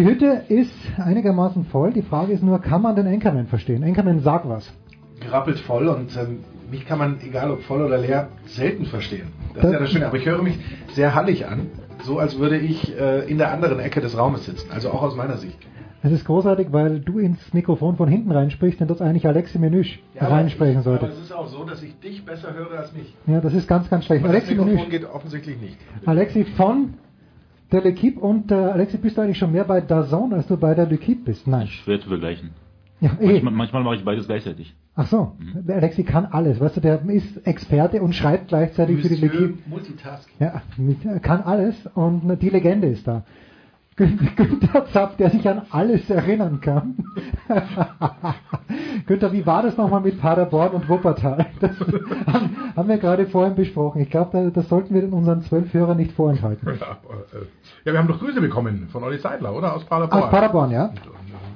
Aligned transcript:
Die 0.00 0.06
Hütte 0.06 0.44
ist 0.48 0.72
einigermaßen 0.96 1.66
voll. 1.66 1.92
Die 1.92 2.00
Frage 2.00 2.32
ist 2.32 2.42
nur, 2.42 2.58
kann 2.60 2.80
man 2.80 2.96
den 2.96 3.04
Enkerman 3.06 3.48
verstehen? 3.48 3.82
Enkerman, 3.82 4.20
sag 4.20 4.48
was. 4.48 4.72
gerappelt 5.20 5.58
voll 5.58 5.88
und 5.88 6.16
ähm, 6.16 6.38
mich 6.70 6.86
kann 6.86 6.98
man, 6.98 7.18
egal 7.22 7.50
ob 7.50 7.60
voll 7.64 7.82
oder 7.82 7.98
leer, 7.98 8.28
selten 8.46 8.86
verstehen. 8.86 9.28
Das, 9.52 9.62
Das- 9.62 9.64
ist 9.66 9.72
ja 9.74 9.78
das 9.80 9.90
Schöne. 9.90 10.06
Aber 10.06 10.16
ich 10.16 10.24
höre 10.24 10.42
mich 10.42 10.58
sehr 10.94 11.14
hallig 11.14 11.46
an, 11.46 11.66
so 12.02 12.18
als 12.18 12.38
würde 12.38 12.56
ich 12.56 12.98
äh, 12.98 13.28
in 13.30 13.36
der 13.36 13.52
anderen 13.52 13.78
Ecke 13.78 14.00
des 14.00 14.16
Raumes 14.16 14.46
sitzen. 14.46 14.70
Also 14.72 14.88
auch 14.90 15.02
aus 15.02 15.16
meiner 15.16 15.36
Sicht. 15.36 15.58
Es 16.02 16.12
ist 16.12 16.24
großartig, 16.24 16.68
weil 16.70 17.00
du 17.00 17.18
ins 17.18 17.52
Mikrofon 17.52 17.96
von 17.96 18.08
hinten 18.08 18.32
reinsprichst 18.32 18.80
und 18.80 18.90
das 18.90 19.02
eigentlich 19.02 19.26
Alexi 19.26 19.58
Menüsch 19.58 20.02
reinsprechen 20.16 20.76
aber 20.76 20.84
sollte. 20.84 21.06
es 21.08 21.18
ist 21.20 21.30
auch 21.32 21.46
so, 21.48 21.64
dass 21.64 21.82
ich 21.82 22.00
dich 22.00 22.24
besser 22.24 22.54
höre 22.54 22.70
als 22.78 22.94
mich. 22.94 23.14
Ja, 23.26 23.42
das 23.42 23.52
ist 23.52 23.68
ganz, 23.68 23.90
ganz 23.90 24.06
schlecht. 24.06 24.24
Aber 24.24 24.32
das 24.32 24.44
Alexi 24.44 24.54
Mikrofon 24.54 24.76
Menüsch. 24.76 24.90
geht 24.90 25.04
offensichtlich 25.04 25.60
nicht. 25.60 25.76
Alexi 26.06 26.44
von 26.56 26.94
der 27.72 27.82
L'Equipe 27.84 28.18
und 28.18 28.50
äh, 28.50 28.54
Alexi, 28.54 28.98
bist 28.98 29.16
du 29.16 29.22
eigentlich 29.22 29.38
schon 29.38 29.52
mehr 29.52 29.64
bei 29.64 29.80
Dazone, 29.80 30.36
als 30.36 30.46
du 30.46 30.56
bei 30.56 30.74
der 30.74 30.88
L'Equipe 30.90 31.24
bist? 31.24 31.46
Nein. 31.46 31.66
Schwer 31.68 32.00
zu 32.00 32.08
vergleichen. 32.08 32.50
Ja, 33.00 33.10
eh. 33.20 33.26
Manchmal, 33.32 33.52
manchmal 33.52 33.82
mache 33.84 33.96
ich 33.96 34.04
beides 34.04 34.26
gleichzeitig. 34.26 34.74
Ach 34.94 35.06
so, 35.06 35.32
der 35.54 35.76
Alexi 35.76 36.02
kann 36.02 36.26
alles. 36.26 36.60
Weißt 36.60 36.76
du, 36.76 36.80
der 36.82 37.00
ist 37.08 37.46
Experte 37.46 38.02
und 38.02 38.14
schreibt 38.14 38.48
gleichzeitig 38.48 39.00
für 39.00 39.08
die 39.08 39.22
Monsieur 39.24 39.40
L'Equipe. 39.48 39.54
Multitasking. 39.66 40.34
Ja, 40.38 40.62
mit, 40.76 41.04
er 41.06 41.20
kann 41.20 41.42
alles 41.42 41.74
und 41.94 42.38
die 42.42 42.50
Legende 42.50 42.88
ist 42.88 43.06
da. 43.08 43.22
Gün- 43.96 44.18
Günther 44.36 44.86
Zapp, 44.92 45.16
der 45.18 45.30
sich 45.30 45.46
an 45.48 45.62
alles 45.70 46.08
erinnern 46.08 46.60
kann. 46.60 46.96
Günther, 49.06 49.32
wie 49.32 49.44
war 49.46 49.62
das 49.62 49.76
nochmal 49.76 50.00
mit 50.00 50.20
Paderborn 50.20 50.72
und 50.72 50.88
Wuppertal? 50.88 51.46
Das 51.60 51.72
haben, 52.76 52.88
wir 52.88 52.98
gerade 52.98 53.26
vorhin 53.26 53.54
besprochen. 53.54 54.00
Ich 54.00 54.10
glaube, 54.10 54.30
da- 54.32 54.50
das 54.50 54.68
sollten 54.68 54.94
wir 54.94 55.12
unseren 55.12 55.42
zwölf 55.42 55.72
Hörern 55.74 55.96
nicht 55.98 56.12
vorenthalten. 56.12 56.66
Ja, 56.66 56.92
äh, 56.92 57.44
ja, 57.84 57.92
wir 57.92 57.98
haben 57.98 58.08
doch 58.08 58.18
Grüße 58.18 58.40
bekommen 58.40 58.88
von 58.92 59.02
Olli 59.04 59.18
Seidler, 59.18 59.54
oder? 59.54 59.74
Aus 59.74 59.84
Paderborn. 59.84 60.22
Aus 60.22 60.30
Paderborn, 60.30 60.70
ja. 60.70 60.92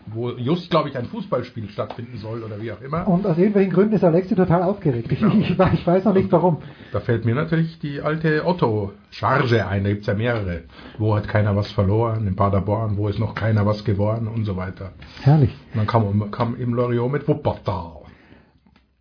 Wo 0.06 0.30
just, 0.30 0.70
glaube 0.70 0.88
ich, 0.88 0.96
ein 0.96 1.06
Fußballspiel 1.06 1.68
stattfinden 1.70 2.18
soll 2.18 2.44
oder 2.44 2.60
wie 2.62 2.70
auch 2.70 2.80
immer. 2.80 3.06
Und 3.08 3.26
aus 3.26 3.36
irgendwelchen 3.36 3.72
Gründen 3.72 3.94
ist 3.94 4.04
Alexi 4.04 4.36
total 4.36 4.62
aufgeregt. 4.62 5.10
Ich, 5.10 5.20
ich, 5.20 5.50
ich 5.50 5.86
weiß 5.86 6.04
noch 6.04 6.14
nicht 6.14 6.30
warum. 6.30 6.58
Da 6.92 7.00
fällt 7.00 7.24
mir 7.24 7.34
natürlich 7.34 7.80
die 7.80 8.00
alte 8.00 8.46
Otto-Charge 8.46 9.66
ein. 9.66 9.82
Da 9.82 9.90
gibt 9.90 10.02
es 10.02 10.06
ja 10.06 10.14
mehrere. 10.14 10.62
Wo 10.98 11.16
hat 11.16 11.26
keiner 11.26 11.56
was 11.56 11.72
verloren? 11.72 12.28
In 12.28 12.36
Paderborn. 12.36 12.96
Wo 12.96 13.08
ist 13.08 13.18
noch 13.18 13.34
keiner 13.34 13.66
was 13.66 13.84
geworden? 13.84 14.28
Und 14.28 14.44
so 14.44 14.56
weiter. 14.56 14.92
Herrlich. 15.22 15.54
Und 15.72 15.78
dann 15.78 15.86
kam, 15.86 16.30
kam 16.30 16.56
im 16.56 16.74
Loriot 16.74 17.10
mit 17.10 17.26
Wuppertal. 17.26 18.02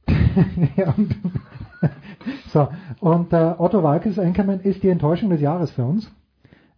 ja, 0.76 0.94
und, 0.98 1.16
so, 2.52 2.70
und 3.00 3.34
äh, 3.34 3.54
Otto 3.58 3.84
Walkes 3.84 4.18
Anchorman 4.18 4.62
ist 4.62 4.84
die 4.84 4.90
Enttäuschung 4.90 5.30
des 5.30 5.42
Jahres 5.42 5.72
für 5.72 5.84
uns. 5.84 6.12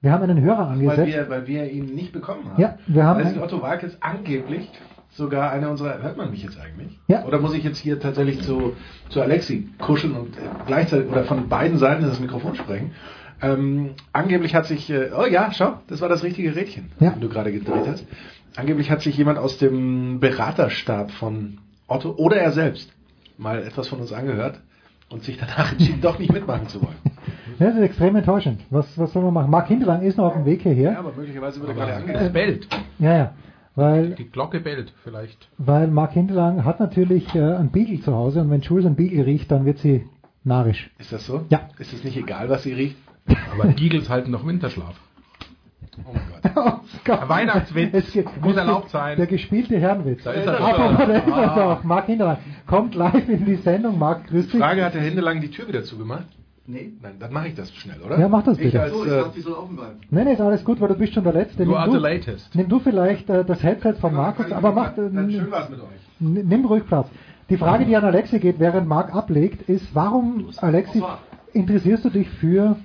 Wir 0.05 0.11
haben 0.11 0.21
einen 0.21 0.39
Hörer 0.39 0.67
angesetzt. 0.67 0.99
Weil 0.99 1.07
wir, 1.07 1.29
weil 1.31 1.47
wir 1.47 1.71
ihn 1.71 1.85
nicht 1.95 2.13
bekommen 2.13 2.45
haben. 2.45 2.61
Ja, 2.61 2.77
wir 2.85 3.03
haben 3.05 3.25
Weil 3.25 3.41
Otto 3.41 3.63
Walkes 3.63 3.97
angeblich 4.01 4.69
sogar 5.09 5.49
einer 5.51 5.71
unserer. 5.71 5.99
Hört 6.03 6.15
man 6.15 6.29
mich 6.29 6.43
jetzt 6.43 6.59
eigentlich? 6.59 6.99
Ja. 7.07 7.25
Oder 7.25 7.39
muss 7.39 7.55
ich 7.55 7.63
jetzt 7.63 7.79
hier 7.79 7.99
tatsächlich 7.99 8.43
zu, 8.43 8.73
zu 9.09 9.19
Alexi 9.23 9.67
kuscheln 9.79 10.13
und 10.13 10.37
äh, 10.37 10.41
gleichzeitig 10.67 11.09
oder 11.09 11.23
von 11.23 11.49
beiden 11.49 11.79
Seiten 11.79 12.03
das 12.03 12.19
Mikrofon 12.19 12.53
sprechen? 12.53 12.91
Ähm, 13.41 13.95
angeblich 14.13 14.53
hat 14.53 14.67
sich. 14.67 14.91
Äh, 14.91 15.09
oh 15.17 15.25
ja, 15.25 15.51
schau, 15.51 15.79
das 15.87 16.01
war 16.01 16.09
das 16.09 16.23
richtige 16.23 16.55
Rädchen, 16.55 16.91
Ja. 16.99 17.09
das 17.09 17.19
du 17.19 17.27
gerade 17.27 17.51
gedreht 17.51 17.87
hast. 17.87 18.05
Angeblich 18.57 18.91
hat 18.91 19.01
sich 19.01 19.17
jemand 19.17 19.39
aus 19.39 19.57
dem 19.57 20.19
Beraterstab 20.19 21.09
von 21.09 21.57
Otto 21.87 22.11
oder 22.11 22.37
er 22.37 22.51
selbst 22.51 22.93
mal 23.39 23.63
etwas 23.63 23.87
von 23.87 24.01
uns 24.01 24.13
angehört 24.13 24.59
und 25.09 25.23
sich 25.23 25.39
danach 25.39 25.71
entschieden, 25.71 26.01
doch 26.01 26.19
nicht 26.19 26.31
mitmachen 26.31 26.67
zu 26.67 26.83
wollen. 26.83 26.95
Ja, 27.59 27.67
das 27.67 27.75
ist 27.75 27.81
extrem 27.83 28.15
enttäuschend. 28.15 28.61
Was, 28.69 28.97
was 28.97 29.13
soll 29.13 29.23
man 29.23 29.33
machen? 29.33 29.51
Marc 29.51 29.67
Hindelang 29.67 30.01
ist 30.01 30.17
noch 30.17 30.25
auf 30.25 30.33
dem 30.33 30.45
Weg 30.45 30.65
Ja, 30.65 30.71
hierher. 30.71 30.99
aber 30.99 31.13
möglicherweise 31.15 31.59
wird 31.61 31.69
er 31.69 31.75
gerade 31.75 31.93
angehört. 31.95 32.21
Es 32.23 32.33
bellt. 32.33 32.67
Ja, 32.99 33.17
ja. 33.17 33.33
Weil, 33.75 34.11
Die 34.11 34.29
Glocke 34.29 34.61
bellt 34.61 34.93
vielleicht. 35.03 35.49
weil 35.57 35.87
Marc 35.87 36.13
Hindelang 36.13 36.63
hat 36.63 36.79
natürlich 36.79 37.33
äh, 37.35 37.39
einen 37.41 37.71
Beagle 37.71 37.99
zu 38.01 38.13
Hause 38.15 38.41
und 38.41 38.49
wenn 38.49 38.61
Jules 38.61 38.85
einen 38.85 38.95
Beagle 38.95 39.25
riecht, 39.25 39.51
dann 39.51 39.65
wird 39.65 39.79
sie 39.79 40.05
narrisch. 40.45 40.89
Ist 40.97 41.11
das 41.11 41.25
so? 41.25 41.43
Ja. 41.49 41.61
Ist 41.77 41.91
es 41.91 42.03
nicht 42.03 42.15
egal, 42.15 42.47
was 42.49 42.63
sie 42.63 42.71
riecht? 42.73 42.95
Aber 43.51 43.65
Igels 43.69 44.09
halten 44.09 44.31
noch 44.31 44.45
Winterschlaf. 44.47 44.95
Oh 46.05 46.11
mein 46.13 46.21
Gott. 46.31 46.51
Oh 46.57 46.79
Gott. 47.03 47.27
Weihnachtswitz. 47.29 48.11
Geht- 48.13 48.41
Muss 48.41 48.55
erlaubt 48.55 48.89
sein. 48.89 49.17
Der 49.17 49.27
gespielte 49.27 49.77
Herrenwitz. 49.77 50.23
Da 50.23 50.31
ist 50.31 50.45
er 50.47 50.59
Aber 50.59 50.77
doch. 50.77 50.97
da 50.97 51.03
ist 51.13 51.27
er 51.27 51.35
Ah. 51.35 51.75
doch. 51.75 51.83
Marc 51.83 52.05
Hindelang 52.05 52.37
kommt 52.67 52.95
live 52.95 53.27
in 53.27 53.45
die 53.45 53.55
Sendung. 53.55 53.99
Marc, 53.99 54.27
grüß 54.27 54.49
dich. 54.49 54.59
Frage, 54.61 54.85
hat 54.85 54.93
der 54.93 55.01
Händelang 55.01 55.41
die 55.41 55.49
Tür 55.51 55.67
wieder 55.67 55.83
zugemacht? 55.83 56.25
Nee. 56.67 56.93
Nein, 57.01 57.13
dann 57.19 57.31
mache 57.31 57.49
ich 57.49 57.53
das 57.55 57.71
schnell, 57.75 58.01
oder? 58.03 58.19
Ja, 58.19 58.27
mach 58.27 58.43
das 58.43 58.57
Ich 58.57 58.63
bitte. 58.63 58.81
als, 58.81 58.91
So, 58.93 59.05
ich 59.05 59.11
äh, 59.11 59.17
dachte, 59.17 59.31
die 59.35 59.41
soll 59.41 59.53
offen 59.53 59.75
bleiben. 59.75 59.99
Nein, 60.09 60.25
nee, 60.25 60.33
ist 60.33 60.41
alles 60.41 60.63
gut, 60.65 60.81
weil 60.81 60.87
du 60.87 60.95
bist 60.95 61.13
schon 61.13 61.23
der 61.23 61.33
Letzte. 61.33 61.63
You 61.63 61.69
Nimm 61.77 61.85
du, 61.85 61.91
the 61.91 61.97
latest. 61.99 62.55
nimm 62.55 62.67
du 62.69 62.79
vielleicht 62.79 63.29
äh, 63.29 63.45
das 63.45 63.61
Headset 63.61 63.93
von 64.01 64.13
Markus, 64.15 64.51
aber 64.51 64.71
mach, 64.71 64.97
äh, 64.97 65.09
Dann 65.13 65.29
schön 65.29 65.51
war's 65.51 65.69
mit 65.69 65.79
euch. 65.79 65.85
Nimm 66.19 66.65
ruhig 66.65 66.85
Platz. 66.87 67.07
Die 67.49 67.57
Frage, 67.57 67.85
die 67.85 67.95
an 67.95 68.03
Alexi 68.03 68.39
geht, 68.39 68.59
während 68.59 68.87
Marc 68.87 69.13
ablegt, 69.13 69.69
ist, 69.69 69.93
warum, 69.93 70.45
Alexi, 70.57 71.03
interessierst 71.53 72.05
du 72.05 72.09
dich 72.09 72.27
für 72.29 72.77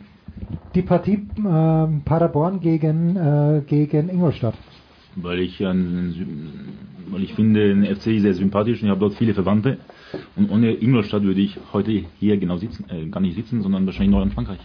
die 0.75 0.83
Partie 0.83 1.27
ähm, 1.39 2.03
Paderborn 2.05 2.61
gegen, 2.61 3.17
äh, 3.17 3.63
gegen 3.67 4.11
Ingolstadt? 4.11 4.55
Weil 5.17 5.41
ich, 5.41 5.65
an, 5.67 6.15
weil 7.11 7.23
ich 7.23 7.33
finde 7.35 7.69
den 7.75 7.85
FC 7.97 8.21
sehr 8.21 8.35
sympathisch 8.35 8.81
und 8.83 8.89
ich 8.89 8.91
habe 8.91 9.01
dort 9.01 9.15
viele 9.15 9.33
Verwandte. 9.33 9.79
Und 10.37 10.50
ohne 10.50 10.72
Ingolstadt 10.72 11.22
würde 11.22 11.41
ich 11.41 11.59
heute 11.72 11.91
hier 12.19 12.37
genau 12.37 12.56
sitzen, 12.56 12.84
äh, 12.91 13.06
gar 13.06 13.21
nicht 13.21 13.34
sitzen, 13.37 13.62
sondern 13.62 13.87
wahrscheinlich 13.87 14.15
noch 14.15 14.22
in 14.22 14.31
Frankreich. 14.32 14.59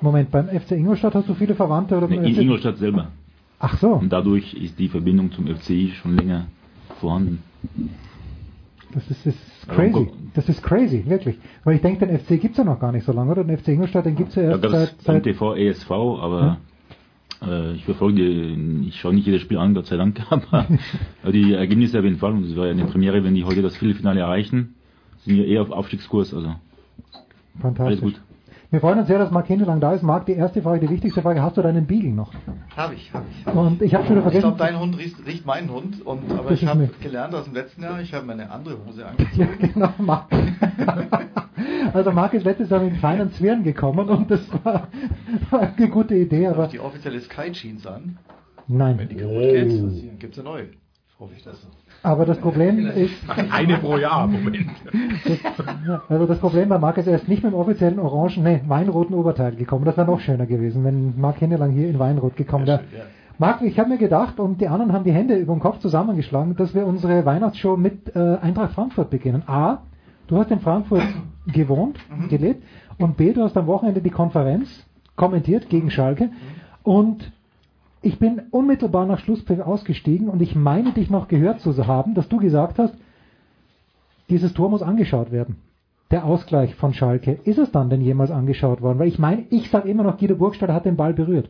Moment, 0.00 0.30
beim 0.30 0.48
FC 0.48 0.72
Ingolstadt 0.72 1.14
hast 1.14 1.28
du 1.28 1.34
viele 1.34 1.54
Verwandte 1.54 1.96
oder 1.96 2.08
Nee, 2.08 2.16
in 2.16 2.34
FC? 2.34 2.40
Ingolstadt 2.42 2.76
selber. 2.78 3.08
Ach 3.58 3.76
so, 3.78 3.88
Und 3.94 4.12
dadurch 4.12 4.54
ist 4.54 4.78
die 4.78 4.88
Verbindung 4.88 5.32
zum 5.32 5.46
FC 5.46 5.90
schon 5.94 6.16
länger 6.16 6.46
vorhanden. 7.00 7.42
das 8.92 9.10
ist, 9.10 9.26
das 9.26 9.34
ist 9.34 9.68
crazy. 9.68 10.08
Das 10.34 10.48
ist 10.48 10.62
crazy, 10.62 11.04
wirklich. 11.06 11.38
Weil 11.64 11.76
ich 11.76 11.82
denke, 11.82 12.06
den 12.06 12.18
FC 12.18 12.38
gibt's 12.40 12.58
ja 12.58 12.64
noch 12.64 12.78
gar 12.78 12.92
nicht 12.92 13.04
so 13.04 13.12
lange, 13.12 13.32
oder? 13.32 13.44
Den 13.44 13.56
FC 13.56 13.68
Ingolstadt, 13.68 14.04
den 14.06 14.16
gibt's 14.16 14.34
ja 14.34 14.42
Da 14.42 14.50
erst 14.50 14.62
gab 14.62 14.70
seit, 14.72 14.88
es 14.98 15.04
seit 15.04 15.26
MTV, 15.26 15.54
ESV, 15.56 15.90
aber 15.90 16.58
äh, 17.42 17.72
ich 17.74 17.84
verfolge, 17.84 18.22
ich 18.22 19.00
schaue 19.00 19.14
nicht 19.14 19.26
jedes 19.26 19.42
Spiel 19.42 19.58
an, 19.58 19.74
Gott 19.74 19.86
sei 19.86 19.96
Dank, 19.96 20.20
aber 20.30 20.66
aber 21.22 21.32
die 21.32 21.54
Ergebnisse 21.54 21.98
auf 21.98 22.04
jeden 22.04 22.18
Fall, 22.18 22.32
und 22.32 22.44
es 22.44 22.56
war 22.56 22.66
ja 22.66 22.72
eine 22.72 22.84
Premiere, 22.86 23.22
wenn 23.24 23.34
die 23.34 23.44
heute 23.44 23.62
das 23.62 23.76
Viertelfinale 23.76 24.20
erreichen, 24.20 24.74
sind 25.24 25.36
wir 25.36 25.46
eher 25.46 25.62
auf 25.62 25.70
Aufstiegskurs, 25.70 26.32
also 26.34 26.48
alles 26.48 26.58
fantastisch. 27.60 28.00
gut. 28.00 28.20
Wir 28.72 28.80
freuen 28.80 28.98
uns 28.98 29.06
sehr, 29.06 29.18
dass 29.20 29.30
Marc 29.30 29.46
Hindelang 29.46 29.78
da 29.78 29.92
ist. 29.92 30.02
Marc, 30.02 30.26
die 30.26 30.32
erste 30.32 30.60
Frage, 30.60 30.80
die 30.80 30.90
wichtigste 30.92 31.22
Frage, 31.22 31.40
hast 31.40 31.56
du 31.56 31.62
deinen 31.62 31.86
Beagle 31.86 32.10
noch? 32.10 32.32
Hab 32.76 32.92
ich, 32.92 33.12
hab 33.14 33.22
ich. 33.30 33.46
Und 33.54 33.80
ich 33.80 33.94
habe 33.94 34.04
schon 34.06 34.16
wieder 34.16 34.26
Ich 34.26 34.32
vergessen. 34.32 34.56
glaube, 34.56 34.58
dein 34.58 34.80
Hund 34.80 34.98
riecht, 34.98 35.16
riecht 35.24 35.46
meinen 35.46 35.70
Hund, 35.70 36.04
und, 36.04 36.30
aber 36.32 36.50
Das 36.50 36.60
ich 36.60 36.66
habe 36.68 36.80
mir- 36.80 36.90
gelernt 37.00 37.32
aus 37.34 37.44
dem 37.44 37.54
letzten 37.54 37.82
Jahr, 37.84 38.00
ich 38.00 38.12
habe 38.12 38.26
meine 38.26 38.50
andere 38.50 38.76
Hose 38.84 39.06
angezogen. 39.08 39.38
Ja, 39.60 39.66
genau, 39.68 39.90
Marc. 39.98 40.26
Also 41.92 42.12
Marc 42.12 42.34
ist 42.34 42.44
letztes 42.44 42.70
Jahr 42.70 42.80
mit 42.80 42.98
kleinen 42.98 43.30
Zwirn 43.32 43.62
gekommen 43.64 44.08
und 44.08 44.30
das 44.30 44.40
war, 44.64 44.88
war 45.50 45.72
eine 45.76 45.88
gute 45.88 46.14
Idee, 46.14 46.48
aber 46.48 46.66
die 46.68 46.80
offizielle 46.80 47.20
Sky 47.20 47.52
Jeans 47.52 47.86
an. 47.86 48.18
Nein. 48.68 48.98
Wenn 48.98 49.08
die 49.08 49.16
kaputt 49.16 49.42
geht, 49.42 50.20
gibt 50.20 50.32
es 50.34 50.40
eine 50.40 50.48
neue. 50.48 50.68
Hoffe 51.18 51.32
ich 51.34 51.42
das. 51.42 51.66
Aber 52.02 52.26
das 52.26 52.38
Problem 52.38 52.86
ist, 52.88 53.14
Eine 53.50 53.78
pro 53.78 53.96
Jahr, 53.96 54.26
Moment. 54.26 54.66
ja, 55.86 56.02
also 56.10 56.26
das 56.26 56.38
Problem 56.38 56.68
war, 56.68 56.78
Marc 56.78 56.98
ist 56.98 57.06
erst 57.06 57.26
nicht 57.26 57.42
mit 57.42 57.52
dem 57.52 57.58
offiziellen 57.58 57.98
orangen, 57.98 58.42
nee, 58.44 58.60
weinroten 58.66 59.14
Oberteil 59.14 59.56
gekommen. 59.56 59.86
Das 59.86 59.96
wäre 59.96 60.06
noch 60.06 60.20
schöner 60.20 60.44
gewesen, 60.44 60.84
wenn 60.84 61.18
Marc 61.18 61.38
Hindelang 61.38 61.70
hier 61.70 61.88
in 61.88 61.98
Weinrot 61.98 62.36
gekommen 62.36 62.66
wäre. 62.66 62.82
Marc, 63.38 63.62
ich 63.62 63.78
habe 63.78 63.88
mir 63.88 63.98
gedacht, 63.98 64.38
und 64.38 64.60
die 64.60 64.68
anderen 64.68 64.92
haben 64.92 65.04
die 65.04 65.12
Hände 65.12 65.36
über 65.36 65.54
den 65.54 65.60
Kopf 65.60 65.78
zusammengeschlagen, 65.78 66.54
dass 66.56 66.74
wir 66.74 66.86
unsere 66.86 67.24
Weihnachtsshow 67.24 67.76
mit 67.76 68.14
äh, 68.14 68.36
Eintracht 68.40 68.72
Frankfurt 68.72 69.08
beginnen. 69.10 69.42
A, 69.46 69.78
du 70.28 70.36
hast 70.38 70.50
in 70.50 70.60
Frankfurt 70.60 71.06
gewohnt, 71.46 71.98
gelebt, 72.28 72.62
und 72.98 73.16
B, 73.16 73.32
du 73.32 73.42
hast 73.42 73.56
am 73.56 73.66
Wochenende 73.66 74.00
die 74.00 74.10
Konferenz 74.10 74.86
kommentiert 75.16 75.68
gegen 75.68 75.90
Schalke. 75.90 76.30
Und 76.82 77.32
ich 78.02 78.18
bin 78.18 78.42
unmittelbar 78.50 79.06
nach 79.06 79.18
Schlusspfiff 79.18 79.60
ausgestiegen 79.60 80.28
und 80.28 80.40
ich 80.40 80.54
meine 80.54 80.92
dich 80.92 81.10
noch 81.10 81.28
gehört 81.28 81.60
zu 81.60 81.86
haben, 81.86 82.14
dass 82.14 82.28
du 82.28 82.38
gesagt 82.38 82.78
hast, 82.78 82.94
dieses 84.28 84.54
Tor 84.54 84.70
muss 84.70 84.82
angeschaut 84.82 85.32
werden. 85.32 85.56
Der 86.10 86.24
Ausgleich 86.24 86.74
von 86.76 86.94
Schalke. 86.94 87.32
Ist 87.44 87.58
es 87.58 87.72
dann 87.72 87.90
denn 87.90 88.00
jemals 88.00 88.30
angeschaut 88.30 88.80
worden? 88.80 88.98
Weil 88.98 89.08
ich 89.08 89.18
meine, 89.18 89.44
ich 89.50 89.70
sage 89.70 89.88
immer 89.88 90.04
noch, 90.04 90.18
Guido 90.18 90.36
Burgstaller 90.36 90.74
hat 90.74 90.84
den 90.84 90.96
Ball 90.96 91.14
berührt. 91.14 91.48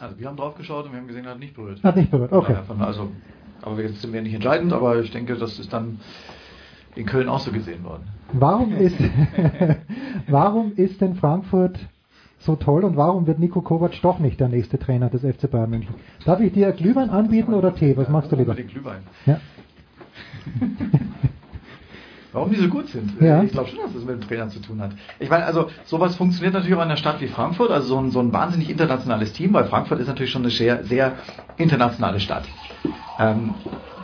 Also 0.00 0.18
wir 0.18 0.28
haben 0.28 0.36
drauf 0.36 0.54
geschaut 0.56 0.86
und 0.86 0.92
wir 0.92 1.00
haben 1.00 1.06
gesehen, 1.06 1.24
er 1.24 1.32
hat 1.32 1.38
nicht 1.38 1.54
berührt. 1.54 1.82
Hat 1.82 1.96
nicht 1.96 2.10
berührt, 2.10 2.32
okay. 2.32 2.56
Also, 2.78 3.10
aber 3.62 3.82
jetzt 3.82 4.00
sind 4.00 4.12
wir 4.12 4.22
nicht 4.22 4.34
entscheidend, 4.34 4.72
aber 4.72 5.00
ich 5.00 5.10
denke, 5.10 5.36
das 5.36 5.58
ist 5.58 5.72
dann 5.72 6.00
in 6.96 7.06
Köln 7.06 7.28
auch 7.28 7.38
so 7.38 7.52
gesehen 7.52 7.84
worden. 7.84 8.02
Warum 8.32 8.74
ist, 8.78 8.96
warum 10.28 10.72
ist 10.76 11.00
denn 11.00 11.14
Frankfurt 11.14 11.78
so 12.38 12.56
toll 12.56 12.84
und 12.84 12.96
warum 12.96 13.26
wird 13.26 13.38
Nico 13.38 13.60
Kovac 13.60 13.92
doch 14.02 14.18
nicht 14.18 14.40
der 14.40 14.48
nächste 14.48 14.78
Trainer 14.78 15.08
des 15.08 15.22
FC 15.22 15.50
Bayern 15.50 15.70
München? 15.70 15.94
Darf 16.24 16.40
ich 16.40 16.52
dir 16.52 16.72
Glühwein 16.72 17.10
anbieten 17.10 17.54
oder 17.54 17.74
Tee? 17.74 17.96
Was 17.96 18.08
machst 18.08 18.32
du 18.32 18.36
lieber? 18.36 18.54
Den 18.54 18.66
Glühwein. 18.66 19.02
Ja. 19.26 19.40
Warum 22.32 22.50
die 22.50 22.56
so 22.56 22.68
gut 22.68 22.88
sind? 22.88 23.18
Ja. 23.18 23.42
Ich 23.42 23.52
glaube 23.52 23.70
schon, 23.70 23.78
dass 23.78 23.94
das 23.94 24.04
mit 24.04 24.20
dem 24.20 24.28
Trainer 24.28 24.48
zu 24.50 24.58
tun 24.60 24.78
hat. 24.82 24.90
Ich 25.18 25.30
meine, 25.30 25.46
also 25.46 25.70
sowas 25.84 26.16
funktioniert 26.16 26.52
natürlich 26.52 26.74
auch 26.76 26.82
in 26.82 26.88
einer 26.88 26.98
Stadt 26.98 27.18
wie 27.22 27.28
Frankfurt, 27.28 27.70
also 27.70 27.88
so 27.88 27.98
ein, 27.98 28.10
so 28.10 28.20
ein 28.20 28.30
wahnsinnig 28.30 28.68
internationales 28.68 29.32
Team, 29.32 29.54
weil 29.54 29.64
Frankfurt 29.64 30.00
ist 30.00 30.08
natürlich 30.08 30.32
schon 30.32 30.42
eine 30.42 30.50
sehr, 30.50 30.84
sehr 30.84 31.12
internationale 31.56 32.20
Stadt. 32.20 32.44
Ähm, 33.18 33.54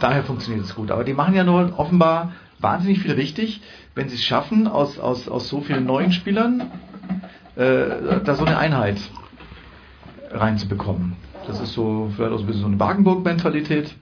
daher 0.00 0.22
funktioniert 0.22 0.64
es 0.64 0.74
gut. 0.74 0.90
Aber 0.90 1.04
die 1.04 1.12
machen 1.12 1.34
ja 1.34 1.44
nur 1.44 1.74
offenbar 1.76 2.32
wahnsinnig 2.62 3.00
viel 3.00 3.12
richtig, 3.12 3.60
wenn 3.94 4.08
sie 4.08 4.16
es 4.16 4.22
schaffen, 4.22 4.66
aus, 4.66 4.98
aus, 4.98 5.28
aus 5.28 5.48
so 5.48 5.60
vielen 5.60 5.84
neuen 5.84 6.12
Spielern 6.12 6.70
äh, 7.56 8.20
da 8.24 8.34
so 8.34 8.44
eine 8.44 8.58
Einheit 8.58 8.98
reinzubekommen. 10.30 11.14
Das 11.46 11.60
ist 11.60 11.72
so 11.72 12.10
vielleicht 12.14 12.32
auch 12.32 12.38
so 12.38 12.44
ein 12.44 12.46
bisschen 12.46 12.62
so 12.62 12.68
eine 12.68 12.80
Wagenburg-Mentalität. 12.80 13.94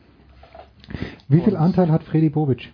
Wie 1.29 1.41
viel 1.41 1.57
Anteil 1.57 1.91
hat 1.91 2.03
Freddy 2.05 2.29
Bobic? 2.29 2.73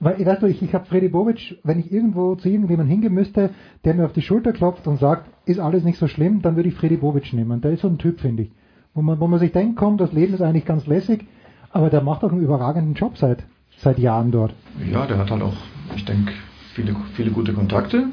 Weil, 0.00 0.24
weißt 0.24 0.42
du, 0.42 0.46
ich, 0.46 0.62
ich 0.62 0.74
habe 0.74 0.86
Freddy 0.86 1.08
Bobic, 1.08 1.58
wenn 1.62 1.78
ich 1.78 1.92
irgendwo 1.92 2.34
zu 2.34 2.48
irgendjemandem 2.48 2.88
hingehen 2.88 3.14
müsste, 3.14 3.50
der 3.84 3.94
mir 3.94 4.04
auf 4.04 4.12
die 4.12 4.22
Schulter 4.22 4.52
klopft 4.52 4.86
und 4.88 4.98
sagt, 4.98 5.30
ist 5.46 5.60
alles 5.60 5.84
nicht 5.84 5.98
so 5.98 6.08
schlimm, 6.08 6.42
dann 6.42 6.56
würde 6.56 6.68
ich 6.68 6.74
Freddy 6.74 6.96
Bobic 6.96 7.32
nehmen. 7.32 7.60
Der 7.60 7.72
ist 7.72 7.82
so 7.82 7.88
ein 7.88 7.98
Typ, 7.98 8.20
finde 8.20 8.44
ich. 8.44 8.50
Wo 8.94 9.02
man, 9.02 9.20
wo 9.20 9.26
man 9.28 9.38
sich 9.38 9.52
denkt, 9.52 9.76
komm, 9.76 9.98
das 9.98 10.12
Leben 10.12 10.34
ist 10.34 10.42
eigentlich 10.42 10.64
ganz 10.64 10.86
lässig, 10.86 11.26
aber 11.70 11.88
der 11.88 12.02
macht 12.02 12.24
auch 12.24 12.32
einen 12.32 12.42
überragenden 12.42 12.94
Job 12.94 13.16
seit, 13.16 13.44
seit 13.82 13.98
Jahren 13.98 14.30
dort. 14.30 14.54
Ja, 14.90 15.06
der 15.06 15.18
hat 15.18 15.30
halt 15.30 15.42
auch, 15.42 15.56
ich 15.96 16.04
denke, 16.04 16.32
viele, 16.74 16.94
viele 17.14 17.30
gute 17.30 17.52
Kontakte. 17.52 18.04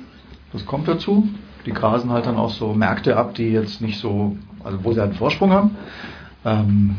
Das 0.51 0.66
kommt 0.66 0.88
dazu. 0.88 1.27
Die 1.66 1.71
grasen 1.71 2.10
halt 2.10 2.25
dann 2.25 2.38
auch 2.38 2.50
so 2.50 2.74
Märkte 2.74 3.18
ab, 3.18 3.36
die 3.36 3.50
jetzt 3.50 3.81
nicht 3.81 4.00
so, 4.00 4.36
also 4.63 4.83
wo 4.83 4.94
sie 4.94 5.00
halt 5.00 5.12
einen 5.12 5.19
Vorsprung 5.19 5.51
haben. 5.51 5.75
Ähm, 6.45 6.95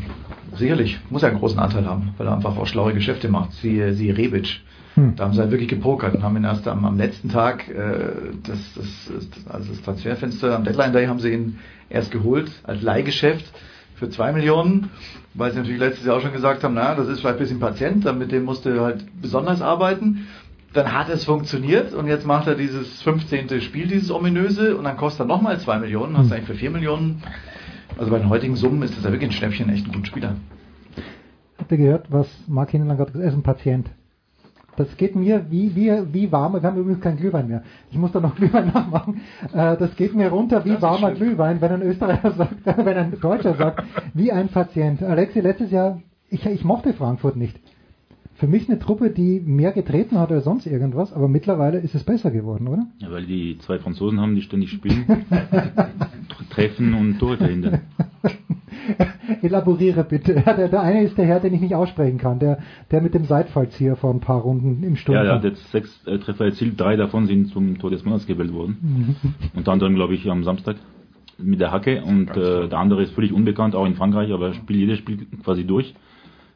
sicherlich, 0.55 1.00
muss 1.11 1.22
er 1.22 1.31
einen 1.31 1.38
großen 1.38 1.58
Anteil 1.58 1.87
haben, 1.87 2.14
weil 2.17 2.26
er 2.26 2.34
einfach 2.34 2.56
auch 2.56 2.67
schlaue 2.67 2.94
Geschäfte 2.94 3.28
macht. 3.28 3.52
Siehe, 3.55 3.94
siehe 3.94 4.17
Rebic. 4.17 4.61
Hm. 4.94 5.16
Da 5.16 5.25
haben 5.25 5.32
sie 5.32 5.40
halt 5.40 5.50
wirklich 5.50 5.69
gepokert 5.69 6.14
und 6.14 6.23
haben 6.23 6.37
ihn 6.37 6.44
erst 6.44 6.69
am, 6.69 6.84
am 6.84 6.96
letzten 6.96 7.31
Tag, 7.31 7.69
äh, 7.69 8.32
das, 8.44 8.58
das, 8.75 9.11
das, 9.14 9.46
also 9.49 9.73
das 9.73 9.82
Transferfenster, 9.82 10.55
am 10.55 10.64
Deadline 10.64 10.93
Day 10.93 11.06
haben 11.06 11.20
sie 11.20 11.32
ihn 11.32 11.58
erst 11.88 12.11
geholt 12.11 12.50
als 12.64 12.82
Leihgeschäft 12.82 13.50
für 13.94 14.11
zwei 14.11 14.32
Millionen, 14.32 14.90
weil 15.34 15.52
sie 15.52 15.58
natürlich 15.58 15.80
letztes 15.80 16.06
Jahr 16.06 16.16
auch 16.16 16.20
schon 16.20 16.32
gesagt 16.32 16.64
haben, 16.64 16.74
na, 16.74 16.94
das 16.94 17.08
ist 17.08 17.20
vielleicht 17.20 17.36
ein 17.36 17.40
bisschen 17.40 17.60
Patient, 17.60 18.04
damit 18.04 18.32
dem 18.32 18.44
musste 18.44 18.70
er 18.74 18.82
halt 18.82 19.04
besonders 19.20 19.62
arbeiten. 19.62 20.26
Dann 20.72 20.92
hat 20.92 21.08
es 21.08 21.24
funktioniert 21.24 21.92
und 21.92 22.06
jetzt 22.06 22.26
macht 22.26 22.46
er 22.46 22.54
dieses 22.54 23.02
15. 23.02 23.60
Spiel, 23.60 23.88
dieses 23.88 24.10
ominöse, 24.10 24.76
und 24.76 24.84
dann 24.84 24.96
kostet 24.96 25.20
er 25.20 25.26
nochmal 25.26 25.58
zwei 25.58 25.78
Millionen, 25.78 26.16
hast 26.16 26.30
du 26.30 26.34
eigentlich 26.34 26.46
für 26.46 26.54
vier 26.54 26.70
Millionen. 26.70 27.22
Also 27.98 28.10
bei 28.10 28.18
den 28.18 28.28
heutigen 28.28 28.54
Summen 28.54 28.82
ist 28.82 28.96
das 28.96 29.04
ja 29.04 29.10
wirklich 29.10 29.30
ein 29.30 29.32
Schnäppchen, 29.32 29.68
echt 29.68 29.86
ein 29.86 29.92
guter 29.92 30.06
Spieler. 30.06 30.36
Habt 31.58 31.72
ihr 31.72 31.78
gehört, 31.78 32.06
was 32.10 32.28
Marc 32.46 32.70
Hindelang 32.70 32.96
gerade 32.96 33.12
gesagt 33.12 33.24
hat? 33.24 33.30
Er 33.30 33.32
ist 33.32 33.38
ein 33.38 33.42
Patient. 33.42 33.90
Das 34.80 34.96
geht 34.96 35.14
mir 35.14 35.50
wie, 35.50 35.76
wie, 35.76 35.92
wie 36.10 36.32
warm, 36.32 36.54
wir 36.54 36.62
haben 36.62 36.78
übrigens 36.78 37.02
keinen 37.02 37.18
Glühwein 37.18 37.48
mehr. 37.48 37.62
Ich 37.90 37.98
muss 37.98 38.12
da 38.12 38.20
noch 38.20 38.34
Glühwein 38.36 38.68
nachmachen. 38.68 39.20
Äh, 39.52 39.76
das 39.76 39.94
geht 39.94 40.14
mir 40.14 40.28
runter 40.30 40.64
wie 40.64 40.80
warmer. 40.80 41.12
Glühwein, 41.12 41.60
wenn 41.60 41.72
ein 41.72 41.82
Österreicher 41.82 42.30
sagt, 42.36 42.64
wenn 42.64 42.96
ein 42.96 43.20
Deutscher 43.20 43.54
sagt, 43.56 43.84
wie 44.14 44.32
ein 44.32 44.48
Patient. 44.48 45.02
Alexi, 45.02 45.40
letztes 45.40 45.70
Jahr, 45.70 46.00
ich, 46.30 46.46
ich 46.46 46.64
mochte 46.64 46.94
Frankfurt 46.94 47.36
nicht. 47.36 47.60
Für 48.40 48.46
mich 48.46 48.70
eine 48.70 48.78
Truppe, 48.78 49.10
die 49.10 49.38
mehr 49.38 49.70
getreten 49.70 50.19
hat 50.19 50.32
als 50.32 50.44
sonst 50.44 50.64
irgendwas, 50.64 51.12
aber 51.12 51.28
mittlerweile 51.28 51.78
ist 51.78 51.94
es 51.94 52.04
besser 52.04 52.31
geworden, 52.31 52.69
oder? 52.69 52.87
Ja, 52.98 53.10
weil 53.10 53.26
die 53.26 53.58
zwei 53.58 53.78
Franzosen 53.78 54.19
haben, 54.19 54.34
die 54.34 54.40
ständig 54.40 54.70
spielen, 54.70 55.04
treffen 56.48 56.94
und 56.94 57.19
Tore 57.19 57.37
verhindern. 57.37 57.82
Elaboriere 59.42 60.04
bitte. 60.04 60.37
Der, 60.37 60.69
der 60.69 60.81
eine 60.81 61.02
ist 61.02 61.19
der 61.19 61.26
Herr, 61.26 61.40
den 61.40 61.52
ich 61.52 61.60
nicht 61.60 61.75
aussprechen 61.75 62.16
kann, 62.16 62.38
der, 62.38 62.60
der 62.90 63.02
mit 63.02 63.12
dem 63.12 63.26
Seitfallzieher 63.26 63.96
vor 63.96 64.10
ein 64.10 64.20
paar 64.20 64.40
Runden 64.40 64.82
im 64.84 64.96
Sturm 64.96 65.16
Ja, 65.16 65.22
der 65.22 65.34
hat 65.34 65.44
jetzt 65.44 65.70
sechs 65.70 66.06
äh, 66.06 66.16
Treffer 66.16 66.46
erzielt, 66.46 66.81
drei 66.81 66.96
davon 66.96 67.26
sind 67.26 67.48
zum 67.48 67.78
Tor 67.78 67.90
des 67.90 68.06
Monats 68.06 68.26
gewählt 68.26 68.54
worden. 68.54 69.16
Unter 69.54 69.72
anderem, 69.72 69.96
glaube 69.96 70.14
ich, 70.14 70.31
am 70.31 70.44
Samstag 70.44 70.76
mit 71.37 71.60
der 71.60 71.72
Hacke 71.72 72.02
und 72.04 72.31
äh, 72.31 72.69
der 72.69 72.78
andere 72.78 73.02
ist 73.02 73.12
völlig 73.12 73.34
unbekannt, 73.34 73.75
auch 73.75 73.84
in 73.84 73.96
Frankreich, 73.96 74.32
aber 74.32 74.54
spielt 74.54 74.81
jedes 74.81 74.98
Spiel 74.98 75.26
quasi 75.44 75.64
durch. 75.64 75.94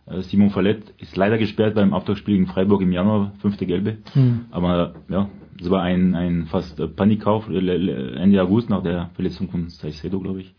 Äh, 0.07 0.23
Simon 0.23 0.51
Fallett 0.51 0.83
ist 0.99 1.17
leider 1.17 1.39
gesperrt 1.39 1.75
beim 1.75 1.93
Auftaktspiel 1.93 2.35
gegen 2.35 2.47
Freiburg 2.47 2.83
im 2.83 2.93
Januar, 2.93 3.33
fünfte 3.39 3.67
Gelbe. 3.67 3.99
Hm. 4.13 4.47
Aber 4.51 4.95
ja, 5.09 5.29
es 5.61 5.71
war 5.71 5.83
ein, 5.83 6.15
ein 6.15 6.47
fast 6.47 6.79
äh, 6.81 6.89
Panikkauf 6.89 7.49
äh, 7.49 8.15
Ende 8.17 8.43
August 8.43 8.71
nach 8.71 8.83
der 8.83 9.11
Verletzung 9.15 9.49
von 9.49 9.69
Saicedo, 9.69 10.21
glaube 10.21 10.41
ich. 10.41 10.55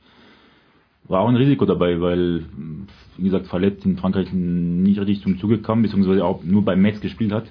War 1.08 1.22
auch 1.22 1.30
ein 1.30 1.36
Risiko 1.36 1.66
dabei, 1.66 2.02
weil, 2.02 2.46
wie 3.18 3.26
gesagt, 3.26 3.46
Fallett 3.46 3.86
in 3.86 3.98
Frankreich 3.98 4.34
nicht 4.34 5.00
richtig 5.00 5.22
zum 5.22 5.38
Zuge 5.38 5.60
kam, 5.60 5.84
beziehungsweise 5.84 6.26
auch 6.26 6.44
nur 6.44 6.66
bei 6.66 6.76
Metz 6.76 7.00
gespielt 7.00 7.32
hat. 7.32 7.46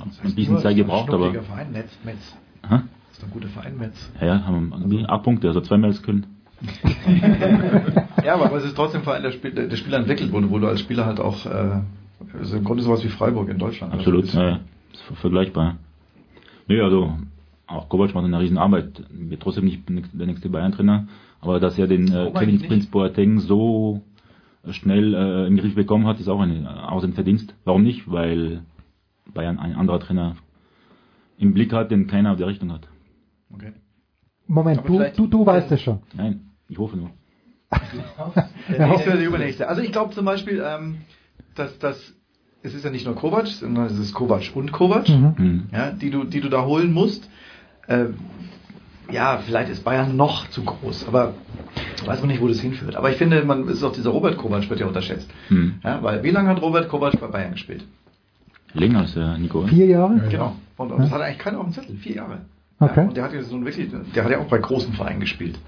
Hat 0.00 0.08
ein 0.24 0.34
bisschen 0.34 0.58
Zeit 0.58 0.74
gebraucht, 0.74 1.10
aber. 1.10 1.32
Verein, 1.32 1.70
Metz, 1.70 1.96
Metz. 2.04 2.36
Hä? 2.68 2.80
Das 3.10 3.18
ist 3.18 3.24
ein 3.24 3.30
guter 3.30 3.46
Verein, 3.46 3.78
Metz. 3.78 4.12
Ja, 4.20 4.26
ja, 4.26 4.44
haben 4.44 4.72
irgendwie 4.72 5.06
acht 5.06 5.22
Punkte, 5.22 5.46
also 5.46 5.60
zweimal 5.60 5.90
als 5.90 6.02
Köln. 6.02 6.26
Ja, 8.24 8.34
aber 8.34 8.52
es 8.56 8.64
ist 8.64 8.74
trotzdem 8.76 9.00
ein 9.02 9.04
Verein, 9.04 9.22
der, 9.22 9.32
Spiel, 9.32 9.52
der, 9.52 9.76
Spieler 9.76 9.98
entwickelt 9.98 10.32
wurde, 10.32 10.50
wo 10.50 10.58
du 10.58 10.66
als 10.66 10.80
Spieler 10.80 11.06
halt 11.06 11.20
auch, 11.20 11.44
äh, 11.46 11.80
also 12.38 12.56
im 12.56 12.64
Grunde 12.64 12.82
sowas 12.82 13.04
wie 13.04 13.08
Freiburg 13.08 13.48
in 13.48 13.58
Deutschland. 13.58 13.92
Absolut, 13.92 14.24
Also 14.24 14.40
ja, 14.40 14.48
ja. 14.50 14.60
ist 14.92 15.02
ver- 15.02 15.16
vergleichbar. 15.16 15.76
Nee, 16.68 16.80
also 16.80 17.12
auch 17.66 17.88
Kovac 17.88 18.14
macht 18.14 18.24
eine 18.24 18.40
riesen 18.40 18.58
Arbeit. 18.58 19.04
Wird 19.10 19.42
trotzdem 19.42 19.64
nicht 19.66 19.82
der 19.88 20.26
nächste 20.26 20.48
Bayern-Trainer, 20.48 21.06
aber 21.40 21.60
dass 21.60 21.78
er 21.78 21.86
den 21.86 22.10
äh, 22.12 22.30
Kevin 22.32 22.62
Prince 22.62 22.88
Boateng 22.90 23.40
so 23.40 24.00
äh, 24.66 24.72
schnell 24.72 25.14
äh, 25.14 25.46
im 25.46 25.56
Griff 25.56 25.74
bekommen 25.74 26.06
hat, 26.06 26.20
ist 26.20 26.28
auch 26.28 26.40
ein, 26.40 26.66
auch 26.66 27.00
sein 27.00 27.12
Verdienst. 27.12 27.54
Warum 27.64 27.82
nicht? 27.82 28.10
Weil 28.10 28.62
Bayern 29.32 29.58
ein 29.58 29.74
anderer 29.74 30.00
Trainer 30.00 30.36
im 31.38 31.52
Blick 31.52 31.72
hat, 31.72 31.90
den 31.90 32.06
keiner 32.06 32.32
auf 32.32 32.38
der 32.38 32.46
Richtung 32.46 32.72
hat. 32.72 32.88
Okay. 33.52 33.72
Moment, 34.46 34.82
du, 34.86 35.02
du, 35.16 35.26
du 35.26 35.46
weißt 35.46 35.72
es 35.72 35.80
schon. 35.80 36.00
Nein, 36.14 36.40
ich 36.68 36.78
hoffe 36.78 36.96
nur. 36.96 37.10
Der 38.68 38.88
nächste 38.88 39.08
oder 39.10 39.18
der 39.18 39.26
übernächste. 39.26 39.68
Also 39.68 39.82
ich 39.82 39.92
glaube 39.92 40.14
zum 40.14 40.24
Beispiel, 40.24 40.62
ähm, 40.64 40.98
dass 41.54 41.78
das, 41.78 42.14
es 42.62 42.74
ist 42.74 42.84
ja 42.84 42.90
nicht 42.90 43.04
nur 43.06 43.14
Kovac, 43.14 43.46
sondern 43.48 43.86
es 43.86 43.98
ist 43.98 44.14
Kovac 44.14 44.52
und 44.54 44.72
Kovac, 44.72 45.08
Mhm. 45.08 45.36
Hm. 45.36 45.62
ja, 45.72 45.90
die 45.90 46.10
du, 46.10 46.24
die 46.24 46.40
du 46.40 46.48
da 46.48 46.64
holen 46.64 46.92
musst. 46.92 47.28
Äh, 47.88 48.06
ja, 49.10 49.38
vielleicht 49.44 49.70
ist 49.70 49.84
Bayern 49.84 50.16
noch 50.16 50.48
zu 50.48 50.64
groß, 50.64 51.06
aber 51.08 51.34
weiß 52.06 52.20
man 52.20 52.28
nicht, 52.28 52.40
wo 52.40 52.48
das 52.48 52.60
hinführt. 52.60 52.96
Aber 52.96 53.10
ich 53.10 53.16
finde, 53.16 53.44
man 53.44 53.68
ist 53.68 53.82
auch 53.82 53.92
dieser 53.92 54.10
Robert 54.10 54.38
Kovac 54.38 54.68
wird 54.70 54.80
ja 54.80 54.86
unterschätzt. 54.86 55.28
Hm. 55.48 55.74
Ja, 55.84 56.02
weil 56.02 56.22
wie 56.22 56.30
lange 56.30 56.48
hat 56.48 56.62
Robert 56.62 56.88
Kovac 56.88 57.20
bei 57.20 57.26
Bayern 57.26 57.52
gespielt? 57.52 57.84
Länger 58.72 59.00
als 59.00 59.14
der 59.14 59.36
Nico. 59.38 59.60
oder? 59.60 59.68
Vier 59.68 59.86
Jahre? 59.86 60.20
Genau. 60.30 60.56
Und, 60.76 60.90
und 60.90 61.00
das 61.00 61.10
hat 61.10 61.20
eigentlich 61.20 61.38
keiner 61.38 61.58
auf 61.58 61.66
dem 61.66 61.72
Zettel. 61.74 61.96
Vier 61.96 62.16
Jahre. 62.16 62.38
Okay. 62.80 63.00
Ja, 63.00 63.06
und 63.06 63.16
der 63.16 63.24
hat 63.24 63.32
ja 63.32 63.42
so 63.42 63.56
ein 63.56 63.64
wirklich, 63.64 63.90
der 64.14 64.24
hat 64.24 64.30
ja 64.30 64.38
auch 64.38 64.48
bei 64.48 64.58
großen 64.58 64.92
Vereinen 64.94 65.20
gespielt. 65.20 65.58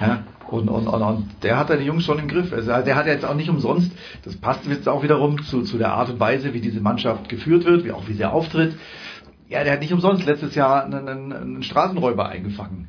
Ja, 0.00 0.22
und, 0.48 0.68
und, 0.68 0.86
und, 0.86 1.02
und 1.02 1.28
der 1.42 1.58
hat 1.58 1.70
da 1.70 1.76
die 1.76 1.84
Jungs 1.84 2.04
schon 2.04 2.18
im 2.18 2.28
Griff. 2.28 2.52
Also 2.52 2.68
der 2.68 2.94
hat 2.94 3.06
ja 3.06 3.12
jetzt 3.12 3.24
auch 3.24 3.34
nicht 3.34 3.50
umsonst, 3.50 3.90
das 4.24 4.36
passt 4.36 4.64
jetzt 4.66 4.88
auch 4.88 5.02
wiederum 5.02 5.42
zu, 5.42 5.62
zu 5.62 5.76
der 5.76 5.92
Art 5.92 6.08
und 6.08 6.20
Weise, 6.20 6.54
wie 6.54 6.60
diese 6.60 6.80
Mannschaft 6.80 7.28
geführt 7.28 7.64
wird, 7.64 7.84
wie 7.84 7.92
auch 7.92 8.08
wie 8.08 8.14
sie 8.14 8.24
auftritt. 8.24 8.76
Ja, 9.48 9.64
der 9.64 9.74
hat 9.74 9.80
nicht 9.80 9.92
umsonst 9.92 10.24
letztes 10.24 10.54
Jahr 10.54 10.84
einen, 10.84 11.08
einen, 11.08 11.32
einen 11.32 11.62
Straßenräuber 11.62 12.28
eingefangen. 12.28 12.88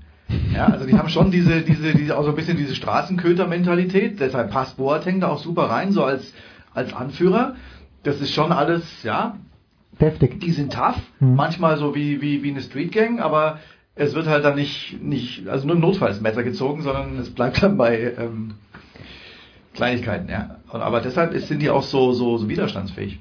Ja, 0.54 0.68
also 0.68 0.86
die 0.86 0.98
haben 0.98 1.10
schon 1.10 1.32
diese, 1.32 1.62
diese, 1.62 1.94
diese, 1.94 2.18
auch 2.18 2.24
so 2.24 2.30
ein 2.30 2.36
bisschen 2.36 2.58
diese 2.58 2.76
Straßenköter-Mentalität. 2.76 4.20
Deshalb 4.20 4.52
passt 4.52 4.78
Boateng 4.78 5.20
da 5.20 5.30
auch 5.30 5.40
super 5.40 5.64
rein, 5.64 5.92
so 5.92 6.04
als, 6.04 6.34
als 6.74 6.94
Anführer. 6.94 7.56
Das 8.04 8.22
ist 8.22 8.34
schon 8.34 8.52
alles, 8.52 9.04
ja. 9.04 9.38
Deftig. 10.00 10.39
Die 10.39 10.51
sind 10.51 10.74
tough. 10.74 11.01
Hm. 11.20 11.36
Manchmal 11.36 11.77
so 11.77 11.96
wie, 11.96 12.22
wie, 12.22 12.44
wie 12.44 12.51
eine 12.51 12.62
Street 12.62 12.92
Gang, 12.92 13.20
aber 13.20 13.60
es 13.96 14.13
wird 14.13 14.27
halt 14.27 14.46
dann 14.46 14.56
nicht, 14.56 15.01
nicht, 15.01 15.48
also 15.48 15.66
nur 15.66 15.75
im 15.75 15.82
Notfall 15.82 16.10
das 16.10 16.22
Messer 16.22 16.44
gezogen, 16.44 16.84
sondern 16.84 17.18
es 17.18 17.32
bleibt 17.32 17.63
dann 17.63 17.77
bei, 17.77 18.13
ähm, 18.18 18.54
Kleinigkeiten, 19.77 20.30
ja. 20.30 20.58
Und, 20.72 20.82
aber 20.82 21.01
deshalb 21.01 21.34
ist, 21.34 21.48
sind 21.48 21.62
die 21.62 21.70
auch 21.70 21.84
so, 21.84 22.12
so, 22.12 22.38
so 22.38 22.50
widerstandsfähig. 22.50 23.20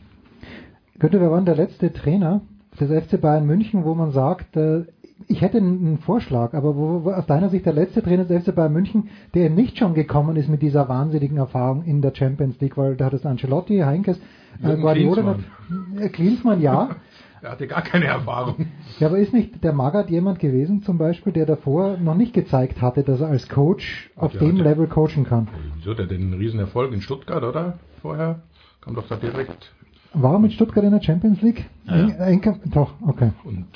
Günther, 0.98 1.20
wer 1.20 1.30
war 1.30 1.36
denn 1.36 1.44
der 1.46 1.56
letzte 1.56 1.92
Trainer 1.92 2.40
des 2.80 2.90
FC 2.90 3.20
Bayern 3.20 3.46
München, 3.46 3.84
wo 3.84 3.94
man 3.94 4.10
sagt, 4.10 4.56
äh, 4.56 4.84
ich 5.28 5.42
hätte 5.42 5.58
einen 5.58 5.98
Vorschlag, 5.98 6.54
aber 6.54 6.76
wo, 6.76 7.04
wo 7.04 7.10
aus 7.10 7.26
deiner 7.26 7.50
Sicht 7.50 7.66
der 7.66 7.74
letzte 7.74 8.02
Trainer 8.02 8.24
des 8.24 8.44
FC 8.44 8.54
Bayern 8.54 8.72
München, 8.72 9.08
der 9.34 9.50
nicht 9.50 9.78
schon 9.78 9.94
gekommen 9.94 10.36
ist 10.36 10.48
mit 10.48 10.62
dieser 10.62 10.88
wahnsinnigen 10.88 11.36
Erfahrung 11.36 11.84
in 11.84 12.00
der 12.00 12.14
Champions 12.14 12.58
League, 12.60 12.76
weil 12.76 12.96
da 12.96 13.06
hat 13.06 13.14
es 13.14 13.26
Ancelotti, 13.26 13.80
Heinkes, 13.80 14.18
Jürgen 14.62 14.82
Guardiola, 14.82 15.22
Klinsmann. 15.22 15.98
äh, 15.98 16.08
Klinsmann 16.08 16.60
ja. 16.60 16.88
Er 17.42 17.52
hatte 17.52 17.66
gar 17.68 17.82
keine 17.82 18.06
Erfahrung. 18.06 18.66
Ja, 18.98 19.08
aber 19.08 19.18
ist 19.18 19.32
nicht 19.34 19.62
der 19.62 19.72
Magath 19.74 20.08
jemand 20.10 20.38
gewesen, 20.40 20.82
zum 20.82 20.96
Beispiel, 20.98 21.32
der 21.34 21.44
davor 21.46 21.96
noch 21.98 22.14
nicht 22.16 22.32
gezeigt 22.32 22.80
hatte, 22.80 23.02
dass 23.04 23.20
er 23.20 23.28
als 23.28 23.48
Coach 23.48 24.10
auf 24.16 24.32
der 24.32 24.40
dem 24.40 24.56
Level 24.56 24.86
coachen 24.88 25.24
kann? 25.24 25.46
Wieso 25.76 25.90
hat 25.92 25.98
er 26.00 26.06
denn 26.06 26.22
einen 26.22 26.32
Riesenerfolg 26.34 26.92
in 26.92 27.02
Stuttgart, 27.02 27.44
oder? 27.44 27.78
Vorher? 28.00 28.40
Kam 28.80 28.94
doch 28.94 29.06
da 29.06 29.16
direkt. 29.16 29.70
War 30.14 30.32
er 30.32 30.38
mit 30.38 30.54
Stuttgart 30.54 30.82
in 30.82 30.90
der 30.92 31.02
Champions 31.02 31.40
League? 31.42 31.66
Ja. 31.84 31.94
Eng- 31.94 32.40
Enke- 32.40 32.58
doch, 32.72 32.94
okay. 33.06 33.30
Und 33.44 33.66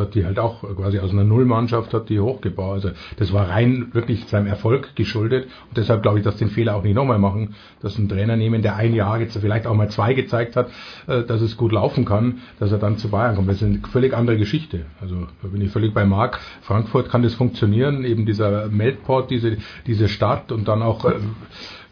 hat 0.00 0.14
die 0.14 0.24
halt 0.24 0.38
auch 0.38 0.62
quasi 0.76 0.98
aus 0.98 1.10
einer 1.10 1.24
Nullmannschaft 1.24 1.94
hat 1.94 2.08
die 2.08 2.18
hochgebaut. 2.20 2.84
Also 2.84 2.90
das 3.16 3.32
war 3.32 3.48
rein 3.48 3.90
wirklich 3.92 4.26
seinem 4.26 4.46
Erfolg 4.46 4.96
geschuldet. 4.96 5.44
Und 5.68 5.76
deshalb 5.76 6.02
glaube 6.02 6.18
ich, 6.18 6.24
dass 6.24 6.36
den 6.36 6.48
Fehler 6.48 6.76
auch 6.76 6.82
nicht 6.82 6.94
nochmal 6.94 7.18
machen, 7.18 7.54
dass 7.80 7.98
ein 7.98 8.08
Trainer 8.08 8.36
nehmen, 8.36 8.62
der 8.62 8.76
ein 8.76 8.94
Jahr 8.94 9.20
jetzt 9.20 9.36
vielleicht 9.36 9.66
auch 9.66 9.74
mal 9.74 9.88
zwei 9.88 10.14
gezeigt 10.14 10.56
hat, 10.56 10.70
äh, 11.06 11.22
dass 11.22 11.40
es 11.40 11.56
gut 11.56 11.72
laufen 11.72 12.04
kann, 12.04 12.38
dass 12.58 12.72
er 12.72 12.78
dann 12.78 12.98
zu 12.98 13.10
Bayern 13.10 13.36
kommt. 13.36 13.48
Das 13.48 13.56
ist 13.56 13.62
eine 13.62 13.80
völlig 13.90 14.14
andere 14.14 14.36
Geschichte. 14.36 14.86
Also 15.00 15.26
da 15.42 15.48
bin 15.48 15.62
ich 15.62 15.70
völlig 15.70 15.94
bei 15.94 16.04
Marc. 16.04 16.40
Frankfurt 16.62 17.10
kann 17.10 17.22
das 17.22 17.34
funktionieren, 17.34 18.04
eben 18.04 18.26
dieser 18.26 18.68
Meldport, 18.68 19.30
diese, 19.30 19.58
diese 19.86 20.08
Stadt 20.08 20.52
und 20.52 20.68
dann 20.68 20.82
auch 20.82 21.04
äh, 21.04 21.14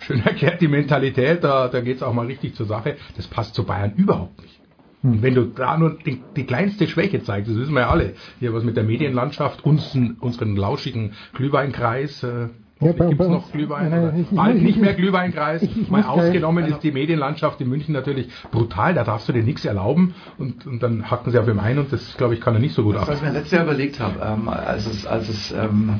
schön 0.00 0.24
erklärt 0.24 0.60
die 0.60 0.68
Mentalität, 0.68 1.44
da, 1.44 1.68
da 1.68 1.80
geht 1.80 1.96
es 1.96 2.02
auch 2.02 2.12
mal 2.12 2.26
richtig 2.26 2.54
zur 2.54 2.66
Sache. 2.66 2.96
Das 3.16 3.26
passt 3.26 3.54
zu 3.54 3.64
Bayern 3.64 3.92
überhaupt 3.96 4.40
nicht. 4.42 4.57
Und 5.02 5.22
wenn 5.22 5.34
du 5.34 5.44
da 5.44 5.76
nur 5.78 5.96
die, 6.04 6.24
die 6.36 6.44
kleinste 6.44 6.88
Schwäche 6.88 7.22
zeigst, 7.22 7.48
das 7.50 7.56
wissen 7.56 7.72
wir 7.74 7.82
ja 7.82 7.90
alle, 7.90 8.14
hier 8.40 8.52
was 8.52 8.64
mit 8.64 8.76
der 8.76 8.82
Medienlandschaft, 8.84 9.64
uns, 9.64 9.96
unseren 10.20 10.56
lauschigen 10.56 11.12
Glühweinkreis, 11.34 12.22
äh, 12.24 12.48
Ja, 12.80 12.92
gibt's 12.92 13.16
bei 13.16 13.26
noch 13.28 13.50
Glühwein, 13.50 13.90
Nein, 13.90 14.02
oder 14.04 14.12
ich- 14.14 14.20
ich- 14.30 14.36
bald 14.36 14.56
ich- 14.56 14.62
nicht 14.62 14.76
ich- 14.76 14.82
mehr 14.82 14.94
Glühweinkreis, 14.94 15.62
ich- 15.62 15.76
ich 15.82 15.88
mal 15.90 16.02
ausgenommen 16.04 16.62
also- 16.64 16.76
ist 16.76 16.82
die 16.84 16.92
Medienlandschaft 16.92 17.60
in 17.60 17.68
München 17.68 17.92
natürlich 17.92 18.28
brutal, 18.52 18.94
da 18.94 19.02
darfst 19.04 19.28
du 19.28 19.32
dir 19.32 19.42
nichts 19.42 19.64
erlauben 19.64 20.14
und, 20.36 20.66
und 20.66 20.82
dann 20.82 21.10
hacken 21.10 21.30
sie 21.32 21.38
auf 21.38 21.48
ihm 21.48 21.58
ein 21.60 21.78
und 21.78 21.92
das, 21.92 22.16
glaube 22.16 22.34
ich, 22.34 22.40
kann 22.40 22.54
er 22.54 22.60
nicht 22.60 22.74
so 22.74 22.82
gut 22.84 22.96
ab. 22.96 23.06
was 23.08 23.16
ich 23.18 23.22
mir 23.22 23.32
letztes 23.32 23.52
Jahr 23.52 23.64
überlegt 23.64 23.98
habe, 24.00 24.20
ähm, 24.24 24.48
als 24.48 24.86
es, 24.86 25.06
als 25.06 25.28
es 25.28 25.52
ähm, 25.52 25.98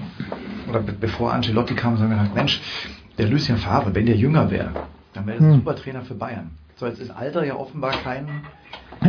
oder 0.69 0.81
be 0.81 0.93
bevor 0.93 1.33
Ancelotti 1.33 1.75
kam, 1.75 1.99
haben 1.99 2.11
wir 2.11 2.17
gedacht, 2.17 2.35
Mensch, 2.35 2.61
der 3.17 3.27
Lucien 3.29 3.57
Favre, 3.59 3.93
wenn 3.95 4.07
der 4.07 4.17
jünger 4.17 4.51
wäre, 4.51 4.71
dann 5.15 5.27
wäre 5.27 5.39
er 5.39 5.43
ein 5.45 5.51
Hm. 5.51 5.55
super 5.59 5.75
Trainer 5.77 6.03
für 6.03 6.15
Bayern. 6.15 6.51
So, 6.77 6.87
jetzt 6.87 7.01
ist 7.01 7.11
Alter 7.11 7.45
ja 7.45 7.57
offenbar 7.57 7.91
kein, 7.91 8.29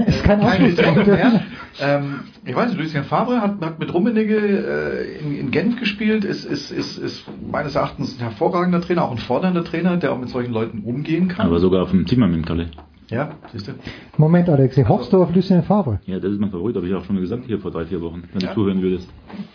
Ist 0.06 0.24
kein 0.24 0.42
Ausschlusspunkt. 0.42 1.08
Mehr. 1.08 1.42
Ähm, 1.82 2.22
ich 2.46 2.56
weiß 2.56 2.72
nicht, 2.72 2.82
Lucien 2.82 3.04
Favre 3.04 3.42
hat, 3.42 3.62
hat 3.62 3.80
mit 3.80 3.94
Rummenigge 3.94 4.36
äh, 4.36 5.20
in, 5.20 5.36
in 5.38 5.52
Genf 5.52 5.80
gespielt, 5.80 6.26
ist, 6.26 6.44
ist, 6.44 6.72
ist, 6.72 6.98
ist 6.98 7.24
meines 7.50 7.76
Erachtens 7.76 8.18
ein 8.18 8.20
hervorragender 8.20 8.82
Trainer, 8.82 9.04
auch 9.06 9.12
ein 9.12 9.18
fordernder 9.18 9.64
Trainer, 9.64 9.96
der 9.96 10.12
auch 10.12 10.20
mit 10.20 10.30
solchen 10.30 10.52
Leuten 10.52 10.80
umgehen 10.80 11.28
kann. 11.30 11.46
Aber 11.46 11.60
sogar 11.60 11.84
auf 11.84 11.92
dem 11.92 12.08
Zimmer 12.08 12.28
mit 12.28 12.38
dem 12.38 12.46
Kalle. 12.46 12.72
Ja, 13.10 13.32
siehst 13.52 13.68
du. 13.68 13.72
Moment, 14.18 14.50
Alexi, 14.50 14.84
hoffst 14.84 15.12
du 15.14 15.22
auf 15.24 15.34
Lucien 15.34 15.64
Favre? 15.64 16.00
Ja, 16.06 16.20
das 16.20 16.32
ist 16.34 16.40
mein 16.40 16.52
Favorit, 16.52 16.76
habe 16.76 16.88
ich 16.88 16.94
auch 16.94 17.04
schon 17.06 17.20
gesagt 17.20 17.44
hier 17.46 17.60
vor 17.60 17.72
drei, 17.72 17.86
vier 17.86 18.02
Wochen, 18.02 18.24
wenn 18.34 18.42
Ja. 18.42 18.50
du 18.50 18.54
zuhören 18.56 18.82
würdest. 18.82 19.10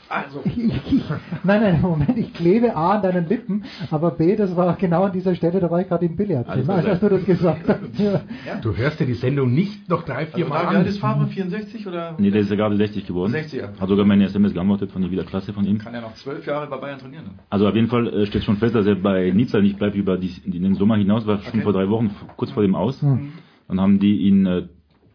Also, 0.09 0.41
Ich, 0.45 0.93
ich, 0.93 1.03
nein, 1.43 1.61
nein, 1.63 1.81
Moment, 1.81 2.17
ich 2.17 2.33
klebe 2.33 2.75
A 2.77 2.93
an 2.97 3.03
deinen 3.03 3.29
Lippen, 3.29 3.65
aber 3.91 4.11
B, 4.13 4.37
das 4.37 4.55
war 4.57 4.75
genau 4.77 5.05
an 5.05 5.13
dieser 5.13 5.35
Stelle, 5.35 5.61
da 5.61 5.71
war 5.71 5.81
ich 5.81 5.89
gerade 5.89 6.07
im 6.07 6.17
Billard, 6.17 6.49
Alles 6.49 6.69
als, 6.69 7.01
du 7.01 7.09
das 7.09 7.25
gesagt 7.25 7.69
hast. 7.69 7.81
Ja. 7.99 8.21
Du 8.63 8.77
hörst 8.77 9.01
dir 9.01 9.07
die 9.07 9.15
Sendung 9.15 9.53
nicht 9.55 9.89
noch 9.89 10.03
drei, 10.05 10.27
vier 10.27 10.45
also 10.45 10.49
Mal 10.49 10.63
wie 10.63 10.67
alt 10.69 10.77
an. 10.79 10.87
ist 10.87 10.99
Favre? 10.99 11.27
64 11.27 11.87
oder? 11.87 12.15
Nee, 12.19 12.31
der 12.31 12.43
ist 12.43 12.51
ja 12.51 12.57
gerade 12.57 12.77
60 12.77 13.07
geworden. 13.07 13.33
60, 13.33 13.61
ja. 13.61 13.69
Hat 13.81 13.89
sogar 13.89 14.05
meine 14.05 14.25
SMS 14.25 14.53
geantwortet 14.55 14.93
von 14.93 15.03
der 15.03 15.11
wieder 15.11 15.25
Klasse 15.25 15.53
von 15.53 15.65
ihm. 15.65 15.79
Kann 15.79 15.95
ja 15.95 16.01
noch 16.01 16.15
zwölf 16.15 16.47
Jahre 16.47 16.67
bei 16.69 16.77
Bayern 16.77 16.99
trainieren. 16.99 17.25
Also 17.51 17.67
auf 17.69 17.75
jeden 17.75 17.89
Fall 17.89 18.07
äh, 18.09 18.27
steht 18.27 18.45
schon 18.45 18.57
fest, 18.57 18.75
dass 18.75 18.87
er 18.87 18.95
bei 18.97 19.31
Nizza 19.31 19.61
nicht 19.61 19.79
bleibt 19.79 19.97
über 19.97 20.17
die, 20.17 20.31
den 20.45 20.75
Sommer 20.75 20.97
hinaus, 20.97 21.27
war 21.27 21.39
schon 21.41 21.55
Okay. 21.55 21.63
vor 21.63 21.73
drei 21.73 21.89
Wochen 21.89 22.11
kurz 22.37 22.51
vor 22.53 22.63
dem 22.63 22.75
Aus. 22.75 23.01
Hm. 23.03 23.33
Dann 23.69 23.81
haben 23.81 23.99
die 23.99 24.29
in 24.29 24.47
äh, 24.47 24.63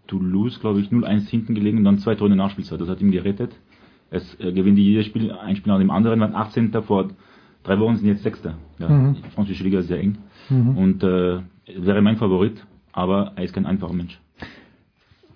Toulouse, 0.08 0.60
glaube 0.60 0.79
ich, 0.79 0.89
0-1 0.89 1.29
hinten 1.29 1.56
gelegen 1.56 1.77
und 1.79 1.84
dann 1.84 2.00
zwei 2.00 2.15
Tore 2.15 2.32
in 2.32 2.38
der 2.38 2.46
Nachspielzeit. 2.46 2.82
Das 2.82 2.89
hat 2.89 3.01
ihm 3.01 3.12
gerettet. 3.12 3.56
Es 4.10 4.39
äh, 4.39 4.51
gewinnen 4.51 4.75
die 4.75 4.86
jedes 4.86 5.06
Spiel, 5.06 5.32
ein 5.32 5.56
Spiel 5.56 5.72
nach 5.72 5.79
dem 5.79 5.91
anderen, 5.91 6.20
waren 6.20 6.36
18. 6.36 6.72
vor 6.84 7.10
drei 7.63 7.79
Wochen 7.79 7.98
sind 7.98 8.08
jetzt 8.08 8.24
Sechster. 8.24 8.56
Ja, 8.79 8.89
Mhm. 8.89 9.15
Die 9.15 9.29
französische 9.29 9.63
Liga 9.63 9.79
ist 9.79 9.88
sehr 9.88 10.00
eng. 10.00 10.18
Mhm. 10.50 10.77
Und 10.77 11.03
äh, 11.03 11.39
wäre 11.77 12.01
mein 12.01 12.18
Favorit, 12.18 12.65
aber 12.91 13.34
er 13.36 13.44
ist 13.44 13.53
kein 13.53 13.65
einfacher 13.65 13.94
Mensch. 13.94 14.20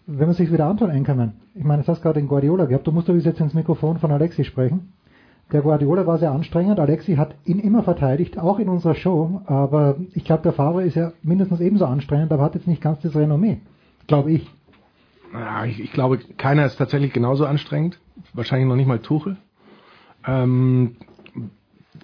Wenn 0.06 0.28
man 0.28 0.36
sich 0.36 0.52
wieder 0.52 0.68
anschaut, 0.68 0.90
Enkermann, 0.90 1.34
ich 1.56 1.64
meine, 1.64 1.82
das 1.82 1.88
hast 1.88 2.02
gerade 2.02 2.20
den 2.20 2.28
Guardiola 2.28 2.66
gehabt, 2.66 2.88
du 2.88 2.92
musst 2.92 3.08
doch 3.08 3.16
jetzt 3.16 3.40
ins 3.40 3.54
Mikrofon 3.54 4.00
von 4.00 4.12
Alexi 4.12 4.44
sprechen. 4.44 4.92
Der 5.54 5.62
Guardiola 5.62 6.08
war 6.08 6.18
sehr 6.18 6.32
anstrengend, 6.32 6.80
Alexi 6.80 7.16
hat 7.16 7.36
ihn 7.46 7.60
immer 7.60 7.84
verteidigt, 7.84 8.40
auch 8.40 8.58
in 8.58 8.70
unserer 8.70 8.96
Show, 8.96 9.42
aber 9.46 9.98
ich 10.14 10.26
glaube, 10.26 10.42
der 10.42 10.54
Favre 10.54 10.84
ist 10.84 10.96
ja 10.96 11.14
mindestens 11.22 11.60
ebenso 11.60 11.86
anstrengend, 11.86 12.32
aber 12.32 12.44
hat 12.44 12.56
jetzt 12.56 12.68
nicht 12.68 12.82
ganz 12.82 13.02
das 13.02 13.16
Renommee, 13.16 13.60
glaube 14.08 14.32
ich. 14.32 14.50
Ja, 15.32 15.66
ich, 15.66 15.80
ich 15.80 15.94
glaube, 15.94 16.20
keiner 16.38 16.66
ist 16.66 16.78
tatsächlich 16.78 17.14
genauso 17.14 17.46
anstrengend. 17.46 18.00
Wahrscheinlich 18.34 18.68
noch 18.68 18.76
nicht 18.76 18.88
mal 18.88 19.00
Tuchel. 19.00 19.38
Ähm, 20.26 20.96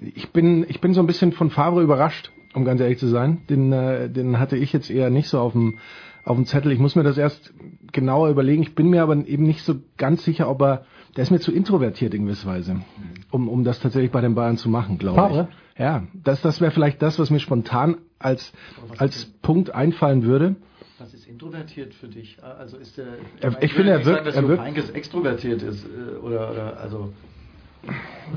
ich 0.01 0.31
bin, 0.31 0.65
ich 0.67 0.81
bin 0.81 0.93
so 0.93 1.01
ein 1.01 1.07
bisschen 1.07 1.31
von 1.31 1.49
Favre 1.49 1.81
überrascht, 1.81 2.31
um 2.53 2.65
ganz 2.65 2.81
ehrlich 2.81 2.99
zu 2.99 3.07
sein. 3.07 3.41
Den, 3.49 3.71
äh, 3.71 4.09
den 4.09 4.39
hatte 4.39 4.57
ich 4.57 4.73
jetzt 4.73 4.89
eher 4.89 5.09
nicht 5.09 5.29
so 5.29 5.39
auf 5.39 5.53
dem, 5.53 5.79
auf 6.23 6.35
dem 6.35 6.45
Zettel. 6.45 6.71
Ich 6.71 6.79
muss 6.79 6.95
mir 6.95 7.03
das 7.03 7.17
erst 7.17 7.53
genauer 7.91 8.29
überlegen. 8.29 8.63
Ich 8.63 8.75
bin 8.75 8.89
mir 8.89 9.03
aber 9.03 9.15
eben 9.27 9.43
nicht 9.43 9.63
so 9.63 9.75
ganz 9.97 10.23
sicher, 10.23 10.49
ob 10.49 10.61
er, 10.61 10.85
der 11.15 11.23
ist 11.23 11.31
mir 11.31 11.39
zu 11.39 11.51
introvertiert 11.51 12.13
in 12.13 12.25
gewisser 12.25 12.47
Weise, 12.47 12.81
um, 13.31 13.47
um 13.49 13.63
das 13.63 13.79
tatsächlich 13.79 14.11
bei 14.11 14.21
den 14.21 14.35
Bayern 14.35 14.57
zu 14.57 14.69
machen, 14.69 14.97
glaube 14.97 15.17
Favre? 15.17 15.47
ich. 15.73 15.79
Ja, 15.79 16.03
das, 16.23 16.41
das 16.41 16.59
wäre 16.61 16.71
vielleicht 16.71 17.01
das, 17.01 17.19
was 17.19 17.29
mir 17.29 17.39
spontan 17.39 17.97
als, 18.19 18.51
als 18.97 19.25
Punkt 19.41 19.73
einfallen 19.73 20.23
würde. 20.23 20.55
Was 20.97 21.13
ist 21.13 21.25
introvertiert 21.27 21.93
für 21.93 22.07
dich? 22.09 22.37
Also 22.43 22.75
ist 22.77 22.97
der. 22.97 23.05
Er- 23.39 23.63
ich 23.63 23.73
finde, 23.73 23.91
er 23.91 23.97
wirkt- 23.99 24.05
sagen, 24.05 24.25
dass 24.25 24.35
er 24.35 24.47
wirkt- 24.49 24.61
Heynckes 24.63 24.89
extrovertiert 24.89 25.61
ist 25.63 25.85
äh, 25.85 26.17
oder, 26.17 26.51
oder 26.51 26.77
also. 26.79 27.13
Ja, 27.83 27.93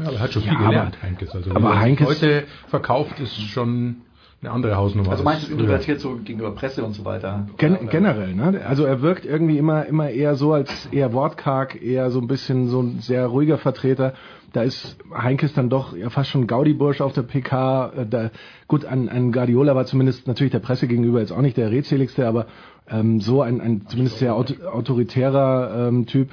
aber 0.08 0.12
er 0.12 0.20
hat 0.20 0.32
schon 0.32 0.42
viel 0.42 0.52
Ja, 0.52 0.58
aber- 0.60 0.68
gelernt, 0.68 1.02
Heinkes. 1.02 1.30
Also, 1.34 1.50
aber 1.50 1.70
er 1.70 1.80
Heinkes- 1.80 2.06
heute 2.06 2.44
verkauft 2.68 3.18
ist 3.18 3.34
schon 3.36 4.02
eine 4.42 4.50
andere 4.50 4.76
Hausnummer. 4.76 5.10
Also 5.10 5.22
meinst 5.22 5.46
du 5.46 5.52
introvertiert 5.52 6.00
so 6.00 6.16
gegenüber 6.16 6.50
Presse 6.50 6.82
und 6.84 6.94
so 6.94 7.04
weiter? 7.04 7.46
Gen 7.58 7.88
generell, 7.88 8.34
ne? 8.34 8.60
Also 8.66 8.84
er 8.84 9.00
wirkt 9.00 9.24
irgendwie 9.24 9.56
immer, 9.56 9.86
immer 9.86 10.10
eher 10.10 10.34
so 10.34 10.52
als 10.52 10.88
eher 10.90 11.12
wortkarg, 11.12 11.80
eher 11.80 12.10
so 12.10 12.20
ein 12.20 12.26
bisschen 12.26 12.66
so 12.68 12.80
ein 12.80 12.98
sehr 12.98 13.26
ruhiger 13.26 13.56
Vertreter. 13.58 14.14
Da 14.52 14.62
ist 14.62 14.98
Heinkes 15.14 15.54
dann 15.54 15.70
doch 15.70 15.96
ja 15.96 16.10
fast 16.10 16.30
schon 16.30 16.48
Gaudi-Bursch 16.48 17.00
auf 17.00 17.12
der 17.12 17.22
PK. 17.22 17.92
Äh, 17.96 18.06
Da, 18.06 18.30
gut, 18.66 18.84
an, 18.84 19.08
an 19.08 19.30
Guardiola 19.30 19.76
war 19.76 19.86
zumindest 19.86 20.26
natürlich 20.26 20.50
der 20.50 20.58
Presse 20.58 20.88
gegenüber 20.88 21.20
jetzt 21.20 21.32
auch 21.32 21.40
nicht 21.40 21.56
der 21.56 21.70
redseligste, 21.70 22.26
aber 22.26 22.46
ähm, 22.90 23.20
so 23.20 23.42
ein, 23.42 23.60
ein 23.60 23.86
zumindest 23.86 24.18
sehr 24.18 24.34
auto, 24.34 24.54
autoritärer 24.64 25.88
ähm, 25.88 26.06
Typ. 26.06 26.30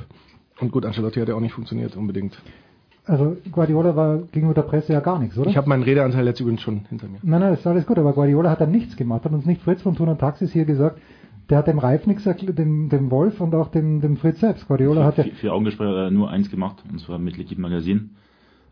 Und 0.59 0.71
gut, 0.71 0.83
Ancelotti 0.83 1.19
hat 1.19 1.29
ja 1.29 1.35
auch 1.35 1.39
nicht 1.39 1.53
funktioniert 1.53 1.95
unbedingt. 1.95 2.41
Also 3.09 3.37
Guardiola 3.51 3.95
war 3.95 4.19
gegenüber 4.31 4.53
der 4.53 4.61
Presse 4.61 4.93
ja 4.93 4.99
gar 4.99 5.17
nichts, 5.19 5.37
oder? 5.37 5.49
Ich 5.49 5.57
habe 5.57 5.67
meinen 5.67 5.81
Redeanteil 5.83 6.25
jetzt 6.27 6.39
übrigens 6.39 6.61
schon 6.61 6.81
hinter 6.89 7.07
mir. 7.07 7.17
Nein, 7.23 7.41
nein, 7.41 7.53
ist 7.53 7.65
alles 7.65 7.87
gut, 7.87 7.97
aber 7.97 8.13
Guardiola 8.13 8.51
hat 8.51 8.61
dann 8.61 8.71
nichts 8.71 8.95
gemacht, 8.95 9.25
hat 9.25 9.31
uns 9.31 9.45
nicht 9.47 9.61
Fritz 9.63 9.81
von 9.81 9.95
Thun 9.95 10.09
und 10.09 10.19
Taxis 10.19 10.51
hier 10.53 10.65
gesagt, 10.65 10.99
der 11.49 11.57
hat 11.57 11.65
dem 11.67 11.79
Reif 11.79 12.05
nichts 12.05 12.27
erklärt, 12.27 12.59
dem, 12.59 12.89
dem 12.89 13.09
Wolf 13.09 13.41
und 13.41 13.55
auch 13.55 13.69
dem, 13.69 14.01
dem 14.01 14.17
Fritz 14.17 14.39
selbst. 14.39 14.67
Guardiola 14.67 15.03
hat 15.05 15.17
ja 15.17 15.23
Vier, 15.23 15.33
vier 15.33 15.53
Augengespräche 15.53 15.89
hat 15.89 15.97
er 15.97 16.11
nur 16.11 16.29
eins 16.29 16.51
gemacht, 16.51 16.83
und 16.91 16.99
zwar 16.99 17.17
mit 17.17 17.35
L'Equipe 17.37 17.59
Magazin. 17.59 18.11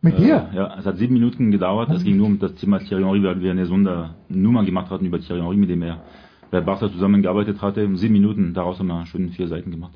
mit 0.03 0.13
Äh, 0.19 0.21
dir. 0.21 0.49
Ja, 0.53 0.75
es 0.77 0.85
hat 0.85 0.97
sieben 0.97 1.13
Minuten 1.15 1.49
gedauert. 1.49 1.89
Es 1.89 2.03
ging 2.03 2.17
nur 2.17 2.27
um 2.27 2.37
das 2.37 2.53
Thema 2.53 2.77
Thierry 2.77 3.01
Henry, 3.03 3.23
weil 3.23 3.41
wir 3.41 3.49
eine 3.49 3.65
Sondernummer 3.65 4.63
gemacht 4.63 4.91
hatten 4.91 5.05
über 5.05 5.19
Thierry 5.19 5.39
Henry, 5.41 5.57
mit 5.57 5.71
dem 5.71 5.81
er 5.81 6.03
bei 6.51 6.61
Barca 6.61 6.91
zusammengearbeitet 6.91 7.59
hatte. 7.63 7.83
Um 7.83 7.97
sieben 7.97 8.13
Minuten, 8.13 8.53
daraus 8.53 8.77
haben 8.77 8.87
wir 8.87 9.03
schön 9.07 9.31
vier 9.31 9.47
Seiten 9.47 9.71
gemacht. 9.71 9.93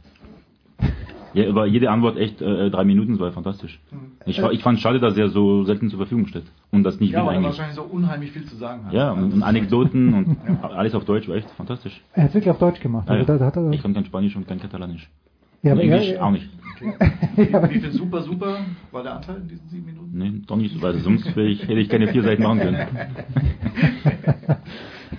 Ja, 1.34 1.46
über 1.48 1.66
jede 1.66 1.90
Antwort 1.90 2.18
echt 2.18 2.42
äh, 2.42 2.70
drei 2.70 2.84
Minuten, 2.84 3.14
das 3.14 3.20
war 3.22 3.32
fantastisch. 3.32 3.80
Ich, 4.26 4.42
fa- 4.42 4.52
ich 4.52 4.62
fand 4.64 4.78
es 4.78 4.82
schade, 4.84 5.00
dass 5.00 5.16
er 5.18 5.30
so 5.30 5.64
selten 5.64 5.90
zur 5.90 5.98
Verfügung 6.00 6.28
steht. 6.28 6.44
Und 6.72 6.84
das 6.84 7.00
nicht 7.00 7.14
Ja, 7.14 7.26
weil 7.26 7.36
er 7.38 7.44
wahrscheinlich 7.44 7.76
so 7.76 7.84
unheimlich 7.84 8.32
viel 8.32 8.44
zu 8.46 8.56
sagen 8.56 8.86
hat. 8.86 8.94
Ja, 8.94 9.12
und, 9.12 9.34
und 9.34 9.44
Anekdoten 9.44 10.14
und 10.14 10.38
alles 10.64 10.94
auf 10.94 11.06
Deutsch 11.06 11.28
war 11.30 11.36
echt 11.38 11.50
fantastisch. 11.52 12.02
Er 12.14 12.24
hat 12.24 12.30
es 12.30 12.36
wirklich 12.36 12.52
auf 12.52 12.60
Deutsch 12.60 12.82
gemacht. 12.82 13.08
Ja, 13.08 13.16
Also 13.16 13.34
ja. 13.34 13.40
hat 13.40 13.56
er, 13.56 13.72
Ich 13.72 13.82
kann 13.82 13.94
kein 13.94 14.06
Spanisch 14.06 14.36
und 14.36 14.48
kein 14.48 14.60
Katalanisch. 14.60 15.10
Ja, 15.64 15.72
aber 15.74 15.82
Englisch 15.84 16.10
er- 16.12 16.26
auch 16.26 16.32
nicht. 16.32 16.50
Wie, 17.36 17.44
wie 17.54 17.80
viel 17.80 17.92
super, 17.92 18.24
super 18.24 18.58
war 18.92 19.04
der 19.04 19.16
Anteil 19.18 19.38
in 19.38 19.48
diesen 19.48 19.70
sieben 19.70 19.86
Minuten? 19.86 20.10
Nee, 20.18 20.42
doch 20.48 20.56
nicht, 20.58 20.82
weil 20.82 20.96
sonst 20.96 21.36
wäre 21.36 21.48
ich, 21.48 21.62
hätte 21.62 21.80
ich 21.80 21.88
keine 21.90 22.08
vier 22.08 22.24
Seiten 22.24 22.42
machen 22.44 22.60
können. 22.60 22.78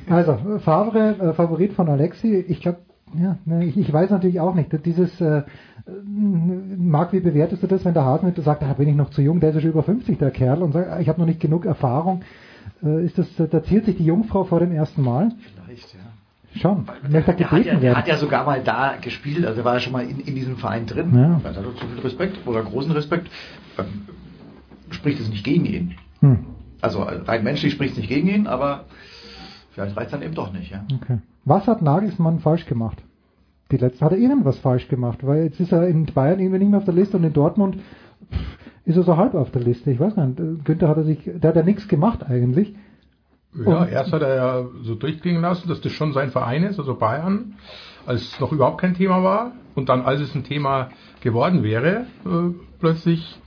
Also, 0.09 0.37
Favre, 0.61 1.17
äh, 1.21 1.33
Favorit 1.33 1.73
von 1.73 1.89
Alexi, 1.89 2.45
ich 2.49 2.61
glaube, 2.61 2.79
ja, 3.19 3.39
ne, 3.45 3.65
ich, 3.65 3.77
ich 3.77 3.93
weiß 3.93 4.11
natürlich 4.11 4.41
auch 4.41 4.55
nicht. 4.55 4.71
Dieses, 4.85 5.21
äh, 5.21 5.39
äh, 5.39 5.43
Marc, 5.87 7.13
wie 7.13 7.21
bewertest 7.21 7.63
du 7.63 7.67
das, 7.67 7.85
wenn 7.85 7.95
der 7.95 8.05
Hasenhüttl 8.05 8.43
sagt, 8.43 8.63
da 8.63 8.73
bin 8.73 8.89
ich 8.89 8.95
noch 8.95 9.11
zu 9.11 9.23
jung, 9.23 9.41
der 9.41 9.51
ist 9.51 9.57
ja 9.57 9.61
schon 9.63 9.71
über 9.71 9.83
50, 9.83 10.19
der 10.19 10.31
Kerl, 10.31 10.63
und 10.63 10.73
sagt, 10.73 11.01
ich 11.01 11.09
habe 11.09 11.21
noch 11.21 11.27
nicht 11.27 11.41
genug 11.41 11.65
Erfahrung. 11.65 12.23
Äh, 12.85 13.05
ist 13.05 13.19
das, 13.19 13.27
da 13.37 13.63
ziert 13.63 13.87
sich 13.87 13.97
die 13.97 14.05
Jungfrau 14.05 14.45
vor 14.45 14.61
dem 14.61 14.73
ersten 14.73 15.03
Mal? 15.03 15.33
Vielleicht, 15.65 15.95
ja. 15.95 16.01
Schon. 16.55 16.85
Möchte 17.09 17.33
er 17.33 17.37
Der 17.37 17.51
hat, 17.51 17.65
ja, 17.65 17.75
der 17.77 17.97
hat 17.97 18.09
ja 18.09 18.17
sogar 18.19 18.45
mal 18.45 18.63
da 18.63 18.97
gespielt, 19.01 19.45
also 19.45 19.57
der 19.57 19.65
war 19.65 19.75
ja 19.75 19.81
schon 19.81 19.93
mal 19.93 20.05
in, 20.05 20.21
in 20.21 20.35
diesem 20.35 20.57
Verein 20.59 20.87
drin. 20.87 21.11
Ja. 21.15 21.41
Da 21.43 21.49
hat 21.49 21.57
er 21.57 21.75
zu 21.77 21.87
viel 21.87 22.01
Respekt 22.01 22.47
oder 22.47 22.63
großen 22.63 22.93
Respekt. 22.93 23.31
Ähm, 23.79 23.87
spricht 24.91 25.19
es 25.21 25.31
nicht 25.31 25.45
gegen 25.45 25.65
ihn. 25.65 25.95
Hm. 26.21 26.45
Also 26.83 27.03
rein 27.03 27.43
menschlich 27.43 27.73
spricht 27.73 27.93
es 27.93 27.99
nicht 27.99 28.09
gegen 28.09 28.29
ihn, 28.29 28.47
aber 28.47 28.85
vielleicht 29.71 29.97
reicht 29.97 30.07
es 30.07 30.13
dann 30.13 30.23
eben 30.23 30.35
doch 30.35 30.53
nicht. 30.53 30.71
Ja. 30.71 30.85
Okay. 30.95 31.19
Was 31.45 31.67
hat 31.67 31.81
Nagelsmann 31.81 32.41
falsch 32.41 32.67
gemacht? 32.67 33.03
Die 33.73 33.79
letzte 33.79 34.05
hat 34.05 34.13
er 34.13 34.19
irgendwas 34.19 34.59
falsch 34.59 34.87
gemacht, 34.89 35.27
weil 35.27 35.45
jetzt 35.45 35.59
ist 35.59 35.73
er 35.73 35.89
in 35.89 36.05
Bayern 36.07 36.39
irgendwie 36.39 36.59
nicht 36.61 36.69
mehr 36.71 36.79
auf 36.79 36.85
der 36.85 36.95
Liste 36.95 37.17
und 37.17 37.25
in 37.25 37.33
Dortmund 37.33 37.79
ist 38.85 38.97
er 38.97 39.03
so 39.03 39.17
halb 39.17 39.35
auf 39.35 39.51
der 39.51 39.63
Liste. 39.63 39.91
Ich 39.91 39.99
weiß 39.99 40.15
gar 40.15 40.27
nicht. 40.27 40.65
Günther 40.65 40.89
hat 40.89 40.99
er 40.99 41.05
sich, 41.05 41.19
der 41.25 41.49
hat 41.49 41.57
ja 41.57 41.63
nichts 41.63 41.89
gemacht 41.89 42.23
eigentlich. 42.29 42.75
Ja, 43.55 43.81
Und- 43.83 43.89
erst 43.91 44.13
hat 44.13 44.23
er 44.23 44.35
ja 44.35 44.65
so 44.83 44.95
durchklingen 44.95 45.43
lassen, 45.43 45.69
dass 45.69 45.81
das 45.81 45.93
schon 45.93 46.13
sein 46.13 46.31
Verein 46.31 46.65
ist, 46.65 46.79
also 46.79 46.95
Bayern, 46.95 47.55
als 48.07 48.21
es 48.23 48.41
noch 48.41 48.53
überhaupt 48.53 48.79
kein 48.81 48.95
Thema 48.95 49.23
war. 49.23 49.53
Und 49.75 49.89
dann, 49.89 50.03
als 50.03 50.21
es 50.21 50.35
ein 50.35 50.45
Thema 50.45 50.91
geworden 51.23 51.63
wäre, 51.63 52.07
äh, 52.27 52.53
plötzlich 52.79 53.41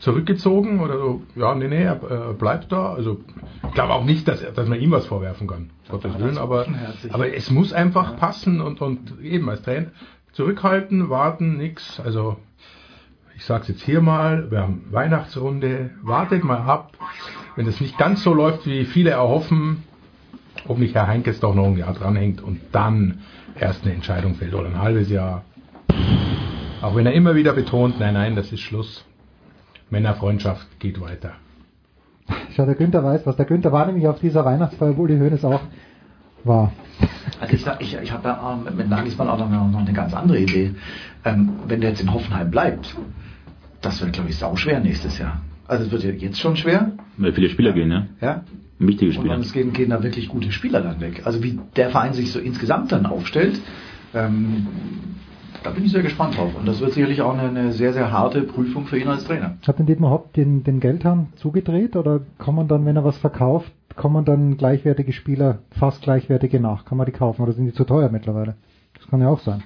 zurückgezogen 0.00 0.80
oder 0.80 0.98
so, 0.98 1.22
ja, 1.36 1.54
nee, 1.54 1.68
nee, 1.68 1.82
er 1.82 2.30
äh, 2.30 2.32
bleibt 2.32 2.72
da. 2.72 2.94
Also 2.94 3.20
ich 3.68 3.74
glaube 3.74 3.92
auch 3.92 4.04
nicht, 4.04 4.26
dass, 4.26 4.42
dass 4.54 4.68
man 4.68 4.80
ihm 4.80 4.90
was 4.90 5.06
vorwerfen 5.06 5.46
kann, 5.46 5.70
Gottes 5.88 6.18
Willen, 6.18 6.38
aber, 6.38 6.66
aber 7.10 7.32
es 7.34 7.50
muss 7.50 7.72
einfach 7.72 8.16
passen 8.16 8.60
und, 8.60 8.80
und 8.80 9.20
eben 9.22 9.48
als 9.48 9.62
Trainer 9.62 9.88
zurückhalten, 10.32 11.10
warten, 11.10 11.58
nix. 11.58 12.00
Also 12.00 12.36
ich 13.36 13.44
sage 13.44 13.62
es 13.62 13.68
jetzt 13.68 13.82
hier 13.82 14.00
mal, 14.00 14.50
wir 14.50 14.62
haben 14.62 14.84
Weihnachtsrunde, 14.90 15.90
wartet 16.02 16.44
mal 16.44 16.62
ab. 16.62 16.92
Wenn 17.56 17.66
es 17.66 17.80
nicht 17.80 17.98
ganz 17.98 18.22
so 18.22 18.32
läuft, 18.32 18.66
wie 18.66 18.84
viele 18.86 19.10
erhoffen, 19.10 19.84
ob 20.66 20.78
nicht 20.78 20.94
Herr 20.94 21.08
Heinkes 21.08 21.40
doch 21.40 21.54
noch 21.54 21.66
ein 21.66 21.76
Jahr 21.76 21.92
dranhängt 21.92 22.40
und 22.42 22.60
dann 22.72 23.20
erst 23.58 23.84
eine 23.84 23.94
Entscheidung 23.94 24.34
fällt 24.34 24.54
oder 24.54 24.68
ein 24.68 24.80
halbes 24.80 25.10
Jahr. 25.10 25.44
Auch 26.80 26.94
wenn 26.96 27.04
er 27.04 27.12
immer 27.12 27.34
wieder 27.34 27.52
betont, 27.52 28.00
nein, 28.00 28.14
nein, 28.14 28.36
das 28.36 28.50
ist 28.52 28.60
Schluss. 28.60 29.04
Männerfreundschaft 29.90 30.66
geht 30.80 31.00
weiter. 31.00 31.32
Schau, 32.54 32.64
der 32.64 32.74
Günther 32.74 33.02
weiß 33.02 33.26
was. 33.26 33.36
Der 33.36 33.46
Günther 33.46 33.72
war 33.72 33.86
nämlich 33.86 34.06
auf 34.06 34.20
dieser 34.20 34.44
Weihnachtsfeier, 34.44 34.96
wo 34.96 35.06
die 35.06 35.18
Hönes 35.18 35.44
auch 35.44 35.60
war. 36.44 36.72
Also 37.40 37.54
ich, 37.54 37.66
ich, 37.80 37.98
ich 38.02 38.12
habe 38.12 38.28
ja 38.28 38.58
ähm, 38.66 38.76
mit 38.76 38.88
Nagelsmann 38.88 39.28
auch 39.28 39.38
noch, 39.38 39.48
noch 39.50 39.80
eine 39.80 39.92
ganz 39.92 40.14
andere 40.14 40.38
Idee. 40.38 40.74
Ähm, 41.24 41.50
wenn 41.66 41.80
der 41.80 41.90
jetzt 41.90 42.02
in 42.02 42.12
Hoffenheim 42.12 42.50
bleibt, 42.50 42.94
das 43.80 44.00
wird, 44.00 44.12
glaube 44.12 44.30
ich, 44.30 44.36
sau 44.36 44.56
schwer 44.56 44.80
nächstes 44.80 45.18
Jahr. 45.18 45.40
Also 45.66 45.84
es 45.84 45.90
wird 45.90 46.02
ja 46.02 46.10
jetzt 46.10 46.40
schon 46.40 46.56
schwer. 46.56 46.92
Weil 47.16 47.32
viele 47.32 47.48
Spieler 47.48 47.72
gehen, 47.72 47.90
ja. 47.90 48.06
Ja. 48.20 48.44
Wichtige 48.78 49.10
Und 49.10 49.16
Spieler. 49.16 49.34
dann 49.34 49.42
es 49.42 49.52
gehen, 49.52 49.72
gehen 49.72 49.90
da 49.90 50.02
wirklich 50.02 50.28
gute 50.28 50.52
Spieler 50.52 50.80
dann 50.80 51.00
weg. 51.00 51.22
Also 51.24 51.42
wie 51.42 51.58
der 51.76 51.90
Verein 51.90 52.14
sich 52.14 52.32
so 52.32 52.38
insgesamt 52.38 52.92
dann 52.92 53.06
aufstellt, 53.06 53.60
ähm, 54.14 54.66
da 55.62 55.70
bin 55.70 55.84
ich 55.84 55.92
sehr 55.92 56.02
gespannt 56.02 56.36
drauf. 56.36 56.54
Und 56.58 56.66
das 56.66 56.80
wird 56.80 56.92
sicherlich 56.92 57.22
auch 57.22 57.32
eine, 57.36 57.48
eine 57.48 57.72
sehr, 57.72 57.92
sehr 57.92 58.10
harte 58.10 58.42
Prüfung 58.42 58.86
für 58.86 58.98
ihn 58.98 59.08
als 59.08 59.24
Trainer. 59.24 59.56
Hat 59.66 59.78
denn 59.78 59.86
Dietmar 59.86 60.10
Hopp 60.10 60.32
den, 60.32 60.64
den 60.64 60.80
Geldhahn 60.80 61.28
zugedreht 61.36 61.96
oder 61.96 62.20
kommen 62.38 62.68
dann, 62.68 62.84
wenn 62.86 62.96
er 62.96 63.04
was 63.04 63.18
verkauft, 63.18 63.72
kommen 63.96 64.24
dann 64.24 64.56
gleichwertige 64.56 65.12
Spieler, 65.12 65.58
fast 65.78 66.02
gleichwertige 66.02 66.60
nach? 66.60 66.84
Kann 66.84 66.98
man 66.98 67.06
die 67.06 67.12
kaufen 67.12 67.42
oder 67.42 67.52
sind 67.52 67.66
die 67.66 67.72
zu 67.72 67.84
teuer 67.84 68.10
mittlerweile? 68.10 68.56
Das 68.96 69.08
kann 69.08 69.20
ja 69.20 69.28
auch 69.28 69.40
sein. 69.40 69.62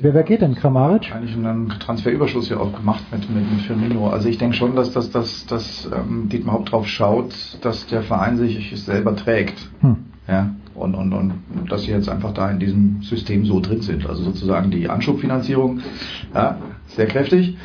wer, 0.00 0.14
wer 0.14 0.22
geht 0.22 0.42
denn? 0.42 0.54
Kramaric? 0.54 1.02
Wahrscheinlich 1.02 1.34
einen 1.34 1.68
Transferüberschuss 1.68 2.48
ja 2.48 2.58
auch 2.58 2.72
gemacht 2.72 3.04
mit, 3.10 3.28
mit, 3.30 3.50
mit 3.50 3.60
Firmino. 3.62 4.08
Also 4.08 4.28
ich 4.28 4.38
denke 4.38 4.56
schon, 4.56 4.76
dass, 4.76 4.92
dass, 4.92 5.10
dass, 5.10 5.46
dass 5.46 5.88
ähm, 5.94 6.28
Dietmar 6.28 6.56
Haupt 6.56 6.72
drauf 6.72 6.86
schaut, 6.86 7.34
dass 7.62 7.86
der 7.86 8.02
Verein 8.02 8.36
sich 8.36 8.72
selber 8.82 9.16
trägt. 9.16 9.70
Hm. 9.80 9.96
Ja, 10.28 10.50
und, 10.74 10.94
und, 10.94 11.12
und 11.12 11.32
dass 11.68 11.82
sie 11.84 11.90
jetzt 11.90 12.08
einfach 12.08 12.32
da 12.32 12.50
in 12.50 12.58
diesem 12.58 13.02
System 13.02 13.44
so 13.44 13.60
drin 13.60 13.82
sind. 13.82 14.06
Also 14.06 14.22
sozusagen 14.24 14.70
die 14.70 14.88
Anschubfinanzierung, 14.88 15.80
ja, 16.34 16.58
sehr 16.88 17.06
kräftig, 17.06 17.56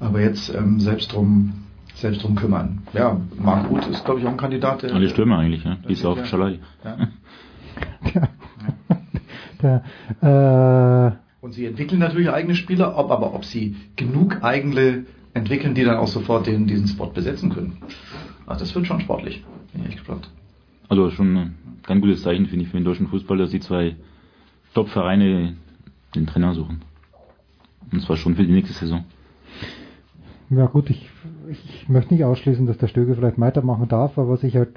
aber 0.00 0.20
jetzt 0.20 0.54
ähm, 0.54 0.80
selbst 0.80 1.12
drum 1.12 1.52
selbst 1.94 2.22
drum 2.22 2.34
kümmern. 2.34 2.78
Ja, 2.94 3.20
Marc 3.38 3.68
Ruth 3.68 3.86
ist, 3.88 4.04
glaube 4.06 4.20
ich, 4.20 4.26
auch 4.26 4.30
ein 4.30 4.38
Kandidat. 4.38 4.82
Der, 4.82 4.94
Alle 4.94 5.10
Stürmer 5.10 5.38
eigentlich, 5.38 5.64
ja. 5.64 5.76
Bis 5.86 6.02
auf 6.04 6.16
Ja. 6.16 6.24
Schalai. 6.24 6.58
Ja. 6.84 6.96
Der, 9.62 9.82
äh, 10.22 11.44
Und 11.44 11.52
sie 11.52 11.66
entwickeln 11.66 11.98
natürlich 11.98 12.30
eigene 12.30 12.54
Spieler, 12.54 12.96
ob, 12.96 13.10
aber 13.10 13.34
ob 13.34 13.44
sie 13.44 13.76
genug 13.96 14.42
eigene 14.42 15.04
entwickeln, 15.34 15.74
die 15.74 15.84
dann 15.84 15.98
auch 15.98 16.08
sofort 16.08 16.46
den, 16.46 16.66
diesen 16.66 16.88
Spot 16.88 17.06
besetzen 17.08 17.50
können. 17.50 17.76
Also 18.46 18.64
das 18.64 18.74
wird 18.74 18.86
schon 18.86 19.00
sportlich. 19.00 19.44
Bin 19.72 19.82
ich 19.82 19.88
echt 19.88 19.98
gespannt. 19.98 20.30
Also 20.88 21.10
schon 21.10 21.36
äh, 21.36 21.46
kein 21.90 22.00
gutes 22.00 22.22
Zeichen, 22.22 22.46
finde 22.46 22.64
ich, 22.64 22.70
für 22.70 22.76
den 22.78 22.84
deutschen 22.84 23.08
Fußball, 23.08 23.36
dass 23.36 23.50
die 23.50 23.58
zwei 23.58 23.96
Top-Vereine 24.74 25.54
den 26.14 26.26
Trainer 26.28 26.54
suchen. 26.54 26.82
Und 27.90 28.00
zwar 28.02 28.16
schon 28.16 28.36
für 28.36 28.44
die 28.44 28.52
nächste 28.52 28.74
Saison. 28.74 29.02
Ja 30.50 30.66
gut, 30.66 30.88
ich, 30.88 31.10
ich 31.48 31.88
möchte 31.88 32.14
nicht 32.14 32.22
ausschließen, 32.24 32.64
dass 32.66 32.78
der 32.78 32.86
Stöger 32.86 33.16
vielleicht 33.16 33.40
weitermachen 33.40 33.88
darf, 33.88 34.16
aber 34.16 34.28
was 34.28 34.44
ich 34.44 34.54
halt, 34.56 34.68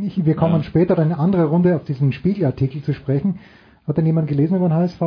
ich, 0.00 0.24
wir 0.24 0.36
kommen 0.36 0.54
Ja. 0.54 0.62
später 0.62 0.94
in 0.96 1.02
eine 1.06 1.18
andere 1.18 1.46
Runde 1.46 1.74
auf 1.74 1.82
diesen 1.84 2.12
Spiegelartikel 2.12 2.82
zu 2.82 2.94
sprechen. 2.94 3.40
Hat 3.88 3.96
denn 3.96 4.06
jemand 4.06 4.28
gelesen 4.28 4.56
über 4.58 4.68
den 4.68 4.74
HSV? 4.74 5.02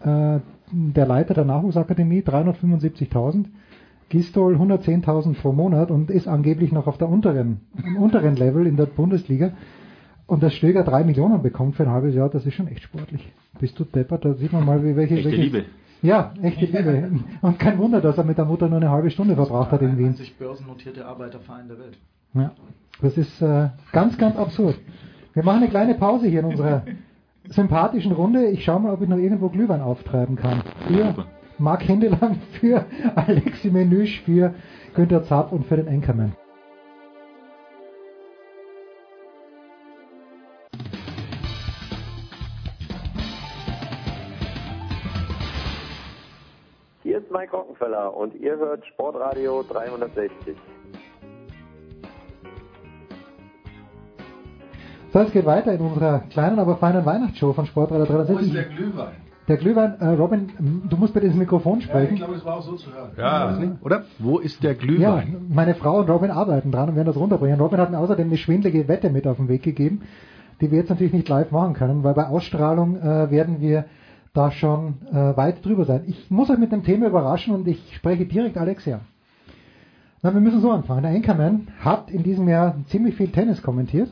Äh, 0.00 0.40
der 0.72 1.06
Leiter 1.06 1.34
der 1.34 1.44
Nachwuchsakademie, 1.44 2.22
375.000. 2.22 3.44
Gistol 4.08 4.56
110.000 4.56 5.34
pro 5.34 5.52
Monat 5.52 5.92
und 5.92 6.10
ist 6.10 6.26
angeblich 6.26 6.72
noch 6.72 6.88
auf 6.88 6.98
der 6.98 7.08
unteren, 7.08 7.60
im 7.84 7.96
unteren 7.96 8.34
Level 8.34 8.66
in 8.66 8.76
der 8.76 8.86
Bundesliga. 8.86 9.52
Und 10.28 10.42
der 10.42 10.50
Stöger 10.50 10.84
drei 10.84 11.04
Millionen 11.04 11.42
bekommt 11.42 11.76
für 11.76 11.84
ein 11.84 11.90
halbes 11.90 12.14
Jahr, 12.14 12.28
das 12.28 12.44
ist 12.44 12.52
schon 12.52 12.68
echt 12.68 12.82
sportlich. 12.82 13.32
Bist 13.58 13.80
du 13.80 13.84
deppert? 13.84 14.26
Da 14.26 14.34
sieht 14.34 14.52
man 14.52 14.64
mal, 14.64 14.84
wie 14.84 14.94
welche, 14.94 15.14
Echte 15.14 15.30
welche 15.30 15.42
Liebe. 15.42 15.64
Ja, 16.02 16.34
echte 16.42 16.66
Liebe. 16.66 17.10
Und 17.40 17.58
kein 17.58 17.78
Wunder, 17.78 18.02
dass 18.02 18.18
er 18.18 18.24
mit 18.24 18.36
der 18.36 18.44
Mutter 18.44 18.68
nur 18.68 18.76
eine 18.76 18.90
halbe 18.90 19.10
Stunde 19.10 19.34
verbracht 19.34 19.72
hat 19.72 19.80
in 19.80 19.96
Wien. 19.96 20.12
sich 20.12 20.36
börsennotierte 20.36 21.06
Arbeiterverein 21.06 21.68
der 21.68 21.78
Welt. 21.78 21.98
Ja, 22.34 22.52
das 23.00 23.16
ist 23.16 23.40
äh, 23.40 23.70
ganz, 23.92 24.18
ganz 24.18 24.36
absurd. 24.36 24.78
Wir 25.32 25.42
machen 25.44 25.62
eine 25.62 25.70
kleine 25.70 25.94
Pause 25.94 26.26
hier 26.26 26.40
in 26.40 26.46
unserer 26.46 26.82
sympathischen 27.48 28.12
Runde. 28.12 28.48
Ich 28.48 28.64
schaue 28.64 28.80
mal, 28.80 28.92
ob 28.92 29.00
ich 29.00 29.08
noch 29.08 29.16
irgendwo 29.16 29.48
Glühwein 29.48 29.80
auftreiben 29.80 30.36
kann. 30.36 30.62
Für. 30.86 31.26
Marc 31.58 31.82
Hindelang, 31.82 32.36
für 32.60 32.84
Alexi 33.14 33.70
Menüsch, 33.70 34.20
für 34.26 34.52
Günter 34.94 35.24
Zapp 35.24 35.52
und 35.52 35.64
für 35.64 35.76
den 35.76 35.86
Enkermann. 35.86 36.34
Ist 47.28 47.32
Mike 47.34 47.54
Rockenfeller 47.54 48.16
und 48.16 48.34
ihr 48.36 48.56
hört 48.56 48.84
Sportradio 48.86 49.62
360. 49.68 50.56
So, 55.12 55.20
es 55.20 55.32
geht 55.32 55.46
weiter 55.46 55.72
in 55.72 55.80
unserer 55.80 56.20
kleinen, 56.30 56.58
aber 56.58 56.76
feinen 56.76 57.04
Weihnachtsshow 57.04 57.52
von 57.52 57.66
Sportradio 57.66 58.06
360. 58.06 58.76
Glühwein? 58.76 59.08
Der 59.46 59.56
Glühwein, 59.56 59.98
äh, 60.00 60.08
Robin, 60.08 60.50
du 60.88 60.96
musst 60.98 61.14
bitte 61.14 61.26
ins 61.26 61.36
Mikrofon 61.36 61.80
sprechen. 61.80 62.16
glaube, 62.16 62.34
es 62.34 62.44
war 62.44 62.56
auch 62.58 62.62
so 62.62 62.76
zu 62.76 62.92
hören. 62.92 63.10
Ja, 63.16 63.58
oder? 63.82 64.04
Wo 64.18 64.38
ist 64.38 64.62
der 64.62 64.72
Ja, 64.72 64.78
Glühwein? 64.78 65.46
meine 65.48 65.74
Frau 65.74 66.00
und 66.00 66.10
Robin 66.10 66.30
arbeiten 66.30 66.70
dran 66.70 66.90
und 66.90 66.96
werden 66.96 67.06
das 67.06 67.16
runterbringen. 67.16 67.58
Robin 67.58 67.78
hat 67.80 67.90
mir 67.90 67.98
außerdem 67.98 68.26
eine 68.26 68.36
schwindelige 68.36 68.88
Wette 68.88 69.08
mit 69.08 69.26
auf 69.26 69.38
den 69.38 69.48
Weg 69.48 69.62
gegeben, 69.62 70.02
die 70.60 70.70
wir 70.70 70.78
jetzt 70.78 70.90
natürlich 70.90 71.14
nicht 71.14 71.28
live 71.30 71.50
machen 71.50 71.72
können, 71.74 72.04
weil 72.04 72.12
bei 72.14 72.26
Ausstrahlung 72.26 72.96
äh, 73.00 73.30
werden 73.30 73.60
wir 73.60 73.86
da 74.34 74.50
schon 74.50 74.94
äh, 75.10 75.36
weit 75.36 75.64
drüber 75.64 75.84
sein. 75.84 76.02
Ich 76.06 76.30
muss 76.30 76.50
euch 76.50 76.58
mit 76.58 76.72
dem 76.72 76.82
Thema 76.84 77.06
überraschen 77.06 77.54
und 77.54 77.66
ich 77.66 77.94
spreche 77.96 78.26
direkt 78.26 78.56
Alexia. 78.56 79.00
Na, 80.22 80.34
wir 80.34 80.40
müssen 80.40 80.60
so 80.60 80.70
anfangen. 80.70 81.02
Der 81.02 81.12
Anchorman 81.12 81.68
hat 81.80 82.10
in 82.10 82.22
diesem 82.22 82.48
Jahr 82.48 82.76
ziemlich 82.86 83.14
viel 83.14 83.28
Tennis 83.28 83.62
kommentiert. 83.62 84.10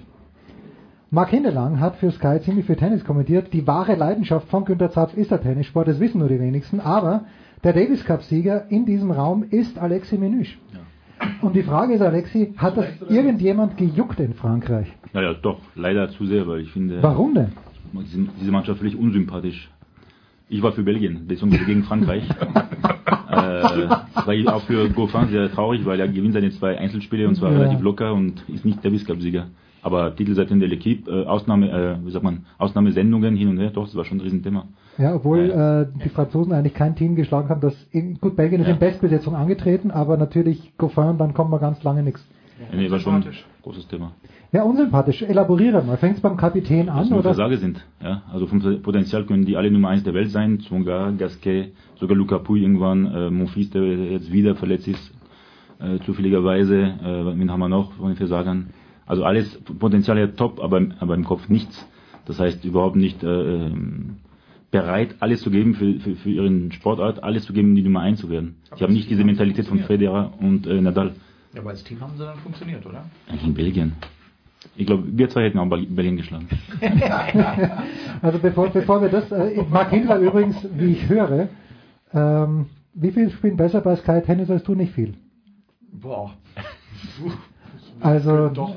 Marc 1.11 1.31
Hindelang 1.31 1.81
hat 1.81 1.97
für 1.97 2.11
Sky 2.11 2.41
ziemlich 2.41 2.67
viel 2.67 2.77
Tennis 2.77 3.05
kommentiert. 3.05 3.53
Die 3.53 3.67
wahre 3.67 3.95
Leidenschaft 3.95 4.49
von 4.49 4.65
Günter 4.65 4.91
Zapf 4.91 5.17
ist 5.17 5.31
der 5.31 5.41
Tennissport, 5.41 5.89
das 5.89 6.01
wissen 6.01 6.19
nur 6.19 6.29
die 6.29 6.41
wenigsten. 6.41 6.81
Aber 6.81 7.25
der 7.65 7.73
Davis 7.73 8.05
Cup-Sieger 8.05 8.71
in 8.71 8.87
diesem 8.87 9.11
Raum 9.11 9.45
ist 9.51 9.79
Alexi 9.79 10.19
Menüsch. 10.19 10.59
Und 11.41 11.57
die 11.57 11.63
Frage 11.63 11.95
ist, 11.95 12.03
Alexi, 12.03 12.55
hat 12.57 12.77
das 12.77 12.87
irgendjemand 13.09 13.77
gejuckt 13.77 14.21
in 14.21 14.35
Frankreich? 14.35 14.93
Naja, 15.13 15.33
doch, 15.35 15.61
leider 15.75 16.11
zu 16.11 16.27
sehr, 16.27 16.47
weil 16.47 16.61
ich 16.61 16.71
finde, 16.73 17.03
Warum 17.03 17.35
denn? 17.35 17.53
diese 18.41 18.51
Mannschaft 18.51 18.79
völlig 18.79 18.97
unsympathisch. 18.97 19.71
Ich 20.49 20.63
war 20.63 20.73
für 20.73 20.83
Belgien, 20.85 21.27
beziehungsweise 21.27 21.65
gegen 21.65 21.83
Frankreich. 21.83 22.23
äh, 22.31 23.89
das 24.15 24.27
war 24.27 24.55
auch 24.55 24.63
für 24.63 24.89
Goffin 24.91 25.29
sehr 25.29 25.51
traurig, 25.51 25.85
weil 25.85 25.99
er 25.99 26.09
gewinnt 26.09 26.35
seine 26.35 26.51
zwei 26.51 26.79
Einzelspiele 26.79 27.27
und 27.27 27.35
zwar 27.35 27.51
Ja. 27.53 27.59
relativ 27.59 27.81
locker 27.81 28.13
und 28.15 28.45
ist 28.49 28.65
nicht 28.65 28.85
Davis 28.85 29.05
Cup 29.05 29.21
Sieger. 29.21 29.47
Aber 29.83 30.15
Titelseite 30.15 30.53
in 30.53 30.61
der 30.61 30.69
L'Equipe, 30.69 31.09
äh, 31.09 31.27
Ausnahme, 31.27 31.71
äh, 31.71 32.07
wie 32.07 32.11
sagt 32.11 32.25
man, 32.25 32.47
Ausnahmesendungen 32.59 33.37
hin 33.37 33.49
und 33.49 33.59
her, 33.59 33.71
doch, 33.71 33.85
das 33.87 33.95
war 33.95 34.05
schon 34.05 34.19
ein 34.19 34.23
Riesenthema. 34.23 34.67
Ja, 34.99 35.15
obwohl 35.15 35.51
äh, 35.51 36.03
die 36.05 36.09
Franzosen 36.09 36.53
eigentlich 36.53 36.75
kein 36.75 36.97
Team 36.97 37.15
geschlagen 37.17 37.49
haben, 37.49 37.61
das 37.61 37.75
in, 37.93 38.19
gut, 38.21 38.35
Belgien 38.37 38.61
ist 38.61 38.67
Ja. 38.69 38.73
in 38.75 38.79
Bestbesetzung 38.81 39.35
angetreten, 39.37 39.91
aber 39.91 40.17
natürlich 40.17 40.73
Goffin, 40.79 41.19
dann 41.19 41.35
kommt 41.35 41.51
man 41.51 41.61
ganz 41.61 41.83
lange 41.85 42.03
nichts. 42.03 42.25
Ja, 42.71 42.77
nee, 42.77 42.91
war 42.91 42.99
schon 42.99 43.15
ein 43.17 43.25
großes 43.63 43.87
Thema. 43.89 44.13
Ja, 44.53 44.63
unsympathisch. 44.63 45.23
Elaboriere 45.23 45.83
mal. 45.83 45.97
Fängt 45.97 46.17
es 46.17 46.23
beim 46.23 46.37
Kapitän 46.37 46.89
an 46.89 47.13
oder? 47.13 47.23
Versage 47.23 47.59
sind. 47.59 47.85
Ja, 48.03 48.23
also 48.33 48.47
vom 48.47 48.61
Potenzial 48.83 49.25
können 49.25 49.45
die 49.45 49.57
alle 49.57 49.71
Nummer 49.71 49.89
eins 49.89 50.05
der 50.05 50.15
Welt 50.15 50.31
sein. 50.31 50.61
Zwonga, 50.61 51.11
Gasquet, 51.19 51.73
sogar 51.97 52.17
Luca 52.17 52.39
Puy 52.39 52.63
irgendwann, 52.63 53.07
äh, 53.07 53.31
Monfils, 53.31 53.71
der 53.71 53.83
jetzt 53.85 54.33
wieder 54.33 54.55
verletzt 54.55 54.89
ist, 54.89 55.13
äh, 55.81 55.99
zufälligerweise. 56.05 56.77
Äh, 56.79 57.39
wen 57.39 57.51
haben 57.51 57.61
wir 57.61 57.69
noch 57.69 57.93
von 57.95 58.09
den 58.09 58.17
Versagern? 58.17 58.71
Also 59.05 59.25
alles 59.25 59.61
Potenzial 59.79 60.19
ja 60.19 60.27
top, 60.29 60.61
aber, 60.61 60.83
aber 61.01 61.15
im 61.15 61.25
Kopf 61.25 61.49
nichts. 61.49 61.87
Das 62.27 62.41
heißt 62.41 62.65
überhaupt 62.65 62.97
nicht 62.97 63.23
äh, 63.23 63.67
ähm, 63.67 64.17
bereit, 64.71 65.17
alles 65.21 65.43
zu 65.43 65.51
geben 65.51 65.75
für, 65.75 66.01
für, 66.01 66.17
für 66.17 66.31
ihren 66.31 66.73
Sportart, 66.73 67.23
alles 67.23 67.45
zu 67.45 67.53
geben, 67.53 67.71
um 67.71 67.77
die 67.77 67.83
Nummer 67.83 68.01
eins 68.01 68.21
zu 68.21 68.31
werden. 68.31 68.57
Sie 68.77 68.83
haben 68.83 68.93
nicht 68.93 69.09
diese 69.09 69.25
Mentalität 69.25 69.67
von 69.67 69.79
Federer 69.81 70.33
und 70.41 70.67
äh, 70.67 70.81
Nadal. 70.81 71.13
Ja, 71.55 71.61
aber 71.61 71.71
als 71.71 71.85
Team 71.85 72.01
haben 72.01 72.13
sie 72.17 72.25
dann 72.25 72.37
funktioniert, 72.39 72.85
oder? 72.85 73.05
Eigentlich 73.29 73.47
in 73.47 73.55
Belgien. 73.55 73.93
Ich 74.75 74.87
glaube, 74.87 75.05
wir 75.07 75.29
zwei 75.29 75.45
hätten 75.45 75.59
auch 75.59 75.69
Berlin 75.69 76.17
geschlagen. 76.17 76.49
Also 78.23 78.39
bevor, 78.39 78.69
bevor 78.71 79.03
wir 79.03 79.09
das, 79.11 79.31
äh, 79.31 79.63
Mark 79.71 79.91
Hindler 79.91 80.19
übrigens, 80.19 80.57
wie 80.75 80.93
ich 80.93 81.09
höre, 81.09 81.49
ähm, 82.15 82.67
wie 82.95 83.11
viel 83.11 83.31
spielen 83.31 83.57
besser 83.59 83.81
bei 83.83 83.95
Sky 83.97 84.23
Tennis 84.23 84.51
als 84.51 84.63
du? 84.65 84.75
Nicht 84.75 84.93
viel. 84.95 85.15
Boah. 85.93 86.33
Also, 88.01 88.49
Doch. 88.55 88.75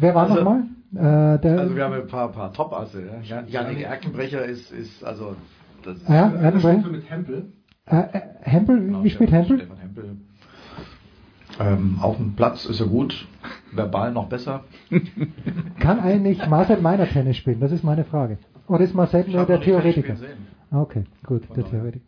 wer 0.00 0.14
war 0.14 0.24
Also- 0.24 0.34
nochmal? 0.36 0.62
Äh, 0.94 1.38
der, 1.40 1.58
Also 1.60 1.74
wir 1.76 1.84
haben 1.84 1.94
ein 1.94 2.06
paar, 2.06 2.30
paar 2.32 2.52
Top-Asse. 2.52 3.02
Ja. 3.22 3.36
Jan- 3.40 3.48
Janik 3.48 3.80
Erkenbrecher 3.82 4.44
ist, 4.44 4.70
ist 4.72 5.02
also 5.04 5.36
das 5.84 5.96
ist 5.96 6.08
Ja, 6.08 6.30
Erkenbrecher. 6.32 6.88
mit 6.88 7.08
Hempel. 7.08 7.52
äh, 7.86 7.96
äh, 7.96 8.20
Hempel, 8.42 9.02
wie 9.02 9.10
spielt 9.10 9.32
Hempel? 9.32 9.58
Stefan 9.58 9.78
Hempel. 9.78 10.16
Ähm, 11.60 11.98
auf 12.02 12.16
dem 12.18 12.34
Platz 12.34 12.66
ist 12.66 12.80
er 12.80 12.86
gut, 12.88 13.26
verbal 13.72 14.12
noch 14.12 14.28
besser. 14.28 14.64
Kann 15.78 16.00
eigentlich 16.00 16.46
Marcel 16.46 16.80
Meiner 16.80 17.08
Tennis 17.08 17.36
spielen? 17.36 17.60
Das 17.60 17.72
ist 17.72 17.84
meine 17.84 18.04
Frage. 18.04 18.38
Oder 18.68 18.84
ist 18.84 18.94
Marcel 18.94 19.24
nur 19.28 19.44
der 19.44 19.60
Theoretiker? 19.60 20.16
Okay, 20.70 21.04
gut, 21.24 21.42
der 21.56 21.64
Theoretiker. 21.64 22.04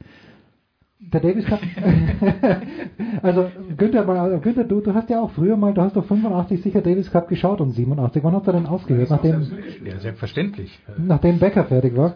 Der 1.13 1.21
Davis 1.21 1.45
Cup. 1.45 1.61
also 3.23 3.51
Günther, 3.77 4.05
mal, 4.05 4.41
Günther 4.41 4.65
du, 4.65 4.81
du 4.81 4.95
hast 4.95 5.11
ja 5.11 5.21
auch 5.21 5.31
früher 5.33 5.57
mal, 5.57 5.75
du 5.75 5.83
hast 5.83 5.97
doch 5.97 6.05
85 6.07 6.63
sicher 6.63 6.81
Davis 6.81 7.11
Cup 7.11 7.29
geschaut 7.29 7.61
und 7.61 7.73
87. 7.73 8.25
Wann 8.25 8.35
hast 8.35 8.47
du 8.47 8.53
denn 8.53 8.67
aufgehört? 8.67 9.11
Nachdem, 9.11 9.47
Ja, 9.85 9.99
selbstverständlich. 9.99 10.79
nachdem 10.97 11.39
Becker 11.39 11.65
fertig 11.65 11.95
war? 11.97 12.15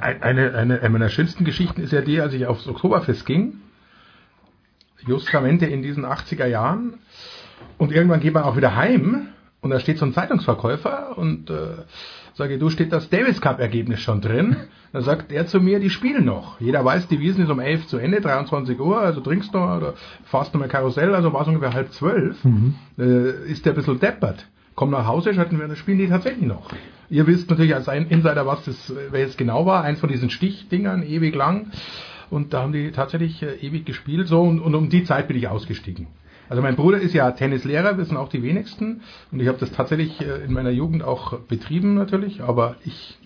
Eine, 0.00 0.54
eine, 0.54 0.80
eine 0.80 0.88
meiner 0.88 1.08
schönsten 1.08 1.44
Geschichten 1.44 1.82
ist 1.82 1.92
ja 1.92 2.00
die, 2.00 2.20
als 2.20 2.32
ich 2.34 2.46
aufs 2.46 2.66
Oktoberfest 2.66 3.26
ging, 3.26 3.54
justamente 5.06 5.66
in 5.66 5.82
diesen 5.82 6.06
80er 6.06 6.46
Jahren, 6.46 6.94
und 7.78 7.92
irgendwann 7.92 8.20
geht 8.20 8.34
man 8.34 8.44
auch 8.44 8.56
wieder 8.56 8.76
heim, 8.76 9.28
und 9.64 9.70
da 9.70 9.80
steht 9.80 9.96
so 9.96 10.04
ein 10.04 10.12
Zeitungsverkäufer 10.12 11.16
und 11.16 11.48
äh, 11.48 11.54
sage, 12.34 12.58
du 12.58 12.68
steht 12.68 12.92
das 12.92 13.08
Davis 13.08 13.40
Cup 13.40 13.60
Ergebnis 13.60 14.00
schon 14.00 14.20
drin. 14.20 14.56
Dann 14.92 15.02
sagt 15.02 15.32
er 15.32 15.46
zu 15.46 15.58
mir, 15.58 15.80
die 15.80 15.88
spielen 15.88 16.26
noch. 16.26 16.60
Jeder 16.60 16.84
weiß, 16.84 17.08
die 17.08 17.18
Wiesen 17.18 17.44
ist 17.44 17.50
um 17.50 17.60
11 17.60 17.86
zu 17.86 17.96
Ende, 17.96 18.20
23 18.20 18.78
Uhr, 18.78 19.00
also 19.00 19.22
trinkst 19.22 19.54
du 19.54 19.58
oder 19.58 19.94
fahrst 20.24 20.54
du 20.54 20.58
mal 20.58 20.68
Karussell, 20.68 21.14
also 21.14 21.32
war 21.32 21.40
es 21.40 21.48
ungefähr 21.48 21.72
halb 21.72 21.90
zwölf. 21.92 22.36
Äh, 22.98 23.50
ist 23.50 23.64
der 23.64 23.72
ein 23.72 23.76
bisschen 23.76 23.98
deppert. 23.98 24.46
Komm 24.74 24.90
nach 24.90 25.06
Hause, 25.06 25.32
schalten 25.32 25.58
wir, 25.58 25.66
das 25.66 25.78
spielen 25.78 25.98
die 25.98 26.08
tatsächlich 26.08 26.46
noch. 26.46 26.68
Ihr 27.08 27.26
wisst 27.26 27.48
natürlich 27.48 27.74
als 27.74 27.88
ein 27.88 28.08
Insider, 28.08 28.46
was 28.46 28.66
das, 28.66 28.92
wer 29.10 29.26
es 29.26 29.38
genau 29.38 29.64
war, 29.64 29.82
eins 29.82 29.98
von 29.98 30.10
diesen 30.10 30.28
Stichdingern, 30.28 31.02
ewig 31.02 31.34
lang. 31.34 31.70
Und 32.28 32.52
da 32.52 32.60
haben 32.60 32.72
die 32.72 32.90
tatsächlich 32.90 33.42
äh, 33.42 33.54
ewig 33.62 33.86
gespielt, 33.86 34.28
so, 34.28 34.42
und, 34.42 34.60
und 34.60 34.74
um 34.74 34.90
die 34.90 35.04
Zeit 35.04 35.26
bin 35.28 35.38
ich 35.38 35.48
ausgestiegen. 35.48 36.06
Also 36.48 36.62
mein 36.62 36.76
Bruder 36.76 36.98
ist 37.00 37.14
ja 37.14 37.30
Tennislehrer, 37.30 37.96
wissen 37.98 38.16
auch 38.16 38.28
die 38.28 38.42
wenigsten. 38.42 39.00
Und 39.32 39.40
ich 39.40 39.48
habe 39.48 39.58
das 39.58 39.72
tatsächlich 39.72 40.20
äh, 40.20 40.44
in 40.44 40.52
meiner 40.52 40.70
Jugend 40.70 41.02
auch 41.02 41.38
betrieben 41.40 41.94
natürlich, 41.94 42.42
aber 42.42 42.76
ich 42.84 43.18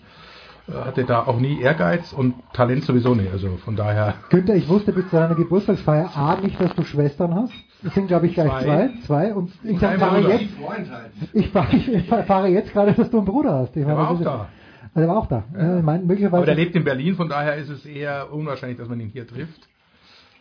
äh, 0.67 0.71
hatte 0.73 1.03
da 1.03 1.25
auch 1.25 1.39
nie 1.39 1.59
Ehrgeiz 1.61 2.13
und 2.13 2.35
Talent 2.53 2.83
sowieso 2.85 3.15
nicht. 3.15 3.31
Also 3.31 3.57
von 3.57 3.75
daher. 3.75 4.13
Günther, 4.29 4.55
ich 4.55 4.67
wusste 4.69 4.93
bis 4.93 5.09
zu 5.09 5.15
deiner 5.17 5.35
Geburtstagsfeier 5.35 6.09
A 6.15 6.37
nicht, 6.41 6.59
dass 6.61 6.73
du 6.75 6.83
Schwestern 6.83 7.35
hast. 7.35 7.53
Das 7.83 7.93
sind, 7.93 8.07
glaube 8.07 8.27
ich, 8.27 8.33
gleich 8.33 8.49
zwei. 8.63 8.63
Zwei. 8.63 8.89
Zwei. 9.05 9.33
Und 9.33 9.51
ich 9.63 9.71
Und 9.71 9.83
erfahre 9.83 10.21
jetzt, 10.31 10.45
ich, 11.33 11.49
fahre- 11.49 11.75
ich 11.75 12.11
erfahre 12.11 12.47
jetzt 12.47 12.73
gerade, 12.73 12.93
dass 12.93 13.09
du 13.09 13.17
einen 13.17 13.25
Bruder 13.25 13.53
hast. 13.53 13.75
Ich 13.75 13.85
war 13.85 14.09
auch 14.11 14.21
da. 14.21 14.47
Also, 14.93 15.07
der 15.07 15.07
war 15.07 15.17
auch 15.17 15.27
da. 15.27 15.43
Ja. 15.57 15.77
Ich 15.77 15.83
meine, 15.83 16.03
möglicherweise, 16.03 16.37
Aber 16.37 16.45
der 16.45 16.55
lebt 16.55 16.75
in 16.75 16.83
Berlin, 16.83 17.15
von 17.15 17.29
daher 17.29 17.55
ist 17.57 17.69
es 17.69 17.85
eher 17.85 18.33
unwahrscheinlich, 18.33 18.77
dass 18.79 18.89
man 18.89 18.99
ihn 18.99 19.09
hier 19.09 19.27
trifft. 19.27 19.67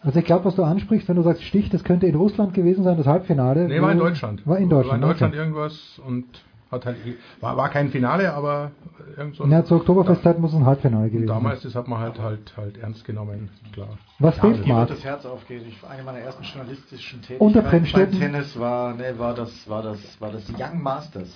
Also 0.02 0.18
ich 0.18 0.24
glaube, 0.24 0.44
was 0.44 0.54
du 0.54 0.62
ansprichst, 0.62 1.08
wenn 1.08 1.16
du 1.16 1.22
sagst 1.22 1.42
Stich, 1.42 1.70
das 1.70 1.82
könnte 1.84 2.06
in 2.06 2.14
Russland 2.14 2.54
gewesen 2.54 2.84
sein, 2.84 2.96
das 2.96 3.06
Halbfinale. 3.06 3.66
Nee, 3.68 3.80
war 3.82 3.92
in 3.92 3.98
Deutschland. 3.98 4.46
War 4.46 4.58
in 4.58 4.68
Deutschland. 4.68 5.02
War 5.02 5.08
in 5.08 5.12
Deutschland 5.12 5.34
okay. 5.34 5.42
irgendwas 5.42 6.00
und 6.06 6.24
hat 6.70 6.84
halt, 6.84 6.96
war, 7.40 7.56
war 7.56 7.68
kein 7.70 7.88
Finale, 7.88 8.32
aber 8.34 8.70
irgend 9.16 9.34
so 9.36 9.44
ein- 9.44 9.50
Ja, 9.50 9.64
zur 9.64 9.78
Oktoberfestzeit 9.78 10.38
muss 10.38 10.52
es 10.52 10.58
ein 10.58 10.66
Halbfinale 10.66 11.04
Und 11.04 11.10
gewesen 11.12 11.28
sein. 11.28 11.36
damals, 11.36 11.62
das 11.62 11.74
hat 11.74 11.88
man 11.88 11.98
halt 11.98 12.20
halt 12.20 12.54
halt 12.56 12.76
ernst 12.78 13.04
genommen, 13.06 13.48
klar. 13.72 13.88
Was 14.18 14.36
Ja, 14.36 14.42
fehlt, 14.42 14.66
Marc? 14.66 14.88
das 14.88 15.02
Herz 15.02 15.24
aufgehen. 15.24 15.62
Ich, 15.66 15.78
eine 15.88 16.02
meiner 16.02 16.18
ersten 16.18 16.42
journalistischen 16.44 17.22
Tätigkeiten 17.22 17.86
beim? 17.92 18.12
Tennis 18.12 18.58
war, 18.58 18.94
nee, 18.94 19.02
war 19.16 19.34
das, 19.34 19.68
war 19.68 19.82
das, 19.82 20.20
war 20.20 20.30
das 20.30 20.44
Young 20.58 20.82
Masters. 20.82 21.30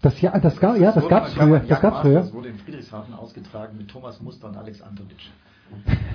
Das, 0.00 0.20
ja, 0.20 0.38
das, 0.38 0.58
gab, 0.60 0.76
ja, 0.78 0.92
das 0.92 1.02
wurde- 1.04 1.08
gab's 1.14 1.34
ja, 1.34 1.42
früher. 1.42 1.58
Das 1.60 1.80
gab's 1.80 2.00
früher. 2.00 2.32
Wurde 2.32 2.48
in 2.48 2.56
Friedrichshafen 2.58 3.14
ausgetragen 3.14 3.76
mit 3.76 3.88
Thomas 3.88 4.20
Muster 4.22 4.48
und 4.48 4.56
Alex 4.56 4.80
Antonic. 4.80 5.16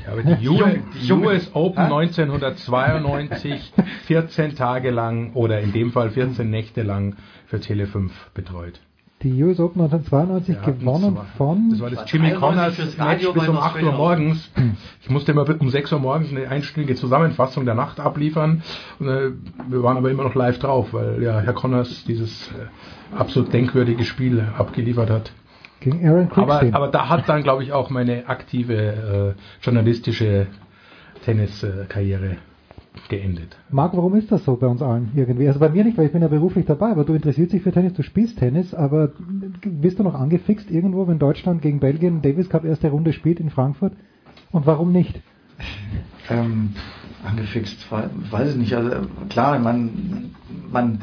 Ja, 0.06 0.12
aber 0.13 0.24
die, 0.24 0.50
US, 0.50 0.74
die. 1.02 1.12
US 1.13 1.52
Open 1.54 1.88
Hä? 1.88 1.94
1992 1.94 3.74
14 4.06 4.56
Tage 4.56 4.92
lang 4.92 5.34
oder 5.34 5.60
in 5.62 5.72
dem 5.72 5.92
Fall 5.92 6.10
14 6.10 6.50
Nächte 6.50 6.84
lang 6.84 7.16
für 7.46 7.58
Tele5 7.58 8.10
betreut. 8.34 8.80
Die 9.22 9.42
US 9.42 9.58
Open 9.62 9.82
1992 9.84 10.56
Wir 10.56 10.62
hatten 10.62 10.80
gewonnen 10.80 11.13
zwar- 11.13 11.26
von. 11.38 11.70
Das 11.70 11.80
war 11.80 11.89
das 11.89 12.12
Jimmy 12.12 12.32
93 12.32 12.39
Connors 12.42 12.76
fürs 12.76 12.98
Match 12.98 13.34
bis 13.34 13.48
um 13.48 13.58
8 13.58 13.82
Uhr 13.84 13.92
morgens. 13.94 14.52
Ich 15.02 15.10
musste 15.10 15.32
immer 15.32 15.46
um 15.62 15.70
6 15.70 15.94
Uhr 15.94 16.00
morgens 16.00 16.32
eine 16.32 16.50
einstündige 16.50 16.96
Zusammenfassung 16.96 17.63
der 17.63 17.76
Nacht 17.76 18.02
abliefern. 18.02 18.63
Und, 19.00 19.08
äh, 19.08 19.32
wir 19.70 19.82
waren 19.82 19.96
aber 19.96 20.12
immer 20.12 20.24
noch 20.24 20.36
live 20.36 20.60
drauf, 20.60 20.89
weil 20.92 21.24
ja 21.24 21.39
Herr 21.39 21.54
Connors 21.54 22.04
dieses 22.04 22.50
äh, 22.52 23.16
absolut 23.18 23.54
denkwürdige 23.54 24.04
Spiel 24.04 24.44
abgeliefert 24.58 25.10
hat. 25.10 25.32
Gegen 25.84 26.08
Aaron 26.08 26.30
Aber, 26.32 26.46
Crickstein. 26.60 26.74
aber 26.74 26.88
da 26.88 27.10
hat 27.10 27.28
dann, 27.28 27.43
glaube 27.43 27.63
ich, 27.63 27.72
auch 27.74 27.89
meine 27.89 28.28
aktive 28.28 29.36
äh, 29.36 29.63
journalistische 29.63 30.48
Tenniskarriere 31.26 32.38
geendet. 33.10 33.58
Marc, 33.69 33.96
warum 33.98 34.15
ist 34.15 34.32
das 34.32 34.46
so 34.46 34.56
bei 34.56 34.67
uns 34.67 34.82
allen 34.82 35.12
irgendwie? 35.15 35.48
Also 35.48 35.60
bei 35.60 35.69
mir 35.69 35.84
nicht, 35.84 35.98
weil 35.98 36.06
ich 36.06 36.12
bin 36.12 36.22
ja 36.22 36.28
beruflich 36.28 36.65
dabei, 36.65 36.91
aber 36.91 37.04
du 37.04 37.13
interessierst 37.13 37.52
dich 37.54 37.62
für 37.63 37.72
Tennis, 37.72 37.93
du 37.93 38.04
spielst 38.04 38.38
Tennis, 38.39 38.74
aber 38.74 39.12
bist 39.65 40.00
du 40.00 40.04
noch 40.04 40.13
angefixt 40.15 40.69
irgendwo, 40.69 41.08
wenn 41.08 41.19
Deutschland 41.19 41.62
gegen 41.62 41.80
Belgien 41.80 42.22
Davis 42.22 42.50
Cup 42.50 42.63
erste 42.65 42.89
Runde 42.89 43.12
spielt 43.13 43.39
in 43.39 43.50
Frankfurt? 43.50 43.93
Und 44.52 44.65
warum 44.67 44.91
nicht? 44.91 45.19
Ähm, 46.30 46.74
angefixt, 47.26 47.91
we- 47.91 48.10
weiß 48.32 48.52
ich 48.52 48.58
nicht. 48.58 48.74
Also 48.76 48.91
klar, 49.30 49.58
man, 49.60 50.32
man, 50.72 51.02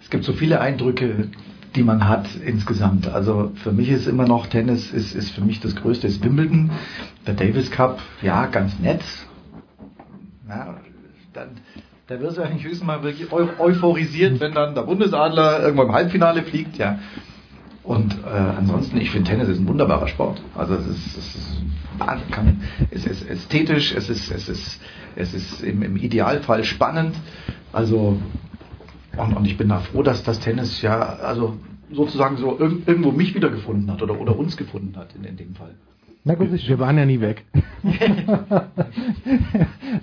es 0.00 0.08
gibt 0.10 0.24
so 0.24 0.32
viele 0.32 0.60
Eindrücke, 0.60 1.28
die 1.74 1.82
man 1.82 2.08
hat 2.08 2.28
insgesamt. 2.44 3.08
Also 3.08 3.52
für 3.62 3.72
mich 3.72 3.88
ist 3.88 4.06
immer 4.06 4.26
noch 4.26 4.46
Tennis 4.46 4.90
ist, 4.90 5.14
ist 5.14 5.30
für 5.30 5.42
mich 5.42 5.60
das 5.60 5.76
Größte 5.76 6.06
ist 6.06 6.22
Wimbledon, 6.24 6.70
der 7.26 7.34
Davis 7.34 7.70
Cup, 7.70 8.00
ja 8.22 8.46
ganz 8.46 8.78
nett. 8.78 9.02
Ja, 10.48 10.78
dann, 11.32 11.48
da 12.06 12.20
wirst 12.20 12.38
du 12.38 12.42
eigentlich 12.42 12.64
höchstens 12.64 12.86
mal 12.86 13.02
wirklich 13.02 13.30
eu 13.32 13.48
euphorisiert, 13.58 14.40
wenn 14.40 14.54
dann 14.54 14.74
der 14.74 14.82
Bundesadler 14.82 15.62
irgendwo 15.62 15.82
im 15.82 15.92
Halbfinale 15.92 16.42
fliegt, 16.42 16.78
ja. 16.78 16.98
Und 17.84 18.18
äh, 18.24 18.36
ansonsten, 18.36 18.98
ich 18.98 19.10
finde 19.10 19.30
Tennis 19.30 19.48
ist 19.48 19.60
ein 19.60 19.66
wunderbarer 19.66 20.08
Sport. 20.08 20.42
Also 20.54 20.74
es 20.74 20.86
ist, 20.86 21.16
es 21.16 21.34
ist, 21.34 21.62
kann, 22.30 22.60
es 22.90 23.06
ist 23.06 23.28
ästhetisch, 23.28 23.94
es 23.94 24.10
ist, 24.10 24.30
es 24.30 24.48
ist, 24.48 24.80
es 25.16 25.34
ist 25.34 25.62
im, 25.62 25.82
im 25.82 25.96
Idealfall 25.96 26.64
spannend. 26.64 27.16
Also 27.72 28.18
und, 29.18 29.34
und 29.34 29.44
ich 29.44 29.56
bin 29.56 29.68
da 29.68 29.80
froh, 29.80 30.02
dass 30.02 30.22
das 30.22 30.40
Tennis 30.40 30.82
ja 30.82 31.00
also 31.00 31.56
sozusagen 31.90 32.36
so 32.36 32.58
irg 32.58 32.86
irgendwo 32.86 33.12
mich 33.12 33.34
wiedergefunden 33.34 33.90
hat 33.90 34.02
oder, 34.02 34.20
oder 34.20 34.38
uns 34.38 34.56
gefunden 34.56 34.96
hat 34.96 35.14
in, 35.14 35.24
in 35.24 35.36
dem 35.36 35.54
Fall. 35.54 35.74
Na 36.24 36.34
gut, 36.34 36.48
Wir 36.52 36.78
waren 36.78 36.98
ja 36.98 37.06
nie 37.06 37.20
weg. 37.20 37.44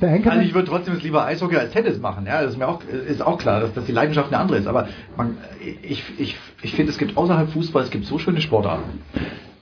Also 0.01 0.41
ich 0.41 0.53
würde 0.53 0.67
trotzdem 0.67 0.97
lieber 0.99 1.25
Eishockey 1.25 1.57
als 1.57 1.71
Tennis 1.71 1.99
machen. 1.99 2.25
Ja, 2.25 2.41
das 2.41 2.53
ist 2.53 2.57
mir 2.57 2.67
auch, 2.67 2.81
ist 2.83 3.21
auch 3.21 3.37
klar, 3.37 3.59
dass, 3.59 3.73
dass 3.73 3.85
die 3.85 3.91
Leidenschaft 3.91 4.33
eine 4.33 4.41
andere 4.41 4.57
ist. 4.57 4.67
Aber 4.67 4.87
man, 5.15 5.37
ich, 5.83 6.03
ich, 6.17 6.35
ich 6.61 6.73
finde, 6.73 6.91
es 6.91 6.97
gibt 6.97 7.15
außerhalb 7.17 7.49
Fußball, 7.51 7.83
es 7.83 7.91
gibt 7.91 8.05
so 8.05 8.17
schöne 8.17 8.41
Sportarten. 8.41 9.01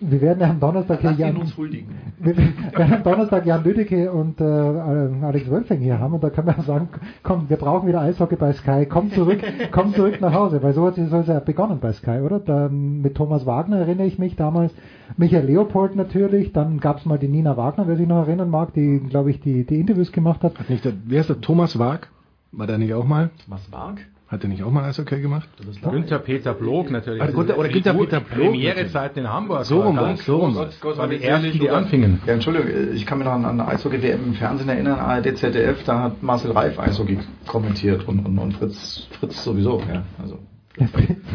Wir 0.09 0.21
werden 0.21 0.39
ja 0.39 0.49
am 0.49 0.59
Donnerstag 0.59 1.01
hier 1.01 1.11
Jan, 1.11 1.37
uns 1.37 1.55
huldigen. 1.57 1.87
wir 2.19 2.37
werden 2.37 2.93
am 2.93 3.03
Donnerstag 3.03 3.45
Jan 3.45 3.63
Lüdecke 3.63 4.11
und 4.11 4.39
äh, 4.41 4.43
Alex 4.43 5.49
Wölfing 5.49 5.79
hier 5.79 5.99
haben 5.99 6.13
und 6.13 6.23
da 6.23 6.29
können 6.29 6.47
wir 6.47 6.63
sagen, 6.63 6.89
komm, 7.23 7.49
wir 7.49 7.57
brauchen 7.57 7.87
wieder 7.87 8.01
Eishockey 8.01 8.35
bei 8.35 8.53
Sky, 8.53 8.85
komm 8.87 9.11
zurück, 9.11 9.39
komm 9.71 9.93
zurück 9.93 10.19
nach 10.21 10.33
Hause, 10.33 10.61
weil 10.61 10.73
so 10.73 10.85
hat 10.85 10.97
es 10.97 11.27
ja 11.27 11.39
begonnen 11.39 11.79
bei 11.79 11.93
Sky, 11.93 12.19
oder? 12.23 12.39
Da, 12.39 12.69
mit 12.69 13.15
Thomas 13.15 13.45
Wagner 13.45 13.77
erinnere 13.77 14.07
ich 14.07 14.19
mich 14.19 14.35
damals, 14.35 14.73
Michael 15.17 15.45
Leopold 15.45 15.95
natürlich, 15.95 16.53
dann 16.53 16.79
gab 16.79 16.99
es 16.99 17.05
mal 17.05 17.19
die 17.19 17.27
Nina 17.27 17.57
Wagner, 17.57 17.87
wer 17.87 17.97
sich 17.97 18.07
noch 18.07 18.27
erinnern 18.27 18.49
mag, 18.49 18.73
die, 18.73 18.99
glaube 18.99 19.31
ich, 19.31 19.41
die, 19.41 19.65
die 19.65 19.79
Interviews 19.79 20.11
gemacht 20.11 20.43
hat. 20.43 20.57
Hat 20.57 20.69
nicht 20.69 20.85
der, 20.85 20.93
wer 21.05 21.21
ist 21.21 21.29
der 21.29 21.41
Thomas 21.41 21.77
Wag? 21.79 22.09
War 22.51 22.67
der 22.67 22.77
nicht 22.77 22.93
auch 22.93 23.05
mal? 23.05 23.31
Was 23.47 23.69
Mark? 23.71 23.99
Hat 24.33 24.41
der 24.41 24.49
nicht 24.49 24.63
auch 24.63 24.71
mal 24.71 24.83
Eishockey 24.85 25.21
gemacht? 25.21 25.47
Günther 25.83 26.17
Peter 26.17 26.55
Blog 26.55 26.89
natürlich. 26.89 27.21
Günther- 27.21 27.55
oder 27.55 27.69
Günther 27.69 27.93
Peter 27.93 28.19
Blog 28.19 28.47
Premierezeiten 28.47 29.25
in 29.25 29.31
Hamburg. 29.31 29.63
So 29.65 29.81
rum 29.81 29.95
war 29.95 30.09
das. 30.09 30.25
so 30.25 30.37
rum 30.37 30.55
war 30.55 31.07
die 31.07 31.21
ersten, 31.21 31.59
die 31.59 31.69
anfingen. 31.69 32.19
Ja, 32.25 32.33
Entschuldigung, 32.33 32.67
ich 32.95 33.05
kann 33.05 33.19
mich 33.19 33.25
noch 33.25 33.33
an 33.33 33.45
eine 33.45 33.67
Eishockey-WM 33.67 34.25
im 34.25 34.33
Fernsehen 34.33 34.69
erinnern, 34.69 34.97
ARD, 34.97 35.37
ZDF, 35.37 35.83
da 35.83 35.99
hat 36.01 36.23
Marcel 36.23 36.51
Reif 36.51 36.79
Eishockey 36.79 37.19
kommentiert 37.45 38.07
und, 38.07 38.25
und, 38.25 38.39
und 38.39 38.53
Fritz, 38.53 39.07
Fritz 39.19 39.43
sowieso. 39.43 39.79
Ja, 39.81 40.01
also. 40.19 40.39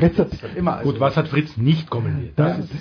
Fritz 0.01 0.19
hat, 0.19 0.31
Immer 0.57 0.83
Gut, 0.83 0.99
was 0.99 1.17
hat 1.17 1.29
Fritz 1.29 1.57
nicht 1.57 1.89
kommentiert? 1.89 2.33
Das 2.35 2.59
ist 2.59 2.73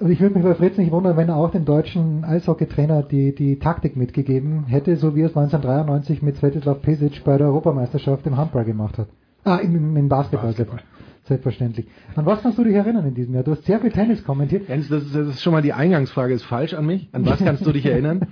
also 0.00 0.08
ich 0.08 0.20
würde 0.20 0.34
mich 0.34 0.44
bei 0.44 0.54
Fritz 0.54 0.78
nicht 0.78 0.92
wundern, 0.92 1.16
wenn 1.16 1.28
er 1.28 1.36
auch 1.36 1.50
dem 1.50 1.64
deutschen 1.64 2.24
Eishockeytrainer 2.24 3.02
die, 3.02 3.34
die 3.34 3.58
Taktik 3.58 3.96
mitgegeben 3.96 4.64
hätte, 4.66 4.96
so 4.96 5.14
wie 5.14 5.22
er 5.22 5.26
es 5.26 5.36
1993 5.36 6.22
mit 6.22 6.36
Svetislav 6.36 6.80
Pesic 6.82 7.22
bei 7.24 7.36
der 7.36 7.48
Europameisterschaft 7.48 8.26
im 8.26 8.36
Handball 8.36 8.64
gemacht 8.64 8.98
hat. 8.98 9.08
Ah, 9.44 9.56
im, 9.56 9.96
im, 9.96 10.08
Basketball, 10.08 10.48
Basketball. 10.48 10.80
selbstverständlich. 11.24 11.86
An 12.16 12.26
was 12.26 12.42
kannst 12.42 12.58
du 12.58 12.64
dich 12.64 12.74
erinnern 12.74 13.06
in 13.06 13.14
diesem 13.14 13.34
Jahr? 13.34 13.42
Du 13.44 13.52
hast 13.52 13.64
sehr 13.64 13.80
viel 13.80 13.90
Tennis 13.90 14.24
kommentiert. 14.24 14.68
Jens, 14.68 14.88
das 14.88 15.04
ist, 15.04 15.14
das 15.14 15.28
ist 15.28 15.42
schon 15.42 15.52
mal 15.52 15.62
die 15.62 15.72
Eingangsfrage, 15.72 16.34
ist 16.34 16.44
falsch 16.44 16.74
an 16.74 16.86
mich. 16.86 17.08
An 17.12 17.24
was 17.26 17.38
kannst 17.38 17.64
du 17.66 17.72
dich 17.72 17.84
erinnern? 17.86 18.26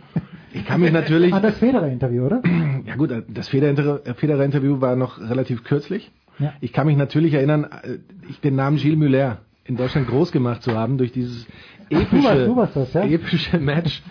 Ich 0.54 0.64
kann 0.66 0.80
mich 0.80 0.92
natürlich. 0.92 1.32
An 1.32 1.42
das 1.42 1.58
Federer-Interview, 1.58 2.24
oder? 2.26 2.42
Ja 2.86 2.96
gut, 2.96 3.10
das 3.28 3.48
Federer- 3.50 4.14
Federer-Interview 4.14 4.80
war 4.80 4.96
noch 4.96 5.18
relativ 5.20 5.64
kürzlich. 5.64 6.10
Ja. 6.38 6.52
Ich 6.60 6.72
kann 6.72 6.86
mich 6.86 6.96
natürlich 6.96 7.34
erinnern, 7.34 7.64
äh, 7.64 7.98
ich 8.28 8.40
den 8.40 8.56
Namen 8.56 8.76
Gilles 8.78 8.98
Muller 8.98 9.38
in 9.64 9.76
Deutschland 9.76 10.08
groß 10.08 10.32
gemacht 10.32 10.62
zu 10.62 10.72
haben 10.76 10.98
durch 10.98 11.12
dieses 11.12 11.46
du 11.88 11.96
warst- 11.96 12.12
epische, 12.12 12.46
du 12.46 12.56
warst 12.56 12.76
das, 12.76 12.92
ja? 12.94 13.04
epische 13.04 13.58
Match. 13.58 14.02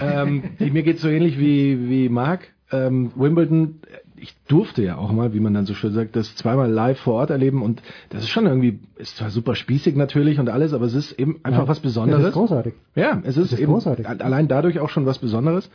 ähm, 0.00 0.42
die, 0.60 0.70
mir 0.70 0.82
geht 0.82 0.98
so 1.00 1.08
ähnlich 1.08 1.38
wie, 1.38 1.88
wie 1.88 2.08
Marc. 2.08 2.48
Ähm, 2.72 3.10
Wimbledon, 3.16 3.80
ich 4.20 4.34
durfte 4.48 4.82
ja 4.82 4.96
auch 4.96 5.12
mal, 5.12 5.32
wie 5.34 5.40
man 5.40 5.54
dann 5.54 5.66
so 5.66 5.74
schön 5.74 5.92
sagt, 5.92 6.14
das 6.16 6.36
zweimal 6.36 6.70
live 6.70 6.98
vor 7.00 7.14
Ort 7.14 7.30
erleben 7.30 7.62
und 7.62 7.82
das 8.10 8.22
ist 8.22 8.28
schon 8.30 8.46
irgendwie, 8.46 8.78
ist 8.96 9.16
zwar 9.16 9.30
super 9.30 9.54
spießig 9.54 9.96
natürlich 9.96 10.38
und 10.38 10.48
alles, 10.48 10.72
aber 10.74 10.84
es 10.86 10.94
ist 10.94 11.12
eben 11.12 11.40
einfach 11.42 11.62
Ja. 11.62 11.68
was 11.68 11.80
Besonderes. 11.80 12.22
Das 12.22 12.28
ist 12.30 12.34
großartig. 12.34 12.74
Ja, 12.94 13.20
es 13.24 13.36
ist, 13.36 13.52
ist 13.52 13.58
eben 13.58 13.72
großartig. 13.72 14.08
allein 14.08 14.48
dadurch 14.48 14.78
auch 14.80 14.88
schon 14.90 15.06
was 15.06 15.18
Besonderes. 15.18 15.70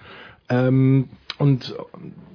Ähm, 0.49 1.05
und 1.39 1.75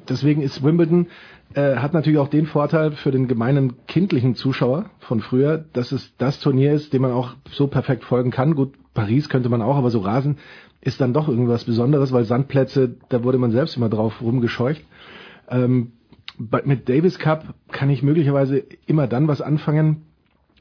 deswegen 0.09 0.43
ist 0.43 0.63
Wimbledon 0.63 1.07
äh, 1.55 1.77
hat 1.77 1.95
natürlich 1.95 2.19
auch 2.19 2.29
den 2.29 2.47
Vorteil 2.47 2.93
für 2.93 3.11
den 3.11 3.27
gemeinen 3.29 3.75
kindlichen 3.87 4.35
Zuschauer 4.35 4.87
von 5.01 5.21
früher, 5.21 5.65
dass 5.73 5.91
es 5.93 6.15
das 6.17 6.39
Turnier 6.41 6.73
ist, 6.73 6.93
dem 6.93 7.03
man 7.03 7.13
auch 7.13 7.35
so 7.51 7.67
perfekt 7.67 8.05
folgen 8.05 8.31
kann. 8.31 8.55
Gut, 8.55 8.75
Paris 8.95 9.29
könnte 9.29 9.49
man 9.49 9.63
auch, 9.63 9.77
aber 9.77 9.91
so 9.91 10.01
Rasen 10.01 10.39
ist 10.81 11.01
dann 11.01 11.13
doch 11.13 11.29
irgendwas 11.29 11.65
Besonderes, 11.65 12.13
weil 12.13 12.25
Sandplätze, 12.25 12.95
da 13.09 13.23
wurde 13.25 13.39
man 13.39 13.51
selbst 13.51 13.77
immer 13.77 13.89
drauf 13.89 14.23
rumgescheucht. 14.23 14.83
Ähm, 15.51 15.93
mit 16.65 16.89
Davis 16.89 17.19
Cup 17.19 17.55
kann 17.71 17.91
ich 17.91 18.03
möglicherweise 18.03 18.65
immer 18.87 19.07
dann 19.07 19.29
was 19.29 19.41
anfangen, 19.41 20.03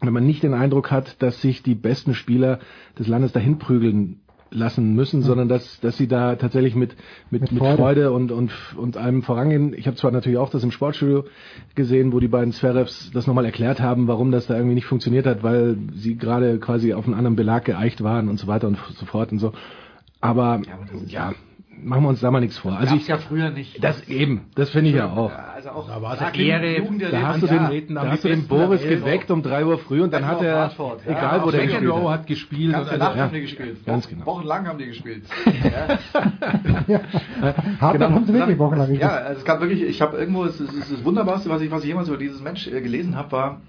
wenn 0.01 0.13
man 0.13 0.25
nicht 0.25 0.43
den 0.43 0.53
Eindruck 0.53 0.91
hat, 0.91 1.21
dass 1.21 1.41
sich 1.41 1.63
die 1.63 1.75
besten 1.75 2.13
Spieler 2.13 2.59
des 2.97 3.07
Landes 3.07 3.31
dahin 3.31 3.59
prügeln 3.59 4.19
lassen 4.51 4.95
müssen, 4.95 5.21
sondern 5.21 5.47
dass, 5.47 5.79
dass 5.79 5.97
sie 5.97 6.07
da 6.07 6.35
tatsächlich 6.35 6.75
mit, 6.75 6.95
mit, 7.29 7.41
Mit 7.41 7.51
mit, 7.51 7.61
Freude. 7.61 7.77
Freude, 7.77 8.11
und, 8.11 8.31
und, 8.31 8.51
und 8.77 8.97
allem 8.97 9.21
vorangehen. 9.21 9.73
Ich 9.73 9.85
habe 9.85 9.95
zwar 9.95 10.11
natürlich 10.11 10.39
auch 10.39 10.49
das 10.49 10.63
im 10.63 10.71
Sportstudio 10.71 11.25
gesehen, 11.75 12.13
wo 12.13 12.19
die 12.19 12.27
beiden 12.27 12.51
Zverevs 12.51 13.11
das 13.13 13.27
nochmal 13.27 13.45
erklärt 13.45 13.79
haben, 13.79 14.07
warum 14.07 14.31
das 14.31 14.47
da 14.47 14.55
irgendwie 14.55 14.75
nicht 14.75 14.85
funktioniert 14.85 15.27
hat, 15.27 15.43
weil 15.43 15.77
sie 15.93 16.17
gerade 16.17 16.57
quasi 16.59 16.93
auf 16.93 17.05
einen 17.05 17.13
anderen 17.13 17.35
Belag 17.35 17.65
geeicht 17.65 18.03
waren 18.03 18.27
und 18.27 18.39
so 18.39 18.47
weiter 18.47 18.67
und 18.67 18.77
so 18.95 19.05
fort 19.05 19.31
und 19.31 19.39
so. 19.39 19.53
Aber 20.19 20.61
ja, 21.07 21.33
machen 21.83 22.03
wir 22.03 22.09
uns 22.09 22.19
da 22.19 22.31
mal 22.31 22.39
nichts 22.39 22.57
vor. 22.57 22.73
Also 22.73 22.91
Gab's 22.91 23.01
ich, 23.03 23.07
ja 23.07 23.17
früher 23.17 23.49
nicht. 23.49 23.83
das 23.83 24.07
eben, 24.07 24.45
das 24.55 24.69
finde 24.69 24.89
ich 24.89 24.95
ja 24.95 25.09
auch. 25.11 25.31
Also 25.31 25.69
auch 25.69 25.87
Da 25.87 26.01
war 26.01 26.13
es 26.13 26.37
Ehre, 26.37 26.77
Jugend 26.77 27.01
der 27.01 27.11
Da 27.11 27.21
hast 27.27 27.41
du 27.43 27.47
den, 27.47 27.95
da 27.95 28.07
hast 28.09 28.23
du 28.23 28.27
den 28.29 28.47
Boris 28.47 28.81
geweckt 28.81 29.31
um 29.31 29.41
3 29.43 29.65
Uhr 29.65 29.77
früh 29.79 30.01
und 30.01 30.13
dann 30.13 30.25
hat 30.27 30.41
er, 30.41 30.57
Hartford, 30.57 31.01
ja. 31.05 31.11
egal 31.11 31.41
wo 31.43 31.51
der 31.51 31.61
Second 31.61 31.71
gespielt 31.81 31.91
Row 31.91 32.09
hat. 32.09 32.19
hat 32.19 32.27
gespielt. 32.27 32.71
Ganze 32.73 32.93
und 32.93 32.99
Nacht 32.99 33.09
also, 33.11 33.21
haben 33.23 33.33
die 33.33 33.41
gespielt. 33.41 33.85
ganz 33.85 34.05
Wochen- 34.05 34.13
genau. 34.15 34.25
Wochenlang 34.25 34.67
haben 34.67 34.77
die 34.79 34.85
gespielt. 34.85 35.23
Ja. 35.45 36.99
Genau. 37.93 38.09
haben 38.11 38.25
sie 38.25 38.33
wirklich 38.33 38.59
wochenlang 38.59 38.93
Ja, 38.95 39.09
also 39.09 39.39
es 39.39 39.45
gab 39.45 39.61
wirklich, 39.61 39.81
ich 39.83 40.01
habe 40.01 40.17
irgendwo, 40.17 40.43
es 40.45 40.59
ist, 40.59 40.69
es 40.73 40.89
ist 40.89 40.91
das 40.99 41.05
Wunderbarste, 41.05 41.49
was 41.49 41.61
ich, 41.61 41.71
was 41.71 41.81
ich 41.83 41.87
jemals 41.89 42.07
über 42.07 42.17
dieses 42.17 42.41
Mensch 42.41 42.67
äh, 42.67 42.81
gelesen 42.81 43.15
habe, 43.15 43.31
war, 43.31 43.61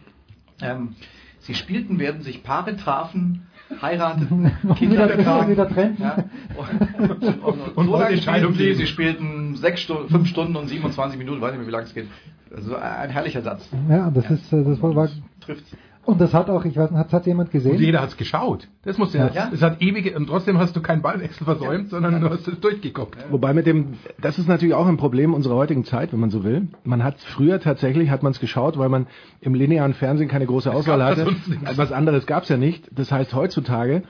ähm, 0.63 0.95
sie 1.41 1.55
spielten, 1.55 1.99
werden 1.99 2.23
sich 2.23 2.43
Paare 2.43 2.77
trafen, 2.77 3.47
heirateten, 3.81 4.51
Kinder 4.77 5.07
bekamen. 5.07 5.49
wieder 5.51 5.69
trennten. 5.69 6.03
Ja. 6.03 6.17
Und, 6.57 7.23
und, 7.23 7.43
und, 7.43 7.77
Und 7.77 7.87
so 7.87 7.93
lange 7.97 8.15
Entscheidung 8.15 8.55
spielten 8.55 8.79
sie, 8.79 8.87
spielten 8.87 9.57
sechs 9.57 9.81
Stunden, 9.83 10.09
fünf 10.09 10.29
Stunden 10.29 10.57
und 10.57 10.69
27 10.69 11.19
Minuten, 11.19 11.41
weiß 11.41 11.53
nicht 11.53 11.59
mehr, 11.61 11.67
wie 11.69 11.73
lange 11.73 11.85
es 11.85 11.95
geht. 11.95 12.09
Also 12.55 12.75
ein 12.77 13.11
herrlicher 13.11 13.43
Satz. 13.43 13.69
Ja, 13.89 14.11
das 14.11 14.31
ist, 14.31 14.53
äh, 14.53 14.65
das 14.65 14.83
war, 14.83 14.95
war 14.95 15.09
Trifft. 15.41 15.65
Und 16.05 16.21
das 16.21 16.33
hat 16.33 16.49
auch, 16.49 16.65
ich 16.65 16.77
weiß 16.77 16.91
nicht, 16.91 16.99
hat, 16.99 17.13
hat 17.13 17.27
jemand 17.27 17.51
gesehen? 17.51 17.73
und 17.73 17.81
jeder 17.81 18.01
hat 18.01 18.09
es 18.09 18.17
geschaut. 18.17 18.69
Das 18.85 18.97
muss 18.97 19.13
ja. 19.13 19.29
Ja. 19.29 19.51
Es 19.53 19.61
hat 19.61 19.83
ewige 19.83 20.17
und 20.17 20.27
trotzdem 20.29 20.59
hast 20.59 20.75
du 20.75 20.81
keinen 20.81 21.03
Ballwechsel 21.03 21.45
versäumt, 21.45 21.91
sondern 21.91 22.21
du 22.21 22.31
hast 22.31 22.49
es 22.49 22.59
durchgeguckt. 22.59 23.17
Wobei 23.31 23.53
mit 23.53 23.67
dem, 23.67 23.95
das 24.21 24.39
ist 24.39 24.49
natürlich 24.49 24.75
auch 24.75 24.87
ein 24.87 24.97
Problem 24.97 25.35
unserer 25.35 25.57
heutigen 25.57 25.85
Zeit, 25.85 26.13
wenn 26.13 26.21
man 26.21 26.31
so 26.31 26.43
will. 26.43 26.69
Man 26.85 27.05
hat 27.05 27.19
früher 27.21 27.61
tatsächlich, 27.61 28.11
hat 28.11 28.23
man 28.23 28.33
es 28.33 28.41
geschaut, 28.41 28.79
weil 28.79 28.89
man 28.89 29.07
im 29.41 29.55
linearen 29.55 29.95
Fernsehen 29.95 30.29
keine 30.29 30.47
große 30.47 30.73
Auswahl 30.73 31.05
hatte. 31.05 31.25
nichts. 31.25 31.77
Was 31.77 31.93
anderes 31.93 32.27
gab 32.27 32.45
es 32.45 32.49
ja 32.49 32.57
nicht. 32.57 32.91
Das 32.93 33.13
heißt, 33.13 33.35
heutzutage, 33.35 34.03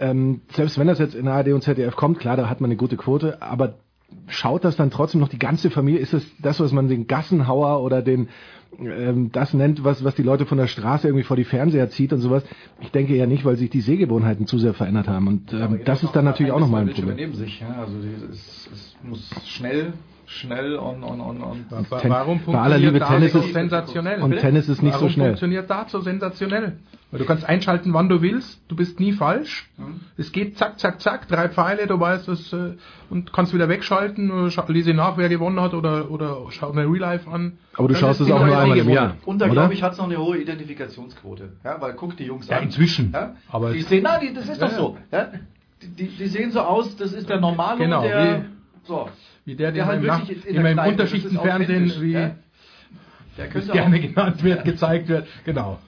ähm, 0.00 0.40
selbst 0.52 0.78
wenn 0.78 0.88
das 0.88 0.98
jetzt 0.98 1.14
in 1.14 1.28
ARD 1.28 1.52
und 1.52 1.62
ZDF 1.62 1.94
kommt, 1.96 2.18
klar, 2.18 2.36
da 2.36 2.50
hat 2.50 2.60
man 2.60 2.68
eine 2.68 2.76
gute 2.76 2.96
Quote, 2.96 3.40
aber 3.40 3.74
schaut 4.26 4.64
das 4.64 4.76
dann 4.76 4.90
trotzdem 4.90 5.20
noch 5.20 5.28
die 5.28 5.38
ganze 5.38 5.70
Familie? 5.70 6.00
Ist 6.00 6.14
es 6.14 6.26
das, 6.40 6.60
was 6.60 6.72
man 6.72 6.88
den 6.88 7.06
Gassenhauer 7.06 7.82
oder 7.82 8.02
den 8.02 8.28
ähm, 8.78 9.30
das 9.32 9.54
nennt, 9.54 9.84
was, 9.84 10.04
was 10.04 10.14
die 10.14 10.22
Leute 10.22 10.46
von 10.46 10.58
der 10.58 10.66
Straße 10.66 11.06
irgendwie 11.06 11.24
vor 11.24 11.36
die 11.36 11.44
Fernseher 11.44 11.88
zieht 11.90 12.12
und 12.12 12.20
sowas? 12.20 12.44
Ich 12.80 12.90
denke 12.90 13.14
eher 13.14 13.26
nicht, 13.26 13.44
weil 13.44 13.56
sich 13.56 13.70
die 13.70 13.80
Sehgewohnheiten 13.80 14.46
zu 14.46 14.58
sehr 14.58 14.74
verändert 14.74 15.08
haben. 15.08 15.28
Und 15.28 15.52
ähm, 15.52 15.80
das 15.84 16.02
ist 16.02 16.12
dann 16.12 16.24
natürlich 16.24 16.52
auch 16.52 16.60
nochmal 16.60 16.82
ein 16.82 16.94
Problem. 16.94 17.34
sich. 17.34 17.60
Ja, 17.60 17.80
also 17.80 17.94
es, 18.30 18.68
es 18.72 18.96
muss 19.02 19.30
schnell, 19.46 19.92
schnell 20.26 20.76
und, 20.76 21.02
und, 21.02 21.20
und, 21.20 21.42
und 21.42 21.66
Ten- 22.00 22.10
Warum 22.10 22.40
bei 22.44 22.58
aller 22.58 22.78
Liebe, 22.78 22.98
funktioniert 22.98 23.02
da 23.02 23.06
Tennis 23.08 23.32
so 23.32 23.38
ist- 23.40 23.52
sensationell? 23.52 24.22
und 24.22 24.36
Tennis 24.38 24.68
ist 24.68 24.82
nicht 24.82 24.92
so 24.94 25.00
Warum 25.00 25.10
schnell. 25.12 25.26
funktioniert 25.28 25.70
da 25.70 25.86
so 25.88 26.00
sensationell? 26.00 26.78
Weil 27.12 27.20
du 27.20 27.24
kannst 27.24 27.44
einschalten, 27.48 27.94
wann 27.94 28.08
du 28.08 28.20
willst, 28.20 28.60
du 28.68 28.74
bist 28.74 28.98
nie 28.98 29.12
falsch. 29.12 29.70
Es 30.16 30.32
geht 30.32 30.58
zack, 30.58 30.80
zack, 30.80 31.00
zack, 31.00 31.28
drei 31.28 31.48
Pfeile, 31.48 31.86
du 31.86 32.00
weißt 32.00 32.26
es 32.28 32.52
äh, 32.52 32.72
und 33.10 33.32
kannst 33.32 33.54
wieder 33.54 33.68
wegschalten, 33.68 34.32
oder 34.32 34.48
scha- 34.48 34.70
lese 34.70 34.92
nach, 34.92 35.16
wer 35.16 35.28
gewonnen 35.28 35.60
hat 35.60 35.72
oder, 35.72 36.10
oder 36.10 36.38
schau 36.50 36.72
mir 36.72 36.82
Real 36.82 36.96
Life 36.98 37.30
an. 37.30 37.58
Aber 37.76 37.86
du 37.86 37.94
Dann 37.94 38.00
schaust 38.00 38.20
es 38.20 38.30
auch 38.30 38.44
nur 38.44 38.46
einmal 38.58 38.66
im 38.70 38.74
gewonnen. 38.86 38.94
Jahr. 38.94 39.16
Und 39.24 39.38
da 39.40 39.46
glaube 39.46 39.72
ich, 39.74 39.84
hat 39.84 39.92
es 39.92 39.98
noch 39.98 40.06
eine 40.06 40.18
hohe 40.18 40.38
Identifikationsquote. 40.38 41.50
Ja, 41.64 41.80
weil 41.80 41.92
guck 41.94 42.16
die 42.16 42.24
Jungs 42.24 42.48
Ja, 42.48 42.56
an. 42.58 42.64
inzwischen. 42.64 43.12
Ja? 43.12 43.36
Aber 43.50 43.72
die 43.72 43.82
sehen, 43.82 44.02
na, 44.02 44.18
die, 44.18 44.34
das 44.34 44.48
ist 44.48 44.60
Ja, 44.60 44.66
doch 44.68 44.76
so. 44.76 44.96
Ja? 45.12 45.28
Die, 45.82 45.88
die, 45.88 46.08
die 46.08 46.26
sehen 46.26 46.50
so 46.50 46.60
aus, 46.60 46.96
das 46.96 47.12
ist 47.12 47.28
der 47.28 47.40
Normale, 47.40 47.78
Genau, 47.78 48.02
der. 48.02 48.40
wie- 48.40 48.55
So. 48.86 49.08
Wie 49.44 49.54
der, 49.54 49.72
Der 49.72 49.84
der, 49.84 49.86
halt 49.86 49.98
im, 49.98 50.04
wirklich 50.04 50.46
in 50.46 50.54
der 50.54 50.60
immer 50.60 50.70
im 50.70 50.76
Kneipe, 50.76 50.90
Unterschichtenfernsehen, 50.90 51.84
ist 51.84 52.00
wie 52.00 52.16
authentisch, 52.16 52.38
Der 53.38 53.48
könnte 53.50 53.72
gerne 53.72 54.00
genannt 54.00 54.42
wird, 54.42 54.64
gezeigt 54.64 55.08
wird. 55.08 55.26
Genau. 55.44 55.78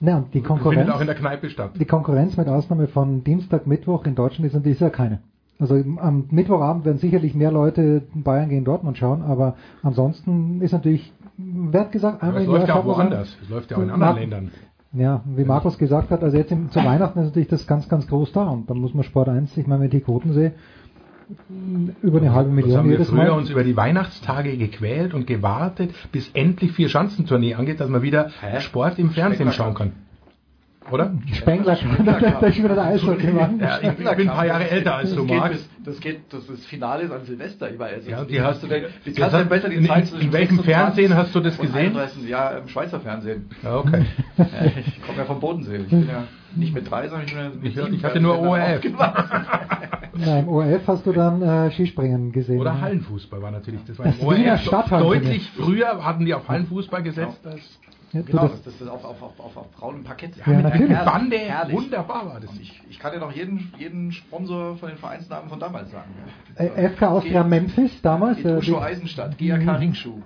Ja, 0.00 0.18
und 0.18 0.26
die 0.28 0.40
Findet 0.40 0.46
Konkurrenz, 0.46 0.90
auch 0.90 1.00
in 1.00 1.06
der 1.06 1.14
Kneipe 1.14 1.48
statt. 1.50 1.72
die 1.78 1.84
Konkurrenz 1.84 2.36
mit 2.36 2.48
Ausnahme 2.48 2.88
von 2.88 3.24
Dienstag, 3.24 3.66
Mittwoch 3.66 4.04
in 4.04 4.14
Deutschland 4.14 4.52
ist, 4.52 4.66
ist 4.66 4.80
ja 4.80 4.90
keine. 4.90 5.20
Also 5.58 5.76
am 5.76 6.26
Mittwochabend 6.30 6.84
werden 6.84 6.98
sicherlich 6.98 7.34
mehr 7.34 7.52
Leute 7.52 8.02
Bayern 8.12 8.48
gegen 8.48 8.64
Dortmund 8.64 8.98
schauen, 8.98 9.22
aber 9.22 9.56
ansonsten 9.82 10.60
ist 10.60 10.72
natürlich, 10.72 11.12
wer 11.36 11.82
hat 11.82 11.92
gesagt, 11.92 12.22
Aber 12.22 12.38
einmal 12.38 12.42
es 12.42 12.48
läuft 12.48 12.68
ja 12.68 12.74
auch 12.74 12.84
woanders. 12.84 13.36
Es 13.40 13.48
läuft 13.48 13.70
ja 13.70 13.76
auch 13.76 13.82
in 13.82 13.90
Und 13.90 14.02
anderen 14.02 14.16
Ländern. 14.16 14.50
Ja, 14.92 15.22
wie 15.24 15.44
Markus 15.44 15.78
gesagt 15.78 16.10
hat, 16.10 16.22
also 16.22 16.36
jetzt 16.36 16.52
im, 16.52 16.70
zu 16.70 16.78
Weihnachten 16.84 17.18
ist 17.20 17.26
natürlich 17.26 17.48
das 17.48 17.66
ganz, 17.66 17.88
ganz 17.88 18.06
groß 18.06 18.32
da 18.32 18.44
und 18.48 18.70
da 18.70 18.74
muss 18.74 18.94
man 18.94 19.04
Sport 19.04 19.28
1, 19.28 19.56
ich 19.56 19.66
meine, 19.66 19.80
wenn 19.80 19.86
ich 19.86 19.92
die 19.92 20.00
Quoten 20.00 20.32
sehe, 20.32 20.52
über 22.02 22.18
eine 22.18 22.32
halbe 22.32 22.50
Das 22.50 22.56
Million 22.56 22.78
haben 22.78 22.88
wir 22.88 22.92
jedes 22.92 23.08
früher 23.08 23.18
Mal. 23.18 23.30
uns 23.30 23.50
über 23.50 23.64
die 23.64 23.76
Weihnachtstage 23.76 24.56
gequält 24.56 25.14
und 25.14 25.26
gewartet, 25.26 25.94
bis 26.12 26.30
endlich 26.34 26.72
vier 26.72 26.88
Schanzentournee 26.88 27.54
angeht, 27.54 27.80
dass 27.80 27.88
man 27.88 28.02
wieder 28.02 28.30
Hä? 28.40 28.60
Sport 28.60 28.98
im 28.98 29.10
Fernsehen 29.10 29.52
schauen 29.52 29.74
kann. 29.74 29.92
Oder? 30.90 31.12
Spengler, 31.32 31.64
da 32.04 32.46
ist 32.46 32.54
schon 32.56 32.64
wieder 32.64 32.74
der 32.74 32.84
Eishockey. 32.84 33.28
Ja, 33.60 33.78
ich, 33.80 33.88
ich 33.88 33.94
bin 34.16 34.28
ein 34.28 34.34
paar 34.34 34.46
Jahre 34.46 34.68
älter 34.70 34.96
als 34.96 35.14
du, 35.14 35.24
das 35.24 35.36
Marc. 35.36 35.52
bis- 35.52 35.68
Das 35.84 36.00
geht, 36.00 36.20
das, 36.32 36.46
das 36.46 36.64
Finale 36.66 37.02
ist 37.04 37.10
an 37.12 37.24
Silvester. 37.24 37.70
Ich 37.70 37.78
weiß, 37.78 38.06
Ja, 38.06 38.24
die 38.24 38.40
hast 38.40 38.62
du 38.62 38.66
denn, 38.66 38.84
die 39.04 39.12
kannst 39.12 39.34
du 39.36 39.44
besser 39.46 39.68
die 39.68 39.76
in- 39.76 39.86
Zeit 39.86 40.04
in 40.04 40.06
zwischen 40.08 40.32
welchem 40.32 40.56
26 40.56 40.64
Fernsehen 40.74 41.14
hast 41.16 41.34
du 41.34 41.40
das 41.40 41.58
gesehen? 41.58 41.96
31. 41.96 42.28
Ja, 42.28 42.50
im 42.50 42.68
Schweizer 42.68 43.00
Fernsehen. 43.00 43.48
Ja, 43.62 43.76
okay. 43.78 44.04
Ja, 44.36 44.46
ich 44.86 45.02
komme 45.02 45.18
ja 45.18 45.24
vom 45.24 45.40
Bodensee. 45.40 45.76
Ich 45.76 45.88
bin 45.88 46.06
ja 46.08 46.24
nicht 46.56 46.72
mit 46.74 46.88
drei, 46.90 47.08
sondern 47.08 47.26
ich 47.26 47.34
bin 47.34 47.42
ja 47.42 47.48
mit 47.50 47.64
Ich- 47.64 47.74
sieben 47.74 47.94
ich 47.94 48.04
hatte 48.04 48.20
nur 48.20 48.38
ORF. 48.40 48.80
Nein, 50.16 50.44
im 50.44 50.48
ORF 50.48 50.86
hast 50.86 51.04
du 51.06 51.12
dann 51.12 51.42
äh, 51.42 51.70
Skispringen 51.72 52.30
gesehen. 52.30 52.60
Oder 52.60 52.74
ne? 52.74 52.80
Hallenfußball 52.82 53.42
war 53.42 53.50
natürlich, 53.50 53.80
das 53.84 53.98
war 53.98 54.06
Das 54.06 54.18
im 54.18 54.30
Wiener 54.30 54.52
ORF 54.52 54.60
Stadthallenturnier. 54.62 55.20
deutlich 55.22 55.50
früher 55.56 56.04
hatten 56.04 56.24
die 56.24 56.34
auf 56.34 56.48
Hallenfußball 56.48 57.02
gesetzt. 57.02 57.44
als 57.46 57.80
Ja, 58.14 58.20
du, 58.22 58.26
Genau, 58.26 58.42
das, 58.48 58.52
das, 58.62 58.62
das 58.64 58.80
ist 58.80 58.88
auf, 58.88 59.04
auf, 59.04 59.22
auf, 59.22 59.40
auf, 59.40 59.56
auf 59.56 59.70
braunem 59.72 60.04
Parkett. 60.04 60.36
Ja, 60.46 60.52
natürlich. 60.60 60.96
Eine 60.96 61.04
Bande, 61.04 61.36
Herrlich. 61.36 61.76
wunderbar 61.76 62.26
war 62.26 62.40
das. 62.40 62.50
Und 62.50 62.60
ich, 62.60 62.80
ich 62.88 62.98
kann 62.98 63.12
dir 63.12 63.18
noch 63.18 63.32
jeden, 63.32 63.72
jeden 63.78 64.12
Sponsor 64.12 64.76
von 64.76 64.88
den 64.88 64.98
Vereinsnamen 64.98 65.48
von 65.50 65.58
damals 65.60 65.90
sagen. 65.90 66.10
Ja. 66.58 66.64
äh, 66.64 66.88
FK 66.90 67.08
Austria 67.08 67.42
Memphis 67.44 68.00
damals. 68.02 68.38
Die 68.38 68.44
äh, 68.48 68.76
Eisenstadt, 68.78 69.36
GAK 69.36 69.80
Ringschuh. 69.80 70.22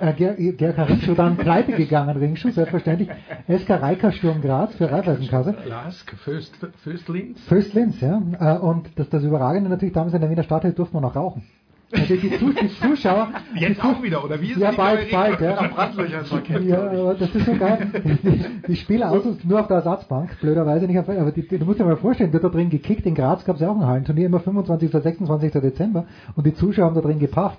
Äh, 0.00 0.12
Ger- 0.12 0.52
GRK 0.56 0.82
Ringschuh 0.82 1.14
dann 1.14 1.36
pleite 1.36 1.72
gegangen, 1.72 2.16
Ringschuh, 2.16 2.50
selbstverständlich. 2.50 3.08
SK 3.48 3.70
Reika 3.70 4.12
Sturm 4.12 4.40
Graz 4.42 4.74
für 4.74 4.90
Raiffeisenkasse. 4.90 5.54
Lask, 5.66 6.12
Föst, 6.18 6.54
Föstlins. 6.82 7.40
Föst-Linz, 7.44 8.00
ja. 8.00 8.20
Äh, 8.40 8.58
Und 8.58 8.90
das, 8.96 9.08
das 9.08 9.22
Überragende 9.22 9.70
natürlich, 9.70 9.94
damals 9.94 10.14
in 10.14 10.20
der 10.20 10.30
Wiener 10.30 10.42
Stadthalle 10.42 10.74
durfte 10.74 10.94
man 10.94 11.02
noch 11.04 11.14
rauchen. 11.16 11.42
Also 11.90 12.16
die, 12.16 12.30
Zu 12.38 12.52
die 12.52 12.68
Zuschauer. 12.68 13.28
die 13.56 13.60
Jetzt 13.60 13.80
Zu- 13.80 13.86
auch 13.86 14.02
wieder, 14.02 14.22
oder 14.24 14.40
wie 14.40 14.50
ist 14.50 14.58
Ja, 14.58 14.70
die 14.72 14.76
bald, 14.76 15.10
bald, 15.10 15.40
ja. 15.40 15.68
Brandlöcher 15.68 16.18
ins 16.20 16.28
Parkett. 16.28 16.64
Ja, 16.64 16.82
aber 16.90 17.14
das 17.14 17.34
ist 17.34 17.46
so 17.46 17.54
geil. 17.54 17.88
Die, 18.04 18.66
die 18.68 18.76
Spieler 18.76 19.10
aus, 19.10 19.22
nur 19.44 19.60
auf 19.60 19.68
der 19.68 19.76
Ersatzbank, 19.78 20.38
blöderweise 20.40 20.86
nicht 20.86 20.98
auf, 20.98 21.08
aber 21.08 21.32
die, 21.32 21.48
die, 21.48 21.58
du 21.58 21.64
musst 21.64 21.80
dir 21.80 21.84
mal 21.84 21.96
vorstellen, 21.96 22.32
wird 22.32 22.44
da 22.44 22.50
drin 22.50 22.68
gekickt. 22.68 23.06
In 23.06 23.14
Graz 23.14 23.44
gab 23.44 23.56
es 23.56 23.62
ja 23.62 23.70
auch 23.70 23.76
ein 23.80 23.86
Hallenturnier, 23.86 24.26
immer 24.26 24.40
25. 24.40 24.90
oder 24.90 25.00
26. 25.00 25.52
Dezember. 25.52 26.04
Und 26.36 26.46
die 26.46 26.52
Zuschauer 26.54 26.86
haben 26.86 26.94
da 26.94 27.00
drin 27.00 27.18
gepafft. 27.18 27.58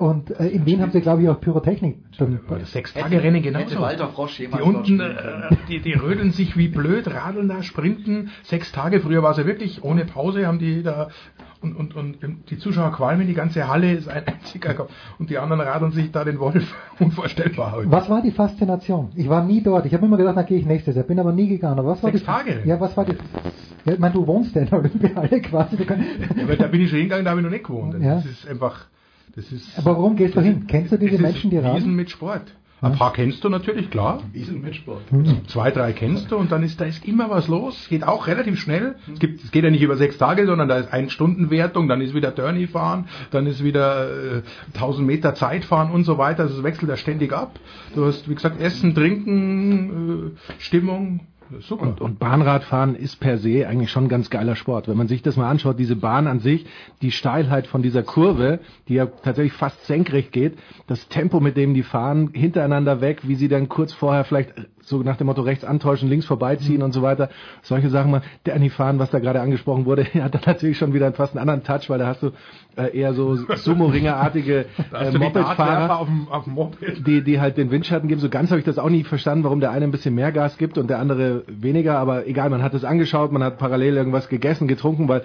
Und 0.00 0.30
äh, 0.40 0.48
in 0.48 0.64
Wien 0.64 0.80
haben 0.80 0.92
sie, 0.92 1.02
glaube 1.02 1.22
ich, 1.22 1.28
auch 1.28 1.38
Pyrotechnik. 1.38 1.98
Sechs 2.64 2.94
Tage 2.94 3.22
Rennen 3.22 3.42
genauso. 3.42 3.80
Walter 3.80 4.08
Frosch 4.08 4.38
Die 4.38 4.46
unten, 4.46 4.98
äh, 4.98 5.54
die, 5.68 5.80
die 5.80 5.92
rödeln 5.92 6.30
sich 6.30 6.56
wie 6.56 6.68
blöd, 6.68 7.06
radeln 7.12 7.48
da, 7.48 7.62
sprinten. 7.62 8.30
Sechs 8.42 8.72
Tage, 8.72 9.00
früher 9.00 9.22
war 9.22 9.32
es 9.32 9.36
ja 9.36 9.44
wirklich 9.44 9.84
ohne 9.84 10.06
Pause, 10.06 10.46
haben 10.46 10.58
die 10.58 10.82
da, 10.82 11.10
und, 11.60 11.76
und, 11.76 11.94
und 11.94 12.50
die 12.50 12.56
Zuschauer 12.56 12.92
qualmen, 12.92 13.26
die 13.26 13.34
ganze 13.34 13.68
Halle 13.68 13.92
ist 13.92 14.08
ein 14.08 14.26
einziger 14.26 14.72
Kopf. 14.72 14.90
Und 15.18 15.28
die 15.28 15.36
anderen 15.36 15.60
radeln 15.60 15.92
sich 15.92 16.10
da 16.10 16.24
den 16.24 16.38
Wolf. 16.38 16.74
Unvorstellbar 16.98 17.72
heute. 17.72 17.90
was 17.90 18.08
war 18.08 18.22
die 18.22 18.30
Faszination? 18.30 19.10
Ich 19.16 19.28
war 19.28 19.44
nie 19.44 19.62
dort. 19.62 19.84
Ich 19.84 19.92
habe 19.92 20.06
immer 20.06 20.16
gedacht, 20.16 20.36
na 20.36 20.44
gehe 20.44 20.58
ich 20.60 20.64
nächstes 20.64 20.96
Jahr. 20.96 21.04
Bin 21.04 21.18
aber 21.18 21.32
nie 21.32 21.48
gegangen. 21.48 21.78
Aber 21.78 21.88
was 21.88 22.02
war 22.02 22.10
Sechs 22.10 22.22
die, 22.22 22.26
Tage. 22.26 22.62
Ja, 22.64 22.80
was 22.80 22.96
war 22.96 23.04
die? 23.04 23.16
Ja, 23.84 23.92
ich 23.92 23.98
meine, 23.98 24.14
du 24.14 24.26
wohnst 24.26 24.54
ja 24.54 24.62
in 24.62 24.70
der 24.70 24.78
Olympiahalle 24.78 25.40
quasi. 25.42 25.76
Du 25.76 25.84
kannst, 25.84 26.06
Ja, 26.36 26.44
aber 26.44 26.56
da 26.56 26.68
bin 26.68 26.80
ich 26.80 26.88
schon 26.88 27.00
hingegangen, 27.00 27.26
da 27.26 27.32
habe 27.32 27.40
ich 27.40 27.44
noch 27.44 27.52
nicht 27.52 27.66
gewohnt. 27.66 28.02
Ja. 28.02 28.14
Das 28.14 28.24
ist 28.24 28.48
einfach, 28.48 28.86
das 29.34 29.50
ist. 29.52 29.78
aber 29.78 29.92
warum 29.96 30.16
gehst 30.16 30.36
du 30.36 30.40
hin? 30.40 30.66
Kennst 30.66 30.92
du 30.92 30.98
diese 30.98 31.14
ist 31.14 31.20
Menschen, 31.20 31.50
die 31.50 31.56
Wiesen 31.56 31.70
radeln? 31.70 31.94
mit 31.94 32.10
Sport. 32.10 32.52
Ein 32.82 32.94
paar 32.94 33.12
kennst 33.12 33.44
du 33.44 33.50
natürlich, 33.50 33.90
klar. 33.90 34.22
Wiesen 34.32 34.62
mit 34.62 34.74
Sport. 34.74 35.02
Zwei, 35.48 35.70
drei 35.70 35.92
kennst 35.92 36.32
du 36.32 36.36
und 36.36 36.50
dann 36.50 36.62
ist 36.62 36.80
da 36.80 36.86
ist 36.86 37.04
immer 37.06 37.28
was 37.28 37.46
los. 37.46 37.88
Geht 37.90 38.04
auch 38.04 38.26
relativ 38.26 38.58
schnell. 38.58 38.94
Es, 39.12 39.20
gibt, 39.20 39.44
es 39.44 39.50
geht 39.50 39.64
ja 39.64 39.70
nicht 39.70 39.82
über 39.82 39.96
sechs 39.96 40.16
Tage, 40.16 40.46
sondern 40.46 40.68
da 40.68 40.78
ist 40.78 40.90
ein 40.90 41.10
Stundenwertung, 41.10 41.88
dann 41.88 42.00
ist 42.00 42.14
wieder 42.14 42.34
Turney 42.34 42.66
fahren, 42.66 43.06
dann 43.32 43.46
ist 43.46 43.62
wieder 43.62 44.38
äh, 44.38 44.42
1000 44.74 45.06
Meter 45.06 45.34
Zeitfahren 45.34 45.90
und 45.90 46.04
so 46.04 46.16
weiter. 46.16 46.44
Also 46.44 46.58
es 46.58 46.64
wechselt 46.64 46.90
da 46.90 46.96
ständig 46.96 47.34
ab. 47.34 47.58
Du 47.94 48.06
hast, 48.06 48.30
wie 48.30 48.34
gesagt, 48.34 48.58
Essen, 48.60 48.94
Trinken, 48.94 50.32
äh, 50.34 50.52
Stimmung. 50.58 51.20
Super. 51.58 51.82
Und, 51.82 52.00
und 52.00 52.18
Bahnradfahren 52.18 52.94
ist 52.94 53.18
per 53.18 53.38
se 53.38 53.66
eigentlich 53.66 53.90
schon 53.90 54.04
ein 54.04 54.08
ganz 54.08 54.30
geiler 54.30 54.54
Sport. 54.54 54.88
Wenn 54.88 54.96
man 54.96 55.08
sich 55.08 55.22
das 55.22 55.36
mal 55.36 55.50
anschaut, 55.50 55.78
diese 55.78 55.96
Bahn 55.96 56.26
an 56.26 56.40
sich, 56.40 56.66
die 57.02 57.10
Steilheit 57.10 57.66
von 57.66 57.82
dieser 57.82 58.02
Kurve, 58.02 58.60
die 58.88 58.94
ja 58.94 59.06
tatsächlich 59.06 59.52
fast 59.52 59.86
senkrecht 59.86 60.32
geht, 60.32 60.58
das 60.86 61.08
Tempo, 61.08 61.40
mit 61.40 61.56
dem 61.56 61.74
die 61.74 61.82
fahren, 61.82 62.30
hintereinander 62.32 63.00
weg, 63.00 63.20
wie 63.24 63.34
sie 63.34 63.48
dann 63.48 63.68
kurz 63.68 63.92
vorher 63.92 64.24
vielleicht 64.24 64.54
so 64.90 64.98
nach 64.98 65.16
dem 65.16 65.28
Motto 65.28 65.42
rechts 65.42 65.64
antäuschen, 65.64 66.08
links 66.08 66.26
vorbeiziehen 66.26 66.82
und 66.82 66.92
so 66.92 67.02
weiter. 67.02 67.30
Solche 67.62 67.88
Sachen 67.88 68.10
mal. 68.10 68.22
Der 68.44 68.54
Annie 68.54 68.70
fahren, 68.70 68.98
was 68.98 69.10
da 69.10 69.18
gerade 69.18 69.40
angesprochen 69.40 69.86
wurde, 69.86 70.04
hat 70.14 70.34
dann 70.34 70.42
natürlich 70.44 70.76
schon 70.76 70.92
wieder 70.92 71.10
fast 71.12 71.36
einen 71.36 71.48
anderen 71.48 71.64
Touch, 71.64 71.88
weil 71.88 71.98
da 71.98 72.06
hast 72.08 72.22
du 72.22 72.32
äh, 72.76 72.96
eher 72.96 73.14
so 73.14 73.36
Sumo-Ringer-artige 73.36 74.66
äh, 74.92 75.18
Mopedfahrer 75.18 76.06
Moped. 76.46 77.06
die, 77.06 77.22
die 77.22 77.40
halt 77.40 77.56
den 77.56 77.70
Windschatten 77.70 78.08
geben. 78.08 78.20
So 78.20 78.28
ganz 78.28 78.50
habe 78.50 78.58
ich 78.58 78.64
das 78.66 78.78
auch 78.78 78.90
nie 78.90 79.04
verstanden, 79.04 79.44
warum 79.44 79.60
der 79.60 79.70
eine 79.70 79.84
ein 79.84 79.90
bisschen 79.90 80.14
mehr 80.14 80.32
Gas 80.32 80.58
gibt 80.58 80.78
und 80.78 80.90
der 80.90 80.98
andere 80.98 81.44
weniger. 81.46 81.98
Aber 81.98 82.26
egal, 82.26 82.50
man 82.50 82.62
hat 82.62 82.74
es 82.74 82.84
angeschaut, 82.84 83.32
man 83.32 83.42
hat 83.42 83.58
parallel 83.58 83.96
irgendwas 83.96 84.28
gegessen, 84.28 84.68
getrunken, 84.68 85.08
weil 85.08 85.22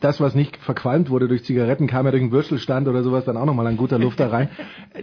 das, 0.00 0.20
was 0.20 0.34
nicht 0.34 0.56
verqualmt 0.58 1.10
wurde 1.10 1.28
durch 1.28 1.44
Zigaretten, 1.44 1.86
kam 1.86 2.06
ja 2.06 2.12
durch 2.12 2.22
einen 2.22 2.32
Würstelstand 2.32 2.88
oder 2.88 3.02
sowas 3.02 3.24
dann 3.24 3.36
auch 3.36 3.46
nochmal 3.46 3.66
an 3.66 3.76
guter 3.76 3.98
Luft 3.98 4.20
da 4.20 4.28
rein. 4.28 4.48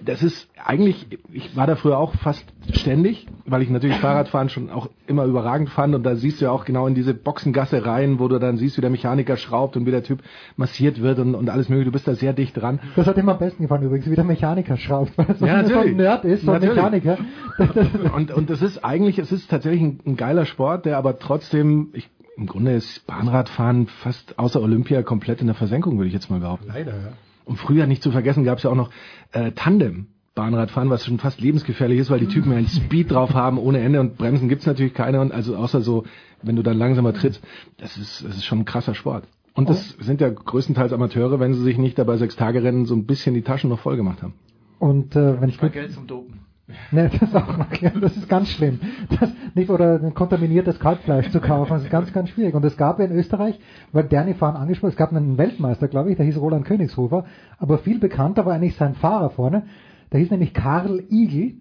Das 0.05 0.23
ist 0.23 0.49
eigentlich, 0.63 1.07
ich 1.31 1.55
war 1.55 1.67
da 1.67 1.75
früher 1.75 1.97
auch 1.97 2.15
fast 2.15 2.45
ständig, 2.71 3.27
weil 3.45 3.61
ich 3.61 3.69
natürlich 3.69 3.97
Fahrradfahren 4.07 4.49
schon 4.49 4.69
auch 4.69 4.89
immer 5.07 5.25
überragend 5.25 5.69
fand 5.69 5.95
und 5.95 6.03
da 6.03 6.15
siehst 6.15 6.41
du 6.41 6.45
ja 6.45 6.51
auch 6.51 6.65
genau 6.65 6.87
in 6.87 6.95
diese 6.95 7.13
Boxengasse 7.13 7.85
rein, 7.85 8.19
wo 8.19 8.27
du 8.27 8.39
dann 8.39 8.57
siehst, 8.57 8.77
wie 8.77 8.81
der 8.81 8.89
Mechaniker 8.89 9.37
schraubt 9.37 9.77
und 9.77 9.85
wie 9.85 9.91
der 9.91 10.03
Typ 10.03 10.21
massiert 10.57 11.01
wird 11.01 11.19
und, 11.19 11.35
und 11.35 11.49
alles 11.49 11.69
mögliche. 11.69 11.85
Du 11.85 11.91
bist 11.91 12.07
da 12.07 12.15
sehr 12.15 12.33
dicht 12.33 12.59
dran. 12.59 12.79
Das 12.95 13.07
hat 13.07 13.17
immer 13.17 13.33
am 13.33 13.39
besten 13.39 13.63
gefallen 13.63 13.83
übrigens, 13.83 14.09
wie 14.09 14.15
der 14.15 14.23
Mechaniker 14.23 14.77
schraubt, 14.77 15.17
weil 15.17 15.27
er 15.27 15.35
so 15.35 15.45
Ja, 15.45 15.55
ein 15.55 15.67
natürlich. 15.67 15.95
Nerd 15.95 16.25
ist, 16.25 16.43
so 16.43 16.51
ein 16.51 16.61
Natürlich. 16.61 17.03
Mechaniker. 17.03 17.17
und, 18.15 18.31
und 18.31 18.49
das 18.49 18.61
ist 18.61 18.83
eigentlich, 18.83 19.19
es 19.19 19.31
ist 19.31 19.49
tatsächlich 19.49 19.81
ein, 19.81 19.99
ein 20.05 20.17
geiler 20.17 20.45
Sport, 20.45 20.85
der 20.85 20.97
aber 20.97 21.19
trotzdem, 21.19 21.89
ich, 21.93 22.09
im 22.37 22.47
Grunde 22.47 22.73
ist 22.73 23.05
Bahnradfahren 23.07 23.87
fast 23.87 24.37
außer 24.39 24.61
Olympia 24.61 25.03
komplett 25.03 25.41
in 25.41 25.47
der 25.47 25.55
Versenkung, 25.55 25.97
würde 25.97 26.07
ich 26.07 26.13
jetzt 26.13 26.29
mal 26.29 26.39
behaupten. 26.39 26.67
Leider, 26.67 26.91
ja. 26.91 27.13
Und 27.45 27.57
früher 27.57 27.87
nicht 27.87 28.01
zu 28.01 28.11
vergessen 28.11 28.43
gab 28.43 28.57
es 28.57 28.63
ja 28.63 28.69
auch 28.69 28.75
noch 28.75 28.89
äh, 29.31 29.51
Tandem. 29.51 30.07
Bahnradfahren, 30.35 30.89
was 30.89 31.05
schon 31.05 31.19
fast 31.19 31.41
lebensgefährlich 31.41 31.99
ist, 31.99 32.09
weil 32.09 32.19
die 32.19 32.27
Typen 32.27 32.51
ja 32.51 32.57
einen 32.57 32.67
Speed 32.67 33.11
drauf 33.11 33.33
haben 33.33 33.57
ohne 33.57 33.79
Ende 33.79 33.99
und 33.99 34.17
Bremsen 34.17 34.49
gibt's 34.49 34.65
natürlich 34.65 34.93
keine 34.93 35.21
und 35.21 35.31
also 35.31 35.55
außer 35.55 35.81
so, 35.81 36.05
wenn 36.41 36.55
du 36.55 36.63
dann 36.63 36.77
langsamer 36.77 37.13
trittst, 37.13 37.43
das 37.77 37.97
ist, 37.97 38.25
das 38.25 38.37
ist 38.37 38.45
schon 38.45 38.59
ein 38.59 38.65
krasser 38.65 38.95
Sport. 38.95 39.27
Und 39.55 39.69
das 39.69 39.89
sind 39.99 40.19
ja 40.19 40.29
größtenteils 40.29 40.93
Amateure, 40.93 41.39
wenn 41.39 41.53
sie 41.53 41.61
sich 41.61 41.77
nicht 41.77 41.99
dabei 41.99 42.17
sechs 42.17 42.35
Tage 42.35 42.63
Rennen 42.63 42.85
so 42.85 42.95
ein 42.95 43.05
bisschen 43.05 43.35
die 43.35 43.43
Taschen 43.43 43.69
noch 43.69 43.79
voll 43.79 43.95
gemacht 43.95 44.23
haben. 44.23 44.33
Und 44.79 45.15
äh, 45.15 45.39
wenn 45.39 45.49
ich 45.49 45.61
Mal 45.61 45.69
Geld 45.69 45.91
zum 45.91 46.07
Dopen. 46.07 46.39
Ne, 46.91 47.09
das 47.11 47.21
ist 47.21 47.35
auch 47.35 47.59
okay. 47.59 47.91
das 47.99 48.15
ist 48.15 48.29
ganz 48.29 48.49
schlimm. 48.49 48.79
Das 49.19 49.29
nicht 49.53 49.69
oder 49.69 50.01
ein 50.01 50.13
kontaminiertes 50.13 50.79
Kalbfleisch 50.79 51.29
zu 51.29 51.41
kaufen, 51.41 51.73
das 51.73 51.83
ist 51.83 51.89
ganz, 51.89 52.11
ganz 52.13 52.29
schwierig. 52.29 52.55
Und 52.55 52.63
es 52.63 52.77
gab 52.77 52.99
in 52.99 53.11
Österreich, 53.11 53.59
weil 53.91 54.05
Danny 54.05 54.33
Fahren 54.33 54.55
angesprochen, 54.55 54.91
es 54.91 54.97
gab 54.97 55.11
einen 55.11 55.37
Weltmeister, 55.37 55.89
glaube 55.89 56.11
ich, 56.11 56.17
der 56.17 56.25
hieß 56.25 56.37
Roland 56.37 56.65
Königshofer, 56.65 57.25
aber 57.59 57.79
viel 57.79 57.99
bekannter 57.99 58.45
war 58.45 58.53
eigentlich 58.53 58.75
sein 58.75 58.95
Fahrer 58.95 59.29
vorne, 59.29 59.63
der 60.11 60.19
hieß 60.19 60.31
nämlich 60.31 60.53
Karl 60.53 61.03
Igel 61.09 61.55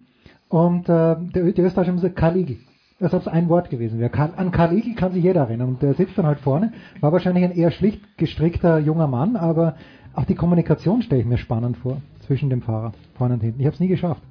und 0.48 0.88
äh, 0.88 1.16
der, 1.16 1.52
die 1.52 1.60
Österreicher 1.60 1.88
haben 1.88 1.96
gesagt 1.96 2.16
Karl 2.16 2.36
Igel. 2.36 2.56
Als 3.00 3.14
ob 3.14 3.22
es 3.22 3.28
ein 3.28 3.48
Wort 3.48 3.68
gewesen 3.68 3.98
wäre. 3.98 4.10
Karl, 4.10 4.32
an 4.36 4.52
Karl 4.52 4.76
Igel 4.76 4.94
kann 4.94 5.12
sich 5.12 5.24
jeder 5.24 5.40
erinnern 5.40 5.70
und 5.70 5.82
der 5.82 5.94
sitzt 5.94 6.16
dann 6.16 6.26
halt 6.26 6.38
vorne, 6.38 6.72
war 7.00 7.12
wahrscheinlich 7.12 7.44
ein 7.44 7.52
eher 7.52 7.70
schlicht 7.70 8.00
gestrickter 8.16 8.78
junger 8.78 9.08
Mann, 9.08 9.36
aber 9.36 9.74
auch 10.14 10.24
die 10.24 10.34
Kommunikation 10.34 11.02
stelle 11.02 11.22
ich 11.22 11.26
mir 11.26 11.38
spannend 11.38 11.78
vor 11.78 11.98
zwischen 12.26 12.50
dem 12.50 12.62
Fahrer 12.62 12.92
vorne 13.14 13.34
und 13.34 13.40
hinten. 13.40 13.60
Ich 13.60 13.66
habe 13.66 13.74
es 13.74 13.80
nie 13.80 13.88
geschafft. 13.88 14.22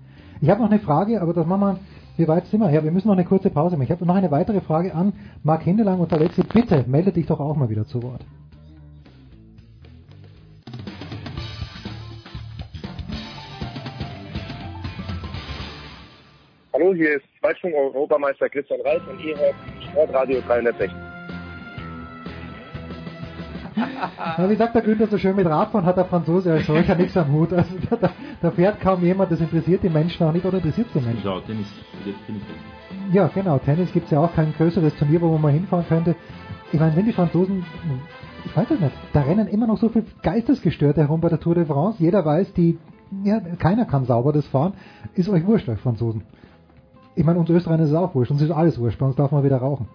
Ich 0.41 0.49
habe 0.49 0.61
noch 0.61 0.71
eine 0.71 0.79
Frage, 0.79 1.21
aber 1.21 1.33
das 1.33 1.45
machen 1.45 1.61
wir. 1.61 1.79
Wie 2.17 2.27
weit 2.27 2.45
sind 2.47 2.59
wir? 2.59 2.69
Ja, 2.71 2.83
wir 2.83 2.91
müssen 2.91 3.07
noch 3.07 3.15
eine 3.15 3.25
kurze 3.25 3.49
Pause 3.49 3.75
machen. 3.75 3.85
Ich 3.85 3.91
habe 3.91 4.05
noch 4.05 4.15
eine 4.15 4.31
weitere 4.31 4.61
Frage 4.61 4.93
an 4.93 5.13
Marc 5.43 5.63
Hindelang 5.63 5.99
und 5.99 6.11
Alexi. 6.13 6.43
Bitte 6.43 6.85
melde 6.87 7.11
dich 7.11 7.25
doch 7.25 7.39
auch 7.39 7.55
mal 7.55 7.69
wieder 7.69 7.85
zu 7.85 8.03
Wort. 8.03 8.21
Hallo, 16.73 16.93
hier 16.93 17.17
ist 17.17 17.25
Zweitschwung-Europameister 17.41 18.47
Christian 18.47 18.79
Reif 18.81 19.05
und 19.05 19.19
ihr 19.19 19.37
hört 19.37 19.55
Sportradio 19.89 20.39
360. 20.41 20.91
Ja, 24.37 24.49
wie 24.49 24.55
sagt 24.55 24.75
der 24.75 24.81
Günther 24.81 25.07
so 25.07 25.17
schön 25.17 25.35
mit 25.35 25.45
Radfahren 25.45 25.85
hat 25.85 25.95
der 25.95 26.05
Franzose 26.05 26.51
als 26.51 26.67
solcher 26.67 26.93
nichts 26.95 27.15
am 27.15 27.31
Hut. 27.31 27.53
Also 27.53 27.73
da, 27.89 28.11
da, 28.41 28.51
fährt 28.51 28.81
kaum 28.81 29.01
jemand, 29.03 29.31
das 29.31 29.39
interessiert 29.39 29.81
die 29.81 29.89
Menschen 29.89 30.25
auch 30.25 30.33
nicht 30.33 30.45
oder 30.45 30.57
interessiert 30.57 30.87
die 30.93 30.99
Menschen. 30.99 31.25
Ja, 31.25 31.39
Tennis, 31.39 31.67
Tennis. 32.03 32.41
Ja, 33.11 33.27
genau. 33.33 33.57
Tennis 33.59 33.91
gibt 33.93 34.05
es 34.05 34.11
ja 34.11 34.19
auch 34.19 34.33
kein 34.35 34.53
größeres 34.53 34.95
Turnier, 34.97 35.21
wo 35.21 35.29
man 35.31 35.41
mal 35.41 35.51
hinfahren 35.53 35.85
könnte. 35.87 36.15
Ich 36.71 36.79
meine, 36.79 36.95
wenn 36.95 37.05
die 37.05 37.13
Franzosen, 37.13 37.65
ich 38.45 38.55
weiß 38.55 38.71
es 38.71 38.79
nicht, 38.79 38.93
da 39.13 39.21
rennen 39.21 39.47
immer 39.47 39.67
noch 39.67 39.77
so 39.77 39.89
viel 39.89 40.05
Geistesgestörte 40.21 41.01
herum 41.01 41.21
bei 41.21 41.29
der 41.29 41.39
Tour 41.39 41.55
de 41.55 41.65
France. 41.65 42.03
Jeder 42.03 42.25
weiß, 42.25 42.53
die, 42.53 42.77
ja, 43.23 43.39
keiner 43.39 43.85
kann 43.85 44.05
sauber 44.05 44.33
das 44.33 44.47
fahren. 44.47 44.73
Ist 45.15 45.29
euch 45.29 45.45
wurscht, 45.45 45.69
euch 45.69 45.79
Franzosen. 45.79 46.23
Ich 47.15 47.25
meine, 47.25 47.39
uns 47.39 47.49
Österreicher 47.49 47.83
ist 47.83 47.89
es 47.89 47.95
auch 47.95 48.15
wurscht. 48.15 48.31
Uns 48.31 48.41
ist 48.41 48.51
alles 48.51 48.79
wurscht. 48.79 48.99
Bei 48.99 49.05
uns 49.05 49.15
darf 49.15 49.31
man 49.31 49.43
wieder 49.43 49.57
rauchen. 49.57 49.87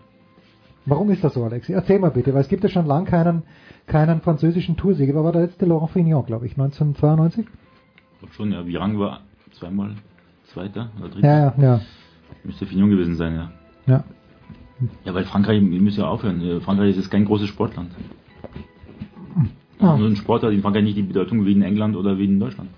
Warum 0.84 1.10
ist 1.10 1.24
das 1.24 1.34
so, 1.34 1.44
Alexi? 1.44 1.72
Erzähl 1.72 1.98
mal 1.98 2.10
bitte, 2.10 2.32
weil 2.32 2.42
es 2.42 2.48
gibt 2.48 2.62
ja 2.62 2.68
schon 2.68 2.86
lange 2.86 3.06
keinen, 3.06 3.42
keinen 3.86 4.20
französischen 4.20 4.76
Toursieger. 4.76 5.14
Wer 5.14 5.24
war 5.24 5.32
der 5.32 5.42
letzte? 5.42 5.66
Laurent 5.66 5.90
Fignon, 5.90 6.24
glaube 6.24 6.46
ich, 6.46 6.52
1992? 6.52 7.46
Ich 7.46 8.18
glaube 8.20 8.34
schon, 8.34 8.52
ja. 8.52 8.64
Virang 8.66 8.98
war 8.98 9.20
zweimal 9.52 9.96
Zweiter 10.44 10.90
oder 10.98 11.08
Dritter. 11.08 11.26
Ja, 11.26 11.38
ja, 11.38 11.54
ja. 11.58 11.80
Müsste 12.44 12.66
Fignon 12.66 12.90
gewesen 12.90 13.16
sein, 13.16 13.34
ja. 13.34 13.50
ja. 13.86 14.04
Ja, 15.04 15.14
weil 15.14 15.24
Frankreich, 15.24 15.60
wir 15.60 15.80
müssen 15.80 16.00
ja 16.00 16.06
aufhören. 16.06 16.40
Äh, 16.40 16.60
Frankreich 16.60 16.96
ist 16.96 17.10
kein 17.10 17.24
großes 17.24 17.48
Sportland. 17.48 17.90
Ah. 19.78 19.96
Nur 19.96 20.08
ein 20.08 20.16
Sport 20.16 20.42
hat 20.42 20.52
in 20.52 20.62
Frankreich 20.62 20.84
nicht 20.84 20.96
die 20.96 21.02
Bedeutung 21.02 21.44
wie 21.44 21.52
in 21.52 21.62
England 21.62 21.96
oder 21.96 22.16
wie 22.16 22.24
in 22.24 22.40
Deutschland. 22.40 22.70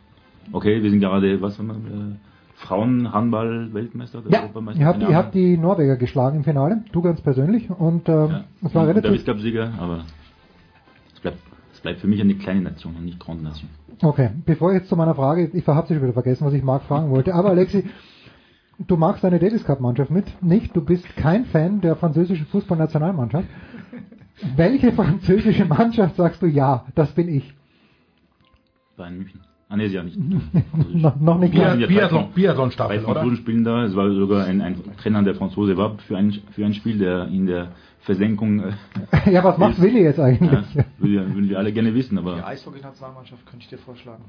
Okay, 0.52 0.82
wir 0.82 0.90
sind 0.90 1.00
gerade, 1.00 1.40
was 1.40 1.58
haben 1.58 1.68
wir, 1.68 1.74
äh, 1.74 2.16
Frauen-Handball-Weltmeister 2.58 4.18
oder 4.18 4.30
Ja, 4.30 4.42
Europameister? 4.42 4.80
ihr 4.80 4.86
habt, 4.86 5.00
ihr 5.02 5.16
habt 5.16 5.34
die 5.34 5.56
Norweger 5.56 5.96
geschlagen 5.96 6.38
im 6.38 6.44
Finale, 6.44 6.82
du 6.92 7.02
ganz 7.02 7.20
persönlich. 7.20 7.70
Und 7.70 8.08
ähm, 8.08 8.44
es 8.64 8.74
war 8.74 8.86
relativ. 8.86 9.10
Davis 9.10 9.24
Cup-Sieger, 9.24 9.72
aber 9.78 10.04
es 11.14 11.20
bleibt, 11.20 11.38
es 11.72 11.80
bleibt 11.80 12.00
für 12.00 12.08
mich 12.08 12.20
eine 12.20 12.34
kleine 12.34 12.62
Nation 12.62 12.96
und 12.96 13.04
nicht 13.04 13.20
Grand 13.20 13.42
Nation. 13.42 13.70
Okay, 14.02 14.30
bevor 14.44 14.72
ich 14.72 14.78
jetzt 14.80 14.88
zu 14.88 14.96
meiner 14.96 15.14
Frage, 15.14 15.50
ich 15.52 15.66
habe 15.66 15.86
schon 15.86 16.02
wieder 16.02 16.12
vergessen, 16.12 16.46
was 16.46 16.52
ich 16.54 16.62
Marc 16.62 16.82
fragen 16.84 17.10
wollte. 17.10 17.34
Aber 17.34 17.50
Alexi, 17.50 17.84
du 18.78 18.96
magst 18.96 19.22
deine 19.22 19.38
Davis 19.38 19.64
Cup 19.64 19.80
Mannschaft 19.80 20.10
mit, 20.10 20.26
nicht? 20.42 20.74
Du 20.76 20.84
bist 20.84 21.04
kein 21.16 21.44
Fan 21.46 21.80
der 21.80 21.96
französischen 21.96 22.46
Fußballnationalmannschaft. 22.46 23.46
Welche 24.56 24.92
französische 25.00 25.64
Mannschaft 25.64 26.16
sagst 26.16 26.42
du 26.42 26.46
ja, 26.46 26.86
das 26.94 27.12
bin 27.12 27.28
ich? 27.28 27.54
Bayern 28.96 29.16
München. 29.16 29.40
Ah, 29.70 29.76
nee, 29.76 29.84
ist 29.86 29.92
ja 29.92 30.02
nicht. 30.02 30.16
noch, 30.94 31.16
noch 31.20 31.38
nicht 31.38 31.52
Wir 31.52 31.60
ganz. 31.60 31.72
sind 31.72 31.80
ja 31.82 31.86
drei- 33.04 33.12
Franzosen 33.14 33.36
spielen 33.36 33.64
da. 33.64 33.84
Es 33.84 33.94
war 33.94 34.10
sogar 34.12 34.46
ein, 34.46 34.62
ein 34.62 34.76
Trainer, 34.96 35.22
der 35.22 35.34
Franzose 35.34 35.76
war, 35.76 35.96
für 36.06 36.16
ein, 36.16 36.32
für 36.52 36.64
ein 36.64 36.72
Spiel, 36.72 36.98
der 36.98 37.26
in 37.28 37.46
der 37.46 37.68
Versenkung. 38.00 38.60
Äh, 38.60 38.72
Ja, 39.30 39.44
was 39.44 39.58
macht. 39.58 39.78
Willi 39.80 40.02
jetzt 40.04 40.18
eigentlich? 40.20 40.50
Ja, 40.50 40.84
würden, 40.98 41.34
würden 41.34 41.48
wir 41.50 41.58
alle 41.58 41.70
gerne 41.72 41.94
wissen, 41.94 42.14
Die 42.16 42.20
aber. 42.22 42.46
Eishockey-Nationalmannschaft 42.46 43.44
könnte 43.44 43.64
ich 43.64 43.68
dir 43.68 43.76
vorschlagen. 43.78 44.22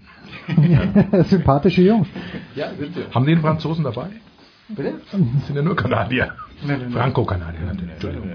Sympathische 1.25 1.83
Jungs. 1.83 2.07
Ja, 2.55 2.71
sind 2.77 2.93
sie. 2.93 3.01
Haben 3.13 3.25
die 3.25 3.31
einen 3.31 3.41
Franzosen 3.41 3.83
dabei? 3.85 4.07
Bitte? 4.67 4.93
Das 5.11 5.47
sind 5.47 5.55
ja 5.55 5.61
nur 5.61 5.75
Kanadier. 5.75 6.33
Nee, 6.65 6.73
nee, 6.77 6.83
nee. 6.87 6.91
Franco-Kanadier 6.93 7.61
natürlich. 7.65 7.91
Entschuldigung. 7.93 8.27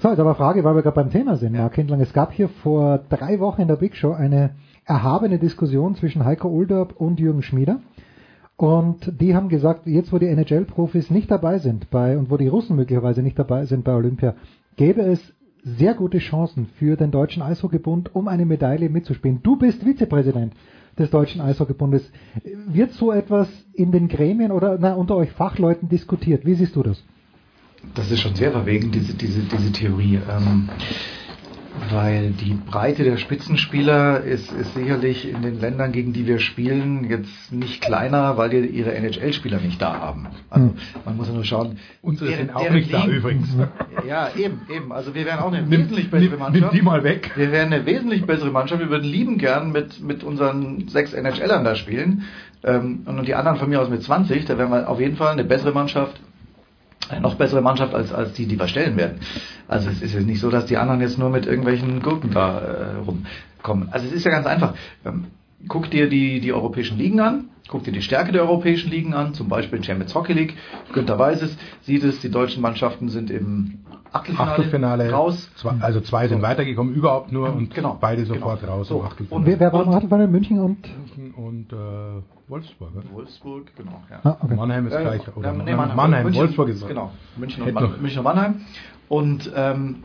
So, 0.00 0.10
jetzt 0.10 0.18
aber 0.20 0.34
Frage, 0.36 0.62
weil 0.64 0.74
wir 0.76 0.82
gerade 0.82 0.94
beim 0.96 1.10
Thema 1.10 1.36
sind, 1.36 1.52
Marc 1.56 1.74
Hindlang. 1.74 2.00
Es 2.00 2.12
gab 2.12 2.32
hier 2.32 2.48
vor 2.48 3.00
drei 3.08 3.40
Wochen 3.40 3.62
in 3.62 3.68
der 3.68 3.76
Big 3.76 3.96
Show 3.96 4.12
eine 4.12 4.50
erhabene 4.84 5.38
Diskussion 5.38 5.94
zwischen 5.94 6.24
Heiko 6.24 6.48
Uldorp 6.48 6.94
und 6.96 7.20
Jürgen 7.20 7.42
Schmieder. 7.42 7.80
Und 8.56 9.20
die 9.20 9.34
haben 9.34 9.48
gesagt, 9.48 9.86
jetzt 9.86 10.12
wo 10.12 10.18
die 10.18 10.28
NHL-Profis 10.28 11.10
nicht 11.10 11.30
dabei 11.30 11.58
sind 11.58 11.90
bei 11.90 12.16
und 12.16 12.30
wo 12.30 12.36
die 12.36 12.48
Russen 12.48 12.76
möglicherweise 12.76 13.22
nicht 13.22 13.38
dabei 13.38 13.64
sind 13.64 13.84
bei 13.84 13.94
Olympia, 13.94 14.34
gäbe 14.76 15.02
es 15.02 15.20
sehr 15.64 15.94
gute 15.94 16.18
Chancen 16.18 16.66
für 16.78 16.96
den 16.96 17.10
Deutschen 17.10 17.42
Eishockeybund, 17.42 18.14
um 18.14 18.28
eine 18.28 18.44
Medaille 18.44 18.88
mitzuspielen. 18.90 19.40
Du 19.42 19.56
bist 19.56 19.82
Vizepräsident 19.82 20.52
des 20.98 21.10
Deutschen 21.10 21.40
Eishockeybundes. 21.40 22.10
Wird 22.66 22.92
so 22.92 23.10
etwas 23.10 23.48
in 23.72 23.90
den 23.90 24.08
Gremien 24.08 24.52
oder 24.52 24.78
na, 24.78 24.94
unter 24.94 25.16
euch 25.16 25.32
Fachleuten 25.32 25.88
diskutiert? 25.88 26.44
Wie 26.46 26.54
siehst 26.54 26.76
du 26.76 26.82
das? 26.82 27.02
Das 27.94 28.10
ist 28.10 28.20
schon 28.20 28.34
sehr 28.34 28.52
verwegen, 28.52 28.90
diese, 28.90 29.14
diese, 29.14 29.40
diese 29.40 29.72
Theorie. 29.72 30.20
Ähm, 30.30 30.68
weil 31.90 32.30
die 32.30 32.54
Breite 32.54 33.02
der 33.04 33.16
Spitzenspieler 33.16 34.20
ist, 34.22 34.52
ist 34.52 34.74
sicherlich 34.74 35.28
in 35.28 35.42
den 35.42 35.60
Ländern, 35.60 35.92
gegen 35.92 36.12
die 36.12 36.26
wir 36.26 36.38
spielen, 36.38 37.08
jetzt 37.10 37.52
nicht 37.52 37.80
kleiner, 37.82 38.36
weil 38.36 38.50
die 38.50 38.58
ihre 38.66 38.94
NHL-Spieler 38.94 39.58
nicht 39.60 39.82
da 39.82 39.98
haben. 39.98 40.28
Also 40.50 40.72
man 41.04 41.16
muss 41.16 41.28
ja 41.28 41.34
nur 41.34 41.44
schauen. 41.44 41.78
Unsere 42.00 42.30
deren- 42.30 42.46
sind 42.46 42.56
auch 42.56 42.70
nicht 42.70 42.92
da 42.92 43.04
Ligen- 43.04 43.16
übrigens. 43.16 43.48
Ja, 44.08 44.28
eben, 44.36 44.60
eben. 44.74 44.92
Also 44.92 45.14
wir 45.14 45.24
wären 45.24 45.38
auch 45.40 45.52
eine 45.52 45.62
Nimm- 45.62 45.70
wesentlich 45.84 46.10
bessere 46.10 46.30
nimm- 46.30 46.38
Mannschaft. 46.38 46.72
nimm 46.72 46.78
die 46.80 46.84
mal 46.84 47.02
weg. 47.04 47.30
Wir 47.36 47.50
wären 47.52 47.72
eine 47.72 47.86
wesentlich 47.86 48.24
bessere 48.26 48.50
Mannschaft. 48.50 48.80
Wir 48.80 48.90
würden 48.90 49.08
lieben 49.08 49.38
gern 49.38 49.72
mit, 49.72 50.00
mit 50.02 50.22
unseren 50.24 50.88
sechs 50.88 51.12
NHLern 51.14 51.64
da 51.64 51.74
spielen. 51.74 52.24
Ähm, 52.62 53.02
und 53.06 53.26
die 53.26 53.34
anderen 53.34 53.58
von 53.58 53.68
mir 53.68 53.80
aus 53.80 53.88
mit 53.88 54.02
20. 54.02 54.44
Da 54.44 54.58
wären 54.58 54.70
wir 54.70 54.88
auf 54.88 55.00
jeden 55.00 55.16
Fall 55.16 55.32
eine 55.32 55.44
bessere 55.44 55.72
Mannschaft 55.72 56.20
eine 57.10 57.20
noch 57.20 57.34
bessere 57.36 57.60
Mannschaft 57.60 57.94
als, 57.94 58.12
als 58.12 58.32
die, 58.34 58.46
die 58.46 58.58
wir 58.58 58.68
stellen 58.68 58.96
werden. 58.96 59.20
Also 59.68 59.90
es 59.90 60.02
ist 60.02 60.14
jetzt 60.14 60.26
nicht 60.26 60.40
so, 60.40 60.50
dass 60.50 60.66
die 60.66 60.76
anderen 60.76 61.00
jetzt 61.00 61.18
nur 61.18 61.30
mit 61.30 61.46
irgendwelchen 61.46 62.00
Gurken 62.02 62.30
da 62.30 62.58
äh, 62.60 62.96
rumkommen. 62.96 63.88
Also 63.90 64.06
es 64.06 64.12
ist 64.12 64.24
ja 64.24 64.30
ganz 64.30 64.46
einfach. 64.46 64.74
Ähm, 65.04 65.26
guck 65.68 65.90
dir 65.90 66.08
die, 66.08 66.40
die 66.40 66.52
europäischen 66.52 66.98
Ligen 66.98 67.20
an, 67.20 67.44
guck 67.68 67.84
dir 67.84 67.92
die 67.92 68.02
Stärke 68.02 68.32
der 68.32 68.42
europäischen 68.42 68.90
Ligen 68.90 69.14
an, 69.14 69.34
zum 69.34 69.48
Beispiel 69.48 69.82
Champions 69.82 70.14
Hockey 70.14 70.32
League. 70.32 70.54
Günther 70.92 71.18
weiß 71.18 71.42
es, 71.42 71.56
sieht 71.82 72.04
es, 72.04 72.20
die 72.20 72.30
deutschen 72.30 72.60
Mannschaften 72.62 73.08
sind 73.08 73.30
im 73.30 73.78
Achtelfinale, 74.12 74.50
Achtelfinale 74.52 75.10
raus. 75.10 75.50
Zwei, 75.56 75.74
also 75.80 76.00
zwei 76.00 76.28
sind 76.28 76.40
weitergekommen, 76.42 76.94
überhaupt 76.94 77.32
nur 77.32 77.52
und 77.52 77.74
Genau, 77.74 77.98
beide 78.00 78.24
sofort 78.26 78.60
genau. 78.60 78.74
raus 78.74 78.88
So, 78.88 79.00
im 79.00 79.06
Achtelfinale. 79.06 79.40
Und 79.40 79.46
wer, 79.46 79.58
wer 79.60 79.72
war 79.72 79.82
im 79.82 79.88
Achtelfinale? 79.88 80.28
München 80.28 80.60
und 80.60 80.78
und 81.36 81.72
äh, 81.72 82.22
Wolfsburg. 82.48 82.90
oder? 82.94 83.12
Wolfsburg, 83.12 83.76
genau. 83.76 84.02
Ja. 84.10 84.20
Ah, 84.22 84.36
okay. 84.40 84.54
Mannheim 84.54 84.86
ist 84.86 84.92
Ja, 84.92 85.00
gleich. 85.00 85.36
Oder 85.36 85.52
nee, 85.52 85.74
Mannheim, 85.74 86.24
München, 86.24 86.40
Wolfsburg 86.42 86.68
ist 86.68 86.86
Genau, 86.86 87.10
München 87.36 87.62
und, 87.62 87.72
Mann, 87.72 88.00
München 88.00 88.18
und 88.18 88.24
Mannheim. 88.24 88.60
Und 89.08 89.50
ähm, 89.54 90.04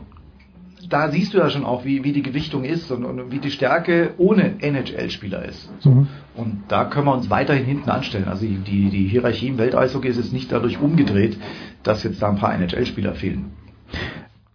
da 0.88 1.10
siehst 1.10 1.34
du 1.34 1.38
ja 1.38 1.50
schon 1.50 1.64
auch, 1.64 1.84
wie, 1.84 2.04
wie 2.04 2.12
die 2.12 2.22
Gewichtung 2.22 2.64
ist 2.64 2.90
und, 2.90 3.04
und 3.04 3.30
wie 3.30 3.38
die 3.38 3.50
Stärke 3.50 4.14
ohne 4.16 4.62
NHL-Spieler 4.62 5.44
ist. 5.44 5.70
So. 5.80 5.90
Mhm. 5.90 6.08
Und 6.34 6.62
da 6.68 6.86
können 6.86 7.06
wir 7.06 7.14
uns 7.14 7.28
weiterhin 7.28 7.66
hinten 7.66 7.90
anstellen. 7.90 8.28
Also 8.28 8.46
die, 8.46 8.56
die, 8.56 8.88
die 8.88 9.08
Hierarchie 9.08 9.48
im 9.48 9.58
Welteishockey 9.58 10.08
ist 10.08 10.16
jetzt 10.16 10.32
nicht 10.32 10.50
dadurch 10.50 10.80
umgedreht, 10.80 11.38
dass 11.82 12.02
jetzt 12.02 12.22
da 12.22 12.30
ein 12.30 12.36
paar 12.36 12.54
NHL-Spieler 12.54 13.14
fehlen. 13.14 13.52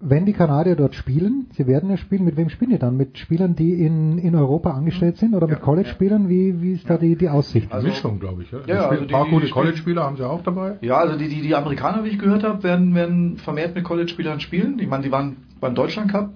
Wenn 0.02 0.26
die 0.26 0.34
Kanadier 0.34 0.76
dort 0.76 0.94
spielen, 0.94 1.48
sie 1.54 1.68
werden 1.68 1.90
ja 1.90 1.96
spielen, 1.98 2.26
mit 2.26 2.36
wem 2.36 2.50
spielen 2.50 2.72
die 2.72 2.78
dann? 2.78 2.98
Mit 2.98 3.18
Spielern, 3.18 3.56
die 3.56 3.74
in, 3.86 4.18
in 4.18 4.36
Europa 4.36 4.72
angestellt 4.72 5.18
sind 5.18 5.34
oder 5.34 5.48
mit 5.48 5.62
College-Spielern? 5.62 6.28
Wie, 6.28 6.62
wie 6.62 6.74
ist 6.74 6.90
da 6.90 6.98
die, 6.98 7.16
die 7.16 7.30
Aussicht? 7.30 7.72
Also- 7.72 7.88
Mischung, 7.88 8.20
glaube 8.20 8.44
ich. 8.44 8.52
Ja, 8.52 8.60
Ja, 8.68 8.76
ja, 8.76 8.90
also 8.90 9.02
ein 9.04 9.08
die- 9.08 9.14
paar 9.14 9.26
die- 9.26 9.32
gute 9.32 9.50
College-Spieler 9.50 10.04
haben 10.04 10.18
sie 10.18 10.28
auch 10.28 10.44
dabei. 10.44 10.78
Ja, 10.82 10.98
also 10.98 11.18
die, 11.18 11.30
die, 11.30 11.42
die 11.42 11.56
Amerikaner, 11.56 12.04
wie 12.04 12.10
ich 12.10 12.20
gehört 12.20 12.44
habe, 12.44 12.62
werden, 12.64 12.94
werden 12.94 13.38
vermehrt 13.38 13.74
mit 13.74 13.86
College-Spielern 13.86 14.42
spielen. 14.42 14.80
Ich 14.80 14.88
meine, 14.90 15.02
die 15.04 15.12
waren 15.14 15.38
beim 15.62 15.76
Deutschland 15.76 16.12
Cup. 16.12 16.32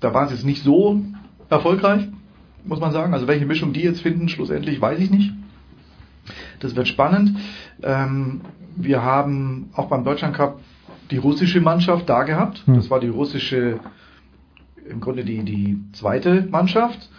Da 0.00 0.14
waren 0.14 0.28
sie 0.28 0.34
jetzt 0.34 0.44
nicht 0.46 0.62
so 0.62 1.00
erfolgreich, 1.50 2.06
muss 2.64 2.78
man 2.80 2.92
sagen. 2.92 3.12
Also 3.12 3.26
welche 3.26 3.44
Mischung 3.44 3.72
die 3.72 3.82
jetzt 3.82 4.02
finden, 4.02 4.28
schlussendlich, 4.28 4.80
weiß 4.80 5.00
ich 5.00 5.10
nicht. 5.10 5.32
Das 6.60 6.76
wird 6.76 6.86
spannend. 6.86 7.36
Ähm, 7.82 8.40
wir 8.76 9.02
haben 9.02 9.70
auch 9.74 9.88
beim 9.88 10.04
Deutschland 10.04 10.34
Cup 10.36 10.60
die 11.10 11.18
russische 11.18 11.60
Mannschaft 11.60 12.08
da 12.08 12.22
gehabt. 12.22 12.62
Hm. 12.66 12.74
Das 12.76 12.90
war 12.90 13.00
die 13.00 13.08
russische, 13.08 13.78
im 14.88 15.00
Grunde 15.00 15.24
die, 15.24 15.42
die 15.44 15.78
zweite 15.92 16.46
Mannschaft. 16.50 17.10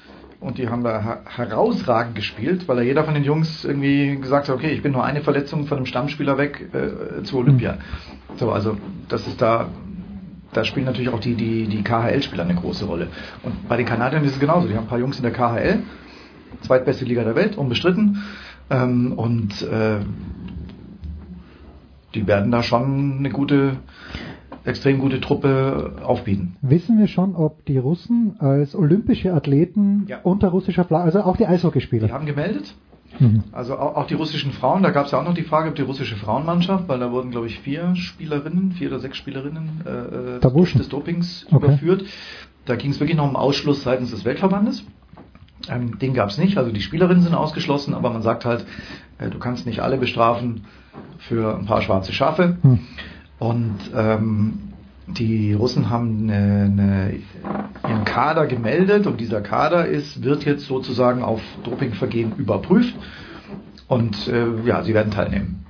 Und 0.42 0.58
die 0.58 0.68
haben 0.70 0.84
da 0.84 1.02
her- 1.02 1.22
herausragend 1.26 2.14
gespielt, 2.16 2.68
weil 2.68 2.76
da 2.76 2.82
jeder 2.84 3.04
von 3.04 3.14
den 3.14 3.24
Jungs 3.24 3.64
irgendwie 3.64 4.18
gesagt 4.18 4.48
hat, 4.50 4.56
okay, 4.56 4.70
ich 4.72 4.84
bin 4.84 4.92
nur 4.92 5.04
eine 5.04 5.22
Verletzung 5.22 5.66
von 5.66 5.78
einem 5.78 5.86
Stammspieler 5.86 6.38
weg 6.38 6.70
äh, 6.74 7.24
zu 7.24 7.38
Olympia. 7.38 7.78
So, 8.36 8.52
also 8.52 8.78
das 9.08 9.26
ist 9.28 9.42
da, 9.42 9.70
da 10.54 10.64
spielen 10.66 10.86
natürlich 10.86 11.10
auch 11.10 11.20
die, 11.22 11.36
die, 11.36 11.68
die 11.68 11.84
KHL-Spieler 11.84 12.44
eine 12.44 12.56
große 12.56 12.86
Rolle. 12.86 13.08
Und 13.44 13.68
bei 13.68 13.78
den 13.78 13.86
Kanadiern 13.86 14.24
ist 14.24 14.34
es 14.34 14.40
genauso. 14.40 14.68
Die 14.68 14.76
haben 14.76 14.84
ein 14.84 14.90
paar 14.90 15.00
Jungs 15.00 15.18
in 15.18 15.24
der 15.24 15.32
KHL, 15.32 15.80
zweitbeste 16.62 17.06
Liga 17.06 17.24
der 17.24 17.36
Welt, 17.36 17.58
unbestritten. 17.58 18.22
Ähm, 18.70 19.14
und 19.14 19.62
äh, 19.64 20.00
die 22.16 22.26
werden 22.28 22.52
da 22.52 22.64
schon 22.64 23.18
eine 23.20 23.30
gute, 23.30 23.78
extrem 24.64 25.00
gute 25.00 25.22
Truppe 25.22 25.98
aufbieten. 26.04 26.56
Wissen 26.62 26.98
wir 26.98 27.08
schon, 27.08 27.36
ob 27.36 27.66
die 27.66 27.78
Russen 27.78 28.36
als 28.40 28.76
olympische 28.76 29.34
Athleten 29.34 30.06
Ja. 30.08 30.20
unter 30.24 30.48
russischer 30.50 30.86
Flagge, 30.86 31.04
also 31.06 31.22
auch 31.22 31.38
die 31.38 31.46
Eishockeyspieler? 31.46 32.08
Die 32.08 32.14
haben 32.14 32.26
gemeldet. 32.26 32.74
Mhm. 33.20 33.44
Also 33.52 33.76
auch, 33.78 33.96
auch 33.96 34.08
die 34.08 34.14
russischen 34.16 34.52
Frauen, 34.52 34.84
da 34.84 34.90
gab 34.90 35.06
es 35.06 35.12
ja 35.12 35.20
auch 35.20 35.24
noch 35.24 35.36
die 35.36 35.44
Frage, 35.44 35.70
ob 35.70 35.76
die 35.76 35.84
russische 35.84 36.16
Frauenmannschaft, 36.16 36.88
weil 36.90 37.00
da 37.00 37.12
wurden, 37.12 37.32
glaube 37.32 37.48
ich, 37.48 37.60
vier 37.60 37.96
Spielerinnen, 37.96 38.72
vier 38.74 38.90
oder 38.90 39.00
sechs 39.00 39.18
Spielerinnen 39.18 39.82
äh, 39.86 40.42
Verbuschen. 40.42 40.80
des 40.80 40.90
Dopings 40.90 41.46
Okay. 41.52 41.66
überführt. 41.66 42.04
Da 42.66 42.76
ging 42.76 42.92
es 42.92 43.00
wirklich 43.00 43.16
noch 43.16 43.30
um 43.30 43.36
Ausschluss 43.36 43.84
seitens 43.84 44.12
des 44.12 44.26
Weltverbandes. 44.26 44.84
Ähm, 45.70 45.98
den 46.00 46.14
gab 46.14 46.30
es 46.30 46.38
nicht, 46.38 46.58
also 46.58 46.72
die 46.72 46.82
Spielerinnen 46.82 47.24
sind 47.24 47.36
ausgeschlossen, 47.36 47.94
aber 47.94 48.10
man 48.10 48.22
sagt 48.22 48.44
halt, 48.44 48.66
äh, 49.20 49.30
du 49.30 49.38
kannst 49.40 49.66
nicht 49.66 49.80
alle 49.82 49.98
bestrafen 49.98 50.66
für 51.20 51.58
ein 51.58 51.66
paar 51.66 51.82
schwarze 51.82 52.14
Schafe. 52.14 52.58
Hm. 52.62 52.80
Und 53.40 53.78
ähm, 53.96 54.60
die 55.08 55.54
Russen 55.54 55.90
haben 55.90 56.24
eine, 56.24 56.64
eine, 56.66 57.20
ihren 57.88 58.06
Kader 58.06 58.48
gemeldet 58.48 59.06
und 59.08 59.20
dieser 59.20 59.42
Kader 59.42 59.86
ist, 59.86 60.24
wird 60.24 60.46
jetzt 60.46 60.66
sozusagen 60.66 61.24
auf 61.24 61.42
Dopingvergehen 61.64 62.36
überprüft 62.38 62.96
und 63.88 64.28
äh, 64.28 64.48
ja, 64.66 64.84
sie 64.84 64.94
werden 64.94 65.12
teilnehmen. 65.12 65.66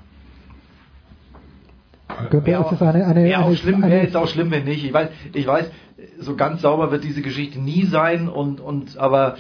Wäre 2.32 2.64
ist 2.64 2.72
das 2.72 2.82
eine, 2.82 3.06
eine, 3.06 3.24
Wäre 3.26 3.44
auch 3.44 3.56
schlimm, 3.56 3.84
eine, 3.84 3.92
wäre 3.92 4.04
jetzt 4.04 4.16
auch 4.16 4.28
schlimm, 4.28 4.52
wenn 4.52 4.64
nicht. 4.64 4.86
Ich 4.86 4.94
weiß, 4.94 5.10
ich 5.34 5.46
weiß, 5.46 5.70
so 6.20 6.36
ganz 6.36 6.62
sauber 6.62 6.92
wird 6.92 7.04
diese 7.04 7.22
Geschichte 7.22 7.60
nie 7.60 7.86
sein 7.86 8.30
und, 8.30 8.62
und 8.62 8.98
aber 8.98 9.36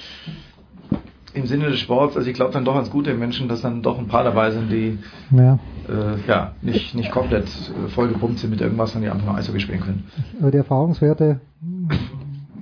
im 1.36 1.46
Sinne 1.46 1.70
des 1.70 1.80
Sports, 1.80 2.16
also 2.16 2.30
ich 2.30 2.36
glaube 2.36 2.54
dann 2.54 2.66
doch 2.66 2.76
ans 2.76 2.90
Gute 2.90 3.14
Menschen, 3.14 3.48
dass 3.48 3.62
dann 3.62 3.82
doch 3.82 4.00
ein 4.00 4.08
paar 4.08 4.24
dabei 4.24 4.52
sind, 4.52 4.72
die 4.72 4.98
ja, 5.32 5.60
äh, 5.90 6.28
ja, 6.28 6.54
nicht, 6.62 6.96
nicht 6.96 7.12
komplett 7.12 7.46
äh, 7.46 7.90
vollgepumpt 7.90 8.40
sind 8.40 8.50
mit 8.50 8.62
irgendwas, 8.62 8.94
sondern 8.94 9.10
die 9.10 9.14
einfach 9.14 9.28
nur 9.28 9.38
Eishockey 9.38 9.60
spielen 9.60 9.82
können. 9.82 10.04
aber 10.40 10.52
die 10.52 10.58
Erfahrungswerte, 10.58 11.42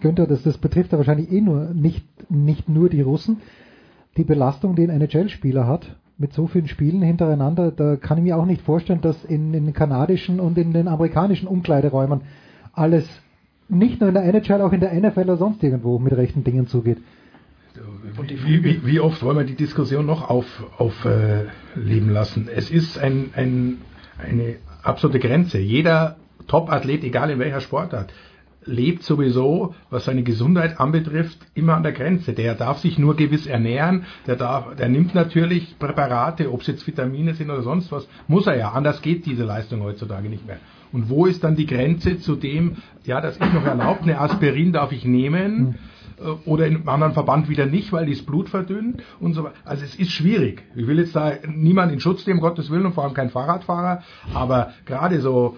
Günther, 0.01 0.27
das, 0.27 0.43
das 0.43 0.57
betrifft 0.57 0.91
ja 0.91 0.97
wahrscheinlich 0.97 1.31
eh 1.31 1.41
nur, 1.41 1.69
nicht, 1.73 2.05
nicht 2.29 2.67
nur 2.67 2.89
die 2.89 3.01
Russen. 3.01 3.37
Die 4.17 4.23
Belastung, 4.23 4.75
die 4.75 4.83
ein 4.83 4.89
NHL-Spieler 5.01 5.65
hat, 5.65 5.95
mit 6.17 6.33
so 6.33 6.47
vielen 6.47 6.67
Spielen 6.67 7.01
hintereinander, 7.01 7.71
da 7.71 7.95
kann 7.95 8.17
ich 8.17 8.23
mir 8.23 8.37
auch 8.37 8.45
nicht 8.45 8.61
vorstellen, 8.61 9.01
dass 9.01 9.23
in, 9.25 9.53
in 9.53 9.65
den 9.65 9.73
kanadischen 9.73 10.39
und 10.39 10.57
in 10.57 10.73
den 10.73 10.87
amerikanischen 10.87 11.47
Umkleideräumen 11.47 12.21
alles 12.73 13.07
nicht 13.69 13.99
nur 13.99 14.09
in 14.09 14.15
der 14.15 14.25
NHL, 14.25 14.61
auch 14.61 14.73
in 14.73 14.81
der 14.81 14.93
NFL 14.93 15.21
oder 15.21 15.37
sonst 15.37 15.63
irgendwo 15.63 15.97
mit 15.99 16.15
rechten 16.15 16.43
Dingen 16.43 16.67
zugeht. 16.67 16.99
Wie, 18.21 18.63
wie, 18.63 18.85
wie, 18.85 18.99
oft 18.99 19.23
wollen 19.23 19.37
wir 19.37 19.45
die 19.45 19.55
Diskussion 19.55 20.05
noch 20.05 20.29
aufleben 20.29 20.73
auf, 20.77 21.05
äh, 21.05 21.45
lassen? 21.99 22.49
Es 22.53 22.69
ist 22.69 22.97
ein, 22.97 23.31
ein, 23.35 23.81
eine 24.17 24.55
absolute 24.83 25.19
Grenze. 25.19 25.59
Jeder 25.59 26.17
Top-Athlet, 26.47 27.03
egal 27.03 27.31
in 27.31 27.39
welcher 27.39 27.61
Sportart, 27.61 28.13
lebt 28.65 29.03
sowieso, 29.03 29.75
was 29.89 30.05
seine 30.05 30.23
Gesundheit 30.23 30.79
anbetrifft, 30.79 31.37
immer 31.53 31.75
an 31.75 31.83
der 31.83 31.91
Grenze. 31.91 32.33
Der 32.33 32.55
darf 32.55 32.79
sich 32.79 32.97
nur 32.97 33.15
gewiss 33.15 33.45
ernähren, 33.45 34.05
der, 34.27 34.35
darf, 34.35 34.75
der 34.75 34.89
nimmt 34.89 35.15
natürlich 35.15 35.77
Präparate, 35.79 36.51
ob 36.51 36.61
es 36.61 36.67
jetzt 36.67 36.87
Vitamine 36.87 37.33
sind 37.33 37.49
oder 37.49 37.61
sonst 37.61 37.91
was, 37.91 38.07
muss 38.27 38.47
er 38.47 38.57
ja, 38.57 38.71
anders 38.71 39.01
geht 39.01 39.25
diese 39.25 39.43
Leistung 39.43 39.81
heutzutage 39.81 40.29
nicht 40.29 40.45
mehr. 40.45 40.59
Und 40.91 41.09
wo 41.09 41.25
ist 41.25 41.43
dann 41.43 41.55
die 41.55 41.65
Grenze 41.65 42.19
zu 42.19 42.35
dem, 42.35 42.77
ja, 43.03 43.19
das 43.19 43.37
ist 43.37 43.53
noch 43.53 43.65
erlaubt, 43.65 44.03
eine 44.03 44.19
Aspirin 44.19 44.71
darf 44.71 44.91
ich 44.91 45.05
nehmen, 45.05 45.57
hm. 45.57 45.75
Oder 46.45 46.67
in 46.67 46.75
einem 46.75 46.89
anderen 46.89 47.13
Verband 47.13 47.49
wieder 47.49 47.65
nicht, 47.65 47.91
weil 47.91 48.05
die 48.05 48.13
das 48.13 48.23
Blut 48.23 48.49
verdünnt 48.49 49.03
und 49.19 49.33
so 49.33 49.43
weiter. 49.43 49.55
Also 49.65 49.83
es 49.83 49.95
ist 49.95 50.11
schwierig. 50.11 50.63
Ich 50.75 50.87
will 50.87 50.99
jetzt 50.99 51.15
da 51.15 51.33
niemand 51.47 51.91
in 51.91 51.99
Schutz 51.99 52.25
nehmen, 52.27 52.39
Gottes 52.39 52.69
Willen, 52.69 52.85
und 52.85 52.93
vor 52.93 53.03
allem 53.03 53.13
kein 53.13 53.29
Fahrradfahrer, 53.29 54.03
aber 54.33 54.73
gerade 54.85 55.19
so 55.21 55.57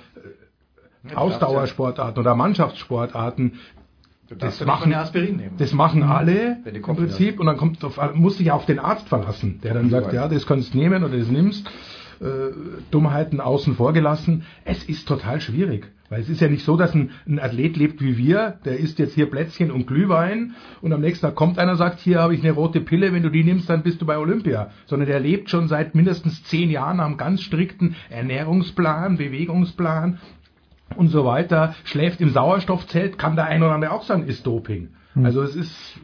Ausdauersportarten 1.14 2.20
oder 2.20 2.36
Mannschaftssportarten, 2.36 3.54
das 4.40 4.66
machen, 4.66 4.96
das 5.58 5.74
machen 5.74 6.02
alle 6.02 6.58
im 6.66 6.82
Prinzip 6.82 7.40
und 7.40 7.46
dann 7.46 7.58
kommt 7.58 7.84
auf, 7.84 8.00
muss 8.16 8.38
sich 8.38 8.52
auf 8.52 8.66
den 8.66 8.80
Arzt 8.80 9.08
verlassen, 9.08 9.60
der 9.64 9.76
dann 9.76 9.90
sagt, 9.92 10.14
ja, 10.14 10.28
das 10.28 10.48
kannst 10.48 10.74
du 10.74 10.80
nehmen 10.80 11.04
oder 11.04 11.18
das 11.18 11.28
nimmst. 11.28 11.70
Äh, 12.22 12.54
Dummheiten 12.92 13.42
außen 13.42 13.76
vor 13.76 13.92
gelassen. 13.92 14.44
Es 14.64 14.84
ist 14.86 15.06
total 15.08 15.42
schwierig. 15.42 15.92
Weil 16.10 16.22
es 16.22 16.30
ist 16.30 16.40
ja 16.40 16.48
nicht 16.48 16.64
so, 16.64 16.78
dass 16.78 16.94
ein, 16.94 17.12
ein, 17.28 17.40
Athlet 17.40 17.78
lebt 17.78 18.02
wie 18.02 18.18
wir, 18.18 18.60
der 18.64 18.78
isst 18.78 19.00
jetzt 19.00 19.16
hier 19.16 19.30
Plätzchen 19.30 19.72
und 19.72 19.88
Glühwein 19.88 20.54
und 20.82 20.94
am 20.94 21.02
nächsten 21.02 21.26
Tag 21.26 21.36
kommt 21.36 21.58
einer 21.58 21.72
und 21.72 21.78
sagt, 21.78 22.00
hier 22.00 22.20
habe 22.20 22.36
ich 22.36 22.44
eine 22.44 22.52
rote 22.52 22.80
Pille, 22.80 23.12
wenn 23.12 23.24
du 23.24 23.30
die 23.30 23.44
nimmst, 23.44 23.70
dann 23.70 23.82
bist 23.82 24.02
du 24.02 24.06
bei 24.06 24.18
Olympia. 24.18 24.70
Sondern 24.86 25.08
der 25.08 25.20
lebt 25.20 25.50
schon 25.50 25.68
seit 25.68 25.96
mindestens 25.96 26.44
zehn 26.44 26.70
Jahren 26.70 27.00
einem 27.00 27.18
ganz 27.18 27.42
strikten 27.42 27.96
Ernährungsplan, 28.10 29.18
Bewegungsplan 29.18 30.20
und 30.96 31.08
so 31.08 31.26
weiter, 31.26 31.74
schläft 31.84 32.22
im 32.22 32.30
Sauerstoffzelt, 32.30 33.18
kann 33.18 33.36
der 33.36 33.46
ein 33.46 33.64
oder 33.64 33.74
andere 33.74 33.92
auch 33.92 34.04
sagen, 34.04 34.28
ist 34.28 34.46
Doping. 34.46 34.90
Hm. 35.14 35.26
Also 35.26 35.42
es 35.42 35.56
ist, 35.56 36.00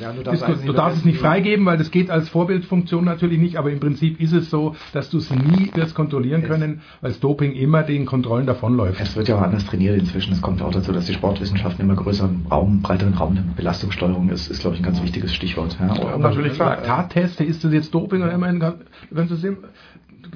ja, 0.00 0.12
du 0.12 0.22
darfst, 0.22 0.48
ist, 0.48 0.66
du 0.66 0.72
darfst 0.72 0.98
es 0.98 1.04
nicht 1.04 1.18
freigeben, 1.18 1.66
weil 1.66 1.78
das 1.78 1.90
geht 1.90 2.10
als 2.10 2.28
Vorbildfunktion 2.28 3.04
natürlich 3.04 3.38
nicht, 3.38 3.56
aber 3.56 3.70
im 3.70 3.80
Prinzip 3.80 4.20
ist 4.20 4.32
es 4.32 4.50
so, 4.50 4.74
dass 4.92 5.10
du 5.10 5.18
es 5.18 5.30
nie 5.30 5.70
wirst 5.74 5.94
kontrollieren 5.94 6.42
können, 6.42 6.80
weil 7.00 7.10
das 7.10 7.20
Doping 7.20 7.52
immer 7.52 7.82
den 7.82 8.06
Kontrollen 8.06 8.46
davonläuft. 8.46 9.00
Es 9.00 9.14
wird 9.16 9.28
ja 9.28 9.36
auch 9.36 9.42
anders 9.42 9.66
trainiert 9.66 9.98
inzwischen. 9.98 10.32
Es 10.32 10.42
kommt 10.42 10.62
auch 10.62 10.72
dazu, 10.72 10.92
dass 10.92 11.06
die 11.06 11.14
Sportwissenschaften 11.14 11.84
immer 11.84 11.96
größeren 11.96 12.46
Raum, 12.50 12.82
breiteren 12.82 13.14
Raum 13.14 13.34
nehmen. 13.34 13.52
Belastungssteuerung 13.56 14.30
ist, 14.30 14.50
ist 14.50 14.60
glaube 14.60 14.76
ich, 14.76 14.82
ein 14.82 14.84
ganz 14.84 15.02
wichtiges 15.02 15.34
Stichwort. 15.34 15.76
Ja, 15.78 15.94
ja 15.94 16.18
natürlich 16.18 16.54
klar. 16.54 16.76
Laktatteste, 16.76 17.44
ist 17.44 17.62
das 17.62 17.72
jetzt 17.72 17.94
Doping 17.94 18.22
oder 18.22 18.32
immerhin, 18.32 18.60
du 18.60 18.74
kannst, 19.14 19.44
du 19.44 19.56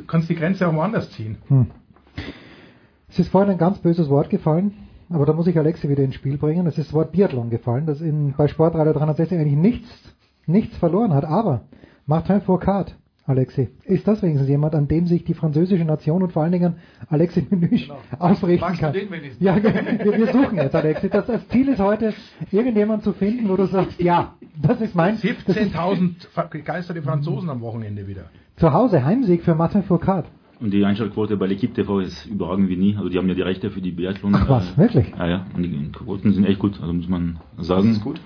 kannst 0.07 0.29
die 0.29 0.35
Grenze 0.35 0.69
auch 0.69 0.75
woanders 0.75 1.11
ziehen. 1.11 1.39
Hm. 1.49 1.67
Es 3.09 3.19
ist 3.19 3.29
vorhin 3.31 3.51
ein 3.51 3.59
ganz 3.59 3.79
böses 3.79 4.09
Wort 4.09 4.29
gefallen, 4.29 4.73
aber 5.15 5.27
da 5.27 5.33
muss 5.33 5.47
ich 5.47 5.59
Alexi 5.59 5.89
wieder 5.89 6.03
ins 6.03 6.15
Spiel 6.15 6.39
bringen. 6.39 6.67
Es 6.67 6.77
ist 6.77 6.89
das 6.89 6.95
Wort 6.95 7.13
Biathlon 7.13 7.51
gefallen, 7.51 7.87
das 7.87 8.01
in, 8.01 8.35
bei 8.37 8.49
Sportradio 8.49 8.93
360 8.93 9.39
eigentlich 9.39 9.57
nichts, 9.57 9.89
nichts 10.47 10.77
verloren 10.77 11.15
hat. 11.15 11.25
Aber 11.25 11.63
Martin 12.07 12.41
Fourcade, 12.41 12.93
Alexi, 13.27 13.69
ist 13.85 14.07
das 14.07 14.23
wenigstens 14.23 14.49
jemand, 14.49 14.75
an 14.75 14.89
dem 14.89 15.07
sich 15.07 15.25
die 15.25 15.35
französische 15.35 15.85
Nation 15.85 16.23
und 16.23 16.33
vor 16.33 16.43
allen 16.43 16.53
Dingen 16.53 16.75
Alexi 17.09 17.47
Menüsch 17.51 17.89
genau. 17.89 17.99
aufrichten 18.19 18.61
Magst 18.61 18.81
kann? 18.81 18.93
Du 18.93 18.99
den 18.99 19.11
wenigstens? 19.11 19.43
Ja, 19.43 19.57
wir, 19.63 20.19
wir 20.19 20.27
suchen 20.33 20.57
jetzt, 20.57 20.75
Alexi. 20.75 21.09
Das, 21.09 21.27
das 21.27 21.49
Ziel 21.49 21.69
ist 21.69 21.81
heute, 21.81 22.13
irgendjemand 22.51 23.05
zu 23.05 23.13
finden, 23.13 23.49
wo 23.49 23.57
du 23.57 23.67
sagst, 23.67 24.01
ja, 24.01 24.35
das 24.61 24.81
ist 24.81 24.95
mein... 24.95 25.17
17.000 25.17 26.49
begeisterte 26.51 27.03
Franzosen 27.03 27.49
am 27.51 27.61
Wochenende 27.61 28.07
wieder. 28.07 28.25
Zu 28.57 28.73
Hause, 28.73 29.05
Heimsieg 29.05 29.43
für 29.43 29.55
Martin 29.55 29.85
Fourcade. 29.85 30.27
Und 30.65 30.71
die 30.71 30.83
Einschaltquote 30.83 31.37
bei 31.37 31.45
L'Equipe 31.45 31.75
TV 31.75 32.01
ist 32.01 32.25
überragend 32.25 32.71
wie 32.71 32.77
nie. 32.77 32.97
Also 32.97 33.11
die 33.11 33.19
haben 33.19 33.29
ja 33.29 33.35
die 33.35 33.43
Rechte 33.43 33.71
für 33.71 33.83
die 33.83 33.91
Biathlon. 33.91 34.35
Ach 34.35 34.49
was, 34.49 34.73
äh, 34.73 34.79
wirklich? 34.79 35.11
Ja, 35.11 35.29
ja. 35.29 35.47
Und 35.55 35.63
die 35.63 35.93
Quoten 35.93 36.33
sind 36.33 36.47
echt 36.47 36.59
gut, 36.59 36.81
also 36.81 36.91
muss 36.91 37.07
man 37.07 37.37
sagen. 37.59 37.91
Was 37.91 37.97
ist 37.99 38.03
gut? 38.03 38.19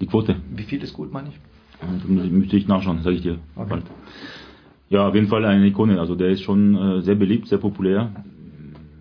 Die 0.00 0.06
Quote. 0.06 0.34
Wie 0.56 0.64
viel 0.64 0.82
ist 0.82 0.92
gut, 0.92 1.12
meine 1.12 1.28
ich? 1.28 1.38
Da 1.80 1.86
müsste 2.08 2.56
ich 2.56 2.66
nachschauen, 2.66 3.02
sage 3.02 3.14
ich 3.14 3.22
dir 3.22 3.38
okay. 3.54 3.68
bald. 3.70 3.84
Ja, 4.88 5.06
auf 5.06 5.14
jeden 5.14 5.28
Fall 5.28 5.44
eine 5.44 5.68
Ikone. 5.68 6.00
Also 6.00 6.16
der 6.16 6.30
ist 6.30 6.42
schon 6.42 6.74
äh, 6.74 7.00
sehr 7.02 7.14
beliebt, 7.14 7.46
sehr 7.46 7.58
populär. 7.58 8.10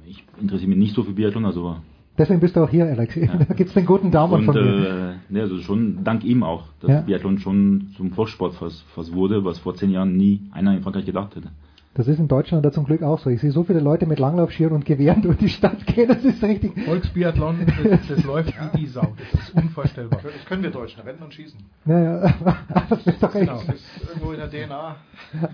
Ich 0.05 0.23
interessiere 0.39 0.69
mich 0.69 0.77
nicht 0.77 0.93
so 0.93 1.01
für 1.01 1.13
Biathlon, 1.13 1.45
also 1.45 1.77
Deswegen 2.15 2.39
bist 2.39 2.55
du 2.55 2.59
auch 2.63 2.69
hier, 2.69 2.85
Alex. 2.85 3.15
Ja. 3.15 3.37
Da 3.47 3.55
gibt's 3.55 3.73
den 3.73 3.87
guten 3.87 4.11
Daumen 4.11 4.33
und, 4.33 4.45
von 4.45 4.53
mir. 4.53 5.17
Äh, 5.29 5.33
ne, 5.33 5.41
also 5.41 5.57
schon 5.61 6.03
dank 6.03 6.23
ihm 6.23 6.43
auch, 6.43 6.65
dass 6.81 6.91
ja. 6.91 7.01
Biathlon 7.01 7.39
schon 7.39 7.87
zum 7.97 8.11
Volkssport 8.11 8.53
fast, 8.53 8.83
fast 8.93 9.15
wurde, 9.15 9.43
was 9.43 9.57
vor 9.57 9.73
zehn 9.73 9.89
Jahren 9.89 10.15
nie 10.15 10.41
einer 10.51 10.75
in 10.75 10.83
Frankreich 10.83 11.05
gedacht 11.05 11.35
hätte. 11.35 11.49
Das 11.97 12.07
ist 12.07 12.19
in 12.19 12.27
Deutschland 12.27 12.63
da 12.63 12.71
zum 12.71 12.85
Glück 12.85 13.01
auch 13.01 13.17
so. 13.17 13.31
Ich 13.31 13.41
sehe 13.41 13.49
so 13.49 13.63
viele 13.63 13.79
Leute 13.79 14.05
mit 14.05 14.19
Langlaufschieren 14.19 14.71
und 14.71 14.85
Gewehren 14.85 15.21
durch 15.23 15.37
die 15.37 15.49
Stadt 15.49 15.83
gehen, 15.87 16.07
das 16.07 16.23
ist 16.23 16.43
richtig. 16.43 16.71
Volksbiathlon, 16.85 17.65
das, 17.65 18.07
das 18.07 18.23
läuft 18.23 18.53
wie 18.53 18.77
die 18.77 18.85
Sau. 18.85 19.15
Das 19.31 19.41
ist 19.41 19.55
unvorstellbar. 19.55 20.19
Das 20.21 20.45
können 20.45 20.61
wir 20.61 20.69
Deutschen, 20.69 21.01
rennen 21.01 21.23
und 21.23 21.33
schießen. 21.33 21.59
Ja, 21.85 21.99
ja, 21.99 22.33
das 22.89 23.07
ist 23.07 23.23
doch 23.23 23.33
echt. 23.33 23.47
Genau, 23.47 23.61
das 23.65 23.75
ist 23.75 24.09
irgendwo 24.09 24.31
in 24.31 24.37
der 24.37 24.47
DNA. 24.47 24.95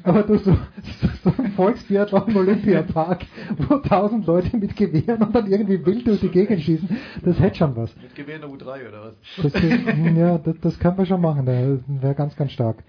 Aber 0.03 0.23
du, 0.23 0.37
so, 0.37 0.57
so 1.23 1.33
ein 1.37 1.53
Volksbiathlon 1.53 2.27
im 2.27 2.35
Olympiapark, 2.35 3.25
wo 3.69 3.77
tausend 3.77 4.25
Leute 4.25 4.57
mit 4.57 4.75
Gewehren 4.75 5.23
und 5.23 5.33
dann 5.33 5.49
irgendwie 5.49 5.85
wild 5.85 6.05
durch 6.05 6.19
die 6.19 6.27
Gegend 6.27 6.61
schießen, 6.61 6.89
das 7.23 7.39
hätte 7.39 7.59
schon 7.59 7.75
was. 7.77 7.95
Mit 7.95 8.15
Gewehr 8.15 8.35
in 8.35 8.41
der 8.41 8.49
U3 8.49 8.89
oder 8.89 9.05
was? 9.05 9.53
Das, 9.53 9.61
ja, 10.13 10.37
das, 10.39 10.55
das 10.59 10.77
können 10.77 10.97
wir 10.97 11.05
schon 11.05 11.21
machen, 11.21 11.45
das 11.45 11.79
wäre 12.01 12.15
ganz, 12.15 12.35
ganz 12.35 12.51
stark. 12.51 12.83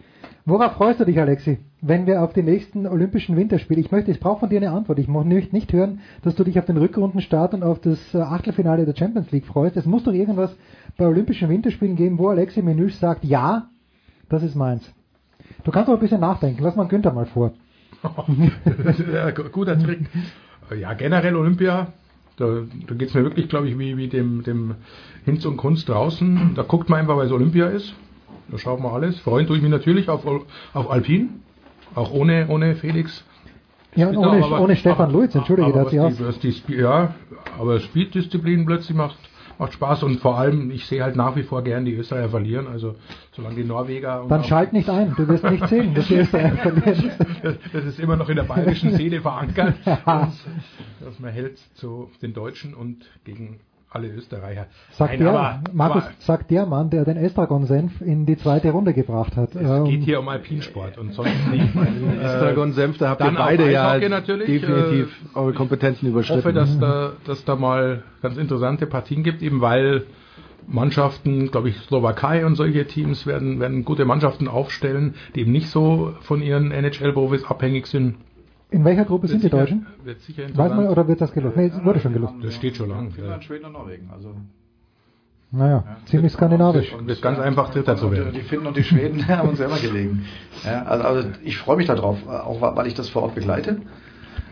Worauf 0.46 0.72
freust 0.72 1.00
du 1.00 1.06
dich, 1.06 1.18
Alexi, 1.18 1.58
wenn 1.80 2.06
wir 2.06 2.22
auf 2.22 2.34
die 2.34 2.42
nächsten 2.42 2.86
Olympischen 2.86 3.34
Winterspiele? 3.34 3.80
Ich 3.80 3.90
möchte, 3.90 4.10
ich 4.10 4.20
brauche 4.20 4.40
von 4.40 4.50
dir 4.50 4.58
eine 4.58 4.72
Antwort. 4.72 4.98
Ich 4.98 5.08
möchte 5.08 5.54
nicht 5.54 5.72
hören, 5.72 6.00
dass 6.20 6.34
du 6.34 6.44
dich 6.44 6.58
auf 6.58 6.66
den 6.66 6.76
Rückrundenstart 6.76 7.54
und 7.54 7.62
auf 7.62 7.80
das 7.80 7.98
äh, 8.12 8.18
Achtelfinale 8.18 8.84
der 8.84 8.94
Champions 8.94 9.30
League 9.32 9.46
freust. 9.46 9.78
Es 9.78 9.86
muss 9.86 10.04
doch 10.04 10.12
irgendwas 10.12 10.54
bei 10.98 11.06
Olympischen 11.06 11.48
Winterspielen 11.48 11.96
geben, 11.96 12.18
wo 12.18 12.28
Alexi 12.28 12.60
Menüsch 12.60 12.94
sagt, 12.96 13.24
ja, 13.24 13.70
das 14.28 14.42
ist 14.42 14.54
meins. 14.54 14.92
Du 15.64 15.70
kannst 15.70 15.88
auch 15.88 15.94
ein 15.94 16.00
bisschen 16.00 16.20
nachdenken. 16.20 16.62
Lass 16.62 16.76
mal 16.76 16.88
Günther 16.88 17.14
mal 17.14 17.26
vor. 17.26 17.54
guter 19.52 19.78
Trick. 19.78 20.00
Ja, 20.78 20.92
generell 20.92 21.36
Olympia, 21.36 21.94
da, 22.36 22.64
da 22.86 22.94
geht 22.94 23.08
es 23.08 23.14
mir 23.14 23.22
wirklich, 23.22 23.48
glaube 23.48 23.68
ich, 23.68 23.78
wie, 23.78 23.96
wie 23.96 24.08
dem, 24.08 24.42
dem 24.42 24.74
Hinz 25.24 25.46
und 25.46 25.56
Kunst 25.56 25.88
draußen. 25.88 26.52
Da 26.54 26.62
guckt 26.64 26.90
man 26.90 27.00
einfach, 27.00 27.16
weil 27.16 27.26
es 27.26 27.32
Olympia 27.32 27.68
ist. 27.68 27.94
Da 28.48 28.58
schaut 28.58 28.80
man 28.80 28.92
alles. 28.92 29.18
Freuen 29.20 29.46
tue 29.46 29.56
ich 29.56 29.62
mich 29.62 29.70
natürlich 29.70 30.08
auf, 30.08 30.26
auf 30.26 30.90
Alpin, 30.90 31.40
auch 31.94 32.12
ohne, 32.12 32.46
ohne 32.48 32.76
Felix. 32.76 33.24
Ja, 33.94 34.08
und 34.08 34.16
ohne, 34.16 34.44
aber, 34.44 34.60
ohne 34.60 34.76
Stefan 34.76 35.12
Luiz, 35.12 35.34
entschuldige, 35.34 35.68
aber 35.68 35.84
was 35.84 36.38
die, 36.40 36.50
die, 36.50 36.74
Ja, 36.74 37.14
aber 37.58 37.78
Speed-Disziplin 37.78 38.66
plötzlich 38.66 38.96
macht, 38.96 39.16
macht 39.58 39.72
Spaß 39.72 40.02
und 40.02 40.20
vor 40.20 40.36
allem, 40.36 40.72
ich 40.72 40.86
sehe 40.86 41.02
halt 41.02 41.14
nach 41.14 41.36
wie 41.36 41.44
vor 41.44 41.62
gern 41.62 41.84
die 41.84 41.94
Österreicher 41.94 42.30
verlieren, 42.30 42.66
also 42.66 42.96
solange 43.30 43.54
die 43.54 43.64
Norweger... 43.64 44.24
Dann 44.28 44.42
schalt 44.42 44.72
nicht 44.72 44.90
ein, 44.90 45.14
du 45.16 45.28
wirst 45.28 45.44
nicht 45.44 45.68
sehen, 45.68 45.94
dass 45.94 46.08
die 46.08 46.16
Österreicher 46.16 46.56
verlieren. 46.72 47.12
Das, 47.42 47.54
das, 47.72 47.84
ist 47.84 48.00
immer 48.00 48.16
noch 48.16 48.28
in 48.28 48.36
der 48.36 48.42
bayerischen 48.42 48.94
Szene 48.94 49.20
verankert, 49.20 49.76
dass, 49.84 50.44
dass 51.00 51.20
man 51.20 51.32
hält 51.32 51.58
zu 51.74 52.10
den 52.20 52.34
Deutschen 52.34 52.74
und 52.74 53.08
gegen 53.24 53.60
alle 53.94 54.08
Österreicher. 54.08 54.66
Sagt 54.90 55.20
Nein, 55.20 55.20
der, 55.20 55.62
Markus, 55.72 56.02
sagt 56.18 56.50
der 56.50 56.66
Mann, 56.66 56.90
der 56.90 57.04
den 57.04 57.16
Estragon-Senf 57.16 58.00
in 58.00 58.26
die 58.26 58.36
zweite 58.36 58.70
Runde 58.70 58.92
gebracht 58.92 59.36
hat. 59.36 59.54
Es 59.54 59.70
ähm, 59.70 59.84
geht 59.84 60.02
hier 60.02 60.18
um 60.18 60.28
Alpinsport 60.28 60.98
und 60.98 61.12
sonst 61.14 61.46
nicht. 61.50 61.74
Estragon-Senf, 62.22 62.98
da 62.98 63.10
habt 63.10 63.20
ihr 63.22 63.30
beide 63.30 63.70
ja 63.70 63.98
definitiv 63.98 65.08
äh, 65.08 65.38
eure 65.38 65.52
Kompetenzen 65.52 66.08
überschritten. 66.08 66.40
Ich 66.40 66.44
hoffe, 66.44 66.54
dass 66.54 66.78
da, 66.80 67.12
dass 67.24 67.44
da 67.44 67.54
mal 67.54 68.02
ganz 68.20 68.36
interessante 68.36 68.86
Partien 68.86 69.22
gibt, 69.22 69.42
eben 69.42 69.60
weil 69.60 70.06
Mannschaften, 70.66 71.50
glaube 71.50 71.68
ich, 71.68 71.76
Slowakei 71.76 72.44
und 72.46 72.56
solche 72.56 72.86
Teams 72.86 73.26
werden, 73.26 73.60
werden 73.60 73.84
gute 73.84 74.04
Mannschaften 74.04 74.48
aufstellen, 74.48 75.14
die 75.34 75.42
eben 75.42 75.52
nicht 75.52 75.68
so 75.68 76.14
von 76.20 76.42
ihren 76.42 76.72
NHL-Profis 76.72 77.44
abhängig 77.44 77.86
sind. 77.86 78.16
In 78.74 78.84
welcher 78.84 79.04
Gruppe 79.04 79.28
sind 79.28 79.44
die 79.44 79.48
Deutschen? 79.50 79.86
Wird 80.02 80.20
sicher 80.22 80.42
Weiß 80.52 80.74
man, 80.74 80.88
oder 80.88 81.06
wird 81.06 81.20
das 81.20 81.32
gelost? 81.32 81.56
Nee, 81.56 81.70
wurde 81.84 82.00
schon 82.00 82.12
gelost. 82.12 82.34
Das 82.42 82.56
steht 82.56 82.76
schon 82.76 82.88
lange. 82.88 83.12
Finnland, 83.12 83.44
Schweden 83.44 83.66
und 83.66 83.72
Norwegen. 83.72 84.10
Also 84.12 84.34
naja, 85.52 85.84
ja, 85.86 85.96
ziemlich 86.06 86.32
skandinavisch. 86.32 86.92
Und 86.92 87.08
ist 87.08 87.22
ganz 87.22 87.38
einfach 87.38 87.70
Dritter 87.70 87.96
zu 87.96 88.10
werden. 88.10 88.32
Die 88.34 88.40
Finnen 88.40 88.66
und 88.66 88.76
die 88.76 88.82
Schweden 88.82 89.28
haben 89.28 89.50
uns 89.50 89.58
selber 89.58 89.78
gelegen. 89.78 90.24
Ja, 90.64 90.82
also, 90.82 91.04
also, 91.04 91.28
ich 91.44 91.56
freue 91.58 91.76
mich 91.76 91.86
darauf, 91.86 92.26
auch 92.26 92.60
weil 92.76 92.88
ich 92.88 92.94
das 92.94 93.08
vor 93.08 93.22
Ort 93.22 93.36
begleite. 93.36 93.80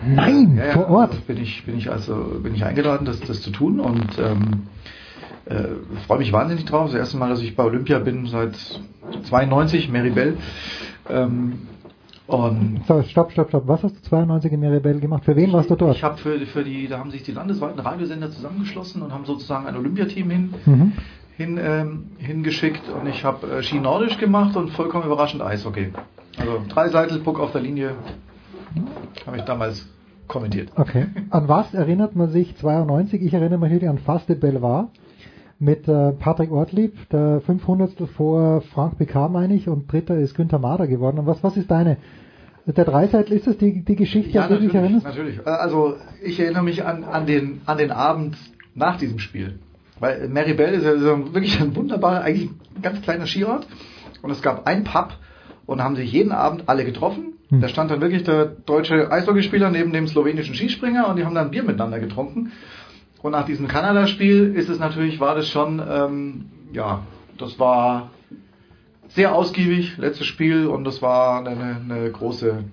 Nein, 0.07 0.57
ja, 0.57 0.73
vor 0.75 0.89
Ort. 0.89 1.11
Also 1.11 1.23
bin 1.23 1.39
ich 1.39 1.66
bin 1.66 1.77
ich 1.77 1.91
also 1.91 2.41
bin 2.41 2.55
ich 2.55 2.64
eingeladen, 2.64 3.05
das, 3.05 3.18
das 3.18 3.43
zu 3.43 3.51
tun 3.51 3.81
und 3.81 4.18
ähm, 4.20 4.68
äh, 5.47 5.64
freue 6.07 6.18
mich 6.18 6.33
wahnsinnig 6.33 6.64
drauf. 6.64 6.93
Das 6.93 6.95
erste 6.95 7.16
Mal, 7.16 7.29
dass 7.29 7.43
ich 7.43 7.57
bei 7.57 7.64
Olympia 7.64 7.99
bin 7.99 8.27
seit 8.27 8.55
92, 9.25 9.91
Mary 9.91 10.11
Bell. 10.11 10.37
Ähm, 11.11 11.66
Und 12.33 12.80
So, 12.89 13.03
stopp, 13.03 13.30
stopp, 13.33 13.49
stopp. 13.51 13.68
Was 13.68 13.83
hast 13.83 13.97
du 13.97 14.03
92 14.03 14.53
in 14.53 14.61
Mirabel 14.61 15.01
gemacht? 15.01 15.24
Für 15.24 15.37
wen 15.37 15.53
warst 15.53 15.70
du 15.70 15.76
dort? 15.76 15.97
ich 15.97 16.03
habe 16.03 16.16
für, 16.18 16.39
für 16.47 16.64
die, 16.64 16.89
da 16.89 16.99
haben 16.99 17.11
sich 17.11 17.22
die 17.22 17.33
landesweiten 17.33 17.78
Radiosender 17.80 18.30
zusammengeschlossen 18.30 19.03
und 19.03 19.12
haben 19.12 19.24
sozusagen 19.24 19.66
ein 19.66 19.76
Olympiateam 19.76 20.30
hin, 20.30 20.55
Mhm. 20.66 20.93
hin, 21.37 21.59
ähm, 21.62 22.05
hingeschickt 22.18 22.83
und 22.89 23.09
ich 23.09 23.24
habe 23.24 23.47
äh, 23.59 23.62
Ski 23.62 23.78
Nordisch 23.80 24.18
gemacht 24.18 24.57
und 24.57 24.70
vollkommen 24.70 25.05
überraschend 25.05 25.43
Eishockey. 25.43 25.93
Also 26.39 26.61
drei 26.68 26.89
Seitel, 26.89 27.18
Puck 27.20 27.39
auf 27.41 27.53
der 27.53 27.61
Linie, 27.61 27.91
habe 29.26 29.37
ich 29.37 29.43
damals 29.43 29.87
kommentiert. 30.28 30.70
Okay. 30.76 31.07
An 31.30 31.49
was 31.49 31.74
erinnert 31.74 32.16
man 32.16 32.30
sich 32.30 32.57
92? 32.57 33.20
Ich 33.22 33.35
erinnere 33.35 33.59
mich 33.59 33.89
an 33.89 33.99
Fast 33.99 34.28
de 34.28 34.37
Belvoir 34.37 34.89
mit 35.59 35.87
äh, 35.87 36.12
Patrick 36.12 36.51
Ortlieb, 36.51 36.95
der 37.11 37.41
500. 37.43 38.09
vor 38.16 38.62
Frank 38.62 38.99
Picard, 38.99 39.30
meine 39.30 39.55
ich, 39.55 39.68
und 39.68 39.93
dritter 39.93 40.16
ist 40.16 40.35
Günther 40.35 40.59
Mader 40.59 40.87
geworden. 40.87 41.18
Und 41.18 41.26
was, 41.26 41.43
was 41.45 41.57
ist 41.57 41.70
deine? 41.70 41.99
Der 42.67 42.85
Dreiseitel, 42.85 43.33
ist 43.37 43.47
das 43.47 43.57
die, 43.59 43.85
die 43.85 43.97
Geschichte, 43.97 44.31
Ja, 44.31 44.43
an 44.43 44.49
die 44.49 44.55
du 44.55 44.61
dich 44.61 44.73
natürlich, 44.73 44.83
erinnerst? 45.05 45.07
natürlich. 45.07 45.39
Äh, 45.39 45.51
Also 45.51 45.97
ich 46.23 46.39
erinnere 46.39 46.63
mich 46.63 46.85
an, 46.85 47.05
an, 47.05 47.27
den, 47.27 47.61
an 47.67 47.79
den 47.79 47.91
Abend 47.91 48.37
nach 48.75 48.99
diesem 48.99 49.19
Spiel. 49.19 49.59
Weil 49.99 50.29
Maribel 50.29 50.69
ist 50.69 50.85
ja 50.85 50.95
wirklich 50.95 51.61
ein 51.61 51.75
wunderbarer, 51.77 52.23
eigentlich 52.23 52.51
ein 52.77 52.83
ganz 52.83 53.03
kleiner 53.03 53.27
Skiort. 53.27 53.67
Und 54.23 54.31
es 54.31 54.43
gab 54.43 54.67
einen 54.67 54.85
Pub 54.85 55.17
und 55.67 55.83
haben 55.83 55.97
sich 55.97 56.13
jeden 56.13 56.33
Abend 56.33 56.69
alle 56.69 56.85
getroffen. 56.85 57.35
Hm. 57.49 57.61
Da 57.61 57.69
stand 57.69 57.91
dann 57.91 58.01
wirklich 58.01 58.23
der 58.23 58.47
deutsche 58.47 59.11
Eishockeyspieler 59.11 59.71
neben 59.71 59.93
dem 59.93 60.07
slowenischen 60.07 60.55
Skispringer 60.55 61.09
und 61.09 61.17
die 61.17 61.25
haben 61.25 61.35
dann 61.35 61.51
Bier 61.51 61.65
miteinander 61.65 61.99
getrunken. 61.99 62.53
Und 63.23 63.33
nach 63.33 63.45
diesem 63.45 63.69
Kanada-Spiel 63.69 64.55
ist 64.55 64.69
es 64.69 64.79
natürlich, 64.79 65.21
war 65.21 65.35
das 65.35 65.49
schon, 65.49 65.81
ähm, 65.89 66.45
ja, 66.73 67.03
das 67.39 67.59
war 67.59 68.11
sehr 69.15 69.35
ausgiebig, 69.35 69.99
letztes 69.99 70.27
Spiel 70.27 70.67
und 70.67 70.85
das 70.85 71.03
war 71.03 71.47
eine, 71.47 71.77
eine 71.77 72.11
große, 72.11 72.65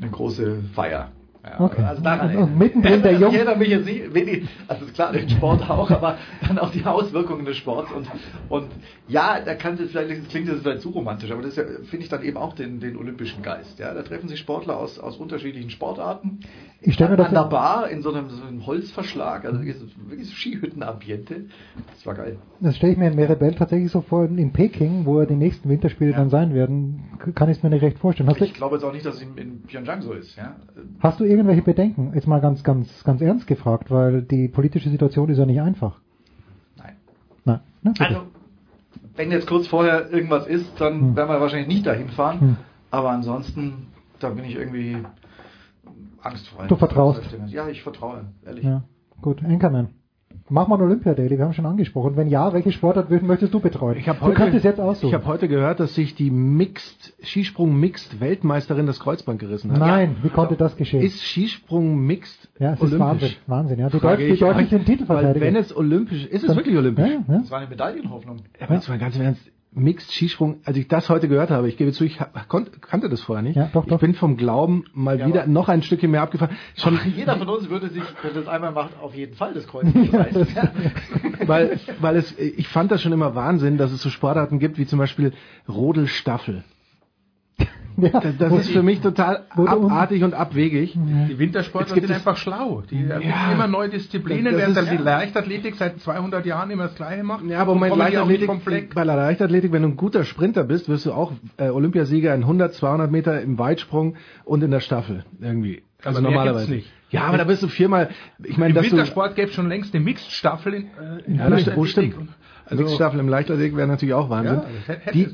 eine 0.00 0.10
große 0.10 0.62
Feier. 0.74 1.10
Ja, 1.42 1.60
Okay. 1.60 1.82
Also 1.82 2.02
daran 2.02 2.36
und 2.36 2.58
mittendrin 2.58 3.02
der 3.02 3.12
also 3.12 3.24
Jung- 3.24 3.32
Ich 3.32 3.36
erinnere 3.38 3.56
mich 3.58 3.68
jetzt 3.68 3.86
nicht, 3.86 4.14
wenig, 4.14 4.48
also 4.68 4.84
klar, 4.86 5.12
den 5.12 5.28
Sport 5.28 5.68
auch, 5.70 5.90
aber 5.90 6.18
dann 6.46 6.58
auch 6.58 6.70
die 6.70 6.84
Auswirkungen 6.84 7.44
des 7.46 7.56
Sports 7.56 7.90
und, 7.92 8.06
und 8.50 8.68
ja, 9.08 9.40
da 9.40 9.54
kann 9.54 9.74
es 9.74 9.90
vielleicht, 9.90 10.10
das 10.10 10.28
klingt 10.28 10.48
jetzt 10.48 10.62
vielleicht 10.62 10.82
zu 10.82 10.90
romantisch, 10.90 11.30
aber 11.30 11.42
das 11.42 11.56
ja, 11.56 11.64
finde 11.64 12.04
ich 12.04 12.08
dann 12.08 12.22
eben 12.22 12.36
auch 12.36 12.52
den, 12.54 12.78
den 12.80 12.96
olympischen 12.96 13.42
Geist. 13.42 13.78
Ja, 13.78 13.94
da 13.94 14.02
treffen 14.02 14.28
sich 14.28 14.38
Sportler 14.38 14.76
aus, 14.76 14.98
aus 14.98 15.16
unterschiedlichen 15.16 15.70
Sportarten. 15.70 16.40
Ich 16.82 16.94
stelle 16.94 17.10
mir 17.10 17.14
an, 17.14 17.18
das 17.18 17.28
an 17.28 17.34
der 17.34 17.50
Bar 17.50 17.88
in 17.90 18.02
so 18.02 18.12
einem, 18.12 18.28
so 18.30 18.42
einem 18.46 18.66
Holzverschlag, 18.66 19.44
also 19.44 19.60
wirklich 19.60 19.76
so, 19.76 19.86
Skihüttenambiente. 20.34 21.46
Das 21.94 22.06
war 22.06 22.14
geil. 22.14 22.38
Das 22.60 22.76
stelle 22.76 22.92
ich 22.92 22.98
mir 22.98 23.08
in 23.08 23.16
Mirabel 23.16 23.54
tatsächlich 23.54 23.90
so 23.90 24.00
vor, 24.00 24.24
in 24.24 24.52
Peking, 24.52 25.06
wo 25.06 25.22
die 25.24 25.34
nächsten 25.34 25.68
Winterspiele 25.68 26.12
dann 26.12 26.30
sein 26.30 26.54
werden, 26.54 27.04
kann 27.34 27.48
ich 27.48 27.58
es 27.58 27.62
mir 27.62 27.70
nicht 27.70 27.82
recht 27.82 27.98
vorstellen. 27.98 28.28
Hast 28.28 28.40
Ich 28.40 28.54
glaube 28.54 28.76
jetzt 28.76 28.84
auch 28.84 28.92
nicht, 28.92 29.04
dass 29.04 29.16
es 29.16 29.22
in, 29.22 29.36
in 29.36 29.62
Pyeongchang 29.62 30.02
so 30.02 30.12
ist. 30.12 30.36
Ja? 30.36 30.56
hast 31.00 31.20
du 31.20 31.24
irgendwelche 31.30 31.62
Bedenken? 31.62 32.12
Jetzt 32.14 32.26
mal 32.26 32.40
ganz, 32.40 32.62
ganz, 32.62 33.04
ganz 33.04 33.20
ernst 33.20 33.46
gefragt, 33.46 33.90
weil 33.90 34.22
die 34.22 34.48
politische 34.48 34.90
Situation 34.90 35.28
ist 35.30 35.38
ja 35.38 35.46
nicht 35.46 35.60
einfach. 35.60 36.00
Nein. 36.76 36.96
Nein. 37.44 37.60
Na. 37.82 37.92
Also, 37.98 38.22
wenn 39.16 39.30
jetzt 39.30 39.46
kurz 39.46 39.66
vorher 39.66 40.10
irgendwas 40.10 40.46
ist, 40.46 40.80
dann 40.80 41.00
Hm. 41.00 41.16
werden 41.16 41.28
wir 41.28 41.40
wahrscheinlich 41.40 41.68
nicht 41.68 41.86
dahin 41.86 42.08
fahren. 42.08 42.40
Hm. 42.40 42.56
Aber 42.90 43.10
ansonsten, 43.10 43.86
da 44.18 44.30
bin 44.30 44.44
ich 44.44 44.56
irgendwie 44.56 44.96
angstfrei. 46.22 46.66
Du 46.66 46.76
vertraust? 46.76 47.22
Ja, 47.46 47.68
ich 47.68 47.82
vertraue, 47.82 48.24
ehrlich. 48.44 48.64
Ja, 48.64 48.82
gut. 49.22 49.42
Enkermann. 49.42 49.88
Mach 50.52 50.66
mal 50.66 50.76
ein 50.76 50.82
Olympia-Daily, 50.82 51.38
wir 51.38 51.44
haben 51.44 51.52
schon 51.52 51.66
angesprochen. 51.66 52.16
Wenn 52.16 52.28
ja, 52.28 52.52
welche 52.52 52.72
Sportart 52.72 53.08
möchtest 53.22 53.54
du 53.54 53.60
betreuen? 53.60 53.96
Ich 53.98 54.08
habe 54.08 54.18
du 54.18 54.32
kannst 54.32 54.56
es 54.56 54.64
jetzt 54.64 54.78
heute, 54.78 54.88
aussuchen. 54.88 55.08
ich 55.08 55.14
hab 55.14 55.24
heute 55.26 55.46
gehört, 55.46 55.78
dass 55.78 55.94
sich 55.94 56.16
die 56.16 56.30
Mixed 56.30 57.14
Skisprung 57.22 57.78
Mixed 57.78 58.20
Weltmeisterin 58.20 58.86
das 58.86 58.98
Kreuzband 58.98 59.38
gerissen 59.38 59.70
hat. 59.70 59.78
Nein, 59.78 60.16
wie 60.22 60.28
konnte 60.28 60.56
das 60.56 60.76
geschehen? 60.76 61.02
Ist 61.02 61.22
Skisprung 61.22 62.04
Mixed 62.04 62.48
ja, 62.58 62.72
es 62.72 62.82
ist 62.82 62.82
Wahnsinn. 62.82 63.00
olympisch? 63.02 63.40
Wahnsinn, 63.46 63.78
ja. 63.78 63.90
Die, 63.90 63.98
Frage 64.00 64.16
Deutschen, 64.16 64.26
die 64.26 64.32
ich 64.34 64.40
Deutschen 64.40 64.68
sind 64.68 64.86
Titelverteidiger. 64.86 65.46
Wenn 65.46 65.56
es 65.56 65.76
olympisch 65.76 66.24
ist, 66.24 66.32
ist 66.32 66.42
es 66.42 66.48
Dann- 66.48 66.56
wirklich 66.56 66.76
olympisch. 66.76 67.06
Ja, 67.08 67.12
ja. 67.34 67.38
Das 67.40 67.50
war 67.50 67.58
eine 67.60 67.68
Medaillenhoffnung. 67.68 68.36
Aber 68.60 68.74
jetzt 68.74 68.88
mal 68.88 68.98
ganz 68.98 69.14
im 69.16 69.22
Ernst, 69.22 69.42
Mixed 69.72 70.10
Skisprung, 70.12 70.60
als 70.64 70.76
ich 70.76 70.88
das 70.88 71.08
heute 71.08 71.28
gehört 71.28 71.50
habe, 71.50 71.68
ich 71.68 71.76
gebe 71.76 71.92
zu, 71.92 72.04
ich 72.04 72.18
kannte 72.48 73.08
das 73.08 73.20
vorher 73.20 73.42
nicht. 73.42 73.54
Ja, 73.56 73.70
doch, 73.72 73.84
doch. 73.84 73.96
Ich 73.96 74.00
bin 74.00 74.14
vom 74.14 74.36
Glauben 74.36 74.84
mal 74.94 75.18
Ja, 75.20 75.28
wieder 75.28 75.46
noch 75.46 75.68
ein 75.68 75.82
Stückchen 75.82 76.10
mehr 76.10 76.22
abgefahren. 76.22 76.56
Schon 76.76 76.98
Ach, 77.00 77.06
jeder 77.06 77.36
von 77.36 77.48
uns 77.48 77.70
würde 77.70 77.88
sich, 77.88 78.02
wenn 78.22 78.34
das 78.34 78.48
einmal 78.48 78.72
macht, 78.72 78.98
auf 79.00 79.14
jeden 79.14 79.34
Fall 79.34 79.54
das 79.54 79.68
Kreuz 79.68 79.86
reißen. 80.12 80.46
weil, 81.46 81.78
weil 82.00 82.16
es, 82.16 82.36
ich 82.36 82.66
fand 82.66 82.90
das 82.90 83.00
schon 83.00 83.12
immer 83.12 83.36
Wahnsinn, 83.36 83.78
dass 83.78 83.92
es 83.92 84.02
so 84.02 84.10
Sportarten 84.10 84.58
gibt, 84.58 84.76
wie 84.78 84.86
zum 84.86 84.98
Beispiel 84.98 85.32
Rodelstaffel. 85.68 86.64
Ja, 87.96 88.08
Das, 88.20 88.36
das 88.38 88.52
ist 88.60 88.70
für 88.70 88.82
mich 88.82 89.00
total 89.00 89.44
abartig 89.50 90.22
und 90.24 90.32
abwegig. 90.32 90.94
Die 90.94 91.38
Wintersportler 91.38 91.94
sind 91.94 92.04
es- 92.04 92.10
einfach 92.12 92.36
schlau. 92.36 92.82
Die 92.90 93.04
erfinden 93.04 93.28
Ja. 93.28 93.52
immer 93.52 93.66
neue 93.66 93.88
Disziplinen, 93.90 94.56
während 94.56 94.76
ist- 94.76 94.86
dann 94.88 94.96
die 94.96 95.02
Leichtathletik 95.02 95.74
seit 95.76 96.00
200 96.00 96.46
Jahren 96.46 96.70
immer 96.70 96.84
das 96.84 96.94
Gleiche 96.94 97.22
macht. 97.22 97.44
Ja, 97.44 97.58
aber 97.60 97.74
Moment, 97.74 97.96
Leichtathletik, 97.96 98.46
vom 98.46 98.60
Fleck. 98.60 98.94
bei 98.94 99.04
der 99.04 99.16
Leichtathletik, 99.16 99.72
wenn 99.72 99.82
du 99.82 99.88
ein 99.88 99.96
guter 99.96 100.24
Sprinter 100.24 100.64
bist, 100.64 100.88
wirst 100.88 101.06
du 101.06 101.12
auch 101.12 101.32
äh, 101.58 101.68
Olympiasieger 101.68 102.34
in 102.34 102.42
100, 102.44 102.74
200 102.74 103.10
Meter 103.10 103.40
im 103.42 103.58
Weitsprung 103.58 104.14
und 104.44 104.62
in 104.62 104.70
der 104.70 104.80
Staffel 104.80 105.24
irgendwie. 105.40 105.82
Aber 106.02 106.08
Also 106.08 106.22
mehr 106.22 106.30
normalerweise. 106.30 106.66
gibt's 106.68 106.84
nicht. 106.86 106.92
Ja, 107.10 107.24
aber 107.24 107.38
da 107.38 107.44
bist 107.44 107.62
du 107.62 107.66
viermal. 107.68 108.10
Ich 108.44 108.56
meine, 108.56 108.72
Im 108.78 108.82
Wintersport 108.84 109.34
gäbe 109.34 109.48
es 109.48 109.54
schon 109.54 109.68
längst 109.68 109.92
eine 109.94 110.02
Mixed-Staffel 110.04 110.74
in, 110.74 110.82
äh, 110.84 110.86
in 111.26 111.34
Ja, 111.38 111.50
das 111.50 111.64
der 111.64 111.72
stimmt. 111.72 111.76
Leichtathletik. 111.76 112.12
stimmt. 112.14 112.28
Also, 112.70 112.84
Also 112.84 112.94
Staffel 112.94 113.20
im 113.20 113.28
Leichtathletik 113.28 113.76
wäre 113.76 113.88
natürlich 113.88 114.14
auch 114.14 114.30
Wahnsinn. 114.30 114.60
Ja, 114.88 115.12
die, 115.12 115.26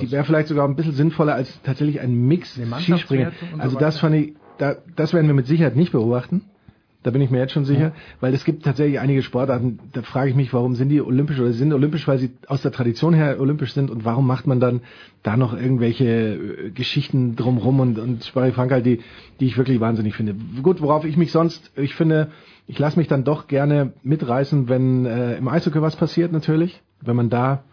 die 0.00 0.10
wäre 0.10 0.24
vielleicht 0.24 0.48
sogar 0.48 0.66
ein 0.66 0.74
bisschen 0.74 0.94
sinnvoller 0.94 1.34
als 1.34 1.60
tatsächlich 1.62 2.00
ein 2.00 2.26
Mix 2.26 2.58
Eine 2.58 2.80
Skispringen. 2.80 3.26
Mannschaftswertung 3.26 3.48
und 3.52 3.58
so 3.58 3.62
Also 3.62 3.78
das 3.78 3.98
fand 3.98 4.14
ich, 4.16 4.32
da, 4.56 4.76
das 4.96 5.12
werden 5.12 5.26
wir 5.26 5.34
mit 5.34 5.46
Sicherheit 5.46 5.76
nicht 5.76 5.92
beobachten. 5.92 6.42
Da 7.04 7.12
bin 7.12 7.22
ich 7.22 7.30
mir 7.30 7.38
jetzt 7.38 7.52
schon 7.52 7.64
sicher, 7.64 7.92
weil 8.20 8.34
es 8.34 8.44
gibt 8.44 8.64
tatsächlich 8.64 8.98
einige 8.98 9.22
Sportarten, 9.22 9.78
da 9.92 10.02
frage 10.02 10.30
ich 10.30 10.36
mich, 10.36 10.52
warum 10.52 10.74
sind 10.74 10.88
die 10.88 11.00
olympisch 11.00 11.38
oder 11.38 11.52
sind 11.52 11.72
olympisch, 11.72 12.08
weil 12.08 12.18
sie 12.18 12.30
aus 12.48 12.62
der 12.62 12.72
Tradition 12.72 13.14
her 13.14 13.40
olympisch 13.40 13.72
sind 13.72 13.88
und 13.88 14.04
warum 14.04 14.26
macht 14.26 14.48
man 14.48 14.58
dann 14.58 14.80
da 15.22 15.36
noch 15.36 15.56
irgendwelche 15.56 16.04
äh, 16.06 16.70
Geschichten 16.70 17.36
drumrum 17.36 17.78
und, 17.78 17.98
und 18.00 18.24
Sparifranca, 18.24 18.80
die, 18.80 19.00
die 19.38 19.46
ich 19.46 19.56
wirklich 19.56 19.78
wahnsinnig 19.78 20.16
finde. 20.16 20.34
Gut, 20.60 20.82
worauf 20.82 21.04
ich 21.04 21.16
mich 21.16 21.30
sonst, 21.30 21.70
ich 21.76 21.94
finde, 21.94 22.28
ich 22.68 22.78
lasse 22.78 22.98
mich 22.98 23.08
dann 23.08 23.24
doch 23.24 23.48
gerne 23.48 23.94
mitreißen, 24.02 24.68
wenn 24.68 25.06
äh, 25.06 25.36
im 25.36 25.48
Eishockey 25.48 25.80
was 25.80 25.96
passiert 25.96 26.30
natürlich, 26.30 26.82
wenn 27.00 27.16
man 27.16 27.30
da 27.30 27.64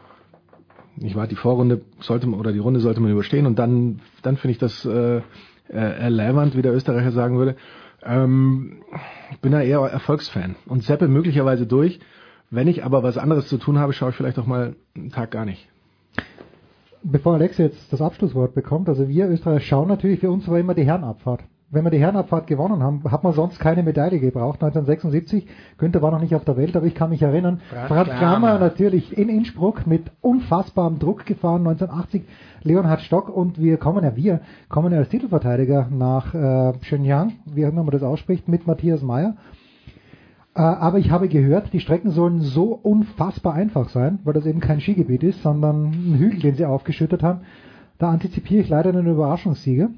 ich 0.98 1.16
war 1.16 1.28
die 1.28 1.36
Vorrunde 1.36 1.82
sollte 2.00 2.26
man 2.26 2.40
oder 2.40 2.54
die 2.54 2.60
Runde 2.60 2.80
sollte 2.80 3.02
man 3.02 3.12
überstehen 3.12 3.46
und 3.46 3.60
dann 3.60 4.00
dann 4.22 4.38
finde 4.38 4.54
ich 4.54 4.58
das 4.58 4.86
äh, 4.86 5.18
äh, 5.18 5.22
erlähmernd, 5.70 6.56
wie 6.56 6.62
der 6.62 6.74
Österreicher 6.74 7.12
sagen 7.12 7.38
würde. 7.38 7.58
Ähm, 8.04 8.84
ich 9.32 9.40
bin 9.40 9.52
da 9.52 9.62
eher 9.62 9.80
Erfolgsfan 9.80 10.56
und 10.66 10.84
seppe 10.84 11.10
möglicherweise 11.10 11.68
durch. 11.68 12.00
Wenn 12.50 12.68
ich 12.68 12.86
aber 12.86 13.04
was 13.04 13.18
anderes 13.18 13.48
zu 13.48 13.58
tun 13.58 13.80
habe, 13.80 13.92
schaue 13.92 14.12
ich 14.12 14.16
vielleicht 14.16 14.40
auch 14.40 14.46
mal 14.46 14.76
einen 14.96 15.10
Tag 15.10 15.32
gar 15.32 15.44
nicht. 15.44 15.68
Bevor 17.04 17.34
Alex 17.34 17.58
jetzt 17.58 17.92
das 17.92 18.02
Abschlusswort 18.02 18.54
bekommt, 18.54 18.88
also 18.88 19.10
wir 19.10 19.28
Österreicher 19.28 19.60
schauen 19.60 19.90
natürlich, 19.90 20.22
für 20.22 20.32
uns 20.32 20.48
war 20.48 20.58
immer 20.58 20.74
die 20.74 20.86
Herrenabfahrt. 20.86 21.44
Wenn 21.72 21.84
wir 21.84 21.90
die 21.90 22.00
Herrenabfahrt 22.00 22.46
gewonnen 22.46 22.84
haben, 22.84 23.04
hat 23.10 23.24
man 23.24 23.34
sonst 23.34 23.60
keine 23.60 23.82
Medaille 23.82 24.20
gebraucht. 24.20 24.64
1976, 24.64 25.48
Günther 25.78 26.02
war 26.02 26.12
noch 26.12 26.22
nicht 26.22 26.36
auf 26.36 26.46
der 26.46 26.58
Welt, 26.58 26.76
aber 26.78 26.86
ich 26.86 26.94
kann 26.94 27.10
mich 27.10 27.24
erinnern, 27.24 27.60
Brad 27.72 27.90
Brad 27.90 28.10
Kramer. 28.20 28.60
Natürlich 28.60 29.18
in 29.18 29.30
Innsbruck 29.30 29.88
mit 29.88 30.12
unfassbarem 30.22 31.00
Druck 31.00 31.26
gefahren, 31.26 31.68
1980 31.68 32.24
Leonhard 32.62 33.02
Stock 33.02 33.30
und 33.30 33.60
wir 33.60 33.78
kommen 33.78 34.04
ja, 34.04 34.16
wir 34.16 34.42
kommen 34.70 34.94
ja 34.94 35.00
als 35.00 35.10
Titelverteidiger 35.10 35.88
nach 35.90 36.34
äh, 36.36 36.74
Shenyang, 36.82 37.34
wie 37.46 37.66
auch 37.66 37.70
immer 37.70 37.84
man 37.84 37.92
das 37.92 38.04
ausspricht, 38.04 38.48
mit 38.48 38.68
Matthias 38.68 39.02
Meyer. 39.02 39.36
Äh, 40.56 40.62
aber 40.62 41.00
ich 41.00 41.12
habe 41.12 41.28
gehört, 41.28 41.74
die 41.74 41.80
Strecken 41.80 42.12
sollen 42.12 42.42
so 42.42 42.74
unfassbar 42.74 43.54
einfach 43.54 43.90
sein, 43.90 44.20
weil 44.24 44.34
das 44.34 44.46
eben 44.46 44.62
kein 44.62 44.82
Skigebiet 44.82 45.24
ist, 45.24 45.42
sondern 45.42 45.86
ein 45.86 46.16
Hügel, 46.18 46.40
den 46.40 46.56
sie 46.56 46.66
aufgeschüttet 46.66 47.24
haben. 47.24 47.42
Da 47.98 48.10
antizipiere 48.10 48.62
ich 48.62 48.70
leider 48.70 48.90
einen 48.90 49.08
Überraschungssieger. 49.08 49.90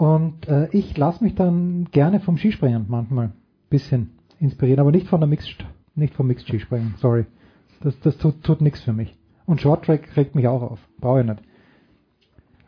Und 0.00 0.48
äh, 0.48 0.68
ich 0.72 0.96
lasse 0.96 1.22
mich 1.22 1.34
dann 1.34 1.88
gerne 1.92 2.20
vom 2.20 2.38
Skispringen 2.38 2.86
manchmal 2.88 3.26
ein 3.26 3.32
bisschen 3.68 4.12
inspirieren, 4.38 4.80
aber 4.80 4.92
nicht 4.92 5.06
von 5.06 5.20
der 5.20 5.28
Mixed, 5.28 5.66
nicht 5.94 6.14
vom 6.14 6.26
Mixed 6.26 6.48
Skispringen, 6.48 6.94
sorry. 6.96 7.26
Das, 7.82 8.00
das 8.00 8.16
tut, 8.16 8.42
tut 8.42 8.62
nichts 8.62 8.80
für 8.80 8.94
mich. 8.94 9.14
Und 9.44 9.60
Short 9.60 9.84
Track 9.84 10.16
regt 10.16 10.34
mich 10.34 10.48
auch 10.48 10.62
auf. 10.62 10.78
Brauche 11.00 11.20
ich 11.20 11.26
nicht. 11.26 11.42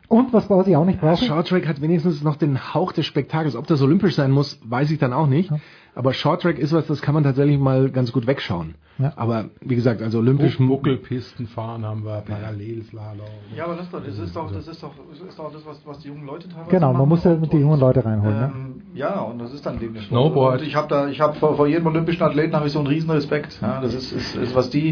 Und 0.09 0.31
was, 0.31 0.47
was 0.47 0.67
ich 0.67 0.75
auch 0.75 0.85
nicht 0.85 1.01
brauche. 1.01 1.25
Shorttrack 1.25 1.67
hat 1.67 1.81
wenigstens 1.81 2.21
noch 2.21 2.35
den 2.35 2.75
Hauch 2.75 2.91
des 2.91 3.07
Spektakels. 3.07 3.55
Ob 3.55 3.65
das 3.65 3.81
olympisch 3.81 4.13
sein 4.13 4.29
muss, 4.29 4.59
weiß 4.63 4.91
ich 4.91 4.99
dann 4.99 5.11
auch 5.11 5.25
nicht. 5.25 5.51
Aber 5.95 6.13
Shorttrack 6.13 6.59
ist 6.59 6.71
was, 6.71 6.85
das 6.85 7.01
kann 7.01 7.15
man 7.15 7.23
tatsächlich 7.23 7.57
mal 7.57 7.89
ganz 7.89 8.11
gut 8.11 8.27
wegschauen. 8.27 8.75
Ja. 8.99 9.11
Aber 9.15 9.45
wie 9.61 9.75
gesagt, 9.75 10.01
also 10.03 10.19
olympisch 10.19 10.57
Buckelpisten 10.59 11.47
fahren 11.47 11.83
haben 11.83 12.05
wir, 12.05 12.21
Parallelslalom. 12.21 13.25
Ja, 13.55 13.65
aber 13.65 13.75
das, 13.75 13.85
ist 13.85 13.93
doch- 13.93 14.03
das 14.05 14.19
ist 14.19 14.35
doch 14.35 14.51
das, 14.51 14.67
ist 14.67 14.83
doch, 14.83 14.91
das, 15.09 15.19
ist 15.29 15.39
doch 15.39 15.51
das 15.51 15.65
was, 15.65 15.81
was 15.85 15.99
die 15.99 16.09
jungen 16.09 16.25
Leute 16.27 16.47
teilweise 16.47 16.69
Genau, 16.69 16.87
man 16.87 16.97
machen. 16.97 17.09
muss 17.09 17.23
ja 17.23 17.35
mit 17.35 17.51
die 17.51 17.57
jungen 17.57 17.79
Leute 17.79 18.05
reinholen. 18.05 18.39
ne? 18.39 18.51
Ähm, 18.55 18.81
ja, 18.93 19.19
und 19.21 19.39
das 19.39 19.51
ist 19.53 19.65
dann 19.65 19.79
des 19.79 20.05
Snowboard. 20.05 20.61
Und 20.61 20.67
ich 20.67 20.75
habe 20.75 20.87
da, 20.87 21.07
ich 21.07 21.19
habe 21.21 21.33
vor, 21.35 21.55
vor 21.55 21.67
jedem 21.67 21.87
olympischen 21.87 22.21
Athleten 22.21 22.55
habe 22.55 22.67
ich 22.67 22.73
so 22.73 22.79
einen 22.79 22.87
riesen 22.87 23.09
Respekt. 23.09 23.57
Ja, 23.61 23.81
das 23.81 23.95
ist, 23.95 24.11
ist, 24.11 24.35
ist 24.35 24.53
was 24.55 24.69
die, 24.69 24.89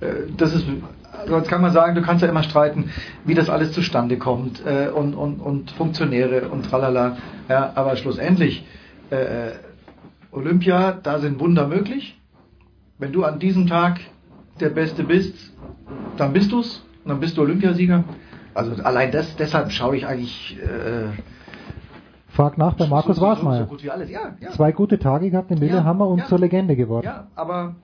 äh, 0.00 0.06
das 0.36 0.54
ist 0.54 0.66
so 1.28 1.36
jetzt 1.36 1.48
kann 1.48 1.60
man 1.60 1.72
sagen, 1.72 1.94
du 1.94 2.00
kannst 2.00 2.22
ja 2.22 2.28
immer 2.30 2.42
streiten, 2.42 2.90
wie 3.26 3.34
das 3.34 3.50
alles 3.50 3.72
zustande 3.72 4.16
kommt 4.16 4.64
äh, 4.64 4.88
und, 4.88 5.14
und, 5.14 5.40
und 5.40 5.70
Funktionäre 5.72 6.48
und 6.48 6.64
tralala. 6.64 7.18
Ja, 7.50 7.72
aber 7.74 7.96
schlussendlich, 7.96 8.64
äh, 9.10 9.50
Olympia, 10.32 10.92
da 11.02 11.18
sind 11.18 11.38
Wunder 11.38 11.68
möglich. 11.68 12.18
Wenn 12.98 13.12
du 13.12 13.24
an 13.24 13.38
diesem 13.38 13.66
Tag 13.66 14.00
der 14.60 14.70
Beste 14.70 15.04
bist, 15.04 15.34
dann 16.16 16.32
bist 16.32 16.52
du's, 16.52 16.84
dann 17.04 17.20
bist 17.20 17.36
du 17.36 17.42
Olympiasieger. 17.42 18.04
Also 18.54 18.82
allein 18.82 19.10
das, 19.10 19.34
deshalb 19.36 19.72
schaue 19.72 19.96
ich 19.96 20.06
eigentlich 20.06 20.58
äh, 20.62 21.08
Frag 22.28 22.56
nach 22.58 22.74
bei 22.74 22.86
Markus 22.86 23.16
so, 23.16 23.22
Wasmeier. 23.22 23.64
so 23.64 23.66
gut 23.66 23.82
wie 23.82 23.90
alles. 23.90 24.10
Ja, 24.10 24.34
ja. 24.40 24.50
Zwei 24.50 24.72
gute 24.72 24.98
Tage 24.98 25.30
gehabt 25.30 25.50
in 25.50 25.58
Lillehammer 25.58 26.08
und 26.08 26.20
ja. 26.20 26.26
zur 26.26 26.38
Legende 26.38 26.76
geworden. 26.76 27.04
Ja, 27.04 27.26
aber 27.34 27.74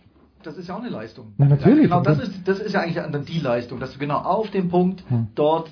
das 0.42 0.56
ist 0.56 0.68
ja 0.68 0.76
auch 0.76 0.80
eine 0.80 0.88
Leistung. 0.88 1.32
Na, 1.36 1.46
natürlich. 1.46 1.90
Ja, 1.90 1.98
genau, 1.98 2.00
das 2.00 2.18
ist, 2.20 2.46
das 2.48 2.60
ist 2.60 2.72
ja 2.72 2.80
eigentlich 2.80 2.94
dann 2.94 3.24
die 3.24 3.40
Leistung, 3.40 3.80
dass 3.80 3.92
du 3.92 3.98
genau 3.98 4.18
auf 4.18 4.50
dem 4.50 4.68
Punkt 4.68 5.04
Hm. 5.08 5.28
dort 5.34 5.70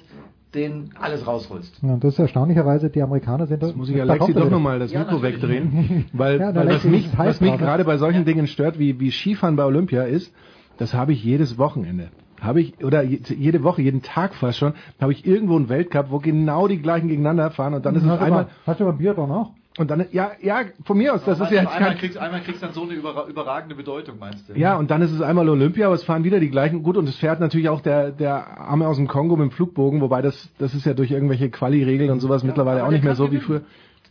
den 0.56 0.90
alles 0.98 1.26
rausholst. 1.26 1.80
Ja, 1.82 1.96
das 1.96 2.14
ist 2.14 2.18
erstaunlicherweise, 2.18 2.90
die 2.90 3.02
Amerikaner 3.02 3.46
sind 3.46 3.62
da. 3.62 3.70
Muss 3.74 3.88
ich 3.88 4.00
Alexi 4.00 4.34
doch 4.34 4.50
nochmal 4.50 4.78
das 4.80 4.90
Ja, 4.92 5.00
Mikro 5.00 5.16
natürlich. 5.16 5.34
wegdrehen, 5.42 6.06
weil, 6.12 6.40
Ja, 6.40 6.54
weil 6.54 6.68
was 6.68 6.84
mich, 6.84 7.08
was 7.16 7.40
mich 7.40 7.56
gerade 7.58 7.84
bei 7.84 7.96
solchen 7.98 8.24
Dingen 8.24 8.46
stört, 8.48 8.78
wie, 8.78 8.98
wie 8.98 9.10
Skifahren 9.10 9.54
bei 9.56 9.64
Olympia 9.64 10.02
ist, 10.02 10.32
das 10.78 10.92
habe 10.94 11.12
ich 11.12 11.22
jedes 11.22 11.56
Wochenende. 11.58 12.10
Habe 12.40 12.60
ich, 12.60 12.84
oder 12.84 13.02
je- 13.02 13.20
jede 13.34 13.62
Woche, 13.62 13.80
jeden 13.82 14.02
Tag 14.02 14.34
fast 14.34 14.58
schon, 14.58 14.74
habe 15.00 15.12
ich 15.12 15.24
irgendwo 15.26 15.56
einen 15.56 15.68
Weltcup, 15.68 16.10
wo 16.10 16.18
genau 16.18 16.68
die 16.68 16.82
gleichen 16.82 17.08
gegeneinander 17.08 17.50
fahren 17.50 17.72
und 17.74 17.86
dann 17.86 17.94
ist 17.94 18.02
es 18.02 18.08
Hast 18.08 18.20
du 18.20 18.24
einmal, 18.24 18.42
mal- 18.44 18.50
Hast 18.66 18.80
du 18.80 18.84
beim 18.84 18.98
Biathlon 18.98 19.30
auch? 19.30 19.52
Und 19.78 19.90
dann, 19.90 20.06
ja, 20.12 20.30
ja, 20.40 20.60
von 20.84 20.96
mir 20.96 21.14
aus, 21.14 21.24
das 21.24 21.38
ist 21.40 21.50
ja 21.50 21.62
jetzt 21.62 21.72
einmal 21.74 21.90
kein, 21.90 21.98
kriegst, 21.98 22.16
einmal 22.18 22.40
kriegst 22.40 22.62
dann 22.62 22.72
so 22.72 22.82
eine 22.84 22.92
überra 22.94 23.26
überragende 23.28 23.74
Bedeutung, 23.74 24.18
meinst 24.18 24.48
du? 24.48 24.54
ja, 24.54 24.76
und 24.76 24.90
dann 24.90 25.02
ist 25.02 25.12
es 25.12 25.20
einmal 25.20 25.48
Olympia, 25.48 25.86
aber 25.86 25.94
es 25.94 26.04
fahren 26.04 26.24
wieder 26.24 26.40
die 26.40 26.50
gleichen. 26.50 26.82
Gut, 26.82 26.96
und 26.96 27.08
es 27.08 27.16
fährt 27.16 27.40
natürlich 27.40 27.68
auch 27.68 27.80
der, 27.80 28.10
der 28.10 28.58
Arme 28.58 28.88
aus 28.88 28.96
dem 28.96 29.06
Kongo 29.06 29.36
mit 29.36 29.50
dem 29.50 29.50
Flugbogen, 29.52 30.00
wobei 30.00 30.22
das, 30.22 30.48
das 30.58 30.74
ist 30.74 30.86
ja 30.86 30.94
durch 30.94 31.10
irgendwelche 31.10 31.50
Quali-Regeln 31.50 32.10
und 32.10 32.20
sowas 32.20 32.42
mittlerweile 32.42 32.80
aber 32.80 32.88
auch 32.88 32.92
nicht 32.92 33.04
mehr 33.04 33.14
so 33.14 33.30
wie 33.30 33.38
früher. 33.40 33.62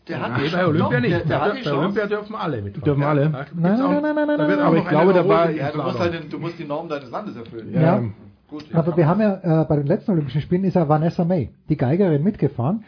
Der 0.07 0.21
hat 0.21 0.39
die 0.39 0.49
bei. 0.51 0.67
Olympia 0.67 0.99
nicht. 0.99 1.11
Der, 1.13 1.19
der 1.25 1.41
hat 1.41 1.63
bei. 1.63 1.71
Olympia 1.73 2.05
dürfen 2.05 2.35
alle 2.35 2.61
mitfahren. 2.61 2.83
Dürfen 2.85 3.03
alle? 3.03 3.29
Nein, 3.31 3.45
nein, 3.55 3.81
auch- 3.81 4.01
nein, 4.01 4.15
nein, 4.15 4.27
nein, 4.37 4.59
Aber 4.59 4.77
ich 4.77 4.87
glaube, 4.87 5.13
da 5.13 5.27
war- 5.27 5.49
Ja, 5.49 5.71
du 5.71 5.81
musst, 5.81 5.99
halt, 5.99 6.13
den- 6.13 6.29
du 6.29 6.37
musst 6.37 6.59
die 6.59 6.65
Norm 6.65 6.87
deines 6.87 7.09
Landes 7.09 7.35
erfüllen. 7.35 7.73
Ja. 7.73 7.81
Ja. 7.81 8.03
Gut, 8.47 8.65
Aber 8.73 8.95
wir 8.95 9.07
haben 9.07 9.19
ja 9.21 9.63
äh, 9.63 9.65
bei 9.65 9.77
den 9.77 9.87
letzten 9.87 10.11
Olympischen 10.11 10.41
Spielen 10.41 10.63
ist 10.65 10.75
ja 10.75 10.87
Vanessa 10.87 11.25
May, 11.25 11.49
die 11.67 11.75
Geigerin, 11.77 12.21
mitgefahren. 12.23 12.83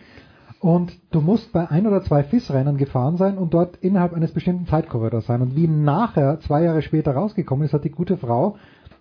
Und 0.60 0.98
du 1.12 1.22
musst 1.22 1.52
bei 1.54 1.70
ein 1.70 1.86
oder 1.86 2.02
zwei 2.02 2.24
FIS-Rennen 2.24 2.78
gefahren 2.78 3.18
sein 3.18 3.38
und 3.38 3.54
dort 3.54 3.78
innerhalb 3.78 4.14
eines 4.14 4.32
bestimmten 4.32 4.66
Zeitkorridors 4.66 5.28
sein. 5.28 5.42
Und 5.42 5.56
wie 5.56 5.68
nachher, 5.68 6.40
zwei 6.40 6.64
Jahre 6.64 6.82
später 6.82 7.12
rausgekommen 7.12 7.66
ist, 7.66 7.74
hat 7.74 7.84
die 7.84 7.92
gute 7.92 8.18
Frau 8.18 8.58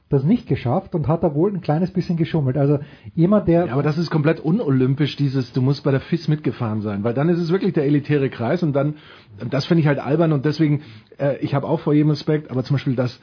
das 0.08 0.22
nicht 0.22 0.46
geschafft 0.46 0.94
und 0.94 1.08
hat 1.08 1.24
da 1.24 1.34
wohl 1.34 1.52
ein 1.52 1.60
kleines 1.60 1.90
bisschen 1.90 2.16
geschummelt. 2.16 2.56
Also 2.56 2.78
jemand, 3.14 3.48
der 3.48 3.66
Ja, 3.66 3.72
aber 3.72 3.82
das 3.82 3.98
ist 3.98 4.10
komplett 4.10 4.38
unolympisch, 4.38 5.16
dieses, 5.16 5.52
du 5.52 5.60
musst 5.62 5.82
bei 5.82 5.90
der 5.90 6.00
FIS 6.00 6.28
mitgefahren 6.28 6.80
sein, 6.80 7.02
weil 7.02 7.12
dann 7.12 7.28
ist 7.28 7.40
es 7.40 7.50
wirklich 7.50 7.72
der 7.72 7.84
elitäre 7.84 8.30
Kreis 8.30 8.62
und 8.62 8.72
dann, 8.72 8.94
das 9.50 9.66
finde 9.66 9.80
ich 9.80 9.88
halt 9.88 9.98
albern 9.98 10.32
und 10.32 10.44
deswegen, 10.44 10.82
äh, 11.18 11.38
ich 11.38 11.54
habe 11.54 11.66
auch 11.66 11.80
vor 11.80 11.92
jedem 11.92 12.10
Respekt, 12.10 12.52
aber 12.52 12.62
zum 12.62 12.74
Beispiel 12.74 12.94
das, 12.94 13.20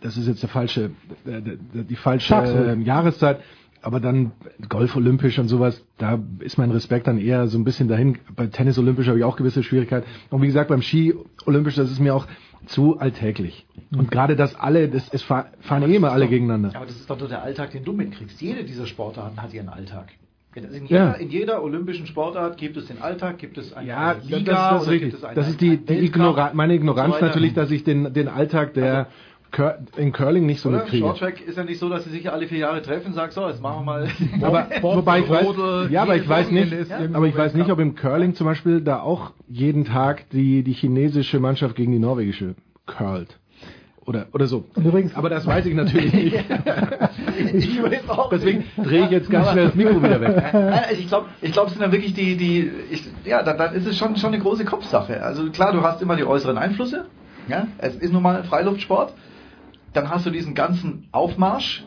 das 0.00 0.16
ist 0.16 0.26
jetzt 0.26 0.42
der 0.42 0.48
falsche, 0.48 0.92
äh, 1.26 1.42
die, 1.74 1.96
falsche 1.96 2.34
äh, 2.34 2.82
Jahreszeit, 2.82 3.40
aber 3.82 4.00
dann 4.00 4.32
Golf 4.68 4.96
olympisch 4.96 5.38
und 5.38 5.48
sowas, 5.48 5.84
da 5.98 6.18
ist 6.40 6.56
mein 6.58 6.70
Respekt 6.70 7.06
dann 7.06 7.18
eher 7.18 7.46
so 7.48 7.58
ein 7.58 7.64
bisschen 7.64 7.88
dahin. 7.88 8.18
Bei 8.36 8.46
Tennis 8.46 8.78
olympisch 8.78 9.08
habe 9.08 9.18
ich 9.18 9.24
auch 9.24 9.36
gewisse 9.36 9.62
Schwierigkeiten. 9.62 10.06
Und 10.30 10.42
wie 10.42 10.46
gesagt, 10.46 10.68
beim 10.68 10.82
Ski 10.82 11.14
olympisch, 11.46 11.74
das 11.74 11.90
ist 11.90 12.00
mir 12.00 12.14
auch 12.14 12.26
zu 12.66 12.98
alltäglich. 12.98 13.66
Und 13.96 14.10
gerade 14.10 14.36
das 14.36 14.54
alle, 14.54 14.88
das, 14.88 15.08
es 15.12 15.22
fahr- 15.22 15.46
fahren 15.60 15.82
eh 15.90 15.96
immer 15.96 16.12
alle 16.12 16.28
gegeneinander. 16.28 16.72
Aber 16.76 16.86
das 16.86 16.94
ist 16.96 17.10
doch 17.10 17.18
nur 17.18 17.28
der 17.28 17.42
Alltag, 17.42 17.72
den 17.72 17.84
du 17.84 17.92
mitkriegst. 17.92 18.40
Jede 18.40 18.64
dieser 18.64 18.86
Sportarten 18.86 19.42
hat 19.42 19.52
ihren 19.52 19.68
Alltag. 19.68 20.06
In 20.54 20.64
Ja. 20.86 21.14
jeder, 21.14 21.18
in 21.18 21.30
jeder 21.30 21.62
olympischen 21.64 22.06
Sportart 22.06 22.58
gibt 22.58 22.76
es 22.76 22.86
den 22.86 23.00
Alltag, 23.00 23.38
gibt 23.38 23.56
es 23.56 23.72
eine, 23.72 23.88
Ja, 23.88 24.14
das, 24.14 24.24
Liga 24.28 24.52
das, 24.52 24.60
das 24.70 24.76
ist 24.76 24.82
oder 24.82 24.92
richtig. 24.92 25.10
gibt 25.12 25.22
es 25.22 25.24
einen, 25.24 25.34
Das 25.36 25.48
ist 25.48 25.60
die, 25.62 25.76
die 25.78 25.94
Ignora 25.94 26.50
meine 26.52 26.74
so 26.74 26.80
Ignoranz 26.80 27.14
weiter. 27.14 27.26
natürlich, 27.28 27.54
dass 27.54 27.70
ich 27.70 27.84
den, 27.84 28.12
den 28.12 28.28
Alltag 28.28 28.74
der 28.74 29.06
Cur 29.52 29.78
in 29.96 30.12
Curling 30.12 30.46
nicht 30.46 30.60
so 30.60 30.70
Oder? 30.70 30.78
mitkriege. 30.78 31.04
Shorttrack 31.04 31.40
ist 31.46 31.56
ja 31.58 31.64
nicht 31.64 31.78
so, 31.78 31.88
dass 31.88 32.04
sie 32.04 32.10
sich 32.10 32.32
alle 32.32 32.46
vier 32.48 32.58
Jahre 32.58 32.82
treffen 32.82 33.08
und 33.08 33.12
sagen, 33.12 33.32
so, 33.32 33.46
jetzt 33.46 33.62
machen 33.62 33.80
wir 33.80 33.84
mal. 33.84 34.08
Aber, 34.42 34.66
wobei 34.82 35.20
ich 35.20 35.28
weiß, 35.28 35.46
ja, 35.90 36.02
aber 36.02 36.16
ich 36.16 36.28
weiß 36.28 36.50
nicht, 36.50 36.72
irgendwo 36.72 37.16
aber 37.18 37.26
ich 37.26 37.36
weiß 37.36 37.54
nicht, 37.54 37.70
ob 37.70 37.78
im 37.78 37.94
Curling 37.94 38.34
zum 38.34 38.46
Beispiel 38.46 38.80
da 38.80 39.00
auch 39.00 39.32
jeden 39.48 39.84
Tag 39.84 40.28
die, 40.30 40.62
die 40.62 40.72
chinesische 40.72 41.38
Mannschaft 41.38 41.76
gegen 41.76 41.92
die 41.92 41.98
norwegische 41.98 42.54
curlt. 42.86 43.38
Oder, 44.04 44.26
oder 44.32 44.46
so. 44.48 44.64
Und 44.74 44.84
übrigens- 44.84 45.14
aber 45.14 45.28
das 45.28 45.46
weiß 45.46 45.64
ich 45.66 45.74
natürlich 45.74 46.12
nicht. 46.12 46.34
ich 47.54 47.82
weiß 47.82 48.08
auch 48.10 48.30
Deswegen 48.30 48.58
nicht. 48.58 48.70
drehe 48.90 49.04
ich 49.04 49.10
jetzt 49.10 49.30
ganz 49.30 49.50
schnell 49.50 49.66
das 49.66 49.74
Mikro 49.76 50.02
wieder 50.02 50.20
weg. 50.20 50.54
Also 50.54 51.00
ich 51.00 51.06
glaube, 51.08 51.26
ich 51.40 51.52
glaub, 51.52 51.66
es 51.66 51.72
sind 51.74 51.82
dann 51.82 51.92
wirklich 51.92 52.12
die, 52.14 52.36
die, 52.36 52.70
ich, 52.90 53.04
ja, 53.24 53.42
dann, 53.44 53.58
dann 53.58 53.74
ist 53.74 53.86
es 53.86 53.96
schon, 53.96 54.16
schon 54.16 54.32
eine 54.34 54.42
große 54.42 54.64
Kopfsache. 54.64 55.22
Also 55.22 55.48
klar, 55.50 55.72
du 55.72 55.82
hast 55.82 56.02
immer 56.02 56.16
die 56.16 56.24
äußeren 56.24 56.58
Einflüsse. 56.58 57.04
Ja, 57.48 57.68
es 57.78 57.94
ist 57.94 58.12
nun 58.12 58.22
mal 58.22 58.42
Freiluftsport. 58.44 59.14
Dann 59.92 60.08
hast 60.10 60.26
du 60.26 60.30
diesen 60.30 60.54
ganzen 60.54 61.08
Aufmarsch. 61.12 61.84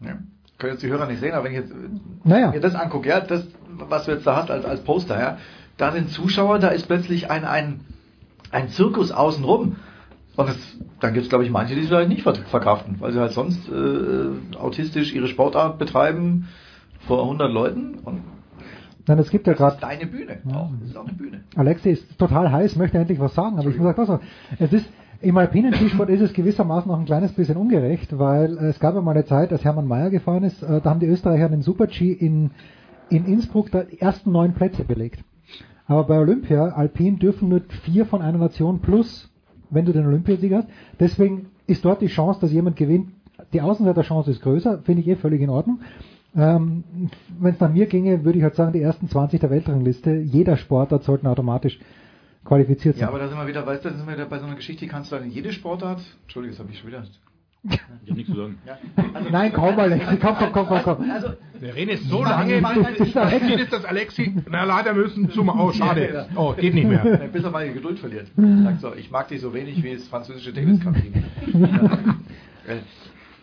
Ja, 0.00 0.18
können 0.58 0.72
jetzt 0.74 0.82
die 0.82 0.88
Hörer 0.88 1.06
nicht 1.06 1.20
sehen, 1.20 1.32
aber 1.34 1.44
wenn 1.44 1.52
ich 1.52 1.58
jetzt 1.58 1.72
Naja. 2.24 2.50
mir 2.50 2.60
das 2.60 2.74
angucke, 2.74 3.08
ja, 3.08 3.20
das, 3.20 3.46
was 3.68 4.04
du 4.04 4.12
jetzt 4.12 4.26
da 4.26 4.36
hast 4.36 4.50
als, 4.50 4.64
als 4.64 4.80
Poster, 4.82 5.18
ja, 5.18 5.38
da 5.76 5.92
sind 5.92 6.10
Zuschauer, 6.10 6.58
da 6.58 6.68
ist 6.68 6.86
plötzlich 6.86 7.30
ein, 7.30 7.44
ein, 7.44 7.80
ein 8.50 8.68
Zirkus 8.68 9.10
außenrum. 9.12 9.76
Und 10.36 10.48
es, 10.48 10.56
dann 11.00 11.14
gibt 11.14 11.24
es, 11.24 11.28
glaube 11.28 11.44
ich, 11.44 11.50
manche, 11.50 11.74
die 11.74 11.80
es 11.82 11.88
vielleicht 11.88 12.08
nicht 12.08 12.22
ver- 12.22 12.34
verkraften, 12.34 12.96
weil 13.00 13.12
sie 13.12 13.18
halt 13.20 13.32
sonst 13.32 13.68
äh, 13.68 14.56
autistisch 14.56 15.12
ihre 15.12 15.26
Sportart 15.26 15.78
betreiben 15.78 16.46
vor 17.06 17.22
100 17.24 17.50
Leuten. 17.52 17.94
Und 18.04 18.22
Nein, 19.08 19.18
es 19.18 19.30
gibt 19.30 19.46
ja 19.48 19.54
gerade 19.54 19.78
deine 19.80 20.06
Bühne. 20.06 20.38
Auch. 20.52 20.70
Das 20.80 20.90
ist 20.90 20.96
auch 20.96 21.04
eine 21.06 21.14
Bühne. 21.16 21.40
Alexi 21.56 21.90
ist 21.90 22.18
total 22.18 22.52
heiß, 22.52 22.76
möchte 22.76 22.98
endlich 22.98 23.18
was 23.18 23.34
sagen, 23.34 23.58
aber 23.58 23.68
ich 23.70 23.76
muss 23.78 23.96
sagen, 23.96 24.08
was, 24.08 24.20
es 24.60 24.72
ist, 24.72 24.86
im 25.20 25.36
alpinen 25.36 25.74
Skisport 25.74 26.10
ist 26.10 26.20
es 26.20 26.32
gewissermaßen 26.32 26.90
noch 26.90 26.98
ein 26.98 27.04
kleines 27.04 27.32
bisschen 27.32 27.56
ungerecht, 27.56 28.18
weil 28.18 28.56
es 28.58 28.78
gab 28.78 28.94
ja 28.94 29.00
mal 29.00 29.12
eine 29.12 29.24
Zeit, 29.24 29.52
als 29.52 29.64
Hermann 29.64 29.86
Mayer 29.86 30.10
gefahren 30.10 30.44
ist, 30.44 30.62
äh, 30.62 30.80
da 30.80 30.90
haben 30.90 31.00
die 31.00 31.06
Österreicher 31.06 31.48
den 31.48 31.62
Super-G 31.62 32.12
in, 32.12 32.50
in 33.10 33.24
Innsbruck 33.24 33.70
die 33.70 34.00
ersten 34.00 34.30
neun 34.30 34.54
Plätze 34.54 34.84
belegt. 34.84 35.24
Aber 35.86 36.04
bei 36.04 36.18
Olympia, 36.18 36.68
Alpin, 36.68 37.18
dürfen 37.18 37.48
nur 37.48 37.62
vier 37.84 38.04
von 38.04 38.22
einer 38.22 38.38
Nation 38.38 38.80
plus, 38.80 39.30
wenn 39.70 39.86
du 39.86 39.92
den 39.92 40.06
Olympiasieg 40.06 40.52
hast. 40.52 40.68
Deswegen 41.00 41.46
ist 41.66 41.84
dort 41.84 42.02
die 42.02 42.08
Chance, 42.08 42.40
dass 42.40 42.52
jemand 42.52 42.76
gewinnt, 42.76 43.08
die 43.52 43.60
Außenseiterchance 43.60 44.30
ist 44.30 44.42
größer, 44.42 44.80
finde 44.82 45.02
ich 45.02 45.08
eh 45.08 45.16
völlig 45.16 45.40
in 45.40 45.50
Ordnung. 45.50 45.80
Ähm, 46.36 46.84
Wenn 47.40 47.54
es 47.54 47.60
nach 47.60 47.72
mir 47.72 47.86
ginge, 47.86 48.24
würde 48.24 48.38
ich 48.38 48.44
halt 48.44 48.54
sagen, 48.54 48.72
die 48.72 48.82
ersten 48.82 49.08
20 49.08 49.40
der 49.40 49.50
Weltrangliste, 49.50 50.14
jeder 50.16 50.56
Sportart 50.56 51.04
sollten 51.04 51.26
automatisch 51.26 51.80
qualifiziert 52.48 52.96
sein. 52.96 53.02
Ja, 53.02 53.08
aber 53.08 53.18
da 53.18 53.28
sind 53.28 53.38
wir 53.38 53.46
wieder, 53.46 53.66
weißt 53.66 53.84
du, 53.84 53.90
da 53.90 53.96
sind 53.96 54.06
wir 54.06 54.14
wieder 54.14 54.26
bei 54.26 54.38
so 54.38 54.46
einer 54.46 54.56
Geschichte, 54.56 54.84
die 54.84 54.90
kannst 54.90 55.12
du 55.12 55.16
dann 55.16 55.24
in 55.26 55.30
jede 55.30 55.52
Sportart. 55.52 56.00
Entschuldigung, 56.22 56.56
das 56.56 56.64
habe 56.64 56.72
ich 56.72 56.78
schon 56.78 56.88
wieder. 56.88 57.04
Ich 57.70 57.80
habe 57.80 58.14
nichts 58.14 58.30
zu 58.30 58.36
sagen. 58.36 58.58
Ja, 58.66 58.78
also, 59.12 59.28
Nein, 59.32 59.52
komm, 59.52 59.78
Alexi, 59.78 60.16
komm, 60.16 60.36
komm, 60.36 60.52
komm, 60.52 60.66
komm, 60.66 60.82
komm. 60.82 61.10
Also, 61.10 61.28
Wir 61.60 61.74
reden 61.74 61.90
jetzt 61.90 62.08
so 62.08 62.22
Nein, 62.22 62.62
lange, 62.62 62.94
bis 62.98 63.12
das 63.12 63.38
Ziel 63.40 63.60
ist, 63.60 63.72
dass 63.72 63.84
Alexi, 63.84 64.34
na 64.48 64.64
leider 64.64 64.94
müssen 64.94 65.30
zum, 65.30 65.48
oh 65.48 65.72
schade, 65.72 66.28
oh 66.36 66.54
geht 66.54 66.74
nicht 66.74 66.88
mehr. 66.88 67.28
bis 67.32 67.44
er 67.44 67.50
mal 67.50 67.66
die 67.66 67.74
Geduld 67.74 67.98
verliert. 67.98 68.28
Sagt 68.36 68.80
so, 68.80 68.94
ich 68.94 69.10
mag 69.10 69.28
dich 69.28 69.40
so 69.40 69.52
wenig 69.52 69.82
wie 69.82 69.94
das 69.94 70.06
französische 70.08 70.52
Davis 70.52 70.80
Cup. 70.80 70.94
Äh, 72.66 72.76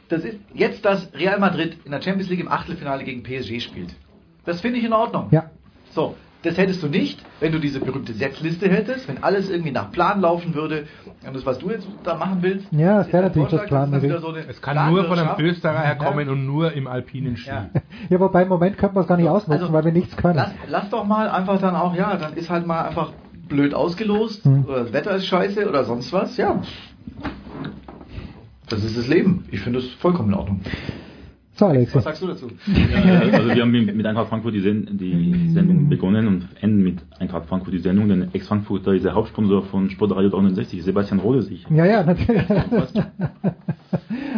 das 0.07 0.23
ist 0.23 0.37
jetzt, 0.53 0.85
dass 0.85 1.11
Real 1.13 1.39
Madrid 1.39 1.77
in 1.83 1.91
der 1.91 2.01
Champions 2.01 2.29
League 2.29 2.39
im 2.39 2.47
Achtelfinale 2.47 3.03
gegen 3.03 3.23
PSG 3.23 3.59
spielt. 3.59 3.95
Das 4.45 4.61
finde 4.61 4.79
ich 4.79 4.85
in 4.85 4.93
Ordnung. 4.93 5.27
Ja. 5.31 5.49
So, 5.91 6.15
das 6.45 6.57
hättest 6.57 6.81
du 6.83 6.87
nicht, 6.87 7.23
wenn 7.39 7.51
du 7.51 7.59
diese 7.59 7.79
berühmte 7.79 8.13
Setzliste 8.13 8.69
hättest, 8.69 9.07
wenn 9.07 9.23
alles 9.23 9.49
irgendwie 9.49 9.71
nach 9.71 9.91
Plan 9.91 10.21
laufen 10.21 10.53
würde. 10.55 10.85
Und 11.25 11.35
das, 11.35 11.45
was 11.45 11.59
du 11.59 11.69
jetzt 11.71 11.87
da 12.03 12.15
machen 12.15 12.37
willst, 12.41 12.67
Ja, 12.71 12.97
das 12.99 13.07
ist 13.07 13.13
wäre 13.13 13.23
natürlich 13.23 13.49
das 13.49 13.59
Vorschlag, 13.61 13.79
das 13.81 13.89
Plan, 13.89 14.01
wieder 14.03 14.19
so 14.19 14.27
eine 14.29 14.47
Es 14.47 14.61
kann 14.61 14.91
nur 14.91 15.05
von 15.05 15.17
einem. 15.19 15.39
Österreicher 15.39 15.95
kommen 15.95 16.29
und 16.29 16.45
nur 16.45 16.73
im 16.73 16.87
alpinen 16.87 17.37
Ski. 17.37 17.49
Ja. 17.49 17.69
Ja, 18.09 18.19
wobei 18.19 18.43
im 18.43 18.49
Moment 18.49 18.77
könnte 18.77 18.95
man 18.95 19.01
es 19.03 19.07
gar 19.07 19.17
nicht 19.17 19.27
ausnutzen, 19.29 19.61
Also, 19.63 19.73
weil 19.73 19.85
wir 19.85 19.91
nichts 19.91 20.15
können. 20.17 20.35
Lass, 20.35 20.51
lass 20.67 20.89
doch 20.89 21.03
mal 21.05 21.29
einfach 21.29 21.59
dann 21.59 21.75
auch, 21.75 21.95
ja, 21.95 22.15
dann 22.17 22.33
ist 22.33 22.49
halt 22.49 22.67
mal 22.67 22.83
einfach 22.85 23.11
blöd 23.47 23.73
ausgelost 23.73 24.43
Hm. 24.45 24.65
oder 24.65 24.83
das 24.83 24.93
Wetter 24.93 25.15
ist 25.15 25.25
scheiße 25.25 25.67
oder 25.67 25.83
sonst 25.85 26.11
was, 26.13 26.37
ja. 26.37 26.61
Das 28.69 28.83
ist 28.83 28.97
das 28.97 29.07
Leben. 29.07 29.45
Ich 29.51 29.61
finde 29.61 29.79
es 29.79 29.91
vollkommen 29.95 30.29
in 30.29 30.35
Ordnung. 30.35 30.61
So, 31.57 31.67
Alexi. 31.67 31.95
Was 31.95 32.03
sagst 32.03 32.21
du 32.21 32.27
dazu? 32.27 32.47
Ja, 32.67 33.19
also 33.31 33.47
wir 33.47 33.61
haben 33.61 33.71
mit 33.71 34.05
Eintracht 34.05 34.27
Frankfurt 34.27 34.53
die, 34.55 34.59
Sen 34.59 34.97
die 34.97 35.49
Sendung 35.53 35.87
begonnen 35.87 36.27
und 36.27 36.47
enden 36.59 36.83
mit 36.83 36.97
Eintracht 37.17 37.45
Frankfurt 37.45 37.73
die 37.73 37.79
Sendung. 37.79 38.09
Denn 38.09 38.27
Ex-Frankfurter 38.33 38.93
ist 38.93 39.05
der 39.05 39.15
Hauptsponsor 39.15 39.63
von 39.63 39.89
Sportradio 39.89 40.29
360, 40.31 40.83
Sebastian 40.83 41.21
Rode 41.21 41.43
sich. 41.43 41.65
Ja, 41.69 41.85
ja, 41.85 42.03
natürlich. 42.03 42.43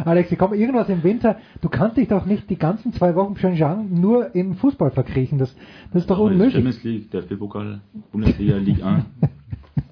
Alexi, 0.06 0.36
komm, 0.36 0.54
irgendwas 0.54 0.90
im 0.90 1.04
Winter. 1.04 1.38
Du 1.62 1.70
kannst 1.70 1.98
dich 1.98 2.08
doch 2.08 2.28
nicht 2.28 2.50
die 2.52 2.58
ganzen 2.58 2.94
zwei 2.94 3.16
Wochen 3.16 3.34
Pyeongchang 3.34 4.00
nur 4.00 4.36
im 4.36 4.54
Fußball 4.54 4.92
verkriechen. 4.92 5.40
Das, 5.40 5.56
das 5.92 6.04
ist 6.04 6.10
doch 6.12 6.18
Aber 6.20 6.28
unmöglich. 6.28 6.54
Champions 6.54 6.84
League, 6.84 7.10
der 7.10 7.22
pokal 7.22 7.82
Bundesliga, 8.12 8.58
Ligue 8.58 8.86
1. 8.86 9.06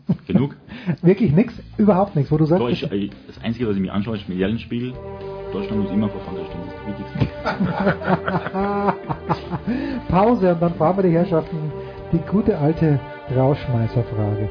Genug. 0.28 0.56
Wirklich 1.02 1.32
nichts, 1.32 1.54
überhaupt 1.78 2.16
nichts, 2.16 2.32
wo 2.32 2.38
du 2.38 2.46
sagst, 2.46 2.62
Doch, 2.62 2.70
ich, 2.70 2.82
das 3.28 3.44
Einzige, 3.44 3.68
was 3.68 3.76
ich 3.76 3.82
mir 3.82 3.94
anschaue, 3.94 4.18
ist 4.18 4.30
Milliardenspiel. 4.30 4.94
Deutschland 5.52 5.84
muss 5.84 5.92
immer 5.92 6.10
vor 6.10 6.22
Frankreich 6.22 6.48
stehen, 6.48 6.62
das 6.66 6.74
ist 6.74 6.80
das 6.80 7.20
Wichtigste. 7.20 7.34
Pause 10.10 10.54
und 10.54 10.62
dann 10.62 10.74
fragen 10.76 10.98
wir 10.98 11.04
die 11.04 11.16
Herrschaften 11.16 11.72
die 12.12 12.20
gute 12.30 12.58
alte 12.58 13.00
Rauschmeißerfrage. 13.36 14.50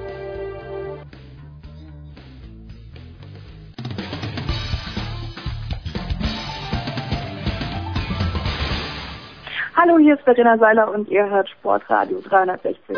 Hallo, 9.76 9.98
hier 9.98 10.14
ist 10.14 10.22
Verena 10.22 10.56
Seiler 10.56 10.90
und 10.90 11.08
ihr 11.08 11.28
hört 11.28 11.48
Sportradio 11.50 12.20
360. 12.22 12.96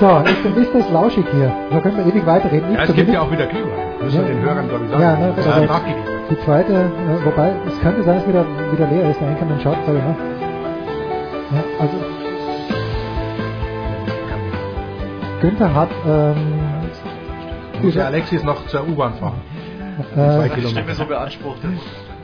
So, 0.00 0.22
jetzt 0.26 0.56
ist 0.58 0.74
das 0.74 0.90
lauschig 0.90 1.24
hier. 1.32 1.52
Da 1.70 1.80
können 1.80 1.96
wir 1.98 2.06
ewig 2.06 2.26
weiterreden. 2.26 2.70
Ich 2.72 2.76
Ja, 2.78 2.84
es 2.84 2.94
gibt 2.94 3.10
ja 3.10 3.20
auch 3.20 3.30
wieder 3.30 3.46
Glühwein. 3.46 3.70
Müssen 4.02 4.18
wir 4.20 4.26
den 4.34 4.42
Hörern, 4.42 4.68
glaube 4.68 4.84
ich, 4.84 4.90
sagen. 4.90 5.02
Ja, 5.02 5.16
ne, 5.16 5.32
Das 5.36 5.46
also 5.46 5.62
ist 5.62 5.68
nachgegeben. 5.70 6.02
die 6.30 6.38
zweite, 6.44 6.72
äh, 6.72 7.24
wobei, 7.24 7.52
es 7.66 7.80
könnte 7.80 8.02
sein, 8.02 8.16
dass 8.16 8.26
wieder, 8.28 8.44
wieder 8.72 8.86
leer 8.88 9.10
ist. 9.10 9.20
Der 9.20 9.28
Einkommen 9.28 9.60
schaut 9.62 9.76
gerade 9.84 9.98
nach. 9.98 10.16
Ja, 11.54 11.62
also, 11.80 11.94
Günther 15.40 15.74
hat, 15.74 15.90
ähm, 16.06 16.36
Muss 17.82 17.94
ja 17.94 18.06
Alexis 18.06 18.42
noch 18.42 18.66
zur 18.66 18.88
U-Bahn 18.88 19.14
fahren. 19.14 19.40
Äh, 19.98 20.14
Zwei 20.14 20.48
Stimme 20.48 20.68
Kilometer. 20.68 20.94
so 20.94 21.04
beansprucht. 21.06 21.58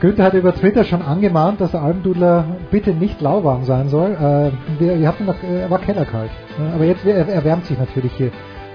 Günther 0.01 0.23
hat 0.23 0.33
über 0.33 0.55
Twitter 0.55 0.83
schon 0.83 1.03
angemahnt, 1.03 1.61
dass 1.61 1.71
der 1.71 1.83
Almdudler 1.83 2.43
bitte 2.71 2.91
nicht 2.91 3.21
lauwarm 3.21 3.65
sein 3.65 3.87
soll. 3.87 4.13
Äh, 4.13 4.81
wir, 4.81 4.95
ihr 4.95 5.07
habt 5.07 5.19
ihn 5.19 5.27
noch, 5.27 5.43
äh, 5.43 5.61
er 5.61 5.69
war 5.69 5.77
kellerkalt. 5.77 6.31
Äh, 6.59 6.73
aber 6.73 6.85
jetzt 6.85 7.05
er, 7.05 7.27
er 7.27 7.43
wärmt 7.43 7.65
sich 7.65 7.77
natürlich 7.77 8.11
hier 8.13 8.31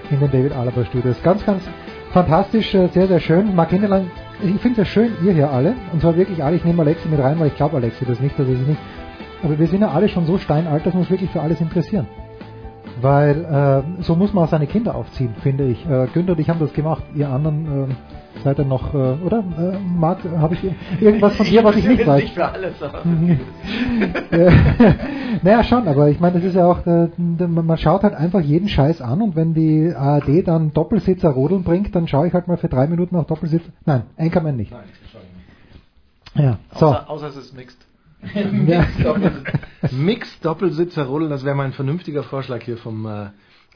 in 0.09 0.21
den 0.21 0.31
David 0.31 0.57
Alaba 0.57 0.85
Studios. 0.85 1.21
Ganz, 1.25 1.45
ganz 1.45 1.65
fantastisch, 2.13 2.73
äh, 2.77 2.87
sehr, 2.93 3.09
sehr 3.09 3.19
schön. 3.19 3.57
Marc 3.57 3.71
Hinderlein, 3.71 4.09
ich 4.41 4.61
finde 4.61 4.71
es 4.71 4.77
ja 4.79 4.85
schön, 4.85 5.15
ihr 5.25 5.33
hier 5.33 5.51
alle. 5.51 5.75
Und 5.93 6.01
zwar 6.01 6.17
wirklich 6.17 6.45
alle. 6.45 6.55
Ich 6.55 6.65
nehme 6.65 6.83
Alexi 6.83 7.09
mit 7.09 7.19
rein, 7.19 7.41
weil 7.41 7.49
ich 7.49 7.57
glaube 7.57 7.77
Alexi 7.77 8.05
das 8.05 8.21
nicht, 8.21 8.39
er 8.39 8.45
sich 8.45 8.59
nicht. 8.61 8.81
Aber 9.43 9.59
wir 9.59 9.67
sind 9.67 9.81
ja 9.81 9.91
alle 9.91 10.09
schon 10.09 10.27
so 10.27 10.39
steinalt, 10.39 10.87
dass 10.87 10.95
wir 10.95 11.01
uns 11.01 11.11
wirklich 11.11 11.31
für 11.31 11.41
alles 11.41 11.61
interessieren. 11.61 12.07
Weil 13.01 13.45
äh, 13.99 14.03
so 14.03 14.15
muss 14.15 14.33
man 14.33 14.45
auch 14.45 14.49
seine 14.49 14.69
Kinder 14.69 14.95
aufziehen, 14.95 15.35
finde 15.43 15.65
ich. 15.65 15.85
Äh, 15.91 16.07
Günther 16.15 16.35
und 16.35 16.39
ich 16.39 16.49
haben 16.49 16.61
das 16.61 16.73
gemacht. 16.73 17.03
Ihr 17.17 17.29
anderen 17.29 17.91
äh, 17.91 17.95
seid 18.43 18.59
ihr 18.59 18.65
noch, 18.65 18.95
äh, 18.95 18.97
oder? 18.97 19.39
Äh, 19.39 19.79
Marc, 19.79 20.25
habe 20.25 20.55
ich 20.55 20.61
irgendwas 21.01 21.37
von 21.37 21.47
dir, 21.47 21.65
was 21.65 21.77
ich 21.77 21.87
nicht 21.87 22.07
weiß? 22.07 22.23
Nicht 22.23 22.35
für 22.35 22.49
alles, 22.49 22.83
aber 22.83 23.03
naja, 25.43 25.65
schon, 25.65 25.89
aber 25.89 26.09
ich 26.09 26.21
meine, 26.21 26.37
das 26.37 26.45
ist 26.45 26.55
ja 26.55 26.67
auch, 26.67 26.87
äh, 26.87 27.09
man 27.19 27.79
schaut 27.79 28.03
halt 28.03 28.15
einfach 28.15 28.41
jeden 28.41 28.69
Scheiß 28.69 29.01
an 29.01 29.23
und 29.23 29.37
wenn 29.37 29.55
die 29.55 29.93
ARD 29.95 30.47
dann 30.47 30.73
Doppelsitzer 30.73 31.31
rodeln 31.31 31.63
bringt, 31.63 31.95
dann 31.95 32.09
schaue 32.09 32.29
ich 32.29 32.33
halt 32.33 32.49
mal 32.49 32.57
für 32.57 32.69
drei 32.69 32.87
Minuten 32.87 33.17
auf 33.17 33.27
Doppelsitzer. 33.27 33.71
Nein, 33.85 34.03
Anchorman 34.17 34.57
nicht. 34.57 34.73
Ja, 36.35 36.59
so. 36.75 36.87
außer, 36.87 37.11
außer 37.11 37.29
es 37.29 37.37
ist 37.37 37.57
mixed. 37.57 37.79
Ja. 38.67 38.87
Mix 39.93 40.41
Doppelsitzer 40.41 41.05
rodeln, 41.05 41.31
das 41.31 41.45
wäre 41.45 41.55
mal 41.55 41.65
ein 41.65 41.73
vernünftiger 41.73 42.23
Vorschlag 42.23 42.63
hier 42.63 42.77
vom 42.77 43.07
äh, 43.07 43.27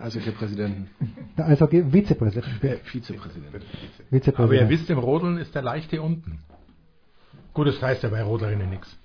Eishockey-Präsidenten. 0.01 0.89
Also 1.37 1.65
okay, 1.67 1.85
Vizepräsident. 1.91 2.47
Äh, 2.65 2.77
Vizepräsident. 2.85 3.55
Aber 4.39 4.55
ihr 4.55 4.69
wisst, 4.69 4.91
im 4.91 4.99
Rodeln 4.99 5.39
ist 5.39 5.55
der 5.55 5.63
leichte 5.63 6.01
unten. 6.03 6.41
Gut, 7.55 7.67
das 7.69 7.81
heißt 7.83 8.03
ja 8.03 8.09
bei 8.09 8.23
Rodlerinnen 8.23 8.71
nichts. 8.71 8.97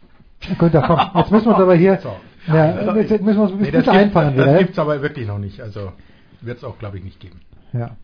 Gut, 0.58 0.74
da 0.74 0.82
komm, 0.82 1.00
jetzt 1.22 1.32
müssen 1.32 1.46
wir 1.46 1.52
uns 1.54 1.62
aber 1.62 1.76
hier, 1.76 1.98
So. 1.98 2.16
ja, 2.48 2.94
jetzt 2.96 3.22
müssen 3.24 3.38
wir 3.38 3.44
uns 3.44 3.52
ein 3.54 3.58
Nee, 3.62 3.72
bisschen 3.72 3.86
das 3.86 3.86
gibt 4.04 4.16
wieder. 4.16 4.32
das 4.36 4.46
ja? 4.54 4.58
gibt's 4.60 4.80
aber 4.80 5.02
wirklich 5.02 5.28
noch 5.28 5.40
nicht. 5.40 5.60
Also 5.62 5.92
wird 6.42 6.58
es 6.58 6.64
auch, 6.64 6.78
glaube 6.78 6.98
ich, 6.98 7.04
nicht 7.04 7.20
geben. 7.20 7.42
Ja. 7.74 7.96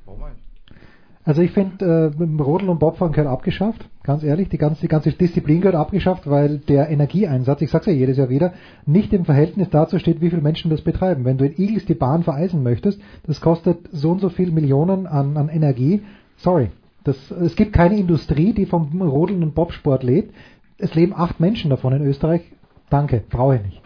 Also 1.24 1.42
ich 1.44 1.52
finde, 1.52 2.14
äh, 2.20 2.42
Rodel 2.42 2.70
und 2.70 2.80
Bobfahren 2.80 3.14
gehört 3.14 3.32
abgeschafft, 3.32 3.88
ganz 4.04 4.24
ehrlich. 4.24 4.50
Die 4.50 4.58
ganze, 4.58 4.82
die 4.82 4.88
ganze 4.88 5.12
Disziplin 5.12 5.62
gehört 5.62 5.76
abgeschafft, 5.76 6.28
weil 6.28 6.58
der 6.58 6.90
Energieeinsatz, 6.90 7.62
ich 7.62 7.70
sag's 7.70 7.86
ja 7.86 7.94
jedes 7.94 8.18
Jahr 8.18 8.30
wieder, 8.30 8.54
nicht 8.88 9.14
im 9.14 9.26
Verhältnis 9.26 9.70
dazu 9.70 10.00
steht, 10.00 10.20
wie 10.22 10.32
viele 10.32 10.42
Menschen 10.42 10.72
das 10.72 10.82
betreiben. 10.82 11.24
Wenn 11.24 11.38
du 11.38 11.46
in 11.46 11.54
Igels 11.62 11.86
die 11.86 11.94
Bahn 11.94 12.24
vereisen 12.24 12.64
möchtest, 12.64 13.00
das 13.28 13.40
kostet 13.40 13.88
so 13.92 14.12
und 14.12 14.20
so 14.20 14.30
viel 14.30 14.52
Millionen 14.52 15.06
an, 15.06 15.38
an 15.38 15.50
Energie. 15.50 16.02
Sorry. 16.38 16.72
Das, 17.04 17.32
es 17.32 17.56
gibt 17.56 17.74
keine 17.74 17.98
Industrie, 17.98 18.54
die 18.54 18.66
vom 18.66 19.02
Rodeln 19.02 19.44
und 19.44 19.56
Bobsport 19.56 20.04
lebt. 20.04 20.34
Es 20.78 20.96
leben 20.96 21.14
acht 21.16 21.40
Menschen 21.40 21.70
davon 21.70 21.94
in 21.94 22.04
Österreich. 22.04 22.42
Danke, 22.90 23.24
brauche 23.30 23.56
ich 23.56 23.64
nicht. 23.64 23.82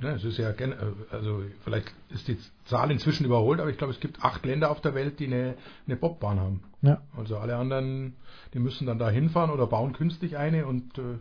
Ja, 0.00 0.12
es 0.12 0.24
ist 0.24 0.38
ja, 0.38 0.50
äh, 0.50 0.74
also 1.10 1.42
vielleicht 1.64 1.92
ist 2.10 2.28
die 2.28 2.38
Zahl 2.66 2.90
inzwischen 2.90 3.26
überholt, 3.26 3.60
aber 3.60 3.70
ich 3.70 3.78
glaube, 3.78 3.92
es 3.92 4.00
gibt 4.00 4.22
acht 4.22 4.46
Länder 4.46 4.70
auf 4.70 4.80
der 4.80 4.94
Welt, 4.94 5.18
die 5.18 5.26
eine, 5.26 5.54
eine 5.86 5.96
Bobbahn 5.96 6.38
haben. 6.38 6.60
Ja. 6.82 7.02
Also 7.16 7.38
alle 7.38 7.56
anderen, 7.56 8.14
die 8.54 8.60
müssen 8.60 8.86
dann 8.86 8.98
da 8.98 9.10
hinfahren 9.10 9.50
oder 9.50 9.66
bauen 9.66 9.92
künstlich 9.92 10.36
eine 10.36 10.66
und 10.66 10.98
äh, 10.98 11.18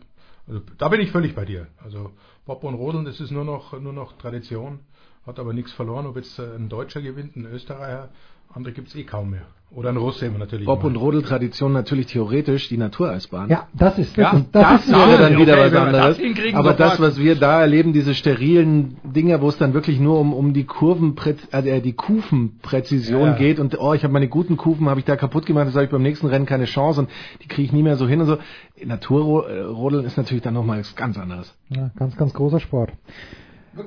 also 0.47 0.62
da 0.78 0.88
bin 0.89 1.01
ich 1.01 1.12
völlig 1.12 1.36
bei 1.36 1.45
dir. 1.45 1.68
Also 1.84 2.12
Bob 2.45 2.64
und 2.64 2.76
Rodeln, 2.76 3.05
das 3.05 3.20
ist 3.20 3.32
nur 3.32 3.43
noch 3.43 3.78
nur 3.80 3.93
noch 3.93 4.18
Tradition, 4.18 4.80
hat 5.26 5.39
aber 5.39 5.53
nichts 5.53 5.74
verloren, 5.74 6.05
ob 6.05 6.16
jetzt 6.16 6.38
äh, 6.39 6.55
ein 6.55 6.70
Deutscher 6.70 7.01
gewinnt, 7.01 7.36
ein 7.36 7.45
Österreicher, 7.45 8.10
andere 8.49 8.74
gibt 8.74 8.89
es 8.89 8.95
eh 8.95 9.03
kaum 9.03 9.32
mehr. 9.32 9.47
Oder 9.70 9.89
ein 9.89 9.97
Russe 9.97 10.26
immer 10.26 10.39
natürlich. 10.39 10.65
Bob 10.65 10.84
und 10.86 10.95
Rodel-Tradition 10.95 11.74
natürlich 11.74 12.07
theoretisch 12.07 12.70
die 12.70 12.78
Natureisbahn. 12.78 13.49
Ja, 13.49 13.68
das 13.74 13.99
ist, 13.99 14.18
das 14.18 14.32
Ja, 14.32 14.38
ist, 14.39 14.47
das, 14.53 14.63
das 14.63 14.86
ist, 14.86 14.91
wäre 14.93 15.18
dann 15.22 15.34
Okay, 15.36 15.41
wieder 15.41 15.57
was 15.59 15.72
wir 15.72 15.80
das 15.80 15.86
anderes. 15.95 16.18
hinkriegen, 16.18 16.55
Aber 16.57 16.74
das, 16.74 16.99
was 17.01 17.20
wir 17.20 17.36
da 17.36 17.61
erleben, 17.61 17.91
diese 17.91 18.15
sterilen 18.15 18.97
Dinger, 19.03 19.41
wo 19.41 19.49
es 19.49 19.57
dann 19.57 19.74
wirklich 19.74 19.99
nur 19.99 20.20
um, 20.20 20.34
um 20.34 20.53
die 20.53 20.63
Kurven, 20.63 21.15
äh, 21.51 21.82
die 21.82 21.93
Kufenpräzision 21.93 23.22
Ja. 23.32 23.34
geht 23.34 23.59
und 23.59 23.78
oh, 23.78 23.93
ich 23.93 24.03
habe 24.03 24.13
meine 24.13 24.30
guten 24.30 24.55
Kufen, 24.55 24.89
habe 24.89 25.01
ich 25.01 25.05
da 25.05 25.18
kaputt 25.18 25.45
gemacht, 25.45 25.68
das 25.68 25.76
habe 25.76 25.84
ich 25.86 25.91
beim 25.91 26.01
nächsten 26.01 26.28
Rennen 26.28 26.45
keine 26.45 26.65
Chance 26.65 27.01
und 27.01 27.09
die 27.43 27.47
kriege 27.49 27.65
ich 27.65 27.74
nie 27.74 27.84
mehr 27.84 27.97
so 27.97 28.07
hin 28.07 28.22
und 28.22 28.28
so. 28.28 28.38
Naturrodeln 28.84 30.05
ist 30.05 30.18
natürlich 30.18 30.43
dann 30.43 30.53
nochmal 30.53 30.80
was 30.80 30.95
ganz 30.95 31.18
anderes. 31.18 31.53
ja, 31.70 31.91
ganz, 31.97 32.15
ganz 32.15 32.34
großer 32.34 32.61
Sport. 32.61 32.91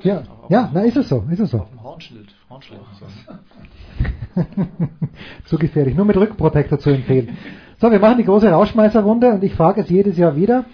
Ja, 0.03 0.23
ja, 0.47 0.69
na 0.73 0.81
ist 0.83 0.95
es 0.95 1.09
so, 1.09 1.25
ist 1.29 1.39
es 1.39 1.49
so. 1.51 1.57
Auf 1.57 1.69
dem 1.69 1.83
Hornschild. 1.83 2.29
Hornschild. 2.49 2.79
so 5.45 5.57
gefährlich. 5.57 5.95
Nur 5.95 6.05
mit 6.05 6.17
Rückenprotektor 6.17 6.79
zu 6.79 6.89
empfehlen. 6.89 7.37
So, 7.79 7.91
wir 7.91 7.99
machen 7.99 8.17
die 8.17 8.25
große 8.25 8.49
Rauschmeißerrunde 8.49 9.33
und 9.33 9.43
ich 9.43 9.53
frage 9.53 9.81
es 9.81 9.89
jedes 9.89 10.17
Jahr 10.17 10.35
wieder. 10.35 10.65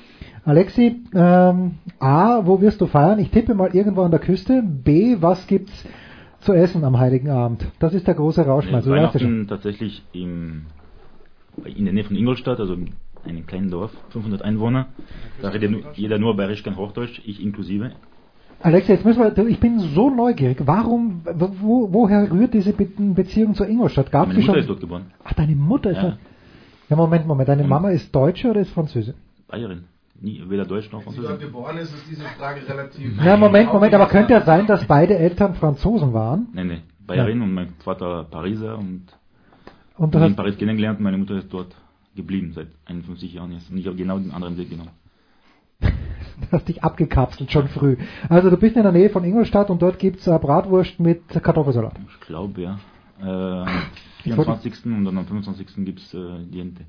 Alexi, 0.43 1.03
ähm, 1.13 1.75
A, 1.99 2.45
wo 2.45 2.61
wirst 2.61 2.79
du 2.81 2.87
feiern? 2.87 3.19
Ich 3.19 3.31
tippe 3.31 3.53
mal 3.53 3.75
irgendwo 3.75 4.03
an 4.03 4.11
der 4.11 4.19
Küste. 4.19 4.63
B, 4.63 5.17
was 5.19 5.45
gibt's 5.47 5.85
zu 6.39 6.53
essen 6.53 6.83
am 6.83 6.99
Heiligen 6.99 7.29
Abend? 7.29 7.65
Das 7.79 7.93
ist 7.93 8.07
der 8.07 8.13
große 8.13 8.45
Rauschmeißer. 8.45 8.89
Ja 8.89 9.11
schon. 9.11 9.21
Weihnachten 9.21 9.47
tatsächlich 9.47 10.03
im, 10.13 10.67
in 11.65 11.85
der 11.85 11.93
Nähe 11.93 12.03
von 12.03 12.15
Ingolstadt, 12.15 12.59
also 12.59 12.73
in 12.73 12.93
einem 13.25 13.45
kleinen 13.45 13.69
Dorf, 13.69 13.91
500 14.09 14.41
Einwohner. 14.41 14.87
Da 15.41 15.49
redet 15.49 15.85
jeder 15.95 16.17
nur 16.17 16.35
bayerisch, 16.37 16.63
kein 16.63 16.77
Hochdeutsch, 16.77 17.21
ich 17.25 17.41
inklusive. 17.41 17.91
Alexi, 18.59 18.91
jetzt 18.93 19.05
müssen 19.05 19.21
wir, 19.21 19.47
ich 19.47 19.59
bin 19.59 19.79
so 19.79 20.09
neugierig. 20.09 20.57
Warum, 20.65 21.21
wo, 21.25 21.93
woher 21.93 22.31
rührt 22.31 22.53
diese 22.53 22.73
Be 22.73 22.85
Beziehung 22.85 23.53
zu 23.53 23.63
Ingolstadt? 23.63 24.11
Gab's 24.11 24.27
Meine 24.29 24.39
Mutter 24.39 24.53
schon? 24.53 24.59
ist 24.61 24.69
dort 24.69 24.79
geboren, 24.81 25.05
Ach, 25.23 25.33
deine 25.33 25.55
Mutter 25.55 25.91
ist 25.91 25.97
Ja. 25.97 26.09
ja. 26.09 26.17
ja, 26.89 26.95
Moment, 26.95 27.27
Moment. 27.27 27.47
Deine 27.49 27.61
Ja. 27.63 27.67
Mama 27.67 27.89
ist 27.91 28.13
Deutsche 28.15 28.49
oder 28.49 28.61
ist 28.61 28.71
Französin? 28.71 29.13
Bayerin. 29.47 29.83
Nie, 30.19 30.41
weder 30.49 30.65
Deutsch 30.65 30.91
noch 30.91 31.03
Französisch. 31.03 31.39
geboren 31.39 31.77
ist, 31.77 31.93
ist 31.93 32.09
diese 32.09 32.23
Frage 32.23 32.67
relativ. 32.67 33.23
Ja, 33.23 33.37
Moment, 33.37 33.71
Moment, 33.71 33.93
aber 33.93 34.07
könnte 34.07 34.33
ja 34.33 34.41
sein, 34.41 34.65
dass 34.65 34.83
beide 34.85 35.15
Eltern 35.15 35.53
Franzosen 35.53 36.11
waren. 36.13 36.47
Nein, 36.53 36.67
nein, 36.67 36.81
Bayerin 37.05 37.41
und 37.41 37.53
mein 37.53 37.69
Vater 37.83 38.23
Pariser 38.23 38.77
und 38.79 39.03
Und 39.97 40.15
ich 40.15 40.21
in 40.21 40.35
Paris 40.35 40.57
kennengelernt 40.57 40.97
und 40.97 41.03
meine 41.03 41.19
Mutter 41.19 41.35
ist 41.35 41.53
dort 41.53 41.75
geblieben 42.15 42.51
seit 42.55 42.67
51 42.85 43.31
Jahren 43.33 43.51
jetzt. 43.51 43.69
Und 43.69 43.77
ich 43.77 43.85
habe 43.85 43.95
genau 43.95 44.17
den 44.17 44.31
anderen 44.31 44.57
Weg 44.57 44.71
genommen. 44.71 44.89
du 46.41 46.47
hast 46.51 46.67
dich 46.67 46.83
abgekapselt 46.83 47.51
schon 47.51 47.67
früh. 47.67 47.97
Also 48.29 48.49
du 48.49 48.57
bist 48.57 48.75
in 48.75 48.83
der 48.83 48.91
Nähe 48.91 49.09
von 49.09 49.23
Ingolstadt 49.23 49.69
und 49.69 49.81
dort 49.81 49.99
gibt's 49.99 50.27
äh, 50.27 50.37
Bratwurst 50.39 50.99
mit 50.99 51.27
Kartoffelsalat. 51.29 51.93
Ich 52.09 52.19
glaube, 52.27 52.61
ja. 52.61 52.79
Äh, 53.19 53.23
am 53.25 53.67
Ich 54.23 54.35
wollte- 54.37 54.51
24. 54.59 54.85
und 54.85 55.05
dann 55.05 55.17
am 55.17 55.25
25. 55.25 55.85
gibt 55.85 55.99
es 55.99 56.13
äh, 56.13 56.19
die 56.51 56.59
Ente. 56.59 56.83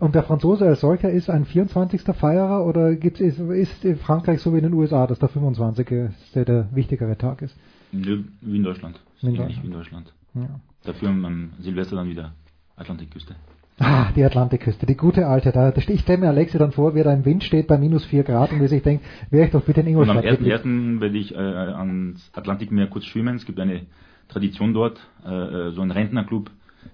Und 0.00 0.14
der 0.14 0.22
Franzose 0.22 0.66
als 0.66 0.80
solcher 0.80 1.10
ist 1.10 1.28
ein 1.28 1.44
24. 1.44 2.02
Feierer 2.16 2.64
oder 2.64 2.94
gibt's, 2.96 3.20
ist, 3.20 3.38
ist 3.38 3.84
in 3.84 3.96
Frankreich 3.98 4.40
so 4.40 4.52
wie 4.54 4.58
in 4.58 4.62
den 4.64 4.72
USA, 4.72 5.06
dass 5.06 5.18
der 5.18 5.28
25. 5.28 5.86
der, 6.34 6.44
der 6.46 6.68
wichtigere 6.74 7.16
Tag 7.18 7.42
ist? 7.42 7.54
Nö, 7.92 8.24
Wie 8.40 8.56
in 8.56 8.62
Deutschland. 8.62 8.98
Wie 9.20 9.28
in 9.28 9.34
Deutschland. 9.34 9.62
wie 9.62 9.66
in 9.66 9.72
Deutschland. 9.72 10.12
Ja. 10.34 10.48
Dafür 10.84 11.10
am 11.10 11.50
Silvester 11.60 11.96
dann 11.96 12.08
wieder 12.08 12.32
Atlantikküste. 12.76 13.34
Ah, 13.78 14.12
die 14.14 14.22
Atlantikküste, 14.22 14.86
die 14.86 14.96
gute 14.96 15.26
alte. 15.26 15.50
Da, 15.50 15.72
ich 15.74 16.00
stelle 16.00 16.18
mir 16.18 16.28
Alexi 16.28 16.58
dann 16.58 16.72
vor, 16.72 16.94
wie 16.94 17.00
er 17.00 17.04
da 17.04 17.12
im 17.12 17.24
Wind 17.24 17.42
steht 17.42 17.66
bei 17.66 17.78
minus 17.78 18.04
4 18.04 18.22
Grad 18.22 18.52
und 18.52 18.60
wie 18.60 18.68
sich 18.68 18.82
denkt, 18.82 19.04
wäre 19.30 19.46
ich 19.46 19.52
doch 19.52 19.62
bitte 19.62 19.80
in 19.80 19.96
Und 19.96 20.08
am 20.10 20.18
Ingolstadt 20.18 20.38
geblieben. 20.38 20.98
1.1. 20.98 21.00
werde 21.00 21.18
ich 21.18 21.34
äh, 21.34 21.38
ans 21.38 22.30
Atlantikmeer 22.34 22.86
kurz 22.88 23.06
schwimmen. 23.06 23.36
Es 23.36 23.46
gibt 23.46 23.58
eine 23.58 23.86
Tradition 24.28 24.74
dort, 24.74 25.00
äh, 25.24 25.30
äh, 25.30 25.70
so 25.72 25.80
ein 25.82 25.90
Rentnerclub 25.90 26.50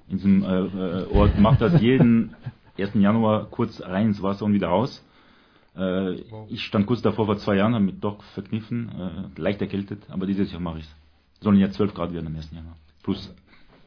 in 0.09 0.16
diesem 0.16 0.43
äh, 0.43 0.47
äh, 0.47 1.07
Ort 1.12 1.39
macht 1.39 1.61
das 1.61 1.81
jeden 1.81 2.35
1. 2.79 2.95
Januar 2.95 3.47
kurz 3.51 3.81
rein 3.83 4.09
ins 4.09 4.22
Wasser 4.22 4.45
und 4.45 4.53
wieder 4.53 4.68
raus. 4.68 5.05
Äh, 5.76 6.14
ich 6.49 6.62
stand 6.64 6.87
kurz 6.87 7.03
davor 7.03 7.26
vor 7.26 7.39
zwei 7.39 7.57
Jahren, 7.57 7.74
habe 7.74 7.85
mich 7.85 8.01
doch 8.01 8.22
verkniffen, 8.35 8.91
äh, 9.37 9.41
leicht 9.41 9.61
erkältet, 9.61 10.03
aber 10.09 10.26
dieses 10.26 10.53
Jahr 10.53 10.61
mache 10.61 10.79
ich 10.79 10.85
es. 10.85 10.95
Sollen 11.41 11.59
ja 11.59 11.70
12 11.70 11.95
Grad 11.95 12.12
werden 12.12 12.26
am 12.26 12.37
1. 12.37 12.51
Januar. 12.53 12.76
Plus. 13.03 13.33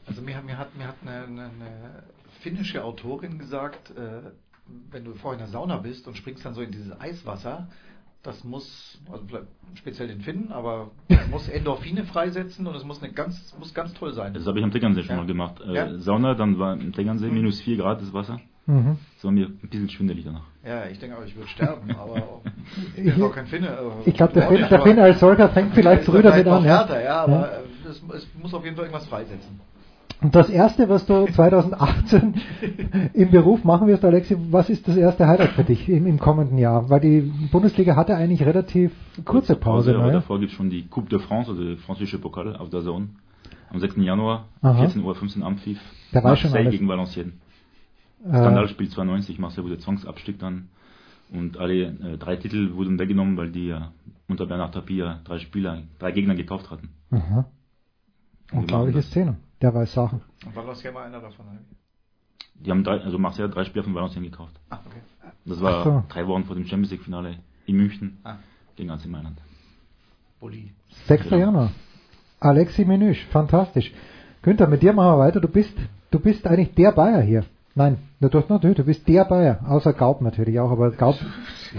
Also 0.08 0.22
mir, 0.22 0.42
mir 0.42 0.58
hat, 0.58 0.76
mir 0.78 0.88
hat 0.88 0.96
eine, 1.04 1.26
eine, 1.26 1.44
eine 1.44 2.04
finnische 2.42 2.84
Autorin 2.84 3.38
gesagt, 3.40 3.92
äh, 3.92 4.30
wenn 4.92 5.04
du 5.04 5.14
vorher 5.16 5.40
in 5.40 5.46
der 5.46 5.52
Sauna 5.52 5.78
bist 5.78 6.08
und 6.08 6.16
springst 6.18 6.46
dann 6.46 6.54
so 6.54 6.62
in 6.62 6.72
dieses 6.72 7.00
Eiswasser, 7.00 7.68
das 8.24 8.44
muss, 8.44 9.02
also 9.12 9.24
speziell 9.74 10.08
den 10.08 10.22
Finnen, 10.22 10.52
aber 10.52 10.92
muss 11.32 11.50
Endorphine 11.50 12.04
freisetzen 12.06 12.68
und 12.68 12.76
es 12.76 12.84
muss 12.84 13.02
eine 13.02 13.12
ganz, 13.12 13.56
muss 13.58 13.74
ganz 13.74 13.94
toll 13.96 14.14
sein. 14.14 14.34
Das 14.36 14.46
habe 14.46 14.60
ich 14.60 14.64
am 14.64 14.72
Tegernsee 14.72 15.02
schon 15.04 15.16
Ja. 15.16 15.22
mal 15.22 15.28
gemacht. 15.28 15.56
Äh, 15.68 15.74
Ja. 15.74 15.98
Sauna, 15.98 16.36
dann 16.36 16.60
war 16.60 16.74
im 16.74 16.94
Tegernsee 16.94 17.30
minus 17.30 17.60
4 17.62 17.78
Grad 17.78 18.00
das 18.02 18.14
Wasser. 18.14 18.40
Mhm. 18.68 18.98
Das 19.16 19.24
war 19.24 19.32
mir 19.32 19.48
ein 19.48 19.58
bisschen 19.70 19.90
schwindelig 19.90 20.24
danach. 20.24 20.44
Ja, 20.64 20.86
ich 20.86 21.00
denke 21.00 21.18
auch, 21.18 21.26
ich 21.26 21.36
würde 21.36 21.48
sterben, 21.50 21.90
aber 21.96 22.42
ich 22.96 22.98
Ich- 23.08 23.16
bin 23.16 23.24
auch 23.24 23.34
kein 23.34 23.48
Finne. 23.48 23.70
äh, 23.70 24.10
Ich 24.10 24.14
glaube, 24.16 24.34
der, 24.34 24.48
Finn, 24.48 24.58
der 24.58 24.72
aber- 24.72 24.84
Finn 24.84 25.00
als 25.00 25.20
solcher 25.20 25.50
fängt 25.50 25.74
vielleicht 25.74 26.02
Ist 26.04 26.10
früh 26.10 26.22
damit 26.22 26.46
an. 26.48 26.64
Ja. 26.64 26.78
härter, 26.78 27.04
ja, 27.04 27.24
aber 27.24 27.52
äh, 27.54 27.90
es, 27.90 28.04
es 28.16 28.28
muss 28.40 28.54
auf 28.54 28.64
jeden 28.64 28.76
Fall 28.76 28.86
irgendwas 28.86 29.08
freisetzen. 29.08 29.60
Und 30.22 30.36
das 30.36 30.50
erste, 30.50 30.88
was 30.88 31.06
du 31.08 31.26
2018 31.26 32.36
im 33.14 33.32
Beruf 33.32 33.64
machen 33.64 33.88
wirst, 33.88 34.06
Alexi, 34.06 34.38
was 34.52 34.70
ist 34.70 34.88
das 34.88 34.96
erste 34.96 35.28
Highlight 35.28 35.52
für 35.52 35.64
dich 35.64 35.90
im, 35.90 36.06
im 36.06 36.20
kommenden 36.20 36.60
Jahr? 36.60 36.90
Weil 36.92 37.00
die 37.00 37.22
Bundesliga 37.52 37.96
hatte 37.96 38.16
eigentlich 38.16 38.46
relativ 38.46 38.92
kurze 39.26 39.56
Pause. 39.56 39.96
aber 39.96 40.08
ne? 40.08 40.14
davor 40.14 40.40
gibt 40.40 40.52
es 40.52 40.58
schon 40.58 40.70
die 40.70 40.88
Coupe 40.88 41.10
de 41.10 41.20
France, 41.20 41.50
also 41.50 41.64
der 41.64 41.78
französische 41.78 42.20
Pokal 42.20 42.56
auf 42.56 42.70
der 42.70 42.82
Zone. 42.84 43.10
Am 43.72 43.80
6. 43.80 43.96
Januar, 43.98 44.46
Aha. 44.62 44.80
14 44.80 45.04
Uhr, 45.04 45.16
15 45.16 45.42
am 45.42 45.58
Pfiff. 45.58 45.80
Da 46.12 46.22
schon 46.22 46.52
Marseille 46.52 46.60
alles. 46.60 46.72
gegen 46.72 46.88
Valenciennes. 46.88 47.34
Äh, 48.24 48.30
Skandalspiel 48.30 48.90
92, 48.90 49.40
Marseille 49.40 49.66
wurde 49.66 49.80
Zwangsabstieg 49.80 50.38
dann. 50.38 50.70
Und 51.34 51.58
alle 51.58 51.74
äh, 51.74 52.18
drei 52.20 52.36
Titel 52.36 52.76
wurden 52.76 53.00
weggenommen, 53.00 53.38
weil 53.38 53.52
die 53.52 53.68
ja 53.68 53.92
unter 54.28 54.46
Bernard 54.46 54.74
Tapie 54.74 54.98
ja 54.98 55.20
drei 55.24 55.40
Spieler, 55.40 55.82
drei 55.98 56.12
Gegner 56.12 56.36
gekauft 56.36 56.70
hatten. 56.70 56.90
Aha. 57.10 57.46
Unglaubliche 58.52 59.02
Szene. 59.02 59.38
Der 59.62 59.74
weiß 59.74 59.94
Sachen. 59.94 60.22
Und 60.46 60.56
Valenciennes 60.56 60.96
war 60.96 61.06
einer 61.06 61.20
davon. 61.20 61.46
Die 62.56 62.70
haben 62.72 62.84
drei, 62.84 63.00
also 63.02 63.18
Marseille 63.18 63.48
hat 63.48 63.56
drei 63.56 63.64
Spieler 63.66 63.84
von 63.84 63.94
Valenciennes 63.94 64.32
gekauft. 64.32 64.54
Ah, 64.70 64.80
okay. 64.86 65.02
Das 65.46 65.62
war 65.62 65.84
so. 65.84 66.04
drei 66.10 66.28
Wochen 66.28 66.44
vor 66.46 66.56
dem 66.56 66.66
Champions 66.66 66.92
League 66.92 67.04
Finale 67.04 67.38
in 67.66 67.78
München 67.78 68.18
Ah. 68.24 68.36
gegen 68.76 68.90
AC 68.92 69.06
Mailand. 69.08 69.40
Bulli. 70.40 70.72
6. 71.08 71.30
Januar. 71.32 71.72
Alexi 72.40 72.86
Menüsch, 72.86 73.24
fantastisch. 73.32 73.92
Günther, 74.42 74.68
mit 74.68 74.82
dir 74.82 74.94
machen 74.94 75.14
wir 75.14 75.20
weiter. 75.20 75.40
Du 75.40 75.48
bist, 75.48 75.74
du 76.10 76.20
bist 76.20 76.46
eigentlich 76.48 76.74
der 76.74 76.92
Bayer 76.92 77.22
hier. 77.22 77.46
Nein, 77.74 78.00
du, 78.20 78.28
du, 78.28 78.84
bist 78.84 79.08
der 79.08 79.24
Bayer, 79.24 79.60
außer 79.66 79.94
Gaub 79.94 80.20
natürlich 80.22 80.60
auch, 80.60 80.72
aber 80.72 80.92
Gaub. 80.92 81.16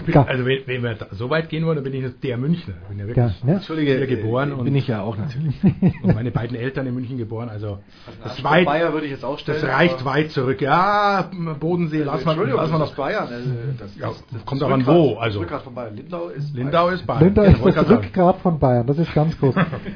Bin, 0.07 0.17
also 0.17 0.43
wenn, 0.43 0.65
wenn 0.65 0.81
wir 0.81 0.95
da 0.95 1.05
so 1.11 1.29
weit 1.29 1.49
gehen 1.49 1.67
wollen, 1.67 1.75
dann 1.75 1.83
bin 1.83 1.93
ich 1.93 2.19
der 2.21 2.35
Münchner. 2.37 2.73
Ich 2.81 2.87
bin 2.89 2.97
ja 2.97 3.05
wirklich 3.05 3.25
Ja, 3.25 3.45
ne? 3.45 3.53
Entschuldige, 3.57 3.95
hier 3.95 4.07
geboren 4.07 4.49
äh, 4.49 4.53
und 4.55 4.63
bin 4.63 4.75
ich 4.75 4.87
ja 4.87 5.03
auch 5.03 5.15
natürlich. 5.15 5.53
und 6.01 6.15
meine 6.15 6.31
beiden 6.31 6.57
Eltern 6.57 6.87
in 6.87 6.95
München 6.95 7.19
geboren. 7.19 7.49
Also 7.49 7.77
das, 8.23 8.31
Anspruch 8.31 8.51
weit, 8.51 8.65
Bayer 8.65 8.91
würde 8.93 9.05
ich 9.05 9.11
jetzt 9.11 9.23
auch 9.23 9.37
stellen. 9.37 9.61
das 9.61 9.69
reicht 9.69 10.03
weit 10.03 10.31
zurück. 10.31 10.61
Ja, 10.61 11.29
Bodensee, 11.59 12.01
lass 12.01 12.25
mal, 12.25 12.35
lass 12.35 12.71
mal 12.71 12.79
das 12.79 12.95
Bayern. 12.95 13.27
Also, 13.27 13.49
das, 13.77 13.95
Ja, 13.95 14.07
das, 14.07 14.23
das 14.31 14.45
kommt 14.47 14.63
auch 14.63 14.71
an 14.71 14.81
Rückgrat- 14.81 14.95
wo, 14.95 15.15
also. 15.17 15.39
Das 15.41 15.43
Rückgrat 15.45 15.61
von 15.61 15.75
Bayern. 15.75 15.95
Lindau 15.95 16.27
ist 16.29 16.55
Lindau 16.55 16.89
ist 16.89 17.05
Bayern. 17.05 17.23
Lindau 17.25 17.43
Ja, 17.43 17.49
ist 17.51 17.77
das. 17.77 17.89
Rückgrat 17.89 18.37
von 18.37 18.57
Bayern, 18.57 18.87
das 18.87 18.97
ist 18.97 19.13
ganz 19.13 19.37
groß. 19.39 19.53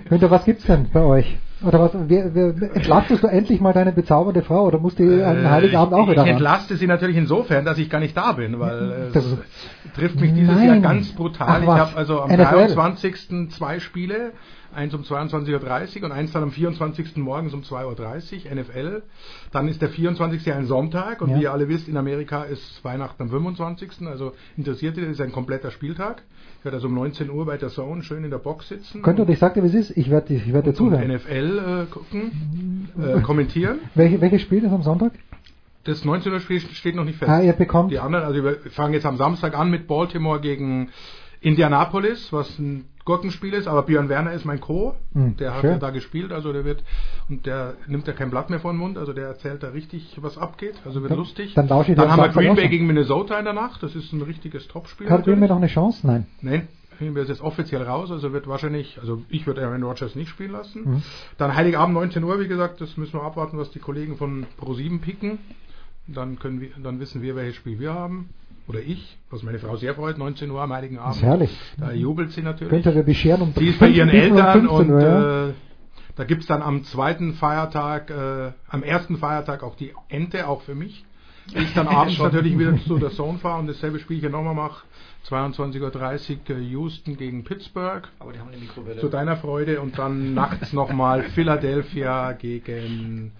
Günther, 0.09 0.29
was 0.29 0.45
gibt's 0.45 0.65
denn 0.65 0.87
bei 0.93 1.01
euch? 1.01 1.37
Oder 1.65 1.79
was, 1.79 1.91
wer, 2.07 2.35
wer, 2.35 2.47
entlastest 2.75 3.23
du 3.23 3.27
endlich 3.27 3.59
mal 3.61 3.73
deine 3.73 3.91
bezaubernde 3.91 4.43
Frau 4.43 4.65
oder 4.67 4.77
musst 4.77 4.99
du 4.99 5.25
an 5.25 5.49
Heiligabend 5.49 5.93
auch 5.95 5.99
Äh, 5.99 6.01
ich, 6.03 6.09
wieder 6.11 6.21
ich 6.21 6.27
ran? 6.27 6.35
entlaste 6.35 6.75
sie 6.77 6.85
natürlich 6.85 7.17
insofern, 7.17 7.65
dass 7.65 7.79
ich 7.79 7.89
gar 7.89 7.99
nicht 7.99 8.15
da 8.15 8.33
bin, 8.33 8.59
weil 8.59 8.91
äh, 9.09 9.13
Das- 9.13 9.25
es 9.25 9.37
trifft 9.95 10.19
mich 10.21 10.33
dieses 10.33 10.55
Nein. 10.55 10.67
Jahr 10.67 10.79
ganz 10.79 11.11
brutal. 11.13 11.47
Ach 11.49 11.61
ich 11.63 11.67
habe 11.67 11.97
also 11.97 12.21
am 12.21 12.29
NFL. 12.29 12.73
23. 12.75 13.49
zwei 13.49 13.79
Spiele, 13.79 14.33
eins 14.77 14.93
um 14.93 15.01
22.30 15.01 15.97
Uhr 15.99 16.03
und 16.05 16.11
eins 16.11 16.31
dann 16.31 16.43
am 16.43 16.51
24. 16.51 17.17
morgens 17.17 17.53
um 17.53 17.61
2.30 17.61 18.45
Uhr, 18.45 18.55
NFL. 18.55 19.01
Dann 19.51 19.67
ist 19.67 19.81
der 19.81 19.89
24. 19.89 20.53
ein 20.53 20.65
Sonntag 20.67 21.21
und 21.21 21.31
Ja. 21.31 21.37
wie 21.37 21.41
ihr 21.43 21.51
alle 21.51 21.67
wisst, 21.67 21.87
in 21.87 21.97
Amerika 21.97 22.43
ist 22.43 22.83
Weihnachten 22.85 23.23
am 23.23 23.29
25. 23.29 24.07
Also 24.07 24.33
interessiert 24.55 24.95
ihr, 24.97 25.03
das 25.03 25.13
ist 25.13 25.21
ein 25.21 25.31
kompletter 25.31 25.71
Spieltag. 25.71 26.21
Ich 26.59 26.65
werde 26.65 26.77
also 26.77 26.87
um 26.87 26.93
19 26.93 27.29
Uhr 27.29 27.45
bei 27.45 27.57
der 27.57 27.69
Zone 27.69 28.03
schön 28.03 28.23
in 28.23 28.29
der 28.29 28.37
Box 28.37 28.69
sitzen. 28.69 29.01
Günther, 29.01 29.27
ich 29.27 29.39
sagte, 29.39 29.63
wie 29.63 29.67
es 29.67 29.73
ist, 29.73 29.97
ich 29.97 30.09
werde 30.09 30.33
ich 30.33 30.53
werd 30.53 30.65
dir 30.67 30.73
zuhören. 30.73 31.07
NFL 31.11 31.87
äh, 31.87 31.91
gucken, 31.91 32.89
äh, 33.01 33.19
kommentieren. 33.21 33.79
Welche, 33.95 34.21
welches 34.21 34.41
Spiel 34.43 34.63
ist 34.63 34.71
am 34.71 34.83
Sonntag? 34.83 35.11
Das 35.85 36.03
19 36.05 36.31
Uhr 36.33 36.39
Spiel 36.39 36.59
steht 36.59 36.95
noch 36.95 37.05
nicht 37.05 37.17
fest. 37.17 37.31
Ah, 37.31 37.41
ihr 37.41 37.53
bekommt- 37.53 37.91
Die 37.91 37.99
anderen, 37.99 38.25
also 38.25 38.43
wir 38.43 38.57
fangen 38.71 38.93
jetzt 38.93 39.05
am 39.05 39.17
Samstag 39.17 39.57
an 39.57 39.71
mit 39.71 39.87
Baltimore 39.87 40.39
gegen 40.41 40.89
Indianapolis, 41.41 42.31
was 42.33 42.59
ein 42.59 42.85
Gurkenspiel 43.07 43.53
ist, 43.53 43.67
aber 43.67 43.83
Björn 43.83 44.09
Werner 44.09 44.33
ist 44.33 44.43
mein 44.43 44.59
Co. 44.59 44.93
Hm, 45.13 45.37
der 45.37 45.53
hat 45.55 45.61
schön. 45.61 45.71
ja 45.71 45.77
da 45.77 45.91
gespielt, 45.91 46.33
also 46.33 46.51
der 46.51 46.65
wird, 46.65 46.83
und 47.29 47.45
der 47.45 47.75
nimmt 47.87 48.05
ja 48.05 48.11
kein 48.11 48.29
Blatt 48.29 48.49
mehr 48.49 48.59
vor 48.59 48.73
den 48.73 48.77
Mund, 48.79 48.97
also 48.97 49.13
der 49.13 49.27
erzählt 49.27 49.63
da 49.63 49.69
richtig, 49.69 50.17
was 50.21 50.37
abgeht, 50.37 50.75
also 50.85 51.01
wird 51.01 51.11
Dann- 51.11 51.17
lustig. 51.17 51.53
dann 51.53 51.67
dann 51.69 51.77
haben 52.11 52.21
wir 52.21 52.29
Green 52.29 52.55
Bay 52.55 52.67
gegen 52.67 52.85
Minnesota 52.85 53.39
in 53.39 53.45
der 53.45 53.53
Nacht, 53.53 53.81
das 53.81 53.95
ist 53.95 54.11
ein 54.11 54.21
richtiges 54.21 54.67
Topspiel. 54.67 55.09
Hat 55.09 55.23
Green 55.23 55.39
Bay 55.39 55.47
noch 55.47 55.55
eine 55.55 55.67
Chance? 55.67 56.05
Nein. 56.05 56.27
Nein, 56.41 56.67
Green 56.97 57.13
Bay 57.13 57.23
ist 57.23 57.29
jetzt 57.29 57.41
offiziell 57.41 57.83
raus, 57.83 58.11
also 58.11 58.33
wird 58.33 58.45
wahrscheinlich, 58.45 58.99
also 58.99 59.21
ich 59.29 59.47
würde 59.47 59.65
Aaron 59.65 59.83
Rodgers 59.83 60.15
nicht 60.15 60.27
spielen 60.27 60.51
lassen. 60.51 60.81
Mhm. 60.83 61.03
Dann 61.37 61.55
Heiligabend 61.55 61.93
19 61.93 62.21
Uhr, 62.25 62.41
wie 62.41 62.49
gesagt, 62.49 62.81
das 62.81 62.97
müssen 62.97 63.13
wir 63.13 63.23
abwarten, 63.23 63.57
was 63.57 63.71
die 63.71 63.79
Kollegen 63.79 64.17
von 64.17 64.45
Pro7 64.59 64.99
picken. 64.99 65.39
Dann 66.07 66.39
können 66.39 66.59
wir, 66.59 66.71
dann 66.83 66.99
wissen 66.99 67.21
wir, 67.21 67.37
welches 67.37 67.55
Spiel 67.55 67.79
wir 67.79 67.93
haben. 67.93 68.29
Oder 68.67 68.79
ich, 68.81 69.17
was 69.29 69.43
meine 69.43 69.59
Frau 69.59 69.77
sehr 69.77 69.95
freut, 69.95 70.17
19 70.17 70.51
Uhr 70.51 70.61
am 70.61 70.73
Heiligen 70.73 70.99
Abend. 70.99 71.15
ist 71.15 71.21
herrlich. 71.23 71.57
Da 71.77 71.91
jubelt 71.91 72.31
sie 72.31 72.41
natürlich. 72.41 72.69
Günther, 72.69 72.93
wir 72.95 73.03
bescheren 73.03 73.41
um 73.41 73.53
Sie 73.55 73.67
ist 73.67 73.79
bei 73.79 73.87
ihren 73.87 74.09
15 74.09 74.31
Uhr, 74.33 74.37
Eltern 74.39 74.67
15 74.67 74.93
und 74.93 75.01
ja. 75.01 75.47
äh, 75.47 75.53
da 76.15 76.23
gibt's 76.23 76.47
dann 76.47 76.61
am 76.61 76.83
zweiten 76.83 77.33
Feiertag, 77.33 78.09
äh, 78.09 78.51
am 78.69 78.83
ersten 78.83 79.17
Feiertag 79.17 79.63
auch 79.63 79.75
die 79.75 79.93
Ente, 80.09 80.47
auch 80.47 80.61
für 80.63 80.75
mich. 80.75 81.05
Ich 81.53 81.73
dann 81.75 81.87
abends 81.87 82.19
natürlich 82.19 82.57
wieder 82.57 82.75
zu 82.85 82.97
der 82.97 83.11
Zone 83.11 83.37
fahre 83.37 83.59
und 83.59 83.67
dasselbe 83.67 83.99
Spielchen 83.99 84.31
nochmal 84.31 84.55
mache. 84.55 84.83
22.30 85.29 86.37
Uhr 86.49 86.57
äh, 86.57 86.61
Houston 86.61 87.17
gegen 87.17 87.43
Pittsburgh. 87.43 88.07
Aber 88.19 88.33
die 88.33 88.39
haben 88.39 88.49
eine 88.49 88.57
Mikrowelle. 88.57 88.99
Zu 88.99 89.09
deiner 89.09 89.37
Freude 89.37 89.81
und 89.81 89.97
dann 89.97 90.33
nachts 90.33 90.73
nochmal 90.73 91.23
Philadelphia 91.35 92.33
gegen 92.33 93.33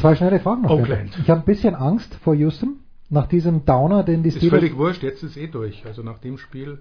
Zwei 0.00 0.14
schnelle 0.14 0.40
Fragen 0.40 0.62
noch. 0.62 0.70
Oakland. 0.70 1.02
Günther. 1.02 1.20
Ich 1.22 1.30
habe 1.30 1.40
ein 1.40 1.46
bisschen 1.46 1.74
Angst 1.74 2.14
vor 2.22 2.34
Houston, 2.34 2.80
nach 3.10 3.26
diesem 3.28 3.64
Downer, 3.64 4.02
den 4.02 4.22
die 4.22 4.28
ist 4.30 4.36
Steelers... 4.38 4.60
völlig 4.60 4.76
wurscht, 4.76 5.02
jetzt 5.02 5.22
ist 5.22 5.36
eh 5.36 5.46
durch. 5.46 5.84
Also 5.86 6.02
nach 6.02 6.18
dem 6.18 6.38
Spiel 6.38 6.78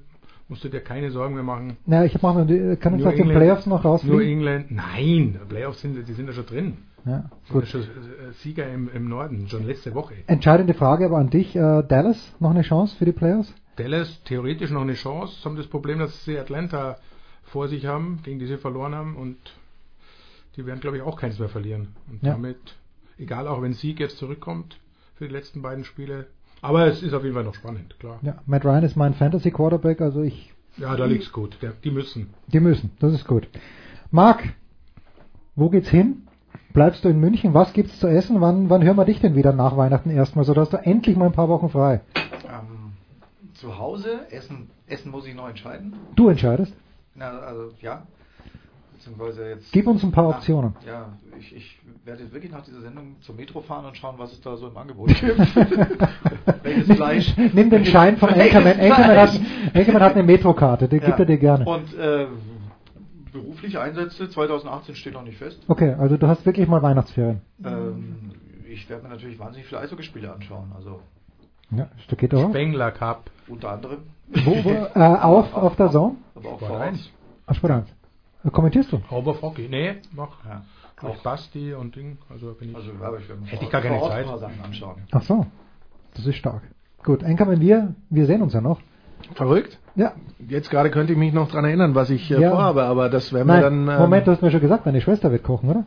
musst 0.47 0.63
du 0.63 0.69
dir 0.69 0.82
keine 0.82 1.11
Sorgen 1.11 1.36
mehr 1.36 1.43
machen. 1.43 1.78
Ja, 1.86 2.03
ich 2.03 2.21
mache 2.21 2.45
mir, 2.45 2.76
kann 2.78 2.93
uns 2.93 3.03
Nur 3.03 3.11
nach 3.11 3.17
den 3.17 3.30
Playoffs 3.30 3.65
noch 3.65 3.84
Nur 3.84 3.91
rausfliegen? 3.93 4.21
England. 4.21 4.71
Nein, 4.71 5.39
Playoffs 5.49 5.82
sind, 5.82 6.07
die 6.07 6.13
sind 6.13 6.28
ja 6.28 6.34
schon 6.34 6.45
drin. 6.45 6.78
Ja, 7.05 7.30
gut. 7.49 7.67
schon 7.67 7.82
äh, 7.82 7.86
Sieger 8.41 8.71
im, 8.71 8.89
im 8.93 9.09
Norden, 9.09 9.47
schon 9.49 9.65
letzte 9.67 9.93
Woche. 9.93 10.13
Entscheidende 10.28 10.74
Frage 10.74 11.05
aber 11.05 11.17
an 11.17 11.30
dich. 11.30 11.55
Äh, 11.55 11.84
Dallas, 11.84 12.34
noch 12.39 12.51
eine 12.51 12.61
Chance 12.61 12.95
für 12.97 13.05
die 13.05 13.11
Playoffs? 13.11 13.53
Dallas 13.76 14.24
theoretisch 14.24 14.71
noch 14.71 14.82
eine 14.84 14.93
Chance, 14.93 15.43
haben 15.43 15.57
das 15.57 15.67
Problem, 15.67 15.99
dass 15.99 16.24
sie 16.24 16.38
Atlanta 16.38 16.97
vor 17.43 17.67
sich 17.67 17.86
haben, 17.86 18.19
gegen 18.24 18.39
die 18.39 18.45
sie 18.45 18.57
verloren 18.57 18.95
haben 18.95 19.15
und 19.17 19.36
die 20.55 20.65
werden, 20.65 20.80
glaube 20.80 20.97
ich, 20.97 21.03
auch 21.03 21.19
keins 21.19 21.39
mehr 21.39 21.49
verlieren. 21.49 21.89
Und 22.09 22.24
Ja. 22.24 22.34
damit, 22.34 22.57
egal 23.17 23.47
auch 23.47 23.61
wenn 23.61 23.74
Sieg 23.74 23.99
jetzt 23.99 24.17
zurückkommt 24.17 24.78
für 25.24 25.30
die 25.30 25.36
letzten 25.36 25.61
beiden 25.61 25.86
Spiele, 25.86 26.28
aber 26.61 26.86
es 26.88 27.01
ist 27.01 27.13
auf 27.13 27.24
jeden 27.24 27.34
Fall 27.36 27.45
noch 27.45 27.55
spannend, 27.55 27.97
klar. 27.99 28.19
Ja, 28.24 28.36
Matt 28.45 28.65
Ryan 28.65 28.84
ist 28.84 28.97
mein 28.97 29.13
Fantasy 29.13 29.51
Quarterback, 29.51 30.01
also 30.01 30.21
ich, 30.21 30.53
Ja, 30.78 30.95
da 30.97 31.05
liegt's 31.05 31.32
gut. 31.32 31.57
Die 31.86 31.91
müssen. 31.91 32.34
die 32.47 32.59
müssen, 32.59 32.91
das 32.99 33.13
ist 33.13 33.26
gut. 33.26 33.47
Marc, 34.11 34.43
wo 35.55 35.69
geht's 35.69 35.88
hin? 35.88 36.28
Bleibst 36.74 37.05
du 37.05 37.09
in 37.09 37.19
München? 37.21 37.53
Was 37.53 37.71
gibt's 37.71 37.99
zu 37.99 38.07
essen? 38.07 38.41
Wann, 38.41 38.69
wann 38.69 38.84
hören 38.84 38.97
wir 38.97 39.05
dich 39.05 39.21
denn 39.21 39.36
wieder 39.36 39.53
nach 39.53 39.78
Weihnachten 39.78 40.09
erstmal, 40.09 40.43
sodass 40.43 40.69
du 40.71 40.78
endlich 40.78 41.15
mal 41.15 41.28
ein 41.28 41.32
paar 41.32 41.47
Wochen 41.47 41.69
frei? 41.69 42.01
Ähm, 42.15 42.93
zu 43.53 43.78
Hause, 43.78 44.30
Essen, 44.32 44.69
Essen 44.88 45.09
muss 45.11 45.26
ich 45.26 45.36
noch 45.36 45.47
entscheiden. 45.47 45.93
Du 46.15 46.28
entscheidest. 46.28 46.74
Na, 47.15 47.30
also 47.39 47.71
ja. 47.82 48.07
Beziehungsweise 49.04 49.49
jetzt. 49.49 49.72
Gib 49.72 49.88
uns 49.88 50.04
ein 50.04 50.12
paar 50.12 50.30
nach- 50.30 50.36
Optionen. 50.38 50.76
Ja, 50.88 51.10
ich, 51.39 51.56
ich 51.56 51.80
werde 52.06 52.24
jetzt 52.24 52.34
wirklich 52.34 52.51
nach 52.51 52.64
dieser 52.64 52.82
Sendung 52.82 53.16
zur 53.22 53.36
Metro 53.36 53.62
fahren 53.62 53.86
und 53.86 53.97
schauen, 53.97 54.16
was 54.18 54.32
es 54.32 54.41
da 54.41 54.56
so 54.56 54.68
im 54.68 54.78
Angebot 54.78 55.08
gibt. 55.20 55.38
Welches 56.64 56.95
Fleisch. 56.95 57.36
Nimm 57.54 57.70
den 57.70 57.86
Schein 57.86 58.18
von 58.18 58.30
Enkermann. 58.30 58.80
Enkermann 58.80 59.18
hat, 59.18 59.32
hat 60.01 60.14
eine 60.14 60.24
Metrokarte, 60.24 60.88
die 60.88 60.97
Ja. 60.97 61.06
gibt 61.06 61.20
er 61.20 61.26
dir 61.26 61.38
gerne. 61.38 61.66
Und 61.66 61.93
äh, 61.97 62.28
berufliche 63.32 63.82
Einsätze 63.82 64.30
2018 64.30 64.95
steht 64.95 65.14
noch 65.14 65.24
nicht 65.24 65.38
fest. 65.38 65.60
Okay, 65.68 65.93
also 65.99 66.18
du 66.18 66.28
hast 66.28 66.45
wirklich 66.45 66.68
mal 66.68 66.82
Weihnachtsferien. 66.82 67.41
Ähm, 67.66 68.32
ich 68.70 68.89
werde 68.89 69.04
mir 69.04 69.10
natürlich 69.10 69.39
wahnsinnig 69.39 69.68
viele 69.68 69.82
Eishockeyspiele 69.82 70.32
anschauen. 70.32 70.72
Also 70.76 70.99
Ja, 71.72 71.88
das 72.10 72.18
geht 72.18 72.32
doch. 72.34 72.49
Spengler 72.49 72.91
Cup. 72.91 73.30
unter 73.47 73.72
anderem. 73.72 73.99
Wo, 74.45 74.64
wo, 74.64 74.70
äh, 74.70 74.99
auf, 74.99 75.54
auf 75.54 75.76
der 75.76 75.91
Zone? 75.91 76.16
Aber 76.36 76.49
auch 76.49 76.58
Sport 76.58 76.60
vor 76.72 76.78
Ort. 76.80 76.88
1. 76.88 77.10
Ach, 77.45 77.56
Sport 77.56 77.74
1. 77.74 77.88
Äh, 78.44 78.50
Kommentierst 78.50 78.91
du? 78.91 79.00
Hauber 79.10 79.36
Hockey. 79.41 79.68
Nee, 79.70 79.96
mach. 80.12 80.30
Ja. 80.46 80.64
Durch 81.02 81.22
Basti 81.22 81.74
und 81.74 81.96
Ding. 81.96 82.18
Also 82.30 82.54
bin 82.54 82.70
ich. 82.70 82.76
Also, 82.76 82.91
aber 83.02 83.20
ich 83.20 83.26
Hätte 83.52 83.66
ich 83.66 83.70
gar 83.70 83.82
keine 83.82 84.00
Zeit. 84.02 84.24
ein 84.24 84.26
paar 84.26 84.38
Sachen 84.39 84.62
anschauen. 84.64 84.96
Ach 85.12 85.22
so. 85.22 85.46
Das 86.16 86.26
ist 86.26 86.36
stark. 86.36 86.62
Gut, 87.04 87.24
Enkermann, 87.24 87.60
wir, 87.60 87.96
wir 88.10 88.26
sehen 88.26 88.41
uns 88.41 88.54
ja 88.54 88.62
noch. 88.62 88.80
Verrückt? 89.36 89.80
Ja. 89.96 90.14
Jetzt 90.48 90.70
gerade 90.70 90.91
könnte 90.91 91.14
ich 91.14 91.20
mich 91.20 91.34
noch 91.34 91.50
dran 91.50 91.66
erinnern, 91.66 91.96
was 91.96 92.10
ich 92.10 92.30
äh, 92.32 92.39
Ja. 92.39 92.52
vorhabe, 92.52 92.84
aber 92.84 93.10
das 93.10 93.34
werden 93.34 93.48
Nein, 93.48 93.58
wir 93.58 93.64
dann. 93.64 93.88
ähm, 93.89 93.98
Moment, 94.02 94.28
du 94.28 94.32
hast 94.32 94.41
mir 94.41 94.52
schon 94.52 94.62
gesagt, 94.62 94.86
deine 94.86 95.02
Schwester 95.02 95.32
wird 95.32 95.44
kochen, 95.44 95.70
oder? 95.70 95.86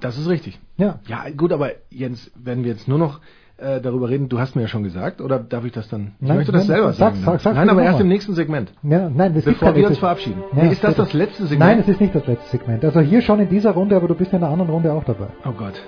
Das 0.00 0.18
ist 0.18 0.28
richtig. 0.28 0.58
Ja. 0.76 0.98
Ja, 1.06 1.24
gut, 1.36 1.52
aber 1.52 1.70
Jens, 1.90 2.30
wenn 2.34 2.64
wir 2.64 2.72
jetzt 2.72 2.88
nur 2.88 2.98
noch 2.98 3.20
äh, 3.62 3.80
darüber 3.80 4.08
reden? 4.08 4.28
Du 4.28 4.38
hast 4.40 4.56
mir 4.56 4.62
ja 4.62 4.68
schon 4.68 4.82
gesagt, 4.82 5.20
oder 5.20 5.38
darf 5.38 5.64
ich 5.64 5.72
das 5.72 5.88
dann? 5.88 6.12
Ich 6.20 6.28
Nein, 6.28 6.36
möchte 6.38 6.52
das 6.52 6.66
nein, 6.66 6.76
selber 6.76 6.92
sag- 6.92 7.14
sagen. 7.14 7.24
sag- 7.24 7.40
sag 7.40 7.54
nein, 7.54 7.66
mir 7.66 7.72
aber 7.72 7.82
erst 7.82 7.94
mal. 7.98 8.02
im 8.02 8.08
nächsten 8.08 8.34
Segment. 8.34 8.72
Ja, 8.82 9.08
nein, 9.08 9.32
gibt 9.34 9.44
Bevor 9.46 9.74
wir 9.74 9.86
uns 9.88 9.98
verabschieden. 9.98 10.42
Ja, 10.56 10.64
ist 10.64 10.82
das 10.84 10.96
das 10.96 11.12
letzte 11.12 11.46
Segment? 11.46 11.70
Nein, 11.70 11.78
es 11.80 11.88
ist 11.88 12.00
nicht 12.00 12.14
das 12.14 12.26
letzte 12.26 12.48
Segment. 12.50 12.84
Also 12.84 13.00
hier 13.00 13.22
schon 13.22 13.40
in 13.40 13.48
dieser 13.48 13.70
Runde, 13.72 13.96
aber 13.96 14.08
du 14.08 14.14
bist 14.14 14.32
in 14.32 14.40
der 14.40 14.48
anderen 14.50 14.70
Runde 14.70 14.92
auch 14.92 15.04
dabei. 15.04 15.28
Oh 15.46 15.52
Gott. 15.56 15.80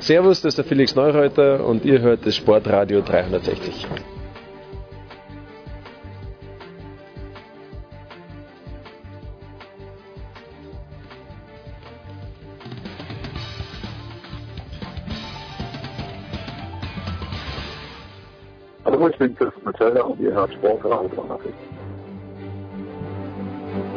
Servus, 0.00 0.40
das 0.40 0.52
ist 0.52 0.58
der 0.58 0.64
Felix 0.64 0.94
Neureuter 0.94 1.64
und 1.66 1.84
ihr 1.84 2.00
hört 2.00 2.24
das 2.24 2.36
Sportradio 2.36 3.00
360. 3.02 3.86
Hallo, 18.98 19.10
ich 19.10 19.18
bin 19.18 19.32
Chris 19.36 19.52
Matilda 19.64 20.02
und 20.02 20.18
ihr 20.18 20.32
hört 20.32 20.52
Sportradio 20.54 21.08
360. 21.08 21.52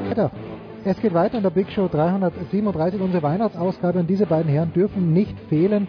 Weiter. 0.09 0.31
Es 0.85 1.01
geht 1.01 1.15
weiter 1.15 1.37
in 1.37 1.43
der 1.43 1.49
Big 1.49 1.71
Show 1.71 1.87
337, 1.87 3.01
unsere 3.01 3.23
Weihnachtsausgabe. 3.23 3.97
Und 3.97 4.07
diese 4.11 4.27
beiden 4.27 4.51
Herren 4.51 4.71
dürfen 4.73 5.11
nicht 5.11 5.39
fehlen. 5.49 5.87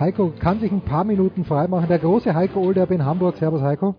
Heiko 0.00 0.32
kann 0.38 0.60
sich 0.60 0.72
ein 0.72 0.80
paar 0.80 1.04
Minuten 1.04 1.44
freimachen. 1.44 1.88
Der 1.88 1.98
große 1.98 2.34
Heiko 2.34 2.60
Olderb 2.60 2.90
in 2.90 3.04
Hamburg. 3.04 3.36
Servus 3.36 3.60
Heiko. 3.60 3.96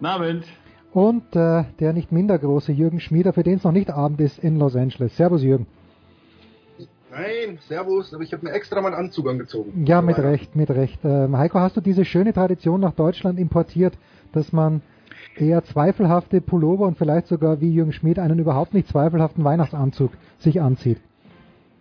Abend. 0.00 0.44
Und 0.92 1.34
äh, 1.34 1.64
der 1.80 1.92
nicht 1.92 2.12
minder 2.12 2.38
große 2.38 2.70
Jürgen 2.70 3.00
Schmieder, 3.00 3.32
für 3.32 3.42
den 3.42 3.56
es 3.56 3.64
noch 3.64 3.72
nicht 3.72 3.90
Abend 3.90 4.20
ist, 4.20 4.38
in 4.38 4.60
Los 4.60 4.76
Angeles. 4.76 5.16
Servus 5.16 5.42
Jürgen. 5.42 5.66
Nein, 7.10 7.58
Servus, 7.66 8.14
aber 8.14 8.22
ich 8.22 8.32
habe 8.32 8.46
mir 8.46 8.52
extra 8.52 8.80
meinen 8.80 8.94
Anzug 8.94 9.28
angezogen. 9.28 9.84
Ja, 9.84 10.00
mit 10.00 10.18
Recht, 10.18 10.54
mit 10.54 10.70
Recht. 10.70 11.00
Ähm, 11.04 11.36
Heiko, 11.36 11.58
hast 11.58 11.76
du 11.76 11.80
diese 11.80 12.04
schöne 12.04 12.32
Tradition 12.32 12.80
nach 12.80 12.92
Deutschland 12.92 13.38
importiert, 13.38 13.94
dass 14.32 14.52
man 14.52 14.80
eher 15.36 15.64
zweifelhafte 15.64 16.40
Pullover 16.40 16.86
und 16.86 16.98
vielleicht 16.98 17.26
sogar 17.26 17.60
wie 17.60 17.72
Jürgen 17.72 17.92
Schmied 17.92 18.20
einen 18.20 18.38
überhaupt 18.38 18.74
nicht 18.74 18.86
zweifelhaften 18.86 19.42
Weihnachtsanzug 19.42 20.12
sich 20.38 20.60
anzieht? 20.60 21.00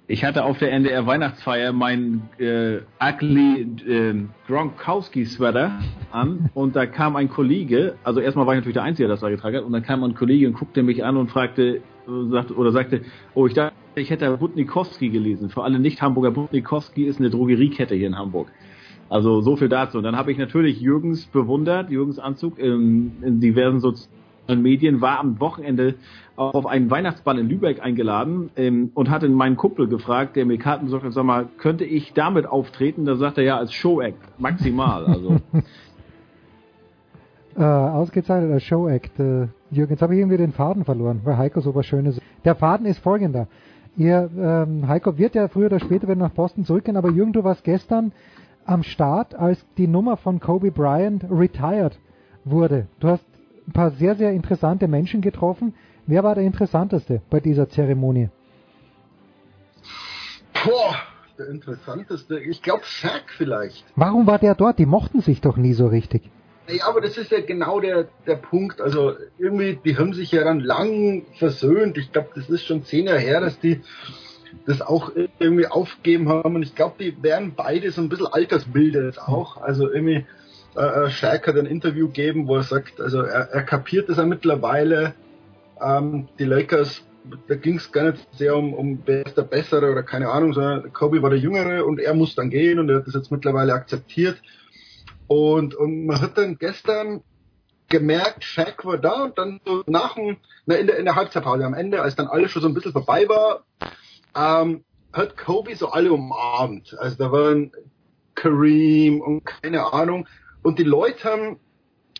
Ich 0.08 0.26
hatte 0.26 0.44
auf 0.44 0.58
der 0.58 0.72
NDR 0.72 1.06
Weihnachtsfeier 1.06 1.72
meinen 1.72 2.28
äh, 2.40 2.80
ugly 3.00 3.68
äh, 3.88 4.16
Gronkowski 4.48 5.26
Sweater 5.26 5.80
an 6.12 6.50
und 6.56 6.76
da 6.76 6.88
kam 6.88 7.16
ein 7.16 7.30
Kollege, 7.30 7.94
also 8.04 8.20
erstmal 8.20 8.48
war 8.48 8.56
ich 8.56 8.62
natürlich 8.62 8.74
der 8.74 8.84
Einzige, 8.84 9.08
der 9.08 9.14
das 9.14 9.22
da 9.22 9.30
getragen 9.30 9.58
hat, 9.58 9.64
und 9.64 9.72
dann 9.74 9.84
kam 9.84 10.04
ein 10.04 10.16
Kollege 10.16 10.48
und 10.48 10.54
guckte 10.54 10.82
mich 10.82 11.06
an 11.06 11.16
und 11.16 11.30
fragte, 11.30 11.76
äh, 11.76 11.82
sagte, 12.32 12.56
oder 12.56 12.72
sagte, 12.72 13.02
oh, 13.36 13.46
ich 13.46 13.54
dachte, 13.54 13.76
ich 14.00 14.10
hätte 14.10 14.38
Butnikowski 14.38 15.10
gelesen. 15.10 15.50
Für 15.50 15.64
alle 15.64 15.80
Nicht-Hamburger, 15.80 16.32
Butnikowski 16.32 17.04
ist 17.06 17.20
eine 17.20 17.30
Drogeriekette 17.30 17.96
hier 17.96 18.08
in 18.08 18.18
Hamburg. 18.18 18.52
Also 19.10 19.42
so 19.42 19.56
viel 19.56 19.70
dazu. 19.70 19.98
Und 19.98 20.04
dann 20.04 20.16
habe 20.16 20.32
ich 20.32 20.38
natürlich 20.38 20.80
Jürgens 20.80 21.26
bewundert, 21.26 21.90
Jürgens 21.90 22.20
Anzug 22.20 22.60
in, 22.60 23.12
in 23.24 23.40
diversen 23.40 23.80
sozialen 23.80 24.62
Medien, 24.62 25.02
war 25.02 25.20
am 25.20 25.40
Wochenende 25.40 25.96
auch 26.36 26.54
auf 26.54 26.66
einen 26.66 26.90
Weihnachtsball 26.90 27.38
in 27.40 27.50
Lübeck 27.50 27.82
eingeladen 27.82 28.50
ähm, 28.56 28.92
und 28.94 29.10
hatte 29.10 29.28
meinen 29.30 29.58
Kumpel 29.58 29.88
gefragt, 29.88 30.36
der 30.36 30.46
mir 30.46 30.58
Karten 30.58 30.86
besorgt 30.86 31.06
hat, 31.06 31.14
sag 31.14 31.26
mal, 31.26 31.48
könnte 31.58 31.86
ich 31.86 32.14
damit 32.14 32.46
auftreten? 32.46 33.06
Da 33.06 33.16
sagt 33.16 33.38
er 33.38 33.44
ja, 33.44 33.58
als 33.58 33.74
Show-Act, 33.74 34.40
maximal. 34.40 35.06
Also 35.06 35.38
Äh, 37.60 37.64
ausgezeichnet 37.64 38.54
als 38.54 38.64
Show-Act. 38.64 39.20
Äh, 39.20 39.48
Jürgen, 39.70 39.92
jetzt 39.92 40.02
habe 40.02 40.14
ich 40.14 40.20
irgendwie 40.22 40.38
den 40.38 40.54
Faden 40.54 40.86
verloren, 40.86 41.20
weil 41.26 41.38
Heiko 41.38 41.60
so 41.60 41.76
was 41.76 41.86
Schönes. 41.86 42.22
Der 42.46 42.56
Faden 42.56 42.86
ist 42.86 43.00
folgender. 43.00 43.48
Ihr, 43.98 44.30
ähm, 44.38 44.88
Heiko 44.88 45.18
wird 45.18 45.36
ja 45.36 45.48
früher 45.48 45.68
oder 45.68 45.80
später 45.80 46.08
wieder 46.08 46.16
nach 46.16 46.32
Boston 46.32 46.64
zurückgehen, 46.64 46.98
aber 46.98 47.10
Jürgen, 47.10 47.34
du 47.34 47.44
warst 47.44 47.64
gestern 47.64 48.12
am 48.66 48.84
Start, 48.84 49.36
als 49.36 49.66
die 49.78 49.88
Nummer 49.88 50.18
von 50.18 50.40
Kobe 50.40 50.72
Bryant 50.72 51.26
retired 51.30 52.00
wurde. 52.46 52.88
Du 53.00 53.08
hast 53.08 53.26
ein 53.68 53.74
paar 53.74 53.92
sehr, 53.92 54.16
sehr 54.16 54.32
interessante 54.32 54.88
Menschen 54.88 55.22
getroffen. 55.22 55.74
Wer 56.06 56.24
war 56.24 56.36
der 56.36 56.44
interessanteste 56.44 57.22
bei 57.30 57.40
dieser 57.40 57.70
Zeremonie? 57.70 58.30
Boah, 60.66 60.96
der 61.38 61.50
interessanteste, 61.50 62.40
ich 62.40 62.62
glaube 62.62 62.84
Shaq 62.84 63.24
vielleicht. 63.38 63.86
Warum 63.96 64.28
war 64.28 64.40
der 64.40 64.56
dort? 64.56 64.80
Die 64.80 64.86
mochten 64.86 65.22
sich 65.22 65.42
doch 65.42 65.58
nie 65.58 65.74
so 65.74 65.88
richtig. 65.88 66.30
Ja, 66.72 66.88
aber 66.88 67.02
das 67.02 67.18
ist 67.18 67.32
ja 67.32 67.42
genau 67.42 67.80
der, 67.80 68.08
der 68.28 68.36
Punkt. 68.36 68.80
Also 68.82 69.14
irgendwie, 69.38 69.80
die 69.84 69.98
haben 69.98 70.14
sich 70.14 70.32
ja 70.32 70.44
dann 70.44 70.60
lang 70.60 71.26
versöhnt. 71.38 71.98
Ich 71.98 72.12
glaube, 72.12 72.30
das 72.36 72.50
ist 72.50 72.66
schon 72.66 72.84
zehn 72.84 73.08
Jahre 73.08 73.20
her, 73.20 73.42
dass 73.42 73.60
die 73.60 73.82
das 74.66 74.82
auch 74.82 75.12
irgendwie 75.40 75.68
aufgegeben 75.68 76.30
haben. 76.30 76.56
Und 76.56 76.64
ich 76.64 76.76
glaube, 76.76 76.96
die 77.00 77.24
wären 77.24 77.54
beide 77.56 77.92
so 77.92 78.02
ein 78.02 78.10
bisschen 78.10 78.28
altersmilde 78.28 79.06
jetzt 79.06 79.20
auch. 79.20 79.58
Also 79.58 79.92
irgendwie, 79.92 80.26
äh, 80.76 81.10
Shaq 81.10 81.48
hat 81.48 81.58
ein 81.58 81.66
Interview 81.66 82.08
gegeben, 82.08 82.48
wo 82.48 82.58
er 82.58 82.64
sagt, 82.64 83.02
also 83.02 83.22
er, 83.22 83.50
er 83.52 83.64
kapiert 83.64 84.10
das 84.10 84.18
ja 84.18 84.26
mittlerweile. 84.26 85.14
Ähm, 85.82 86.28
die 86.38 86.46
Lakers, 86.46 87.04
da 87.48 87.56
ging 87.56 87.78
es 87.78 87.92
gar 87.92 88.12
nicht 88.12 88.28
sehr 88.34 88.56
um, 88.56 88.74
um 88.74 89.02
wer 89.06 89.26
ist 89.26 89.38
der 89.38 89.44
Bessere 89.44 89.92
oder 89.92 90.04
keine 90.04 90.30
Ahnung, 90.30 90.54
sondern 90.54 90.94
Kobe 90.94 91.22
war 91.22 91.30
der 91.30 91.40
Jüngere 91.40 91.86
und 91.86 92.00
er 92.00 92.14
muss 92.14 92.36
dann 92.36 92.50
gehen 92.50 92.80
und 92.80 92.90
er 92.90 92.98
hat 92.98 93.08
das 93.08 93.16
jetzt 93.16 93.32
mittlerweile 93.32 93.74
akzeptiert. 93.74 94.40
Und, 95.30 95.76
und 95.76 96.08
man 96.08 96.20
hat 96.22 96.40
dann 96.40 96.58
gestern 96.58 97.22
gemerkt, 97.88 98.44
Shaq 98.44 98.84
war 98.84 98.98
da 98.98 99.26
und 99.26 99.38
dann 99.38 99.62
so 99.64 99.84
nach 99.86 100.16
dem, 100.16 100.38
na, 100.66 100.76
in 100.76 100.88
der, 100.88 100.98
in 100.98 101.06
der 101.06 101.16
Halbzeitpause 101.16 101.64
am 101.66 101.76
Ende, 101.76 102.02
als 102.02 102.16
dann 102.16 102.26
alles 102.28 102.50
schon 102.50 102.64
so 102.64 102.68
ein 102.68 102.74
bisschen 102.74 102.94
vorbei 102.94 103.30
war, 103.30 103.64
ähm, 104.36 104.84
hat 105.14 105.38
Kobe 105.38 105.76
so 105.76 105.90
alle 105.90 106.12
umarmt. 106.12 106.98
Also 106.98 107.16
da 107.18 107.32
waren 107.32 107.72
Kareem 108.34 109.22
und 109.22 109.46
keine 109.46 109.94
Ahnung. 109.94 110.28
Und 110.64 110.80
die 110.80 110.84
Leute 110.84 111.30
haben 111.30 111.60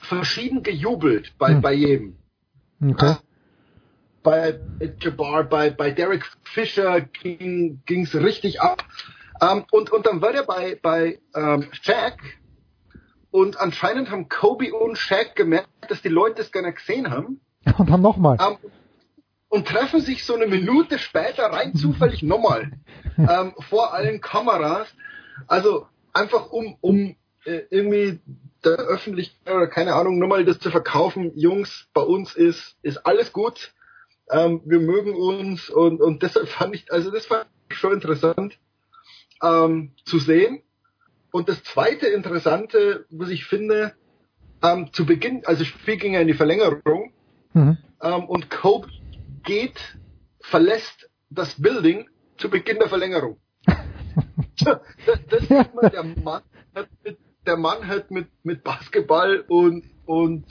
verschieden 0.02 0.62
gejubelt 0.62 1.34
bei, 1.40 1.50
Hm. 1.50 1.62
bei 1.62 1.74
jedem. 1.74 2.16
Okay. 2.92 3.16
Bei 4.22 4.60
Jabbar, 5.02 5.46
bei, 5.46 5.72
bei 5.72 5.90
Derek 5.90 6.26
Fisher 6.44 7.02
ging 7.02 7.82
ging's 7.88 8.14
richtig 8.14 8.62
ab. 8.62 8.84
Ähm, 9.42 9.66
und, 9.72 9.92
und 9.92 10.06
dann 10.06 10.22
war 10.22 10.32
der 10.32 10.44
bei, 10.44 10.78
bei 10.80 11.20
ähm, 11.34 11.68
Shaq 11.72 12.20
und 13.32 13.60
anscheinend 13.60 14.10
haben 14.10 14.30
Kobe 14.30 14.74
und 14.74 14.98
Shaq 14.98 15.36
gemerkt, 15.36 15.70
dass 15.88 16.02
die 16.02 16.10
Leute 16.10 16.38
das 16.38 16.52
gerne 16.52 16.74
gesehen 16.74 17.10
haben. 17.10 17.40
Und 17.78 17.90
dann 17.90 18.02
nochmal. 18.02 18.38
Ähm, 18.40 18.58
und 19.50 19.68
treffen 19.68 20.00
sich 20.00 20.24
so 20.24 20.36
eine 20.36 20.46
Minute 20.46 21.00
später 21.00 21.46
rein 21.46 21.74
zufällig 21.76 22.22
nochmal 22.22 22.72
ähm, 23.18 23.54
vor 23.68 23.94
allen 23.94 24.22
Kameras. 24.22 24.88
Also 25.48 25.88
einfach 26.14 26.52
um, 26.52 26.78
um 26.82 27.16
äh, 27.46 27.62
irgendwie 27.70 28.20
der 28.64 28.78
Öffentlichkeit 28.78 29.54
oder 29.54 29.68
keine 29.68 29.96
Ahnung 29.96 30.20
nochmal 30.20 30.46
das 30.46 30.60
zu 30.60 30.70
verkaufen. 30.70 31.32
Jungs, 31.36 31.88
bei 31.94 32.02
uns 32.02 32.36
ist 32.36 32.78
ist 32.84 33.06
alles 33.06 33.34
gut. 33.34 33.74
Ähm, 34.30 34.62
wir 34.66 34.80
mögen 34.80 35.16
uns 35.16 35.70
und 35.70 36.00
und 36.00 36.22
deshalb 36.24 36.48
fand 36.48 36.76
ich 36.76 36.92
also 36.92 37.10
das 37.10 37.26
fand 37.26 37.48
ich 37.70 37.78
schon 37.78 37.94
interessant 37.94 38.60
ähm, 39.44 39.94
zu 40.06 40.20
sehen. 40.20 40.62
Und 41.32 41.50
das 41.50 41.64
zweite 41.64 42.08
Interessante, 42.08 43.06
was 43.10 43.30
ich 43.30 43.46
finde, 43.46 43.94
ähm, 44.64 44.92
zu 44.94 45.06
Beginn, 45.06 45.46
also 45.46 45.60
das 45.60 45.68
Spiel 45.68 45.98
ging 45.98 46.14
ja 46.14 46.22
in 46.22 46.28
die 46.28 46.34
Verlängerung 46.34 47.14
Mhm. 47.54 47.78
ähm, 48.02 48.26
und 48.26 48.50
Kobe 48.50 48.90
geht, 49.44 49.98
verlässt 50.42 51.10
das 51.30 51.62
Building 51.62 52.10
zu 52.38 52.50
Beginn 52.50 52.80
der 52.80 52.90
Verlängerung. 52.90 53.40
das, 53.66 54.80
das 55.30 55.42
sieht 55.42 55.74
man, 55.74 55.92
der 55.92 56.04
Mann 56.04 56.44
hat 56.76 56.90
mit, 57.04 57.18
der 57.46 57.58
Mann 57.58 57.88
hat 57.88 58.12
mit, 58.12 58.28
mit 58.44 58.64
Basketball 58.64 59.44
und, 59.48 59.84
und 60.06 60.46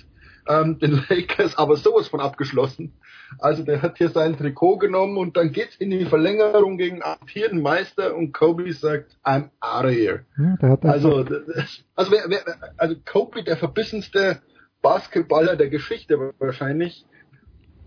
ähm, 0.49 0.79
den 0.81 1.03
Lakers 1.09 1.57
aber 1.59 1.77
sowas 1.77 2.09
von 2.09 2.21
abgeschlossen. 2.21 2.93
Also 3.39 3.63
der 3.63 3.83
hat 3.83 3.99
hier 3.99 4.09
sein 4.09 4.37
Trikot 4.37 4.79
genommen 4.79 5.17
und 5.19 5.37
dann 5.37 5.53
geht's 5.53 5.77
in 5.77 5.91
die 5.91 6.07
Verlängerung 6.07 6.79
gegen 6.79 6.97
den 6.97 7.05
amtierenden 7.05 7.63
Meister 7.63 8.15
und 8.17 8.33
Kobe 8.33 8.73
sagt, 8.73 9.17
I'm 9.25 9.51
out 9.61 9.85
of 9.85 9.91
here. 9.91 10.25
Ja, 10.63 10.79
Also, 10.83 11.23
das- 11.25 11.85
also, 11.95 12.11
wer, 12.13 12.25
wer, 12.29 12.41
also 12.79 12.95
Kobe, 13.05 13.45
der 13.45 13.57
verbissenste 13.59 14.41
Basketballer 14.83 15.57
der 15.57 15.69
Geschichte 15.69 16.33
wahrscheinlich, 16.39 17.05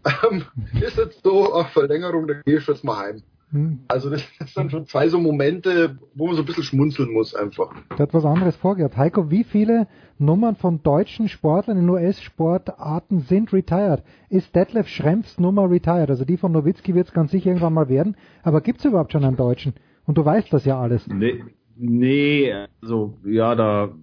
ähm, 0.30 0.46
ist 0.82 0.98
jetzt 0.98 1.24
so 1.24 1.54
auf 1.54 1.70
Verlängerung, 1.70 2.28
da 2.28 2.34
gehe 2.46 2.58
ich 2.58 2.68
jetzt 2.68 2.84
mal 2.84 2.98
heim. 2.98 3.24
Hm. 3.52 3.80
Also 3.88 4.10
das 4.10 4.22
sind 4.38 4.56
dann 4.56 4.70
schon 4.70 4.86
zwei 4.86 5.10
so 5.10 5.20
Momente, 5.20 5.98
wo 6.16 6.28
man 6.28 6.36
so 6.36 6.42
ein 6.42 6.46
bisschen 6.46 6.64
schmunzeln 6.64 7.12
muss 7.12 7.36
einfach. 7.36 7.74
Der 7.92 8.00
hat 8.00 8.14
was 8.14 8.26
anderes 8.26 8.56
vorgehabt. 8.56 8.98
Heiko, 8.98 9.30
wie 9.30 9.44
viele 9.44 9.88
Nummern 10.18 10.56
von 10.56 10.82
deutschen 10.84 11.28
Sportlern 11.28 11.78
in 11.78 11.90
US-Sportarten 11.90 13.20
sind 13.22 13.54
retired? 13.54 14.04
Ist 14.30 14.56
Detlef 14.56 14.88
Schrempfs 14.88 15.40
Nummer 15.40 15.70
retired? 15.70 16.10
Also 16.10 16.26
die 16.26 16.38
von 16.38 16.52
Nowitzki 16.52 16.96
wird 16.96 17.08
es 17.08 17.14
ganz 17.14 17.32
sicher 17.32 17.48
irgendwann 17.48 17.74
mal 17.74 17.90
werden. 17.90 18.16
Aber 18.44 18.62
gibt 18.62 18.80
es 18.80 18.86
überhaupt 18.86 19.12
schon 19.12 19.26
einen 19.26 19.38
Deutschen? 19.38 19.74
Und 20.06 20.18
du 20.18 20.26
weißt 20.26 20.52
das 20.52 20.66
ja 20.66 20.80
alles. 20.80 21.08
Nee, 21.08 21.44
nee, 21.76 22.54
also 22.82 23.18
ja, 23.26 23.56
da 23.56 23.94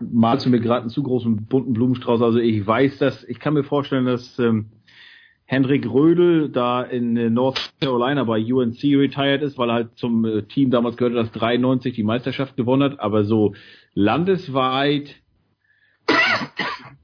malst 0.00 0.46
du 0.46 0.50
mir 0.50 0.60
gerade 0.60 0.82
einen 0.82 0.90
zu 0.90 1.02
großen 1.02 1.46
bunten 1.46 1.72
Blumenstrauß. 1.72 2.22
Also 2.22 2.38
ich 2.38 2.66
weiß, 2.66 2.98
dass 2.98 3.24
ich 3.24 3.40
kann 3.40 3.54
mir 3.54 3.64
vorstellen, 3.64 4.06
dass 4.06 4.38
ähm, 4.38 4.66
Hendrik 5.50 5.84
Rödel 5.92 6.48
da 6.48 6.80
in 6.80 7.16
äh, 7.16 7.28
North 7.28 7.72
Carolina 7.80 8.22
bei 8.22 8.38
UNC 8.40 8.84
retired 8.84 9.42
ist, 9.42 9.58
weil 9.58 9.68
er 9.68 9.74
halt 9.74 9.96
zum 9.96 10.24
äh, 10.24 10.42
Team 10.42 10.70
damals 10.70 10.96
gehörte, 10.96 11.16
das 11.16 11.32
93 11.32 11.92
die 11.92 12.04
Meisterschaft 12.04 12.56
gewonnen 12.56 12.84
hat. 12.84 13.00
Aber 13.00 13.24
so 13.24 13.54
landesweit, 13.92 15.16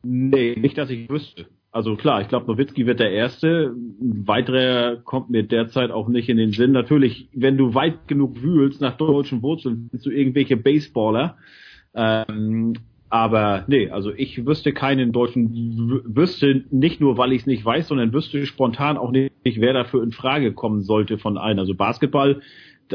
nee, 0.04 0.54
nicht, 0.54 0.78
dass 0.78 0.90
ich 0.90 1.10
wüsste. 1.10 1.46
Also 1.72 1.96
klar, 1.96 2.20
ich 2.20 2.28
glaube, 2.28 2.46
Nowitzki 2.46 2.86
wird 2.86 3.00
der 3.00 3.10
Erste. 3.10 3.74
Ein 3.74 4.28
weiterer 4.28 4.94
kommt 4.94 5.28
mir 5.28 5.42
derzeit 5.42 5.90
auch 5.90 6.06
nicht 6.06 6.28
in 6.28 6.36
den 6.36 6.52
Sinn. 6.52 6.70
Natürlich, 6.70 7.28
wenn 7.32 7.56
du 7.56 7.74
weit 7.74 8.06
genug 8.06 8.40
wühlst 8.40 8.80
nach 8.80 8.96
deutschen 8.96 9.42
Wurzeln, 9.42 9.88
findest 9.90 10.06
du 10.06 10.10
irgendwelche 10.10 10.56
Baseballer. 10.56 11.36
Ähm, 11.96 12.74
aber 13.08 13.64
nee, 13.68 13.88
also 13.90 14.12
ich 14.12 14.46
wüsste 14.46 14.72
keinen 14.72 15.12
deutschen, 15.12 16.02
wüsste 16.06 16.64
nicht 16.70 17.00
nur, 17.00 17.16
weil 17.16 17.32
ich 17.32 17.42
es 17.42 17.46
nicht 17.46 17.64
weiß, 17.64 17.88
sondern 17.88 18.12
wüsste 18.12 18.44
spontan 18.46 18.96
auch 18.96 19.12
nicht, 19.12 19.32
wer 19.44 19.72
dafür 19.72 20.02
in 20.02 20.12
Frage 20.12 20.52
kommen 20.52 20.82
sollte 20.82 21.18
von 21.18 21.38
allen. 21.38 21.58
Also 21.58 21.74
Basketball, 21.74 22.40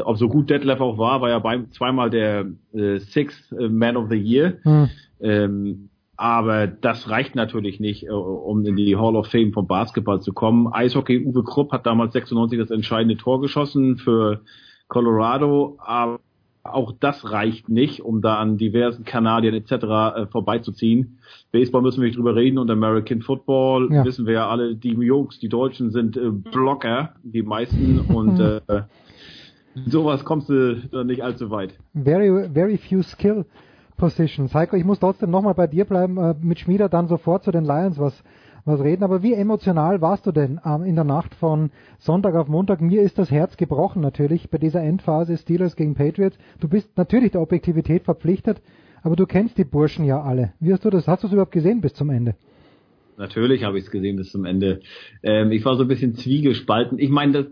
ob 0.04 0.18
so 0.18 0.28
gut 0.28 0.50
Detlef 0.50 0.80
auch 0.80 0.98
war, 0.98 1.20
war 1.22 1.30
ja 1.30 1.38
beim, 1.38 1.70
zweimal 1.70 2.10
der 2.10 2.46
äh, 2.74 2.98
Sixth 2.98 3.52
Man 3.52 3.96
of 3.96 4.10
the 4.10 4.16
Year. 4.16 4.58
Hm. 4.62 4.90
Ähm, 5.20 5.88
aber 6.16 6.66
das 6.66 7.08
reicht 7.08 7.34
natürlich 7.34 7.80
nicht, 7.80 8.04
äh, 8.06 8.10
um 8.10 8.64
in 8.66 8.76
die 8.76 8.96
Hall 8.96 9.16
of 9.16 9.28
Fame 9.28 9.52
vom 9.52 9.66
Basketball 9.66 10.20
zu 10.20 10.32
kommen. 10.32 10.68
Eishockey 10.72 11.24
Uwe 11.24 11.42
Krupp 11.42 11.72
hat 11.72 11.86
damals 11.86 12.12
96 12.12 12.58
das 12.58 12.70
entscheidende 12.70 13.16
Tor 13.16 13.40
geschossen 13.40 13.96
für 13.96 14.42
Colorado, 14.88 15.78
aber 15.78 16.20
auch 16.64 16.92
das 16.98 17.30
reicht 17.30 17.68
nicht, 17.68 18.02
um 18.02 18.22
da 18.22 18.36
an 18.36 18.56
diversen 18.56 19.04
Kanadiern 19.04 19.54
etc. 19.54 19.72
Äh, 19.72 20.26
vorbeizuziehen. 20.26 21.18
Baseball 21.50 21.82
müssen 21.82 22.00
wir 22.00 22.06
nicht 22.06 22.16
drüber 22.16 22.36
reden 22.36 22.58
und 22.58 22.70
American 22.70 23.22
Football 23.22 23.88
ja. 23.92 24.04
wissen 24.04 24.26
wir 24.26 24.34
ja 24.34 24.48
alle, 24.48 24.76
die 24.76 24.90
Jungs, 24.90 25.38
die 25.40 25.48
Deutschen 25.48 25.90
sind 25.90 26.16
äh, 26.16 26.30
Blocker, 26.30 27.14
die 27.22 27.42
meisten 27.42 28.00
und 28.00 28.38
äh, 28.38 28.60
sowas 29.86 30.24
kommst 30.24 30.48
du 30.48 30.76
dann 30.92 31.08
nicht 31.08 31.22
allzu 31.22 31.50
weit. 31.50 31.74
Very, 31.94 32.48
very 32.52 32.78
few 32.78 33.02
skill 33.02 33.44
positions. 33.96 34.54
Heiko, 34.54 34.76
ich 34.76 34.84
muss 34.84 35.00
trotzdem 35.00 35.30
nochmal 35.30 35.54
bei 35.54 35.66
dir 35.66 35.84
bleiben, 35.84 36.16
äh, 36.18 36.34
mit 36.40 36.60
Schmieder 36.60 36.88
dann 36.88 37.08
sofort 37.08 37.42
zu 37.44 37.50
den 37.50 37.64
Lions 37.64 37.98
was 37.98 38.22
was 38.64 38.82
reden. 38.82 39.02
Aber 39.02 39.22
wie 39.22 39.34
emotional 39.34 40.00
warst 40.00 40.26
du 40.26 40.32
denn 40.32 40.60
ähm, 40.64 40.84
in 40.84 40.94
der 40.94 41.04
Nacht 41.04 41.34
von 41.34 41.70
Sonntag 41.98 42.34
auf 42.34 42.48
Montag? 42.48 42.80
Mir 42.80 43.02
ist 43.02 43.18
das 43.18 43.30
Herz 43.30 43.56
gebrochen 43.56 44.02
natürlich 44.02 44.50
bei 44.50 44.58
dieser 44.58 44.82
Endphase 44.82 45.36
Steelers 45.36 45.76
gegen 45.76 45.94
Patriots. 45.94 46.38
Du 46.60 46.68
bist 46.68 46.96
natürlich 46.96 47.32
der 47.32 47.40
Objektivität 47.40 48.04
verpflichtet, 48.04 48.62
aber 49.02 49.16
du 49.16 49.26
kennst 49.26 49.58
die 49.58 49.64
Burschen 49.64 50.04
ja 50.04 50.22
alle. 50.22 50.52
Wie 50.60 50.72
hast 50.72 50.84
du 50.84 50.90
das? 50.90 51.08
Hast 51.08 51.22
du 51.22 51.26
es 51.26 51.32
überhaupt 51.32 51.52
gesehen 51.52 51.80
bis 51.80 51.94
zum 51.94 52.10
Ende? 52.10 52.34
Natürlich 53.16 53.64
habe 53.64 53.78
ich 53.78 53.84
es 53.84 53.90
gesehen 53.90 54.16
bis 54.16 54.30
zum 54.30 54.44
Ende. 54.44 54.80
Ähm, 55.22 55.52
ich 55.52 55.64
war 55.64 55.76
so 55.76 55.82
ein 55.82 55.88
bisschen 55.88 56.14
zwiegespalten. 56.14 56.98
Ich 56.98 57.10
meine, 57.10 57.32
das, 57.32 57.46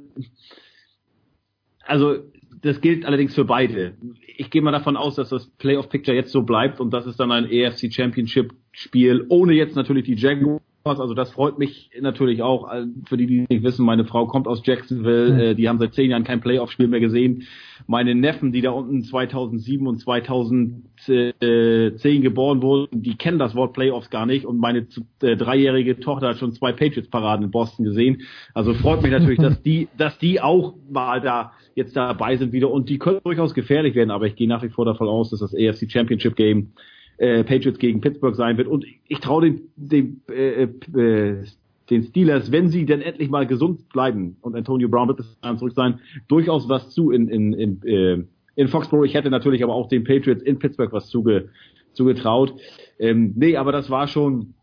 also 1.84 2.16
das 2.62 2.80
gilt 2.80 3.04
allerdings 3.04 3.34
für 3.34 3.44
beide. 3.44 3.94
Ich 4.36 4.50
gehe 4.50 4.62
mal 4.62 4.72
davon 4.72 4.96
aus, 4.96 5.16
dass 5.16 5.30
das 5.30 5.46
Playoff 5.58 5.88
Picture 5.88 6.16
jetzt 6.16 6.32
so 6.32 6.42
bleibt 6.42 6.80
und 6.80 6.92
dass 6.92 7.06
es 7.06 7.16
dann 7.16 7.32
ein 7.32 7.44
AFC 7.44 7.92
Championship 7.92 8.52
Spiel 8.72 9.26
ohne 9.28 9.54
jetzt 9.54 9.76
natürlich 9.76 10.04
die 10.04 10.14
Jaguars 10.14 10.62
also 10.84 11.14
das 11.14 11.30
freut 11.30 11.58
mich 11.58 11.90
natürlich 12.00 12.42
auch. 12.42 12.70
Für 13.06 13.16
die, 13.16 13.26
die 13.26 13.46
nicht 13.48 13.62
wissen, 13.62 13.84
meine 13.84 14.04
Frau 14.04 14.26
kommt 14.26 14.46
aus 14.46 14.62
Jacksonville. 14.64 15.52
Mhm. 15.52 15.56
Die 15.56 15.68
haben 15.68 15.78
seit 15.78 15.94
zehn 15.94 16.10
Jahren 16.10 16.24
kein 16.24 16.40
Playoff-Spiel 16.40 16.88
mehr 16.88 17.00
gesehen. 17.00 17.46
Meine 17.86 18.14
Neffen, 18.14 18.52
die 18.52 18.62
da 18.62 18.70
unten 18.70 19.02
2007 19.02 19.86
und 19.86 19.98
2010 19.98 22.22
geboren 22.22 22.62
wurden, 22.62 23.02
die 23.02 23.16
kennen 23.16 23.38
das 23.38 23.54
Wort 23.54 23.74
Playoffs 23.74 24.10
gar 24.10 24.26
nicht. 24.26 24.46
Und 24.46 24.58
meine 24.58 24.86
äh, 25.22 25.36
dreijährige 25.36 26.00
Tochter 26.00 26.28
hat 26.28 26.38
schon 26.38 26.52
zwei 26.52 26.72
Patriots-Paraden 26.72 27.46
in 27.46 27.50
Boston 27.50 27.84
gesehen. 27.84 28.22
Also 28.54 28.74
freut 28.74 29.02
mich 29.02 29.12
natürlich, 29.12 29.38
dass 29.38 29.62
die, 29.62 29.88
dass 29.98 30.18
die 30.18 30.40
auch 30.40 30.74
mal 30.88 31.20
da 31.20 31.52
jetzt 31.74 31.96
dabei 31.96 32.36
sind 32.36 32.52
wieder. 32.52 32.70
Und 32.70 32.88
die 32.88 32.98
können 32.98 33.20
durchaus 33.24 33.54
gefährlich 33.54 33.94
werden. 33.94 34.10
Aber 34.10 34.26
ich 34.26 34.36
gehe 34.36 34.48
nach 34.48 34.62
wie 34.62 34.70
vor 34.70 34.86
davon 34.86 35.08
aus, 35.08 35.30
dass 35.30 35.40
das 35.40 35.54
AFC 35.54 35.90
Championship 35.90 36.36
Game 36.36 36.72
äh, 37.20 37.44
Patriots 37.44 37.78
gegen 37.78 38.00
Pittsburgh 38.00 38.34
sein 38.34 38.56
wird. 38.56 38.66
Und 38.66 38.86
ich 39.06 39.20
traue 39.20 39.42
den, 39.42 39.60
den, 39.76 40.22
äh, 40.30 40.62
äh, 40.62 41.44
den 41.90 42.02
Steelers, 42.04 42.50
wenn 42.50 42.68
sie 42.68 42.86
denn 42.86 43.02
endlich 43.02 43.28
mal 43.28 43.46
gesund 43.46 43.90
bleiben 43.90 44.36
und 44.40 44.56
Antonio 44.56 44.88
Brown 44.88 45.08
wird 45.08 45.20
es 45.20 45.38
dann 45.42 45.58
zurück 45.58 45.74
sein, 45.74 46.00
durchaus 46.28 46.68
was 46.70 46.90
zu 46.90 47.10
in, 47.10 47.28
in, 47.28 47.52
in, 47.52 47.82
äh, 47.82 48.24
in 48.56 48.68
Foxborough. 48.68 49.04
Ich 49.04 49.12
hätte 49.12 49.28
natürlich 49.28 49.62
aber 49.62 49.74
auch 49.74 49.88
den 49.88 50.04
Patriots 50.04 50.42
in 50.42 50.58
Pittsburgh 50.58 50.92
was 50.94 51.08
zuge, 51.08 51.50
zugetraut. 51.92 52.54
Ähm, 52.98 53.34
nee, 53.36 53.56
aber 53.56 53.70
das 53.70 53.90
war 53.90 54.08
schon, 54.08 54.54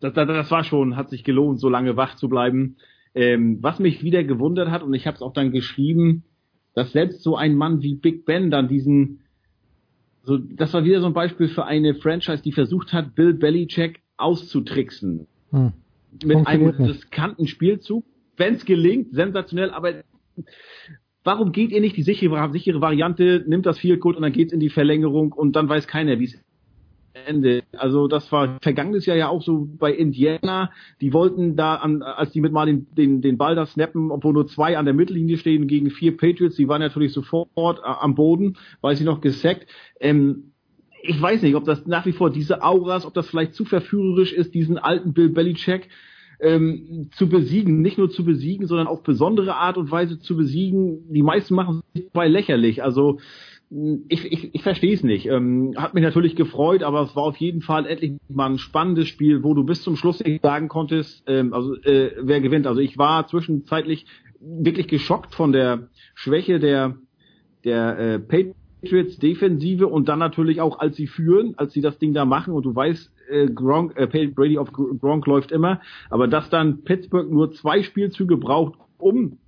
das, 0.00 0.14
das, 0.14 0.26
das 0.26 0.50
war 0.50 0.64
schon, 0.64 0.96
hat 0.96 1.10
sich 1.10 1.24
gelohnt, 1.24 1.60
so 1.60 1.68
lange 1.68 1.94
wach 1.96 2.16
zu 2.16 2.30
bleiben. 2.30 2.76
Ähm, 3.14 3.58
was 3.60 3.80
mich 3.80 4.02
wieder 4.02 4.24
gewundert 4.24 4.70
hat, 4.70 4.82
und 4.82 4.94
ich 4.94 5.06
habe 5.06 5.16
es 5.16 5.22
auch 5.22 5.34
dann 5.34 5.52
geschrieben, 5.52 6.24
dass 6.74 6.92
selbst 6.92 7.22
so 7.22 7.36
ein 7.36 7.54
Mann 7.54 7.82
wie 7.82 7.96
Big 7.96 8.24
Ben 8.24 8.50
dann 8.50 8.68
diesen 8.68 9.20
so, 10.26 10.38
das 10.38 10.74
war 10.74 10.84
wieder 10.84 11.00
so 11.00 11.06
ein 11.06 11.14
Beispiel 11.14 11.46
für 11.46 11.64
eine 11.64 11.94
Franchise, 11.94 12.42
die 12.42 12.50
versucht 12.50 12.92
hat, 12.92 13.14
Bill 13.14 13.32
Belichick 13.32 14.00
auszutricksen. 14.16 15.28
Hm. 15.50 15.72
Mit 16.24 16.46
einem 16.46 16.70
riskanten 16.70 17.46
Spielzug. 17.46 18.04
Wenn 18.36 18.54
es 18.54 18.64
gelingt, 18.64 19.14
sensationell, 19.14 19.70
aber 19.70 20.02
warum 21.22 21.52
geht 21.52 21.70
ihr 21.70 21.80
nicht 21.80 21.96
die 21.96 22.02
sichere, 22.02 22.50
sichere 22.52 22.80
Variante, 22.80 23.44
nimmt 23.46 23.66
das 23.66 23.78
Field 23.78 24.00
Goal 24.00 24.16
und 24.16 24.22
dann 24.22 24.32
geht's 24.32 24.52
in 24.52 24.58
die 24.58 24.68
Verlängerung 24.68 25.32
und 25.32 25.54
dann 25.54 25.68
weiß 25.68 25.86
keiner, 25.86 26.18
wie 26.18 26.24
es 26.24 26.44
Ende. 27.24 27.62
Also 27.76 28.08
das 28.08 28.30
war 28.32 28.58
vergangenes 28.60 29.06
Jahr 29.06 29.16
ja 29.16 29.28
auch 29.28 29.42
so 29.42 29.68
bei 29.78 29.92
Indiana. 29.92 30.70
Die 31.00 31.12
wollten 31.12 31.56
da, 31.56 31.76
an, 31.76 32.02
als 32.02 32.32
die 32.32 32.40
mit 32.40 32.52
mal 32.52 32.66
den, 32.66 32.86
den, 32.94 33.22
den 33.22 33.38
Ball 33.38 33.54
da 33.54 33.66
snappen, 33.66 34.10
obwohl 34.10 34.34
nur 34.34 34.46
zwei 34.46 34.76
an 34.76 34.84
der 34.84 34.94
Mittellinie 34.94 35.38
stehen 35.38 35.66
gegen 35.66 35.90
vier 35.90 36.16
Patriots, 36.16 36.56
die 36.56 36.68
waren 36.68 36.80
natürlich 36.80 37.12
sofort 37.12 37.78
äh, 37.78 37.82
am 37.82 38.14
Boden, 38.14 38.56
weil 38.80 38.96
sie 38.96 39.04
noch 39.04 39.20
gesackt. 39.20 39.66
Ähm, 40.00 40.52
ich 41.02 41.20
weiß 41.20 41.42
nicht, 41.42 41.54
ob 41.54 41.64
das 41.64 41.86
nach 41.86 42.06
wie 42.06 42.12
vor 42.12 42.30
diese 42.30 42.62
Auras, 42.62 43.06
ob 43.06 43.14
das 43.14 43.28
vielleicht 43.28 43.54
zu 43.54 43.64
verführerisch 43.64 44.32
ist, 44.32 44.54
diesen 44.54 44.78
alten 44.78 45.12
Bill 45.12 45.28
Belichick 45.28 45.88
ähm, 46.40 47.10
zu 47.12 47.28
besiegen, 47.28 47.80
nicht 47.80 47.98
nur 47.98 48.10
zu 48.10 48.24
besiegen, 48.24 48.66
sondern 48.66 48.88
auf 48.88 49.02
besondere 49.02 49.54
Art 49.54 49.78
und 49.78 49.90
Weise 49.90 50.18
zu 50.18 50.36
besiegen. 50.36 51.12
Die 51.12 51.22
meisten 51.22 51.54
machen 51.54 51.82
es 51.94 52.02
bei 52.12 52.28
lächerlich. 52.28 52.82
Also 52.82 53.20
ich, 53.70 54.24
ich, 54.24 54.54
ich 54.54 54.62
verstehe 54.62 54.94
es 54.94 55.02
nicht. 55.02 55.26
Ähm, 55.26 55.74
hat 55.76 55.94
mich 55.94 56.04
natürlich 56.04 56.36
gefreut, 56.36 56.82
aber 56.82 57.02
es 57.02 57.16
war 57.16 57.24
auf 57.24 57.36
jeden 57.36 57.62
Fall 57.62 57.86
endlich 57.86 58.12
mal 58.28 58.50
ein 58.50 58.58
spannendes 58.58 59.08
Spiel, 59.08 59.42
wo 59.42 59.54
du 59.54 59.64
bis 59.64 59.82
zum 59.82 59.96
Schluss 59.96 60.22
sagen 60.42 60.68
konntest, 60.68 61.24
ähm, 61.26 61.52
also 61.52 61.74
äh, 61.82 62.12
wer 62.20 62.40
gewinnt. 62.40 62.66
Also 62.66 62.80
ich 62.80 62.96
war 62.96 63.26
zwischenzeitlich 63.26 64.06
wirklich 64.40 64.86
geschockt 64.86 65.34
von 65.34 65.52
der 65.52 65.88
Schwäche 66.14 66.60
der 66.60 66.96
der 67.64 67.98
äh, 67.98 68.18
Patriots 68.20 69.18
Defensive 69.18 69.88
und 69.88 70.08
dann 70.08 70.20
natürlich 70.20 70.60
auch, 70.60 70.78
als 70.78 70.94
sie 70.94 71.08
führen, 71.08 71.54
als 71.56 71.72
sie 71.72 71.80
das 71.80 71.98
Ding 71.98 72.14
da 72.14 72.24
machen 72.24 72.54
und 72.54 72.64
du 72.64 72.74
weißt, 72.74 73.12
äh, 73.28 73.46
Gronk, 73.48 73.96
äh, 73.96 74.06
Brady 74.06 74.58
auf 74.58 74.72
Gronk 74.72 75.26
läuft 75.26 75.50
immer, 75.50 75.80
aber 76.08 76.28
dass 76.28 76.48
dann 76.48 76.84
Pittsburgh 76.84 77.30
nur 77.30 77.50
zwei 77.52 77.82
Spielzüge 77.82 78.36
braucht, 78.36 78.78
um 78.98 79.38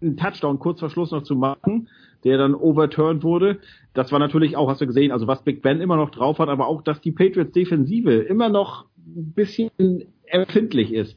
einen 0.00 0.16
Touchdown 0.16 0.58
kurz 0.58 0.80
vor 0.80 0.90
Schluss 0.90 1.12
noch 1.12 1.22
zu 1.22 1.36
machen, 1.36 1.88
der 2.24 2.38
dann 2.38 2.54
overturned 2.54 3.22
wurde. 3.22 3.58
Das 3.94 4.12
war 4.12 4.18
natürlich 4.18 4.56
auch, 4.56 4.68
hast 4.68 4.80
du 4.80 4.86
gesehen, 4.86 5.12
also 5.12 5.26
was 5.26 5.42
Big 5.42 5.62
Ben 5.62 5.80
immer 5.80 5.96
noch 5.96 6.10
drauf 6.10 6.38
hat, 6.38 6.48
aber 6.48 6.66
auch, 6.66 6.82
dass 6.82 7.00
die 7.00 7.12
Patriots 7.12 7.52
Defensive 7.52 8.12
immer 8.12 8.48
noch 8.48 8.86
ein 8.96 9.32
bisschen 9.34 9.70
empfindlich 10.26 10.92
ist. 10.92 11.16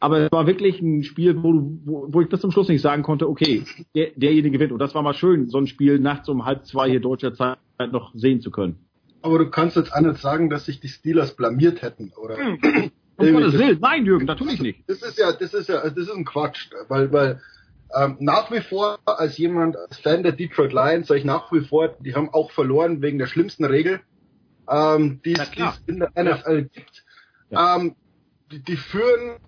Aber 0.00 0.18
es 0.18 0.32
war 0.32 0.46
wirklich 0.46 0.82
ein 0.82 1.02
Spiel, 1.02 1.42
wo, 1.42 1.54
wo, 1.84 2.06
wo 2.10 2.20
ich 2.20 2.28
bis 2.28 2.40
zum 2.40 2.50
Schluss 2.50 2.68
nicht 2.68 2.82
sagen 2.82 3.02
konnte, 3.02 3.28
okay, 3.28 3.64
der, 3.94 4.10
derjenige 4.16 4.58
gewinnt. 4.58 4.72
Und 4.72 4.78
das 4.78 4.94
war 4.94 5.02
mal 5.02 5.14
schön, 5.14 5.48
so 5.48 5.56
ein 5.56 5.66
Spiel 5.66 5.98
nachts 5.98 6.28
um 6.28 6.44
halb 6.44 6.66
zwei 6.66 6.90
hier 6.90 7.00
deutscher 7.00 7.32
Zeit 7.32 7.58
noch 7.90 8.12
sehen 8.14 8.40
zu 8.42 8.50
können. 8.50 8.76
Aber 9.22 9.38
du 9.38 9.48
kannst 9.48 9.76
jetzt 9.76 9.98
nicht 9.98 10.18
sagen, 10.18 10.50
dass 10.50 10.66
sich 10.66 10.80
die 10.80 10.88
Steelers 10.88 11.34
blamiert 11.34 11.80
hätten, 11.80 12.12
oder? 12.16 12.36
Um 13.16 13.32
Gottes 13.32 13.58
Willen, 13.58 13.78
nein, 13.80 14.04
Jürgen, 14.04 14.26
natürlich 14.26 14.60
nicht. 14.60 14.80
Das 14.88 15.00
ist 15.00 15.18
ja, 15.18 15.32
das 15.32 15.54
ist 15.54 15.68
ja, 15.68 15.88
das 15.88 15.96
ist 15.96 16.10
ein 16.10 16.24
Quatsch, 16.24 16.68
weil, 16.88 17.10
weil 17.12 17.40
ähm, 17.94 18.16
nach 18.20 18.50
wie 18.50 18.60
vor 18.60 18.98
als 19.04 19.38
jemand, 19.38 19.76
als 19.76 19.98
Fan 19.98 20.22
der 20.22 20.32
Detroit 20.32 20.72
Lions, 20.72 21.08
sage 21.08 21.20
ich 21.20 21.26
nach 21.26 21.52
wie 21.52 21.60
vor, 21.60 21.88
die 22.00 22.14
haben 22.14 22.28
auch 22.30 22.50
verloren 22.50 23.02
wegen 23.02 23.18
der 23.18 23.26
schlimmsten 23.26 23.64
Regel, 23.64 24.00
ähm, 24.68 25.20
die 25.24 25.34
es 25.34 25.50
in 25.86 26.00
der 26.00 26.10
NFL 26.16 26.64
gibt. 26.72 27.04
Ja. 27.50 27.76
Ähm, 27.76 27.96
die, 28.50 28.62
die 28.62 28.76
führen, 28.76 29.38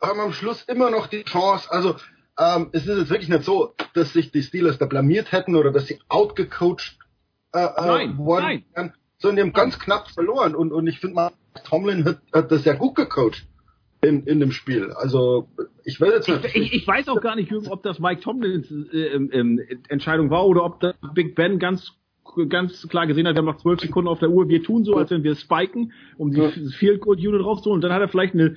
haben 0.00 0.20
am 0.20 0.32
Schluss 0.32 0.62
immer 0.64 0.90
noch 0.90 1.06
die 1.06 1.24
Chance, 1.24 1.70
also 1.70 1.96
ähm, 2.38 2.68
es 2.72 2.86
ist 2.86 2.98
jetzt 2.98 3.10
wirklich 3.10 3.28
nicht 3.28 3.44
so, 3.44 3.74
dass 3.94 4.12
sich 4.12 4.30
die 4.30 4.42
Steelers 4.42 4.78
da 4.78 4.86
blamiert 4.86 5.32
hätten 5.32 5.56
oder 5.56 5.72
dass 5.72 5.86
sie 5.86 5.98
outgecoacht 6.08 6.98
äh, 7.52 7.58
äh 7.58 7.86
nein, 7.86 8.18
worden 8.18 8.64
wären, 8.74 8.94
sondern 9.18 9.36
die 9.36 9.42
haben 9.42 9.52
ganz 9.52 9.78
knapp 9.78 10.08
verloren. 10.10 10.54
Und, 10.54 10.72
und 10.72 10.86
ich 10.86 11.00
finde 11.00 11.32
Tomlin 11.64 12.04
hat, 12.04 12.20
hat 12.32 12.52
das 12.52 12.64
ja 12.64 12.74
gut 12.74 12.94
gecoacht 12.94 13.48
in, 14.00 14.24
in 14.26 14.40
dem 14.40 14.52
Spiel. 14.52 14.92
Also 14.92 15.48
ich 15.84 16.00
will 16.00 16.10
jetzt 16.10 16.28
ich, 16.28 16.54
ich, 16.54 16.72
ich 16.72 16.86
weiß 16.86 17.08
auch 17.08 17.20
gar 17.20 17.36
nicht, 17.36 17.50
Jürgen, 17.50 17.68
ob 17.68 17.82
das 17.82 17.98
Mike 17.98 18.20
Tomlins 18.20 18.70
äh, 18.92 19.14
ähm, 19.14 19.60
Entscheidung 19.88 20.30
war 20.30 20.46
oder 20.46 20.64
ob 20.64 20.80
das 20.80 20.94
Big 21.14 21.34
Ben 21.34 21.58
ganz 21.58 21.92
ganz 22.48 22.86
klar 22.88 23.06
gesehen 23.06 23.26
hat, 23.26 23.36
haben 23.36 23.46
noch 23.46 23.56
zwölf 23.56 23.80
Sekunden 23.80 24.08
auf 24.08 24.18
der 24.18 24.28
Uhr, 24.28 24.48
wir 24.48 24.62
tun 24.62 24.84
so, 24.84 24.96
als 24.96 25.10
wenn 25.10 25.24
wir 25.24 25.34
spiken, 25.34 25.92
um 26.18 26.30
die 26.30 26.70
Field 26.78 27.00
Goal 27.00 27.16
Unit 27.16 27.42
rauszuholen. 27.42 27.78
Und 27.78 27.80
dann 27.80 27.92
hat 27.92 28.02
er 28.02 28.08
vielleicht 28.08 28.34
eine 28.34 28.56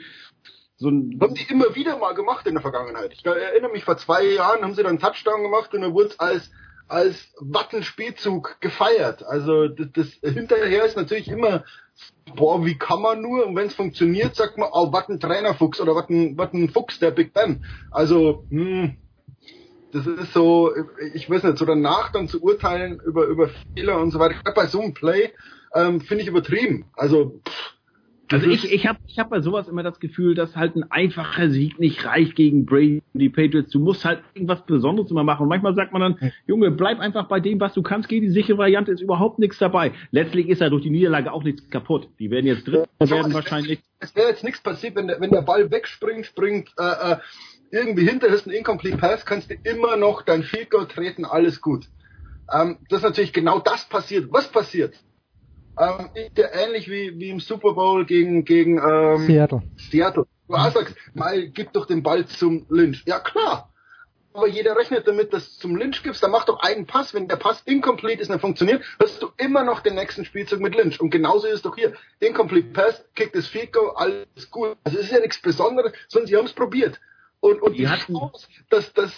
so 0.76 0.90
ein 0.90 1.18
haben 1.22 1.36
die 1.36 1.46
immer 1.50 1.76
wieder 1.76 1.98
mal 1.98 2.14
gemacht 2.14 2.46
in 2.48 2.54
der 2.54 2.62
Vergangenheit. 2.62 3.14
Ich 3.14 3.26
erinnere 3.26 3.72
mich, 3.72 3.84
vor 3.84 3.98
zwei 3.98 4.26
Jahren 4.26 4.62
haben 4.64 4.74
sie 4.74 4.84
dann 4.84 4.90
einen 4.90 5.00
Touchdown 5.00 5.44
gemacht 5.44 5.74
und 5.74 5.82
dann 5.82 5.94
wurde 5.94 6.10
es 6.10 6.20
als 6.20 6.52
als 6.92 7.34
Wattenspielzug 7.40 8.60
gefeiert. 8.60 9.24
Also 9.24 9.70
das, 9.70 9.88
das 10.22 10.34
hinterher 10.34 10.84
ist 10.84 10.98
natürlich 10.98 11.30
immer, 11.30 11.64
boah, 12.36 12.66
wie 12.66 12.78
kann 12.78 13.02
man 13.02 13.22
nur? 13.22 13.48
Und 13.48 13.56
wenn 13.56 13.68
es 13.68 13.74
funktioniert, 13.74 14.36
sagt 14.36 14.58
man, 14.58 14.70
oh, 14.74 14.92
was 14.92 15.08
ein 15.08 15.20
Trainerfuchs 15.20 15.80
oder 15.80 15.96
was 15.96 16.10
ein, 16.10 16.38
was 16.38 16.54
ein 16.54 16.70
Fuchs, 16.70 17.00
der 17.00 17.12
Big 17.12 17.34
Ben. 17.34 17.66
Also, 17.92 18.46
hm, 18.50 18.98
das 19.94 20.06
ist 20.06 20.34
so, 20.34 20.74
ich 21.14 21.30
weiß 21.30 21.44
nicht, 21.44 21.58
so 21.58 21.66
danach 21.66 22.12
dann 22.12 22.28
zu 22.28 22.42
urteilen 22.44 23.00
über, 23.00 23.26
über 23.26 23.50
Fehler 23.74 24.00
und 24.00 24.12
so 24.12 24.20
weiter, 24.20 24.36
bei 24.54 24.68
so 24.68 24.82
einem 24.82 24.94
Play, 24.94 25.32
ähm, 25.74 26.02
finde 26.02 26.24
ich 26.24 26.30
übertrieben. 26.30 26.86
Also, 26.94 27.42
pff, 27.48 27.74
also 28.32 28.48
ich, 28.48 28.72
ich 28.72 28.88
habe 28.88 29.00
ich 29.08 29.20
hab 29.20 29.30
bei 29.30 29.42
sowas 29.42 29.68
immer 29.68 29.84
das 29.84 30.00
Gefühl, 30.00 30.36
dass 30.36 30.56
halt 30.56 30.76
ein 30.76 30.90
einfacher 30.90 31.50
Sieg 31.50 31.80
nicht 31.80 32.06
reicht 32.06 32.36
gegen 32.36 32.66
Brady 32.66 33.04
und 33.14 33.20
die 33.20 33.30
Patriots. 33.30 33.72
Du 33.72 33.80
musst 33.80 34.06
halt 34.06 34.24
irgendwas 34.34 34.66
Besonderes 34.66 35.12
immer 35.12 35.24
machen. 35.24 35.44
Und 35.44 35.50
manchmal 35.50 35.76
sagt 35.76 35.92
man 35.92 36.02
dann, 36.02 36.32
Junge, 36.48 36.72
bleib 36.72 37.00
einfach 37.00 37.28
bei 37.28 37.40
dem, 37.40 37.60
was 37.60 37.74
du 37.74 37.82
kannst. 37.82 38.10
Geh 38.10 38.20
die 38.20 38.30
sichere 38.30 38.58
Variante, 38.58 38.92
ist 38.92 39.02
überhaupt 39.02 39.40
nichts 39.40 39.58
dabei. 39.58 39.92
Letztlich 40.12 40.50
ist 40.50 40.62
ja 40.62 40.70
durch 40.70 40.84
die 40.84 40.90
Niederlage 40.90 41.32
auch 41.32 41.44
nichts 41.44 41.70
kaputt. 41.70 42.08
Die 42.20 42.32
werden 42.32 42.46
jetzt 42.46 42.68
drin 42.68 42.86
werden 43.00 43.34
wahrscheinlich. 43.34 43.80
Es 44.00 44.16
wäre 44.16 44.30
jetzt 44.30 44.44
nichts 44.44 44.62
passiert, 44.62 44.96
wenn 44.96 45.08
der, 45.08 45.20
wenn 45.20 45.32
der 45.32 45.42
Ball 45.42 45.70
wegspringt, 45.70 46.26
springt, 46.26 46.70
äh, 46.80 47.14
äh, 47.14 47.18
irgendwie 47.72 48.08
hinter 48.08 48.28
ist 48.28 48.48
ein 48.48 48.52
Incomplete 48.52 48.98
Pass, 48.98 49.26
kannst 49.26 49.50
du 49.50 49.56
immer 49.64 49.96
noch 49.98 50.24
dein 50.24 50.44
Field 50.44 50.70
Goal 50.70 50.88
treten, 50.88 51.26
alles 51.26 51.62
gut. 51.62 51.86
Ähm, 52.52 52.78
das 52.90 53.00
ist 53.00 53.04
natürlich 53.04 53.34
genau 53.34 53.60
das 53.60 53.88
passiert. 53.88 54.32
Was 54.32 54.52
passiert? 54.52 54.96
Ähm, 55.80 56.10
ist 56.14 56.38
ja 56.38 56.48
ähnlich 56.54 56.90
wie, 56.90 57.18
wie 57.20 57.30
im 57.30 57.40
Super 57.40 57.74
Bowl 57.74 58.06
gegen, 58.06 58.46
gegen 58.46 58.78
ähm, 58.78 59.26
Seattle. 59.26 59.64
Seattle. 59.78 60.26
Du 60.48 60.56
auch 60.56 60.72
sagst, 60.72 60.96
mal 61.14 61.48
gib 61.48 61.74
doch 61.74 61.86
den 61.86 62.04
Ball 62.04 62.26
zum 62.26 62.66
Lynch. 62.70 63.04
Ja 63.06 63.20
klar. 63.20 63.72
Aber 64.34 64.48
jeder 64.48 64.78
rechnet 64.78 65.08
damit, 65.08 65.34
dass 65.34 65.56
du 65.56 65.62
zum 65.62 65.76
Lynch 65.76 66.04
gibst, 66.04 66.24
dann 66.24 66.32
mach 66.32 66.46
doch 66.46 66.62
einen 66.62 66.86
Pass. 66.86 67.14
Wenn 67.14 67.28
der 67.28 67.36
Pass 67.36 67.62
incomplete 67.66 68.22
ist 68.22 68.30
und 68.30 68.40
funktioniert, 68.40 68.84
hast 69.00 69.22
du 69.22 69.30
immer 69.38 69.64
noch 69.64 69.82
den 69.82 69.96
nächsten 69.96 70.24
Spielzug 70.24 70.62
mit 70.62 70.76
Lynch. 70.76 71.02
Und 71.02 71.10
genauso 71.10 71.48
ist 71.48 71.56
es 71.56 71.62
doch 71.64 71.76
hier. 71.76 71.94
Incomplete 72.20 72.70
Pass, 72.70 73.04
kick 73.16 73.34
das 73.34 73.52
Goal, 73.72 73.92
alles 73.96 74.50
gut. 74.50 74.78
Also 74.84 75.00
es 75.00 75.06
ist 75.06 75.12
ja 75.12 75.20
nichts 75.20 75.42
Besonderes, 75.42 75.92
sondern 76.08 76.28
sie 76.28 76.38
haben 76.38 76.46
es 76.46 76.54
probiert. 76.54 77.00
Und, 77.42 77.62
und 77.62 77.74
die, 77.74 77.86
die 77.86 77.86
Chance, 77.86 78.48
dass, 78.70 78.94
dass 78.94 79.12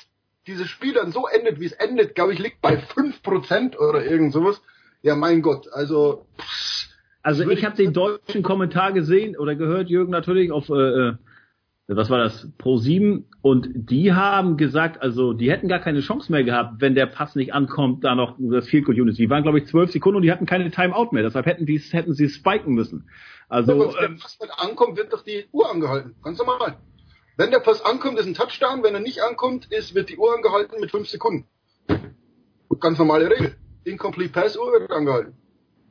dieses 0.47 0.67
Spiel 0.69 0.93
dann 0.93 1.11
so 1.11 1.27
endet, 1.27 1.59
wie 1.59 1.65
es 1.65 1.73
endet, 1.73 2.15
glaube 2.15 2.33
ich, 2.33 2.39
liegt 2.39 2.61
bei 2.61 2.75
5% 2.75 3.77
oder 3.77 4.03
irgend 4.03 4.33
sowas. 4.33 4.61
Ja, 5.03 5.15
mein 5.15 5.41
Gott, 5.41 5.67
also. 5.71 6.25
Also 7.21 7.49
ich 7.49 7.63
habe 7.63 7.75
den 7.75 7.93
deutschen 7.93 8.41
Kommentar 8.41 8.91
gesehen 8.91 9.37
oder 9.37 9.55
gehört, 9.55 9.89
Jürgen 9.89 10.11
natürlich 10.11 10.51
auf 10.51 10.69
äh, 10.69 10.73
äh 10.73 11.13
was 11.87 12.09
war 12.09 12.19
das 12.19 12.47
Pro 12.57 12.77
7 12.77 13.25
und 13.41 13.69
die 13.73 14.13
haben 14.13 14.55
gesagt, 14.55 15.01
also 15.01 15.33
die 15.33 15.51
hätten 15.51 15.67
gar 15.67 15.79
keine 15.79 15.99
Chance 15.99 16.31
mehr 16.31 16.45
gehabt, 16.45 16.75
wenn 16.79 16.95
der 16.95 17.07
Pass 17.07 17.35
nicht 17.35 17.53
ankommt, 17.53 18.05
da 18.05 18.15
noch 18.15 18.37
das 18.39 18.67
Field 18.67 18.85
Goal 18.85 18.99
Unit. 19.01 19.17
Die 19.17 19.29
waren 19.29 19.43
glaube 19.43 19.59
ich 19.59 19.67
zwölf 19.67 19.91
Sekunden 19.91 20.17
und 20.17 20.21
die 20.23 20.31
hatten 20.31 20.45
keine 20.45 20.71
Timeout 20.71 21.09
mehr, 21.11 21.23
deshalb 21.23 21.45
hätten 21.45 21.65
die 21.65 21.77
hätten 21.77 22.13
sie 22.13 22.29
spiken 22.29 22.73
müssen. 22.73 23.09
Also 23.49 23.73
ja, 23.73 23.79
wenn 23.79 24.13
der 24.13 24.21
Pass 24.21 24.39
nicht 24.39 24.53
ankommt, 24.57 24.97
wird 24.97 25.11
doch 25.11 25.23
die 25.23 25.45
Uhr 25.51 25.69
angehalten. 25.69 26.15
Ganz 26.23 26.37
normal. 26.37 26.77
Wenn 27.35 27.51
der 27.51 27.59
Pass 27.59 27.83
ankommt, 27.83 28.17
ist 28.19 28.27
ein 28.27 28.33
Touchdown. 28.33 28.81
Wenn 28.81 28.93
er 28.93 29.01
nicht 29.01 29.21
ankommt, 29.21 29.69
ist 29.69 29.93
wird 29.93 30.09
die 30.09 30.17
Uhr 30.17 30.33
angehalten 30.33 30.79
mit 30.79 30.89
fünf 30.91 31.09
Sekunden. 31.09 31.47
Ganz 32.79 32.97
normale 32.97 33.29
Regel. 33.29 33.57
Incomplete 33.85 34.31
Pass 34.31 34.55
wird 34.55 34.91
angehalten. 34.91 35.35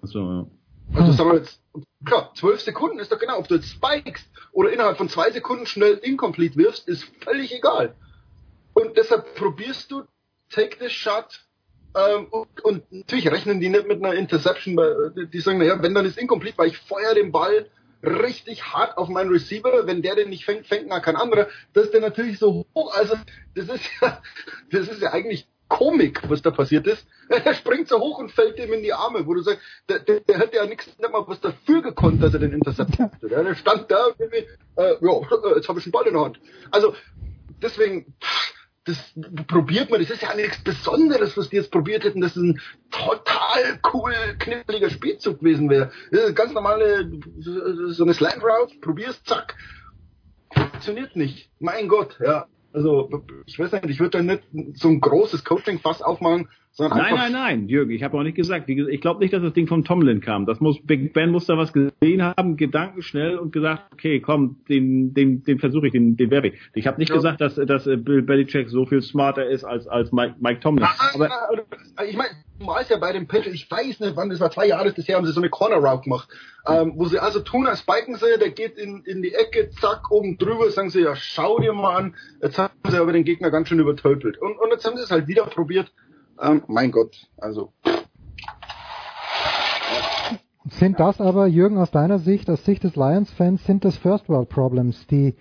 Achso, 0.02 0.18
ja. 0.18 0.46
Also 0.94 1.12
sagen 1.12 1.30
wir 1.30 1.38
jetzt, 1.38 1.60
klar, 2.04 2.32
zwölf 2.34 2.60
Sekunden 2.60 2.98
ist 2.98 3.10
doch 3.10 3.18
genau, 3.18 3.38
ob 3.38 3.48
du 3.48 3.54
jetzt 3.54 3.68
spikest 3.68 4.26
oder 4.52 4.72
innerhalb 4.72 4.98
von 4.98 5.08
zwei 5.08 5.30
Sekunden 5.30 5.66
schnell 5.66 5.94
incomplete 5.94 6.56
wirfst, 6.56 6.88
ist 6.88 7.04
völlig 7.20 7.54
egal. 7.54 7.94
Und 8.74 8.96
deshalb 8.96 9.34
probierst 9.34 9.90
du, 9.90 10.02
take 10.50 10.78
this 10.78 10.92
shot, 10.92 11.40
ähm, 11.94 12.26
und, 12.30 12.64
und, 12.64 12.92
natürlich 12.92 13.30
rechnen 13.30 13.60
die 13.60 13.68
nicht 13.68 13.86
mit 13.86 14.02
einer 14.02 14.14
Interception, 14.14 14.76
weil 14.76 15.28
die 15.32 15.40
sagen, 15.40 15.58
naja, 15.58 15.82
wenn 15.82 15.94
dann 15.94 16.06
ist 16.06 16.18
incomplete, 16.18 16.56
weil 16.58 16.68
ich 16.68 16.78
feuer 16.78 17.14
den 17.14 17.32
Ball 17.32 17.66
richtig 18.02 18.64
hart 18.64 18.98
auf 18.98 19.08
meinen 19.08 19.30
Receiver, 19.30 19.86
wenn 19.86 20.02
der 20.02 20.16
den 20.16 20.30
nicht 20.30 20.44
fängt, 20.44 20.66
fängt 20.66 20.88
na 20.88 21.00
kein 21.00 21.16
anderer, 21.16 21.48
das 21.72 21.84
ist 21.84 21.94
der 21.94 22.00
natürlich 22.00 22.38
so 22.38 22.66
hoch, 22.74 22.94
also 22.94 23.14
das 23.54 23.68
ist 23.68 23.84
ja, 24.00 24.20
das 24.70 24.88
ist 24.88 25.02
ja 25.02 25.12
eigentlich 25.12 25.46
Komik, 25.72 26.28
was 26.28 26.42
da 26.42 26.50
passiert 26.50 26.86
ist. 26.86 27.06
Er 27.28 27.54
springt 27.54 27.88
so 27.88 27.98
hoch 27.98 28.18
und 28.18 28.30
fällt 28.30 28.58
ihm 28.58 28.74
in 28.74 28.82
die 28.82 28.92
Arme, 28.92 29.26
wo 29.26 29.32
du 29.32 29.40
sagst, 29.40 29.62
der, 29.88 30.00
der, 30.00 30.20
der 30.20 30.38
hätte 30.38 30.56
ja 30.56 30.66
nichts, 30.66 30.86
nicht 30.86 31.10
mal 31.10 31.24
was 31.26 31.40
dafür 31.40 31.80
gekonnt, 31.80 32.22
dass 32.22 32.34
er 32.34 32.40
den 32.40 32.52
Intercept 32.52 32.98
hatte. 32.98 33.26
Der 33.26 33.54
stand 33.54 33.90
da 33.90 34.06
und 34.06 34.20
irgendwie, 34.20 34.46
äh, 34.76 34.96
ja, 35.00 35.54
jetzt 35.56 35.68
habe 35.68 35.78
ich 35.78 35.86
einen 35.86 35.92
Ball 35.92 36.06
in 36.06 36.12
der 36.12 36.24
Hand. 36.24 36.40
Also, 36.70 36.94
deswegen, 37.62 38.14
das 38.84 38.98
probiert 39.46 39.88
man, 39.88 40.00
das 40.00 40.10
ist 40.10 40.20
ja 40.20 40.34
nichts 40.34 40.62
Besonderes, 40.62 41.38
was 41.38 41.48
die 41.48 41.56
jetzt 41.56 41.70
probiert 41.70 42.04
hätten, 42.04 42.20
dass 42.20 42.36
es 42.36 42.42
ein 42.42 42.60
total 42.90 43.80
cool, 43.94 44.12
kniffliger 44.40 44.90
Spielzug 44.90 45.40
gewesen 45.40 45.70
wäre. 45.70 45.90
Ganz 46.34 46.52
normale, 46.52 47.10
so 47.38 48.04
eine 48.04 48.12
Slant 48.12 48.42
Route, 48.42 48.78
probierst, 48.80 49.26
zack. 49.26 49.56
Funktioniert 50.52 51.16
nicht. 51.16 51.50
Mein 51.60 51.88
Gott, 51.88 52.18
ja. 52.22 52.46
Also, 52.72 53.10
ich 53.46 53.58
weiß 53.58 53.72
nicht, 53.72 53.90
ich 53.90 54.00
würde 54.00 54.18
da 54.18 54.22
nicht 54.22 54.44
so 54.74 54.88
ein 54.88 55.00
großes 55.00 55.44
Coaching-Fass 55.44 56.02
aufmachen, 56.02 56.48
sondern 56.74 56.98
Nein, 56.98 57.14
nein, 57.14 57.32
nein, 57.32 57.68
Jürgen, 57.68 57.90
ich 57.90 58.02
habe 58.02 58.16
auch 58.16 58.22
nicht 58.22 58.34
gesagt. 58.34 58.68
Ich 58.68 59.00
glaube 59.02 59.20
nicht, 59.20 59.34
dass 59.34 59.42
das 59.42 59.52
Ding 59.52 59.66
vom 59.66 59.84
Tomlin 59.84 60.22
kam. 60.22 60.46
Das 60.46 60.60
muss 60.60 60.80
Big 60.82 61.12
Ben 61.12 61.30
muss 61.30 61.44
da 61.44 61.58
was 61.58 61.72
gesehen 61.74 62.22
haben, 62.22 62.56
gedankenschnell 62.56 63.36
und 63.36 63.52
gesagt, 63.52 63.92
okay, 63.92 64.20
komm, 64.20 64.56
den, 64.70 65.12
den, 65.12 65.44
den 65.44 65.58
versuche 65.58 65.88
ich, 65.88 65.92
den, 65.92 66.16
den 66.16 66.30
werbe 66.30 66.48
ich. 66.48 66.60
Ich 66.72 66.86
habe 66.86 66.98
nicht 66.98 67.10
ja. 67.10 67.16
gesagt, 67.16 67.42
dass, 67.42 67.56
dass 67.56 67.86
äh, 67.86 67.96
Bill 67.96 68.22
Belichick 68.22 68.70
so 68.70 68.86
viel 68.86 69.02
smarter 69.02 69.46
ist 69.46 69.64
als, 69.64 69.86
als 69.86 70.12
Mike, 70.12 70.36
Mike 70.40 70.60
Tomlin. 70.60 70.88
Aber 71.12 71.28
ich 72.08 72.16
meine, 72.16 72.30
du 72.58 72.66
weißt 72.66 72.88
ja 72.88 72.96
bei 72.96 73.12
dem 73.12 73.26
Patriots, 73.26 73.54
ich 73.54 73.70
weiß 73.70 74.00
nicht, 74.00 74.16
wann 74.16 74.30
das 74.30 74.40
war, 74.40 74.50
zwei 74.50 74.66
Jahre 74.66 74.92
bisher 74.92 75.16
haben 75.16 75.26
sie 75.26 75.32
so 75.32 75.40
eine 75.40 75.50
Corner 75.50 75.76
Route 75.76 76.04
gemacht, 76.04 76.30
ähm, 76.66 76.94
wo 76.96 77.04
sie 77.04 77.18
also 77.18 77.40
tun, 77.40 77.66
als 77.66 77.80
spiken 77.80 78.14
sie, 78.16 78.38
der 78.38 78.48
geht 78.48 78.78
in, 78.78 79.02
in 79.04 79.20
die 79.20 79.34
Ecke, 79.34 79.68
zack, 79.78 80.10
oben 80.10 80.38
drüber, 80.38 80.70
sagen 80.70 80.88
sie, 80.88 81.02
ja, 81.02 81.14
schau 81.16 81.58
dir 81.58 81.74
mal 81.74 81.96
an, 81.96 82.14
jetzt 82.40 82.58
haben 82.58 82.72
sie 82.88 82.96
aber 82.96 83.12
den 83.12 83.24
Gegner 83.24 83.50
ganz 83.50 83.68
schön 83.68 83.78
übertölpelt. 83.78 84.38
Und, 84.38 84.56
und 84.56 84.70
jetzt 84.70 84.86
haben 84.86 84.96
sie 84.96 85.02
es 85.02 85.10
halt 85.10 85.26
wieder 85.26 85.44
probiert, 85.44 85.92
ähm, 86.40 86.62
mein 86.66 86.90
Gott, 86.90 87.28
also. 87.38 87.72
Sind 90.66 91.00
das 91.00 91.20
aber, 91.20 91.46
Jürgen, 91.46 91.78
aus 91.78 91.90
deiner 91.90 92.18
Sicht, 92.18 92.48
aus 92.48 92.64
Sicht 92.64 92.84
des 92.84 92.96
Lions-Fans, 92.96 93.64
sind 93.66 93.84
das 93.84 93.96
First 93.96 94.28
World 94.28 94.48
Problems, 94.48 95.06
die 95.08 95.34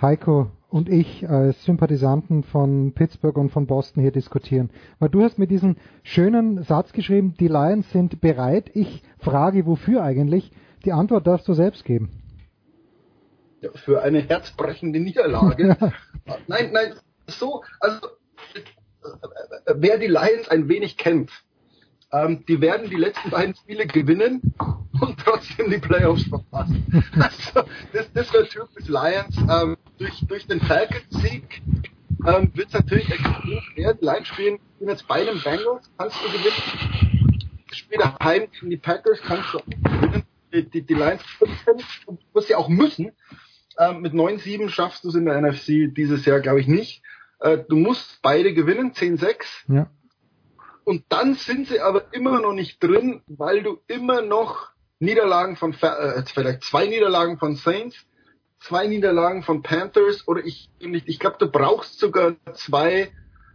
Heiko 0.00 0.50
und 0.68 0.88
ich 0.88 1.28
als 1.28 1.64
Sympathisanten 1.64 2.42
von 2.42 2.92
Pittsburgh 2.92 3.38
und 3.38 3.50
von 3.50 3.66
Boston 3.66 4.02
hier 4.02 4.12
diskutieren? 4.12 4.70
Weil 4.98 5.08
du 5.08 5.22
hast 5.22 5.38
mir 5.38 5.46
diesen 5.46 5.76
schönen 6.02 6.62
Satz 6.62 6.92
geschrieben, 6.92 7.34
die 7.40 7.48
Lions 7.48 7.90
sind 7.90 8.20
bereit. 8.20 8.70
Ich 8.74 9.02
frage, 9.18 9.66
wofür 9.66 10.02
eigentlich? 10.02 10.52
Die 10.84 10.92
Antwort 10.92 11.26
darfst 11.26 11.48
du 11.48 11.54
selbst 11.54 11.84
geben. 11.84 12.10
Ja, 13.62 13.70
für 13.74 14.02
eine 14.02 14.20
herzbrechende 14.20 15.00
Niederlage. 15.00 15.76
nein, 16.46 16.70
nein, 16.72 16.92
so, 17.26 17.62
also 17.80 18.06
wer 19.74 19.98
die 19.98 20.06
Lions 20.06 20.48
ein 20.48 20.68
wenig 20.68 20.96
kennt, 20.96 21.30
ähm, 22.12 22.44
die 22.46 22.60
werden 22.60 22.88
die 22.88 22.96
letzten 22.96 23.30
beiden 23.30 23.54
Spiele 23.54 23.86
gewinnen 23.86 24.54
und 25.00 25.18
trotzdem 25.18 25.70
die 25.70 25.78
Playoffs 25.78 26.24
verpassen. 26.24 26.84
Also, 27.18 27.68
das, 27.92 28.12
das 28.12 28.32
wäre 28.32 28.48
typisch 28.48 28.88
Lions. 28.88 29.36
Ähm, 29.50 29.76
durch, 29.98 30.24
durch 30.26 30.46
den 30.46 30.60
Falcons-Sieg 30.60 31.62
ähm, 32.26 32.50
wird 32.54 32.68
es 32.68 32.74
natürlich 32.74 33.10
extrem 33.10 33.60
schwer. 33.60 33.94
Die 33.94 34.04
Lions 34.04 34.28
spielen 34.28 34.58
jetzt 34.80 35.06
bei 35.08 35.24
den 35.24 35.40
Bengals, 35.42 35.90
kannst 35.98 36.16
du 36.22 36.28
gewinnen. 36.30 37.36
Später 37.72 38.16
heim 38.22 38.46
gegen 38.52 38.70
die 38.70 38.76
Packers 38.76 39.20
kannst 39.22 39.52
du 39.52 39.58
gewinnen. 39.58 40.22
Die, 40.52 40.68
die, 40.70 40.82
die 40.82 40.94
Lions 40.94 41.22
was 42.32 42.46
sie 42.46 42.54
auch 42.54 42.68
müssen. 42.68 43.12
Ähm, 43.78 44.00
mit 44.00 44.14
9-7 44.14 44.68
schaffst 44.70 45.04
du 45.04 45.08
es 45.08 45.14
in 45.14 45.26
der 45.26 45.40
NFC 45.40 45.94
dieses 45.94 46.24
Jahr, 46.24 46.40
glaube 46.40 46.60
ich, 46.60 46.66
nicht. 46.66 47.02
Äh, 47.40 47.58
du 47.68 47.76
musst 47.76 48.20
beide 48.22 48.54
gewinnen, 48.54 48.92
10-6. 48.92 49.36
Ja. 49.68 49.90
Und 50.84 51.04
dann 51.08 51.34
sind 51.34 51.68
sie 51.68 51.80
aber 51.80 52.14
immer 52.14 52.40
noch 52.40 52.52
nicht 52.52 52.82
drin, 52.82 53.22
weil 53.26 53.62
du 53.62 53.80
immer 53.88 54.22
noch 54.22 54.70
Niederlagen 54.98 55.56
von, 55.56 55.74
äh, 55.74 56.22
vielleicht 56.32 56.62
zwei 56.62 56.86
Niederlagen 56.86 57.38
von 57.38 57.56
Saints, 57.56 57.96
zwei 58.60 58.86
Niederlagen 58.86 59.42
von 59.42 59.62
Panthers 59.62 60.26
oder 60.26 60.44
ich 60.44 60.70
ich 60.78 61.18
glaube, 61.18 61.36
du 61.38 61.50
brauchst 61.50 61.98
sogar 61.98 62.36
zwei 62.54 63.12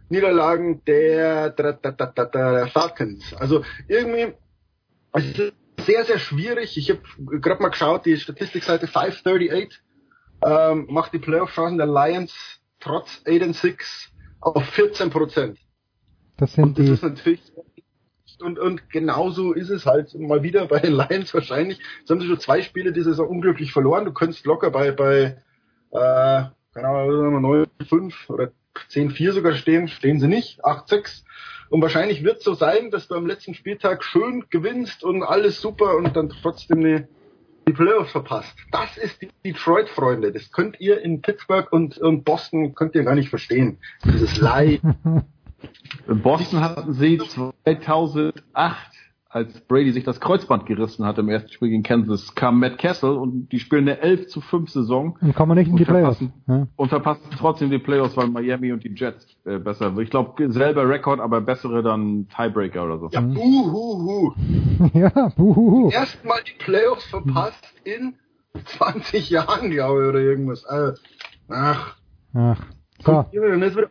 Niederlagen 0.08 0.84
der, 0.84 1.50
der, 1.50 1.72
der, 1.72 1.92
der, 1.92 2.26
der 2.26 2.66
Falcons. 2.68 3.34
Also 3.34 3.64
irgendwie, 3.88 4.34
es 5.14 5.24
ist 5.24 5.52
sehr, 5.86 6.04
sehr 6.04 6.18
schwierig. 6.18 6.76
Ich 6.76 6.90
habe 6.90 7.00
gerade 7.40 7.62
mal 7.62 7.70
geschaut, 7.70 8.04
die 8.04 8.18
Statistikseite 8.18 8.86
538 8.86 9.80
ähm, 10.44 10.86
macht 10.90 11.12
die 11.12 11.18
Playoff-Chancen 11.18 11.78
der 11.78 11.86
Lions 11.86 12.34
trotz 12.82 13.22
8 13.26 13.42
and 13.42 13.56
6 13.56 14.10
auf 14.40 14.64
14 14.70 15.10
Prozent. 15.10 15.58
Das 16.36 16.54
sind 16.54 16.78
das 16.78 16.84
die. 16.84 16.92
ist 16.92 17.02
natürlich 17.02 17.40
und, 18.40 18.58
und 18.58 18.90
genauso 18.90 19.52
ist 19.52 19.70
es 19.70 19.86
halt 19.86 20.14
mal 20.18 20.42
wieder 20.42 20.66
bei 20.66 20.80
den 20.80 20.92
Lions 20.96 21.32
wahrscheinlich. 21.32 21.78
Jetzt 22.00 22.10
haben 22.10 22.20
sie 22.20 22.26
schon 22.26 22.40
zwei 22.40 22.62
Spiele 22.62 22.92
diese 22.92 23.10
Saison 23.10 23.28
unglücklich 23.28 23.72
verloren. 23.72 24.04
Du 24.04 24.12
könntest 24.12 24.44
locker 24.44 24.70
bei, 24.70 24.90
bei 24.90 25.36
äh, 25.92 26.44
keine 26.74 26.88
Ahnung, 26.88 27.66
9-5 27.80 28.28
oder 28.28 28.52
10-4 28.90 29.32
sogar 29.32 29.54
stehen. 29.54 29.88
Stehen 29.88 30.18
sie 30.18 30.28
nicht. 30.28 30.64
8-6. 30.64 31.22
Und 31.70 31.82
wahrscheinlich 31.82 32.24
wird 32.24 32.38
es 32.38 32.44
so 32.44 32.54
sein, 32.54 32.90
dass 32.90 33.08
du 33.08 33.14
am 33.14 33.26
letzten 33.26 33.54
Spieltag 33.54 34.04
schön 34.04 34.44
gewinnst 34.50 35.04
und 35.04 35.22
alles 35.22 35.60
super 35.60 35.96
und 35.96 36.16
dann 36.16 36.28
trotzdem 36.28 36.80
eine, 36.80 37.08
die 37.66 37.72
Playoffs 37.72 38.12
verpasst. 38.12 38.54
Das 38.70 38.96
ist 38.96 39.22
die 39.22 39.28
Detroit, 39.44 39.88
Freunde. 39.88 40.32
Das 40.32 40.50
könnt 40.50 40.80
ihr 40.80 41.00
in 41.02 41.22
Pittsburgh 41.22 41.70
und, 41.72 41.98
und 41.98 42.24
Boston 42.24 42.74
könnt 42.74 42.94
ihr 42.94 43.04
gar 43.04 43.14
nicht 43.14 43.28
verstehen. 43.28 43.78
Dieses 44.04 44.38
Leid. 44.38 44.80
In 46.08 46.22
Boston 46.22 46.60
hatten 46.60 46.92
sie 46.92 47.18
2008, 47.18 48.34
als 49.32 49.60
Brady 49.62 49.92
sich 49.92 50.04
das 50.04 50.20
Kreuzband 50.20 50.66
gerissen 50.66 51.06
hat 51.06 51.16
im 51.18 51.30
ersten 51.30 51.50
Spiel 51.50 51.70
gegen 51.70 51.82
Kansas, 51.82 52.34
kam 52.34 52.60
Matt 52.60 52.76
Castle 52.76 53.14
und 53.14 53.48
die 53.50 53.60
spielen 53.60 53.88
eine 53.88 53.98
11 53.98 54.28
zu 54.28 54.42
5 54.42 54.70
Saison. 54.70 55.18
Und 55.22 55.34
kommen 55.34 55.56
nicht 55.56 55.68
in 55.68 55.76
die 55.76 55.86
Playoffs. 55.86 56.22
Ja. 56.46 56.66
Und 56.76 56.88
verpassen 56.90 57.22
trotzdem 57.38 57.70
die 57.70 57.78
Playoffs, 57.78 58.14
weil 58.16 58.26
Miami 58.26 58.72
und 58.72 58.84
die 58.84 58.92
Jets 58.94 59.26
äh, 59.46 59.58
besser. 59.58 59.96
Ich 59.98 60.10
glaube, 60.10 60.52
selber 60.52 60.86
Rekord, 60.86 61.18
aber 61.18 61.40
bessere 61.40 61.82
dann 61.82 62.28
Tiebreaker 62.28 62.84
oder 62.84 62.98
so. 62.98 63.08
Ja, 63.10 63.22
buhuhu. 63.22 64.34
ja, 64.92 65.32
buhuhu. 65.34 65.88
Erstmal 65.88 66.42
die 66.42 66.62
Playoffs 66.62 67.06
verpasst 67.06 67.64
in 67.84 68.14
20 68.64 69.30
Jahren, 69.30 69.70
glaube 69.70 70.02
ich, 70.02 70.08
oder 70.10 70.20
irgendwas. 70.20 70.66
Also, 70.66 71.00
ach. 71.48 71.96
Ach. 72.34 72.62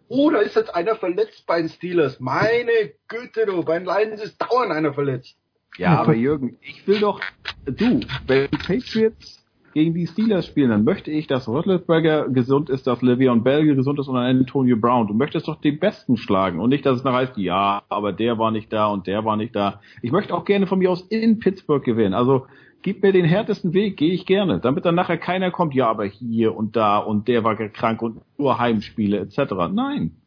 Oh, 0.07 0.29
da 0.31 0.39
ist 0.39 0.55
jetzt 0.55 0.73
einer 0.73 0.95
verletzt 0.95 1.45
bei 1.45 1.59
den 1.59 1.69
Steelers. 1.69 2.19
Meine 2.19 2.71
Güte, 3.07 3.45
du, 3.45 3.63
bei 3.63 3.79
den 3.79 3.85
Lions 3.85 4.23
ist 4.23 4.41
dauernd 4.41 4.71
einer 4.71 4.93
verletzt. 4.93 5.37
Ja, 5.77 5.99
aber 5.99 6.13
Jürgen, 6.13 6.57
ich 6.61 6.85
will 6.87 6.99
doch, 6.99 7.21
du, 7.65 8.01
wenn 8.27 8.47
die 8.51 8.57
Patriots 8.57 9.41
gegen 9.73 9.93
die 9.93 10.05
Steelers 10.05 10.45
spielen, 10.45 10.69
dann 10.69 10.83
möchte 10.83 11.11
ich, 11.11 11.27
dass 11.27 11.47
Roethlisberger 11.47 12.27
gesund 12.29 12.69
ist, 12.69 12.87
dass 12.87 12.99
Le'Veon 12.99 13.43
Bell 13.43 13.65
gesund 13.65 13.99
ist 13.99 14.07
und 14.07 14.17
Antonio 14.17 14.75
Brown. 14.75 15.07
Du 15.07 15.13
möchtest 15.13 15.47
doch 15.47 15.61
die 15.61 15.71
Besten 15.71 16.17
schlagen 16.17 16.59
und 16.59 16.69
nicht, 16.69 16.85
dass 16.85 16.97
es 16.97 17.03
nachher 17.03 17.17
heißt, 17.17 17.37
ja, 17.37 17.83
aber 17.87 18.11
der 18.11 18.37
war 18.37 18.51
nicht 18.51 18.71
da 18.73 18.87
und 18.87 19.07
der 19.07 19.23
war 19.23 19.37
nicht 19.37 19.55
da. 19.55 19.79
Ich 20.01 20.11
möchte 20.11 20.33
auch 20.33 20.43
gerne 20.45 20.67
von 20.67 20.79
mir 20.79 20.91
aus 20.91 21.01
in 21.03 21.39
Pittsburgh 21.39 21.83
gewinnen. 21.83 22.13
Also 22.13 22.47
gib 22.81 23.03
mir 23.03 23.11
den 23.11 23.25
härtesten 23.25 23.73
Weg, 23.73 23.97
gehe 23.97 24.13
ich 24.13 24.25
gerne, 24.25 24.59
damit 24.59 24.85
dann 24.85 24.95
nachher 24.95 25.17
keiner 25.17 25.51
kommt, 25.51 25.73
ja, 25.73 25.87
aber 25.87 26.05
hier 26.05 26.55
und 26.55 26.75
da 26.75 26.97
und 26.97 27.27
der 27.27 27.43
war 27.43 27.55
krank 27.69 28.01
und 28.01 28.21
nur 28.37 28.59
Heimspiele 28.59 29.19
etc. 29.19 29.53
Nein. 29.71 30.17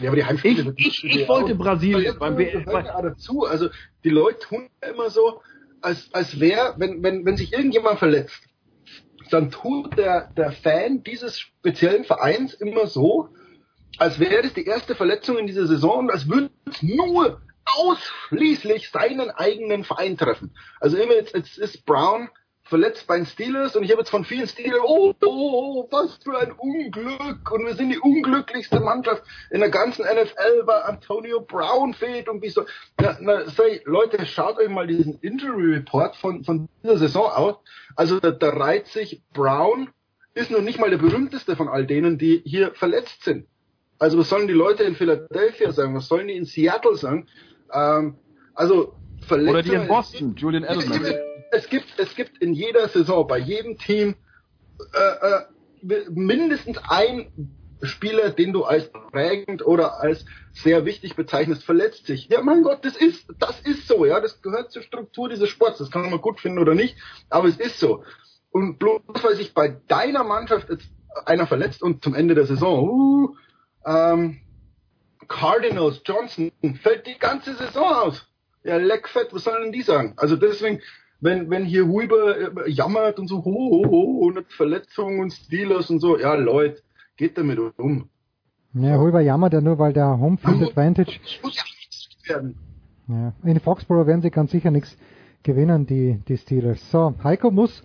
Ja, 0.00 0.10
aber 0.10 0.16
die 0.16 0.24
Heimspiele 0.24 0.74
ich, 0.76 1.04
ich, 1.04 1.16
ich 1.16 1.28
wollte 1.28 1.54
Brasilien 1.54 2.16
beim 2.18 2.36
dazu. 2.36 3.44
Also 3.44 3.68
die 4.04 4.10
Leute 4.10 4.38
tun 4.40 4.68
immer 4.88 5.10
so, 5.10 5.40
als, 5.80 6.12
als 6.12 6.38
wäre, 6.40 6.74
wenn, 6.76 7.02
wenn, 7.02 7.24
wenn 7.24 7.36
sich 7.36 7.52
irgendjemand 7.52 7.98
verletzt, 7.98 8.42
dann 9.30 9.50
tut 9.50 9.96
der, 9.98 10.30
der 10.36 10.52
Fan 10.52 11.02
dieses 11.02 11.38
speziellen 11.38 12.04
Vereins 12.04 12.54
immer 12.54 12.86
so, 12.86 13.28
als 13.98 14.18
wäre 14.20 14.42
das 14.42 14.54
die 14.54 14.64
erste 14.64 14.94
Verletzung 14.94 15.38
in 15.38 15.46
dieser 15.46 15.66
Saison 15.66 16.00
und 16.00 16.10
als 16.10 16.28
würde 16.28 16.50
es 16.66 16.82
nur 16.82 17.40
ausschließlich 17.76 18.90
seinen 18.90 19.30
eigenen 19.30 19.84
Verein 19.84 20.16
treffen. 20.16 20.54
Also 20.80 20.96
immer 20.96 21.14
jetzt, 21.14 21.34
jetzt 21.34 21.58
ist 21.58 21.84
Brown 21.84 22.28
verletzt 22.68 23.06
bei 23.06 23.16
den 23.16 23.26
Steelers 23.26 23.74
und 23.76 23.82
ich 23.82 23.90
habe 23.90 24.02
jetzt 24.02 24.10
von 24.10 24.24
vielen 24.24 24.46
Steelers, 24.46 24.80
oh, 24.84 25.14
oh, 25.24 25.26
oh, 25.26 25.88
was 25.90 26.18
für 26.22 26.38
ein 26.38 26.52
Unglück 26.52 27.50
und 27.50 27.66
wir 27.66 27.74
sind 27.74 27.90
die 27.90 27.98
unglücklichste 27.98 28.80
Mannschaft 28.80 29.22
in 29.50 29.60
der 29.60 29.70
ganzen 29.70 30.04
NFL, 30.04 30.66
weil 30.66 30.82
Antonio 30.82 31.40
Brown 31.40 31.94
fehlt 31.94 32.28
und 32.28 32.42
wie 32.42 32.50
so. 32.50 32.66
Na, 33.00 33.16
na, 33.20 33.48
sorry, 33.48 33.80
Leute, 33.86 34.24
schaut 34.26 34.58
euch 34.58 34.68
mal 34.68 34.86
diesen 34.86 35.18
Injury 35.20 35.76
Report 35.76 36.16
von, 36.16 36.44
von 36.44 36.68
dieser 36.82 36.98
Saison 36.98 37.30
aus. 37.30 37.56
Also 37.96 38.20
da, 38.20 38.30
da 38.30 38.50
reiht 38.50 38.88
sich 38.88 39.22
Brown, 39.32 39.88
ist 40.34 40.50
noch 40.50 40.62
nicht 40.62 40.78
mal 40.78 40.90
der 40.90 40.98
berühmteste 40.98 41.56
von 41.56 41.68
all 41.68 41.86
denen, 41.86 42.18
die 42.18 42.42
hier 42.44 42.74
verletzt 42.74 43.24
sind. 43.24 43.46
Also 43.98 44.18
was 44.18 44.28
sollen 44.28 44.46
die 44.46 44.54
Leute 44.54 44.84
in 44.84 44.94
Philadelphia 44.94 45.72
sagen? 45.72 45.94
Was 45.94 46.06
sollen 46.06 46.28
die 46.28 46.36
in 46.36 46.44
Seattle 46.44 46.94
sagen? 46.96 47.26
Ähm, 47.72 48.16
also 48.54 48.94
Verletzungen. 49.26 49.48
Oder 49.50 49.62
die 49.62 49.74
in 49.74 49.88
Boston, 49.88 50.34
Julian 50.36 50.64
Edelman. 50.64 51.14
Es 51.50 51.68
gibt, 51.68 51.86
es 51.98 52.14
gibt 52.14 52.38
in 52.42 52.52
jeder 52.52 52.88
Saison 52.88 53.26
bei 53.26 53.38
jedem 53.38 53.78
Team 53.78 54.16
äh, 54.92 55.36
äh, 55.88 56.04
mindestens 56.10 56.78
ein 56.88 57.54
Spieler, 57.82 58.30
den 58.30 58.52
du 58.52 58.64
als 58.64 58.90
prägend 58.90 59.64
oder 59.64 60.00
als 60.00 60.24
sehr 60.52 60.84
wichtig 60.84 61.14
bezeichnest, 61.14 61.64
verletzt 61.64 62.06
sich. 62.06 62.28
Ja, 62.28 62.42
mein 62.42 62.62
Gott, 62.62 62.84
das 62.84 62.96
ist, 62.96 63.26
das 63.38 63.60
ist 63.60 63.86
so, 63.86 64.04
ja, 64.04 64.20
das 64.20 64.42
gehört 64.42 64.72
zur 64.72 64.82
Struktur 64.82 65.28
dieses 65.28 65.48
Sports. 65.48 65.78
Das 65.78 65.90
kann 65.90 66.10
man 66.10 66.20
gut 66.20 66.40
finden 66.40 66.58
oder 66.58 66.74
nicht, 66.74 66.96
aber 67.30 67.48
es 67.48 67.58
ist 67.58 67.78
so. 67.78 68.02
Und 68.50 68.78
bloß 68.78 69.00
weil 69.22 69.36
sich 69.36 69.54
bei 69.54 69.76
deiner 69.86 70.24
Mannschaft 70.24 70.68
jetzt 70.68 70.90
einer 71.24 71.46
verletzt 71.46 71.82
und 71.82 72.02
zum 72.02 72.14
Ende 72.14 72.34
der 72.34 72.46
Saison, 72.46 72.88
uh, 72.88 73.36
ähm, 73.86 74.40
Cardinals, 75.28 76.00
Johnson, 76.04 76.50
fällt 76.82 77.06
die 77.06 77.18
ganze 77.18 77.54
Saison 77.54 77.84
aus. 77.84 78.26
Ja, 78.64 78.76
leckfett, 78.76 79.32
was 79.32 79.44
sollen 79.44 79.64
denn 79.64 79.72
die 79.72 79.82
sagen? 79.82 80.14
Also 80.16 80.36
deswegen, 80.36 80.80
wenn, 81.20 81.48
wenn 81.50 81.64
hier 81.64 81.86
Huber 81.86 82.66
äh, 82.66 82.70
jammert 82.70 83.18
und 83.18 83.28
so, 83.28 83.44
ho, 83.44 83.44
ho, 83.44 83.90
ho, 83.90 84.26
und 84.26 84.52
Verletzungen 84.52 85.20
und 85.20 85.32
Steelers 85.32 85.90
und 85.90 86.00
so, 86.00 86.18
ja, 86.18 86.34
Leute, 86.34 86.82
geht 87.16 87.38
damit 87.38 87.58
um. 87.58 88.08
Ja, 88.74 88.98
Huber 88.98 89.20
jammert 89.20 89.52
ja 89.52 89.60
nur, 89.60 89.78
weil 89.78 89.92
der 89.92 90.18
Homefield 90.18 90.62
Advantage. 90.62 91.18
Muss 91.42 91.56
ja 91.56 91.62
nichts 91.64 92.08
werden. 92.28 92.58
Ja, 93.08 93.32
in 93.44 93.60
Foxborough 93.60 94.06
werden 94.06 94.22
sie 94.22 94.30
ganz 94.30 94.50
sicher 94.50 94.70
nichts 94.70 94.96
gewinnen, 95.42 95.86
die, 95.86 96.20
die 96.28 96.36
Steelers. 96.36 96.90
So, 96.90 97.14
Heiko 97.24 97.50
muss 97.50 97.82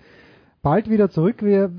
bald 0.62 0.90
wieder 0.90 1.10
zurück. 1.10 1.42
Wir, 1.42 1.72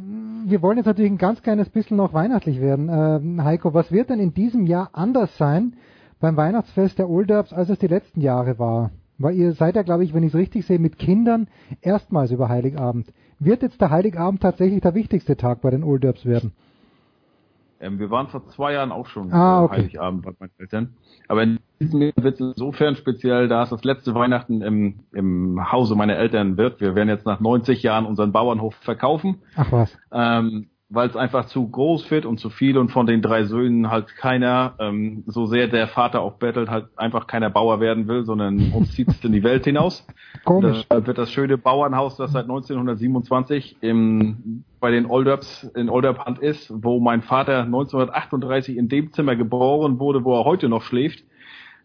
wir 0.45 0.63
wollen 0.63 0.77
jetzt 0.77 0.87
natürlich 0.87 1.11
ein 1.11 1.19
ganz 1.19 1.43
kleines 1.43 1.69
bisschen 1.71 1.97
noch 1.97 2.13
weihnachtlich 2.13 2.61
werden. 2.61 2.89
Ähm, 2.91 3.43
Heiko, 3.45 3.75
was 3.75 3.91
wird 3.91 4.11
denn 4.11 4.21
in 4.21 4.35
diesem 4.35 4.67
Jahr 4.67 4.91
anders 4.93 5.37
sein 5.39 5.75
beim 6.21 6.37
Weihnachtsfest 6.37 6.99
der 6.99 7.09
Olderbs, 7.09 7.53
als 7.53 7.71
es 7.71 7.79
die 7.79 7.87
letzten 7.87 8.21
Jahre 8.21 8.59
war? 8.59 8.91
Weil 9.19 9.35
ihr 9.37 9.53
seid 9.53 9.77
ja, 9.77 9.83
glaube 9.83 10.05
ich, 10.05 10.13
wenn 10.13 10.23
ich 10.23 10.35
es 10.35 10.39
richtig 10.39 10.67
sehe, 10.67 10.79
mit 10.79 10.99
Kindern 10.99 11.49
erstmals 11.81 12.31
über 12.31 12.49
Heiligabend. 12.49 13.13
Wird 13.39 13.63
jetzt 13.63 13.81
der 13.81 13.91
Heiligabend 13.91 14.43
tatsächlich 14.43 14.81
der 14.81 14.95
wichtigste 14.95 15.37
Tag 15.37 15.61
bei 15.61 15.71
den 15.71 15.85
Olderbs 15.85 16.27
werden? 16.27 16.53
Ähm, 17.81 17.99
wir 17.99 18.11
waren 18.11 18.29
vor 18.29 18.47
zwei 18.49 18.73
Jahren 18.73 18.93
auch 18.93 19.07
schon 19.07 19.33
Ah, 19.33 19.61
äh, 19.61 19.65
okay. 19.65 19.77
Heiligabend 19.77 20.23
bei 20.25 20.33
meinen 20.39 20.53
Eltern. 20.59 20.95
Aber 21.29 21.43
in 21.43 21.59
diesem 21.81 22.03
Jahr 22.03 22.13
wird 22.17 22.35
es 22.35 22.41
insofern 22.41 22.97
speziell, 22.97 23.49
da 23.49 23.63
es 23.63 23.71
das 23.71 23.85
letzte 23.85 24.15
Weihnachten 24.15 24.63
im, 24.63 25.01
im 25.13 25.73
Hause 25.73 25.95
meiner 25.95 26.17
Eltern 26.17 26.57
wird. 26.57 26.81
Wir 26.81 26.95
werden 26.95 27.09
jetzt 27.09 27.27
nach 27.27 27.41
90 27.41 27.83
Jahren 27.83 28.07
unseren 28.07 28.33
Bauernhof 28.33 28.75
verkaufen. 28.77 29.43
Ach 29.57 29.71
was. 29.73 29.99
ähm, 30.13 30.69
weil 30.95 31.09
es 31.09 31.17
einfach 31.17 31.47
zu 31.47 31.69
groß 31.69 32.11
wird 32.11 32.27
und 32.27 32.39
zu 32.39 32.51
viel 32.51 32.79
und 32.79 32.91
von 32.91 33.07
den 33.07 33.23
drei 33.23 33.45
Söhnen 33.45 33.91
halt 33.91 34.15
keiner, 34.17 34.75
ähm, 34.79 35.25
so 35.27 35.47
sehr 35.47 35.69
der 35.69 35.89
Vater 35.89 36.21
auch 36.21 36.35
bettelt, 36.35 36.69
halt 36.69 36.87
einfach 36.97 37.27
keiner 37.27 37.51
Bauer 37.51 37.81
werden 37.81 38.09
will, 38.09 38.25
sondern 38.25 38.73
uns 38.73 38.93
zieht 38.93 39.09
es 39.09 39.25
in 39.25 39.33
die 39.33 39.43
Welt 39.43 39.65
hinaus. 39.65 40.07
Komisch. 40.45 40.85
Da 40.89 41.07
wird 41.07 41.19
das 41.19 41.31
schöne 41.31 41.59
Bauernhaus, 41.59 42.17
das 42.17 42.33
seit 42.33 42.45
1927 42.45 43.79
im, 43.81 44.65
bei 44.81 44.91
den 44.91 45.07
Olderbs 45.07 45.65
in 45.75 45.89
Olderbrand 45.91 46.39
ist, 46.39 46.73
wo 46.75 47.01
mein 47.01 47.23
Vater 47.23 47.63
1938 47.63 48.77
in 48.77 48.89
dem 48.89 49.13
Zimmer 49.13 49.37
geboren 49.37 49.99
wurde, 49.99 50.25
wo 50.25 50.39
er 50.39 50.45
heute 50.45 50.69
noch 50.69 50.83
schläft, 50.83 51.25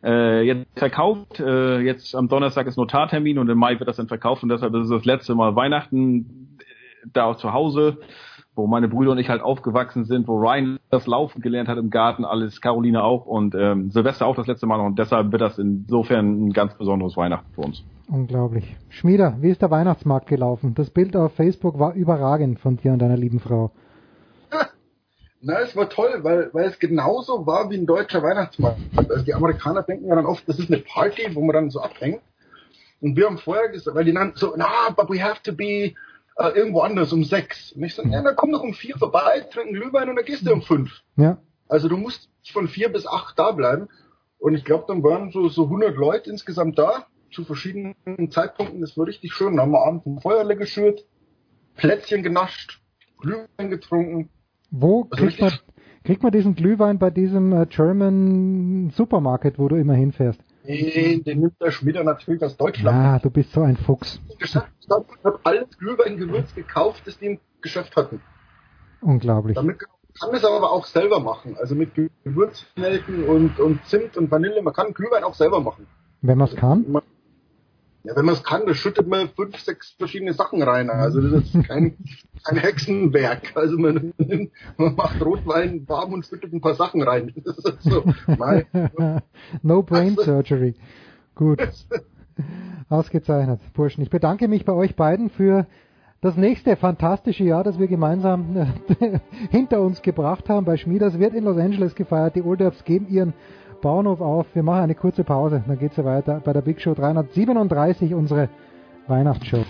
äh, 0.03 0.41
jetzt 0.43 0.67
verkauft. 0.75 1.39
Äh, 1.39 1.79
jetzt 1.79 2.15
am 2.15 2.27
Donnerstag 2.27 2.67
ist 2.67 2.77
Notartermin 2.77 3.37
und 3.37 3.49
im 3.49 3.57
Mai 3.57 3.79
wird 3.79 3.87
das 3.87 3.97
dann 3.97 4.07
verkauft 4.07 4.43
und 4.43 4.49
deshalb 4.49 4.73
ist 4.75 4.83
es 4.83 4.89
das 4.89 5.05
letzte 5.05 5.35
Mal 5.35 5.55
Weihnachten 5.55 6.57
äh, 6.59 7.07
da 7.13 7.25
auch 7.25 7.37
zu 7.37 7.53
Hause, 7.53 7.97
wo 8.59 8.67
meine 8.67 8.87
Brüder 8.87 9.11
und 9.11 9.17
ich 9.17 9.29
halt 9.29 9.41
aufgewachsen 9.41 10.05
sind, 10.05 10.27
wo 10.27 10.37
Ryan 10.37 10.79
das 10.89 11.07
Laufen 11.07 11.41
gelernt 11.41 11.69
hat 11.69 11.77
im 11.77 11.89
Garten, 11.89 12.25
alles 12.25 12.61
Caroline 12.61 13.03
auch 13.03 13.25
und 13.25 13.55
ähm, 13.55 13.89
Silvester 13.89 14.25
auch 14.25 14.35
das 14.35 14.47
letzte 14.47 14.67
Mal 14.67 14.77
noch 14.77 14.85
und 14.85 14.99
deshalb 14.99 15.31
wird 15.31 15.41
das 15.41 15.57
insofern 15.57 16.47
ein 16.47 16.53
ganz 16.53 16.73
besonderes 16.75 17.15
Weihnachten 17.17 17.51
für 17.53 17.61
uns. 17.61 17.83
Unglaublich. 18.09 18.75
Schmieder, 18.89 19.37
wie 19.39 19.49
ist 19.49 19.61
der 19.61 19.71
Weihnachtsmarkt 19.71 20.27
gelaufen? 20.27 20.73
Das 20.75 20.89
Bild 20.89 21.15
auf 21.15 21.33
Facebook 21.35 21.79
war 21.79 21.93
überragend 21.93 22.59
von 22.59 22.77
dir 22.77 22.91
und 22.91 22.99
deiner 22.99 23.17
lieben 23.17 23.39
Frau. 23.39 23.71
Na, 25.41 25.59
es 25.61 25.75
war 25.75 25.89
toll, 25.89 26.19
weil, 26.23 26.49
weil 26.51 26.65
es 26.65 26.79
genauso 26.79 27.45
war 27.47 27.69
wie 27.69 27.77
ein 27.77 27.85
deutscher 27.85 28.21
Weihnachtsmarkt. 28.21 28.79
Also 28.97 29.23
die 29.23 29.33
Amerikaner 29.33 29.83
denken 29.83 30.07
ja 30.07 30.15
dann 30.15 30.25
oft, 30.25 30.47
das 30.49 30.59
ist 30.59 30.71
eine 30.71 30.81
Party, 30.81 31.33
wo 31.33 31.41
man 31.41 31.53
dann 31.53 31.69
so 31.69 31.79
abhängt. 31.79 32.21
Und 33.01 33.15
wir 33.15 33.27
haben 33.27 33.37
vorher 33.37 33.69
gesagt, 33.69 33.95
weil 33.95 34.03
die 34.03 34.13
dann 34.13 34.33
so, 34.35 34.53
na, 34.57 34.89
but 34.95 35.09
we 35.09 35.23
have 35.23 35.41
to 35.43 35.53
be 35.53 35.93
äh, 36.39 36.49
irgendwo 36.57 36.81
anders 36.81 37.11
um 37.11 37.23
sechs. 37.23 37.73
Und 37.73 37.83
ich 37.83 37.93
so, 37.93 38.03
ja, 38.03 38.21
dann 38.21 38.35
komm 38.35 38.51
doch 38.51 38.63
um 38.63 38.73
vier 38.73 38.97
vorbei, 38.97 39.41
trinken 39.51 39.73
Glühwein 39.73 40.09
und 40.09 40.15
dann 40.15 40.25
gehst 40.25 40.47
du 40.47 40.53
um 40.53 40.61
fünf. 40.61 41.01
Ja. 41.17 41.37
Also 41.67 41.89
du 41.89 41.97
musst 41.97 42.29
von 42.51 42.67
vier 42.67 42.91
bis 42.91 43.05
acht 43.05 43.37
da 43.37 43.51
bleiben. 43.51 43.89
Und 44.39 44.55
ich 44.55 44.63
glaube, 44.63 44.85
dann 44.87 45.03
waren 45.03 45.31
so, 45.31 45.49
so 45.49 45.65
100 45.65 45.95
Leute 45.97 46.31
insgesamt 46.31 46.79
da, 46.79 47.07
zu 47.31 47.43
verschiedenen 47.43 48.31
Zeitpunkten. 48.31 48.79
Das 48.79 48.97
war 48.97 49.05
richtig 49.05 49.33
schön. 49.33 49.57
Dann 49.57 49.65
haben 49.65 49.71
wir 49.71 49.85
abends 49.85 50.05
ein 50.05 50.21
Feuerle 50.21 50.55
geschürt, 50.55 51.05
Plätzchen 51.75 52.23
genascht, 52.23 52.81
Glühwein 53.19 53.69
getrunken. 53.69 54.29
Wo 54.71 55.07
Also 55.11 55.25
kriegt 55.25 55.41
man, 55.41 55.51
kriegt 56.05 56.23
man 56.23 56.31
diesen 56.31 56.55
Glühwein 56.55 56.99
bei 56.99 57.09
diesem 57.09 57.51
äh, 57.51 57.65
German 57.65 58.91
Supermarket, 58.91 59.59
wo 59.59 59.67
du 59.67 59.75
immer 59.75 59.93
hinfährst? 59.93 60.41
Den, 60.69 61.23
den 61.23 61.39
nimmt 61.39 61.59
der 61.59 61.71
Schmieder 61.71 62.03
natürlich 62.03 62.43
aus 62.43 62.55
Deutschland. 62.55 62.95
Ja, 62.95 63.17
du 63.17 63.31
bist 63.31 63.51
so 63.53 63.61
ein 63.61 63.75
Fuchs. 63.75 64.21
Ich 64.37 64.55
habe 64.55 65.39
alles 65.43 65.75
Glühweingewürz 65.79 66.53
gekauft, 66.53 67.01
das 67.05 67.17
die 67.17 67.25
im 67.25 67.39
Geschäft 67.61 67.95
hatten. 67.95 68.21
Unglaublich. 69.01 69.55
Damit 69.55 69.79
kann 69.79 70.29
es 70.33 70.45
aber 70.45 70.71
auch 70.71 70.85
selber 70.85 71.19
machen. 71.19 71.57
Also 71.59 71.73
mit 71.73 71.95
Gewürznelken 72.23 73.23
und, 73.23 73.59
und 73.59 73.83
Zimt 73.85 74.15
und 74.15 74.29
Vanille. 74.29 74.61
Man 74.61 74.73
kann 74.75 74.93
Glühwein 74.93 75.23
auch 75.23 75.33
selber 75.33 75.59
machen. 75.59 75.87
Wenn 76.21 76.37
man 76.37 76.47
es 76.47 76.55
kann? 76.55 76.85
Ja, 78.03 78.15
wenn 78.15 78.25
man 78.25 78.35
es 78.35 78.43
kann, 78.43 78.65
da 78.65 78.73
schüttet 78.73 79.07
man 79.07 79.29
fünf, 79.29 79.59
sechs 79.59 79.91
verschiedene 79.97 80.33
Sachen 80.33 80.61
rein. 80.61 80.89
Also 80.89 81.19
das 81.19 81.43
ist 81.43 81.67
kein, 81.67 81.97
kein 82.43 82.57
Hexenwerk. 82.57 83.51
Also 83.55 83.77
man, 83.77 84.13
man 84.77 84.95
macht 84.95 85.21
Rotwein 85.21 85.87
warm 85.87 86.13
und 86.13 86.25
schüttet 86.25 86.53
ein 86.53 86.61
paar 86.61 86.75
Sachen 86.75 87.01
rein. 87.03 87.33
Das 87.43 87.57
ist 87.57 87.83
so. 87.83 88.03
Mein, 88.37 88.65
no 89.63 89.83
brain 89.83 90.15
surgery. 90.15 90.75
Gut. 91.35 91.59
Ausgezeichnet. 92.87 93.59
Burschen. 93.73 94.01
Ich 94.01 94.09
bedanke 94.09 94.47
mich 94.47 94.63
bei 94.63 94.73
euch 94.73 94.95
beiden 94.95 95.29
für 95.29 95.67
das 96.21 96.37
nächste 96.37 96.75
fantastische 96.75 97.43
Jahr, 97.43 97.63
das 97.63 97.79
wir 97.79 97.87
gemeinsam 97.87 98.73
hinter 99.51 99.81
uns 99.81 100.01
gebracht 100.01 100.49
haben 100.49 100.65
bei 100.65 100.77
Schmieders, 100.77 101.17
wird 101.17 101.33
in 101.33 101.45
Los 101.45 101.57
Angeles 101.57 101.95
gefeiert. 101.95 102.35
Die 102.35 102.43
Old 102.43 102.61
Ups 102.61 102.83
geben 102.83 103.07
ihren 103.09 103.33
Bauernhof 103.81 104.21
auf. 104.21 104.45
Wir 104.53 104.63
machen 104.63 104.83
eine 104.83 104.95
kurze 104.95 105.23
Pause, 105.23 105.63
dann 105.65 105.79
geht's 105.79 105.97
ja 105.97 106.05
weiter 106.05 106.41
bei 106.43 106.53
der 106.53 106.61
Big 106.61 106.81
Show 106.81 106.93
337, 106.93 108.13
unsere 108.13 108.49
Weihnachtsshow. 109.07 109.63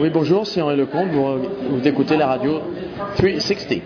Oui, 0.00 0.10
bonjour, 0.10 0.44
c'est 0.44 0.60
Henri 0.60 0.76
Lecomte, 0.76 1.12
vous, 1.12 1.78
vous 1.78 1.86
écoutez 1.86 2.16
la 2.16 2.26
radio 2.26 2.60
360. 3.16 3.82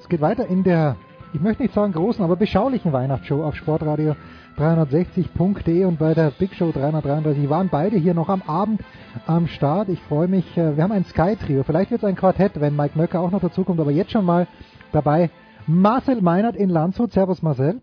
Es 0.00 0.08
geht 0.08 0.20
weiter 0.20 0.48
in 0.48 0.64
der, 0.64 0.96
ich 1.32 1.40
möchte 1.40 1.62
nicht 1.62 1.74
sagen 1.74 1.92
großen, 1.92 2.24
aber 2.24 2.34
beschaulichen 2.34 2.92
Weihnachtsshow 2.92 3.44
auf 3.44 3.54
Sportradio 3.54 4.16
360.de 4.60 5.86
und 5.86 5.98
bei 5.98 6.12
der 6.12 6.32
Big 6.32 6.54
Show 6.54 6.70
333 6.70 7.48
waren 7.48 7.70
beide 7.70 7.96
hier 7.96 8.12
noch 8.12 8.28
am 8.28 8.42
Abend 8.42 8.82
am 9.26 9.46
Start. 9.46 9.88
Ich 9.88 10.00
freue 10.02 10.28
mich. 10.28 10.44
äh, 10.58 10.76
Wir 10.76 10.82
haben 10.82 10.92
ein 10.92 11.06
Sky-Trio. 11.06 11.62
Vielleicht 11.62 11.90
wird 11.90 12.02
es 12.02 12.08
ein 12.08 12.14
Quartett, 12.14 12.60
wenn 12.60 12.76
Mike 12.76 12.98
Möcker 12.98 13.20
auch 13.20 13.30
noch 13.30 13.40
dazukommt, 13.40 13.80
aber 13.80 13.90
jetzt 13.90 14.10
schon 14.10 14.26
mal 14.26 14.46
dabei 14.92 15.30
Marcel 15.66 16.20
Meinert 16.20 16.56
in 16.56 16.68
Landshut. 16.68 17.10
Servus 17.12 17.40
Marcel. 17.40 17.80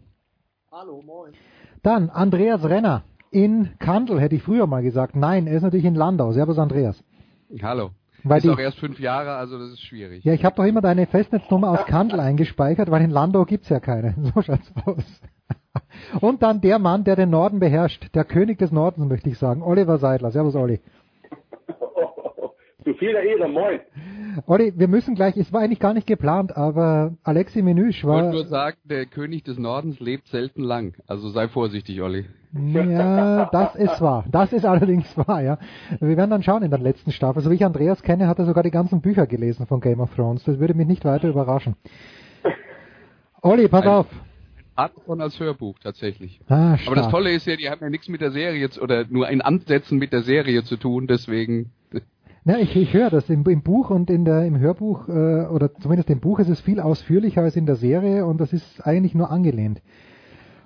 Hallo, 0.71 1.01
moin. 1.03 1.33
Dann 1.81 2.11
Andreas 2.11 2.63
Renner 2.63 3.01
in 3.31 3.69
Kandel, 3.79 4.21
hätte 4.21 4.35
ich 4.35 4.43
früher 4.43 4.67
mal 4.67 4.83
gesagt. 4.83 5.15
Nein, 5.15 5.47
er 5.47 5.57
ist 5.57 5.63
natürlich 5.63 5.85
in 5.85 5.95
Landau. 5.95 6.31
Servus 6.31 6.59
Andreas. 6.59 7.03
Hallo. 7.63 7.89
Weil 8.29 8.37
ist 8.37 8.43
die- 8.45 8.49
auch 8.49 8.59
erst 8.59 8.79
fünf 8.79 8.99
Jahre, 8.99 9.35
also 9.35 9.57
das 9.59 9.69
ist 9.71 9.81
schwierig. 9.81 10.23
Ja, 10.23 10.33
ich 10.33 10.43
habe 10.45 10.55
doch 10.55 10.63
immer 10.65 10.81
deine 10.81 11.05
Festnetznummer 11.07 11.69
aus 11.71 11.85
Kandel 11.85 12.19
eingespeichert, 12.19 12.89
weil 12.91 13.01
in 13.03 13.11
Landau 13.11 13.45
gibt's 13.45 13.69
ja 13.69 13.79
keine. 13.79 14.15
So 14.33 14.41
schaut's 14.41 14.71
aus. 14.85 15.21
Und 16.21 16.41
dann 16.43 16.59
der 16.61 16.79
Mann, 16.79 17.03
der 17.03 17.15
den 17.15 17.29
Norden 17.29 17.59
beherrscht, 17.59 18.13
der 18.15 18.25
König 18.25 18.57
des 18.57 18.71
Nordens, 18.71 19.07
möchte 19.07 19.29
ich 19.29 19.37
sagen, 19.37 19.61
Oliver 19.61 19.97
Seidler. 19.99 20.31
Servus, 20.31 20.55
Olli. 20.55 20.79
Zu 22.87 22.93
viel 22.93 23.11
der 23.11 23.23
Ehre, 23.23 23.49
moin. 23.49 23.81
Olli, 24.45 24.71
wir 24.77 24.87
müssen 24.87 25.13
gleich, 25.13 25.35
es 25.35 25.51
war 25.51 25.59
eigentlich 25.59 25.81
gar 25.81 25.93
nicht 25.93 26.07
geplant, 26.07 26.55
aber 26.55 27.17
Alexi 27.23 27.61
Menüsch 27.61 27.97
Ich 27.97 28.03
wollte 28.05 28.27
war, 28.27 28.31
nur 28.33 28.45
sagen, 28.45 28.77
der 28.85 29.05
König 29.07 29.43
des 29.43 29.57
Nordens 29.57 29.99
lebt 29.99 30.27
selten 30.29 30.63
lang. 30.63 30.93
Also 31.05 31.27
sei 31.29 31.49
vorsichtig, 31.49 32.01
Olli. 32.01 32.23
ja, 32.53 33.49
das 33.51 33.75
ist 33.75 33.99
wahr. 33.99 34.23
Das 34.31 34.53
ist 34.53 34.63
allerdings 34.65 35.17
wahr, 35.17 35.41
ja. 35.41 35.57
Wir 35.99 36.15
werden 36.15 36.29
dann 36.29 36.43
schauen 36.43 36.63
in 36.63 36.69
der 36.69 36.79
letzten 36.79 37.11
Staffel. 37.11 37.41
So 37.41 37.51
wie 37.51 37.55
ich 37.55 37.65
Andreas 37.65 38.01
kenne, 38.03 38.27
hat 38.29 38.39
er 38.39 38.45
sogar 38.45 38.63
die 38.63 38.71
ganzen 38.71 39.01
Bücher 39.01 39.27
gelesen 39.27 39.65
von 39.67 39.81
Game 39.81 39.99
of 39.99 40.15
Thrones. 40.15 40.45
Das 40.45 40.57
würde 40.57 40.73
mich 40.75 40.87
nicht 40.87 41.03
weiter 41.03 41.27
überraschen. 41.27 41.75
Olli, 43.41 43.67
pass 43.67 43.83
Ein- 43.83 43.89
auf. 43.89 44.05
Art 44.75 44.93
von 45.07 45.19
als 45.21 45.37
Hörbuch 45.39 45.77
tatsächlich. 45.79 46.39
Ah, 46.47 46.77
Aber 46.85 46.95
das. 46.95 47.09
Tolle 47.09 47.31
ist 47.31 47.47
ja, 47.47 47.55
die 47.55 47.67
haben 47.67 47.81
ja 47.81 47.89
nichts 47.89 48.07
mit 48.07 48.21
der 48.21 48.29
Serie 48.31 48.69
zu, 48.69 48.79
oder 48.81 49.05
nur 49.09 49.27
in 49.27 49.41
Ansätzen 49.41 49.97
mit 49.97 50.13
der 50.13 50.21
Serie 50.21 50.63
zu 50.63 50.77
tun, 50.77 51.07
deswegen. 51.07 51.71
Ja, 52.47 52.59
ich, 52.59 52.73
ich 52.77 52.93
höre 52.93 53.09
das 53.09 53.29
im, 53.29 53.43
im 53.45 53.61
Buch 53.61 53.89
und 53.89 54.09
in 54.09 54.23
der, 54.23 54.45
im 54.45 54.57
Hörbuch, 54.57 55.09
äh, 55.09 55.47
oder 55.47 55.69
zumindest 55.81 56.09
im 56.09 56.21
Buch 56.21 56.39
ist 56.39 56.47
es 56.47 56.61
viel 56.61 56.79
ausführlicher 56.79 57.41
als 57.41 57.57
in 57.57 57.65
der 57.65 57.75
Serie 57.75 58.25
und 58.25 58.39
das 58.39 58.53
ist 58.53 58.79
eigentlich 58.87 59.13
nur 59.13 59.29
angelehnt. 59.29 59.81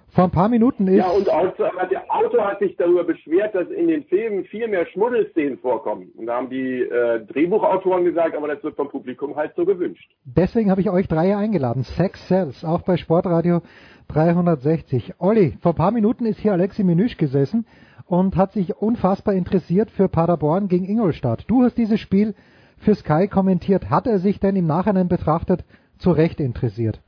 Vor 0.09 0.25
ein 0.25 0.29
paar 0.29 0.47
Minuten 0.47 0.87
ist... 0.87 0.97
Ja, 0.97 1.09
und 1.09 1.27
Auto, 1.27 1.63
aber 1.63 1.87
der 1.87 2.03
Autor 2.07 2.45
hat 2.45 2.59
sich 2.59 2.75
darüber 2.75 3.03
beschwert, 3.03 3.55
dass 3.55 3.67
in 3.69 3.87
den 3.87 4.03
Filmen 4.03 4.45
viel 4.45 4.67
mehr 4.67 4.85
Schmuddelszenen 4.85 5.57
vorkommen. 5.57 6.11
Und 6.17 6.27
da 6.27 6.35
haben 6.35 6.51
die 6.51 6.81
äh, 6.81 7.25
Drehbuchautoren 7.25 8.05
gesagt, 8.05 8.35
aber 8.35 8.49
das 8.49 8.63
wird 8.63 8.75
vom 8.75 8.89
Publikum 8.89 9.35
halt 9.35 9.53
so 9.55 9.65
gewünscht. 9.65 10.07
Deswegen 10.23 10.69
habe 10.69 10.81
ich 10.81 10.89
euch 10.91 11.07
drei 11.07 11.35
eingeladen. 11.35 11.81
Sex 11.81 12.27
Cells, 12.27 12.63
auch 12.63 12.83
bei 12.83 12.97
Sportradio 12.97 13.61
360. 14.09 15.15
Olli, 15.17 15.57
vor 15.61 15.71
ein 15.71 15.77
paar 15.77 15.91
Minuten 15.91 16.27
ist 16.27 16.37
hier 16.41 16.51
Alexi 16.51 16.83
Menüsch 16.83 17.17
gesessen 17.17 17.65
und 18.11 18.35
hat 18.35 18.51
sich 18.51 18.75
unfassbar 18.75 19.33
interessiert 19.33 19.89
für 19.89 20.09
Paderborn 20.09 20.67
gegen 20.67 20.83
Ingolstadt. 20.83 21.45
Du 21.47 21.63
hast 21.63 21.77
dieses 21.77 22.01
Spiel 22.01 22.35
für 22.77 22.93
Sky 22.93 23.29
kommentiert. 23.29 23.89
Hat 23.89 24.05
er 24.05 24.19
sich 24.19 24.37
denn 24.37 24.57
im 24.57 24.67
Nachhinein 24.67 25.07
betrachtet 25.07 25.63
zu 25.97 26.11
Recht 26.11 26.41
interessiert? 26.41 26.99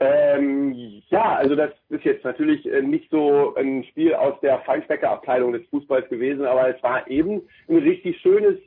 Ähm, 0.00 0.74
ja, 1.08 1.34
also 1.34 1.54
das 1.54 1.70
ist 1.88 2.04
jetzt 2.04 2.24
natürlich 2.24 2.70
äh, 2.70 2.82
nicht 2.82 3.10
so 3.10 3.54
ein 3.54 3.84
Spiel 3.84 4.14
aus 4.14 4.38
der 4.42 4.58
Feinschmeckerabteilung 4.60 5.52
des 5.52 5.66
Fußballs 5.68 6.10
gewesen, 6.10 6.44
aber 6.44 6.68
es 6.76 6.82
war 6.82 7.08
eben 7.08 7.40
ein 7.70 7.78
richtig 7.78 8.20
schönes, 8.20 8.58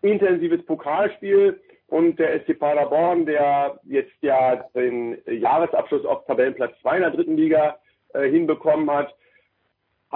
intensives 0.00 0.64
Pokalspiel 0.64 1.60
und 1.88 2.18
der 2.18 2.40
SC 2.40 2.58
Paderborn, 2.58 3.26
der 3.26 3.78
jetzt 3.84 4.16
ja 4.22 4.64
den 4.74 5.18
Jahresabschluss 5.26 6.06
auf 6.06 6.24
Tabellenplatz 6.24 6.72
2 6.80 6.96
in 6.96 7.02
der 7.02 7.10
dritten 7.10 7.36
Liga 7.36 7.76
äh, 8.14 8.26
hinbekommen 8.30 8.90
hat, 8.90 9.12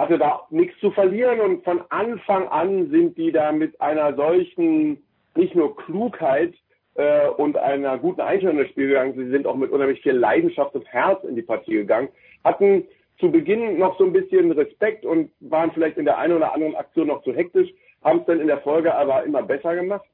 hatte 0.01 0.17
da 0.17 0.41
nichts 0.49 0.79
zu 0.79 0.91
verlieren 0.91 1.39
und 1.39 1.63
von 1.63 1.81
Anfang 1.89 2.47
an 2.47 2.89
sind 2.89 3.17
die 3.17 3.31
da 3.31 3.51
mit 3.51 3.79
einer 3.79 4.15
solchen, 4.15 5.03
nicht 5.35 5.55
nur 5.55 5.75
Klugheit 5.77 6.55
äh, 6.95 7.27
und 7.29 7.55
einer 7.55 7.99
guten 7.99 8.21
Einstellung 8.21 8.59
ins 8.59 8.71
Spiel 8.71 8.87
gegangen, 8.87 9.13
sie 9.15 9.29
sind 9.29 9.45
auch 9.45 9.55
mit 9.55 9.71
unheimlich 9.71 10.01
viel 10.01 10.13
Leidenschaft 10.13 10.73
und 10.73 10.87
Herz 10.91 11.23
in 11.23 11.35
die 11.35 11.43
Partie 11.43 11.73
gegangen, 11.73 12.09
hatten 12.43 12.85
zu 13.19 13.31
Beginn 13.31 13.77
noch 13.77 13.97
so 13.99 14.05
ein 14.05 14.13
bisschen 14.13 14.51
Respekt 14.51 15.05
und 15.05 15.31
waren 15.39 15.71
vielleicht 15.71 15.97
in 15.97 16.05
der 16.05 16.17
einen 16.17 16.33
oder 16.33 16.53
anderen 16.53 16.75
Aktion 16.75 17.07
noch 17.07 17.21
zu 17.21 17.33
hektisch, 17.33 17.69
haben 18.03 18.21
es 18.21 18.25
dann 18.25 18.39
in 18.39 18.47
der 18.47 18.61
Folge 18.61 18.95
aber 18.95 19.23
immer 19.23 19.43
besser 19.43 19.75
gemacht. 19.75 20.05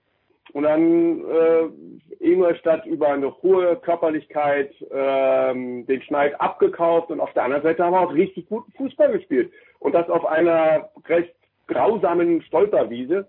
Und 0.54 0.64
dann 0.64 1.22
äh, 1.22 1.68
Ingolstadt 2.20 2.86
über 2.86 3.10
eine 3.10 3.36
hohe 3.42 3.76
Körperlichkeit 3.78 4.74
ähm, 4.92 5.86
den 5.86 6.02
Schneid 6.04 6.40
abgekauft 6.40 7.10
und 7.10 7.20
auf 7.20 7.32
der 7.34 7.44
anderen 7.44 7.64
Seite 7.64 7.84
haben 7.84 7.94
wir 7.94 8.02
auch 8.02 8.14
richtig 8.14 8.48
guten 8.48 8.72
Fußball 8.74 9.12
gespielt. 9.12 9.52
Und 9.80 9.94
das 9.94 10.10
auf 10.10 10.26
einer 10.26 10.90
recht 11.08 11.34
grausamen 11.68 12.42
Stolperwiese. 12.44 13.28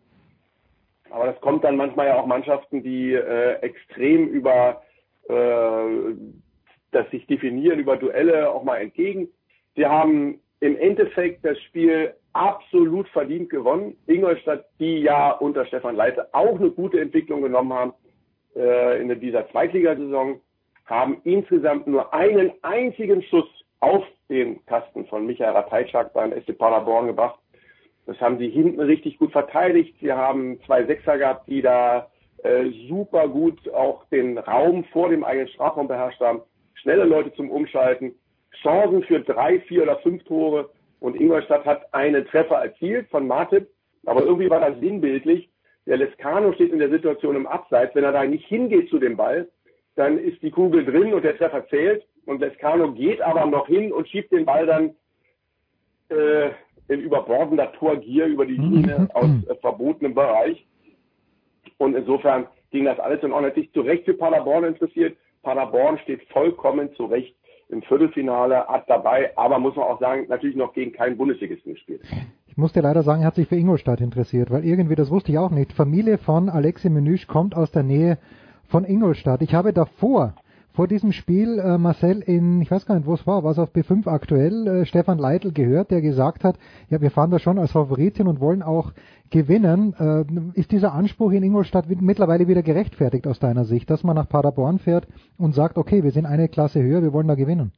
Aber 1.11 1.27
das 1.27 1.41
kommt 1.41 1.65
dann 1.65 1.77
manchmal 1.77 2.09
ja 2.09 2.21
auch 2.21 2.27
Mannschaften, 2.27 2.83
die 2.83 3.15
äh, 3.15 3.55
extrem 3.61 4.29
über 4.29 4.83
äh, 5.29 6.15
das 6.91 7.11
sich 7.11 7.27
definieren, 7.27 7.79
über 7.79 7.97
Duelle 7.97 8.51
auch 8.51 8.63
mal 8.63 8.77
entgegen. 8.77 9.29
Sie 9.77 9.87
haben 9.87 10.41
im 10.61 10.77
Endeffekt 10.77 11.45
das 11.45 11.59
Spiel 11.63 12.15
absolut 12.33 13.09
verdient 13.09 13.51
gewonnen. 13.51 13.97
Ingolstadt, 14.07 14.67
die 14.79 14.99
ja 15.01 15.33
unter 15.33 15.67
Stefan 15.67 15.97
Leite 15.97 16.33
auch 16.33 16.59
eine 16.59 16.71
gute 16.71 17.01
Entwicklung 17.01 17.43
genommen 17.43 17.73
haben 17.73 17.93
äh, 18.57 19.01
in 19.01 19.21
dieser 19.21 19.49
Zweitligasaison, 19.51 20.41
haben 20.87 21.21
insgesamt 21.25 21.87
nur 21.87 22.13
einen 22.15 22.53
einzigen 22.63 23.23
Schuss 23.23 23.49
auf 23.81 24.05
den 24.29 24.65
Kasten 24.67 25.07
von 25.07 25.27
Michael 25.27 25.53
Ratajczak 25.53 26.13
beim 26.13 26.33
SC 26.33 26.57
Paderborn 26.57 27.07
gebracht. 27.07 27.39
Das 28.07 28.21
haben 28.21 28.39
sie 28.39 28.49
hinten 28.49 28.81
richtig 28.81 29.19
gut 29.19 29.33
verteidigt. 29.33 29.97
Sie 30.01 30.13
haben 30.13 30.61
zwei 30.65 30.85
Sechser 30.85 31.19
gehabt, 31.19 31.47
die 31.47 31.63
da 31.63 32.11
äh, 32.43 32.71
super 32.89 33.29
gut 33.29 33.69
auch 33.75 34.05
den 34.07 34.39
Raum 34.39 34.85
vor 34.93 35.11
dem 35.11 35.25
eigenen 35.25 35.49
Strafraum 35.49 35.89
beherrscht 35.89 36.21
haben. 36.21 36.41
Schnelle 36.75 37.05
Leute 37.05 37.33
zum 37.35 37.51
Umschalten. 37.51 38.15
Chancen 38.63 39.03
für 39.05 39.21
drei, 39.21 39.61
vier 39.61 39.83
oder 39.83 39.99
fünf 39.99 40.25
Tore. 40.25 40.71
Und 41.01 41.21
Ingolstadt 41.21 41.65
hat 41.65 41.93
einen 41.93 42.27
Treffer 42.27 42.57
erzielt 42.57 43.09
von 43.11 43.27
Martip. 43.27 43.69
Aber 44.07 44.23
irgendwie 44.23 44.51
war 44.51 44.61
das 44.61 44.79
sinnbildlich. 44.81 45.51
Der 45.87 45.99
Lescano 45.99 46.53
steht 46.53 46.73
in 46.73 46.79
der 46.79 46.91
Situation 46.91 47.37
im 47.37 47.47
Abseits. 47.47 47.95
Wenn 47.95 48.05
er 48.05 48.13
da 48.13 48.25
nicht 48.25 48.47
hingeht 48.47 48.89
zu 48.89 48.99
dem 48.99 49.17
Ball, 49.17 49.49
dann 49.97 50.19
ist 50.19 50.43
die 50.43 50.51
Kugel 50.51 50.85
drin 50.85 51.13
und 51.13 51.25
der 51.25 51.37
Treffer 51.37 51.67
zählt. 51.69 52.07
Und 52.29 52.41
Lescano 52.41 52.93
geht 52.93 53.23
aber 53.23 53.47
noch 53.47 53.67
hin 53.69 53.91
und 53.91 54.07
schiebt 54.07 54.33
den 54.33 54.45
Ball 54.45 54.67
dann 54.67 54.91
äh, 56.11 56.51
in 56.89 57.01
überbordender 57.01 57.73
Torgier 57.73 58.27
über 58.27 58.45
die 58.45 58.59
Linie 58.59 59.09
aus 59.15 59.31
äh, 59.49 59.55
verbotenem 59.63 60.15
Bereich. 60.15 60.63
Und 61.79 61.97
insofern 61.97 62.47
ging 62.71 62.85
das 62.85 62.99
alles 63.01 63.23
in 63.23 63.33
Ordnung. 63.33 63.55
Sich 63.55 63.73
zu 63.73 63.81
Recht 63.81 64.05
für 64.05 64.13
Paderborn 64.13 64.65
interessiert. 64.65 65.17
Paderborn 65.43 65.99
steht 66.01 66.23
vollkommen 66.25 66.93
zu 66.97 67.07
Recht 67.07 67.35
im 67.71 67.81
Viertelfinale 67.83 68.67
hat 68.67 68.89
dabei, 68.89 69.31
aber 69.37 69.59
muss 69.59 69.77
man 69.77 69.87
auch 69.87 70.01
sagen, 70.01 70.27
natürlich 70.29 70.57
noch 70.57 70.75
gegen 70.75 70.93
keinen 70.93 71.17
Bundesligisten 71.17 71.75
gespielt. 71.75 72.03
Ich 72.47 72.57
musste 72.59 72.81
leider 72.81 73.03
sagen, 73.03 73.23
er 73.23 73.29
hat 73.29 73.37
sich 73.37 73.49
für 73.49 73.57
Ingolstadt 73.57 74.01
interessiert, 74.01 74.51
weil 74.51 74.65
irgendwie, 74.65 74.97
das 74.97 75.11
wusste 75.11 75.33
ich 75.33 75.39
auch 75.39 75.51
nicht, 75.51 75.73
Familie 75.73 76.19
von 76.19 76.49
Alexi 76.51 76.91
Menüsch 76.91 77.27
kommt 77.27 77.55
aus 77.55 77.71
der 77.71 77.83
Nähe 77.83 78.19
von 78.69 78.85
Ingolstadt. 78.85 79.43
Ich 79.43 79.55
habe 79.55 79.73
davor, 79.73 80.35
vor 80.79 80.87
diesem 80.87 81.11
Spiel, 81.11 81.59
äh, 81.59 81.77
Marcel 81.77 82.21
in, 82.21 82.63
ich 82.63 82.71
weiß 82.71 82.87
gar 82.87 82.95
nicht, 82.95 83.09
wo 83.09 83.15
es 83.15 83.27
war, 83.27 83.43
was 83.43 83.59
auf 83.59 83.75
B5 83.75 84.07
aktuell, 84.07 84.69
äh, 84.69 84.87
Stefan 84.87 85.19
Leitl 85.19 85.51
gehört, 85.51 85.91
der 85.91 86.01
gesagt 86.01 86.45
hat, 86.45 86.57
ja, 86.89 87.01
wir 87.01 87.11
fahren 87.11 87.33
da 87.33 87.41
schon 87.41 87.59
als 87.59 87.73
Favoritin 87.73 88.29
und 88.29 88.39
wollen 88.39 88.63
auch 88.63 88.93
gewinnen. 89.29 89.93
Äh, 89.99 90.25
ist 90.57 90.71
dieser 90.71 90.93
Anspruch 90.93 91.33
in 91.33 91.43
Ingolstadt 91.43 91.87
mittlerweile 91.89 92.47
wieder 92.47 92.63
gerechtfertigt 92.63 93.27
aus 93.27 93.41
deiner 93.41 93.65
Sicht, 93.65 93.91
dass 93.91 94.05
man 94.05 94.15
nach 94.15 94.29
Paderborn 94.29 94.79
fährt 94.79 95.09
und 95.37 95.53
sagt, 95.53 95.79
okay, 95.79 96.05
wir 96.05 96.13
sind 96.13 96.27
eine 96.27 96.49
Klasse 96.49 96.81
höher, 96.81 97.03
wir 97.03 97.13
wollen 97.13 97.27
da 97.27 97.35
gewinnen? 97.35 97.73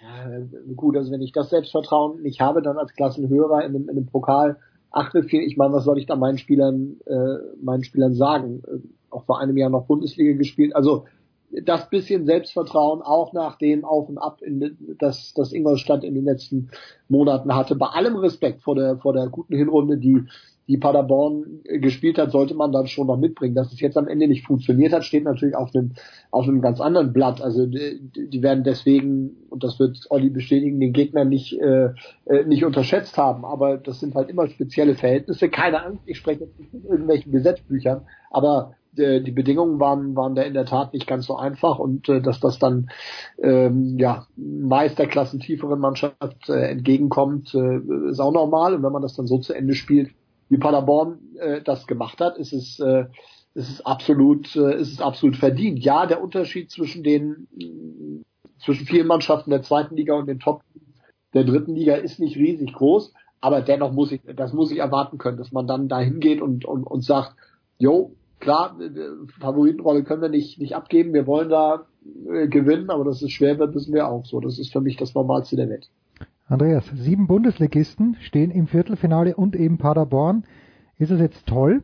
Ja, 0.00 0.38
gut, 0.74 0.96
also 0.96 1.12
wenn 1.12 1.20
ich 1.20 1.32
das 1.32 1.50
Selbstvertrauen 1.50 2.22
nicht 2.22 2.40
habe, 2.40 2.62
dann 2.62 2.78
als 2.78 2.94
Klassenhörer 2.94 3.62
in 3.62 3.74
einem, 3.74 3.90
in 3.90 3.98
einem 3.98 4.06
Pokal 4.06 4.56
Achtelfinale, 4.90 5.46
ich 5.46 5.58
meine, 5.58 5.74
was 5.74 5.84
soll 5.84 5.98
ich 5.98 6.06
da 6.06 6.16
meinen 6.16 6.38
Spielern, 6.38 6.96
äh, 7.04 7.62
meinen 7.62 7.84
Spielern 7.84 8.14
sagen? 8.14 8.62
Äh, 8.66 8.78
auch 9.10 9.24
vor 9.24 9.38
einem 9.38 9.58
Jahr 9.58 9.68
noch 9.68 9.84
Bundesliga 9.84 10.34
gespielt. 10.38 10.74
Also 10.74 11.04
das 11.62 11.88
bisschen 11.88 12.26
Selbstvertrauen 12.26 13.02
auch 13.02 13.32
nach 13.32 13.56
dem 13.58 13.84
Auf 13.84 14.08
und 14.08 14.18
Ab, 14.18 14.42
in, 14.42 14.76
das, 14.98 15.34
das 15.34 15.52
Ingolstadt 15.52 16.04
in 16.04 16.14
den 16.14 16.24
letzten 16.24 16.70
Monaten 17.08 17.54
hatte. 17.54 17.76
Bei 17.76 17.88
allem 17.88 18.16
Respekt 18.16 18.62
vor 18.62 18.74
der, 18.74 18.98
vor 18.98 19.12
der 19.12 19.28
guten 19.28 19.54
Hinrunde, 19.54 19.98
die, 19.98 20.22
die 20.66 20.78
Paderborn 20.78 21.60
gespielt 21.64 22.18
hat, 22.18 22.30
sollte 22.30 22.54
man 22.54 22.72
dann 22.72 22.86
schon 22.86 23.06
noch 23.06 23.18
mitbringen. 23.18 23.54
Dass 23.54 23.72
es 23.72 23.80
jetzt 23.80 23.98
am 23.98 24.08
Ende 24.08 24.26
nicht 24.26 24.46
funktioniert 24.46 24.92
hat, 24.92 25.04
steht 25.04 25.24
natürlich 25.24 25.54
auf 25.54 25.74
einem, 25.74 25.92
auf 26.30 26.48
einem 26.48 26.62
ganz 26.62 26.80
anderen 26.80 27.12
Blatt. 27.12 27.42
Also 27.42 27.66
die, 27.66 28.00
die 28.00 28.42
werden 28.42 28.64
deswegen, 28.64 29.36
und 29.50 29.62
das 29.62 29.78
wird 29.78 29.98
Olli 30.10 30.30
bestätigen, 30.30 30.80
den 30.80 30.92
Gegner 30.92 31.24
nicht, 31.24 31.60
äh, 31.60 31.90
äh, 32.24 32.44
nicht 32.46 32.64
unterschätzt 32.64 33.18
haben. 33.18 33.44
Aber 33.44 33.76
das 33.76 34.00
sind 34.00 34.14
halt 34.14 34.30
immer 34.30 34.48
spezielle 34.48 34.94
Verhältnisse. 34.94 35.50
Keine 35.50 35.84
Angst, 35.84 36.02
ich 36.06 36.16
spreche 36.16 36.44
jetzt 36.44 36.58
nicht 36.58 36.72
mit 36.72 36.84
irgendwelchen 36.84 37.32
Gesetzbüchern, 37.32 38.02
aber 38.30 38.74
äh, 38.98 39.20
die 39.20 39.30
Bedingungen 39.30 39.80
waren, 39.80 40.16
waren 40.16 40.34
da 40.34 40.42
in 40.42 40.54
der 40.54 40.66
Tat 40.66 40.92
nicht 40.92 41.06
ganz 41.06 41.26
so 41.26 41.36
einfach 41.36 41.78
und 41.78 42.08
äh, 42.08 42.20
dass 42.20 42.40
das 42.40 42.58
dann 42.58 42.90
ähm, 43.42 43.98
ja 43.98 44.26
meist 44.36 44.98
der 44.98 45.06
klassentieferen 45.06 45.80
Mannschaft 45.80 46.48
äh, 46.48 46.70
entgegenkommt, 46.70 47.54
äh, 47.54 47.78
ist 48.10 48.20
auch 48.20 48.32
normal. 48.32 48.74
Und 48.74 48.82
wenn 48.82 48.92
man 48.92 49.02
das 49.02 49.14
dann 49.14 49.26
so 49.26 49.38
zu 49.38 49.52
Ende 49.52 49.74
spielt, 49.74 50.10
wie 50.48 50.58
Paderborn 50.58 51.18
äh, 51.38 51.62
das 51.62 51.86
gemacht 51.86 52.20
hat, 52.20 52.38
ist 52.38 52.52
es, 52.52 52.78
äh, 52.80 53.04
ist 53.54 53.70
es 53.70 53.86
absolut, 53.86 54.54
äh, 54.56 54.78
ist 54.78 54.92
es 54.92 55.00
absolut 55.00 55.36
verdient. 55.36 55.78
Ja, 55.80 56.06
der 56.06 56.22
Unterschied 56.22 56.70
zwischen 56.70 57.02
den 57.02 57.48
zwischen 58.58 58.86
vielen 58.86 59.06
Mannschaften 59.06 59.50
der 59.50 59.62
zweiten 59.62 59.96
Liga 59.96 60.14
und 60.14 60.26
den 60.26 60.40
Top 60.40 60.62
der 61.34 61.44
dritten 61.44 61.74
Liga 61.74 61.96
ist 61.96 62.20
nicht 62.20 62.36
riesig 62.36 62.72
groß, 62.72 63.12
aber 63.40 63.60
dennoch 63.60 63.92
muss 63.92 64.12
ich, 64.12 64.22
das 64.36 64.52
muss 64.52 64.70
ich 64.70 64.78
erwarten 64.78 65.18
können, 65.18 65.36
dass 65.36 65.52
man 65.52 65.66
dann 65.66 65.88
dahin 65.88 66.20
geht 66.20 66.40
und, 66.40 66.64
und, 66.64 66.84
und 66.84 67.02
sagt, 67.02 67.34
jo, 67.78 68.14
klar, 68.44 68.76
Favoritenrolle 69.40 70.04
können 70.04 70.22
wir 70.22 70.28
nicht, 70.28 70.60
nicht 70.60 70.76
abgeben, 70.76 71.12
wir 71.12 71.26
wollen 71.26 71.48
da 71.48 71.86
äh, 72.32 72.46
gewinnen, 72.48 72.90
aber 72.90 73.04
dass 73.04 73.20
es 73.22 73.32
schwer 73.32 73.58
wird, 73.58 73.74
wissen 73.74 73.92
wir 73.92 74.08
auch 74.08 74.24
so. 74.24 74.40
Das 74.40 74.58
ist 74.58 74.72
für 74.72 74.80
mich 74.80 74.96
das 74.96 75.14
Normalste 75.14 75.56
der 75.56 75.68
Welt. 75.68 75.90
Andreas, 76.46 76.84
sieben 76.94 77.26
Bundesligisten 77.26 78.16
stehen 78.20 78.50
im 78.50 78.66
Viertelfinale 78.66 79.34
und 79.34 79.56
eben 79.56 79.78
Paderborn. 79.78 80.44
Ist 80.98 81.10
es 81.10 81.18
jetzt 81.20 81.46
toll? 81.46 81.82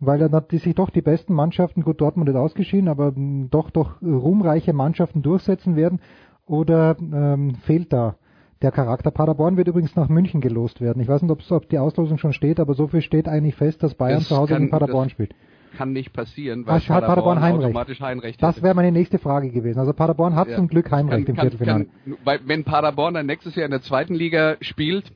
Weil 0.00 0.18
dann 0.18 0.32
hat 0.32 0.50
die 0.50 0.58
sich 0.58 0.74
doch 0.74 0.90
die 0.90 1.02
besten 1.02 1.32
Mannschaften, 1.34 1.82
gut, 1.82 2.00
Dortmund 2.00 2.28
ist 2.28 2.36
ausgeschieden, 2.36 2.88
aber 2.88 3.14
doch 3.50 3.70
doch 3.70 4.02
ruhmreiche 4.02 4.72
Mannschaften 4.72 5.22
durchsetzen 5.22 5.76
werden? 5.76 6.00
Oder 6.46 6.96
ähm, 7.00 7.54
fehlt 7.64 7.92
da 7.92 8.16
der 8.62 8.72
Charakter? 8.72 9.10
Paderborn 9.10 9.56
wird 9.56 9.68
übrigens 9.68 9.96
nach 9.96 10.08
München 10.08 10.40
gelost 10.40 10.80
werden. 10.80 11.00
Ich 11.02 11.08
weiß 11.08 11.22
nicht, 11.22 11.50
ob 11.52 11.68
die 11.68 11.78
Auslosung 11.78 12.18
schon 12.18 12.32
steht, 12.32 12.60
aber 12.60 12.74
so 12.74 12.88
viel 12.88 13.00
steht 13.02 13.26
eigentlich 13.28 13.54
fest, 13.56 13.82
dass 13.82 13.94
Bayern 13.94 14.18
Das 14.20 14.28
zu 14.28 14.36
Hause 14.36 14.52
kann- 14.54 14.62
gegen 14.62 14.70
Paderborn 14.70 15.04
das- 15.06 15.12
spielt. 15.12 15.34
Kann 15.76 15.92
nicht 15.92 16.12
passieren, 16.12 16.66
weil 16.66 16.80
hat 16.80 16.86
Paderborn 17.04 17.40
Heimrecht. 17.40 17.64
automatisch 17.66 18.00
Heimrecht 18.00 18.42
Das 18.42 18.62
wäre 18.62 18.74
meine 18.74 18.92
nächste 18.92 19.18
Frage 19.18 19.50
gewesen. 19.50 19.78
Also 19.78 19.92
Paderborn 19.92 20.34
hat 20.34 20.48
Ja. 20.48 20.56
zum 20.56 20.68
Glück 20.68 20.90
Heimrecht 20.90 21.26
Kann- 21.26 21.34
im 21.34 21.40
Viertelfinale. 21.40 21.86
kann- 22.24 22.38
wenn 22.46 22.64
Paderborn 22.64 23.14
dann 23.14 23.26
nächstes 23.26 23.54
Jahr 23.56 23.64
in 23.66 23.70
der 23.72 23.82
zweiten 23.82 24.14
Liga 24.14 24.56
spielt, 24.60 25.12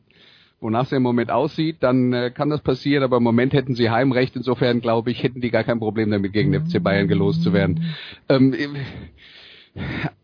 wonach 0.60 0.84
es 0.84 0.92
im 0.92 1.02
Moment 1.02 1.30
aussieht, 1.30 1.78
dann 1.80 2.12
äh, 2.12 2.30
kann 2.30 2.50
das 2.50 2.60
passieren, 2.60 3.02
aber 3.02 3.16
im 3.16 3.22
Moment 3.22 3.52
hätten 3.54 3.74
sie 3.74 3.88
Heimrecht. 3.90 4.36
Insofern 4.36 4.80
glaube 4.80 5.10
ich, 5.10 5.22
hätten 5.22 5.40
die 5.40 5.50
gar 5.50 5.64
kein 5.64 5.78
Problem 5.78 6.10
damit, 6.10 6.32
gegen 6.34 6.52
den 6.52 6.66
FC 6.66 6.82
Bayern 6.82 7.08
gelost 7.08 7.42
zu 7.42 7.52
werden. 7.54 7.84
Ähm, 8.28 8.54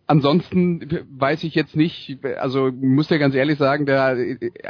Ansonsten 0.08 1.04
weiß 1.18 1.42
ich 1.42 1.56
jetzt 1.56 1.74
nicht, 1.74 2.18
also 2.38 2.70
muss 2.70 3.10
ja 3.10 3.18
ganz 3.18 3.34
ehrlich 3.34 3.58
sagen, 3.58 3.86
da, 3.86 4.14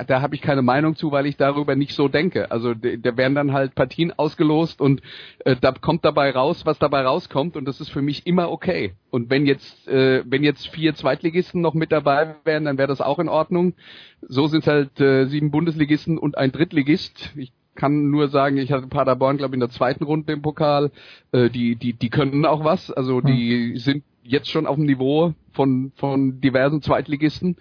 da 0.06 0.22
habe 0.22 0.34
ich 0.34 0.40
keine 0.40 0.62
Meinung 0.62 0.96
zu, 0.96 1.12
weil 1.12 1.26
ich 1.26 1.36
darüber 1.36 1.76
nicht 1.76 1.94
so 1.94 2.08
denke. 2.08 2.50
Also 2.50 2.72
da 2.72 3.16
werden 3.18 3.34
dann 3.34 3.52
halt 3.52 3.74
Partien 3.74 4.12
ausgelost 4.12 4.80
und 4.80 5.02
äh, 5.44 5.54
da 5.60 5.72
kommt 5.72 6.06
dabei 6.06 6.30
raus, 6.30 6.64
was 6.64 6.78
dabei 6.78 7.02
rauskommt 7.02 7.58
und 7.58 7.66
das 7.66 7.82
ist 7.82 7.90
für 7.90 8.00
mich 8.00 8.26
immer 8.26 8.50
okay. 8.50 8.94
Und 9.10 9.28
wenn 9.28 9.44
jetzt 9.44 9.86
äh, 9.86 10.22
wenn 10.26 10.42
jetzt 10.42 10.68
vier 10.68 10.94
Zweitligisten 10.94 11.60
noch 11.60 11.74
mit 11.74 11.92
dabei 11.92 12.36
wären, 12.44 12.64
dann 12.64 12.78
wäre 12.78 12.88
das 12.88 13.02
auch 13.02 13.18
in 13.18 13.28
Ordnung. 13.28 13.74
So 14.22 14.46
sind 14.46 14.66
halt 14.66 14.98
äh, 15.00 15.26
sieben 15.26 15.50
Bundesligisten 15.50 16.16
und 16.16 16.38
ein 16.38 16.50
Drittligist. 16.50 17.32
Ich 17.36 17.52
kann 17.74 18.10
nur 18.10 18.28
sagen, 18.28 18.56
ich 18.56 18.72
hatte 18.72 18.86
Paderborn, 18.86 19.36
glaube 19.36 19.52
ich, 19.52 19.56
in 19.56 19.60
der 19.60 19.68
zweiten 19.68 20.04
Runde 20.04 20.32
im 20.32 20.40
Pokal. 20.40 20.90
Äh, 21.32 21.50
die, 21.50 21.76
die, 21.76 21.92
die 21.92 22.08
können 22.08 22.46
auch 22.46 22.64
was. 22.64 22.90
Also 22.90 23.20
die 23.20 23.76
sind 23.76 24.02
jetzt 24.26 24.50
schon 24.50 24.66
auf 24.66 24.76
dem 24.76 24.84
Niveau 24.86 25.34
von, 25.52 25.92
von 25.96 26.40
diversen 26.40 26.82
Zweitligisten. 26.82 27.56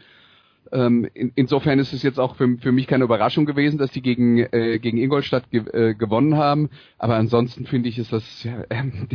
Ähm, 0.72 1.08
in, 1.14 1.32
insofern 1.36 1.80
ist 1.80 1.94
es 1.94 2.04
jetzt 2.04 2.20
auch 2.20 2.36
für, 2.36 2.58
für 2.58 2.72
mich 2.72 2.88
keine 2.88 3.04
Überraschung 3.04 3.46
gewesen, 3.46 3.78
dass 3.78 3.92
die 3.92 4.02
gegen, 4.02 4.40
äh, 4.40 4.80
gegen 4.80 4.98
Ingolstadt 4.98 5.50
ge, 5.52 5.64
äh, 5.72 5.94
gewonnen 5.94 6.38
haben. 6.38 6.70
Aber 6.98 7.16
ansonsten 7.16 7.66
finde 7.66 7.90
ich, 7.90 8.00
ist 8.00 8.12
das 8.12 8.44
ja, 8.44 8.64
ähm, 8.70 9.08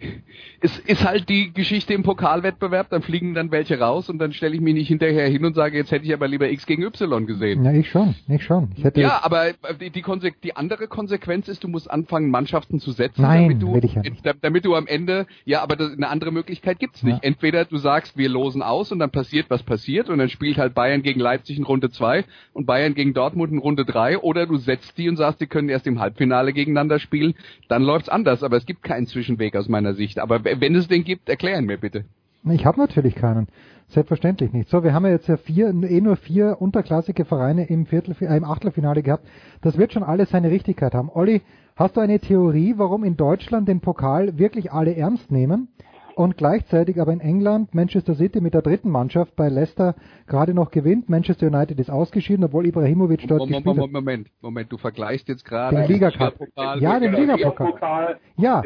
es 0.60 0.78
ist 0.80 1.04
halt 1.04 1.28
die 1.28 1.52
Geschichte 1.52 1.94
im 1.94 2.02
Pokalwettbewerb, 2.02 2.90
dann 2.90 3.02
fliegen 3.02 3.34
dann 3.34 3.50
welche 3.50 3.78
raus 3.78 4.08
und 4.08 4.18
dann 4.18 4.32
stelle 4.32 4.54
ich 4.54 4.60
mich 4.60 4.74
nicht 4.74 4.88
hinterher 4.88 5.28
hin 5.28 5.44
und 5.44 5.54
sage, 5.54 5.76
jetzt 5.76 5.90
hätte 5.90 6.04
ich 6.04 6.12
aber 6.12 6.28
lieber 6.28 6.50
X 6.50 6.66
gegen 6.66 6.82
Y 6.82 7.26
gesehen. 7.26 7.64
Ja, 7.64 7.72
ich 7.72 7.88
schon, 7.88 8.14
ich 8.28 8.44
schon. 8.44 8.70
Ich 8.76 8.84
hätte 8.84 9.00
Ja, 9.00 9.20
aber 9.22 9.52
die, 9.80 9.90
die, 9.90 10.02
Konse 10.02 10.32
die 10.42 10.56
andere 10.56 10.88
Konsequenz 10.88 11.48
ist, 11.48 11.64
du 11.64 11.68
musst 11.68 11.90
anfangen, 11.90 12.30
Mannschaften 12.30 12.80
zu 12.80 12.92
setzen, 12.92 13.22
Nein, 13.22 13.60
damit 13.60 13.62
du 13.62 13.76
ja 13.76 14.32
damit 14.40 14.64
du 14.64 14.74
am 14.74 14.86
Ende, 14.86 15.26
ja, 15.44 15.62
aber 15.62 15.76
das, 15.76 15.92
eine 15.92 16.08
andere 16.08 16.32
Möglichkeit 16.32 16.78
gibt's 16.78 17.02
nicht. 17.02 17.16
Ja. 17.16 17.22
Entweder 17.22 17.64
du 17.64 17.76
sagst, 17.76 18.16
wir 18.16 18.28
losen 18.28 18.62
aus 18.62 18.92
und 18.92 18.98
dann 18.98 19.10
passiert, 19.10 19.50
was 19.50 19.62
passiert 19.62 20.08
und 20.08 20.18
dann 20.18 20.28
spielt 20.28 20.58
halt 20.58 20.69
Bayern 20.74 21.02
gegen 21.02 21.20
Leipzig 21.20 21.58
in 21.58 21.64
Runde 21.64 21.90
zwei 21.90 22.24
und 22.52 22.66
Bayern 22.66 22.94
gegen 22.94 23.14
Dortmund 23.14 23.52
in 23.52 23.58
Runde 23.58 23.84
drei 23.84 24.18
oder 24.18 24.46
du 24.46 24.56
setzt 24.56 24.96
die 24.98 25.08
und 25.08 25.16
sagst, 25.16 25.40
die 25.40 25.46
können 25.46 25.68
erst 25.68 25.86
im 25.86 26.00
Halbfinale 26.00 26.52
gegeneinander 26.52 26.98
spielen, 26.98 27.34
dann 27.68 27.82
läuft's 27.82 28.08
anders, 28.08 28.42
aber 28.42 28.56
es 28.56 28.66
gibt 28.66 28.82
keinen 28.82 29.06
Zwischenweg 29.06 29.56
aus 29.56 29.68
meiner 29.68 29.94
Sicht. 29.94 30.18
Aber 30.18 30.44
wenn 30.44 30.74
es 30.74 30.88
den 30.88 31.04
gibt, 31.04 31.28
erklären 31.28 31.66
mir 31.66 31.78
bitte. 31.78 32.04
Ich 32.44 32.64
habe 32.64 32.80
natürlich 32.80 33.14
keinen. 33.14 33.48
Selbstverständlich 33.88 34.52
nicht. 34.52 34.68
So, 34.70 34.84
wir 34.84 34.94
haben 34.94 35.04
ja 35.04 35.10
jetzt 35.10 35.28
ja 35.28 35.36
vier, 35.36 35.68
eh 35.68 36.00
nur 36.00 36.16
vier 36.16 36.58
unterklassige 36.60 37.24
Vereine 37.24 37.66
im 37.68 37.86
Viertel, 37.86 38.14
äh, 38.20 38.36
im 38.36 38.44
Achtelfinale 38.44 39.02
gehabt. 39.02 39.26
Das 39.62 39.76
wird 39.76 39.92
schon 39.92 40.04
alles 40.04 40.30
seine 40.30 40.50
Richtigkeit 40.50 40.94
haben. 40.94 41.10
Olli, 41.12 41.42
hast 41.74 41.96
du 41.96 42.00
eine 42.00 42.20
Theorie, 42.20 42.74
warum 42.76 43.02
in 43.02 43.16
Deutschland 43.16 43.68
den 43.68 43.80
Pokal 43.80 44.38
wirklich 44.38 44.70
alle 44.70 44.94
ernst 44.94 45.32
nehmen 45.32 45.68
und 46.14 46.36
gleichzeitig 46.36 47.00
aber 47.00 47.12
in 47.12 47.20
England 47.20 47.74
Manchester 47.74 48.14
City 48.14 48.40
mit 48.40 48.54
der 48.54 48.62
dritten 48.62 48.90
Mannschaft 48.90 49.36
bei 49.36 49.48
Leicester 49.48 49.94
gerade 50.26 50.54
noch 50.54 50.70
gewinnt? 50.70 51.08
Manchester 51.08 51.46
United 51.46 51.78
ist 51.78 51.90
ausgeschieden, 51.90 52.44
obwohl 52.44 52.66
Ibrahimovic 52.66 53.26
dort 53.26 53.40
Moment, 53.40 53.64
gespielt 53.64 53.66
hat. 53.66 53.76
Moment, 53.76 53.92
Moment, 53.92 54.28
Moment, 54.40 54.72
du 54.72 54.78
vergleichst 54.78 55.28
jetzt 55.28 55.44
gerade 55.44 55.76
Den 55.76 55.86
Liga-Cup. 55.86 56.38
Pokal 56.38 56.80
Ja, 56.80 57.00
den 57.00 57.12
Liga-Pokal. 57.12 57.72
Pokal. 57.72 58.18
Ja. 58.36 58.62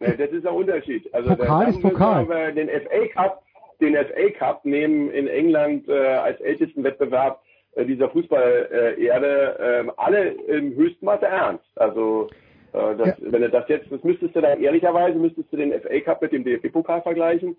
Das 0.00 0.30
ist 0.30 0.44
der 0.44 0.54
Unterschied. 0.54 1.12
Also 1.12 1.36
Pokal 1.36 1.68
ist 1.68 1.82
Pokal. 1.82 2.28
wir 2.28 2.52
den 2.52 2.68
FA 2.68 3.06
Cup, 3.12 3.42
den 3.80 3.94
FA 3.94 4.38
Cup 4.38 4.64
nehmen 4.64 5.10
in 5.10 5.28
England 5.28 5.88
äh, 5.88 6.14
als 6.16 6.40
ältesten 6.40 6.82
Wettbewerb 6.84 7.40
äh, 7.74 7.84
dieser 7.84 8.08
Fußballerde 8.08 9.86
äh, 9.86 9.90
alle 9.96 10.28
im 10.28 10.74
höchsten 10.74 11.04
Maße 11.04 11.26
ernst. 11.26 11.64
Also 11.76 12.28
äh, 12.72 12.96
das, 12.96 13.14
wenn 13.20 13.42
du 13.42 13.50
das 13.50 13.68
jetzt, 13.68 13.90
das 13.90 14.02
müsstest 14.04 14.34
du 14.36 14.40
dann 14.40 14.62
ehrlicherweise 14.62 15.18
müsstest 15.18 15.52
du 15.52 15.56
den 15.56 15.72
FA 15.80 16.00
Cup 16.00 16.22
mit 16.22 16.32
dem 16.32 16.44
DFB-Pokal 16.44 17.02
vergleichen. 17.02 17.56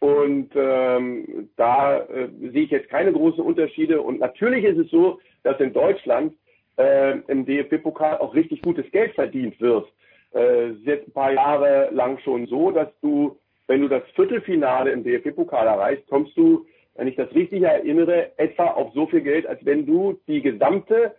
Und 0.00 0.50
ähm, 0.56 1.48
da 1.56 2.00
äh, 2.00 2.28
sehe 2.40 2.64
ich 2.64 2.70
jetzt 2.70 2.88
keine 2.88 3.12
großen 3.12 3.42
Unterschiede. 3.42 4.02
Und 4.02 4.18
natürlich 4.18 4.64
ist 4.64 4.78
es 4.78 4.90
so, 4.90 5.20
dass 5.44 5.60
in 5.60 5.72
Deutschland 5.72 6.34
äh, 6.76 7.18
im 7.28 7.46
DFB-Pokal 7.46 8.18
auch 8.18 8.34
richtig 8.34 8.62
gutes 8.62 8.90
Geld 8.90 9.14
verdient 9.14 9.60
wird. 9.60 9.86
Äh, 10.34 10.70
es 10.70 10.78
ist 10.78 10.86
jetzt 10.86 11.08
ein 11.08 11.12
paar 11.12 11.32
Jahre 11.32 11.90
lang 11.92 12.18
schon 12.18 12.46
so, 12.46 12.72
dass 12.72 12.88
du, 13.00 13.38
wenn 13.68 13.80
du 13.80 13.88
das 13.88 14.02
Viertelfinale 14.16 14.90
im 14.90 15.04
DFB-Pokal 15.04 15.68
erreichst, 15.68 16.08
kommst 16.08 16.36
du, 16.36 16.66
wenn 16.96 17.06
ich 17.06 17.16
das 17.16 17.32
richtig 17.34 17.62
erinnere, 17.62 18.36
etwa 18.38 18.72
auf 18.72 18.92
so 18.94 19.06
viel 19.06 19.20
Geld, 19.20 19.46
als 19.46 19.64
wenn 19.64 19.86
du 19.86 20.18
die 20.26 20.42
gesamte 20.42 21.14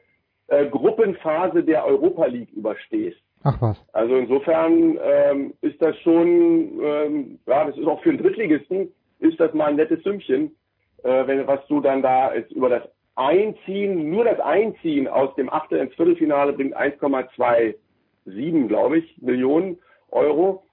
äh, 0.48 0.65
Gruppenphase 0.65 1.64
der 1.64 1.86
Europa 1.86 2.26
League 2.26 2.52
überstehst. 2.52 3.23
Ach 3.44 3.61
was. 3.61 3.78
Also 3.94 4.15
insofern 4.15 4.98
ähm, 5.03 5.53
ist 5.61 5.82
das 5.82 5.98
schon, 5.99 6.80
ähm, 6.82 7.40
ja, 7.45 7.65
das 7.65 7.78
ist 7.78 7.88
auch 7.88 8.02
für 8.02 8.10
einen 8.10 8.20
Drittligisten 8.20 8.90
ist 9.24 9.40
das 9.40 9.53
mal 9.53 9.70
ein 9.70 9.78
nettes 9.78 10.03
Sümmchen, 10.03 10.56
äh, 11.03 11.28
wenn 11.28 11.48
was 11.48 11.65
du 11.68 11.80
dann 11.80 12.02
da 12.02 12.28
ist, 12.30 12.52
über 12.52 12.70
das 12.70 12.84
Einziehen, 13.15 14.10
nur 14.10 14.26
das 14.26 14.40
Einziehen 14.40 15.07
aus 15.07 15.34
dem 15.36 15.52
Achtel 15.52 15.80
ins 15.80 15.94
Viertelfinale 15.95 16.53
bringt 16.53 16.76
1,27, 16.76 18.68
glaube 18.68 18.98
ich, 18.98 19.18
Millionen 19.22 19.78
Euro. 20.11 20.64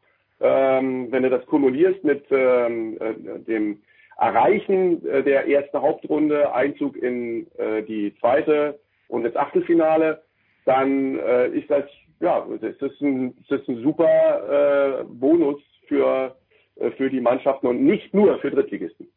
Ähm, 0.40 1.12
wenn 1.12 1.22
du 1.22 1.30
das 1.30 1.44
kumulierst 1.47 2.02
mit 2.02 2.24
ähm, 2.30 2.97
äh, 2.98 3.40
dem 3.40 3.82
Erreichen 4.16 5.06
äh, 5.06 5.22
der 5.22 5.47
ersten 5.48 5.80
Hauptrunde, 5.80 6.52
Einzug 6.55 6.97
in 6.97 7.47
äh, 7.59 7.82
die 7.82 8.14
zweite 8.20 8.80
und 9.09 9.26
ins 9.26 9.36
Achtelfinale, 9.36 10.22
dann 10.64 11.18
äh, 11.18 11.48
ist 11.48 11.70
das 11.70 11.84
ja, 12.20 12.47
das 12.60 12.92
ist 12.92 13.01
ein, 13.01 13.34
das 13.48 13.60
ist 13.60 13.68
ein 13.68 13.82
super 13.82 15.01
äh, 15.01 15.05
Bonus 15.05 15.60
für 15.88 16.36
äh, 16.76 16.90
für 16.92 17.10
die 17.10 17.20
Mannschaften 17.20 17.66
und 17.66 17.84
nicht 17.84 18.14
nur 18.14 18.38
für 18.38 18.51
Drittligisten. 18.51 19.09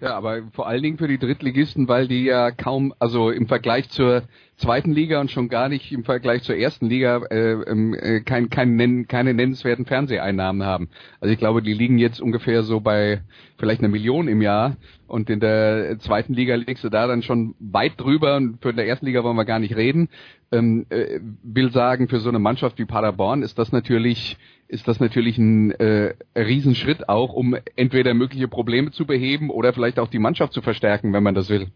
Ja, 0.00 0.14
aber 0.14 0.42
vor 0.52 0.66
allen 0.66 0.82
Dingen 0.82 0.98
für 0.98 1.08
die 1.08 1.18
Drittligisten, 1.18 1.88
weil 1.88 2.06
die 2.06 2.24
ja 2.24 2.50
kaum, 2.50 2.94
also 2.98 3.30
im 3.30 3.46
Vergleich 3.48 3.88
zur 3.90 4.22
zweiten 4.60 4.92
Liga 4.92 5.20
und 5.20 5.30
schon 5.30 5.48
gar 5.48 5.68
nicht 5.68 5.90
im 5.90 6.04
Vergleich 6.04 6.42
zur 6.42 6.56
ersten 6.56 6.86
Liga 6.86 7.22
äh, 7.30 7.52
ähm, 7.52 7.94
äh, 7.94 8.20
kein, 8.20 8.50
kein, 8.50 9.06
keine 9.08 9.34
nennenswerten 9.34 9.86
Fernseheinnahmen 9.86 10.64
haben. 10.64 10.88
Also 11.20 11.32
ich 11.32 11.38
glaube, 11.38 11.62
die 11.62 11.72
liegen 11.72 11.98
jetzt 11.98 12.20
ungefähr 12.20 12.62
so 12.62 12.80
bei 12.80 13.22
vielleicht 13.58 13.80
einer 13.80 13.88
Million 13.88 14.28
im 14.28 14.42
Jahr 14.42 14.76
und 15.06 15.30
in 15.30 15.40
der 15.40 15.98
zweiten 15.98 16.34
Liga 16.34 16.54
liegst 16.54 16.84
du 16.84 16.90
da 16.90 17.06
dann 17.06 17.22
schon 17.22 17.54
weit 17.58 17.98
drüber 17.98 18.36
und 18.36 18.62
für 18.62 18.72
der 18.72 18.86
ersten 18.86 19.06
Liga 19.06 19.24
wollen 19.24 19.36
wir 19.36 19.44
gar 19.44 19.58
nicht 19.58 19.76
reden. 19.76 20.08
Ähm, 20.52 20.86
äh, 20.90 21.20
will 21.42 21.72
sagen, 21.72 22.08
für 22.08 22.20
so 22.20 22.28
eine 22.28 22.38
Mannschaft 22.38 22.78
wie 22.78 22.84
Paderborn 22.84 23.42
ist 23.42 23.58
das 23.58 23.72
natürlich 23.72 24.36
ist 24.68 24.86
das 24.86 25.00
natürlich 25.00 25.36
ein 25.36 25.72
äh, 25.72 26.14
Riesenschritt 26.36 27.08
auch, 27.08 27.32
um 27.32 27.56
entweder 27.74 28.14
mögliche 28.14 28.46
Probleme 28.46 28.92
zu 28.92 29.04
beheben 29.04 29.50
oder 29.50 29.72
vielleicht 29.72 29.98
auch 29.98 30.08
die 30.08 30.20
Mannschaft 30.20 30.52
zu 30.52 30.62
verstärken, 30.62 31.12
wenn 31.12 31.24
man 31.24 31.34
das 31.34 31.48
will. 31.48 31.68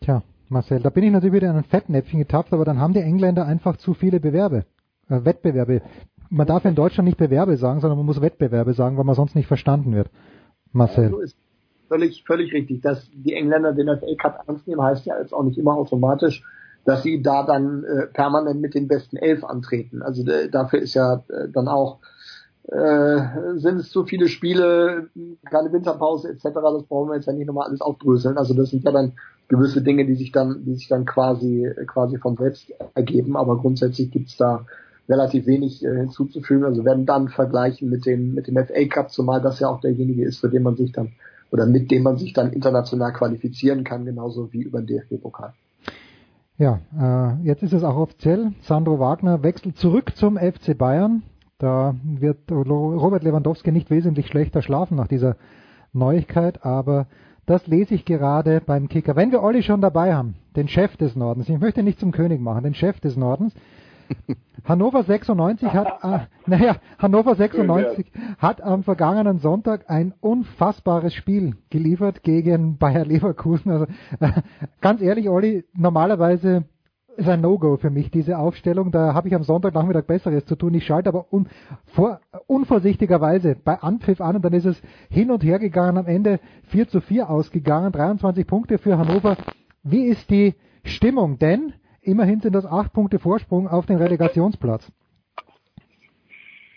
Tja, 0.00 0.22
Marcel, 0.48 0.80
da 0.80 0.90
bin 0.90 1.04
ich 1.04 1.12
natürlich 1.12 1.34
wieder 1.34 1.50
in 1.50 1.56
ein 1.56 1.64
Fettnäpfchen 1.64 2.18
getappt, 2.18 2.52
aber 2.52 2.64
dann 2.64 2.80
haben 2.80 2.92
die 2.92 3.00
Engländer 3.00 3.46
einfach 3.46 3.76
zu 3.76 3.94
viele 3.94 4.20
Bewerbe, 4.20 4.64
äh, 5.08 5.24
Wettbewerbe. 5.24 5.82
Man 6.30 6.46
darf 6.46 6.64
in 6.64 6.74
Deutschland 6.74 7.06
nicht 7.06 7.18
Bewerbe 7.18 7.56
sagen, 7.56 7.80
sondern 7.80 7.98
man 7.98 8.06
muss 8.06 8.20
Wettbewerbe 8.20 8.74
sagen, 8.74 8.96
weil 8.96 9.04
man 9.04 9.14
sonst 9.14 9.34
nicht 9.34 9.46
verstanden 9.46 9.94
wird. 9.94 10.10
Marcel. 10.72 11.04
Also 11.06 11.20
ist 11.20 11.36
völlig, 11.88 12.24
völlig 12.24 12.52
richtig. 12.52 12.82
Dass 12.82 13.08
die 13.12 13.34
Engländer 13.34 13.72
den 13.72 13.86
FA 13.86 14.14
Cup 14.18 14.44
ernst 14.46 14.66
nehmen, 14.66 14.82
heißt 14.82 15.06
ja 15.06 15.18
jetzt 15.18 15.32
auch 15.32 15.44
nicht 15.44 15.58
immer 15.58 15.74
automatisch, 15.74 16.42
dass 16.84 17.02
sie 17.02 17.22
da 17.22 17.44
dann 17.44 17.84
äh, 17.84 18.06
permanent 18.06 18.60
mit 18.60 18.74
den 18.74 18.88
besten 18.88 19.16
Elf 19.16 19.44
antreten. 19.44 20.02
Also 20.02 20.26
äh, 20.26 20.48
dafür 20.50 20.80
ist 20.80 20.94
ja 20.94 21.24
äh, 21.28 21.48
dann 21.50 21.68
auch 21.68 22.00
äh, 22.68 23.56
sind 23.56 23.78
es 23.78 23.90
zu 23.90 24.04
viele 24.04 24.28
Spiele, 24.28 25.08
keine 25.50 25.72
Winterpause 25.72 26.30
etc. 26.30 26.44
Das 26.54 26.84
brauchen 26.84 27.10
wir 27.10 27.16
jetzt 27.16 27.26
ja 27.26 27.32
nicht 27.32 27.46
nochmal 27.46 27.68
alles 27.68 27.80
aufbröseln. 27.80 28.38
Also 28.38 28.54
das 28.54 28.70
sind 28.70 28.84
ja 28.84 28.90
dann 28.90 29.12
gewisse 29.54 29.82
Dinge, 29.82 30.04
die 30.04 30.14
sich 30.14 30.32
dann, 30.32 30.64
die 30.64 30.74
sich 30.74 30.88
dann 30.88 31.04
quasi 31.04 31.70
quasi 31.86 32.18
von 32.18 32.36
selbst 32.36 32.72
ergeben. 32.94 33.36
Aber 33.36 33.58
grundsätzlich 33.58 34.10
gibt's 34.10 34.36
da 34.36 34.66
relativ 35.08 35.46
wenig 35.46 35.84
äh, 35.84 35.96
hinzuzufügen. 35.96 36.64
Also 36.64 36.84
werden 36.84 37.06
dann 37.06 37.28
vergleichen 37.28 37.88
mit 37.90 38.06
dem 38.06 38.34
mit 38.34 38.46
dem 38.46 38.56
FA 38.56 38.84
Cup, 38.88 39.10
zumal 39.10 39.40
das 39.40 39.60
ja 39.60 39.68
auch 39.68 39.80
derjenige 39.80 40.24
ist, 40.24 40.38
für 40.40 40.48
den 40.48 40.62
man 40.62 40.76
sich 40.76 40.92
dann 40.92 41.12
oder 41.50 41.66
mit 41.66 41.90
dem 41.90 42.02
man 42.02 42.16
sich 42.16 42.32
dann 42.32 42.52
international 42.52 43.12
qualifizieren 43.12 43.84
kann, 43.84 44.04
genauso 44.04 44.52
wie 44.52 44.62
über 44.62 44.80
den 44.80 44.98
DFB-Pokal. 44.98 45.52
Ja, 46.56 46.80
äh, 46.98 47.46
jetzt 47.46 47.62
ist 47.62 47.72
es 47.72 47.84
auch 47.84 47.96
offiziell. 47.96 48.52
Sandro 48.62 48.98
Wagner 48.98 49.42
wechselt 49.42 49.76
zurück 49.76 50.16
zum 50.16 50.36
FC 50.36 50.76
Bayern. 50.76 51.22
Da 51.58 51.94
wird 52.02 52.50
Robert 52.50 53.22
Lewandowski 53.22 53.72
nicht 53.72 53.90
wesentlich 53.90 54.26
schlechter 54.26 54.62
schlafen 54.62 54.96
nach 54.96 55.08
dieser 55.08 55.36
Neuigkeit, 55.92 56.64
aber 56.64 57.06
das 57.46 57.66
lese 57.66 57.94
ich 57.94 58.04
gerade 58.04 58.60
beim 58.60 58.88
Kicker. 58.88 59.16
Wenn 59.16 59.32
wir 59.32 59.42
Olli 59.42 59.62
schon 59.62 59.80
dabei 59.80 60.14
haben, 60.14 60.34
den 60.56 60.68
Chef 60.68 60.96
des 60.96 61.16
Nordens, 61.16 61.48
ich 61.48 61.58
möchte 61.58 61.82
nicht 61.82 62.00
zum 62.00 62.12
König 62.12 62.40
machen, 62.40 62.64
den 62.64 62.74
Chef 62.74 63.00
des 63.00 63.16
Nordens, 63.16 63.54
Hannover 64.64 65.02
96 65.02 65.68
hat, 65.72 66.02
äh, 66.02 66.26
naja, 66.46 66.76
Hannover 66.98 67.34
96 67.34 68.10
hat 68.38 68.62
am 68.62 68.82
vergangenen 68.82 69.38
Sonntag 69.38 69.90
ein 69.90 70.14
unfassbares 70.20 71.14
Spiel 71.14 71.56
geliefert 71.70 72.22
gegen 72.22 72.78
Bayer 72.78 73.04
Leverkusen. 73.04 73.70
Also 73.70 73.86
äh, 74.20 74.32
ganz 74.80 75.02
ehrlich, 75.02 75.28
Olli, 75.28 75.64
normalerweise 75.74 76.64
ist 77.16 77.28
ein 77.28 77.40
No-Go 77.40 77.76
für 77.76 77.90
mich, 77.90 78.10
diese 78.10 78.38
Aufstellung. 78.38 78.90
Da 78.90 79.14
habe 79.14 79.28
ich 79.28 79.34
am 79.34 79.42
Sonntagnachmittag 79.42 80.06
Besseres 80.06 80.44
zu 80.44 80.56
tun. 80.56 80.74
Ich 80.74 80.84
schalte 80.84 81.08
aber 81.08 81.32
un, 81.32 81.48
vor, 81.86 82.20
unvorsichtigerweise 82.46 83.56
bei 83.62 83.78
Anpfiff 83.80 84.20
an 84.20 84.36
und 84.36 84.44
dann 84.44 84.52
ist 84.52 84.66
es 84.66 84.82
hin 85.10 85.30
und 85.30 85.42
her 85.44 85.58
gegangen. 85.58 85.98
Am 85.98 86.06
Ende 86.06 86.40
4 86.68 86.88
zu 86.88 87.00
4 87.00 87.30
ausgegangen. 87.30 87.92
23 87.92 88.46
Punkte 88.46 88.78
für 88.78 88.98
Hannover. 88.98 89.36
Wie 89.82 90.06
ist 90.06 90.30
die 90.30 90.54
Stimmung? 90.84 91.38
Denn 91.38 91.74
Immerhin 92.04 92.40
sind 92.40 92.54
das 92.54 92.66
acht 92.66 92.92
Punkte 92.92 93.18
Vorsprung 93.18 93.66
auf 93.66 93.86
den 93.86 93.96
Relegationsplatz. 93.96 94.92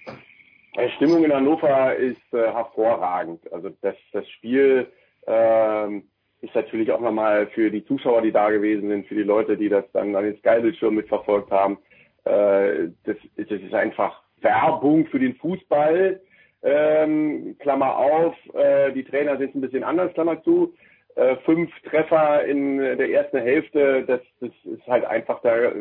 Die 0.07 0.89
Stimmung 0.95 1.25
in 1.25 1.33
Hannover 1.33 1.95
ist 1.95 2.33
äh, 2.33 2.51
hervorragend. 2.53 3.51
Also 3.51 3.69
das, 3.81 3.95
das 4.13 4.27
Spiel 4.29 4.87
ähm, 5.25 6.03
ist 6.41 6.55
natürlich 6.55 6.91
auch 6.91 6.99
nochmal 6.99 7.47
für 7.47 7.71
die 7.71 7.85
Zuschauer, 7.85 8.21
die 8.21 8.31
da 8.31 8.49
gewesen 8.49 8.89
sind, 8.89 9.07
für 9.07 9.15
die 9.15 9.23
Leute, 9.23 9.57
die 9.57 9.69
das 9.69 9.85
dann 9.93 10.15
an 10.15 10.23
den 10.23 10.37
Sky-Bildschirm 10.37 10.95
mitverfolgt 10.95 11.51
haben. 11.51 11.77
Äh, 12.25 12.89
das, 13.05 13.17
das 13.37 13.61
ist 13.61 13.73
einfach 13.73 14.21
Werbung 14.41 15.07
für 15.07 15.19
den 15.19 15.35
Fußball. 15.35 16.21
Ähm, 16.63 17.55
Klammer 17.59 17.97
auf, 17.97 18.35
äh, 18.53 18.91
die 18.91 19.03
Trainer 19.03 19.37
sind 19.37 19.55
ein 19.55 19.61
bisschen 19.61 19.83
anders, 19.83 20.13
Klammer 20.13 20.41
zu 20.43 20.73
äh, 21.17 21.35
fünf 21.45 21.71
Treffer 21.89 22.45
in 22.45 22.77
der 22.77 23.09
ersten 23.09 23.39
Hälfte, 23.39 24.03
das, 24.05 24.21
das 24.39 24.51
ist 24.65 24.87
halt 24.87 25.05
einfach 25.05 25.41
da. 25.41 25.71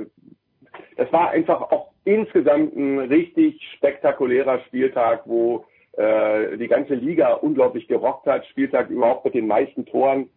Das 0.96 1.12
war 1.12 1.30
einfach 1.30 1.60
auch 1.70 1.90
insgesamt 2.04 2.74
ein 2.74 2.98
richtig 2.98 3.60
spektakulärer 3.76 4.60
Spieltag, 4.60 5.22
wo 5.26 5.66
äh, 5.92 6.56
die 6.56 6.68
ganze 6.68 6.94
Liga 6.94 7.32
unglaublich 7.34 7.86
gerockt 7.88 8.26
hat. 8.26 8.46
Spieltag 8.46 8.88
überhaupt 8.88 9.24
mit 9.26 9.34
den 9.34 9.46
meisten 9.46 9.84
Toren 9.84 10.30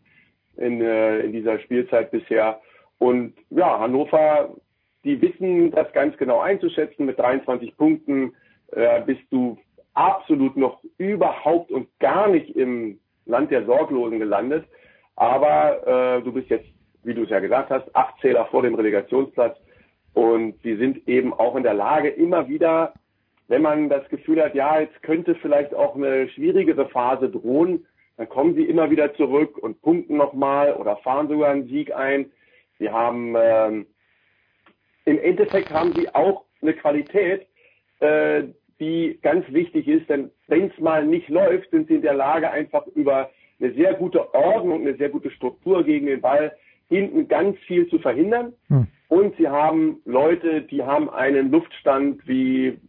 in, 0.60 0.82
äh, 0.82 1.20
in 1.20 1.32
dieser 1.32 1.60
Spielzeit 1.60 2.12
bisher. 2.12 2.60
Und 2.98 3.34
ja, 3.50 3.80
Hannover, 3.80 4.56
die 5.04 5.22
wissen 5.22 5.72
das 5.72 5.92
ganz 5.94 6.18
genau 6.18 6.40
einzuschätzen. 6.40 7.06
Mit 7.06 7.18
23 7.18 7.76
Punkten 7.78 8.34
äh, 8.72 9.02
bist 9.02 9.22
du 9.32 9.58
absolut 9.94 10.56
noch 10.58 10.82
überhaupt 10.98 11.72
und 11.72 11.88
gar 12.00 12.28
nicht 12.28 12.56
im 12.56 13.00
Land 13.26 13.52
der 13.52 13.66
Sorglosen 13.66 14.20
gelandet. 14.20 14.66
Aber 15.16 16.18
äh, 16.18 16.22
du 16.24 16.32
bist 16.32 16.50
jetzt, 16.50 16.68
wie 17.04 17.14
du 17.14 17.24
es 17.24 17.30
ja 17.30 17.40
gesagt 17.40 17.70
hast, 17.70 17.94
acht 17.96 18.20
Zähler 18.22 18.46
vor 18.46 18.62
dem 18.62 18.76
Relegationsplatz. 18.76 19.58
Und 20.14 20.56
sie 20.64 20.76
sind 20.76 21.08
eben 21.08 21.34
auch 21.34 21.56
in 21.56 21.64
der 21.64 21.74
Lage, 21.74 22.10
immer 22.10 22.48
wieder, 22.48 22.94
wenn 23.48 23.62
man 23.62 23.90
das 23.90 24.08
Gefühl 24.10 24.44
hat, 24.44 24.56
ja, 24.56 24.80
jetzt 24.80 25.02
könnte 25.04 25.36
vielleicht 25.36 25.74
auch 25.74 25.96
eine 25.96 26.30
schwierigere 26.30 26.88
Phase 26.90 27.30
drohen, 27.30 27.86
dann 28.20 28.28
kommen 28.28 28.54
sie 28.54 28.66
immer 28.66 28.92
wieder 28.92 29.14
zurück 29.14 29.58
und 29.58 29.82
punkten 29.82 30.18
nochmal 30.18 30.74
oder 30.74 30.98
fahren 30.98 31.30
sogar 31.30 31.52
einen 31.52 31.70
Sieg 31.70 31.96
ein. 31.96 32.30
Sie 32.78 32.90
haben 32.90 33.34
ähm, 33.38 33.86
im 35.06 35.20
Endeffekt 35.20 35.72
haben 35.72 35.94
sie 35.94 36.14
auch 36.14 36.44
eine 36.62 36.74
Qualität, 36.74 37.48
äh, 38.02 38.44
die 38.82 39.18
ganz 39.22 39.46
wichtig 39.54 39.88
ist, 39.88 40.10
denn 40.10 40.32
wenn 40.48 40.70
es 40.70 40.78
mal 40.80 41.06
nicht 41.06 41.30
läuft, 41.30 41.72
sind 41.72 41.88
sie 41.88 41.96
in 41.96 42.02
der 42.02 42.14
Lage, 42.14 42.52
einfach 42.52 42.86
über 42.88 43.30
eine 43.62 43.72
sehr 43.74 43.94
gute 43.94 44.34
Ordnung, 44.34 44.82
eine 44.82 44.98
sehr 44.98 45.10
gute 45.10 45.32
Struktur 45.32 45.86
gegen 45.86 46.08
den 46.08 46.20
Ball, 46.20 46.52
hinten 46.90 47.30
ganz 47.30 47.58
viel 47.60 47.88
zu 47.88 48.00
verhindern. 48.00 48.52
Hm. 48.68 48.88
Und 49.08 49.38
sie 49.38 49.48
haben 49.48 50.02
Leute, 50.04 50.64
die 50.64 50.84
haben 50.84 51.10
einen 51.10 51.52
Luftstand 51.52 52.28
wie, 52.28 52.80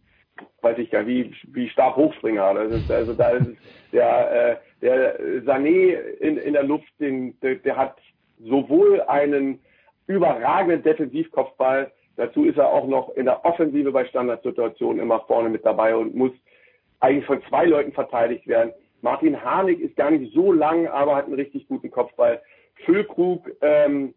weiß 0.61 0.77
ich 0.77 0.89
gar 0.91 1.05
wie, 1.05 1.33
wie 1.47 1.69
Stabhochspringer. 1.69 2.59
Ist, 2.61 2.91
also 2.91 3.13
da 3.13 3.29
ist 3.29 3.47
der, 3.91 4.51
äh, 4.51 4.55
der 4.81 5.19
Sané 5.43 5.93
in, 6.19 6.37
in 6.37 6.53
der 6.53 6.63
Luft, 6.63 6.91
den, 6.99 7.39
der, 7.41 7.55
der 7.55 7.77
hat 7.77 7.97
sowohl 8.39 9.01
einen 9.01 9.59
überragenden 10.07 10.83
Defensivkopfball, 10.83 11.91
dazu 12.15 12.45
ist 12.45 12.57
er 12.57 12.67
auch 12.67 12.87
noch 12.87 13.09
in 13.15 13.25
der 13.25 13.45
Offensive 13.45 13.91
bei 13.91 14.05
Standardsituationen 14.05 15.01
immer 15.01 15.21
vorne 15.21 15.49
mit 15.49 15.65
dabei 15.65 15.95
und 15.95 16.15
muss 16.15 16.31
eigentlich 16.99 17.25
von 17.25 17.41
zwei 17.49 17.65
Leuten 17.65 17.91
verteidigt 17.91 18.47
werden. 18.47 18.71
Martin 19.01 19.41
Harnik 19.41 19.79
ist 19.79 19.95
gar 19.95 20.11
nicht 20.11 20.33
so 20.33 20.51
lang, 20.51 20.87
aber 20.87 21.15
hat 21.15 21.25
einen 21.25 21.33
richtig 21.35 21.67
guten 21.67 21.89
Kopfball. 21.89 22.41
Füllkrug, 22.85 23.49
ähm, 23.61 24.13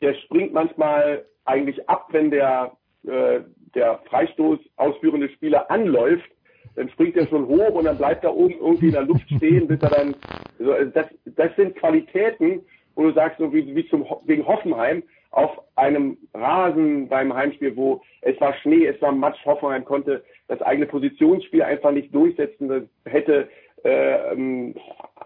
der 0.00 0.14
springt 0.14 0.52
manchmal 0.52 1.24
eigentlich 1.44 1.88
ab, 1.88 2.08
wenn 2.12 2.30
der, 2.30 2.72
äh, 3.06 3.40
der 3.74 4.00
Freistoß 4.08 4.58
ausführende 4.76 5.28
Spieler 5.30 5.70
anläuft. 5.70 6.30
Dann 6.76 6.88
springt 6.90 7.16
er 7.16 7.26
schon 7.26 7.46
hoch 7.46 7.70
und 7.70 7.84
dann 7.84 7.98
bleibt 7.98 8.24
er 8.24 8.34
oben 8.34 8.54
irgendwie 8.54 8.86
in 8.86 8.92
der 8.92 9.02
Luft 9.02 9.28
stehen, 9.36 9.66
bis 9.66 9.80
er 9.82 9.90
dann, 9.90 10.14
also 10.58 10.84
das, 10.92 11.06
das 11.24 11.54
sind 11.56 11.76
Qualitäten, 11.76 12.62
wo 12.94 13.04
du 13.04 13.12
sagst, 13.12 13.38
so 13.38 13.52
wie, 13.52 13.74
wie 13.74 13.88
zum, 13.88 14.04
wegen 14.24 14.46
Hoffenheim, 14.46 15.02
auf 15.30 15.62
einem 15.76 16.18
Rasen 16.34 17.08
beim 17.08 17.32
Heimspiel, 17.32 17.76
wo 17.76 18.02
es 18.22 18.40
war 18.40 18.52
Schnee, 18.54 18.86
es 18.86 19.00
war 19.00 19.12
Matsch, 19.12 19.44
Hoffenheim 19.46 19.84
konnte 19.84 20.24
das 20.48 20.60
eigene 20.62 20.86
Positionsspiel 20.86 21.62
einfach 21.62 21.92
nicht 21.92 22.12
durchsetzen, 22.12 22.68
das 22.68 22.82
hätte 23.04 23.48
äh, 23.84 24.32
ähm, 24.32 24.74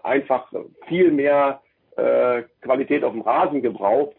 einfach 0.03 0.51
viel 0.87 1.11
mehr 1.11 1.61
äh, 1.97 2.43
Qualität 2.61 3.03
auf 3.03 3.13
dem 3.13 3.21
Rasen 3.21 3.61
gebraucht. 3.61 4.15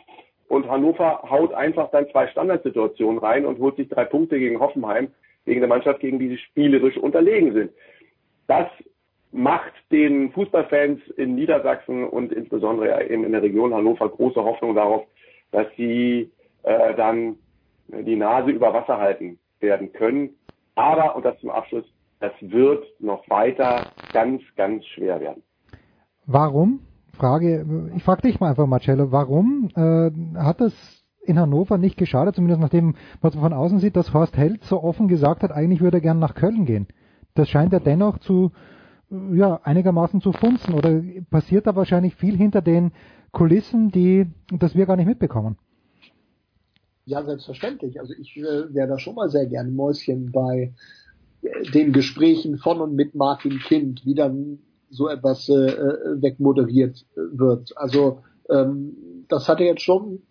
Und 0.48 0.68
Hannover 0.68 1.22
haut 1.28 1.52
einfach 1.54 1.90
dann 1.90 2.08
zwei 2.10 2.28
Standardsituationen 2.28 3.18
rein 3.18 3.46
und 3.46 3.58
holt 3.58 3.76
sich 3.76 3.88
drei 3.88 4.04
Punkte 4.04 4.38
gegen 4.38 4.60
Hoffenheim, 4.60 5.08
gegen 5.44 5.60
eine 5.60 5.66
Mannschaft, 5.66 6.00
gegen 6.00 6.18
die 6.18 6.28
sie 6.28 6.38
spielerisch 6.38 6.96
unterlegen 6.96 7.52
sind. 7.52 7.72
Das 8.46 8.68
macht 9.32 9.72
den 9.90 10.32
Fußballfans 10.32 11.00
in 11.16 11.34
Niedersachsen 11.34 12.04
und 12.04 12.32
insbesondere 12.32 13.08
eben 13.08 13.24
in 13.24 13.32
der 13.32 13.42
Region 13.42 13.74
Hannover 13.74 14.08
große 14.08 14.42
Hoffnung 14.42 14.74
darauf, 14.74 15.04
dass 15.50 15.66
sie 15.76 16.30
äh, 16.62 16.94
dann 16.94 17.36
die 17.88 18.16
Nase 18.16 18.50
über 18.50 18.72
Wasser 18.72 18.98
halten 18.98 19.38
werden 19.60 19.92
können. 19.92 20.30
Aber, 20.74 21.16
und 21.16 21.24
das 21.24 21.38
zum 21.40 21.50
Abschluss, 21.50 21.84
das 22.20 22.32
wird 22.40 22.84
noch 23.00 23.28
weiter 23.28 23.90
ganz, 24.12 24.42
ganz 24.56 24.84
schwer 24.86 25.20
werden. 25.20 25.42
Warum? 26.26 26.80
Frage, 27.16 27.90
ich 27.96 28.04
frage 28.04 28.22
dich 28.22 28.40
mal 28.40 28.50
einfach, 28.50 28.66
Marcello, 28.66 29.10
warum 29.10 29.68
äh, 29.74 30.10
hat 30.38 30.60
es 30.60 30.74
in 31.22 31.38
Hannover 31.38 31.78
nicht 31.78 31.96
geschadet, 31.96 32.36
zumindest 32.36 32.60
nachdem, 32.60 32.94
was 33.20 33.34
man 33.34 33.42
von 33.42 33.52
außen 33.52 33.78
sieht, 33.80 33.96
dass 33.96 34.14
Horst 34.14 34.36
Held 34.36 34.62
so 34.64 34.82
offen 34.82 35.08
gesagt 35.08 35.42
hat, 35.42 35.50
eigentlich 35.50 35.80
würde 35.80 35.98
er 35.98 36.02
gern 36.02 36.18
nach 36.18 36.34
Köln 36.34 36.64
gehen. 36.64 36.86
Das 37.34 37.48
scheint 37.48 37.72
ja 37.72 37.80
dennoch 37.80 38.18
zu, 38.18 38.52
ja, 39.10 39.60
einigermaßen 39.62 40.20
zu 40.20 40.32
funzen 40.32 40.74
oder 40.74 41.02
passiert 41.30 41.66
da 41.66 41.74
wahrscheinlich 41.74 42.14
viel 42.14 42.36
hinter 42.36 42.62
den 42.62 42.92
Kulissen, 43.32 43.90
die, 43.90 44.26
das 44.50 44.74
wir 44.74 44.86
gar 44.86 44.96
nicht 44.96 45.06
mitbekommen. 45.06 45.58
Ja, 47.04 47.24
selbstverständlich. 47.24 48.00
Also 48.00 48.14
ich 48.18 48.36
äh, 48.36 48.74
wäre 48.74 48.88
da 48.88 48.98
schon 48.98 49.14
mal 49.14 49.28
sehr 49.28 49.46
gern 49.46 49.74
Mäuschen 49.74 50.32
bei 50.32 50.74
äh, 51.42 51.70
den 51.70 51.92
Gesprächen 51.92 52.58
von 52.58 52.80
und 52.80 52.94
mit 52.94 53.14
Martin 53.14 53.58
Kind, 53.60 54.04
wie 54.04 54.14
dann 54.14 54.58
so 54.90 55.08
etwas 55.08 55.48
äh, 55.48 55.52
wegmoderiert 56.20 57.04
wird. 57.14 57.72
Also 57.76 58.22
ähm, 58.48 59.24
das 59.28 59.48
hatte 59.48 59.64
jetzt 59.64 59.82
schon, 59.82 60.22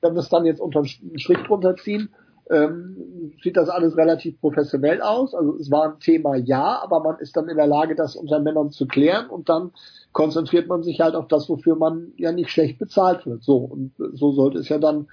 wenn 0.00 0.14
wir 0.14 0.20
es 0.20 0.28
dann 0.28 0.44
jetzt 0.44 0.60
unter 0.60 0.80
einen 0.80 1.18
Strich 1.18 1.38
drunter 1.46 1.76
ziehen, 1.76 2.10
ähm, 2.50 3.32
sieht 3.42 3.56
das 3.56 3.68
alles 3.68 3.96
relativ 3.96 4.40
professionell 4.40 5.00
aus. 5.02 5.34
Also 5.34 5.56
es 5.56 5.70
war 5.70 5.84
ein 5.84 6.00
Thema 6.00 6.34
ja, 6.34 6.80
aber 6.82 7.00
man 7.00 7.18
ist 7.20 7.36
dann 7.36 7.48
in 7.48 7.56
der 7.56 7.68
Lage, 7.68 7.94
das 7.94 8.16
unter 8.16 8.40
Männern 8.40 8.70
zu 8.70 8.86
klären 8.86 9.30
und 9.30 9.48
dann 9.48 9.70
konzentriert 10.12 10.66
man 10.66 10.82
sich 10.82 11.00
halt 11.00 11.14
auf 11.14 11.28
das, 11.28 11.48
wofür 11.48 11.76
man 11.76 12.12
ja 12.16 12.32
nicht 12.32 12.50
schlecht 12.50 12.78
bezahlt 12.78 13.24
wird. 13.24 13.44
So 13.44 13.58
und 13.58 13.92
so 14.14 14.32
sollte 14.32 14.58
es 14.58 14.68
ja 14.68 14.78
dann 14.78 15.06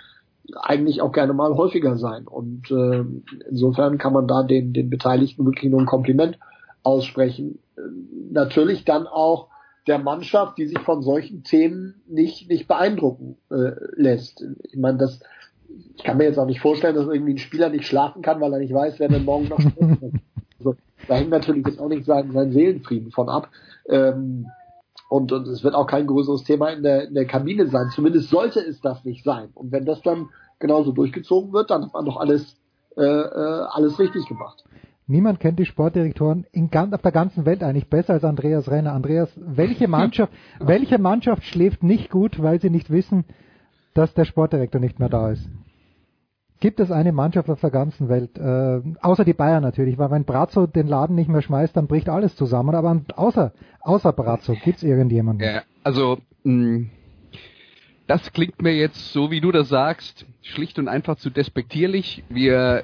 eigentlich 0.55 1.01
auch 1.01 1.11
gerne 1.11 1.33
mal 1.33 1.55
häufiger 1.55 1.97
sein. 1.97 2.27
Und 2.27 2.71
äh, 2.71 3.03
insofern 3.49 3.97
kann 3.97 4.13
man 4.13 4.27
da 4.27 4.43
den, 4.43 4.73
den 4.73 4.89
Beteiligten 4.89 5.45
wirklich 5.45 5.69
nur 5.69 5.81
ein 5.81 5.85
Kompliment 5.85 6.39
aussprechen. 6.83 7.59
Natürlich 8.31 8.85
dann 8.85 9.07
auch 9.07 9.49
der 9.87 9.99
Mannschaft, 9.99 10.57
die 10.57 10.67
sich 10.67 10.79
von 10.79 11.01
solchen 11.01 11.43
Themen 11.43 12.01
nicht, 12.07 12.49
nicht 12.49 12.67
beeindrucken 12.67 13.37
äh, 13.49 13.71
lässt. 13.95 14.43
Ich 14.63 14.77
meine, 14.77 14.97
das 14.97 15.21
ich 15.95 16.03
kann 16.03 16.17
mir 16.17 16.25
jetzt 16.25 16.39
auch 16.39 16.45
nicht 16.45 16.61
vorstellen, 16.61 16.95
dass 16.95 17.07
irgendwie 17.07 17.33
ein 17.33 17.39
Spieler 17.39 17.69
nicht 17.69 17.85
schlafen 17.85 18.21
kann, 18.21 18.39
weil 18.41 18.53
er 18.53 18.59
nicht 18.59 18.73
weiß, 18.73 18.99
wer 18.99 19.09
denn 19.09 19.25
morgen 19.25 19.47
noch 19.47 19.59
spielt. 19.59 19.99
also, 20.59 20.75
da 21.07 21.15
hängt 21.15 21.29
natürlich 21.29 21.65
jetzt 21.65 21.79
auch 21.79 21.89
nicht 21.89 22.05
sein, 22.05 22.31
sein 22.31 22.51
Seelenfrieden 22.51 23.11
von 23.11 23.29
ab. 23.29 23.49
Ähm, 23.89 24.47
und, 25.09 25.31
und 25.31 25.47
es 25.47 25.63
wird 25.63 25.75
auch 25.75 25.87
kein 25.87 26.07
größeres 26.07 26.43
Thema 26.43 26.69
in 26.69 26.83
der, 26.83 27.07
in 27.07 27.13
der 27.13 27.25
Kabine 27.25 27.67
sein. 27.67 27.89
Zumindest 27.93 28.29
sollte 28.29 28.59
es 28.59 28.81
das 28.81 29.05
nicht 29.05 29.23
sein. 29.23 29.49
Und 29.53 29.71
wenn 29.71 29.85
das 29.85 30.01
dann 30.01 30.29
genauso 30.59 30.91
durchgezogen 30.91 31.53
wird, 31.53 31.69
dann 31.69 31.85
hat 31.85 31.93
man 31.93 32.05
doch 32.05 32.17
alles, 32.17 32.57
äh, 32.97 33.03
äh, 33.03 33.65
alles 33.69 33.99
richtig 33.99 34.27
gemacht. 34.27 34.63
Niemand 35.09 35.39
kennt 35.39 35.57
die 35.57 35.65
Sportdirektoren 35.65 36.45
in, 36.51 36.69
auf 36.73 37.01
der 37.01 37.13
ganzen 37.13 37.45
Welt 37.45 37.63
eigentlich 37.63 37.87
besser 37.87 38.13
als 38.13 38.25
Andreas 38.25 38.69
Renner. 38.69 38.91
Andreas, 38.93 39.31
welche 39.37 39.87
Mannschaft, 39.87 40.33
welche 40.59 40.97
Mannschaft 40.97 41.43
schläft 41.43 41.81
nicht 41.81 42.09
gut, 42.11 42.41
weil 42.41 42.59
sie 42.59 42.69
nicht 42.69 42.89
wissen, 42.89 43.23
dass 43.93 44.13
der 44.13 44.25
Sportdirektor 44.25 44.81
nicht 44.81 44.99
mehr 44.99 45.09
da 45.09 45.31
ist. 45.31 45.49
Gibt 46.59 46.79
es 46.79 46.91
eine 46.91 47.11
Mannschaft 47.11 47.49
auf 47.49 47.61
der 47.61 47.69
ganzen 47.69 48.09
Welt, 48.09 48.37
äh, 48.37 48.81
außer 49.01 49.23
die 49.23 49.33
Bayern 49.33 49.63
natürlich, 49.63 49.97
weil 49.97 50.11
wenn 50.11 50.25
Brazzo 50.25 50.67
den 50.67 50.87
Laden 50.87 51.15
nicht 51.15 51.29
mehr 51.29 51.43
schmeißt, 51.43 51.77
dann 51.77 51.87
bricht 51.87 52.09
alles 52.09 52.35
zusammen. 52.35 52.75
Aber 52.75 53.01
außer, 53.15 53.53
außer 53.81 54.11
Brazzo, 54.11 54.55
gibt 54.63 54.77
es 54.77 54.83
irgendjemanden? 54.83 55.47
Ja, 55.47 55.61
also 55.83 56.17
mh, 56.43 56.87
das 58.07 58.33
klingt 58.33 58.61
mir 58.61 58.73
jetzt, 58.73 59.13
so 59.13 59.31
wie 59.31 59.39
du 59.39 59.51
das 59.51 59.69
sagst, 59.69 60.25
schlicht 60.41 60.79
und 60.79 60.87
einfach 60.87 61.17
zu 61.17 61.29
despektierlich. 61.29 62.23
Wir 62.29 62.83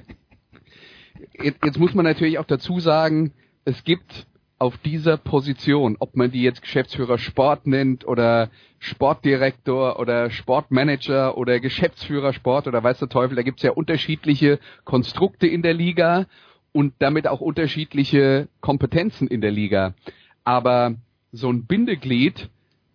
jetzt 1.41 1.79
muss 1.79 1.93
man 1.93 2.05
natürlich 2.05 2.39
auch 2.39 2.45
dazu 2.45 2.79
sagen, 2.79 3.33
es 3.65 3.83
gibt 3.83 4.27
auf 4.59 4.77
dieser 4.77 5.17
Position, 5.17 5.97
ob 5.99 6.15
man 6.15 6.31
die 6.31 6.41
jetzt 6.41 6.61
Geschäftsführer 6.61 7.17
Sport 7.17 7.67
nennt 7.67 8.07
oder 8.07 8.49
Sportdirektor 8.79 9.99
oder 9.99 10.29
Sportmanager 10.29 11.37
oder 11.37 11.59
Geschäftsführer 11.59 12.33
Sport 12.33 12.67
oder 12.67 12.83
weiß 12.83 12.99
der 12.99 13.09
Teufel, 13.09 13.35
da 13.35 13.41
gibt 13.41 13.59
es 13.59 13.63
ja 13.63 13.71
unterschiedliche 13.71 14.59
Konstrukte 14.85 15.47
in 15.47 15.63
der 15.63 15.73
Liga 15.73 16.27
und 16.71 16.93
damit 16.99 17.27
auch 17.27 17.41
unterschiedliche 17.41 18.47
Kompetenzen 18.61 19.27
in 19.27 19.41
der 19.41 19.51
Liga. 19.51 19.95
Aber 20.43 20.95
so 21.31 21.49
ein 21.49 21.65
Bindeglied 21.65 22.49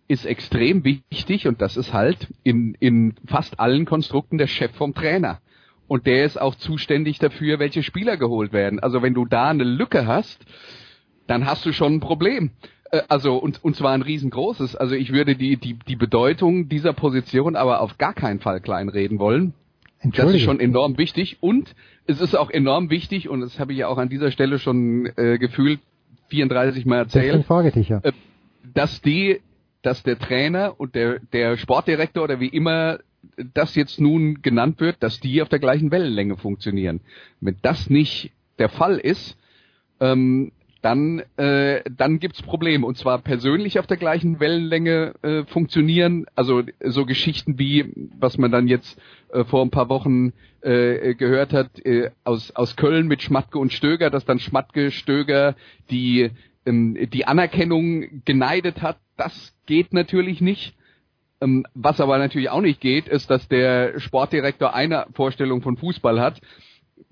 ist 0.07 0.25
extrem 0.25 0.83
wichtig 0.83 1.47
und 1.47 1.61
das 1.61 1.77
ist 1.77 1.93
halt 1.93 2.33
in, 2.43 2.75
in 2.79 3.13
fast 3.27 3.59
allen 3.59 3.85
Konstrukten 3.85 4.39
der 4.39 4.47
Chef 4.47 4.71
vom 4.71 4.95
Trainer. 4.95 5.39
Und 5.89 6.05
der 6.05 6.23
ist 6.23 6.39
auch 6.39 6.53
zuständig 6.53 7.17
dafür, 7.17 7.57
welche 7.57 7.81
Spieler 7.81 8.15
geholt 8.15 8.53
werden. 8.53 8.79
Also 8.79 9.01
wenn 9.01 9.15
du 9.15 9.25
da 9.25 9.49
eine 9.49 9.63
Lücke 9.63 10.05
hast, 10.05 10.45
dann 11.25 11.47
hast 11.47 11.65
du 11.65 11.73
schon 11.73 11.95
ein 11.95 11.99
Problem. 11.99 12.51
Äh, 12.91 13.01
also 13.09 13.37
und, 13.37 13.63
und 13.63 13.75
zwar 13.75 13.93
ein 13.93 14.03
riesengroßes. 14.03 14.75
Also 14.75 14.93
ich 14.93 15.11
würde 15.11 15.35
die, 15.35 15.57
die, 15.57 15.73
die 15.87 15.95
Bedeutung 15.95 16.69
dieser 16.69 16.93
Position 16.93 17.55
aber 17.55 17.81
auf 17.81 17.97
gar 17.97 18.13
keinen 18.13 18.39
Fall 18.39 18.61
kleinreden 18.61 19.17
wollen. 19.17 19.55
Das 20.03 20.31
ist 20.31 20.43
schon 20.43 20.59
enorm 20.59 20.97
wichtig 20.97 21.37
und 21.41 21.75
es 22.05 22.21
ist 22.21 22.37
auch 22.37 22.51
enorm 22.51 22.89
wichtig 22.89 23.27
und 23.27 23.41
das 23.41 23.59
habe 23.59 23.73
ich 23.73 23.79
ja 23.79 23.87
auch 23.87 23.97
an 23.97 24.07
dieser 24.07 24.31
Stelle 24.31 24.57
schon 24.59 25.07
äh, 25.17 25.37
gefühlt 25.39 25.81
34 26.29 26.85
Mal 26.85 26.99
erzählt, 26.99 27.45
dich, 27.75 27.89
ja. 27.89 27.99
äh, 28.03 28.13
dass 28.73 29.01
die, 29.01 29.41
dass 29.81 30.01
der 30.03 30.17
Trainer 30.17 30.75
und 30.77 30.95
der 30.95 31.19
der 31.33 31.57
Sportdirektor 31.57 32.23
oder 32.23 32.39
wie 32.39 32.47
immer 32.47 32.99
das 33.53 33.75
jetzt 33.75 33.99
nun 33.99 34.41
genannt 34.41 34.79
wird, 34.79 35.01
dass 35.01 35.19
die 35.19 35.41
auf 35.41 35.49
der 35.49 35.59
gleichen 35.59 35.91
Wellenlänge 35.91 36.37
funktionieren. 36.37 37.01
Wenn 37.41 37.57
das 37.61 37.89
nicht 37.89 38.31
der 38.57 38.69
Fall 38.69 38.97
ist, 38.97 39.37
ähm, 39.99 40.51
dann, 40.81 41.21
äh, 41.37 41.81
dann 41.89 42.19
gibt's 42.19 42.41
Probleme. 42.41 42.85
Und 42.85 42.97
zwar 42.97 43.19
persönlich 43.19 43.79
auf 43.79 43.87
der 43.87 43.97
gleichen 43.97 44.39
Wellenlänge 44.39 45.13
äh, 45.21 45.43
funktionieren. 45.45 46.25
Also 46.35 46.63
so 46.85 47.05
Geschichten 47.05 47.59
wie, 47.59 47.91
was 48.17 48.37
man 48.37 48.51
dann 48.51 48.67
jetzt 48.67 48.99
äh, 49.33 49.43
vor 49.43 49.61
ein 49.61 49.71
paar 49.71 49.89
Wochen 49.89 50.33
äh, 50.61 51.15
gehört 51.15 51.53
hat, 51.53 51.85
äh, 51.85 52.11
aus, 52.23 52.51
aus 52.51 52.75
Köln 52.75 53.07
mit 53.07 53.21
Schmatke 53.21 53.59
und 53.59 53.73
Stöger, 53.73 54.09
dass 54.09 54.25
dann 54.25 54.39
Schmatke, 54.39 54.91
Stöger 54.91 55.55
die, 55.89 56.31
ähm, 56.65 56.97
die 57.11 57.25
Anerkennung 57.25 58.23
geneidet 58.23 58.81
hat. 58.81 58.99
Das 59.17 59.53
geht 59.65 59.93
natürlich 59.93 60.39
nicht. 60.39 60.75
Ähm, 61.41 61.65
was 61.73 62.01
aber 62.01 62.17
natürlich 62.17 62.49
auch 62.49 62.61
nicht 62.61 62.81
geht, 62.81 63.07
ist, 63.07 63.29
dass 63.29 63.47
der 63.47 63.99
Sportdirektor 63.99 64.73
eine 64.73 65.07
Vorstellung 65.13 65.61
von 65.61 65.77
Fußball 65.77 66.19
hat 66.19 66.41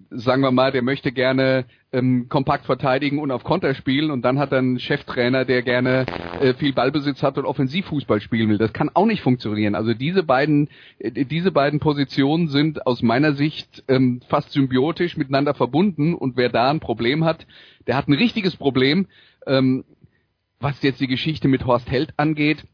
sagen 0.10 0.42
wir 0.42 0.52
mal, 0.52 0.72
der 0.72 0.82
möchte 0.82 1.12
gerne 1.12 1.66
ähm, 1.92 2.28
kompakt 2.30 2.66
verteidigen 2.66 3.20
und 3.20 3.32
auf 3.32 3.44
Konter 3.44 3.74
spielen 3.76 4.12
und 4.12 4.24
dann 4.24 4.40
hat 4.40 4.52
er 4.52 4.60
einen 4.60 4.80
Cheftrainer, 4.80 5.46
der 5.46 5.62
gerne 5.64 6.06
äh, 6.40 6.54
viel 6.54 6.74
Ballbesitz 6.74 7.24
hat 7.24 7.38
und 7.38 7.46
Offensivfußball 7.46 8.22
spielen 8.22 8.50
will. 8.50 8.58
Das 8.58 8.74
kann 8.74 8.90
auch 8.94 9.06
nicht 9.06 9.22
funktionieren. 9.22 9.76
Also 9.76 9.94
diese 9.94 10.24
beiden, 10.24 10.70
äh, 11.00 11.26
diese 11.26 11.52
beiden 11.52 11.80
Positionen 11.80 12.48
sind 12.50 12.86
aus 12.86 13.02
meiner 13.02 13.34
Sicht 13.34 13.84
ähm, 13.88 14.22
fast 14.30 14.52
symbiotisch 14.52 15.18
miteinander 15.18 15.54
verbunden 15.54 16.14
und 16.14 16.38
wer 16.38 16.50
da 16.50 16.70
ein 16.70 16.80
Problem 16.80 17.24
hat, 17.24 17.46
der 17.88 17.98
hat 17.98 18.08
ein 18.08 18.14
richtiges 18.14 18.56
Problem. 18.56 19.08
Ähm, 19.46 19.86
was 20.60 20.82
jetzt 20.82 21.00
die 21.00 21.08
Geschichte 21.08 21.48
mit 21.48 21.66
Horst 21.66 21.90
Held 21.92 22.14
angeht, 22.18 22.66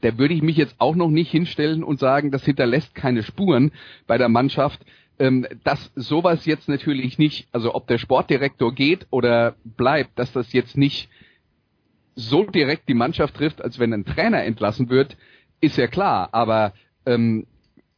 da 0.00 0.18
würde 0.18 0.34
ich 0.34 0.42
mich 0.42 0.56
jetzt 0.56 0.76
auch 0.78 0.94
noch 0.94 1.10
nicht 1.10 1.30
hinstellen 1.30 1.82
und 1.82 1.98
sagen, 1.98 2.30
das 2.30 2.44
hinterlässt 2.44 2.94
keine 2.94 3.22
Spuren 3.22 3.72
bei 4.06 4.18
der 4.18 4.28
Mannschaft 4.28 4.84
ähm, 5.18 5.46
dass 5.64 5.90
sowas 5.94 6.46
jetzt 6.46 6.68
natürlich 6.68 7.18
nicht, 7.18 7.48
also 7.52 7.74
ob 7.74 7.86
der 7.86 7.98
Sportdirektor 7.98 8.74
geht 8.74 9.06
oder 9.10 9.56
bleibt, 9.64 10.18
dass 10.18 10.32
das 10.32 10.52
jetzt 10.52 10.76
nicht 10.76 11.08
so 12.14 12.44
direkt 12.44 12.88
die 12.88 12.94
Mannschaft 12.94 13.34
trifft, 13.34 13.62
als 13.62 13.78
wenn 13.78 13.92
ein 13.92 14.04
Trainer 14.04 14.44
entlassen 14.44 14.88
wird, 14.90 15.16
ist 15.60 15.76
ja 15.76 15.86
klar. 15.86 16.28
Aber 16.32 16.72
ähm, 17.06 17.46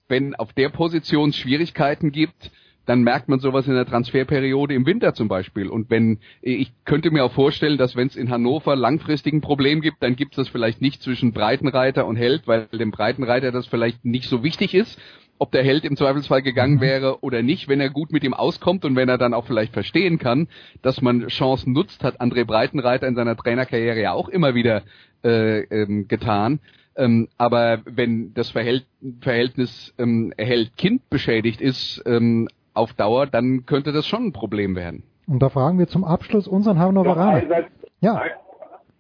wenn 0.09 0.35
auf 0.35 0.53
der 0.53 0.71
Position 0.71 1.33
Schwierigkeiten 1.33 2.11
gibt, 2.11 2.51
dann 2.87 3.03
merkt 3.03 3.29
man 3.29 3.41
sowas 3.41 3.67
in 3.67 3.75
der 3.75 3.87
Transferperiode 3.87 4.75
im 4.75 4.87
Winter 4.87 5.15
zum 5.15 5.29
Beispiel. 5.29 5.69
Und 5.69 5.91
wenn 5.91 6.19
ich 6.43 6.73
könnte 6.85 7.11
mir 7.11 7.25
auch 7.25 7.33
vorstellen, 7.33 7.79
dass 7.79 7.97
wenn 7.97 8.09
es 8.09 8.17
in 8.17 8.31
Hannover 8.31 8.77
langfristig 8.77 9.33
ein 9.33 9.41
Problem 9.41 9.81
gibt, 9.81 10.03
dann 10.03 10.17
gibt 10.17 10.33
es 10.33 10.37
das 10.37 10.49
vielleicht 10.49 10.81
nicht 10.81 11.03
zwischen 11.03 11.33
Breitenreiter 11.33 12.07
und 12.07 12.17
Held, 12.17 12.47
weil 12.47 12.67
dem 12.67 12.91
Breitenreiter 12.91 13.53
das 13.53 13.67
vielleicht 13.67 14.05
nicht 14.05 14.29
so 14.29 14.43
wichtig 14.43 14.75
ist, 14.75 14.99
ob 15.39 15.53
der 15.53 15.65
Held 15.65 15.85
im 15.85 15.97
Zweifelsfall 15.97 16.43
gegangen 16.43 16.77
Mhm. 16.77 16.81
wäre 16.81 17.23
oder 17.23 17.43
nicht, 17.43 17.67
wenn 17.69 17.81
er 17.81 17.91
gut 17.91 18.13
mit 18.13 18.25
ihm 18.25 18.35
auskommt 18.35 18.85
und 18.85 18.95
wenn 18.95 19.09
er 19.09 19.19
dann 19.19 19.35
auch 19.35 19.47
vielleicht 19.47 19.73
verstehen 19.73 20.19
kann, 20.19 20.49
dass 20.83 21.01
man 21.01 21.29
Chancen 21.29 21.73
nutzt, 21.73 22.05
hat 22.05 22.21
André 22.21 22.45
Breitenreiter 22.45 23.09
in 23.09 23.15
seiner 23.15 23.37
Trainerkarriere 23.37 24.01
ja 24.01 24.13
auch 24.13 24.29
immer 24.29 24.55
wieder 24.55 24.83
äh, 25.25 25.61
ähm, 25.61 26.09
getan. 26.09 26.61
Ähm, 26.97 27.29
aber 27.39 27.81
wenn 27.87 28.35
das 28.35 28.51
Verhält 28.51 28.85
Verhältnis 29.21 29.95
ähm, 29.99 30.35
Held-Kind 30.37 31.09
beschädigt 31.09 31.63
ist 31.63 32.03
ähm, 32.05 32.49
auf 32.75 32.93
Dauer, 32.95 33.27
dann 33.27 33.65
könnte 33.67 33.93
das 33.93 34.07
schon 34.07 34.27
ein 34.27 34.33
Problem 34.33 34.77
werden. 34.77 35.03
Und 35.27 35.41
da 35.41 35.49
fragen 35.49 35.79
wir 35.79 35.87
zum 35.87 36.05
Abschluss 36.05 36.49
unseren 36.49 36.79
Hannoveraner. 36.79 37.39
einerseits- 37.39 37.71
Ja. 38.01 38.23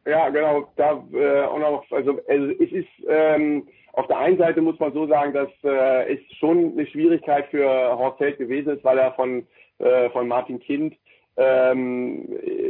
Ja, 0.07 0.29
genau. 0.31 0.67
Da 0.77 1.03
äh, 1.13 1.43
auch 1.43 1.59
noch, 1.59 1.85
also, 1.91 2.19
also 2.29 2.47
es 2.59 2.73
ist 2.73 2.89
ähm, 3.09 3.67
auf 3.93 4.07
der 4.07 4.19
einen 4.19 4.39
Seite 4.39 4.61
muss 4.63 4.79
man 4.79 4.93
so 4.93 5.07
sagen, 5.07 5.33
dass 5.35 5.49
äh, 5.63 6.15
es 6.15 6.21
schon 6.39 6.73
eine 6.73 6.87
Schwierigkeit 6.87 7.47
für 7.51 7.69
Horst 7.69 8.19
Held 8.21 8.39
gewesen 8.39 8.77
ist, 8.77 8.85
weil 8.85 8.99
er 8.99 9.13
von 9.13 9.47
äh, 9.79 10.09
von 10.11 10.27
Martin 10.27 10.59
Kind 10.61 10.95
ähm, 11.37 12.27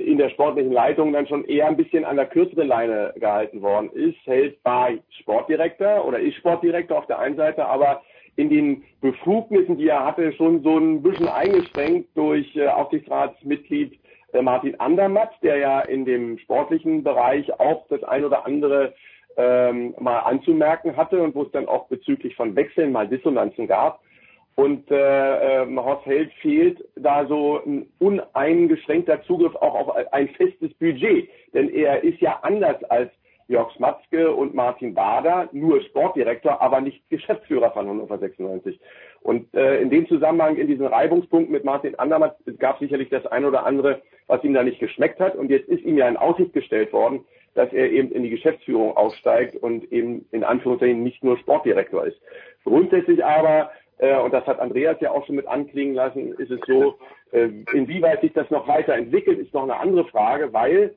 in 0.06 0.18
der 0.18 0.30
sportlichen 0.30 0.72
Leitung 0.72 1.12
dann 1.12 1.26
schon 1.26 1.44
eher 1.44 1.66
ein 1.66 1.76
bisschen 1.76 2.04
an 2.04 2.16
der 2.16 2.26
kürzeren 2.26 2.68
Leine 2.68 3.12
gehalten 3.16 3.62
worden 3.62 3.90
ist. 3.92 4.16
Held 4.24 4.58
war 4.64 4.90
Sportdirektor 5.20 6.04
oder 6.06 6.18
ist 6.18 6.36
Sportdirektor 6.36 6.98
auf 6.98 7.06
der 7.06 7.18
einen 7.18 7.36
Seite, 7.36 7.64
aber 7.66 8.02
in 8.40 8.48
den 8.48 8.82
Befugnissen, 9.02 9.76
die 9.76 9.88
er 9.88 10.04
hatte, 10.04 10.32
schon 10.32 10.62
so 10.62 10.78
ein 10.78 11.02
bisschen 11.02 11.28
eingeschränkt 11.28 12.08
durch 12.16 12.56
äh, 12.56 12.68
Aufsichtsratsmitglied 12.68 13.98
äh, 14.32 14.40
Martin 14.40 14.80
Andermatt, 14.80 15.30
der 15.42 15.58
ja 15.58 15.80
in 15.80 16.06
dem 16.06 16.38
sportlichen 16.38 17.04
Bereich 17.04 17.52
auch 17.60 17.86
das 17.88 18.02
ein 18.04 18.24
oder 18.24 18.46
andere 18.46 18.94
ähm, 19.36 19.94
mal 20.00 20.20
anzumerken 20.20 20.96
hatte 20.96 21.22
und 21.22 21.34
wo 21.34 21.42
es 21.42 21.52
dann 21.52 21.68
auch 21.68 21.86
bezüglich 21.88 22.34
von 22.34 22.56
Wechseln 22.56 22.92
mal 22.92 23.06
Dissonanzen 23.06 23.66
gab. 23.66 24.00
Und 24.56 24.90
äh, 24.90 25.62
ähm, 25.62 25.82
Horst 25.82 26.06
Held 26.06 26.32
fehlt 26.40 26.82
da 26.96 27.26
so 27.26 27.60
ein 27.64 27.86
uneingeschränkter 27.98 29.22
Zugriff 29.22 29.54
auch 29.56 29.74
auf 29.74 30.12
ein 30.12 30.28
festes 30.30 30.72
Budget. 30.74 31.28
Denn 31.54 31.70
er 31.70 32.02
ist 32.02 32.20
ja 32.20 32.38
anders 32.42 32.82
als 32.84 33.10
Jörg 33.50 33.72
Schmatzke 33.72 34.32
und 34.32 34.54
Martin 34.54 34.94
Bader 34.94 35.48
nur 35.50 35.82
Sportdirektor, 35.82 36.62
aber 36.62 36.80
nicht 36.80 37.02
Geschäftsführer 37.10 37.72
von 37.72 37.88
Hannover 37.88 38.18
96. 38.18 38.78
Und 39.22 39.52
äh, 39.54 39.80
in 39.80 39.90
dem 39.90 40.06
Zusammenhang, 40.06 40.56
in 40.56 40.68
diesen 40.68 40.86
Reibungspunkten 40.86 41.52
mit 41.52 41.64
Martin 41.64 41.98
Andermatt, 41.98 42.36
es 42.46 42.56
gab 42.58 42.78
sicherlich 42.78 43.08
das 43.08 43.26
ein 43.26 43.44
oder 43.44 43.66
andere, 43.66 44.02
was 44.28 44.44
ihm 44.44 44.54
da 44.54 44.62
nicht 44.62 44.78
geschmeckt 44.78 45.18
hat. 45.18 45.34
Und 45.34 45.50
jetzt 45.50 45.68
ist 45.68 45.82
ihm 45.82 45.98
ja 45.98 46.08
in 46.08 46.16
Aussicht 46.16 46.52
gestellt 46.52 46.92
worden, 46.92 47.24
dass 47.54 47.72
er 47.72 47.90
eben 47.90 48.12
in 48.12 48.22
die 48.22 48.30
Geschäftsführung 48.30 48.96
aufsteigt 48.96 49.56
und 49.56 49.90
eben 49.90 50.26
in 50.30 50.44
Anführungszeichen 50.44 51.02
nicht 51.02 51.24
nur 51.24 51.36
Sportdirektor 51.38 52.06
ist. 52.06 52.20
Grundsätzlich 52.62 53.24
aber, 53.24 53.72
äh, 53.98 54.16
und 54.16 54.32
das 54.32 54.46
hat 54.46 54.60
Andreas 54.60 55.00
ja 55.00 55.10
auch 55.10 55.26
schon 55.26 55.34
mit 55.34 55.48
anklingen 55.48 55.96
lassen, 55.96 56.34
ist 56.34 56.52
es 56.52 56.60
so, 56.68 56.94
äh, 57.32 57.48
inwieweit 57.72 58.20
sich 58.20 58.32
das 58.32 58.48
noch 58.50 58.68
weiterentwickelt, 58.68 59.40
ist 59.40 59.52
noch 59.52 59.64
eine 59.64 59.80
andere 59.80 60.04
Frage, 60.04 60.52
weil 60.52 60.94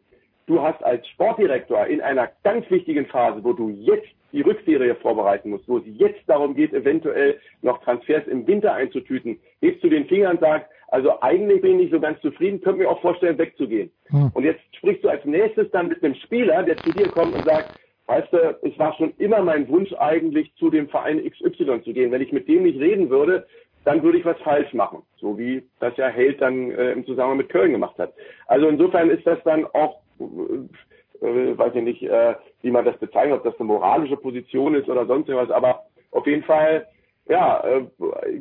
du 0.48 0.62
hast 0.62 0.84
als 0.84 1.08
Sportdirektor 1.10 1.86
in 1.88 2.02
einer 2.02 2.30
ganz 2.44 2.70
wichtigen 2.70 3.06
Phase, 3.06 3.44
wo 3.44 3.54
du 3.54 3.70
jetzt 3.70 4.08
die 4.32 4.42
Rückserie 4.42 4.96
vorbereiten 4.96 5.52
musst, 5.52 5.68
wo 5.68 5.78
es 5.78 5.84
jetzt 5.86 6.22
darum 6.28 6.56
geht, 6.56 6.74
eventuell 6.74 7.40
noch 7.62 7.84
Transfers 7.84 8.28
im 8.28 8.48
Winter 8.48 8.74
einzutüten, 8.74 9.40
hebst 9.62 9.84
du 9.84 9.90
den 9.90 10.06
Finger 10.06 10.32
und 10.32 10.40
sagst, 10.40 10.68
also 10.88 11.22
eigentlich 11.22 11.62
bin 11.62 11.72
ich 11.72 11.86
nicht 11.86 11.94
so 11.94 12.00
ganz 12.00 12.20
zufrieden, 12.22 12.62
könnte 12.62 12.82
mir 12.82 12.90
auch 12.90 13.02
vorstellen, 13.02 13.38
wegzugehen. 13.38 13.92
Hm. 14.08 14.32
Und 14.34 14.44
jetzt 14.44 14.62
sprichst 14.76 15.04
du 15.04 15.10
als 15.10 15.24
nächstes 15.26 15.70
dann 15.72 15.88
mit 15.88 16.04
einem 16.04 16.16
Spieler, 16.16 16.64
der 16.64 16.78
zu 16.78 16.92
dir 16.92 17.08
kommt 17.10 17.36
und 17.36 17.46
sagt, 17.46 17.80
weißt 18.08 18.34
du, 18.34 18.60
es 18.64 18.78
war 18.78 18.94
schon 18.96 19.14
immer 19.18 19.42
mein 19.42 19.68
Wunsch 19.70 19.94
eigentlich, 19.94 20.54
zu 20.56 20.70
dem 20.70 20.90
Verein 20.90 21.24
XY 21.24 21.82
zu 21.84 21.94
gehen. 21.94 22.12
Wenn 22.12 22.22
ich 22.22 22.32
mit 22.32 22.48
dem 22.48 22.64
nicht 22.64 22.80
reden 22.80 23.10
würde, 23.10 23.46
dann 23.86 24.04
würde 24.04 24.18
ich 24.18 24.26
was 24.26 24.38
falsch 24.40 24.74
machen. 24.74 25.04
So 25.18 25.38
wie 25.38 25.64
das 25.80 25.96
ja 25.98 26.08
Held 26.08 26.42
dann 26.42 26.72
äh, 26.72 26.92
im 26.92 27.06
Zusammenhang 27.06 27.38
mit 27.38 27.50
Köln 27.50 27.72
gemacht 27.72 27.98
hat. 27.98 28.14
Also 28.48 28.68
insofern 28.68 29.10
ist 29.10 29.26
das 29.26 29.40
dann 29.44 29.66
auch, 29.66 30.00
äh, 30.20 31.26
äh, 31.26 31.58
weiß 31.58 31.74
ich 31.76 31.84
nicht, 31.84 32.04
äh, 32.04 32.36
wie 32.62 32.72
man 32.72 32.86
das 32.86 32.98
bezeichnet, 32.98 33.38
ob 33.38 33.44
das 33.44 33.60
eine 33.60 33.68
moralische 33.68 34.18
Position 34.18 34.76
ist 34.76 34.90
oder 34.90 35.06
sonst 35.06 35.30
irgendwas, 35.30 35.56
aber 35.56 35.84
auf 36.12 36.28
jeden 36.28 36.44
Fall, 36.44 36.86
ja, 37.28 37.64
äh, 37.64 37.86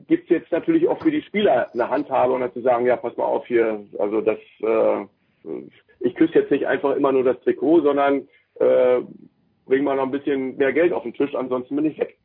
gibt 0.08 0.24
es 0.24 0.30
jetzt 0.30 0.52
natürlich 0.52 0.88
auch 0.88 1.00
für 1.02 1.10
die 1.10 1.22
Spieler 1.22 1.68
eine 1.72 1.88
Handhabe 1.88 2.32
und 2.32 2.40
dann 2.40 2.52
zu 2.52 2.60
sagen, 2.60 2.86
ja, 2.86 2.96
pass 2.96 3.16
mal 3.16 3.24
auf 3.24 3.46
hier, 3.46 3.84
also 3.98 4.20
das, 4.20 4.38
äh, 4.60 5.06
ich 6.00 6.14
küsse 6.14 6.40
jetzt 6.40 6.50
nicht 6.50 6.66
einfach 6.66 6.96
immer 6.96 7.12
nur 7.12 7.24
das 7.24 7.40
Trikot, 7.40 7.82
sondern 7.82 8.28
äh, 8.56 9.00
bring 9.66 9.84
mal 9.84 9.96
noch 9.96 10.04
ein 10.04 10.10
bisschen 10.10 10.56
mehr 10.56 10.72
Geld 10.72 10.92
auf 10.92 11.04
den 11.04 11.14
Tisch, 11.14 11.34
ansonsten 11.34 11.76
bin 11.76 11.86
ich 11.86 11.98
weg. 11.98 12.18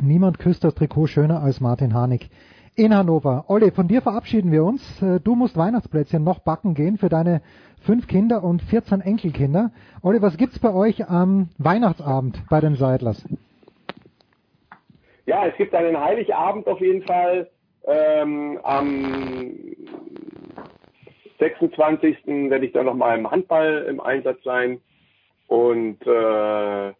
Niemand 0.00 0.38
küsst 0.38 0.64
das 0.64 0.74
Trikot 0.74 1.06
schöner 1.06 1.42
als 1.42 1.60
Martin 1.60 1.94
Harnik 1.94 2.28
in 2.74 2.94
Hannover. 2.94 3.44
Olli, 3.48 3.70
von 3.70 3.88
dir 3.88 4.02
verabschieden 4.02 4.50
wir 4.50 4.64
uns. 4.64 5.02
Äh, 5.02 5.20
Du 5.20 5.34
musst 5.34 5.56
Weihnachtsplätzchen 5.56 6.24
noch 6.24 6.40
backen 6.40 6.74
gehen 6.74 6.98
für 6.98 7.08
deine 7.08 7.42
fünf 7.84 8.06
Kinder 8.06 8.42
und 8.42 8.62
14 8.62 9.00
Enkelkinder. 9.00 9.70
Olli, 10.02 10.22
was 10.22 10.36
gibt's 10.36 10.58
bei 10.58 10.72
euch 10.72 11.08
am 11.08 11.48
Weihnachtsabend 11.58 12.42
bei 12.48 12.60
den 12.60 12.76
Seidlers? 12.76 13.24
Ja, 15.26 15.46
es 15.46 15.56
gibt 15.56 15.74
einen 15.74 15.98
Heiligabend 15.98 16.66
auf 16.66 16.80
jeden 16.80 17.02
Fall 17.02 17.48
ähm, 17.84 18.58
am 18.62 19.52
26. 21.38 22.16
werde 22.50 22.66
ich 22.66 22.72
dann 22.72 22.86
noch 22.86 22.94
mal 22.94 23.18
im 23.18 23.30
Handball 23.30 23.86
im 23.88 24.00
Einsatz 24.00 24.42
sein 24.44 24.80
und 25.48 26.00
äh, 26.06 26.92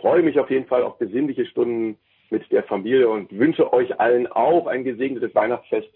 freue 0.00 0.22
mich 0.22 0.38
auf 0.38 0.50
jeden 0.50 0.66
Fall 0.66 0.82
auf 0.82 0.98
besinnliche 0.98 1.44
Stunden 1.46 1.98
mit 2.30 2.50
der 2.50 2.62
Familie 2.64 3.08
und 3.08 3.30
wünsche 3.36 3.72
euch 3.72 4.00
allen 4.00 4.26
auch 4.26 4.66
ein 4.66 4.84
gesegnetes 4.84 5.34
Weihnachtsfest 5.34 5.88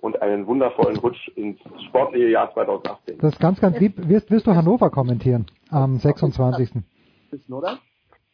und 0.00 0.20
einen 0.20 0.46
wundervollen 0.46 0.96
Rutsch 0.98 1.28
ins 1.36 1.58
sportliche 1.86 2.28
Jahr 2.28 2.52
2018. 2.52 3.18
Das 3.18 3.32
ist 3.34 3.40
ganz, 3.40 3.60
ganz 3.60 3.78
lieb. 3.78 3.94
Wirst, 3.96 4.30
wirst 4.30 4.46
du 4.46 4.54
Hannover 4.54 4.90
kommentieren 4.90 5.46
am 5.70 5.96
26. 5.96 6.82
Wissen, 7.30 7.52
oder? 7.52 7.78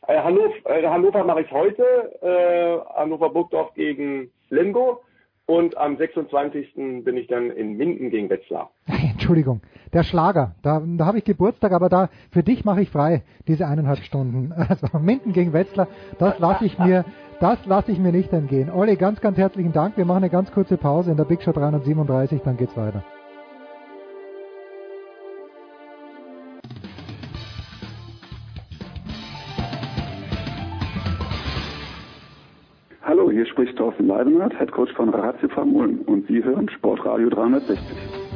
Äh, 0.06 0.18
Hannover, 0.18 0.54
äh, 0.64 0.86
Hannover 0.86 1.24
mache 1.24 1.42
ich 1.42 1.50
heute, 1.52 1.84
äh, 2.22 2.98
Hannover 2.98 3.30
Burgdorf 3.30 3.74
gegen 3.74 4.30
Lemgo 4.48 5.02
und 5.46 5.76
am 5.76 5.98
26. 5.98 7.04
bin 7.04 7.16
ich 7.16 7.26
dann 7.26 7.50
in 7.50 7.76
Minden 7.76 8.10
gegen 8.10 8.30
Wetzlar. 8.30 8.70
Entschuldigung, 9.28 9.60
der 9.92 10.04
Schlager. 10.04 10.54
Da, 10.62 10.80
da 10.82 11.04
habe 11.04 11.18
ich 11.18 11.24
Geburtstag, 11.24 11.72
aber 11.72 11.90
da 11.90 12.08
für 12.30 12.42
dich 12.42 12.64
mache 12.64 12.80
ich 12.80 12.88
frei 12.88 13.24
diese 13.46 13.66
eineinhalb 13.66 13.98
Stunden. 13.98 14.54
Also 14.70 14.98
Minden 14.98 15.34
gegen 15.34 15.52
Wetzlar, 15.52 15.86
das 16.18 16.38
lasse 16.38 16.64
ich 16.64 16.78
mir, 16.78 17.04
das 17.38 17.58
lasse 17.66 17.92
ich 17.92 17.98
mir 17.98 18.10
nicht 18.10 18.32
entgehen. 18.32 18.70
Olli, 18.70 18.96
ganz, 18.96 19.20
ganz 19.20 19.36
herzlichen 19.36 19.74
Dank. 19.74 19.98
Wir 19.98 20.06
machen 20.06 20.24
eine 20.24 20.30
ganz 20.30 20.50
kurze 20.50 20.78
Pause 20.78 21.10
in 21.10 21.18
der 21.18 21.24
Big 21.24 21.42
Show 21.42 21.52
337, 21.52 22.40
dann 22.42 22.56
geht's 22.56 22.74
weiter. 22.74 23.04
Hallo, 33.02 33.30
hier 33.30 33.44
spricht 33.44 33.76
Thorsten 33.76 34.06
Leibenhardt, 34.06 34.58
Head 34.58 34.72
Coach 34.72 34.92
von 34.94 35.10
Ratio 35.10 35.50
Farm 35.50 35.76
Ulm 35.76 35.98
und 36.06 36.26
Sie 36.28 36.42
hören 36.42 36.70
Sportradio 36.70 37.28
360. 37.28 38.27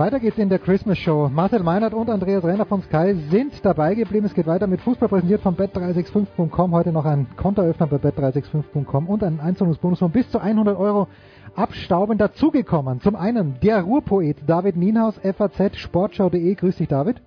Weiter 0.00 0.18
geht's 0.18 0.38
in 0.38 0.48
der 0.48 0.58
Christmas 0.58 0.96
Show. 0.96 1.28
Marcel 1.30 1.62
Meinert 1.62 1.92
und 1.92 2.08
Andreas 2.08 2.42
Renner 2.42 2.64
von 2.64 2.80
Sky 2.80 3.16
sind 3.28 3.62
dabei 3.62 3.94
geblieben. 3.94 4.24
Es 4.24 4.32
geht 4.32 4.46
weiter 4.46 4.66
mit 4.66 4.80
Fußball 4.80 5.10
präsentiert 5.10 5.42
von 5.42 5.54
bet365.com. 5.58 6.72
Heute 6.72 6.90
noch 6.90 7.04
ein 7.04 7.26
Kontoöffner 7.36 7.86
bei 7.86 7.98
bet365.com 7.98 9.06
und 9.10 9.22
ein 9.22 9.40
Einzahlungsbonus 9.40 9.98
von 9.98 10.10
bis 10.10 10.30
zu 10.30 10.38
100 10.38 10.78
Euro 10.78 11.06
abstauben 11.54 12.16
dazugekommen. 12.16 13.02
Zum 13.02 13.14
einen 13.14 13.60
der 13.60 13.82
Ruhrpoet 13.82 14.38
David 14.46 14.76
Nienhaus, 14.76 15.18
FAZ 15.18 15.76
Sportschau.de. 15.76 16.54
Grüß 16.54 16.76
dich, 16.76 16.88
David. 16.88 17.20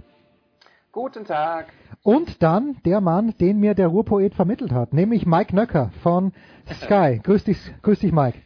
Guten 0.91 1.25
Tag. 1.25 1.67
Und 2.01 2.41
dann 2.41 2.77
der 2.85 3.01
Mann, 3.01 3.35
den 3.39 3.59
mir 3.59 3.75
der 3.75 3.89
Ruhrpoet 3.89 4.33
vermittelt 4.33 4.71
hat, 4.71 4.93
nämlich 4.93 5.27
Mike 5.27 5.55
Nöcker 5.55 5.91
von 6.01 6.31
Sky. 6.81 7.19
Grüß 7.21 7.43
dich, 7.43 7.59
grüß 7.83 7.99
dich, 7.99 8.11
Mike. 8.11 8.39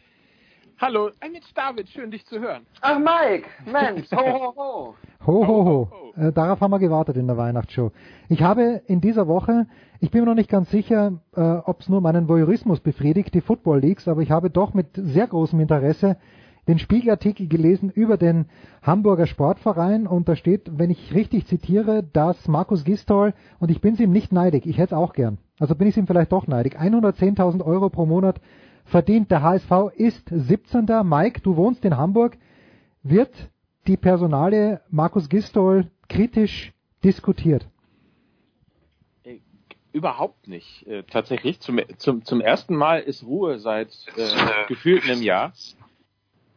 Hallo, 0.80 1.10
ein 1.18 1.32
Mensch 1.32 1.52
David, 1.54 1.88
schön 1.88 2.12
dich 2.12 2.24
zu 2.26 2.38
hören. 2.38 2.64
Ach 2.82 3.00
Mike, 3.00 3.48
Mensch, 3.66 4.08
ho 4.12 4.16
ho 4.16 4.54
ho. 4.56 4.94
Ho, 5.26 5.46
ho, 5.48 5.64
ho. 5.64 6.12
Äh, 6.16 6.32
darauf 6.32 6.60
haben 6.60 6.70
wir 6.70 6.78
gewartet 6.78 7.16
in 7.16 7.26
der 7.26 7.36
Weihnachtsshow. 7.36 7.90
Ich 8.28 8.42
habe 8.42 8.82
in 8.86 9.00
dieser 9.00 9.26
Woche, 9.26 9.66
ich 9.98 10.12
bin 10.12 10.20
mir 10.20 10.28
noch 10.28 10.34
nicht 10.36 10.48
ganz 10.48 10.70
sicher, 10.70 11.14
äh, 11.34 11.40
ob 11.40 11.80
es 11.80 11.88
nur 11.88 12.00
meinen 12.00 12.28
Voyeurismus 12.28 12.78
befriedigt, 12.78 13.34
die 13.34 13.40
Football 13.40 13.80
Leagues, 13.80 14.06
aber 14.06 14.22
ich 14.22 14.30
habe 14.30 14.50
doch 14.50 14.72
mit 14.72 14.86
sehr 14.94 15.26
großem 15.26 15.58
Interesse 15.58 16.16
den 16.68 16.78
Spiegelartikel 16.78 17.48
gelesen 17.48 17.90
über 17.90 18.16
den 18.16 18.46
Hamburger 18.80 19.26
Sportverein 19.26 20.06
und 20.06 20.28
da 20.28 20.36
steht, 20.36 20.78
wenn 20.78 20.90
ich 20.90 21.12
richtig 21.12 21.48
zitiere, 21.48 22.04
dass 22.04 22.46
Markus 22.46 22.84
Gistol, 22.84 23.34
und 23.58 23.72
ich 23.72 23.80
bin 23.80 23.94
es 23.94 24.00
ihm 24.00 24.12
nicht 24.12 24.32
neidig, 24.32 24.64
ich 24.64 24.78
hätte 24.78 24.94
es 24.94 25.00
auch 25.00 25.12
gern, 25.12 25.38
Also 25.58 25.74
bin 25.74 25.88
ich 25.88 25.96
ihm 25.96 26.06
vielleicht 26.06 26.30
doch 26.30 26.46
neidig. 26.46 26.78
110.000 26.78 27.64
Euro 27.64 27.90
pro 27.90 28.06
Monat 28.06 28.40
verdient. 28.88 29.30
Der 29.30 29.42
HSV 29.42 29.70
ist 29.96 30.28
17. 30.30 30.86
Mike, 31.04 31.40
du 31.40 31.56
wohnst 31.56 31.84
in 31.84 31.96
Hamburg. 31.96 32.36
Wird 33.02 33.32
die 33.86 33.96
Personale 33.96 34.82
Markus 34.90 35.28
Gistol 35.28 35.86
kritisch 36.08 36.72
diskutiert? 37.04 37.66
Überhaupt 39.92 40.48
nicht. 40.48 40.86
Äh, 40.86 41.02
tatsächlich. 41.04 41.60
Zum, 41.60 41.80
zum, 41.96 42.24
zum 42.24 42.40
ersten 42.40 42.76
Mal 42.76 43.00
ist 43.00 43.24
Ruhe 43.24 43.58
seit 43.58 43.88
äh, 44.16 44.28
gefühlt 44.68 45.04
einem 45.04 45.22
Jahr. 45.22 45.52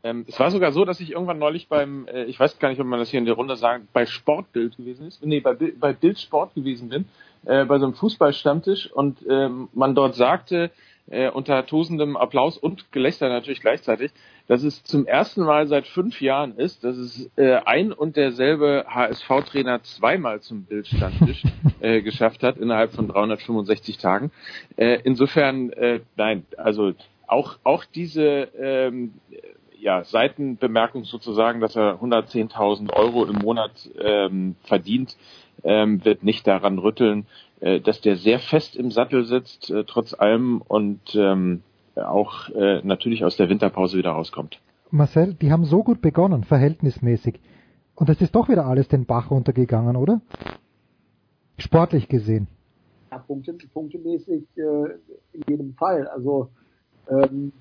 Ähm, 0.04 0.26
es 0.28 0.40
war 0.40 0.52
sogar 0.52 0.72
so, 0.72 0.84
dass 0.84 1.00
ich 1.00 1.12
irgendwann 1.12 1.40
neulich 1.40 1.68
beim, 1.68 2.08
äh, 2.08 2.26
ich 2.26 2.40
weiß 2.40 2.60
gar 2.60 2.70
nicht, 2.70 2.82
ob 2.82 2.88
man 2.88 3.00
das 3.00 3.10
hier 3.10 3.20
in 3.20 3.26
der 3.26 3.36
Runde 3.36 3.56
sagt, 3.56 3.94
bei 3.94 4.06
Sportbild 4.06 4.78
gewesen 4.78 5.08
ist, 5.08 5.24
nee, 5.24 5.40
bei, 5.40 5.54
bei 5.54 5.94
Bild 5.94 6.20
Sport 6.20 6.56
gewesen 6.56 6.90
bin, 6.90 7.06
äh, 7.46 7.66
bei 7.66 7.78
so 7.78 7.86
einem 7.86 7.94
Fußballstammtisch 7.94 8.92
und 8.92 9.20
ähm, 9.30 9.70
man 9.74 9.94
dort 9.94 10.16
sagte, 10.16 10.72
äh, 11.12 11.30
unter 11.30 11.66
tosendem 11.66 12.18
Applaus 12.18 12.58
und 12.58 12.92
Gelächter 12.92 13.30
natürlich 13.30 13.62
gleichzeitig, 13.62 14.12
dass 14.48 14.64
es 14.64 14.84
zum 14.84 15.06
ersten 15.06 15.44
Mal 15.44 15.68
seit 15.68 15.88
fünf 15.88 16.22
Jahren 16.22 16.56
ist, 16.58 16.84
dass 16.84 16.98
es 16.98 17.30
äh, 17.36 17.60
ein 17.66 17.92
und 17.92 18.16
derselbe 18.16 18.86
HSV-Trainer 18.88 19.84
zweimal 19.84 20.42
zum 20.42 20.64
Bildstammtisch 20.64 21.44
äh, 21.82 22.02
geschafft 22.02 22.44
hat 22.44 22.58
innerhalb 22.58 22.94
von 22.94 23.08
365 23.08 23.98
Tagen. 23.98 24.32
Äh, 24.78 25.00
insofern, 25.04 25.72
äh, 25.74 26.00
nein, 26.16 26.46
also 26.58 26.94
auch 27.28 27.58
auch 27.64 27.86
diese 27.86 28.50
ähm, 28.60 29.14
ja, 29.82 30.04
Seitenbemerkung 30.04 31.06
sozusagen, 31.06 31.60
dass 31.60 31.76
er 31.76 32.02
110.000 32.02 32.94
Euro 32.94 33.26
im 33.26 33.38
Monat 33.38 33.72
ähm, 34.00 34.56
verdient, 34.64 35.18
ähm, 35.64 36.06
wird 36.06 36.24
nicht 36.24 36.46
daran 36.46 36.78
rütteln, 36.78 37.26
dass 37.82 38.02
der 38.02 38.16
sehr 38.16 38.40
fest 38.40 38.76
im 38.76 38.92
Sattel 38.92 39.26
sitzt, 39.26 39.70
äh, 39.70 39.84
trotz 39.86 40.14
allem 40.14 40.62
und 40.62 41.16
ähm, 41.16 41.62
auch 41.96 42.50
äh, 42.50 42.82
natürlich 42.84 43.24
aus 43.24 43.38
der 43.38 43.50
Winterpause 43.50 43.98
wieder 43.98 44.12
rauskommt. 44.12 44.60
Marcel, 44.90 45.34
die 45.36 45.52
haben 45.52 45.66
so 45.66 45.84
gut 45.84 46.02
begonnen, 46.02 46.44
verhältnismäßig. 46.44 47.40
Und 47.96 48.10
es 48.10 48.22
ist 48.22 48.36
doch 48.36 48.50
wieder 48.50 48.66
alles 48.66 48.88
den 48.88 49.06
Bach 49.06 49.32
runtergegangen, 49.32 49.96
oder? 49.96 50.22
Sportlich 51.58 52.08
gesehen. 52.08 52.48
Ja, 53.12 53.20
punkte, 53.20 53.54
punktemäßig 53.74 54.44
äh, 54.56 54.62
in 55.34 55.44
jedem 55.48 55.74
Fall. 55.76 56.08
Also 56.08 56.50
ähm, 57.10 57.52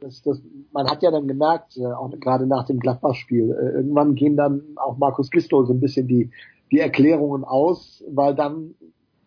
das, 0.00 0.22
das, 0.22 0.40
man 0.72 0.88
hat 0.88 1.02
ja 1.02 1.10
dann 1.10 1.26
gemerkt, 1.26 1.76
äh, 1.76 1.86
auch 1.86 2.10
gerade 2.20 2.46
nach 2.46 2.66
dem 2.66 2.80
Gladbach-Spiel, 2.80 3.50
äh, 3.50 3.76
irgendwann 3.76 4.14
gehen 4.14 4.36
dann 4.36 4.62
auch 4.76 4.96
Markus 4.98 5.30
Gisto 5.30 5.64
so 5.64 5.72
ein 5.72 5.80
bisschen 5.80 6.06
die, 6.06 6.30
die 6.70 6.78
Erklärungen 6.78 7.44
aus, 7.44 8.04
weil 8.08 8.34
dann 8.34 8.74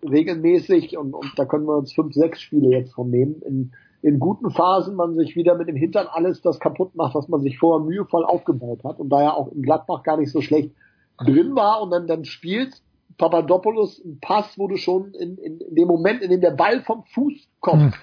regelmäßig, 0.10 0.98
und, 0.98 1.14
und 1.14 1.32
da 1.38 1.46
können 1.46 1.66
wir 1.66 1.78
uns 1.78 1.94
fünf, 1.94 2.14
sechs 2.14 2.42
Spiele 2.42 2.70
jetzt 2.70 2.94
von 2.94 3.10
nehmen, 3.10 3.42
in, 3.42 3.72
in 4.02 4.20
guten 4.20 4.52
Phasen 4.52 4.96
man 4.96 5.16
sich 5.16 5.36
wieder 5.36 5.56
mit 5.56 5.68
dem 5.68 5.76
Hintern 5.76 6.08
alles 6.08 6.42
das 6.42 6.60
kaputt 6.60 6.96
macht, 6.96 7.16
was 7.16 7.28
man 7.28 7.42
sich 7.42 7.58
vorher 7.58 7.86
mühevoll 7.86 8.26
aufgebaut 8.26 8.84
hat 8.84 9.00
und 9.00 9.10
da 9.10 9.22
ja 9.22 9.34
auch 9.34 9.52
in 9.52 9.62
Gladbach 9.62 10.04
gar 10.04 10.18
nicht 10.18 10.32
so 10.32 10.42
schlecht 10.42 10.72
drin 11.18 11.56
war 11.56 11.82
und 11.82 11.92
dann, 11.92 12.08
dann 12.08 12.26
spielt 12.26 12.82
Papadopoulos 13.18 14.04
einen 14.04 14.20
Pass, 14.20 14.58
wo 14.58 14.68
du 14.68 14.78
schon 14.78 15.14
in, 15.14 15.38
in, 15.38 15.60
in 15.60 15.76
dem 15.76 15.88
Moment, 15.88 16.22
in 16.22 16.32
dem 16.32 16.42
der 16.42 16.52
Ball 16.52 16.82
vom 16.82 17.04
Fuß 17.14 17.48
kommt, 17.60 17.84
mhm 17.84 17.94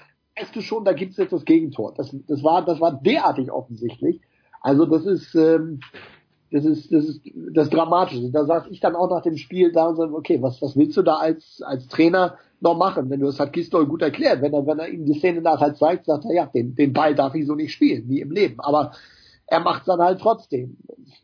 weißt 0.41 0.55
du 0.55 0.61
schon, 0.61 0.85
da 0.85 0.93
gibt 0.93 1.11
es 1.11 1.17
jetzt 1.17 1.33
das 1.33 1.45
Gegentor. 1.45 1.93
Das, 1.95 2.15
das, 2.27 2.43
war, 2.43 2.63
das 2.63 2.79
war 2.79 2.93
derartig 3.01 3.51
offensichtlich. 3.51 4.21
Also 4.61 4.85
das 4.85 5.05
ist, 5.05 5.35
ähm, 5.35 5.79
das 6.51 6.65
ist, 6.65 6.91
das 6.91 7.05
ist 7.05 7.21
das 7.53 7.69
Dramatische. 7.69 8.29
Da 8.29 8.45
saß 8.45 8.65
ich 8.69 8.81
dann 8.81 8.95
auch 8.95 9.09
nach 9.09 9.21
dem 9.21 9.37
Spiel 9.37 9.71
da 9.71 9.87
und 9.87 9.95
so, 9.95 10.03
okay, 10.03 10.41
was, 10.41 10.61
was 10.61 10.75
willst 10.75 10.97
du 10.97 11.01
da 11.01 11.15
als, 11.15 11.61
als 11.65 11.87
Trainer 11.87 12.37
noch 12.59 12.77
machen? 12.77 13.09
Wenn 13.09 13.21
du 13.21 13.27
das 13.27 13.39
hat 13.39 13.53
Gistol 13.53 13.85
gut 13.87 14.01
erklärt. 14.01 14.41
Wenn 14.41 14.53
er, 14.53 14.67
wenn 14.67 14.79
er 14.79 14.89
ihm 14.89 15.05
die 15.05 15.17
Szene 15.17 15.41
nachher 15.41 15.73
zeigt, 15.75 16.05
sagt 16.05 16.25
er, 16.25 16.33
ja, 16.33 16.45
den, 16.47 16.75
den 16.75 16.91
Ball 16.91 17.15
darf 17.15 17.35
ich 17.35 17.47
so 17.47 17.55
nicht 17.55 17.71
spielen, 17.71 18.07
nie 18.07 18.19
im 18.19 18.31
Leben. 18.31 18.59
Aber 18.59 18.91
er 19.47 19.61
macht 19.61 19.87
dann 19.87 20.01
halt 20.01 20.19
trotzdem. 20.19 20.77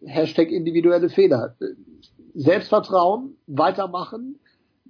Hashtag 0.06 0.49
individuelle 0.49 1.10
Fehler. 1.10 1.56
Selbstvertrauen, 2.34 3.36
weitermachen, 3.48 4.40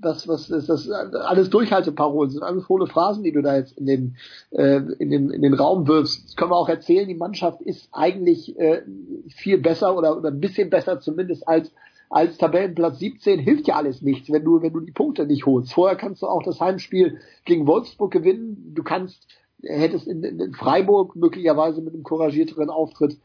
das, 0.01 0.27
was 0.27 0.49
ist 0.49 0.69
das 0.69 0.89
alles 0.89 1.49
Durchhalteparolen 1.49 2.29
sind, 2.29 2.43
alles 2.43 2.69
hohle 2.69 2.87
Phrasen, 2.87 3.23
die 3.23 3.31
du 3.31 3.41
da 3.41 3.55
jetzt 3.55 3.77
in 3.77 3.85
den, 3.85 4.15
äh, 4.51 4.77
in 4.99 5.09
den, 5.09 5.29
in 5.29 5.41
den 5.41 5.53
Raum 5.53 5.87
wirfst. 5.87 6.25
Das 6.25 6.35
können 6.35 6.51
wir 6.51 6.57
auch 6.57 6.69
erzählen, 6.69 7.07
die 7.07 7.15
Mannschaft 7.15 7.61
ist 7.61 7.89
eigentlich 7.91 8.57
äh, 8.59 8.83
viel 9.29 9.57
besser 9.57 9.97
oder, 9.97 10.17
oder 10.17 10.29
ein 10.29 10.39
bisschen 10.39 10.69
besser 10.69 10.99
zumindest 10.99 11.47
als 11.47 11.71
als 12.09 12.37
Tabellenplatz 12.37 12.99
17 12.99 13.39
hilft 13.39 13.67
ja 13.67 13.75
alles 13.75 14.01
nichts, 14.01 14.31
wenn 14.31 14.45
du, 14.45 14.61
wenn 14.61 14.71
du 14.71 14.79
die 14.79 14.93
Punkte 14.93 15.25
nicht 15.25 15.45
holst. 15.45 15.73
Vorher 15.73 15.97
kannst 15.97 16.21
du 16.21 16.27
auch 16.27 16.41
das 16.41 16.61
Heimspiel 16.61 17.19
gegen 17.43 17.67
Wolfsburg 17.67 18.11
gewinnen. 18.11 18.71
Du 18.73 18.83
kannst, 18.83 19.27
hättest 19.61 20.07
in, 20.07 20.23
in 20.23 20.53
Freiburg 20.53 21.17
möglicherweise 21.17 21.81
mit 21.81 21.93
einem 21.93 22.03
couragierteren 22.03 22.69
Auftritt 22.69 23.17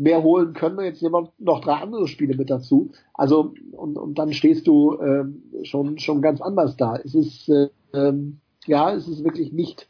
mehr 0.00 0.22
holen 0.22 0.54
können. 0.54 0.80
Jetzt 0.80 1.02
nehmen 1.02 1.14
wir 1.14 1.32
noch 1.38 1.60
drei 1.60 1.74
andere 1.74 2.08
Spiele 2.08 2.34
mit 2.34 2.48
dazu. 2.48 2.90
Also 3.12 3.52
und, 3.72 3.98
und 3.98 4.18
dann 4.18 4.32
stehst 4.32 4.66
du 4.66 4.98
ähm, 4.98 5.42
schon 5.62 5.98
schon 5.98 6.22
ganz 6.22 6.40
anders 6.40 6.76
da. 6.76 6.96
Es 6.96 7.14
ist 7.14 7.48
äh, 7.50 7.68
ähm, 7.92 8.40
ja, 8.66 8.92
es 8.92 9.06
ist 9.06 9.24
wirklich 9.24 9.52
nicht 9.52 9.88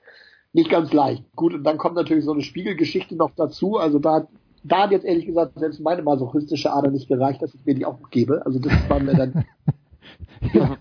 nicht 0.53 0.69
ganz 0.69 0.93
leicht. 0.93 1.25
Gut, 1.37 1.55
und 1.55 1.63
dann 1.63 1.79
kommt 1.79 1.95
natürlich 1.95 2.25
so 2.25 2.33
eine 2.33 2.43
Spiegelgeschichte 2.43 3.15
noch 3.15 3.31
dazu. 3.37 3.77
Also 3.77 4.01
da 4.01 4.27
da 4.65 4.83
hat 4.83 4.91
jetzt 4.91 5.07
ehrlich 5.07 5.27
gesagt 5.27 5.59
selbst 5.59 5.81
meine 5.81 6.03
masochistische 6.03 6.73
Ader 6.73 6.91
nicht 6.91 7.09
gereicht, 7.09 7.41
dass 7.41 7.55
ich 7.55 7.65
mir 7.65 7.77
die 7.77 7.87
auch 7.87 8.11
gebe. 8.11 8.45
Also 8.45 8.59
das 8.59 8.73
war 8.89 8.99
mir 8.99 9.15
dann 9.15 9.45
ja. 10.53 10.77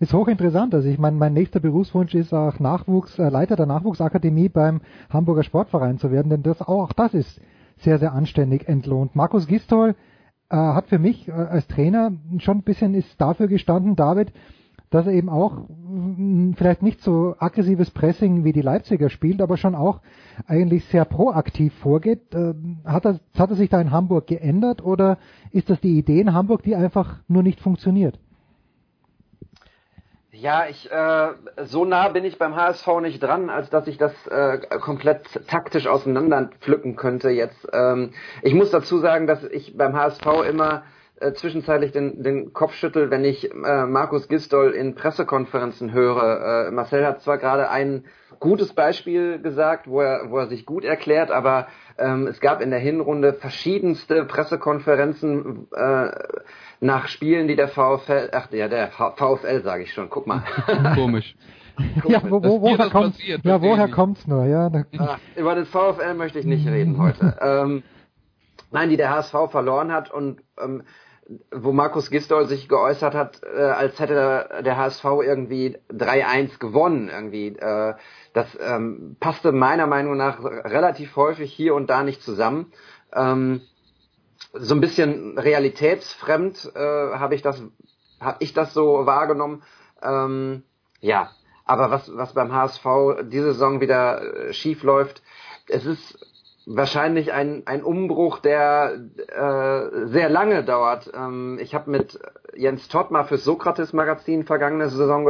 Ist 0.00 0.12
hochinteressant. 0.12 0.74
Also 0.74 0.88
ich 0.88 0.98
meine, 0.98 1.16
mein 1.16 1.34
nächster 1.34 1.60
Berufswunsch 1.60 2.16
ist 2.16 2.34
auch 2.34 2.58
Nachwuchs, 2.58 3.16
äh, 3.20 3.28
Leiter 3.28 3.54
der 3.54 3.66
Nachwuchsakademie 3.66 4.48
beim 4.48 4.80
Hamburger 5.08 5.44
Sportverein 5.44 5.98
zu 5.98 6.10
werden, 6.10 6.30
denn 6.30 6.42
das 6.42 6.60
auch 6.60 6.92
das 6.92 7.14
ist 7.14 7.40
sehr, 7.78 7.98
sehr 7.98 8.12
anständig 8.12 8.68
entlohnt. 8.68 9.14
Markus 9.14 9.46
Gistol 9.46 9.94
äh, 10.50 10.56
hat 10.56 10.88
für 10.88 10.98
mich 10.98 11.28
äh, 11.28 11.32
als 11.32 11.66
Trainer 11.66 12.12
schon 12.38 12.58
ein 12.58 12.62
bisschen 12.62 12.94
ist 12.94 13.20
dafür 13.20 13.48
gestanden, 13.48 13.96
David, 13.96 14.32
dass 14.90 15.06
er 15.06 15.12
eben 15.12 15.28
auch 15.28 15.68
mh, 15.68 16.54
vielleicht 16.56 16.82
nicht 16.82 17.02
so 17.02 17.34
aggressives 17.38 17.90
Pressing 17.90 18.44
wie 18.44 18.52
die 18.52 18.62
Leipziger 18.62 19.10
spielt, 19.10 19.40
aber 19.40 19.56
schon 19.56 19.74
auch 19.74 20.00
eigentlich 20.46 20.84
sehr 20.86 21.04
proaktiv 21.04 21.74
vorgeht. 21.74 22.34
Äh, 22.34 22.54
hat, 22.84 23.04
er, 23.04 23.20
hat 23.36 23.50
er 23.50 23.56
sich 23.56 23.68
da 23.68 23.80
in 23.80 23.90
Hamburg 23.90 24.26
geändert 24.26 24.84
oder 24.84 25.18
ist 25.50 25.70
das 25.70 25.80
die 25.80 25.98
Idee 25.98 26.20
in 26.20 26.32
Hamburg, 26.32 26.62
die 26.62 26.76
einfach 26.76 27.20
nur 27.28 27.42
nicht 27.42 27.60
funktioniert? 27.60 28.18
Ja, 30.38 30.66
ich 30.68 30.90
äh, 30.90 31.28
so 31.64 31.86
nah 31.86 32.08
bin 32.08 32.24
ich 32.24 32.38
beim 32.38 32.56
HSV 32.56 32.86
nicht 33.00 33.22
dran, 33.22 33.48
als 33.48 33.70
dass 33.70 33.86
ich 33.86 33.96
das 33.96 34.12
äh, 34.26 34.58
komplett 34.80 35.26
taktisch 35.46 35.86
auseinander 35.86 36.50
pflücken 36.60 36.94
könnte 36.94 37.30
jetzt. 37.30 37.66
Ähm, 37.72 38.12
ich 38.42 38.52
muss 38.52 38.70
dazu 38.70 38.98
sagen, 38.98 39.26
dass 39.26 39.44
ich 39.44 39.78
beim 39.78 39.96
HSV 39.96 40.26
immer 40.46 40.82
äh, 41.20 41.32
zwischenzeitlich 41.32 41.92
den, 41.92 42.22
den 42.22 42.52
Kopf 42.52 42.74
schüttel, 42.74 43.10
wenn 43.10 43.24
ich 43.24 43.50
äh, 43.50 43.86
Markus 43.86 44.28
Gistol 44.28 44.72
in 44.72 44.94
Pressekonferenzen 44.94 45.92
höre. 45.92 46.66
Äh, 46.66 46.70
Marcel 46.70 47.06
hat 47.06 47.22
zwar 47.22 47.38
gerade 47.38 47.70
ein 47.70 48.04
gutes 48.38 48.74
Beispiel 48.74 49.40
gesagt, 49.40 49.88
wo 49.88 50.02
er, 50.02 50.30
wo 50.30 50.36
er 50.36 50.48
sich 50.48 50.66
gut 50.66 50.84
erklärt, 50.84 51.30
aber 51.30 51.68
ähm, 51.96 52.26
es 52.26 52.40
gab 52.40 52.60
in 52.60 52.70
der 52.70 52.80
Hinrunde 52.80 53.32
verschiedenste 53.32 54.26
Pressekonferenzen. 54.26 55.68
Äh, 55.72 56.10
nach 56.80 57.08
Spielen, 57.08 57.48
die 57.48 57.56
der 57.56 57.68
VfL, 57.68 58.30
ach 58.32 58.50
ja, 58.52 58.68
der 58.68 58.88
VfL 58.90 59.62
sage 59.62 59.84
ich 59.84 59.92
schon, 59.92 60.10
guck 60.10 60.26
mal. 60.26 60.42
Komisch. 60.94 61.36
ja, 62.06 62.22
wo, 62.28 62.42
wo, 62.42 62.62
woher 62.62 62.88
kommt 62.90 63.18
ja, 63.18 63.60
woher 63.60 63.88
kommt's 63.88 64.26
nur? 64.26 64.46
Ja, 64.46 64.70
Ach, 64.98 65.18
über 65.36 65.54
das 65.54 65.68
VfL 65.68 66.14
möchte 66.14 66.38
ich 66.38 66.46
nicht 66.46 66.66
reden 66.68 66.98
heute. 66.98 67.36
ähm, 67.40 67.82
nein, 68.70 68.88
die 68.88 68.96
der 68.96 69.10
HSV 69.10 69.50
verloren 69.50 69.92
hat 69.92 70.10
und 70.10 70.40
ähm, 70.58 70.82
wo 71.50 71.72
Markus 71.72 72.10
Gistol 72.10 72.46
sich 72.46 72.68
geäußert 72.68 73.14
hat, 73.14 73.40
äh, 73.42 73.60
als 73.60 73.98
hätte 73.98 74.62
der 74.64 74.76
HSV 74.76 75.04
irgendwie 75.04 75.76
3-1 75.90 76.58
gewonnen. 76.58 77.08
Irgendwie, 77.12 77.48
äh, 77.48 77.94
das 78.32 78.56
ähm, 78.60 79.16
passte 79.18 79.52
meiner 79.52 79.86
Meinung 79.86 80.16
nach 80.16 80.42
relativ 80.44 81.16
häufig 81.16 81.52
hier 81.52 81.74
und 81.74 81.90
da 81.90 82.04
nicht 82.04 82.22
zusammen. 82.22 82.72
Ähm, 83.12 83.62
so 84.58 84.74
ein 84.74 84.80
bisschen 84.80 85.38
realitätsfremd 85.38 86.72
äh, 86.74 86.78
habe 86.78 87.34
ich 87.34 87.42
das 87.42 87.62
habe 88.20 88.36
ich 88.40 88.54
das 88.54 88.72
so 88.72 89.06
wahrgenommen. 89.06 89.62
Ähm, 90.02 90.62
ja, 91.00 91.30
aber 91.64 91.90
was 91.90 92.14
was 92.16 92.34
beim 92.34 92.52
HSV 92.52 92.86
diese 93.24 93.52
Saison 93.52 93.80
wieder 93.80 94.48
äh, 94.48 94.52
schief 94.52 94.82
läuft, 94.82 95.22
es 95.68 95.84
ist 95.84 96.18
wahrscheinlich 96.66 97.32
ein 97.32 97.62
ein 97.66 97.82
Umbruch, 97.82 98.38
der 98.38 98.98
äh, 99.28 100.06
sehr 100.06 100.28
lange 100.28 100.64
dauert. 100.64 101.10
Ähm, 101.14 101.58
ich 101.60 101.74
habe 101.74 101.90
mit 101.90 102.18
Jens 102.54 102.88
Todd 102.88 103.10
mal 103.10 103.24
fürs 103.24 103.44
Sokrates 103.44 103.92
Magazin 103.92 104.44
vergangene 104.44 104.88
Saison 104.88 105.26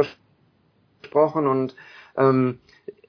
gesprochen 1.01 1.47
und 1.47 1.75
ähm, 2.15 2.59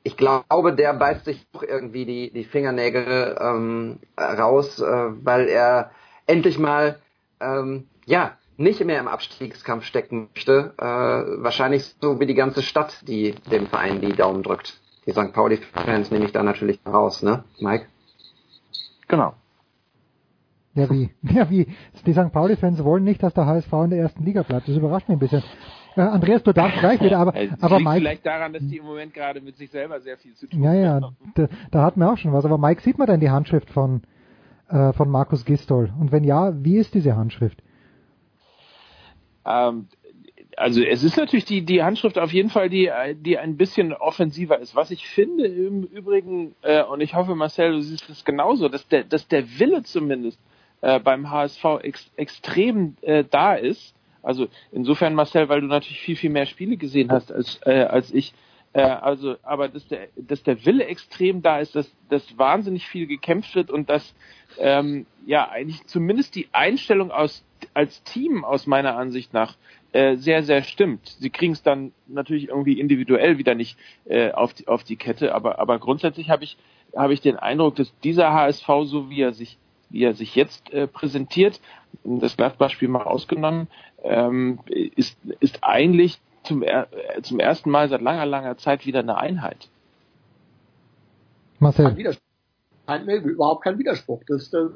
ich 0.02 0.16
glaube, 0.16 0.74
der 0.74 0.94
beißt 0.94 1.26
sich 1.26 1.46
irgendwie 1.60 2.06
die, 2.06 2.32
die 2.32 2.44
Fingernägel 2.44 3.36
ähm, 3.40 3.98
raus, 4.18 4.80
äh, 4.80 4.84
weil 4.84 5.48
er 5.48 5.90
endlich 6.28 6.58
mal 6.58 6.98
ähm, 7.40 7.88
ja 8.06 8.36
nicht 8.56 8.84
mehr 8.84 9.00
im 9.00 9.08
Abstiegskampf 9.08 9.84
stecken 9.84 10.28
möchte. 10.34 10.74
Äh, 10.78 11.42
wahrscheinlich 11.42 11.94
so 12.00 12.20
wie 12.20 12.26
die 12.26 12.34
ganze 12.34 12.62
Stadt, 12.62 13.02
die 13.06 13.34
dem 13.50 13.66
Verein 13.66 14.00
die 14.00 14.12
Daumen 14.12 14.42
drückt. 14.42 14.78
Die 15.06 15.12
St. 15.12 15.32
Pauli-Fans 15.32 16.10
nehme 16.10 16.26
ich 16.26 16.32
da 16.32 16.42
natürlich 16.42 16.80
raus, 16.86 17.22
ne, 17.22 17.44
Mike? 17.60 17.86
Genau. 19.06 19.32
Ja, 20.74 20.90
wie? 20.90 21.10
Ja, 21.22 21.48
wie? 21.50 21.66
Die 22.06 22.12
St. 22.12 22.32
Pauli-Fans 22.32 22.82
wollen 22.84 23.04
nicht, 23.04 23.22
dass 23.22 23.34
der 23.34 23.46
HSV 23.46 23.72
in 23.84 23.90
der 23.90 24.00
ersten 24.00 24.24
Liga 24.24 24.42
bleibt. 24.42 24.68
Das 24.68 24.76
überrascht 24.76 25.08
mich 25.08 25.16
ein 25.16 25.20
bisschen. 25.20 25.42
Äh, 25.96 26.02
Andreas, 26.02 26.42
du 26.42 26.52
darfst 26.52 26.78
gleich 26.80 27.00
wieder, 27.00 27.18
aber, 27.18 27.34
Es 27.34 27.50
aber 27.62 27.78
liegt 27.78 27.88
Mike. 27.88 28.00
vielleicht 28.00 28.26
daran, 28.26 28.52
dass 28.52 28.62
die 28.66 28.76
im 28.76 28.84
Moment 28.84 29.14
gerade 29.14 29.40
mit 29.40 29.56
sich 29.56 29.70
selber 29.70 30.00
sehr 30.00 30.16
viel 30.18 30.34
zu 30.34 30.46
tun 30.46 30.62
Ja, 30.62 30.74
ja, 30.74 31.00
da, 31.34 31.48
da 31.70 31.82
hat 31.82 31.96
man 31.96 32.08
auch 32.08 32.18
schon 32.18 32.32
was. 32.32 32.44
Aber 32.44 32.58
Mike, 32.58 32.82
sieht 32.82 32.98
man 32.98 33.06
denn 33.06 33.20
die 33.20 33.30
Handschrift 33.30 33.70
von, 33.70 34.02
äh, 34.68 34.92
von 34.92 35.08
Markus 35.10 35.44
Gistol? 35.44 35.92
Und 35.98 36.12
wenn 36.12 36.24
ja, 36.24 36.52
wie 36.62 36.76
ist 36.76 36.94
diese 36.94 37.16
Handschrift? 37.16 37.62
Ähm, 39.44 39.88
also 40.56 40.82
es 40.82 41.04
ist 41.04 41.16
natürlich 41.16 41.44
die, 41.44 41.64
die 41.64 41.82
Handschrift 41.82 42.18
auf 42.18 42.32
jeden 42.32 42.50
Fall, 42.50 42.68
die, 42.68 42.90
die 43.20 43.38
ein 43.38 43.56
bisschen 43.56 43.92
offensiver 43.92 44.58
ist. 44.58 44.74
Was 44.74 44.90
ich 44.90 45.06
finde 45.06 45.46
im 45.46 45.84
Übrigen, 45.84 46.54
äh, 46.62 46.82
und 46.82 47.00
ich 47.00 47.14
hoffe, 47.14 47.34
Marcel, 47.34 47.72
du 47.72 47.80
siehst 47.80 48.08
es 48.10 48.24
genauso, 48.24 48.68
dass 48.68 48.86
der, 48.88 49.04
dass 49.04 49.28
der 49.28 49.58
Wille 49.58 49.82
zumindest 49.84 50.40
äh, 50.80 50.98
beim 50.98 51.30
HSV 51.30 51.64
ex, 51.82 52.10
extrem 52.16 52.96
äh, 53.02 53.24
da 53.28 53.54
ist. 53.54 53.94
Also 54.22 54.48
insofern, 54.72 55.14
Marcel, 55.14 55.48
weil 55.48 55.60
du 55.60 55.68
natürlich 55.68 56.00
viel, 56.00 56.16
viel 56.16 56.30
mehr 56.30 56.46
Spiele 56.46 56.76
gesehen 56.76 57.10
hast 57.10 57.32
als, 57.32 57.60
äh, 57.64 57.84
als 57.84 58.12
ich. 58.12 58.34
Äh, 58.72 58.82
also, 58.82 59.36
aber 59.42 59.68
dass 59.68 59.86
der, 59.88 60.08
dass 60.16 60.42
der 60.42 60.64
Wille 60.64 60.84
extrem 60.86 61.42
da 61.42 61.58
ist, 61.60 61.74
dass, 61.74 61.90
dass 62.08 62.36
wahnsinnig 62.38 62.86
viel 62.86 63.06
gekämpft 63.06 63.54
wird 63.54 63.70
und 63.70 63.88
dass 63.88 64.14
ähm, 64.58 65.06
ja 65.26 65.48
eigentlich 65.48 65.86
zumindest 65.86 66.34
die 66.34 66.48
Einstellung 66.52 67.10
aus 67.10 67.44
als 67.74 68.02
Team 68.04 68.44
aus 68.44 68.66
meiner 68.66 68.96
Ansicht 68.96 69.32
nach 69.32 69.56
äh, 69.92 70.16
sehr, 70.16 70.42
sehr 70.42 70.62
stimmt. 70.62 71.16
Sie 71.18 71.30
kriegen 71.30 71.52
es 71.52 71.62
dann 71.62 71.92
natürlich 72.06 72.48
irgendwie 72.48 72.78
individuell 72.78 73.38
wieder 73.38 73.54
nicht 73.54 73.78
äh, 74.04 74.32
auf, 74.32 74.52
die, 74.52 74.68
auf 74.68 74.84
die 74.84 74.96
Kette, 74.96 75.34
aber, 75.34 75.58
aber 75.58 75.78
grundsätzlich 75.78 76.28
habe 76.28 76.44
ich, 76.44 76.58
habe 76.94 77.14
ich 77.14 77.20
den 77.20 77.36
Eindruck, 77.36 77.76
dass 77.76 77.92
dieser 78.00 78.32
HSV, 78.32 78.66
so 78.84 79.08
wie 79.08 79.22
er 79.22 79.32
sich, 79.32 79.56
wie 79.88 80.04
er 80.04 80.14
sich 80.14 80.34
jetzt 80.34 80.70
äh, 80.74 80.86
präsentiert, 80.86 81.60
das 82.04 82.36
Gladbach-Spiel 82.36 82.88
mal 82.88 83.04
ausgenommen, 83.04 83.68
ähm, 84.02 84.60
ist, 84.68 85.16
ist 85.40 85.64
eigentlich 85.64 86.20
zum, 86.48 86.62
er, 86.62 86.88
äh, 86.92 87.22
zum 87.22 87.38
ersten 87.38 87.70
Mal 87.70 87.88
seit 87.88 88.00
langer, 88.00 88.26
langer 88.26 88.56
Zeit 88.56 88.86
wieder 88.86 89.00
eine 89.00 89.16
Einheit. 89.16 89.68
Marcel. 91.58 91.86
Kein 91.86 91.96
Widerspruch. 91.96 92.22
Kein, 92.86 93.06
überhaupt 93.06 93.64
kein 93.64 93.78
Widerspruch. 93.78 94.22
Das, 94.26 94.50
das, 94.50 94.70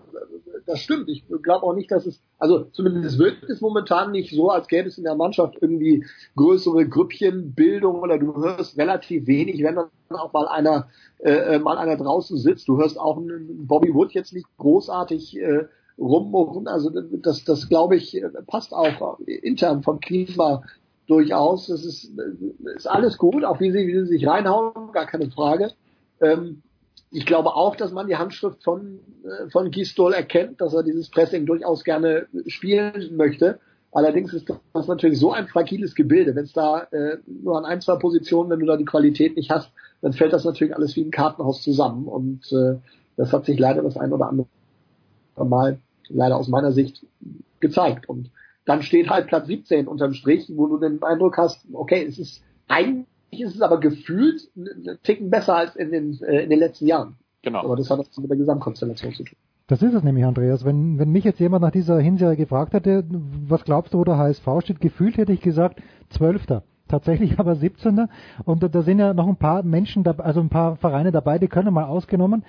das 0.67 0.81
stimmt. 0.81 1.09
Ich 1.09 1.25
glaube 1.43 1.65
auch 1.65 1.75
nicht, 1.75 1.91
dass 1.91 2.05
es, 2.05 2.21
also 2.39 2.65
zumindest 2.73 3.19
wirkt 3.19 3.45
es 3.45 3.63
momentan 3.63 4.13
nicht 4.13 4.35
so, 4.35 4.51
als 4.51 4.69
gäbe 4.69 4.89
es 4.89 4.99
in 4.99 5.05
der 5.05 5.15
Mannschaft 5.15 5.57
irgendwie 5.61 6.05
größere 6.37 6.87
Grüppchenbildung 6.87 8.01
oder 8.01 8.19
du 8.19 8.35
hörst 8.37 8.77
relativ 8.77 9.27
wenig, 9.27 9.63
wenn 9.63 9.77
dann 9.77 9.89
auch 10.11 10.33
mal 10.33 10.47
einer 10.47 10.89
äh, 11.21 11.59
mal 11.59 11.79
einer 11.79 11.97
draußen 11.97 12.37
sitzt. 12.37 12.69
Du 12.69 12.77
hörst 12.77 13.01
auch 13.01 13.17
einen 13.17 13.67
Bobby 13.67 13.95
Wood 13.95 14.13
jetzt 14.13 14.35
nicht 14.35 14.47
großartig 14.59 15.39
äh, 15.39 15.67
rummurren. 15.99 16.69
Also 16.69 16.91
das, 16.91 17.45
das 17.45 17.69
glaube 17.69 17.97
ich, 17.97 18.23
passt 18.47 18.75
auch 18.75 19.21
intern 19.21 19.83
vom 19.83 20.01
Klima 20.01 20.63
durchaus. 21.13 21.67
Das 21.67 21.85
ist, 21.85 22.11
ist 22.77 22.87
alles 22.87 23.19
gut, 23.19 23.45
auch 23.45 23.61
wie 23.61 23.71
sie, 23.71 23.87
wie 23.87 23.99
sie 24.01 24.07
sich 24.07 24.27
reinhauen, 24.27 24.93
gar 24.93 25.07
keine 25.07 25.31
Frage. 25.31 25.73
Ähm, 26.21 26.63
ich 27.11 27.27
glaube 27.27 27.55
auch, 27.55 27.77
dass 27.77 27.93
man 27.93 28.07
die 28.07 28.17
Handschrift 28.17 28.65
von, 28.65 29.01
äh, 29.25 29.51
von 29.51 29.71
Gistol 29.71 30.15
erkennt, 30.15 30.61
dass 30.61 30.73
er 30.73 30.83
dieses 30.83 31.11
Pressing 31.11 31.45
durchaus 31.45 31.85
gerne 31.85 32.27
spielen 32.47 33.17
möchte. 33.17 33.61
Allerdings 33.93 34.33
ist 34.33 34.51
das 34.73 34.89
natürlich 34.89 35.19
so 35.19 35.33
ein 35.33 35.49
fragiles 35.49 35.95
Gebilde. 35.95 36.35
Wenn 36.35 36.45
es 36.45 36.55
da 36.55 36.85
äh, 36.91 37.19
nur 37.27 37.59
an 37.59 37.67
ein, 37.67 37.83
zwei 37.83 37.97
Positionen, 37.97 38.49
wenn 38.49 38.61
du 38.61 38.67
da 38.67 38.79
die 38.79 38.87
Qualität 38.87 39.37
nicht 39.37 39.51
hast, 39.51 39.71
dann 40.01 40.15
fällt 40.15 40.33
das 40.33 40.45
natürlich 40.45 40.75
alles 40.75 40.97
wie 40.97 41.03
ein 41.05 41.11
Kartenhaus 41.11 41.63
zusammen. 41.63 42.07
Und 42.07 42.51
äh, 42.53 42.79
das 43.19 43.35
hat 43.35 43.45
sich 43.45 43.59
leider 43.59 43.83
das 43.83 43.99
ein 43.99 44.13
oder 44.13 44.29
andere 44.29 44.47
Mal, 45.37 45.79
leider 46.09 46.39
aus 46.39 46.49
meiner 46.49 46.73
Sicht, 46.73 47.05
gezeigt. 47.61 48.09
Und 48.09 48.31
dann 48.65 48.83
steht 48.83 49.11
halt 49.11 49.27
Platz 49.27 49.47
17 49.47 49.89
unterm 49.89 50.13
Strich, 50.13 50.51
wo 50.55 50.67
du 50.67 50.79
den 50.79 51.03
Eindruck 51.03 51.37
hast, 51.37 51.67
okay, 51.73 52.05
es 52.07 52.19
ist 52.19 52.43
eigentlich 52.69 53.07
ist 53.31 53.55
es 53.55 53.63
aber 53.63 53.81
gefühlt 53.81 54.49
einen 54.57 54.99
Ticken 55.03 55.31
besser 55.31 55.57
als 55.57 55.77
in 55.77 55.91
den, 55.91 56.21
äh, 56.23 56.43
in 56.45 56.51
den 56.51 56.59
letzten 56.59 56.87
Jahren. 56.87 57.17
Genau. 57.43 57.61
Aber 57.61 57.77
das 57.77 57.91
hat 57.91 57.99
was 57.99 58.17
mit 58.19 58.31
der 58.31 58.37
Gesamtkonstellation 58.37 59.13
zu 59.13 59.25
tun. 59.25 59.37
Das 59.67 59.83
ist 59.83 59.95
es 59.95 60.03
nämlich, 60.03 60.25
Andreas. 60.25 60.65
Wenn, 60.65 60.99
wenn 60.99 61.11
mich 61.11 61.25
jetzt 61.25 61.41
jemand 61.41 61.63
nach 61.63 61.71
dieser 61.71 61.99
Hinserie 61.99 62.37
gefragt 62.37 62.75
hätte, 62.75 63.05
was 63.09 63.65
glaubst 63.65 63.95
du, 63.95 63.99
wo 63.99 64.05
der 64.05 64.19
HSV 64.19 64.47
steht, 64.61 64.81
gefühlt 64.81 65.17
hätte 65.17 65.33
ich 65.33 65.41
gesagt, 65.41 65.81
Zwölfter. 66.11 66.63
Tatsächlich 66.89 67.39
aber 67.39 67.57
17. 67.57 68.07
Und 68.45 68.63
da, 68.63 68.69
da 68.69 68.83
sind 68.83 68.99
ja 68.99 69.15
noch 69.15 69.27
ein 69.27 69.37
paar 69.37 69.63
Menschen, 69.63 70.05
dabei, 70.05 70.25
also 70.25 70.41
ein 70.41 70.51
paar 70.51 70.77
Vereine 70.77 71.11
dabei, 71.11 71.39
die 71.39 71.49
können 71.49 71.73
mal 71.73 71.85
ausgenommen. 71.85 72.45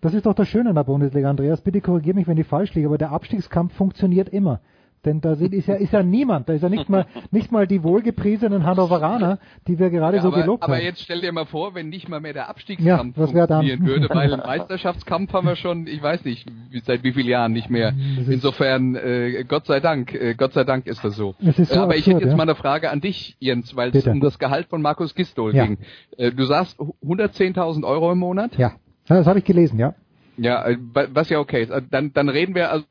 Das 0.00 0.14
ist 0.14 0.26
doch 0.26 0.34
das 0.34 0.48
Schöne 0.48 0.70
in 0.70 0.74
der 0.74 0.84
Bundesliga, 0.84 1.30
Andreas. 1.30 1.62
Bitte 1.62 1.80
korrigiere 1.80 2.16
mich, 2.16 2.26
wenn 2.26 2.36
ich 2.36 2.46
falsch 2.46 2.74
liege, 2.74 2.88
aber 2.88 2.98
der 2.98 3.12
Abstiegskampf 3.12 3.72
funktioniert 3.74 4.28
immer. 4.28 4.60
Denn 5.04 5.20
da 5.20 5.34
sind, 5.36 5.52
ist 5.52 5.68
ja, 5.68 5.74
ist 5.74 5.92
ja 5.92 6.02
niemand, 6.02 6.48
da 6.48 6.54
ist 6.54 6.62
ja 6.62 6.68
nicht 6.68 6.88
mal, 6.88 7.06
nicht 7.30 7.52
mal 7.52 7.66
die 7.66 7.82
wohlgepriesenen 7.82 8.64
Hannoveraner, 8.64 9.38
die 9.68 9.78
wir 9.78 9.90
gerade 9.90 10.16
Ja, 10.16 10.22
so 10.22 10.28
aber, 10.28 10.40
gelobt 10.40 10.62
aber 10.62 10.76
haben. 10.76 10.82
jetzt 10.82 11.02
stell 11.02 11.20
dir 11.20 11.30
mal 11.32 11.44
vor, 11.46 11.74
wenn 11.74 11.88
nicht 11.90 12.08
mal 12.08 12.20
mehr 12.20 12.32
der 12.32 12.48
Abstiegskampf 12.48 13.16
Ja, 13.16 13.26
funktionieren 13.26 13.84
würde, 13.86 14.08
weil 14.10 14.36
Meisterschaftskampf 14.46 15.32
haben 15.32 15.46
wir 15.46 15.56
schon, 15.56 15.86
ich 15.86 16.02
weiß 16.02 16.24
nicht, 16.24 16.46
seit 16.86 17.04
wie 17.04 17.12
vielen 17.12 17.28
Jahren 17.28 17.52
nicht 17.52 17.70
mehr. 17.70 17.92
Insofern, 18.28 18.94
äh, 18.96 19.44
Gott 19.46 19.66
sei 19.66 19.80
Dank, 19.80 20.14
äh, 20.14 20.34
Gott 20.34 20.52
sei 20.52 20.64
Dank 20.64 20.86
ist 20.86 21.04
das 21.04 21.16
so. 21.16 21.34
Es 21.40 21.58
ist 21.58 21.70
so 21.70 21.74
Äh, 21.74 21.82
aber 21.82 21.94
ich 21.96 22.00
absurd, 22.00 22.14
hätte 22.16 22.24
jetzt 22.24 22.30
ja. 22.32 22.36
mal 22.36 22.42
eine 22.44 22.54
Frage 22.54 22.90
an 22.90 23.00
dich, 23.00 23.36
Jens, 23.40 23.76
weil 23.76 23.94
es 23.94 24.06
um 24.06 24.20
das 24.20 24.38
Gehalt 24.38 24.68
von 24.68 24.80
Markus 24.82 25.14
Gistol 25.14 25.54
Ja. 25.54 25.66
ging. 25.66 25.78
Äh, 26.16 26.32
du 26.32 26.44
sagst 26.44 26.78
110.000 26.80 27.84
Euro 27.86 28.10
im 28.12 28.18
Monat? 28.18 28.56
Ja, 28.56 28.72
das 29.06 29.26
habe 29.26 29.38
ich 29.38 29.44
gelesen, 29.44 29.78
ja. 29.78 29.94
Ja, 30.36 30.66
äh, 30.66 30.76
wa- 30.92 31.06
was 31.12 31.28
ja 31.28 31.38
okay 31.38 31.62
ist. 31.62 31.70
Also 31.70 31.86
Dann, 31.90 32.12
dann 32.12 32.28
reden 32.28 32.54
wir 32.54 32.72
also 32.72 32.84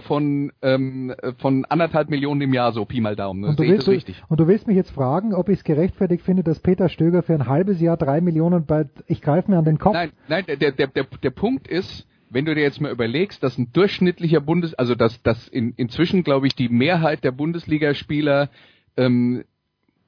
von, 0.00 0.52
ähm, 0.62 1.14
von 1.38 1.64
anderthalb 1.64 2.10
Millionen 2.10 2.40
im 2.40 2.52
Jahr, 2.52 2.72
so 2.72 2.84
Pi 2.84 3.00
mal 3.00 3.16
Daumen. 3.16 3.40
Ne? 3.40 3.48
Und 3.48 3.58
du, 3.58 3.64
willst, 3.64 3.88
richtig? 3.88 4.22
und 4.28 4.40
du 4.40 4.46
willst 4.46 4.66
mich 4.66 4.76
jetzt 4.76 4.90
fragen, 4.90 5.34
ob 5.34 5.48
ich 5.48 5.58
es 5.58 5.64
gerechtfertigt 5.64 6.24
finde, 6.24 6.42
dass 6.42 6.60
Peter 6.60 6.88
Stöger 6.88 7.22
für 7.22 7.34
ein 7.34 7.46
halbes 7.46 7.80
Jahr 7.80 7.96
drei 7.96 8.20
Millionen 8.20 8.66
bei, 8.66 8.86
ich 9.06 9.22
greife 9.22 9.50
mir 9.50 9.58
an 9.58 9.64
den 9.64 9.78
Kopf. 9.78 9.94
Nein, 9.94 10.12
nein, 10.28 10.44
der, 10.46 10.56
der, 10.56 10.88
der, 10.88 11.04
der 11.04 11.30
Punkt 11.30 11.68
ist, 11.68 12.06
wenn 12.30 12.44
du 12.44 12.54
dir 12.54 12.62
jetzt 12.62 12.80
mal 12.80 12.90
überlegst, 12.90 13.42
dass 13.42 13.56
ein 13.56 13.72
durchschnittlicher 13.72 14.40
Bundes, 14.40 14.74
also 14.74 14.94
dass, 14.94 15.22
dass 15.22 15.48
in, 15.48 15.72
inzwischen, 15.76 16.24
glaube 16.24 16.46
ich, 16.46 16.54
die 16.54 16.68
Mehrheit 16.68 17.22
der 17.22 17.32
Bundesligaspieler 17.32 18.50
ähm, 18.96 19.44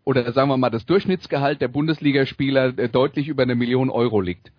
oder 0.04 0.32
sagen 0.32 0.48
wir 0.48 0.56
mal, 0.56 0.70
das 0.70 0.86
Durchschnittsgehalt 0.86 1.60
der 1.60 1.68
Bundesligaspieler 1.68 2.78
äh, 2.78 2.88
deutlich 2.88 3.28
über 3.28 3.42
eine 3.42 3.54
Million 3.54 3.90
Euro 3.90 4.20
liegt. 4.22 4.52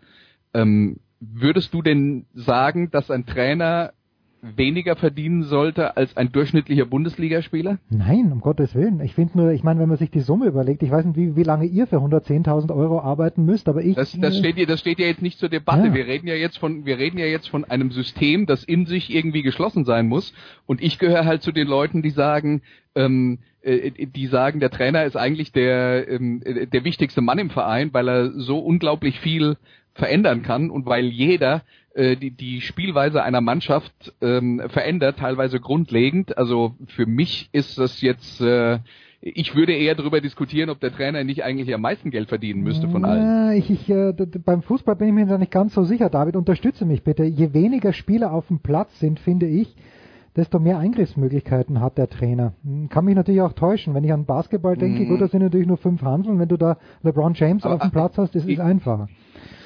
Ähm, 0.54 1.00
würdest 1.20 1.74
du 1.74 1.82
denn 1.82 2.28
sagen, 2.34 2.92
dass 2.92 3.12
ein 3.12 3.26
Trainer 3.26 3.94
weniger 4.42 4.96
verdienen 4.96 5.44
sollte 5.44 5.98
als 5.98 6.16
ein 6.16 6.32
durchschnittlicher 6.32 6.86
Bundesligaspieler? 6.86 7.80
Nein, 7.90 8.32
um 8.32 8.42
Gottes 8.42 8.74
Willen. 8.74 9.02
Ich 9.02 9.14
finde 9.14 9.38
nur, 9.38 9.52
ich 9.52 9.64
meine, 9.64 9.80
wenn 9.80 9.90
man 9.90 9.98
sich 9.98 10.12
die 10.12 10.22
Summe 10.22 10.48
überlegt, 10.48 10.82
ich 10.84 10.92
weiß 10.92 11.06
nicht, 11.06 11.18
wie, 11.18 11.36
wie 11.36 11.44
lange 11.44 11.66
ihr 11.66 11.88
für 11.88 11.98
110.000 11.98 12.74
Euro 12.74 13.02
arbeiten 13.02 13.46
müsst, 13.46 13.68
aber 13.68 13.82
ich. 13.82 13.96
Das, 13.96 14.18
das, 14.20 14.36
äh, 14.36 14.40
steht 14.40 14.58
ja, 14.58 14.66
das 14.66 14.80
steht 14.80 15.00
ja 15.00 15.08
jetzt 15.08 15.22
nicht 15.22 15.40
zur 15.40 15.50
Debatte. 15.50 15.88
Ja. 15.88 15.94
Wir 15.94 16.08
reden 16.08 16.28
ja 16.28 16.36
jetzt 16.36 16.58
von, 16.58 16.86
wir 16.86 16.98
reden 16.98 17.18
ja 17.18 17.26
jetzt 17.26 17.50
von 17.50 17.66
einem 17.66 17.92
System, 17.92 18.46
das 18.46 18.64
in 18.64 18.86
sich 18.86 19.14
irgendwie 19.14 19.42
geschlossen 19.42 19.84
sein 19.86 20.08
muss. 20.08 20.34
Und 20.66 20.82
ich 20.82 21.00
gehöre 21.00 21.26
halt 21.26 21.42
zu 21.42 21.52
den 21.52 21.68
Leuten, 21.68 22.02
die 22.02 22.12
sagen, 22.12 22.62
ähm, 22.96 23.40
äh, 23.62 23.92
die 23.92 24.28
sagen, 24.28 24.60
der 24.60 24.70
Trainer 24.70 25.04
ist 25.04 25.18
eigentlich 25.18 25.52
der, 25.52 26.08
ähm, 26.10 26.42
äh, 26.46 26.66
der 26.66 26.84
wichtigste 26.86 27.22
Mann 27.22 27.40
im 27.40 27.50
Verein, 27.50 27.94
weil 27.94 28.08
er 28.08 28.32
so 28.32 28.60
unglaublich 28.60 29.20
viel 29.20 29.58
verändern 29.94 30.44
kann 30.44 30.70
und 30.70 30.86
weil 30.86 31.06
jeder 31.06 31.64
äh, 32.00 32.16
die, 32.16 32.32
die 32.32 32.62
Spielweise 32.62 33.22
einer 33.24 33.42
Mannschaft 33.42 34.14
ähm, 34.22 34.62
verändert, 34.70 35.20
teilweise 35.20 35.60
grundlegend. 35.60 36.38
Also 36.38 36.74
für 36.88 37.06
mich 37.06 37.50
ist 37.52 37.78
das 37.78 38.02
jetzt, 38.02 38.40
äh, 38.40 38.80
ich 39.22 39.54
würde 39.54 39.74
eher 39.74 39.96
darüber 39.96 40.22
diskutieren, 40.22 40.70
ob 40.70 40.80
der 40.80 40.94
Trainer 40.94 41.26
nicht 41.26 41.44
eigentlich 41.44 41.74
am 41.76 41.82
meisten 41.82 42.10
Geld 42.10 42.30
verdienen 42.30 42.62
müsste 42.62 42.88
von 42.88 43.04
allen. 43.04 43.58
Ich, 43.58 43.70
ich, 43.70 43.90
äh, 43.90 44.14
beim 44.46 44.62
Fußball 44.62 44.96
bin 44.96 45.10
ich 45.10 45.14
mir 45.14 45.26
da 45.26 45.38
nicht 45.38 45.52
ganz 45.52 45.74
so 45.74 45.84
sicher. 45.84 46.10
David, 46.10 46.38
unterstütze 46.38 46.86
mich 46.86 47.04
bitte. 47.04 47.26
Je 47.26 47.54
weniger 47.54 47.92
Spieler 47.92 48.32
auf 48.32 48.48
dem 48.48 48.60
Platz 48.60 48.98
sind, 49.00 49.20
finde 49.20 49.48
ich, 49.48 49.76
desto 50.38 50.60
mehr 50.60 50.78
Eingriffsmöglichkeiten 50.78 51.82
hat 51.82 51.98
der 51.98 52.08
Trainer. 52.08 52.54
Hm, 52.64 52.88
Kann 52.88 53.04
mich 53.04 53.16
natürlich 53.16 53.42
auch 53.42 53.52
täuschen. 53.54 53.94
Wenn 53.94 54.06
ich 54.06 54.14
an 54.14 54.24
Basketball 54.24 54.78
denke, 54.78 55.04
Mhm. 55.04 55.10
gut, 55.10 55.22
da 55.22 55.28
sind 55.28 55.42
natürlich 55.42 55.68
nur 55.68 55.78
fünf 55.78 56.02
Hanseln. 56.02 56.40
Wenn 56.40 56.48
du 56.48 56.56
da 56.56 56.78
LeBron 57.04 57.34
James 57.34 57.66
Aber, 57.66 57.76
auf 57.76 57.82
dem 57.82 57.92
Platz 57.92 58.18
hast, 58.18 58.36
ist 58.36 58.48
es 58.48 58.60
einfacher. 58.60 59.10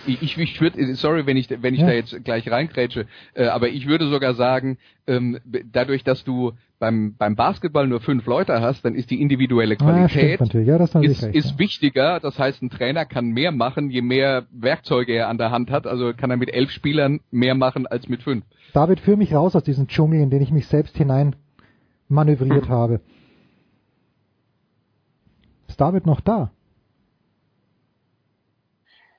Ich, 0.06 0.38
ich, 0.38 0.62
würde, 0.62 0.96
sorry, 0.96 1.26
wenn 1.26 1.38
ich, 1.38 1.50
wenn 1.50 1.74
ich 1.74 1.82
Ja. 1.82 1.88
da 1.88 1.94
jetzt 1.94 2.24
gleich 2.24 2.50
reingrätsche, 2.50 3.06
äh, 3.34 3.46
aber 3.46 3.70
ich 3.70 3.88
würde 3.88 4.10
sogar 4.10 4.34
sagen, 4.34 4.78
ähm, 5.08 5.40
dadurch, 5.72 6.04
dass 6.04 6.24
du 6.24 6.54
beim, 6.80 7.16
beim 7.16 7.36
Basketball 7.36 7.88
nur 7.88 8.02
fünf 8.02 8.26
Leute 8.26 8.60
hast, 8.60 8.84
dann 8.84 8.96
ist 8.96 9.10
die 9.10 9.22
individuelle 9.22 9.76
Ah, 9.76 9.84
Qualität 9.84 10.42
natürlich. 10.42 10.68
Ja, 10.68 10.76
ist, 10.76 10.96
recht, 10.96 11.36
ist 11.36 11.58
wichtiger. 11.58 12.20
Das 12.20 12.38
heißt, 12.38 12.62
ein 12.62 12.70
Trainer 12.70 13.06
kann 13.06 13.28
mehr 13.28 13.54
machen, 13.54 13.90
je 13.90 14.02
mehr 14.02 14.46
Werkzeuge 14.52 15.14
er 15.14 15.30
an 15.30 15.38
der 15.38 15.52
Hand 15.52 15.72
hat. 15.72 15.88
Also 15.88 16.14
kann 16.14 16.30
er 16.30 16.38
mit 16.38 16.54
elf 16.54 16.72
Spielern 16.72 17.22
mehr 17.32 17.56
machen 17.56 17.88
als 17.88 18.10
mit 18.10 18.22
fünf. 18.22 18.44
David, 18.74 19.00
führ 19.00 19.16
mich 19.16 19.34
raus 19.34 19.56
aus 19.56 19.64
diesem 19.64 19.88
Dschungel, 19.88 20.20
in 20.20 20.30
den 20.30 20.42
ich 20.42 20.52
mich 20.52 20.68
selbst 20.68 20.98
hinein 20.98 21.36
manövriert 22.10 22.68
habe. 22.68 23.00
Ist 25.68 25.80
David 25.80 26.06
noch 26.06 26.22
da? 26.22 26.52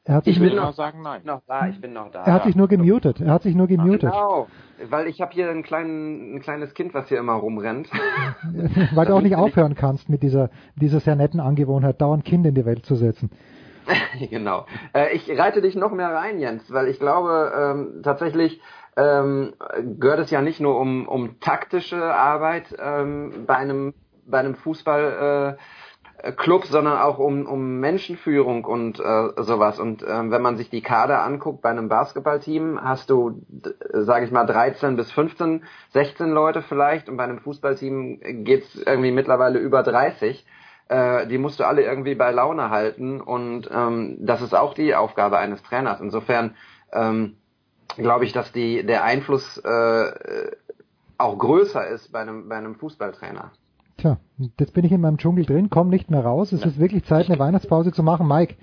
Er 0.06 0.16
hat 0.16 0.26
Ich 0.26 0.34
sich 0.34 0.42
bin 0.42 0.54
nur, 0.54 0.66
noch, 0.66 0.74
sagen 0.74 1.00
nein. 1.02 1.22
noch 1.24 1.40
da, 1.46 1.66
ich 1.68 1.80
bin 1.80 1.94
noch 1.94 2.10
da. 2.10 2.24
er 2.24 2.32
hat 2.34 2.44
sich 2.44 2.54
nur 2.56 2.68
gemutet. 2.68 3.20
Er 3.20 3.32
hat 3.32 3.42
sich 3.42 3.54
nur 3.54 3.66
gemutet. 3.66 4.10
Genau, 4.12 4.48
weil 4.90 5.06
ich 5.06 5.22
habe 5.22 5.32
hier 5.32 5.48
einen 5.50 5.62
kleinen, 5.62 6.34
ein 6.36 6.40
kleines 6.40 6.74
Kind, 6.74 6.92
was 6.92 7.08
hier 7.08 7.18
immer 7.18 7.32
rumrennt. 7.34 7.88
Weil 8.94 9.06
du 9.06 9.14
auch 9.14 9.22
nicht 9.22 9.36
aufhören 9.36 9.74
kannst 9.74 10.08
mit 10.10 10.22
dieser, 10.22 10.50
dieser 10.76 11.00
sehr 11.00 11.16
netten 11.16 11.40
Angewohnheit, 11.40 12.00
dauernd 12.02 12.24
Kinder 12.24 12.50
in 12.50 12.54
die 12.54 12.66
Welt 12.66 12.84
zu 12.84 12.96
setzen. 12.96 13.30
genau. 14.30 14.66
Äh, 14.92 15.14
ich 15.14 15.30
reite 15.38 15.62
dich 15.62 15.74
noch 15.74 15.92
mehr 15.92 16.10
rein, 16.12 16.38
Jens, 16.38 16.70
weil 16.72 16.88
ich 16.88 16.98
glaube, 16.98 17.52
ähm, 17.56 18.02
tatsächlich 18.02 18.60
ähm, 18.96 19.54
gehört 19.98 20.20
es 20.20 20.30
ja 20.30 20.42
nicht 20.42 20.60
nur 20.60 20.78
um, 20.78 21.08
um 21.08 21.40
taktische 21.40 22.02
Arbeit 22.14 22.74
ähm, 22.78 23.44
bei 23.46 23.56
einem 23.56 23.94
bei 24.26 24.38
einem 24.38 24.54
Fußball 24.54 25.56
äh, 25.58 25.62
Club, 26.32 26.64
sondern 26.66 26.98
auch 26.98 27.18
um, 27.18 27.46
um 27.46 27.80
Menschenführung 27.80 28.64
und 28.64 28.98
äh, 28.98 29.42
sowas. 29.42 29.78
Und 29.78 30.04
ähm, 30.06 30.30
wenn 30.30 30.42
man 30.42 30.56
sich 30.56 30.70
die 30.70 30.80
Kader 30.80 31.22
anguckt 31.22 31.60
bei 31.60 31.70
einem 31.70 31.88
Basketballteam, 31.88 32.80
hast 32.82 33.10
du, 33.10 33.42
sage 33.92 34.24
ich 34.24 34.30
mal, 34.30 34.46
13 34.46 34.96
bis 34.96 35.10
15, 35.12 35.64
16 35.92 36.30
Leute 36.30 36.62
vielleicht 36.62 37.08
und 37.08 37.16
bei 37.16 37.24
einem 37.24 37.40
Fußballteam 37.40 38.44
geht's 38.44 38.74
irgendwie 38.74 39.10
mittlerweile 39.10 39.58
über 39.58 39.82
30. 39.82 40.46
Äh, 40.88 41.26
die 41.26 41.38
musst 41.38 41.60
du 41.60 41.64
alle 41.64 41.82
irgendwie 41.82 42.14
bei 42.14 42.30
Laune 42.30 42.70
halten 42.70 43.20
und 43.20 43.68
ähm, 43.72 44.16
das 44.20 44.40
ist 44.40 44.54
auch 44.54 44.74
die 44.74 44.94
Aufgabe 44.94 45.38
eines 45.38 45.62
Trainers. 45.62 46.00
Insofern 46.00 46.56
ähm, 46.92 47.36
glaube 47.96 48.24
ich, 48.24 48.32
dass 48.32 48.52
die, 48.52 48.84
der 48.84 49.04
Einfluss 49.04 49.58
äh, 49.58 50.50
auch 51.18 51.38
größer 51.38 51.86
ist 51.88 52.12
bei 52.12 52.20
einem, 52.20 52.48
bei 52.48 52.56
einem 52.56 52.74
Fußballtrainer. 52.76 53.52
Tja, 53.96 54.18
jetzt 54.58 54.74
bin 54.74 54.84
ich 54.84 54.92
in 54.92 55.00
meinem 55.00 55.18
Dschungel 55.18 55.44
drin, 55.46 55.70
komme 55.70 55.90
nicht 55.90 56.10
mehr 56.10 56.24
raus. 56.24 56.52
Es 56.52 56.64
ist 56.64 56.78
wirklich 56.78 57.04
Zeit, 57.04 57.28
eine 57.28 57.38
Weihnachtspause 57.38 57.92
zu 57.92 58.02
machen. 58.02 58.26
Mike, 58.26 58.56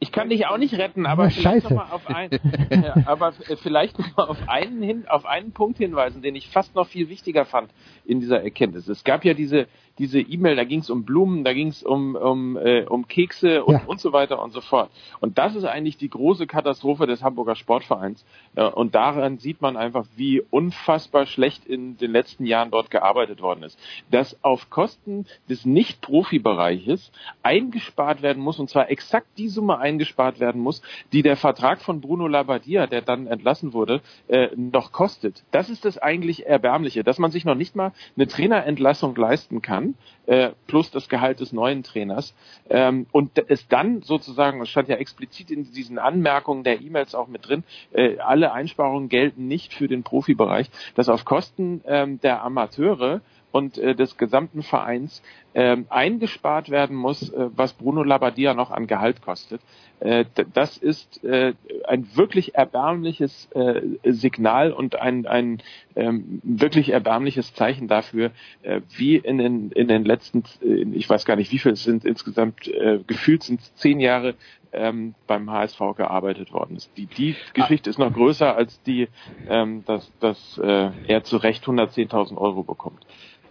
Ich 0.00 0.12
kann 0.12 0.28
dich 0.28 0.46
auch 0.46 0.58
nicht 0.58 0.74
retten, 0.74 1.06
aber 1.06 1.24
Na, 1.24 1.30
vielleicht 1.30 1.62
scheiße. 1.64 1.74
noch 1.74 1.88
mal 1.88 1.94
auf 1.94 2.06
ein, 2.08 2.30
aber 3.06 3.32
vielleicht 3.62 3.98
noch 3.98 4.16
mal 4.16 4.24
auf 4.24 4.48
einen 4.48 4.82
hin, 4.82 5.04
auf 5.08 5.24
einen 5.24 5.52
Punkt 5.52 5.78
hinweisen, 5.78 6.20
den 6.20 6.34
ich 6.34 6.50
fast 6.50 6.74
noch 6.74 6.88
viel 6.88 7.08
wichtiger 7.08 7.44
fand 7.44 7.70
in 8.04 8.20
dieser 8.20 8.42
Erkenntnis. 8.42 8.88
Es 8.88 9.04
gab 9.04 9.24
ja 9.24 9.34
diese 9.34 9.66
diese 9.96 10.18
E-Mail, 10.18 10.56
da 10.56 10.64
ging 10.64 10.80
es 10.80 10.90
um 10.90 11.04
Blumen, 11.04 11.44
da 11.44 11.52
ging 11.52 11.68
es 11.68 11.84
um 11.84 12.16
um 12.16 12.56
äh, 12.56 12.82
um 12.84 13.06
Kekse 13.06 13.64
und 13.64 13.74
Ja. 13.74 13.82
und 13.86 14.00
so 14.00 14.12
weiter 14.12 14.42
und 14.42 14.52
so 14.52 14.60
fort. 14.60 14.90
Und 15.20 15.38
das 15.38 15.54
ist 15.54 15.64
eigentlich 15.64 15.96
die 15.96 16.10
große 16.10 16.48
Katastrophe 16.48 17.06
des 17.06 17.22
Hamburger 17.22 17.54
Sportvereins. 17.54 18.24
Äh, 18.56 18.64
und 18.64 18.94
daran 18.96 19.38
sieht 19.38 19.62
man 19.62 19.76
einfach, 19.76 20.04
wie 20.16 20.42
unfassbar 20.50 21.26
schlecht 21.26 21.64
in 21.66 21.96
den 21.96 22.10
letzten 22.10 22.44
Jahren 22.44 22.72
dort 22.72 22.90
gearbeitet 22.90 23.40
worden 23.40 23.62
ist. 23.62 23.78
Dass 24.10 24.36
auf 24.42 24.68
Kosten 24.68 25.26
des 25.48 25.64
Nicht-Profi-Bereiches 25.64 27.12
eingespart 27.42 28.22
werden 28.22 28.42
muss, 28.42 28.58
und 28.58 28.68
zwar 28.68 28.90
exakt 28.90 29.28
die 29.38 29.48
Summe 29.48 29.78
eingespart 29.78 30.40
werden 30.40 30.60
muss, 30.60 30.82
die 31.12 31.22
der 31.22 31.36
Vertrag 31.36 31.80
von 31.80 32.00
Bruno 32.00 32.26
Labbadia, 32.26 32.86
der 32.88 33.02
dann 33.02 33.26
entlassen 33.28 33.72
wurde, 33.72 34.00
äh, 34.26 34.48
noch 34.56 34.90
kostet. 34.92 35.44
Das 35.52 35.70
ist 35.70 35.84
das 35.84 35.98
eigentlich 35.98 36.46
Erbärmliche, 36.46 37.04
dass 37.04 37.18
man 37.18 37.30
sich 37.30 37.44
noch 37.44 37.54
nicht 37.54 37.76
mal 37.76 37.92
eine 38.16 38.26
Trainerentlassung 38.26 39.14
leisten 39.16 39.62
kann, 39.62 39.94
äh, 40.26 40.50
plus 40.66 40.90
das 40.90 41.08
Gehalt 41.08 41.40
des 41.40 41.52
neuen 41.52 41.82
Trainers. 41.82 42.34
Ähm, 42.70 43.06
und 43.12 43.30
es 43.48 43.68
dann 43.68 44.02
sozusagen, 44.02 44.60
es 44.62 44.68
stand 44.68 44.88
ja 44.88 44.96
explizit 44.96 45.50
in 45.50 45.70
diesen 45.72 45.98
Anmerkungen 45.98 46.64
der 46.64 46.80
E-Mails 46.80 47.14
auch 47.14 47.28
mit 47.28 47.48
drin, 47.48 47.64
äh, 47.92 48.18
alle 48.18 48.52
Einsparungen 48.52 49.08
gelten 49.08 49.48
nicht 49.48 49.74
für 49.74 49.88
den 49.88 50.02
Profibereich, 50.02 50.70
dass 50.94 51.08
auf 51.08 51.24
Kosten 51.24 51.82
ähm, 51.86 52.20
der 52.20 52.42
Amateure 52.42 53.20
und 53.54 53.78
äh, 53.78 53.94
des 53.94 54.16
gesamten 54.16 54.64
Vereins 54.64 55.22
ähm, 55.54 55.86
eingespart 55.88 56.70
werden 56.70 56.96
muss, 56.96 57.32
äh, 57.32 57.50
was 57.54 57.72
Bruno 57.72 58.02
Labbadia 58.02 58.52
noch 58.52 58.72
an 58.72 58.88
Gehalt 58.88 59.22
kostet. 59.22 59.60
Äh, 60.00 60.24
das 60.54 60.76
ist 60.76 61.22
äh, 61.22 61.54
ein 61.86 62.16
wirklich 62.16 62.56
erbärmliches 62.56 63.48
äh, 63.52 63.80
Signal 64.02 64.72
und 64.72 64.96
ein, 64.96 65.26
ein 65.26 65.62
ähm, 65.94 66.40
wirklich 66.42 66.88
erbärmliches 66.88 67.54
Zeichen 67.54 67.86
dafür, 67.86 68.32
äh, 68.62 68.80
wie 68.96 69.18
in 69.18 69.38
den, 69.38 69.70
in 69.70 69.86
den 69.86 70.04
letzten, 70.04 70.42
äh, 70.60 70.86
ich 70.92 71.08
weiß 71.08 71.24
gar 71.24 71.36
nicht, 71.36 71.52
wie 71.52 71.60
viel 71.60 71.72
es 71.72 71.84
sind 71.84 72.04
insgesamt, 72.04 72.66
äh, 72.66 72.98
gefühlt 73.06 73.44
sind 73.44 73.60
zehn 73.76 74.00
Jahre 74.00 74.34
ähm, 74.74 75.14
beim 75.26 75.50
HSV 75.50 75.78
gearbeitet 75.96 76.52
worden 76.52 76.76
ist. 76.76 76.90
Die, 76.96 77.06
die 77.06 77.36
Geschichte 77.52 77.90
ist 77.90 77.98
noch 77.98 78.12
größer 78.12 78.54
als 78.54 78.82
die, 78.82 79.08
ähm, 79.48 79.84
dass, 79.86 80.12
dass 80.20 80.58
äh, 80.58 80.90
er 81.06 81.24
zu 81.24 81.36
Recht 81.36 81.64
110.000 81.64 82.36
Euro 82.36 82.62
bekommt. 82.62 83.04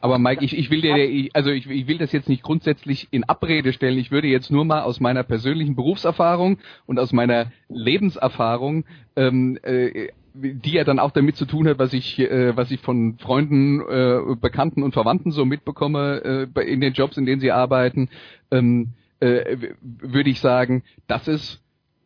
Aber 0.03 0.19
Mike, 0.19 0.43
ich, 0.43 0.57
ich 0.57 0.69
will 0.69 0.81
dir, 0.81 1.29
also 1.33 1.49
ich, 1.49 1.65
ich 1.69 1.87
will 1.87 1.97
das 1.97 2.11
jetzt 2.11 2.27
nicht 2.27 2.43
grundsätzlich 2.43 3.07
in 3.11 3.23
Abrede 3.23 3.71
stellen. 3.71 3.97
Ich 3.97 4.11
würde 4.11 4.27
jetzt 4.27 4.51
nur 4.51 4.65
mal 4.65 4.81
aus 4.81 4.99
meiner 4.99 5.23
persönlichen 5.23 5.77
Berufserfahrung 5.77 6.57
und 6.85 6.99
aus 6.99 7.13
meiner 7.13 7.53
Lebenserfahrung, 7.69 8.83
ähm, 9.15 9.57
äh, 9.63 10.09
die 10.33 10.73
ja 10.73 10.83
dann 10.83 10.99
auch 10.99 11.11
damit 11.11 11.37
zu 11.37 11.45
tun 11.45 11.69
hat, 11.69 11.79
was 11.79 11.93
ich, 11.93 12.19
äh, 12.19 12.57
was 12.57 12.69
ich 12.71 12.81
von 12.81 13.17
Freunden, 13.17 13.79
äh, 13.79 14.35
Bekannten 14.35 14.83
und 14.83 14.93
Verwandten 14.93 15.31
so 15.31 15.45
mitbekomme 15.45 16.49
äh, 16.53 16.61
in 16.69 16.81
den 16.81 16.91
Jobs, 16.91 17.15
in 17.15 17.25
denen 17.25 17.39
sie 17.39 17.51
arbeiten, 17.51 18.09
ähm, 18.51 18.89
äh, 19.23 19.73
würde 19.81 20.29
ich 20.29 20.39
sagen, 20.39 20.83
das 21.07 21.27
ist 21.27 21.61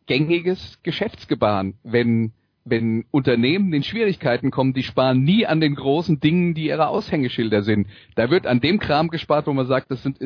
gängiges 0.06 0.78
Geschäftsgebaren, 0.82 1.74
wenn 1.82 2.32
wenn 2.70 3.04
Unternehmen 3.10 3.72
in 3.72 3.82
Schwierigkeiten 3.82 4.50
kommen, 4.50 4.74
die 4.74 4.82
sparen 4.82 5.22
nie 5.22 5.46
an 5.46 5.60
den 5.60 5.74
großen 5.74 6.20
Dingen, 6.20 6.54
die 6.54 6.66
ihre 6.66 6.88
Aushängeschilder 6.88 7.62
sind. 7.62 7.86
Da 8.14 8.30
wird 8.30 8.46
an 8.46 8.60
dem 8.60 8.78
Kram 8.78 9.08
gespart, 9.08 9.46
wo 9.46 9.52
man 9.52 9.66
sagt, 9.66 9.90
das 9.90 10.02
sind, 10.02 10.18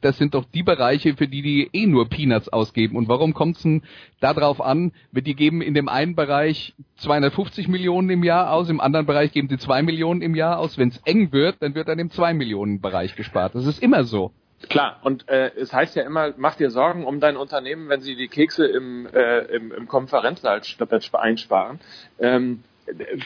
das 0.00 0.18
sind 0.18 0.34
doch 0.34 0.44
die 0.44 0.62
Bereiche, 0.62 1.16
für 1.16 1.28
die 1.28 1.42
die 1.42 1.68
eh 1.72 1.86
nur 1.86 2.08
Peanuts 2.08 2.48
ausgeben. 2.48 2.96
Und 2.96 3.08
warum 3.08 3.34
kommt 3.34 3.56
es 3.56 3.62
denn 3.62 3.82
darauf 4.20 4.60
an, 4.60 4.92
die 5.12 5.34
geben 5.34 5.62
in 5.62 5.74
dem 5.74 5.88
einen 5.88 6.14
Bereich 6.14 6.74
250 6.96 7.68
Millionen 7.68 8.10
im 8.10 8.24
Jahr 8.24 8.52
aus, 8.52 8.68
im 8.68 8.80
anderen 8.80 9.06
Bereich 9.06 9.32
geben 9.32 9.48
sie 9.48 9.58
2 9.58 9.82
Millionen 9.82 10.22
im 10.22 10.34
Jahr 10.34 10.58
aus. 10.58 10.78
Wenn 10.78 10.88
es 10.88 10.98
eng 11.04 11.32
wird, 11.32 11.56
dann 11.60 11.74
wird 11.74 11.88
an 11.88 11.98
dem 11.98 12.10
2 12.10 12.34
Millionen 12.34 12.80
Bereich 12.80 13.16
gespart. 13.16 13.54
Das 13.54 13.66
ist 13.66 13.82
immer 13.82 14.04
so. 14.04 14.32
Klar, 14.68 15.00
und 15.02 15.28
äh, 15.28 15.50
es 15.56 15.72
heißt 15.72 15.96
ja 15.96 16.02
immer, 16.02 16.34
mach 16.36 16.54
dir 16.56 16.70
Sorgen 16.70 17.06
um 17.06 17.18
dein 17.18 17.36
Unternehmen, 17.36 17.88
wenn 17.88 18.02
sie 18.02 18.14
die 18.14 18.28
Kekse 18.28 18.66
im, 18.66 19.06
äh, 19.06 19.40
im, 19.46 19.72
im 19.72 19.88
Konferenzsaal 19.88 20.58
st- 20.58 21.14
einsparen. 21.16 21.80
Ähm, 22.18 22.62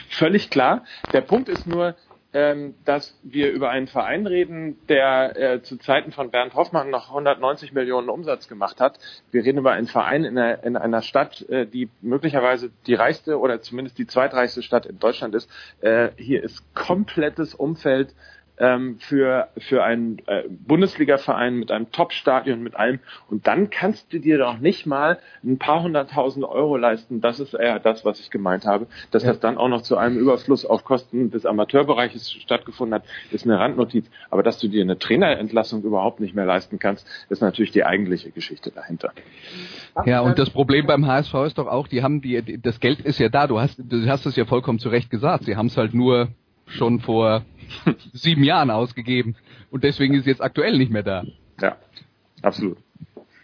völlig 0.09 0.49
klar. 0.49 0.85
Der 1.11 1.21
Punkt 1.21 1.49
ist 1.49 1.67
nur, 1.67 1.95
ähm, 2.33 2.75
dass 2.83 3.17
wir 3.23 3.51
über 3.51 3.69
einen 3.69 3.87
Verein 3.87 4.27
reden, 4.27 4.77
der 4.87 5.37
äh, 5.37 5.61
zu 5.61 5.77
Zeiten 5.77 6.11
von 6.11 6.31
Bernd 6.31 6.53
Hoffmann 6.53 6.89
noch 6.89 7.07
190 7.09 7.73
Millionen 7.73 8.09
Umsatz 8.09 8.47
gemacht 8.47 8.79
hat. 8.81 8.99
Wir 9.31 9.43
reden 9.43 9.59
über 9.59 9.71
einen 9.71 9.87
Verein 9.87 10.23
in 10.25 10.37
einer, 10.37 10.63
in 10.63 10.75
einer 10.77 11.01
Stadt, 11.01 11.47
äh, 11.49 11.65
die 11.65 11.89
möglicherweise 12.01 12.71
die 12.87 12.93
reichste 12.93 13.39
oder 13.39 13.61
zumindest 13.61 13.97
die 13.97 14.07
zweitreichste 14.07 14.63
Stadt 14.63 14.85
in 14.85 14.99
Deutschland 14.99 15.33
ist. 15.35 15.49
Äh, 15.81 16.09
hier 16.17 16.43
ist 16.43 16.63
komplettes 16.75 17.55
Umfeld 17.55 18.13
ähm, 18.57 18.97
für, 18.99 19.47
für 19.57 19.83
einen 19.83 20.19
äh, 20.27 20.43
Bundesliga-Verein 20.49 21.55
mit 21.55 21.71
einem 21.71 21.91
Top-Stadion, 21.91 22.61
mit 22.63 22.75
allem. 22.75 22.99
Und 23.29 23.47
dann 23.47 23.69
kannst 23.69 24.11
du 24.13 24.19
dir 24.19 24.37
doch 24.37 24.59
nicht 24.59 24.85
mal 24.85 25.19
ein 25.43 25.57
paar 25.57 25.83
hunderttausend 25.83 26.45
Euro 26.45 26.77
leisten. 26.77 27.21
Das 27.21 27.39
ist 27.39 27.53
eher 27.53 27.79
das, 27.79 28.05
was 28.05 28.19
ich 28.19 28.29
gemeint 28.29 28.65
habe. 28.65 28.87
Dass 29.11 29.23
das 29.23 29.39
dann 29.39 29.57
auch 29.57 29.67
noch 29.69 29.81
zu 29.81 29.97
einem 29.97 30.17
Überfluss 30.17 30.65
auf 30.65 30.83
Kosten 30.83 31.31
des 31.31 31.45
Amateurbereiches 31.45 32.31
stattgefunden 32.31 32.95
hat, 32.95 33.03
ist 33.31 33.45
eine 33.45 33.59
Randnotiz. 33.59 34.09
Aber 34.29 34.43
dass 34.43 34.59
du 34.59 34.67
dir 34.67 34.83
eine 34.83 34.97
Trainerentlassung 34.97 35.83
überhaupt 35.83 36.19
nicht 36.19 36.35
mehr 36.35 36.45
leisten 36.45 36.79
kannst, 36.79 37.07
ist 37.29 37.41
natürlich 37.41 37.71
die 37.71 37.83
eigentliche 37.83 38.31
Geschichte 38.31 38.71
dahinter. 38.71 39.11
Ja, 40.05 40.21
und 40.21 40.37
das 40.39 40.49
Problem 40.49 40.85
beim 40.87 41.05
HSV 41.07 41.33
ist 41.45 41.57
doch 41.57 41.67
auch, 41.67 41.87
die 41.87 42.03
haben 42.03 42.21
die- 42.21 42.59
das 42.61 42.79
Geld 42.79 43.01
ist 43.01 43.19
ja 43.19 43.29
da. 43.29 43.47
Du 43.47 43.59
hast, 43.59 43.77
du 43.79 44.05
hast 44.07 44.25
es 44.25 44.35
ja 44.35 44.45
vollkommen 44.45 44.79
zu 44.79 44.89
Recht 44.89 45.09
gesagt. 45.09 45.43
Sie 45.45 45.55
haben 45.55 45.67
es 45.67 45.77
halt 45.77 45.93
nur 45.93 46.29
schon 46.65 46.99
vor 46.99 47.43
sieben 48.13 48.43
Jahren 48.43 48.71
ausgegeben 48.71 49.35
und 49.71 49.83
deswegen 49.83 50.13
ist 50.13 50.21
es 50.21 50.27
jetzt 50.27 50.41
aktuell 50.41 50.77
nicht 50.77 50.91
mehr 50.91 51.03
da. 51.03 51.23
Ja, 51.61 51.77
absolut. 52.41 52.77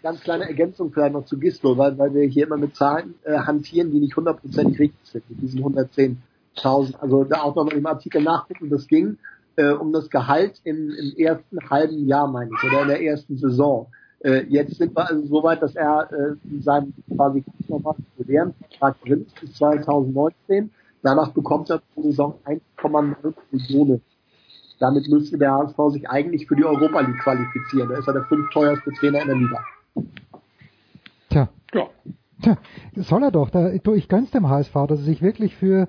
Ganz 0.02 0.20
kleine 0.20 0.48
Ergänzung 0.48 0.90
vielleicht 0.92 1.12
noch 1.12 1.24
zu 1.24 1.38
Gistol, 1.38 1.78
weil, 1.78 1.96
weil 1.96 2.12
wir 2.12 2.26
hier 2.26 2.46
immer 2.46 2.56
mit 2.56 2.74
Zahlen 2.74 3.14
äh, 3.22 3.38
hantieren, 3.38 3.92
die 3.92 4.00
nicht 4.00 4.16
hundertprozentig 4.16 4.78
richtig 4.78 4.98
sind, 5.04 5.30
mit 5.30 5.40
diesen 5.42 5.62
110.000. 5.62 6.96
Also 6.96 7.24
da 7.24 7.42
auch 7.42 7.54
nochmal 7.54 7.76
im 7.76 7.86
Artikel 7.86 8.20
nachgucken, 8.22 8.68
das 8.68 8.88
ging 8.88 9.18
äh, 9.56 9.70
um 9.70 9.92
das 9.92 10.10
Gehalt 10.10 10.60
im, 10.64 10.90
im 10.90 11.14
ersten 11.16 11.58
halben 11.70 12.06
Jahr, 12.06 12.26
meine 12.26 12.50
ich, 12.50 12.64
oder 12.64 12.82
in 12.82 12.88
der 12.88 13.02
ersten 13.02 13.36
Saison. 13.38 13.86
Äh, 14.20 14.44
jetzt 14.48 14.76
sind 14.76 14.96
wir 14.96 15.08
also 15.08 15.26
so 15.26 15.42
weit, 15.42 15.62
dass 15.62 15.74
er 15.74 16.08
äh, 16.12 16.48
in 16.50 16.62
seinem 16.62 16.94
quasi 17.14 17.42
ganz 17.42 17.68
normalen 17.68 18.04
Vertrag 18.16 19.00
drin 19.04 19.26
ist 19.26 19.40
bis 19.40 19.54
2019. 19.54 20.70
Danach 21.02 21.30
bekommt 21.30 21.68
er 21.70 21.82
pro 21.94 22.02
Saison 22.02 22.38
1,9 22.44 23.34
Millionen. 23.50 24.02
Damit 24.78 25.08
müsste 25.08 25.38
der 25.38 25.52
HSV 25.52 25.76
sich 25.90 26.08
eigentlich 26.08 26.46
für 26.46 26.56
die 26.56 26.64
Europa 26.64 27.00
League 27.00 27.20
qualifizieren. 27.20 27.88
Da 27.88 27.98
ist 27.98 28.08
er 28.08 28.14
der 28.14 28.24
fünfteuerste 28.24 28.90
Trainer 28.92 29.22
in 29.22 29.28
der 29.28 29.36
Liga. 29.36 29.64
Tja. 31.30 31.48
Ja. 31.72 31.88
Tja, 32.42 32.56
soll 32.96 33.22
er 33.22 33.30
doch. 33.30 33.50
Da, 33.50 33.70
ich 33.72 34.08
gönn's 34.08 34.30
dem 34.32 34.48
HSV, 34.48 34.72
dass 34.72 34.98
er 34.98 35.04
sich 35.04 35.22
wirklich 35.22 35.54
für, 35.54 35.88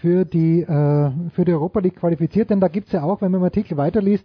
für 0.00 0.24
die, 0.24 0.62
äh, 0.62 1.10
für 1.30 1.44
die 1.44 1.52
Europa 1.52 1.80
League 1.80 1.96
qualifiziert, 1.96 2.50
denn 2.50 2.60
da 2.60 2.68
gibt's 2.68 2.92
ja 2.92 3.02
auch, 3.02 3.20
wenn 3.20 3.30
man 3.30 3.40
im 3.40 3.44
Artikel 3.44 3.76
weiterliest, 3.76 4.24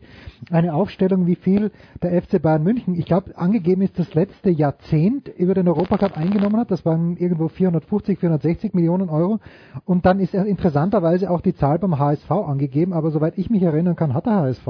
eine 0.52 0.74
Aufstellung, 0.74 1.28
wie 1.28 1.36
viel 1.36 1.72
der 2.02 2.22
FC 2.22 2.42
Bayern 2.42 2.64
München, 2.64 2.96
ich 2.96 3.06
glaube, 3.06 3.38
angegeben 3.38 3.82
ist 3.82 3.98
das 3.98 4.14
letzte 4.14 4.50
Jahrzehnt 4.50 5.28
über 5.28 5.54
den 5.54 5.68
Europacup 5.68 6.18
eingenommen 6.18 6.58
hat. 6.58 6.72
Das 6.72 6.86
waren 6.86 7.18
irgendwo 7.18 7.48
450, 7.48 8.20
460 8.20 8.74
Millionen 8.74 9.10
Euro. 9.10 9.40
Und 9.86 10.06
dann 10.06 10.20
ist 10.20 10.34
interessanterweise 10.34 11.30
auch 11.30 11.42
die 11.42 11.56
Zahl 11.56 11.80
beim 11.80 12.00
HSV 12.00 12.30
angegeben, 12.32 12.94
aber 12.94 13.12
soweit 13.12 13.38
ich 13.38 13.50
mich 13.50 13.64
erinnern 13.64 13.96
kann, 13.96 14.14
hat 14.14 14.26
der 14.26 14.36
HSV 14.36 14.68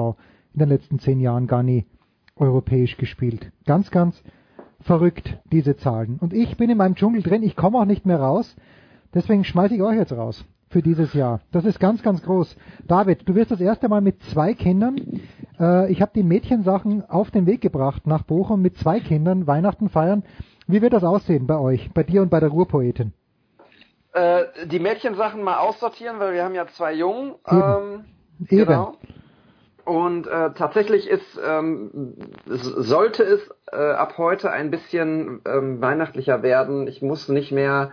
in 0.53 0.59
den 0.59 0.69
letzten 0.69 0.99
zehn 0.99 1.19
Jahren 1.19 1.47
gar 1.47 1.63
nie 1.63 1.85
europäisch 2.35 2.97
gespielt. 2.97 3.51
Ganz, 3.65 3.91
ganz 3.91 4.21
verrückt, 4.81 5.39
diese 5.51 5.75
Zahlen. 5.75 6.17
Und 6.19 6.33
ich 6.33 6.57
bin 6.57 6.69
in 6.69 6.77
meinem 6.77 6.95
Dschungel 6.95 7.21
drin, 7.21 7.43
ich 7.43 7.55
komme 7.55 7.77
auch 7.79 7.85
nicht 7.85 8.05
mehr 8.05 8.19
raus. 8.19 8.55
Deswegen 9.13 9.43
schmeiße 9.43 9.75
ich 9.75 9.81
euch 9.81 9.97
jetzt 9.97 10.13
raus 10.13 10.45
für 10.69 10.81
dieses 10.81 11.13
Jahr. 11.13 11.41
Das 11.51 11.65
ist 11.65 11.79
ganz, 11.79 12.03
ganz 12.03 12.21
groß. 12.23 12.55
David, 12.87 13.27
du 13.27 13.35
wirst 13.35 13.51
das 13.51 13.61
erste 13.61 13.89
Mal 13.89 14.01
mit 14.01 14.21
zwei 14.23 14.53
Kindern, 14.53 15.21
äh, 15.59 15.91
ich 15.91 16.01
habe 16.01 16.11
die 16.15 16.23
Mädchensachen 16.23 17.03
auf 17.09 17.31
den 17.31 17.45
Weg 17.45 17.61
gebracht 17.61 18.07
nach 18.07 18.23
Bochum 18.23 18.61
mit 18.61 18.77
zwei 18.77 18.99
Kindern 18.99 19.47
Weihnachten 19.47 19.89
feiern. 19.89 20.23
Wie 20.67 20.81
wird 20.81 20.93
das 20.93 21.03
aussehen 21.03 21.47
bei 21.47 21.57
euch, 21.57 21.91
bei 21.93 22.03
dir 22.03 22.21
und 22.21 22.29
bei 22.29 22.39
der 22.39 22.49
Ruhrpoetin? 22.49 23.13
Äh, 24.13 24.43
die 24.65 24.79
Mädchensachen 24.79 25.43
mal 25.43 25.57
aussortieren, 25.57 26.19
weil 26.19 26.33
wir 26.33 26.43
haben 26.43 26.55
ja 26.55 26.67
zwei 26.67 26.93
Jungen. 26.93 27.35
Eben. 27.49 27.61
Ähm, 27.61 28.05
Eben. 28.47 28.65
Genau. 28.65 28.93
Und 29.85 30.27
äh, 30.27 30.51
tatsächlich 30.53 31.09
ist, 31.09 31.39
ähm, 31.43 32.13
sollte 32.45 33.23
es 33.23 33.49
äh, 33.71 33.75
ab 33.75 34.17
heute 34.17 34.51
ein 34.51 34.69
bisschen 34.69 35.41
ähm, 35.45 35.81
weihnachtlicher 35.81 36.43
werden. 36.43 36.87
Ich 36.87 37.01
muss 37.01 37.27
nicht 37.27 37.51
mehr 37.51 37.91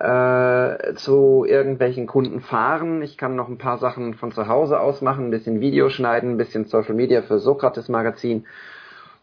äh, 0.00 0.94
zu 0.94 1.44
irgendwelchen 1.46 2.06
Kunden 2.06 2.40
fahren. 2.40 3.02
Ich 3.02 3.16
kann 3.16 3.34
noch 3.34 3.48
ein 3.48 3.58
paar 3.58 3.78
Sachen 3.78 4.14
von 4.14 4.32
zu 4.32 4.46
Hause 4.46 4.80
aus 4.80 5.02
machen, 5.02 5.26
ein 5.26 5.30
bisschen 5.30 5.60
Video 5.60 5.90
schneiden, 5.90 6.32
ein 6.32 6.36
bisschen 6.36 6.66
Social 6.66 6.94
Media 6.94 7.22
für 7.22 7.38
Sokrates 7.38 7.88
Magazin. 7.88 8.46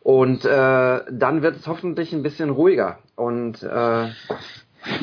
Und 0.02 0.46
äh, 0.46 1.00
dann 1.10 1.42
wird 1.42 1.56
es 1.56 1.68
hoffentlich 1.68 2.14
ein 2.14 2.24
bisschen 2.24 2.50
ruhiger. 2.50 3.00
Und 3.16 3.64
äh, 3.64 4.08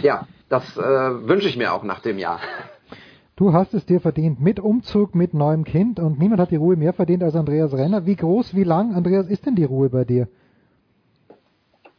ja, 0.03 0.27
das 0.49 0.77
äh, 0.77 0.81
wünsche 0.81 1.49
ich 1.49 1.57
mir 1.57 1.73
auch 1.73 1.83
nach 1.83 2.01
dem 2.01 2.19
Jahr. 2.19 2.39
Du 3.35 3.55
hast 3.55 3.73
es 3.73 3.87
dir 3.87 4.01
verdient 4.01 4.41
mit 4.41 4.61
Umzug, 4.61 5.15
mit 5.15 5.33
neuem 5.33 5.65
Kind 5.65 5.99
und 5.99 6.19
niemand 6.19 6.41
hat 6.41 6.51
die 6.51 6.57
Ruhe 6.57 6.77
mehr 6.77 6.93
verdient 6.93 7.23
als 7.23 7.35
Andreas 7.35 7.73
Renner. 7.73 8.05
Wie 8.05 8.15
groß, 8.15 8.55
wie 8.55 8.63
lang, 8.63 8.95
Andreas, 8.95 9.27
ist 9.27 9.47
denn 9.47 9.57
die 9.57 9.65
Ruhe 9.65 9.89
bei 9.89 10.05
dir? 10.05 10.29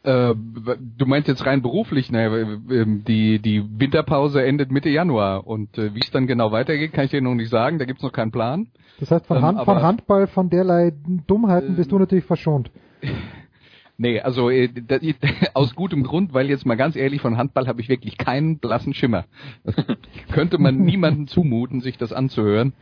Äh, 0.04 0.36
du 0.36 1.06
meinst 1.06 1.28
jetzt 1.30 1.46
rein 1.46 1.62
beruflich, 1.62 2.12
ne? 2.12 2.60
ähm, 2.70 3.04
Die, 3.08 3.40
die 3.40 3.64
Winterpause 3.80 4.44
endet 4.44 4.70
Mitte 4.72 4.90
Januar 4.90 5.48
und 5.48 5.78
äh, 5.78 5.96
wie 5.96 6.02
es 6.02 6.12
dann 6.12 6.28
genau 6.28 6.52
weitergeht, 6.52 6.92
kann 6.94 7.06
ich 7.06 7.12
dir 7.12 7.22
noch 7.22 7.36
nicht 7.36 7.50
sagen. 7.50 7.80
Da 7.80 7.86
gibt's 7.86 8.04
noch 8.04 8.12
keinen 8.12 8.32
Plan. 8.32 8.68
Das 9.00 9.12
heißt, 9.12 9.26
von, 9.28 9.38
Ähm, 9.38 9.44
Hand, 9.44 9.60
von 9.60 9.78
aber- 9.78 9.82
Handball, 9.88 10.28
von 10.28 10.50
derlei 10.50 10.92
Dummheiten 11.28 11.76
bist 11.76 11.92
du 11.92 12.00
natürlich 12.00 12.26
verschont. 12.26 12.70
Nee, 13.96 14.20
also 14.22 14.50
äh, 14.50 14.70
da, 14.70 14.98
aus 15.54 15.76
gutem 15.76 16.02
Grund, 16.04 16.34
weil 16.34 16.50
jetzt 16.50 16.66
mal 16.66 16.74
ganz 16.76 16.96
ehrlich, 16.96 17.22
von 17.22 17.38
Handball 17.38 17.68
habe 17.68 17.80
ich 17.80 17.90
wirklich 17.90 18.18
keinen 18.18 18.58
blassen 18.58 18.96
Schimmer. 18.96 19.26
Könnte 20.34 20.58
man 20.58 20.80
niemandem 20.80 21.28
zumuten, 21.28 21.80
sich 21.80 21.98
das 22.00 22.12
anzuhören. 22.12 22.74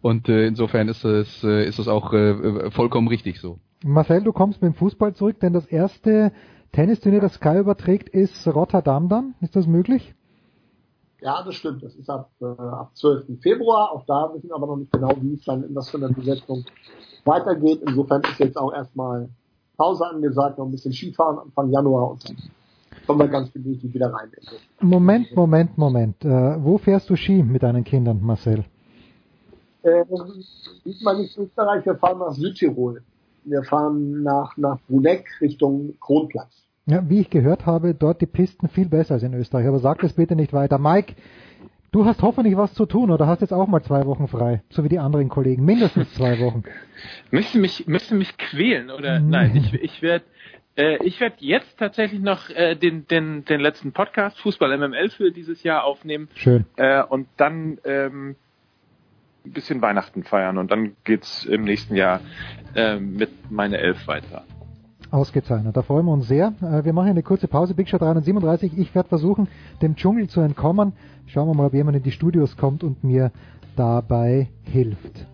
Und 0.00 0.28
äh, 0.28 0.46
insofern 0.46 0.86
ist 0.88 1.04
es, 1.04 1.42
äh, 1.42 1.66
ist 1.66 1.80
es 1.80 1.88
auch 1.88 2.12
äh, 2.12 2.70
vollkommen 2.70 3.08
richtig 3.08 3.40
so. 3.40 3.58
Marcel, 3.84 4.22
du 4.22 4.32
kommst 4.32 4.62
mit 4.62 4.72
dem 4.72 4.76
Fußball 4.76 5.12
zurück, 5.14 5.40
denn 5.40 5.52
das 5.52 5.66
erste 5.66 6.30
Tennisturnier, 6.72 7.20
das 7.20 7.34
Sky 7.34 7.58
überträgt, 7.58 8.08
ist 8.08 8.46
Rotterdam 8.46 9.08
dann. 9.08 9.34
Ist 9.40 9.56
das 9.56 9.66
möglich? 9.66 10.14
Ja, 11.20 11.42
das 11.42 11.54
stimmt. 11.56 11.82
Das 11.82 11.94
ist 11.94 12.08
ab, 12.08 12.30
äh, 12.40 12.44
ab 12.44 12.92
12. 12.94 13.40
Februar. 13.42 13.92
Auch 13.92 14.04
da 14.06 14.30
wissen 14.34 14.48
wir 14.48 14.54
aber 14.54 14.68
noch 14.68 14.76
nicht 14.76 14.92
genau, 14.92 15.10
wie 15.20 15.34
es 15.34 15.44
dann 15.44 15.64
in 15.64 15.74
was 15.74 15.90
für 15.90 15.98
einer 15.98 16.08
Besetzung 16.08 16.64
weitergeht. 17.24 17.82
Insofern 17.86 18.22
ist 18.22 18.38
jetzt 18.38 18.56
auch 18.56 18.72
erstmal 18.72 19.28
Pause 19.76 20.06
angesagt, 20.06 20.58
noch 20.58 20.66
ein 20.66 20.70
bisschen 20.70 20.92
Skifahren 20.92 21.38
Anfang 21.38 21.70
Januar 21.70 22.10
und 22.12 22.28
dann 22.28 22.36
kommen 23.06 23.20
wir 23.20 23.28
ganz 23.28 23.52
gemütlich 23.52 23.92
wieder 23.92 24.12
rein. 24.12 24.30
Moment, 24.80 25.34
Moment, 25.34 25.76
Moment. 25.76 26.24
Äh, 26.24 26.62
wo 26.62 26.78
fährst 26.78 27.08
du 27.10 27.16
Ski 27.16 27.42
mit 27.42 27.62
deinen 27.62 27.84
Kindern, 27.84 28.20
Marcel? 28.22 28.64
Äh, 29.82 30.04
diesmal 30.84 31.18
nicht 31.18 31.36
Österreich, 31.36 31.84
wir 31.86 31.96
fahren 31.96 32.18
nach 32.18 32.32
Südtirol. 32.32 33.02
Wir 33.44 33.62
fahren 33.62 34.22
nach, 34.22 34.56
nach 34.56 34.78
Bruneck 34.88 35.26
Richtung 35.40 35.94
Kronplatz. 36.00 36.66
Ja, 36.86 37.08
wie 37.08 37.20
ich 37.20 37.30
gehört 37.30 37.66
habe, 37.66 37.94
dort 37.94 38.20
die 38.20 38.26
Pisten 38.26 38.68
viel 38.68 38.88
besser 38.88 39.14
als 39.14 39.22
in 39.22 39.34
Österreich. 39.34 39.66
Aber 39.66 39.78
sag 39.78 40.00
das 40.00 40.14
bitte 40.14 40.34
nicht 40.34 40.52
weiter. 40.52 40.78
Mike, 40.78 41.14
du 41.92 42.04
hast 42.04 42.22
hoffentlich 42.22 42.56
was 42.56 42.74
zu 42.74 42.86
tun 42.86 43.10
oder 43.10 43.26
hast 43.26 43.42
jetzt 43.42 43.52
auch 43.52 43.68
mal 43.68 43.82
zwei 43.82 44.06
Wochen 44.06 44.26
frei, 44.28 44.62
so 44.70 44.82
wie 44.82 44.88
die 44.88 44.98
anderen 44.98 45.28
Kollegen. 45.28 45.64
Mindestens 45.64 46.12
zwei 46.14 46.40
Wochen. 46.40 46.64
Müsste 47.30 47.58
mich, 47.58 47.86
müsste 47.86 48.14
mich 48.14 48.36
quälen, 48.36 48.90
oder? 48.90 49.20
Nein, 49.20 49.56
ich, 49.56 49.74
ich 49.74 50.02
werde 50.02 50.24
äh, 50.76 50.98
ich 51.04 51.20
werd 51.20 51.40
jetzt 51.40 51.78
tatsächlich 51.78 52.20
noch 52.20 52.48
äh, 52.50 52.74
den, 52.74 53.06
den, 53.06 53.44
den 53.44 53.60
letzten 53.60 53.92
Podcast 53.92 54.38
Fußball 54.40 54.76
MML 54.76 55.10
für 55.10 55.30
dieses 55.30 55.62
Jahr 55.62 55.84
aufnehmen. 55.84 56.28
Schön. 56.34 56.64
Äh, 56.76 57.02
und 57.02 57.28
dann 57.36 57.78
ähm, 57.84 58.36
ein 59.50 59.52
bisschen 59.52 59.82
Weihnachten 59.82 60.22
feiern 60.22 60.58
und 60.58 60.70
dann 60.70 60.92
geht's 61.04 61.44
im 61.44 61.62
nächsten 61.62 61.96
Jahr 61.96 62.20
äh, 62.74 62.98
mit 62.98 63.50
meine 63.50 63.78
Elf 63.78 64.06
weiter. 64.06 64.44
Ausgezeichnet. 65.10 65.76
Da 65.76 65.82
freuen 65.82 66.06
wir 66.06 66.12
uns 66.12 66.28
sehr. 66.28 66.54
Äh, 66.62 66.84
Wir 66.84 66.92
machen 66.92 67.08
eine 67.08 67.24
kurze 67.24 67.48
Pause. 67.48 67.74
Big 67.74 67.88
Show 67.88 67.98
337. 67.98 68.78
Ich 68.78 68.94
werde 68.94 69.08
versuchen, 69.08 69.48
dem 69.82 69.96
Dschungel 69.96 70.28
zu 70.28 70.40
entkommen. 70.40 70.92
Schauen 71.26 71.48
wir 71.48 71.54
mal, 71.54 71.66
ob 71.66 71.74
jemand 71.74 71.96
in 71.96 72.02
die 72.04 72.12
Studios 72.12 72.56
kommt 72.56 72.84
und 72.84 73.02
mir 73.02 73.32
dabei 73.74 74.48
hilft. 74.62 75.26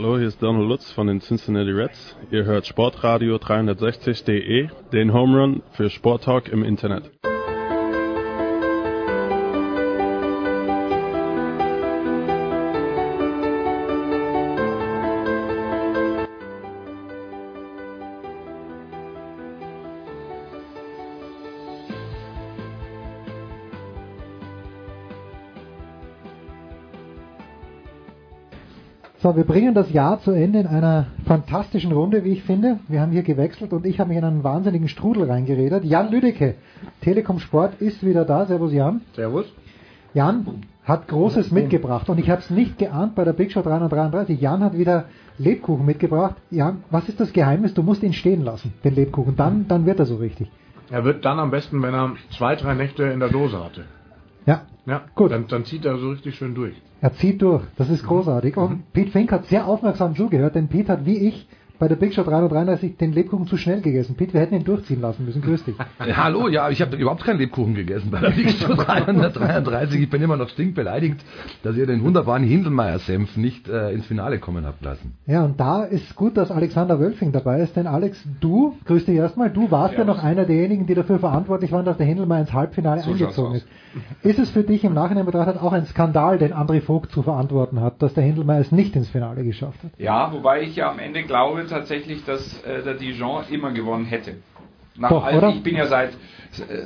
Hallo, 0.00 0.16
hier 0.16 0.28
ist 0.28 0.40
Donald 0.40 0.68
Lutz 0.68 0.92
von 0.92 1.08
den 1.08 1.20
Cincinnati 1.20 1.72
Reds. 1.72 2.16
Ihr 2.30 2.44
hört 2.44 2.68
Sportradio 2.68 3.34
360.de, 3.34 4.68
den 4.92 5.12
Home 5.12 5.40
Run 5.40 5.62
für 5.72 5.90
Sporttalk 5.90 6.48
im 6.50 6.62
Internet. 6.62 7.10
So, 29.28 29.36
wir 29.36 29.44
bringen 29.44 29.74
das 29.74 29.92
Jahr 29.92 30.18
zu 30.22 30.30
Ende 30.30 30.60
in 30.60 30.66
einer 30.66 31.08
fantastischen 31.26 31.92
Runde, 31.92 32.24
wie 32.24 32.30
ich 32.30 32.44
finde. 32.44 32.78
Wir 32.88 33.02
haben 33.02 33.12
hier 33.12 33.22
gewechselt 33.22 33.74
und 33.74 33.84
ich 33.84 34.00
habe 34.00 34.08
mich 34.08 34.16
in 34.16 34.24
einen 34.24 34.42
wahnsinnigen 34.42 34.88
Strudel 34.88 35.24
reingeredet. 35.24 35.84
Jan 35.84 36.10
Lüdecke, 36.10 36.54
Telekom 37.02 37.38
Sport 37.38 37.78
ist 37.78 38.02
wieder 38.02 38.24
da. 38.24 38.46
Servus 38.46 38.72
Jan. 38.72 39.02
Servus. 39.14 39.44
Jan 40.14 40.46
hat 40.82 41.08
Großes 41.08 41.50
mitgebracht 41.50 42.08
und 42.08 42.18
ich 42.18 42.30
habe 42.30 42.40
es 42.40 42.48
nicht 42.48 42.78
geahnt 42.78 43.16
bei 43.16 43.24
der 43.24 43.34
Big 43.34 43.52
Show 43.52 43.60
333. 43.60 44.40
Jan 44.40 44.64
hat 44.64 44.78
wieder 44.78 45.04
Lebkuchen 45.36 45.84
mitgebracht. 45.84 46.36
Jan, 46.50 46.78
was 46.88 47.06
ist 47.10 47.20
das 47.20 47.34
Geheimnis? 47.34 47.74
Du 47.74 47.82
musst 47.82 48.02
ihn 48.02 48.14
stehen 48.14 48.42
lassen, 48.42 48.72
den 48.82 48.94
Lebkuchen. 48.94 49.36
Dann, 49.36 49.68
dann 49.68 49.84
wird 49.84 49.98
er 49.98 50.06
so 50.06 50.16
richtig. 50.16 50.50
Er 50.90 51.04
wird 51.04 51.26
dann 51.26 51.38
am 51.38 51.50
besten, 51.50 51.82
wenn 51.82 51.92
er 51.92 52.14
zwei, 52.34 52.56
drei 52.56 52.72
Nächte 52.72 53.02
in 53.02 53.20
der 53.20 53.28
Dose 53.28 53.62
hatte. 53.62 53.84
Ja. 54.46 54.62
Ja, 54.88 55.02
gut. 55.14 55.30
Dann, 55.30 55.46
dann 55.48 55.66
zieht 55.66 55.84
er 55.84 55.98
so 55.98 56.10
richtig 56.10 56.34
schön 56.36 56.54
durch. 56.54 56.74
Er 57.02 57.12
zieht 57.12 57.42
durch. 57.42 57.62
Das 57.76 57.90
ist 57.90 58.04
großartig. 58.06 58.56
Und 58.56 58.90
Pete 58.94 59.10
Fink 59.10 59.30
hat 59.30 59.44
sehr 59.44 59.66
aufmerksam 59.66 60.16
zugehört, 60.16 60.54
denn 60.54 60.68
Pete 60.68 60.90
hat 60.90 61.04
wie 61.04 61.28
ich 61.28 61.46
bei 61.78 61.88
der 61.88 61.96
Big 61.96 62.14
Show 62.14 62.22
333 62.22 62.96
den 62.96 63.12
Lebkuchen 63.12 63.46
zu 63.46 63.56
schnell 63.56 63.80
gegessen. 63.80 64.16
Pete, 64.16 64.34
wir 64.34 64.40
hätten 64.40 64.54
ihn 64.54 64.64
durchziehen 64.64 65.00
lassen 65.00 65.24
müssen. 65.24 65.42
Grüß 65.42 65.64
dich. 65.64 65.76
Ja, 66.06 66.16
hallo, 66.16 66.48
ja, 66.48 66.70
ich 66.70 66.80
habe 66.80 66.96
überhaupt 66.96 67.24
keinen 67.24 67.38
Lebkuchen 67.38 67.74
gegessen 67.74 68.10
bei 68.10 68.20
der 68.20 68.30
Big 68.30 68.50
Show 68.50 68.74
333. 68.74 70.00
Ich 70.00 70.10
bin 70.10 70.22
immer 70.22 70.36
noch 70.36 70.48
stinkbeleidigt, 70.48 71.24
dass 71.62 71.76
ihr 71.76 71.86
den 71.86 72.02
wunderbaren 72.02 72.42
Hindelmeier-Senf 72.42 73.36
nicht 73.36 73.68
äh, 73.68 73.92
ins 73.92 74.06
Finale 74.06 74.38
kommen 74.38 74.66
habt 74.66 74.82
lassen. 74.82 75.16
Ja, 75.26 75.44
und 75.44 75.60
da 75.60 75.84
ist 75.84 76.16
gut, 76.16 76.36
dass 76.36 76.50
Alexander 76.50 76.98
Wölfing 76.98 77.32
dabei 77.32 77.60
ist, 77.60 77.76
denn 77.76 77.86
Alex, 77.86 78.22
du, 78.40 78.76
grüß 78.84 79.04
dich 79.04 79.16
erstmal, 79.16 79.50
du 79.50 79.70
warst 79.70 79.96
ja, 79.96 80.04
noch 80.04 80.22
einer 80.22 80.44
derjenigen, 80.44 80.86
die 80.86 80.94
dafür 80.94 81.18
verantwortlich 81.18 81.72
waren, 81.72 81.84
dass 81.84 81.96
der 81.96 82.06
Hindelmeier 82.06 82.40
ins 82.40 82.52
Halbfinale 82.52 83.02
So 83.02 83.12
eingezogen 83.12 83.54
ist. 83.56 83.66
Ist 84.22 84.38
es 84.38 84.50
für 84.50 84.62
dich 84.62 84.84
im 84.84 84.94
Nachhinein 84.94 85.26
betrachtet 85.26 85.60
auch 85.60 85.72
ein 85.72 85.86
Skandal, 85.86 86.38
den 86.38 86.52
André 86.52 86.80
Vogt 86.80 87.10
zu 87.12 87.22
verantworten 87.22 87.80
hat, 87.80 88.02
dass 88.02 88.14
der 88.14 88.24
Hindelmeier 88.24 88.60
es 88.60 88.72
nicht 88.72 88.94
ins 88.96 89.08
Finale 89.08 89.44
geschafft 89.44 89.82
hat? 89.82 89.90
Ja, 89.98 90.32
wobei 90.32 90.62
ich 90.62 90.76
ja 90.76 90.90
am 90.90 90.98
Ende 90.98 91.22
glaube 91.22 91.66
tatsächlich, 91.68 92.24
dass 92.24 92.62
äh, 92.64 92.82
der 92.82 92.94
Dijon 92.94 93.44
immer 93.50 93.72
gewonnen 93.72 94.04
hätte. 94.04 94.36
Nach 94.96 95.10
Doch, 95.10 95.24
all-? 95.24 95.54
Ich 95.54 95.62
bin 95.62 95.76
ja 95.76 95.86
seit, 95.86 96.10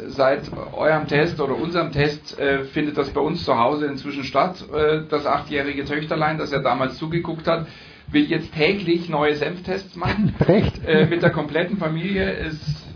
seit 0.08 0.50
eurem 0.74 1.06
Test 1.06 1.40
oder 1.40 1.56
unserem 1.56 1.92
Test 1.92 2.38
äh, 2.38 2.64
findet 2.64 2.98
das 2.98 3.10
bei 3.10 3.20
uns 3.20 3.44
zu 3.44 3.58
Hause 3.58 3.86
inzwischen 3.86 4.24
statt. 4.24 4.62
Äh, 4.72 5.02
das 5.08 5.26
achtjährige 5.26 5.84
Töchterlein, 5.84 6.38
das 6.38 6.52
ja 6.52 6.58
damals 6.60 6.96
zugeguckt 6.98 7.46
hat, 7.48 7.66
will 8.08 8.24
jetzt 8.24 8.54
täglich 8.54 9.08
neue 9.08 9.34
Senftests 9.34 9.96
machen. 9.96 10.34
Recht. 10.40 10.84
Äh, 10.86 11.06
mit 11.06 11.22
der 11.22 11.30
kompletten 11.30 11.78
Familie 11.78 12.30
ist, 12.30 12.86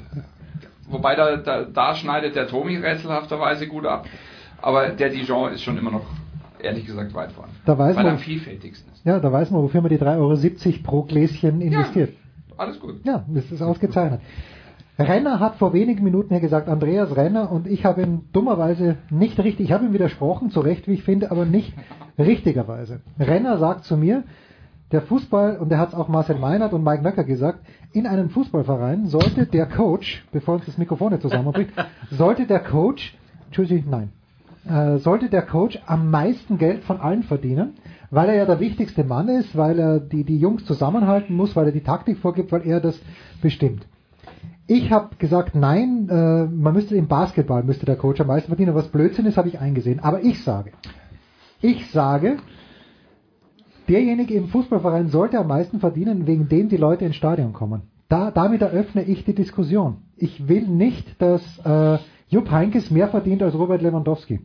wobei 0.88 1.14
da, 1.14 1.36
da, 1.36 1.64
da 1.64 1.94
schneidet 1.94 2.36
der 2.36 2.46
Tomi 2.46 2.76
rätselhafterweise 2.76 3.66
gut 3.66 3.86
ab. 3.86 4.06
Aber 4.60 4.88
der 4.90 5.10
Dijon 5.10 5.52
ist 5.52 5.62
schon 5.62 5.78
immer 5.78 5.90
noch, 5.90 6.06
ehrlich 6.62 6.86
gesagt, 6.86 7.14
weit 7.14 7.32
vorne. 7.32 7.52
Da 7.64 7.76
weiß 7.78 7.96
Weil 7.96 8.04
man- 8.04 8.06
er 8.06 8.12
am 8.12 8.18
vielfältigsten 8.18 8.92
ist. 8.92 9.04
Ja, 9.04 9.18
da 9.20 9.32
weiß 9.32 9.50
man, 9.50 9.62
wofür 9.62 9.80
man 9.80 9.90
die 9.90 9.98
3,70 9.98 10.66
Euro 10.66 10.82
pro 10.82 11.02
Gläschen 11.02 11.60
investiert. 11.60 12.12
Alles 12.56 12.80
gut. 12.80 13.04
Ja, 13.04 13.24
das 13.28 13.50
ist 13.52 13.62
ausgezeichnet. 13.62 14.20
Renner 14.98 15.40
hat 15.40 15.56
vor 15.56 15.74
wenigen 15.74 16.02
Minuten 16.04 16.30
hier 16.30 16.40
gesagt, 16.40 16.68
Andreas 16.68 17.14
Renner, 17.16 17.52
und 17.52 17.66
ich 17.66 17.84
habe 17.84 18.02
ihm 18.02 18.22
dummerweise 18.32 18.96
nicht 19.10 19.38
richtig, 19.38 19.66
ich 19.66 19.72
habe 19.72 19.84
ihm 19.84 19.92
widersprochen, 19.92 20.50
zu 20.50 20.60
Recht, 20.60 20.88
wie 20.88 20.94
ich 20.94 21.02
finde, 21.02 21.30
aber 21.30 21.44
nicht 21.44 21.74
richtigerweise. 22.18 23.00
Renner 23.20 23.58
sagt 23.58 23.84
zu 23.84 23.96
mir, 23.98 24.24
der 24.92 25.02
Fußball, 25.02 25.58
und 25.58 25.68
der 25.68 25.78
hat 25.78 25.90
es 25.90 25.94
auch 25.94 26.08
Marcel 26.08 26.38
Meinert 26.38 26.72
und 26.72 26.82
Mike 26.82 27.02
Nöcker 27.02 27.24
gesagt, 27.24 27.58
in 27.92 28.06
einem 28.06 28.30
Fußballverein 28.30 29.06
sollte 29.06 29.44
der 29.44 29.66
Coach, 29.66 30.24
bevor 30.32 30.54
uns 30.54 30.64
das 30.66 30.78
Mikrofon 30.78 31.10
nicht 31.12 31.22
zusammenbricht, 31.22 31.70
sollte 32.10 32.46
der 32.46 32.60
Coach, 32.60 33.14
Entschuldigung, 33.46 33.90
nein, 33.90 34.12
äh, 34.68 34.98
sollte 34.98 35.28
der 35.28 35.42
Coach 35.42 35.78
am 35.86 36.10
meisten 36.10 36.58
Geld 36.58 36.84
von 36.84 37.00
allen 37.00 37.22
verdienen, 37.22 37.74
weil 38.10 38.28
er 38.28 38.36
ja 38.36 38.46
der 38.46 38.60
wichtigste 38.60 39.04
Mann 39.04 39.28
ist, 39.28 39.56
weil 39.56 39.78
er 39.78 40.00
die, 40.00 40.24
die 40.24 40.38
Jungs 40.38 40.64
zusammenhalten 40.64 41.34
muss, 41.34 41.56
weil 41.56 41.66
er 41.66 41.72
die 41.72 41.82
Taktik 41.82 42.18
vorgibt, 42.18 42.52
weil 42.52 42.66
er 42.66 42.80
das 42.80 43.00
bestimmt. 43.42 43.86
Ich 44.66 44.90
habe 44.90 45.14
gesagt, 45.16 45.54
nein, 45.54 46.08
äh, 46.10 46.44
man 46.44 46.74
müsste 46.74 46.96
im 46.96 47.06
Basketball 47.06 47.62
müsste 47.62 47.86
der 47.86 47.96
Coach 47.96 48.20
am 48.20 48.26
meisten 48.26 48.48
verdienen. 48.48 48.74
Was 48.74 48.88
Blödsinn 48.88 49.26
ist, 49.26 49.36
habe 49.36 49.48
ich 49.48 49.60
eingesehen. 49.60 50.00
Aber 50.00 50.24
ich 50.24 50.42
sage, 50.42 50.72
ich 51.60 51.90
sage, 51.90 52.38
derjenige 53.88 54.34
im 54.34 54.48
Fußballverein 54.48 55.08
sollte 55.08 55.38
am 55.38 55.46
meisten 55.46 55.78
verdienen, 55.78 56.26
wegen 56.26 56.48
dem 56.48 56.68
die 56.68 56.76
Leute 56.76 57.04
ins 57.04 57.16
Stadion 57.16 57.52
kommen. 57.52 57.82
Da, 58.08 58.30
damit 58.30 58.62
eröffne 58.62 59.02
ich 59.02 59.24
die 59.24 59.34
Diskussion. 59.34 59.98
Ich 60.16 60.48
will 60.48 60.66
nicht, 60.66 61.20
dass 61.20 61.42
äh, 61.64 61.98
Jupp 62.28 62.50
Heynckes 62.50 62.90
mehr 62.90 63.08
verdient 63.08 63.42
als 63.42 63.54
Robert 63.54 63.82
Lewandowski. 63.82 64.40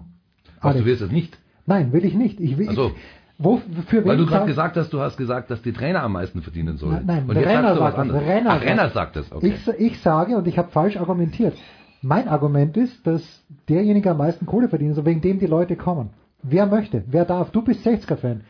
Was, 0.62 0.78
du 0.78 0.86
willst 0.86 1.02
es 1.02 1.12
nicht? 1.12 1.38
Nein, 1.66 1.92
will 1.94 2.06
ich 2.06 2.14
nicht. 2.14 2.40
Ich 2.40 2.58
will, 2.58 2.68
Ach 2.70 2.76
so. 2.76 2.92
wo, 3.38 3.62
für 3.88 4.06
Weil 4.06 4.18
du 4.18 4.26
gerade 4.26 4.46
gesagt 4.46 4.78
hast, 4.78 4.92
du 4.94 5.00
hast 5.00 5.18
gesagt, 5.18 5.50
dass 5.52 5.62
die 5.62 5.74
Trainer 5.74 6.04
am 6.04 6.14
meisten 6.14 6.42
verdienen 6.42 6.78
sollen. 6.78 7.04
Nein, 7.06 7.24
Und 7.28 7.36
der 7.36 7.44
jetzt 7.44 7.52
Renner 7.58 7.76
sagt 7.76 7.98
das. 7.98 8.08
Renner 8.14 8.50
Ach, 8.50 8.54
sagt 8.54 8.66
Renner 8.66 8.84
das. 8.84 8.94
sagt 8.94 9.16
das, 9.16 9.32
okay. 9.32 9.48
Ich, 9.56 9.68
ich 9.80 10.00
sage, 10.02 10.38
und 10.38 10.48
ich 10.48 10.58
habe 10.58 10.70
falsch 10.72 10.98
argumentiert, 10.98 11.56
mein 12.02 12.28
Argument 12.28 12.78
ist, 12.78 13.06
dass 13.06 13.22
derjenige 13.70 14.12
am 14.12 14.18
meisten 14.18 14.46
Kohle 14.46 14.70
verdient, 14.70 14.96
so 14.96 15.06
wegen 15.06 15.22
dem 15.22 15.40
die 15.40 15.46
Leute 15.46 15.76
kommen. 15.76 16.10
Wer 16.44 16.66
möchte? 16.66 17.04
Wer 17.08 17.26
darf? 17.26 17.52
Du 17.52 17.62
bist 17.62 17.86
60er-Fan. 17.86 18.42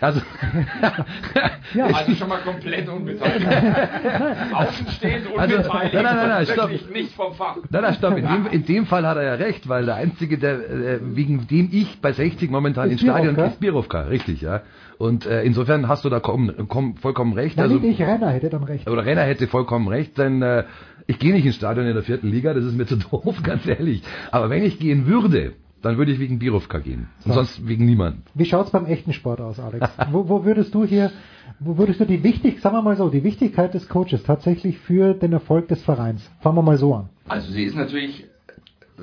Also, 0.00 0.20
ja. 1.74 1.86
Also 1.86 2.14
schon 2.14 2.28
mal 2.28 2.40
komplett 2.40 2.88
unbeteiligt. 2.88 3.46
Außenstehend 4.52 5.26
Also, 5.36 5.56
unbeteiligt. 5.56 5.94
nein, 5.94 6.02
nein, 6.04 6.16
nein, 6.16 6.28
nein, 6.28 6.46
stopp. 6.46 6.70
nicht 6.92 7.14
vom 7.14 7.34
Fach. 7.34 7.56
Nein, 7.70 7.82
nein, 7.82 7.94
stopp. 7.94 8.16
In 8.18 8.26
dem, 8.26 8.46
in 8.50 8.64
dem 8.66 8.86
Fall 8.86 9.06
hat 9.06 9.16
er 9.16 9.22
ja 9.22 9.34
recht, 9.34 9.68
weil 9.68 9.86
der 9.86 9.94
Einzige, 9.96 10.36
der, 10.38 10.70
äh, 10.70 10.98
wegen 11.02 11.46
dem 11.46 11.68
ich 11.72 12.00
bei 12.02 12.12
60 12.12 12.50
momentan 12.50 12.86
Ist 12.90 12.92
ins 12.92 13.02
Stadion 13.02 13.34
Birovka? 13.34 13.50
ist 13.52 13.60
Birovka, 13.60 14.00
richtig, 14.02 14.42
ja. 14.42 14.60
Und 14.98 15.24
äh, 15.24 15.42
insofern 15.44 15.88
hast 15.88 16.04
du 16.04 16.10
da 16.10 16.20
komm, 16.20 16.52
komm, 16.68 16.96
vollkommen 16.96 17.32
recht. 17.32 17.56
Nein, 17.56 17.64
also, 17.70 17.78
nicht 17.78 17.98
ich, 17.98 18.06
Renner 18.06 18.30
hätte 18.30 18.50
dann 18.50 18.64
recht. 18.64 18.88
oder 18.90 19.06
Renner 19.06 19.22
hätte 19.22 19.46
vollkommen 19.46 19.88
recht, 19.88 20.18
denn 20.18 20.42
äh, 20.42 20.64
ich 21.06 21.18
gehe 21.18 21.32
nicht 21.32 21.46
ins 21.46 21.56
Stadion 21.56 21.86
in 21.86 21.94
der 21.94 22.02
vierten 22.02 22.28
Liga, 22.28 22.52
das 22.52 22.64
ist 22.64 22.76
mir 22.76 22.86
zu 22.86 22.96
doof, 23.10 23.42
ganz 23.42 23.66
ehrlich. 23.66 24.02
Aber 24.30 24.50
wenn 24.50 24.62
ich 24.64 24.78
gehen 24.78 25.06
würde, 25.06 25.54
dann 25.82 25.96
würde 25.98 26.12
ich 26.12 26.18
wegen 26.20 26.38
Birovka 26.38 26.78
gehen. 26.78 27.08
Und 27.24 27.32
So. 27.32 27.34
sonst 27.34 27.66
wegen 27.66 27.84
niemand. 27.86 28.18
Wie 28.34 28.44
schaut's 28.44 28.70
beim 28.70 28.86
echten 28.86 29.12
Sport 29.12 29.40
aus, 29.40 29.58
Alex? 29.58 29.88
wo, 30.10 30.28
wo 30.28 30.44
würdest 30.44 30.74
du 30.74 30.84
hier, 30.84 31.10
wo 31.58 31.78
würdest 31.78 32.00
du 32.00 32.04
die 32.04 32.22
wichtig, 32.22 32.60
sagen 32.60 32.76
wir 32.76 32.82
mal 32.82 32.96
so, 32.96 33.08
die 33.08 33.24
Wichtigkeit 33.24 33.72
des 33.74 33.88
Coaches 33.88 34.22
tatsächlich 34.22 34.78
für 34.78 35.14
den 35.14 35.32
Erfolg 35.32 35.68
des 35.68 35.82
Vereins? 35.82 36.28
Fangen 36.40 36.56
wir 36.56 36.62
mal 36.62 36.76
so 36.78 36.94
an. 36.94 37.08
Also 37.28 37.50
sie 37.52 37.64
ist 37.64 37.76
natürlich, 37.76 38.24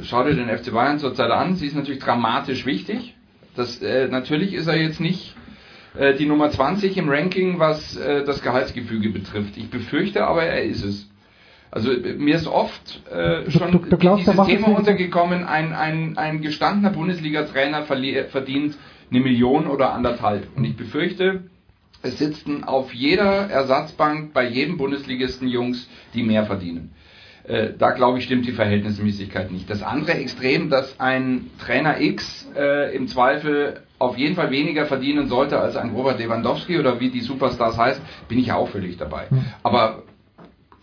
schau 0.01 0.23
dir 0.23 0.35
den 0.35 0.49
FC 0.55 0.71
Bayern 0.71 0.99
zurzeit 0.99 1.31
an, 1.31 1.55
sie 1.55 1.67
ist 1.67 1.75
natürlich 1.75 1.99
dramatisch 2.01 2.65
wichtig. 2.65 3.15
Das, 3.55 3.81
äh, 3.81 4.07
natürlich 4.07 4.53
ist 4.53 4.67
er 4.67 4.79
jetzt 4.79 4.99
nicht 4.99 5.35
äh, 5.97 6.13
die 6.15 6.27
Nummer 6.27 6.51
20 6.51 6.95
im 6.97 7.09
Ranking, 7.09 7.57
was 7.59 7.95
äh, 7.97 8.23
das 8.23 8.43
Gehaltsgefüge 8.43 9.09
betrifft. 9.09 9.57
Ich 9.57 9.69
befürchte 9.71 10.27
aber, 10.27 10.43
er 10.43 10.63
ist 10.63 10.83
es. 10.83 11.09
Also 11.71 11.91
äh, 11.91 12.13
mir 12.13 12.35
ist 12.35 12.47
oft 12.47 13.01
äh, 13.11 13.49
schon 13.51 13.71
du- 13.71 13.79
du 13.79 13.97
glaubst, 13.97 14.21
dieses 14.27 14.35
Thema 14.47 14.67
untergekommen, 14.77 15.43
ein, 15.45 15.73
ein, 15.73 16.17
ein 16.17 16.41
gestandener 16.41 16.91
Bundesliga-Trainer 16.91 17.83
verdient 17.83 18.77
eine 19.11 19.19
Million 19.21 19.67
oder 19.67 19.93
anderthalb. 19.93 20.47
Und 20.55 20.63
ich 20.65 20.75
befürchte, 20.75 21.43
es 22.03 22.17
sitzen 22.19 22.63
auf 22.63 22.93
jeder 22.93 23.49
Ersatzbank 23.49 24.33
bei 24.33 24.47
jedem 24.47 24.77
Bundesligisten 24.77 25.47
Jungs, 25.47 25.89
die 26.13 26.23
mehr 26.23 26.45
verdienen. 26.45 26.91
Äh, 27.45 27.69
da 27.77 27.91
glaube 27.91 28.19
ich, 28.19 28.25
stimmt 28.25 28.45
die 28.45 28.51
Verhältnismäßigkeit 28.51 29.51
nicht. 29.51 29.69
Das 29.69 29.81
andere 29.81 30.13
Extrem, 30.13 30.69
dass 30.69 30.99
ein 30.99 31.49
Trainer 31.59 31.99
X 32.01 32.47
äh, 32.57 32.95
im 32.95 33.07
Zweifel 33.07 33.81
auf 33.99 34.17
jeden 34.17 34.35
Fall 34.35 34.51
weniger 34.51 34.85
verdienen 34.85 35.27
sollte 35.27 35.59
als 35.59 35.75
ein 35.75 35.89
Robert 35.89 36.19
Lewandowski 36.19 36.77
oder 36.77 36.99
wie 36.99 37.09
die 37.09 37.21
Superstars 37.21 37.77
heißt, 37.77 38.01
bin 38.27 38.37
ich 38.39 38.47
ja 38.47 38.55
auch 38.55 38.69
völlig 38.69 38.97
dabei. 38.97 39.27
Aber 39.63 40.03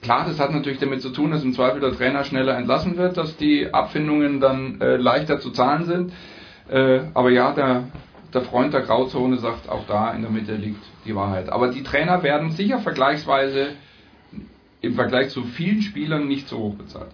klar, 0.05 0.25
das 0.27 0.39
hat 0.39 0.53
natürlich 0.53 0.79
damit 0.79 1.03
zu 1.03 1.11
tun, 1.11 1.33
dass 1.33 1.43
im 1.43 1.53
Zweifel 1.53 1.81
der 1.81 1.93
Trainer 1.93 2.23
schneller 2.25 2.57
entlassen 2.57 2.97
wird, 2.97 3.17
dass 3.17 3.37
die 3.37 3.73
Abfindungen 3.73 4.39
dann 4.39 4.81
äh, 4.81 4.97
leichter 4.97 5.41
zu 5.41 5.51
zahlen 5.51 5.85
sind. 5.87 6.13
Äh, 6.69 7.01
aber 7.15 7.31
ja, 7.31 7.53
der, 7.53 7.85
der 8.33 8.43
Freund 8.43 8.73
der 8.73 8.83
Grauzone 8.83 9.39
sagt, 9.39 9.69
auch 9.69 9.87
da 9.87 10.13
in 10.13 10.23
der 10.23 10.31
Mitte 10.31 10.55
liegt 10.55 10.85
die 11.05 11.15
Wahrheit. 11.17 11.49
Aber 11.49 11.69
die 11.69 11.83
Trainer 11.83 12.23
werden 12.23 12.51
sicher 12.53 12.79
vergleichsweise 12.79 13.71
im 14.81 14.95
Vergleich 14.95 15.31
zu 15.31 15.43
vielen 15.43 15.83
Spielern 15.83 16.29
nicht 16.29 16.49
so 16.49 16.59
hoch 16.59 16.75
bezahlt. 16.75 17.11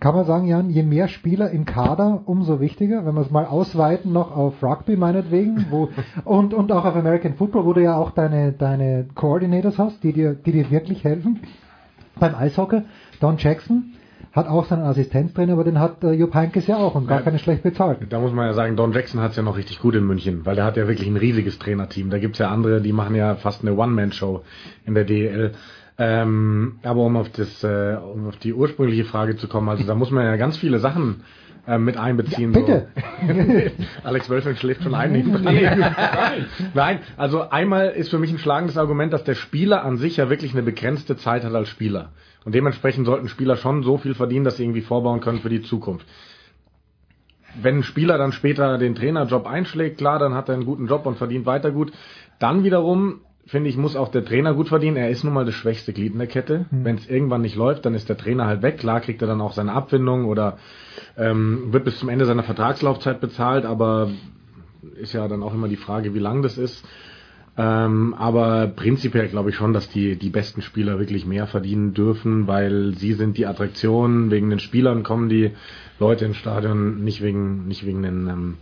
Kann 0.00 0.14
man 0.14 0.24
sagen, 0.26 0.46
Jan, 0.46 0.70
je 0.70 0.82
mehr 0.82 1.08
Spieler 1.08 1.50
im 1.50 1.64
Kader, 1.64 2.22
umso 2.26 2.60
wichtiger, 2.60 3.06
wenn 3.06 3.14
wir 3.14 3.22
es 3.22 3.30
mal 3.30 3.46
ausweiten 3.46 4.12
noch 4.12 4.34
auf 4.36 4.62
Rugby 4.62 4.96
meinetwegen, 4.96 5.66
wo, 5.70 5.88
und, 6.24 6.52
und 6.54 6.70
auch 6.72 6.84
auf 6.84 6.94
American 6.96 7.34
Football, 7.34 7.64
wo 7.64 7.72
du 7.72 7.82
ja 7.82 7.96
auch 7.96 8.10
deine, 8.10 8.52
deine 8.52 9.06
Coordinators 9.14 9.78
hast, 9.78 10.02
die 10.04 10.12
dir, 10.12 10.34
die 10.34 10.52
dir 10.52 10.70
wirklich 10.70 11.04
helfen. 11.04 11.40
Beim 12.18 12.34
Eishockey, 12.34 12.82
Don 13.20 13.36
Jackson 13.38 13.92
hat 14.32 14.48
auch 14.48 14.66
seinen 14.66 14.82
Assistenztrainer, 14.82 15.54
aber 15.54 15.64
den 15.64 15.78
hat 15.80 16.04
äh, 16.04 16.12
Jupp 16.12 16.34
Heynckes 16.34 16.66
ja 16.66 16.76
auch 16.76 16.94
und 16.94 17.06
gar 17.08 17.18
Ja. 17.18 17.24
keine 17.24 17.38
schlecht 17.38 17.62
bezahlt. 17.62 17.98
Da 18.10 18.20
muss 18.20 18.32
man 18.32 18.46
ja 18.46 18.52
sagen, 18.52 18.76
Don 18.76 18.92
Jackson 18.92 19.20
hat 19.20 19.30
es 19.30 19.36
ja 19.36 19.42
noch 19.42 19.56
richtig 19.56 19.80
gut 19.80 19.94
in 19.94 20.06
München, 20.06 20.44
weil 20.44 20.56
der 20.56 20.64
hat 20.66 20.76
ja 20.76 20.86
wirklich 20.88 21.08
ein 21.08 21.16
riesiges 21.16 21.58
Trainerteam. 21.58 22.10
Da 22.10 22.18
gibt's 22.18 22.38
ja 22.38 22.50
andere, 22.50 22.82
die 22.82 22.92
machen 22.92 23.14
ja 23.14 23.36
fast 23.36 23.62
eine 23.62 23.74
One-Man-Show 23.74 24.42
in 24.84 24.94
der 24.94 25.04
DEL. 25.04 25.52
Ähm, 25.98 26.78
aber 26.82 27.00
um 27.00 27.16
auf, 27.16 27.30
das, 27.30 27.64
äh, 27.64 27.96
um 27.96 28.28
auf 28.28 28.36
die 28.36 28.52
ursprüngliche 28.52 29.04
Frage 29.04 29.36
zu 29.36 29.48
kommen, 29.48 29.68
also 29.68 29.84
da 29.84 29.94
muss 29.94 30.10
man 30.10 30.24
ja 30.24 30.36
ganz 30.36 30.58
viele 30.58 30.78
Sachen 30.78 31.22
äh, 31.66 31.78
mit 31.78 31.96
einbeziehen. 31.96 32.52
Ja, 32.52 32.60
bitte. 32.60 32.88
So. 33.26 33.84
Alex 34.04 34.28
Wölfel 34.30 34.56
schläft 34.56 34.82
schon 34.82 34.94
ein. 34.94 35.32
dran. 35.32 35.44
Nein, 36.74 37.00
also 37.16 37.48
einmal 37.48 37.88
ist 37.90 38.10
für 38.10 38.18
mich 38.18 38.30
ein 38.30 38.38
schlagendes 38.38 38.76
Argument, 38.76 39.12
dass 39.12 39.24
der 39.24 39.34
Spieler 39.34 39.84
an 39.84 39.96
sich 39.96 40.18
ja 40.18 40.28
wirklich 40.28 40.52
eine 40.52 40.62
begrenzte 40.62 41.16
Zeit 41.16 41.44
hat 41.44 41.54
als 41.54 41.68
Spieler. 41.68 42.12
Und 42.44 42.54
dementsprechend 42.54 43.06
sollten 43.06 43.28
Spieler 43.28 43.56
schon 43.56 43.82
so 43.82 43.98
viel 43.98 44.14
verdienen, 44.14 44.44
dass 44.44 44.58
sie 44.58 44.64
irgendwie 44.64 44.82
vorbauen 44.82 45.20
können 45.20 45.40
für 45.40 45.48
die 45.48 45.62
Zukunft. 45.62 46.06
Wenn 47.60 47.78
ein 47.78 47.82
Spieler 47.82 48.18
dann 48.18 48.32
später 48.32 48.78
den 48.78 48.94
Trainerjob 48.94 49.46
einschlägt, 49.46 49.98
klar, 49.98 50.18
dann 50.18 50.34
hat 50.34 50.48
er 50.48 50.54
einen 50.54 50.66
guten 50.66 50.86
Job 50.86 51.06
und 51.06 51.16
verdient 51.16 51.46
weiter 51.46 51.70
gut. 51.72 51.90
Dann 52.38 52.62
wiederum, 52.64 53.22
finde 53.46 53.70
ich, 53.70 53.76
muss 53.76 53.96
auch 53.96 54.08
der 54.08 54.24
Trainer 54.24 54.54
gut 54.54 54.68
verdienen. 54.68 54.96
Er 54.96 55.10
ist 55.10 55.24
nun 55.24 55.32
mal 55.32 55.44
das 55.44 55.54
schwächste 55.54 55.92
Glied 55.92 56.12
in 56.12 56.18
der 56.18 56.26
Kette. 56.26 56.66
Mhm. 56.70 56.84
Wenn 56.84 56.96
es 56.96 57.08
irgendwann 57.08 57.42
nicht 57.42 57.56
läuft, 57.56 57.86
dann 57.86 57.94
ist 57.94 58.08
der 58.08 58.16
Trainer 58.16 58.46
halt 58.46 58.62
weg. 58.62 58.78
Klar 58.78 59.00
kriegt 59.00 59.22
er 59.22 59.28
dann 59.28 59.40
auch 59.40 59.52
seine 59.52 59.72
Abfindung 59.72 60.24
oder 60.26 60.58
ähm, 61.16 61.72
wird 61.72 61.84
bis 61.84 61.98
zum 61.98 62.08
Ende 62.08 62.26
seiner 62.26 62.42
Vertragslaufzeit 62.42 63.20
bezahlt, 63.20 63.64
aber 63.64 64.10
ist 65.00 65.12
ja 65.12 65.26
dann 65.28 65.42
auch 65.42 65.54
immer 65.54 65.68
die 65.68 65.76
Frage, 65.76 66.14
wie 66.14 66.18
lang 66.18 66.42
das 66.42 66.58
ist. 66.58 66.84
Ähm, 67.58 68.14
aber 68.18 68.66
prinzipiell 68.66 69.28
glaube 69.28 69.50
ich 69.50 69.56
schon, 69.56 69.72
dass 69.72 69.88
die, 69.88 70.16
die 70.16 70.28
besten 70.28 70.60
Spieler 70.60 70.98
wirklich 70.98 71.24
mehr 71.24 71.46
verdienen 71.46 71.94
dürfen, 71.94 72.46
weil 72.46 72.94
sie 72.94 73.14
sind 73.14 73.38
die 73.38 73.46
Attraktion. 73.46 74.30
Wegen 74.30 74.50
den 74.50 74.58
Spielern 74.58 75.04
kommen 75.04 75.28
die 75.28 75.52
Leute 75.98 76.26
ins 76.26 76.36
Stadion, 76.36 77.02
nicht 77.02 77.22
wegen, 77.22 77.66
nicht 77.66 77.86
wegen 77.86 78.02
den, 78.02 78.28
ähm, 78.28 78.54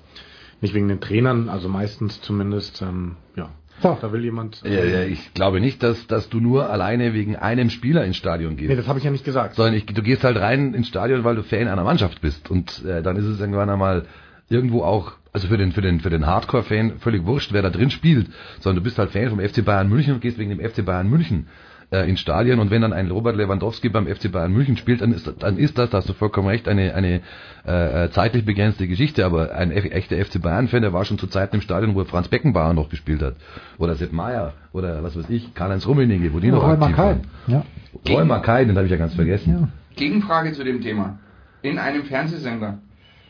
nicht 0.61 0.75
wegen 0.75 0.89
den 0.89 1.01
Trainern, 1.01 1.49
also 1.49 1.69
meistens 1.69 2.21
zumindest. 2.21 2.83
Ähm, 2.83 3.17
ja, 3.35 3.51
da 3.83 4.13
will 4.13 4.25
jemand. 4.25 4.63
Ja, 4.63 4.85
ja, 4.85 5.03
ich 5.03 5.35
glaube 5.35 5.61
nicht, 5.61 5.83
dass, 5.83 6.07
dass 6.07 6.29
du 6.29 6.41
nur 6.41 6.71
alleine 6.71 7.15
wegen 7.15 7.37
einem 7.37 7.71
Spieler 7.71 8.05
ins 8.05 8.17
Stadion 8.17 8.57
gehst. 8.57 8.71
Nee, 8.71 8.77
das 8.77 8.89
habe 8.89 8.99
ich 8.99 9.05
ja 9.05 9.11
nicht 9.11 9.25
gesagt. 9.25 9.57
Sondern 9.57 9.75
ich, 9.75 9.87
du 9.87 10.03
gehst 10.03 10.25
halt 10.25 10.39
rein 10.39 10.75
ins 10.75 10.89
Stadion, 10.89 11.25
weil 11.25 11.37
du 11.37 11.43
Fan 11.43 11.69
einer 11.69 11.85
Mannschaft 11.85 12.21
bist. 12.21 12.51
Und 12.51 12.85
äh, 12.85 13.03
dann 13.03 13.17
ist 13.17 13.27
es 13.27 13.41
irgendwann 13.41 13.71
einmal 13.71 14.07
irgendwo 14.49 14.83
auch, 14.83 15.13
also 15.33 15.49
für 15.49 15.59
den, 15.59 15.73
für 15.73 15.83
den, 15.83 16.01
für 16.01 16.11
den 16.11 16.27
Hardcore-Fan 16.27 16.99
völlig 16.99 17.25
wurscht, 17.27 17.53
wer 17.53 17.63
da 17.63 17.71
drin 17.71 17.91
spielt, 17.91 18.29
sondern 18.61 18.83
du 18.83 18.85
bist 18.85 18.99
halt 18.99 19.11
Fan 19.11 19.31
vom 19.31 19.41
FC 19.41 19.65
Bayern 19.65 19.89
München 19.89 20.15
und 20.15 20.21
gehst 20.21 20.39
wegen 20.39 20.51
dem 20.51 20.61
FC 20.61 20.85
Bayern 20.85 21.09
München 21.09 21.49
äh, 21.91 22.09
ins 22.09 22.21
Stadion 22.21 22.59
und 22.59 22.71
wenn 22.71 22.83
dann 22.83 22.93
ein 22.93 23.11
Robert 23.11 23.37
Lewandowski 23.37 23.89
beim 23.89 24.07
FC 24.07 24.31
Bayern 24.31 24.53
München 24.53 24.77
spielt, 24.77 25.01
dann 25.01 25.13
ist, 25.13 25.31
dann 25.39 25.57
ist 25.59 25.79
das, 25.79 25.91
da 25.91 25.99
hast 25.99 26.09
du 26.09 26.13
vollkommen 26.13 26.49
recht, 26.49 26.69
eine, 26.69 26.95
eine 26.95 27.21
äh, 27.65 28.11
zeitlich 28.11 28.45
begrenzte 28.45 28.87
Geschichte, 28.87 29.25
aber 29.25 29.55
ein 29.55 29.71
echter 29.71 30.17
FC 30.17 30.41
Bayern-Fan, 30.41 30.83
der 30.83 30.93
war 30.93 31.05
schon 31.05 31.19
zu 31.19 31.27
Zeiten 31.27 31.57
im 31.57 31.63
Stadion, 31.63 31.95
wo 31.95 32.05
Franz 32.05 32.29
Beckenbauer 32.29 32.75
noch 32.75 32.89
gespielt 32.89 33.23
hat. 33.23 33.37
Oder 33.79 33.95
Sepp 33.95 34.13
Meier 34.13 34.55
oder 34.73 35.03
was 35.03 35.17
weiß 35.17 35.31
ich, 35.31 35.55
Karl-Heinz 35.55 35.87
Rummenigge, 35.87 36.33
wo 36.33 36.41
die 36.41 36.51
noch 36.51 36.63
Roy 36.63 36.73
aktiv 36.73 36.99
waren. 36.99 37.21
Ja. 37.47 37.65
Roy 38.09 38.25
Mackay, 38.25 38.67
den 38.67 38.77
habe 38.77 38.87
ich 38.87 38.91
ja 38.91 38.99
ganz 38.99 39.15
vergessen. 39.15 39.73
Gegenfrage 39.97 40.53
zu 40.53 40.65
dem 40.65 40.81
Thema. 40.81 41.19
In 41.63 41.79
einem 41.79 42.05
Fernsehsender 42.05 42.79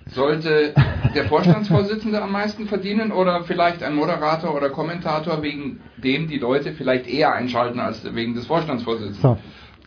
sollte 0.06 0.74
der 1.14 1.24
Vorstandsvorsitzende 1.24 2.20
am 2.20 2.32
meisten 2.32 2.66
verdienen 2.66 3.12
oder 3.12 3.44
vielleicht 3.44 3.82
ein 3.82 3.94
Moderator 3.94 4.54
oder 4.54 4.70
Kommentator, 4.70 5.42
wegen 5.42 5.80
dem 5.96 6.28
die 6.28 6.38
Leute 6.38 6.72
vielleicht 6.72 7.06
eher 7.06 7.34
einschalten 7.34 7.80
als 7.80 8.14
wegen 8.14 8.34
des 8.34 8.46
Vorstandsvorsitzenden? 8.46 9.22
So. 9.22 9.38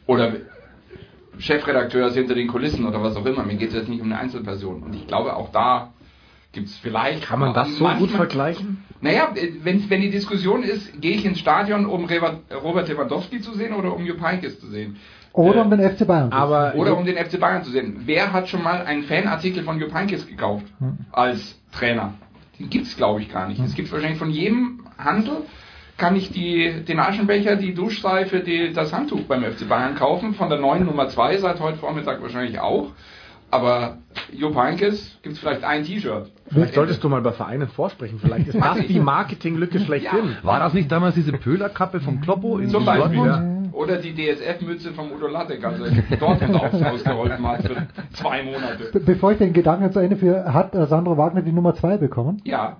Oder 0.07 0.33
Chefredakteur 1.37 2.07
ist 2.07 2.15
hinter 2.15 2.35
den 2.35 2.47
Kulissen 2.47 2.85
oder 2.85 3.01
was 3.03 3.15
auch 3.15 3.25
immer. 3.25 3.43
Mir 3.43 3.55
geht 3.55 3.69
es 3.69 3.75
jetzt 3.75 3.89
nicht 3.89 4.01
um 4.01 4.11
eine 4.11 4.19
Einzelperson. 4.19 4.83
Und 4.83 4.95
ich 4.95 5.07
glaube, 5.07 5.35
auch 5.35 5.51
da 5.51 5.93
gibt 6.51 6.67
es 6.67 6.77
vielleicht. 6.77 7.23
Kann 7.23 7.39
man 7.39 7.53
das 7.53 7.77
so 7.77 7.85
gut 7.85 8.09
vergleichen? 8.09 8.83
Naja, 8.99 9.31
wenn, 9.61 9.87
wenn 9.89 10.01
die 10.01 10.09
Diskussion 10.09 10.63
ist, 10.63 10.99
gehe 10.99 11.11
ich 11.11 11.25
ins 11.25 11.39
Stadion, 11.39 11.85
um 11.85 12.05
Robert 12.05 12.87
Lewandowski 12.89 13.41
zu 13.41 13.53
sehen 13.53 13.73
oder 13.73 13.93
um 13.93 14.03
Jupp 14.05 14.21
Heynckes 14.21 14.59
zu 14.59 14.67
sehen? 14.67 14.97
Oder 15.37 15.61
um 15.63 15.69
den 15.69 15.79
FC 15.89 16.05
Bayern. 16.07 16.31
Aber 16.31 16.73
oder 16.75 16.97
um 16.97 17.05
den 17.05 17.15
FC 17.17 17.39
Bayern 17.39 17.63
zu 17.63 17.71
sehen. 17.71 18.01
Wer 18.05 18.33
hat 18.33 18.49
schon 18.49 18.63
mal 18.63 18.81
einen 18.85 19.03
Fanartikel 19.03 19.63
von 19.63 19.79
Jupp 19.79 19.93
Heynckes 19.93 20.27
gekauft 20.27 20.65
Hm. 20.79 20.97
als 21.11 21.59
Trainer? 21.71 22.13
Den 22.59 22.69
gibt's 22.69 22.97
glaube 22.97 23.21
ich 23.21 23.31
gar 23.31 23.47
nicht. 23.47 23.59
Es 23.61 23.75
gibt 23.75 23.91
wahrscheinlich 23.91 24.17
von 24.19 24.31
jedem 24.31 24.81
Handel 24.97 25.37
kann 25.97 26.15
ich 26.15 26.31
die, 26.31 26.83
den 26.87 26.99
Aschenbecher, 26.99 27.55
die 27.55 27.73
Duschseife, 27.73 28.41
die, 28.41 28.71
das 28.71 28.93
Handtuch 28.93 29.21
beim 29.23 29.43
FC 29.43 29.67
Bayern 29.67 29.95
kaufen, 29.95 30.35
von 30.35 30.49
der 30.49 30.59
neuen 30.59 30.85
Nummer 30.85 31.07
2 31.09 31.37
seit 31.37 31.59
heute 31.59 31.79
Vormittag 31.79 32.21
wahrscheinlich 32.21 32.59
auch. 32.59 32.91
Aber 33.49 33.97
Jupp 34.31 34.55
Heynckes 34.55 35.17
gibt's 35.23 35.39
vielleicht 35.39 35.63
ein 35.63 35.83
T-Shirt. 35.85 36.29
Vielleicht 36.49 36.73
solltest 36.73 37.03
du 37.03 37.09
mal 37.09 37.21
bei 37.21 37.31
Vereinen 37.31 37.67
vorsprechen. 37.69 38.19
Vielleicht 38.19 38.47
ist 38.49 38.59
das 38.59 38.85
die 38.87 38.99
Marketinglücke 38.99 39.79
schlechthin. 39.79 40.35
War 40.43 40.59
das 40.59 40.73
nicht 40.73 40.91
damals 40.91 41.15
diese 41.15 41.31
Pöhlerkappe 41.31 42.01
vom 42.01 42.21
Kloppo 42.21 42.57
in 42.57 42.69
Zum 42.69 42.85
Beispiel. 42.85 43.17
Dortmund? 43.17 43.56
Oder 43.77 43.97
die 43.97 44.13
DSF-Mütze 44.15 44.91
vom 44.93 45.11
Udo 45.11 45.27
Lattek, 45.27 45.63
also 45.63 45.85
Dortmund 46.19 46.55
aufs 46.55 46.83
Haus 46.83 47.03
geholfen 47.03 47.47
hat 47.47 47.61
für 47.61 47.87
zwei 48.13 48.41
Monate. 48.43 48.89
Be 48.91 48.99
bevor 48.99 49.33
ich 49.33 49.37
den 49.37 49.53
Gedanken 49.53 49.91
zu 49.91 49.99
Ende 49.99 50.15
führe, 50.15 50.51
hat 50.51 50.73
äh, 50.73 50.87
Sandro 50.87 51.15
Wagner 51.17 51.43
die 51.43 51.51
Nummer 51.51 51.75
2 51.75 51.97
bekommen? 51.97 52.41
Ja, 52.43 52.77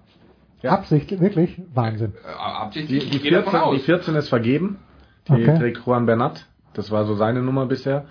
Absicht, 0.64 1.20
wirklich? 1.22 1.62
Wahnsinn. 1.76 2.14
äh, 2.14 2.28
Die, 2.28 2.40
absichtlich. 2.40 3.10
die, 3.22 3.30
davon 3.30 3.52
14, 3.52 3.72
die 3.72 3.78
aus. 3.78 3.86
14 3.86 4.16
ist 4.16 4.30
vergeben. 4.30 4.78
Die 5.28 5.34
Okay. 5.34 5.58
trägt 5.58 5.86
Juan 5.86 6.06
Bernat. 6.08 6.46
Das 6.74 6.90
war 6.90 7.06
so 7.06 7.14
seine 7.16 7.42
Nummer 7.44 7.66
bisher. 7.68 8.06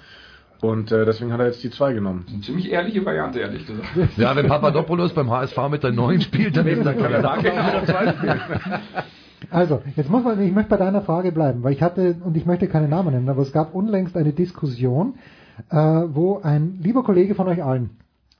Und 0.63 0.93
äh, 0.93 1.05
deswegen 1.05 1.33
hat 1.33 1.41
er 1.41 1.47
jetzt 1.47 1.63
die 1.65 1.71
2 1.71 1.93
genommen. 1.93 2.25
Eine 2.31 2.41
ziemlich 2.43 2.71
ehrliche 2.71 3.05
Variante, 3.05 3.41
ehrlich 3.41 3.67
gesagt. 3.67 3.89
Ja, 4.17 4.35
wenn 4.37 4.47
Papadopoulos 4.47 5.13
beim 5.13 5.31
HSV 5.31 5.57
mit 5.71 5.83
der 5.83 5.91
neuen 5.93 6.21
spielt, 6.21 6.57
dann 6.57 6.67
Dann 6.85 6.99
kann 6.99 7.13
er 7.13 7.21
da 7.23 7.37
gerne 7.37 7.69
wieder 7.69 7.85
2 7.85 8.13
spielen. 8.13 8.41
Also, 9.51 9.83
jetzt 9.97 10.11
muss 10.11 10.25
man, 10.25 10.41
ich 10.41 10.53
möchte 10.53 10.71
bei 10.71 10.77
deiner 10.77 11.03
Frage 11.03 11.33
bleiben, 11.33 11.63
weil 11.63 11.73
ich 11.73 11.83
hatte, 11.83 12.17
und 12.25 12.37
ich 12.37 12.47
möchte 12.47 12.69
keine 12.69 12.89
Namen 12.89 13.13
nennen, 13.13 13.29
aber 13.29 13.43
es 13.43 13.53
gab 13.53 13.75
unlängst 13.75 14.17
eine 14.17 14.33
Diskussion, 14.33 15.15
äh, 15.71 15.77
wo 15.77 16.41
ein 16.43 16.79
lieber 16.83 17.03
Kollege 17.03 17.35
von 17.35 17.49
euch 17.49 17.63
allen 17.63 17.91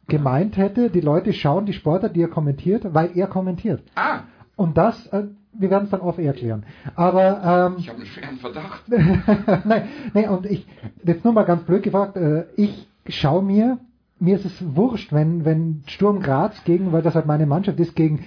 gemeint 0.09 0.57
hätte, 0.57 0.91
die 0.91 1.01
Leute 1.01 1.33
schauen 1.33 1.67
die 1.67 1.73
Sportler, 1.73 2.09
die 2.09 2.23
er 2.23 2.29
kommentiert, 2.29 2.95
weil 2.95 3.11
er 3.17 3.27
kommentiert. 3.27 3.83
Ah, 3.97 4.21
Und 4.55 4.77
das, 4.79 5.07
äh, 5.09 5.25
wir 5.53 5.71
werden 5.71 5.85
es 5.85 5.91
dann 5.91 6.01
off 6.01 6.19
erklären. 6.19 6.65
Aber, 6.95 7.71
ähm, 7.73 7.77
ich 7.79 7.89
habe 7.89 7.99
einen 7.99 8.07
schweren 8.07 8.37
Verdacht. 8.39 8.85
Nein, 9.65 9.89
nee, 10.15 10.29
und 10.29 10.47
ich, 10.47 10.67
jetzt 11.03 11.25
nur 11.25 11.33
mal 11.33 11.45
ganz 11.45 11.65
blöd 11.65 11.83
gefragt, 11.83 12.17
äh, 12.17 12.45
ich 12.57 12.87
schaue 13.09 13.43
mir, 13.43 13.79
mir 14.19 14.37
ist 14.37 14.45
es 14.45 14.77
wurscht, 14.77 15.13
wenn, 15.13 15.45
wenn 15.45 15.83
Sturm 15.87 16.21
Graz 16.21 16.63
gegen, 16.65 16.93
weil 16.93 17.03
das 17.03 17.15
halt 17.15 17.27
meine 17.27 17.47
Mannschaft 17.47 17.79
ist, 17.81 17.97
gegen 17.97 18.25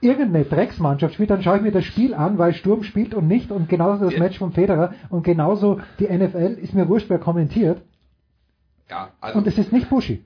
irgendeine 0.00 0.44
Drecksmannschaft 0.44 1.14
spielt, 1.14 1.30
dann 1.30 1.42
schaue 1.42 1.56
ich 1.56 1.62
mir 1.62 1.72
das 1.72 1.84
Spiel 1.84 2.14
an, 2.14 2.38
weil 2.38 2.54
Sturm 2.54 2.82
spielt 2.84 3.14
und 3.14 3.26
nicht 3.26 3.50
und 3.50 3.68
genauso 3.68 4.04
das 4.04 4.18
Match 4.18 4.38
vom 4.38 4.52
Federer 4.52 4.94
und 5.10 5.24
genauso 5.24 5.80
die 5.98 6.06
NFL 6.06 6.58
ist 6.60 6.74
mir 6.74 6.88
wurscht, 6.88 7.10
wer 7.10 7.18
kommentiert 7.18 7.82
Ja, 8.88 9.10
also, 9.20 9.38
und 9.38 9.46
es 9.46 9.58
ist 9.58 9.72
nicht 9.72 9.90
Buschi. 9.90 10.22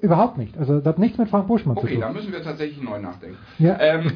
Überhaupt 0.00 0.36
nicht. 0.36 0.58
Also 0.58 0.80
das 0.80 0.86
hat 0.86 0.98
nichts 0.98 1.16
mit 1.16 1.28
Frank 1.28 1.46
Buschmann 1.46 1.78
okay, 1.78 1.94
zu 1.94 2.00
da 2.00 2.06
tun. 2.08 2.16
müssen 2.16 2.32
wir 2.32 2.42
tatsächlich 2.42 2.82
neu 2.82 3.00
nachdenken. 3.00 3.38
Ja. 3.58 3.78
Ähm, 3.80 4.12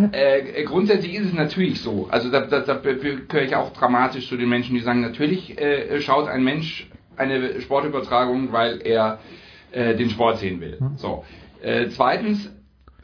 äh, 0.12 0.64
grundsätzlich 0.64 1.14
ist 1.14 1.26
es 1.26 1.34
natürlich 1.34 1.80
so. 1.80 2.08
Also 2.10 2.30
da, 2.30 2.46
da, 2.46 2.60
da 2.60 2.74
gehöre 2.74 3.42
ich 3.42 3.54
auch 3.54 3.72
dramatisch 3.72 4.28
zu 4.28 4.36
den 4.36 4.48
Menschen, 4.48 4.74
die 4.74 4.80
sagen, 4.80 5.02
natürlich 5.02 5.56
äh, 5.60 6.00
schaut 6.00 6.28
ein 6.28 6.42
Mensch 6.42 6.90
eine 7.16 7.60
Sportübertragung, 7.60 8.52
weil 8.52 8.80
er 8.84 9.18
äh, 9.70 9.94
den 9.94 10.10
Sport 10.10 10.38
sehen 10.38 10.60
will. 10.60 10.78
So. 10.96 11.24
Äh, 11.62 11.88
zweitens, 11.90 12.50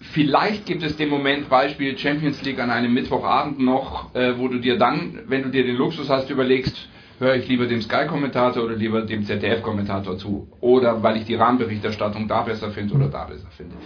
vielleicht 0.01 0.66
gibt 0.66 0.82
es 0.82 0.97
den 0.97 1.09
Moment, 1.09 1.48
Beispiel 1.48 1.97
Champions 1.97 2.43
League 2.43 2.59
an 2.59 2.70
einem 2.70 2.93
Mittwochabend 2.93 3.60
noch, 3.60 4.14
äh, 4.14 4.39
wo 4.39 4.48
du 4.48 4.59
dir 4.59 4.78
dann, 4.78 5.20
wenn 5.27 5.43
du 5.43 5.51
dir 5.51 5.64
den 5.64 5.77
Luxus 5.77 6.09
hast, 6.09 6.31
überlegst, 6.31 6.89
höre 7.18 7.36
ich 7.36 7.47
lieber 7.48 7.66
dem 7.66 7.82
Sky-Kommentator 7.82 8.64
oder 8.64 8.77
lieber 8.77 9.02
dem 9.02 9.24
ZDF-Kommentator 9.24 10.16
zu. 10.16 10.48
Oder 10.60 11.02
weil 11.02 11.18
ich 11.18 11.24
die 11.24 11.35
Rahmenberichterstattung 11.35 12.27
da 12.27 12.43
besser 12.43 12.70
finde 12.70 12.94
oder 12.94 13.09
da 13.09 13.24
besser 13.24 13.48
finde. 13.51 13.77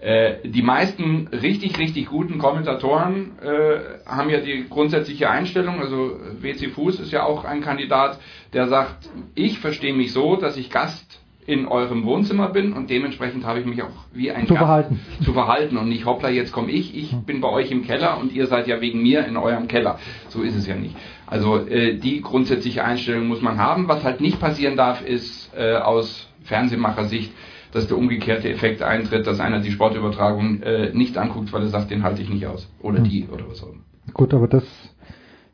Äh, 0.00 0.48
die 0.48 0.62
meisten 0.62 1.28
richtig, 1.28 1.78
richtig 1.78 2.06
guten 2.06 2.38
Kommentatoren 2.38 3.38
äh, 3.40 4.06
haben 4.06 4.30
ja 4.30 4.40
die 4.40 4.66
grundsätzliche 4.68 5.28
Einstellung, 5.28 5.78
also 5.78 6.18
WC 6.40 6.68
Fuß 6.70 7.00
ist 7.00 7.12
ja 7.12 7.22
auch 7.22 7.44
ein 7.44 7.60
Kandidat, 7.60 8.18
der 8.52 8.66
sagt, 8.68 9.10
ich 9.34 9.60
verstehe 9.60 9.92
mich 9.92 10.12
so, 10.12 10.36
dass 10.36 10.56
ich 10.56 10.70
Gast 10.70 11.19
in 11.50 11.66
eurem 11.66 12.04
Wohnzimmer 12.04 12.48
bin 12.50 12.72
und 12.72 12.88
dementsprechend 12.90 13.44
habe 13.44 13.60
ich 13.60 13.66
mich 13.66 13.82
auch 13.82 13.90
wie 14.12 14.30
ein 14.30 14.46
Zu 14.46 14.54
Gast 14.54 14.58
verhalten. 14.64 15.00
zu 15.24 15.32
verhalten 15.32 15.76
und 15.76 15.88
nicht 15.88 16.06
hoppla, 16.06 16.30
jetzt 16.30 16.52
komme 16.52 16.70
ich, 16.70 16.96
ich 16.96 17.14
bin 17.26 17.40
bei 17.40 17.48
euch 17.48 17.70
im 17.70 17.82
Keller 17.84 18.18
und 18.18 18.32
ihr 18.32 18.46
seid 18.46 18.66
ja 18.68 18.80
wegen 18.80 19.02
mir 19.02 19.26
in 19.26 19.36
eurem 19.36 19.66
Keller. 19.68 19.98
So 20.28 20.42
ist 20.42 20.54
es 20.56 20.66
ja 20.66 20.76
nicht. 20.76 20.96
Also 21.26 21.58
äh, 21.58 21.96
die 21.96 22.20
grundsätzliche 22.22 22.84
Einstellung 22.84 23.26
muss 23.28 23.42
man 23.42 23.58
haben. 23.58 23.88
Was 23.88 24.04
halt 24.04 24.20
nicht 24.20 24.40
passieren 24.40 24.76
darf, 24.76 25.04
ist 25.04 25.50
äh, 25.56 25.74
aus 25.76 26.28
Fernsehmachersicht, 26.44 27.32
dass 27.72 27.86
der 27.86 27.96
umgekehrte 27.98 28.48
Effekt 28.48 28.82
eintritt, 28.82 29.26
dass 29.26 29.38
einer 29.40 29.60
die 29.60 29.70
Sportübertragung 29.70 30.62
äh, 30.62 30.90
nicht 30.92 31.16
anguckt, 31.18 31.52
weil 31.52 31.62
er 31.62 31.68
sagt, 31.68 31.90
den 31.90 32.02
halte 32.02 32.22
ich 32.22 32.28
nicht 32.30 32.46
aus. 32.46 32.68
Oder 32.82 32.98
Hm. 32.98 33.04
die 33.04 33.28
oder 33.30 33.44
was 33.48 33.62
auch 33.62 33.68
immer. 33.68 33.82
Gut, 34.14 34.34
aber 34.34 34.48
das, 34.48 34.64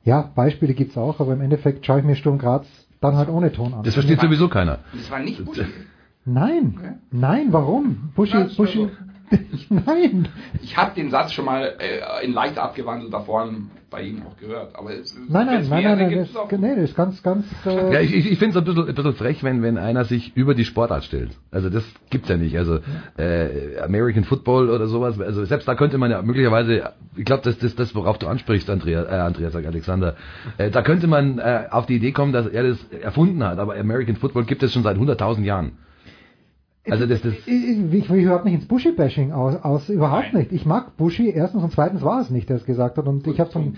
ja, 0.04 0.30
Beispiele 0.34 0.72
gibt's 0.74 0.96
auch, 0.96 1.20
aber 1.20 1.32
im 1.34 1.40
Endeffekt 1.42 1.84
schaue 1.84 1.98
ich 2.00 2.04
mir 2.06 2.16
Sturm 2.16 2.38
Graz 2.38 2.66
dann 3.00 3.16
halt 3.16 3.28
ohne 3.28 3.52
Ton 3.52 3.74
an. 3.74 3.82
Das 3.82 3.94
versteht 3.94 4.20
sowieso 4.20 4.48
keiner. 4.48 4.78
Das 4.92 5.10
war 5.10 5.18
nicht 5.20 5.44
Buschi. 5.44 5.64
Nein, 6.24 7.00
nein, 7.10 7.52
warum? 7.52 8.10
Ja, 8.16 8.42
ist 8.42 8.56
Buschi, 8.56 8.88
nein. 9.68 10.28
Ich 10.62 10.76
habe 10.76 10.94
den 10.94 11.10
Satz 11.10 11.32
schon 11.32 11.44
mal 11.44 11.74
äh, 11.78 12.24
in 12.24 12.32
leicht 12.32 12.58
abgewandelter 12.58 13.20
Form 13.20 13.70
bei 13.90 14.02
Ihnen 14.02 14.22
auch 14.22 14.36
gehört. 14.36 14.74
Aber 14.74 14.90
es, 14.90 15.16
Nein, 15.28 15.46
nein, 15.46 15.66
nein, 15.68 15.84
nein, 15.84 15.98
nein, 15.98 16.18
das, 16.18 16.28
ist 16.28 16.58
nee, 16.58 16.74
das 16.74 16.90
ist 16.90 16.96
ganz, 16.96 17.22
ganz, 17.22 17.46
äh, 17.64 17.94
Ja, 17.94 18.00
ich, 18.00 18.12
ich, 18.12 18.32
ich 18.32 18.38
finde 18.38 18.58
es 18.58 18.62
ein 18.62 18.64
bisschen, 18.64 18.88
ein 18.88 18.94
bisschen 18.94 19.14
frech, 19.14 19.44
wenn, 19.44 19.62
wenn 19.62 19.78
einer 19.78 20.04
sich 20.04 20.36
über 20.36 20.54
die 20.54 20.64
Sportart 20.64 21.04
stellt. 21.04 21.30
Also 21.50 21.70
das 21.70 21.84
gibt's 22.10 22.28
ja 22.28 22.36
nicht. 22.36 22.58
Also 22.58 22.80
äh, 23.16 23.78
American 23.78 24.24
Football 24.24 24.70
oder 24.70 24.86
sowas. 24.88 25.20
Also 25.20 25.44
selbst 25.44 25.68
da 25.68 25.74
könnte 25.76 25.98
man 25.98 26.10
ja 26.10 26.20
möglicherweise, 26.22 26.92
ich 27.16 27.24
glaube, 27.24 27.42
das 27.44 27.58
das 27.58 27.76
das, 27.76 27.94
worauf 27.94 28.18
du 28.18 28.26
ansprichst, 28.26 28.68
Andrea, 28.68 29.04
äh, 29.04 29.20
Andreas, 29.20 29.52
sag 29.52 29.64
Alexander. 29.64 30.16
Äh, 30.58 30.70
da 30.70 30.82
könnte 30.82 31.06
man 31.06 31.38
äh, 31.38 31.66
auf 31.70 31.86
die 31.86 31.96
Idee 31.96 32.12
kommen, 32.12 32.32
dass 32.32 32.46
er 32.46 32.64
das 32.64 32.84
erfunden 32.90 33.42
hat. 33.44 33.58
Aber 33.58 33.76
American 33.76 34.16
Football 34.16 34.44
gibt 34.44 34.62
es 34.62 34.72
schon 34.72 34.82
seit 34.82 34.96
100.000 34.96 35.42
Jahren. 35.42 35.72
Also 36.90 37.06
das, 37.06 37.20
das 37.22 37.34
ich, 37.46 37.92
ich 37.92 38.10
überhaupt 38.10 38.44
nicht 38.44 38.54
ins 38.54 38.66
Buschi-Bashing 38.66 39.32
aus, 39.32 39.56
aus, 39.62 39.88
überhaupt 39.88 40.32
nicht. 40.34 40.52
Ich 40.52 40.66
mag 40.66 40.96
Buschi, 40.96 41.30
erstens 41.30 41.62
und 41.62 41.72
zweitens 41.72 42.02
war 42.02 42.20
es 42.20 42.30
nicht, 42.30 42.48
der 42.48 42.56
es 42.56 42.64
gesagt 42.64 42.96
hat. 42.98 43.06
Und 43.06 43.26
ich 43.26 43.40
habe 43.40 43.50
von, 43.50 43.76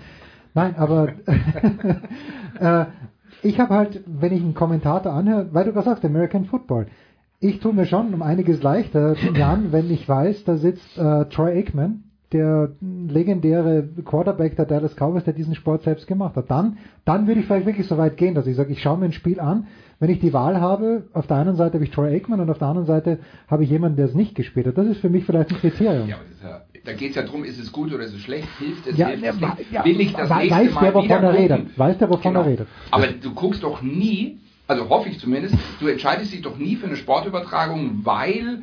nein, 0.55 0.77
aber 0.77 1.09
äh, 2.61 2.87
ich 3.43 3.61
habe 3.61 3.75
halt, 3.75 4.03
wenn 4.07 4.33
ich 4.33 4.43
einen 4.43 4.55
Kommentator 4.55 5.12
anhöre, 5.12 5.49
weil 5.53 5.65
du 5.65 5.73
gerade 5.73 5.87
sagst, 5.87 6.05
American 6.05 6.45
Football, 6.45 6.87
ich 7.41 7.61
tue 7.61 7.73
mir 7.73 7.87
schon 7.87 8.12
um 8.15 8.23
einiges 8.23 8.62
leichter, 8.62 9.15
Jan, 9.35 9.70
wenn 9.73 9.91
ich 9.91 10.09
weiß, 10.09 10.45
da 10.45 10.57
sitzt 10.57 10.99
äh, 10.99 11.27
Troy 11.27 11.53
Aikman, 11.53 12.05
der 12.32 12.70
legendäre 12.82 13.89
Quarterback 14.05 14.57
der 14.57 14.66
Dallas 14.66 14.94
Cowboys, 14.94 15.24
der 15.24 15.32
diesen 15.32 15.55
Sport 15.55 15.82
selbst 15.82 16.07
gemacht 16.07 16.36
hat. 16.36 16.50
Dann, 16.50 16.76
dann 17.05 17.26
würde 17.26 17.40
ich 17.40 17.47
vielleicht 17.47 17.66
wirklich 17.66 17.86
so 17.86 17.97
weit 17.97 18.16
gehen, 18.16 18.34
dass 18.34 18.47
ich 18.47 18.57
sage, 18.57 18.70
ich 18.73 18.82
schaue 18.82 18.98
mir 18.98 19.07
ein 19.07 19.12
Spiel 19.12 19.40
an, 19.40 19.66
wenn 19.98 20.10
ich 20.10 20.20
die 20.20 20.32
Wahl 20.32 20.60
habe, 20.60 21.05
auf 21.15 21.26
der 21.26 21.39
einen 21.39 21.57
Seite 21.57 21.74
habe 21.74 21.84
ich 21.84 21.90
Troy 21.90 22.08
Aikman 22.15 22.40
und 22.40 22.50
auf 22.50 22.58
der 22.58 22.68
anderen 22.68 22.86
Seite 22.86 23.18
habe 23.48 23.65
ich 23.65 23.70
jemanden, 23.70 23.97
der 23.97 24.07
es 24.07 24.15
nicht 24.15 24.34
gespielt 24.34 24.66
hat. 24.66 24.76
Das 24.78 24.86
ist 24.86 25.00
für 25.00 25.08
mich 25.08 25.24
vielleicht 25.24 25.50
ein 25.50 25.57
Kriterium. 25.57 26.08
Ja, 26.08 26.16
ja, 26.44 26.60
da 26.84 26.92
geht 26.92 27.10
es 27.10 27.16
ja 27.16 27.23
darum, 27.23 27.44
ist 27.44 27.58
es 27.58 27.73
gut 27.73 27.92
oder 27.92 28.05
ist 28.05 28.15
es 28.15 28.20
schlecht, 28.20 28.48
hilft 28.58 28.86
es, 28.86 28.97
Ja, 28.97 29.08
hilft 29.08 29.24
ja, 29.24 29.31
es 29.31 29.40
nicht, 29.40 29.84
will 29.84 30.00
ich 30.00 30.12
das 30.12 30.28
nächste 30.31 30.55
weiß 30.55 30.74
Mal 30.74 30.81
der, 30.82 30.94
wovon 30.94 31.10
er 31.10 31.32
redet. 31.34 31.78
Weiß 31.78 31.98
der, 31.98 32.10
wovon 32.10 32.34
er 32.36 32.42
Genau. 32.42 32.50
redet. 32.50 32.68
Aber 32.90 33.07
du 33.08 33.32
guckst 33.34 33.62
doch 33.62 33.82
nie, 33.82 34.39
also 34.68 34.89
hoffe 34.89 35.08
ich 35.08 35.18
zumindest, 35.18 35.55
du 35.81 35.86
entscheidest 35.89 36.32
dich 36.32 36.42
doch 36.42 36.58
nie 36.58 36.76
für 36.76 36.86
eine 36.86 36.97
Sportübertragung, 36.97 38.00
weil 38.05 38.62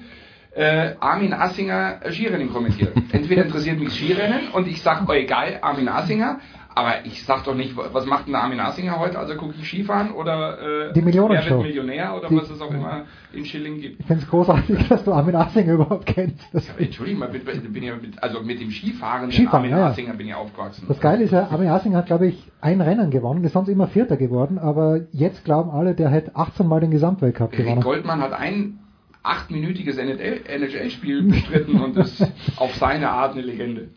äh, 0.55 0.93
Armin 0.99 1.33
Assinger 1.33 1.99
Skirennen 2.09 2.51
kommentiert. 2.51 2.93
Entweder 3.11 3.45
interessiert 3.45 3.79
mich 3.79 3.91
Skirennen 3.93 4.49
und 4.53 4.67
ich 4.67 4.81
sage, 4.81 5.05
oh 5.07 5.11
egal, 5.13 5.59
Armin 5.61 5.87
Assinger, 5.89 6.39
Aber 6.77 7.05
ich 7.05 7.23
sag 7.23 7.45
doch 7.45 7.55
nicht, 7.55 7.73
was 7.77 8.05
macht 8.05 8.27
denn 8.27 8.35
Armin 8.35 8.59
Asinger 8.59 8.99
heute? 8.99 9.17
Also 9.17 9.35
gucke 9.35 9.53
ich 9.57 9.65
Skifahren 9.65 10.11
oder 10.11 10.89
äh, 10.89 10.93
Die 10.93 11.01
Millionenshow. 11.01 11.45
Wer 11.45 11.51
wird 11.57 11.67
Millionär 11.67 12.15
oder 12.17 12.27
Die- 12.27 12.35
was 12.37 12.49
es 12.49 12.59
auch 12.59 12.69
immer 12.71 13.05
in 13.31 13.45
Schilling 13.45 13.79
gibt? 13.79 13.99
Ich 14.01 14.05
finde 14.05 14.23
es 14.23 14.29
großartig, 14.29 14.87
dass 14.89 15.03
du 15.05 15.13
Armin 15.13 15.35
Asinger 15.37 15.73
überhaupt 15.73 16.05
kennst. 16.05 16.41
Das, 16.53 16.67
Entschuldigung 16.77 17.19
mal, 17.21 17.29
bin, 17.29 17.43
bin 17.71 17.83
ja 17.83 17.95
mit, 17.95 18.21
also 18.21 18.41
mit 18.41 18.59
dem 18.59 18.71
Skifahren, 18.71 19.31
Skifahren, 19.31 19.55
Armin 19.57 19.71
ja, 19.71 19.77
ja. 19.79 19.85
Asinger 19.87 20.13
bin 20.15 20.27
ich 20.27 20.35
aufgewachsen. 20.35 20.85
das 20.87 20.99
Geile 20.99 21.23
ist 21.23 21.31
ja, 21.31 21.47
Armin 21.49 21.69
Asinger 21.69 21.99
hat, 21.99 22.07
glaube 22.07 22.27
ich, 22.27 22.51
ein 22.59 22.81
Rennen 22.81 23.09
gewonnen, 23.09 23.43
ist 23.45 23.53
sonst 23.53 23.69
immer 23.69 23.87
Vierter 23.87 24.17
geworden, 24.17 24.57
aber 24.59 24.99
jetzt 25.13 25.45
glauben 25.45 25.69
alle, 25.71 25.95
der 25.95 26.09
hätte 26.09 26.35
18 26.35 26.67
Mal 26.67 26.81
den 26.81 26.91
Gesamtweltcup 26.91 27.51
Rick 27.53 27.59
gewonnen. 27.59 27.81
Goldmann 27.81 28.21
hat 28.21 28.33
ein 28.33 28.79
achtminütiges 29.25 29.97
NHL-Spiel 29.97 31.23
bestritten 31.23 31.79
und 31.81 31.97
ist 31.97 32.25
auf 32.57 32.75
seine 32.75 33.09
Art 33.09 33.33
eine 33.33 33.41
Legende. 33.41 33.89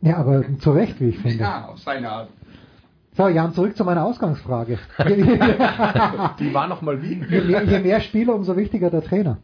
Ja, 0.00 0.16
aber 0.16 0.44
zu 0.58 0.70
Recht, 0.70 1.00
wie 1.00 1.10
ich 1.10 1.18
finde. 1.18 1.44
Ja, 1.44 1.66
auf 1.66 1.78
seine 1.78 2.10
Art. 2.10 2.30
So, 3.12 3.28
Jan, 3.28 3.52
zurück 3.52 3.76
zu 3.76 3.84
meiner 3.84 4.04
Ausgangsfrage. 4.04 4.78
Die 6.38 6.54
war 6.54 6.68
noch 6.68 6.80
mal 6.80 7.02
wie? 7.02 7.22
je, 7.28 7.40
mehr, 7.42 7.64
je 7.64 7.78
mehr 7.80 8.00
Spieler, 8.00 8.34
umso 8.34 8.56
wichtiger 8.56 8.88
der 8.90 9.02
Trainer. 9.02 9.38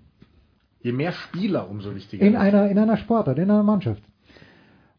Je 0.80 0.92
mehr 0.92 1.12
Spieler, 1.12 1.68
umso 1.68 1.94
wichtiger. 1.94 2.24
In 2.24 2.36
einer, 2.36 2.70
in 2.70 2.78
einer 2.78 2.96
Sportart, 2.96 3.38
in 3.38 3.50
einer 3.50 3.62
Mannschaft. 3.62 4.02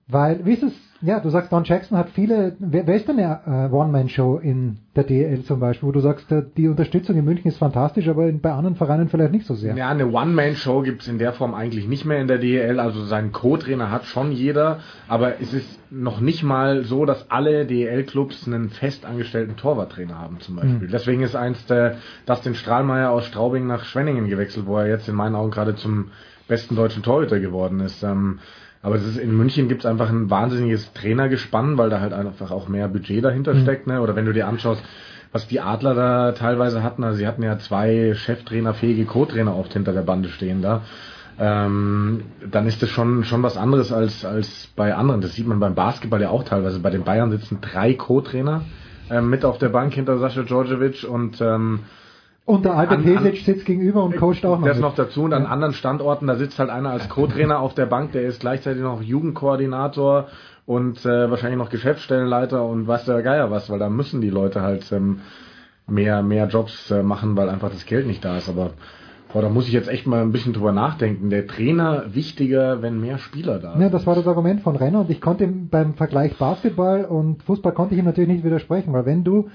Weil, 0.09 0.45
wie 0.45 0.53
ist 0.53 0.63
es, 0.63 0.71
ja, 1.01 1.19
du 1.19 1.29
sagst, 1.29 1.51
Don 1.51 1.65
Jackson 1.65 1.97
hat 1.97 2.09
viele, 2.11 2.55
wer, 2.59 2.87
wer 2.87 2.95
ist 2.95 3.09
denn 3.09 3.19
eine 3.19 3.41
äh, 3.45 3.73
One-Man-Show 3.73 4.37
in 4.37 4.77
der 4.95 5.03
DL 5.03 5.43
zum 5.43 5.59
Beispiel, 5.59 5.89
wo 5.89 5.91
du 5.91 5.99
sagst, 5.99 6.27
die 6.55 6.69
Unterstützung 6.69 7.17
in 7.17 7.25
München 7.25 7.49
ist 7.49 7.57
fantastisch, 7.57 8.07
aber 8.07 8.25
in, 8.27 8.39
bei 8.39 8.53
anderen 8.53 8.77
Vereinen 8.77 9.09
vielleicht 9.09 9.33
nicht 9.33 9.45
so 9.45 9.53
sehr. 9.53 9.75
Ja, 9.75 9.89
eine 9.89 10.07
One-Man-Show 10.07 10.81
gibt's 10.83 11.09
in 11.09 11.19
der 11.19 11.33
Form 11.33 11.53
eigentlich 11.53 11.89
nicht 11.89 12.05
mehr 12.05 12.21
in 12.21 12.29
der 12.29 12.37
DEL. 12.37 12.79
Also 12.79 13.03
seinen 13.03 13.33
Co-Trainer 13.33 13.91
hat 13.91 14.05
schon 14.05 14.31
jeder, 14.31 14.79
aber 15.09 15.41
es 15.41 15.53
ist 15.53 15.77
noch 15.91 16.21
nicht 16.21 16.41
mal 16.41 16.85
so, 16.85 17.05
dass 17.05 17.29
alle 17.29 17.65
DEL-Clubs 17.65 18.47
einen 18.47 18.69
festangestellten 18.69 19.57
Torwarttrainer 19.57 20.17
haben 20.17 20.39
zum 20.39 20.55
Beispiel. 20.55 20.87
Mhm. 20.87 20.91
Deswegen 20.91 21.21
ist 21.21 21.35
einst 21.35 21.69
äh, 21.69 21.95
Dustin 22.25 22.55
Strahlmeier 22.55 23.11
aus 23.11 23.25
Straubing 23.25 23.67
nach 23.67 23.83
Schwenningen 23.83 24.29
gewechselt, 24.29 24.65
wo 24.67 24.77
er 24.77 24.87
jetzt 24.87 25.09
in 25.09 25.15
meinen 25.15 25.35
Augen 25.35 25.51
gerade 25.51 25.75
zum 25.75 26.11
besten 26.47 26.77
deutschen 26.77 27.03
Torhüter 27.03 27.41
geworden 27.41 27.81
ist. 27.81 28.03
Ähm, 28.03 28.39
aber 28.87 28.95
es 28.95 29.05
ist, 29.05 29.17
in 29.17 29.35
München 29.35 29.67
gibt's 29.67 29.85
einfach 29.85 30.09
ein 30.09 30.29
wahnsinniges 30.29 30.93
Trainergespann, 30.93 31.77
weil 31.77 31.89
da 31.89 31.99
halt 31.99 32.13
einfach 32.13 32.51
auch 32.51 32.69
mehr 32.69 32.87
Budget 32.87 33.23
dahinter 33.23 33.53
Mhm. 33.53 33.61
steckt. 33.63 33.85
Ne? 33.85 33.99
Oder 34.01 34.15
wenn 34.15 34.25
du 34.25 34.31
dir 34.31 34.47
anschaust, 34.47 34.81
was 35.33 35.45
die 35.45 35.59
Adler 35.59 35.93
da 35.93 36.31
teilweise 36.31 36.81
hatten, 36.83 37.03
also 37.03 37.17
sie 37.17 37.27
hatten 37.27 37.43
ja 37.43 37.59
zwei 37.59 38.13
Cheftrainerfähige 38.15 39.03
Co-Trainer 39.03 39.57
oft 39.57 39.73
hinter 39.73 39.91
der 39.91 40.03
Bande 40.03 40.29
stehen 40.29 40.61
da. 40.61 40.83
Ähm, 41.37 42.21
dann 42.49 42.65
ist 42.65 42.81
das 42.81 42.89
schon 42.89 43.23
schon 43.25 43.43
was 43.43 43.57
anderes 43.57 43.91
als 43.91 44.25
als 44.25 44.69
bei 44.75 44.95
anderen. 44.95 45.19
Das 45.21 45.35
sieht 45.35 45.45
man 45.47 45.59
beim 45.59 45.75
Basketball 45.75 46.21
ja 46.21 46.29
auch 46.29 46.43
teilweise. 46.45 46.79
Bei 46.79 46.89
den 46.89 47.03
Bayern 47.03 47.29
sitzen 47.29 47.59
drei 47.61 47.93
Co-Trainer 47.93 48.61
ähm, 49.11 49.29
mit 49.29 49.43
auf 49.45 49.57
der 49.57 49.69
Bank 49.69 49.93
hinter 49.93 50.17
Sascha 50.17 50.43
Djordjevic 50.43 51.05
und 51.07 51.41
ähm, 51.41 51.81
Und 52.47 52.63
der 52.63 52.75
alte 52.75 52.95
An- 52.95 53.03
Pesic 53.03 53.37
sitzt 53.45 53.65
gegenüber 53.65 54.03
und 54.05 54.15
coacht 54.15 54.45
auch 54.45 54.57
noch. 54.57 54.65
das 54.65 54.77
mit. 54.77 54.81
noch 54.81 54.95
dazu 54.95 55.23
und 55.23 55.33
an 55.33 55.45
anderen 55.45 55.73
Standorten, 55.73 56.27
da 56.27 56.35
sitzt 56.35 56.57
halt 56.59 56.69
einer 56.69 56.91
als 56.91 57.09
Co-Trainer 57.09 57.59
auf 57.59 57.73
der 57.75 57.85
Bank, 57.87 58.13
der 58.13 58.21
ist 58.23 58.39
gleichzeitig 58.39 58.81
noch 58.81 59.01
Jugendkoordinator 59.01 60.27
und 60.65 61.05
äh, 61.05 61.29
wahrscheinlich 61.29 61.57
noch 61.59 61.69
Geschäftsstellenleiter 61.69 62.63
und 62.65 62.87
weiß 62.87 63.03
der 63.03 63.21
Geier 63.21 63.51
was, 63.51 63.69
weil 63.69 63.79
da 63.79 63.89
müssen 63.89 64.21
die 64.21 64.29
Leute 64.29 64.61
halt 64.61 64.89
ähm, 64.93 65.19
mehr, 65.87 66.23
mehr 66.23 66.47
Jobs 66.47 66.89
äh, 66.89 67.03
machen, 67.03 67.35
weil 67.35 67.49
einfach 67.49 67.69
das 67.69 67.85
Geld 67.85 68.07
nicht 68.07 68.23
da 68.23 68.37
ist. 68.37 68.47
Aber 68.47 68.71
boah, 69.33 69.41
da 69.41 69.49
muss 69.49 69.67
ich 69.67 69.73
jetzt 69.73 69.89
echt 69.89 70.07
mal 70.07 70.21
ein 70.21 70.31
bisschen 70.31 70.53
drüber 70.53 70.71
nachdenken. 70.71 71.29
Der 71.29 71.47
Trainer 71.47 72.05
wichtiger, 72.13 72.81
wenn 72.81 73.01
mehr 73.01 73.17
Spieler 73.17 73.59
da 73.59 73.73
sind. 73.73 73.81
Ja, 73.81 73.89
das 73.89 74.07
war 74.07 74.15
das 74.15 74.25
Argument 74.25 74.61
von 74.61 74.77
Renner 74.77 75.01
und 75.01 75.09
ich 75.09 75.19
konnte 75.19 75.43
ihm 75.43 75.67
beim 75.69 75.95
Vergleich 75.95 76.37
Basketball 76.37 77.03
und 77.03 77.43
Fußball 77.43 77.73
konnte 77.73 77.93
ich 77.95 77.99
ihm 77.99 78.05
natürlich 78.05 78.29
nicht 78.29 78.45
widersprechen, 78.45 78.93
weil 78.93 79.05
wenn 79.05 79.25
du 79.25 79.49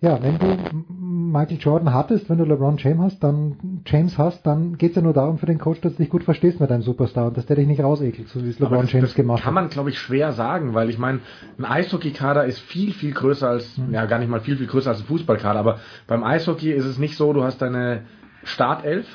ja, 0.00 0.18
wenn 0.22 0.38
du 0.38 0.56
Michael 0.98 1.58
Jordan 1.60 1.92
hattest, 1.94 2.28
wenn 2.30 2.38
du 2.38 2.44
LeBron 2.44 2.76
James 2.78 3.00
hast, 3.02 3.22
dann 3.22 3.82
James 3.86 4.16
hast, 4.18 4.46
dann 4.46 4.78
geht's 4.78 4.96
ja 4.96 5.02
nur 5.02 5.12
darum 5.12 5.38
für 5.38 5.46
den 5.46 5.58
Coach, 5.58 5.80
dass 5.80 5.92
du 5.92 5.98
dich 6.02 6.10
gut 6.10 6.24
verstehst 6.24 6.58
mit 6.60 6.70
deinem 6.70 6.82
Superstar 6.82 7.28
und 7.28 7.36
dass 7.36 7.46
der 7.46 7.56
dich 7.56 7.66
nicht 7.66 7.82
rausekelt, 7.82 8.28
so 8.28 8.42
wie 8.44 8.48
es 8.48 8.58
LeBron 8.58 8.82
das, 8.82 8.92
James 8.92 9.10
das 9.10 9.14
gemacht 9.14 9.42
kann 9.42 9.54
hat. 9.54 9.62
man, 9.62 9.70
glaube 9.70 9.90
ich, 9.90 9.98
schwer 9.98 10.32
sagen, 10.32 10.74
weil 10.74 10.88
ich 10.90 10.98
meine, 10.98 11.20
ein 11.58 11.64
Eishockey-Kader 11.64 12.44
ist 12.46 12.58
viel, 12.60 12.92
viel 12.92 13.12
größer 13.12 13.48
als, 13.48 13.78
Mhm. 13.78 13.92
ja 13.94 14.06
gar 14.06 14.18
nicht 14.18 14.28
mal 14.30 14.40
viel, 14.40 14.56
viel 14.56 14.66
größer 14.66 14.90
als 14.90 15.00
ein 15.00 15.06
Fußballkader, 15.06 15.58
aber 15.58 15.78
beim 16.06 16.24
Eishockey 16.24 16.72
ist 16.72 16.84
es 16.86 16.98
nicht 16.98 17.16
so, 17.16 17.32
du 17.32 17.44
hast 17.44 17.60
deine 17.62 18.02
Startelf. 18.42 19.06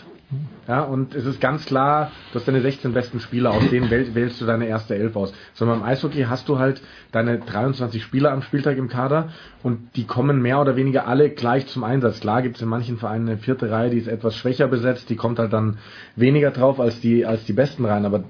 Ja, 0.67 0.81
und 0.81 1.13
es 1.13 1.25
ist 1.25 1.39
ganz 1.39 1.65
klar, 1.65 2.11
du 2.31 2.39
hast 2.39 2.47
deine 2.47 2.61
16 2.61 2.93
besten 2.93 3.19
Spieler, 3.19 3.51
aus 3.51 3.69
denen 3.69 3.91
wähl, 3.91 4.15
wählst 4.15 4.41
du 4.41 4.45
deine 4.45 4.65
erste 4.65 4.95
Elf 4.95 5.15
aus. 5.15 5.33
Sondern 5.53 5.79
beim 5.79 5.87
Eishockey 5.89 6.23
hast 6.23 6.49
du 6.49 6.57
halt 6.57 6.81
deine 7.11 7.37
23 7.39 8.01
Spieler 8.01 8.31
am 8.31 8.41
Spieltag 8.41 8.77
im 8.77 8.87
Kader 8.87 9.29
und 9.61 9.95
die 9.95 10.05
kommen 10.05 10.41
mehr 10.41 10.59
oder 10.59 10.75
weniger 10.75 11.07
alle 11.07 11.29
gleich 11.29 11.67
zum 11.67 11.83
Einsatz. 11.83 12.19
Klar 12.19 12.41
gibt 12.41 12.55
es 12.55 12.63
in 12.63 12.69
manchen 12.69 12.97
Vereinen 12.97 13.29
eine 13.29 13.37
vierte 13.37 13.69
Reihe, 13.69 13.91
die 13.91 13.99
ist 13.99 14.07
etwas 14.07 14.35
schwächer 14.35 14.67
besetzt, 14.67 15.09
die 15.09 15.15
kommt 15.15 15.37
halt 15.37 15.53
dann 15.53 15.77
weniger 16.15 16.49
drauf 16.49 16.79
als 16.79 16.99
die, 16.99 17.25
als 17.25 17.45
die 17.45 17.53
besten 17.53 17.85
Reihen, 17.85 18.05
aber 18.05 18.23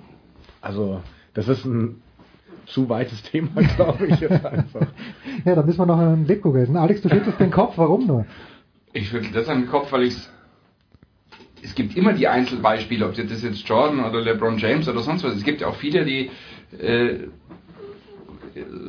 also, 0.61 1.01
das 1.33 1.47
ist 1.47 1.63
ein 1.63 2.01
zu 2.65 2.89
weites 2.89 3.21
Thema, 3.31 3.61
glaube 3.75 4.07
ich 4.07 4.19
jetzt 4.19 4.45
einfach. 4.45 4.87
Ja, 5.45 5.55
da 5.55 5.61
müssen 5.61 5.79
wir 5.79 5.85
noch 5.85 5.99
einen 5.99 6.25
Lebkuchen 6.25 6.59
essen. 6.59 6.75
Alex, 6.75 7.01
du 7.01 7.09
schüttelst 7.09 7.39
den 7.39 7.51
Kopf, 7.51 7.77
warum 7.77 8.07
nur? 8.07 8.25
Ich 8.91 9.09
schüttel 9.09 9.31
das 9.31 9.47
an 9.47 9.61
den 9.61 9.69
Kopf, 9.69 9.91
weil 9.91 10.03
ich 10.03 10.15
es 10.15 10.34
gibt 11.73 11.97
immer 11.97 12.13
die 12.13 12.27
Einzelbeispiele, 12.27 13.05
ob 13.07 13.15
das 13.15 13.41
jetzt 13.41 13.67
Jordan 13.67 14.05
oder 14.05 14.21
LeBron 14.21 14.57
James 14.57 14.87
oder 14.87 14.99
sonst 14.99 15.23
was. 15.23 15.35
Es 15.35 15.43
gibt 15.43 15.61
ja 15.61 15.67
auch 15.67 15.75
viele, 15.75 16.05
die 16.05 16.29
äh, 16.77 17.27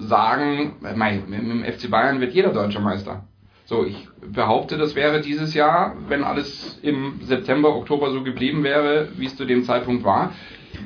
sagen, 0.01 0.75
mei, 0.81 1.23
mit 1.27 1.41
dem 1.41 1.65
FC 1.65 1.91
Bayern 1.91 2.21
wird 2.21 2.35
jeder 2.35 2.53
deutscher 2.53 2.81
Meister. 2.81 3.25
So, 3.65 3.85
ich 3.85 4.07
behaupte, 4.33 4.79
das 4.79 4.95
wäre 4.95 5.21
dieses 5.21 5.55
Jahr, 5.55 5.97
wenn 6.09 6.23
alles 6.23 6.79
im 6.83 7.21
September, 7.23 7.75
Oktober 7.75 8.13
so 8.13 8.23
geblieben 8.23 8.63
wäre, 8.63 9.09
wie 9.17 9.27
es 9.27 9.37
zu 9.37 9.45
dem 9.45 9.65
Zeitpunkt 9.65 10.05
war, 10.05 10.33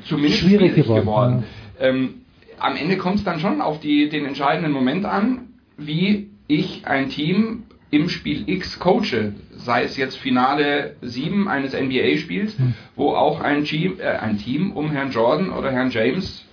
zumindest 0.05 0.39
Schwierig 0.39 0.71
schwierig, 0.71 0.87
geworden, 0.87 1.01
geworden. 1.01 1.43
Ähm, 1.79 2.13
am 2.57 2.75
Ende 2.75 2.97
kommt 2.97 3.17
es 3.17 3.23
dann 3.23 3.39
schon 3.39 3.61
auf 3.61 3.79
die, 3.79 4.09
den 4.09 4.25
entscheidenden 4.25 4.71
Moment 4.71 5.05
an, 5.05 5.49
wie 5.77 6.31
ich 6.47 6.85
ein 6.85 7.09
Team 7.09 7.63
im 7.91 8.09
Spiel 8.09 8.43
X 8.49 8.79
coache, 8.79 9.33
sei 9.51 9.83
es 9.83 9.97
jetzt 9.97 10.15
Finale 10.17 10.95
7 11.01 11.47
eines 11.47 11.73
NBA-Spiels, 11.73 12.55
wo 12.95 13.09
auch 13.11 13.41
ein 13.41 13.65
Team, 13.65 13.99
äh, 13.99 14.03
ein 14.17 14.37
Team 14.37 14.71
um 14.71 14.89
Herrn 14.91 15.11
Jordan 15.11 15.51
oder 15.51 15.71
Herrn 15.71 15.91
James 15.91 16.45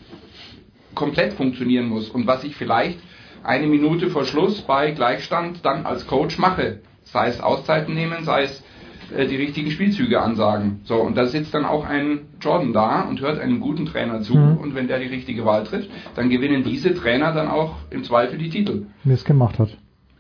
komplett 0.94 1.32
funktionieren 1.34 1.88
muss 1.88 2.08
und 2.10 2.26
was 2.26 2.44
ich 2.44 2.56
vielleicht 2.56 2.98
eine 3.44 3.66
Minute 3.68 4.10
vor 4.10 4.24
Schluss 4.24 4.60
bei 4.62 4.90
Gleichstand 4.90 5.64
dann 5.64 5.86
als 5.86 6.06
Coach 6.08 6.38
mache, 6.38 6.80
sei 7.04 7.28
es 7.28 7.40
Auszeiten 7.40 7.94
nehmen, 7.94 8.24
sei 8.24 8.42
es 8.42 8.64
äh, 9.16 9.26
die 9.26 9.36
richtigen 9.36 9.70
Spielzüge 9.70 10.20
ansagen. 10.20 10.80
So, 10.84 10.96
und 10.96 11.16
da 11.16 11.26
sitzt 11.26 11.54
dann 11.54 11.64
auch 11.64 11.84
ein 11.86 12.22
Jordan 12.40 12.72
da 12.72 13.02
und 13.02 13.20
hört 13.20 13.38
einem 13.38 13.60
guten 13.60 13.86
Trainer 13.86 14.22
zu 14.22 14.36
Mhm. 14.36 14.56
und 14.58 14.74
wenn 14.74 14.88
der 14.88 14.98
die 14.98 15.06
richtige 15.06 15.44
Wahl 15.44 15.62
trifft, 15.64 15.88
dann 16.16 16.30
gewinnen 16.30 16.64
diese 16.64 16.92
Trainer 16.94 17.32
dann 17.32 17.46
auch 17.48 17.76
im 17.90 18.02
Zweifel 18.02 18.38
die 18.38 18.50
Titel. 18.50 18.86
Wie 19.04 19.12
es 19.12 19.24
gemacht 19.24 19.58
hat. 19.60 19.70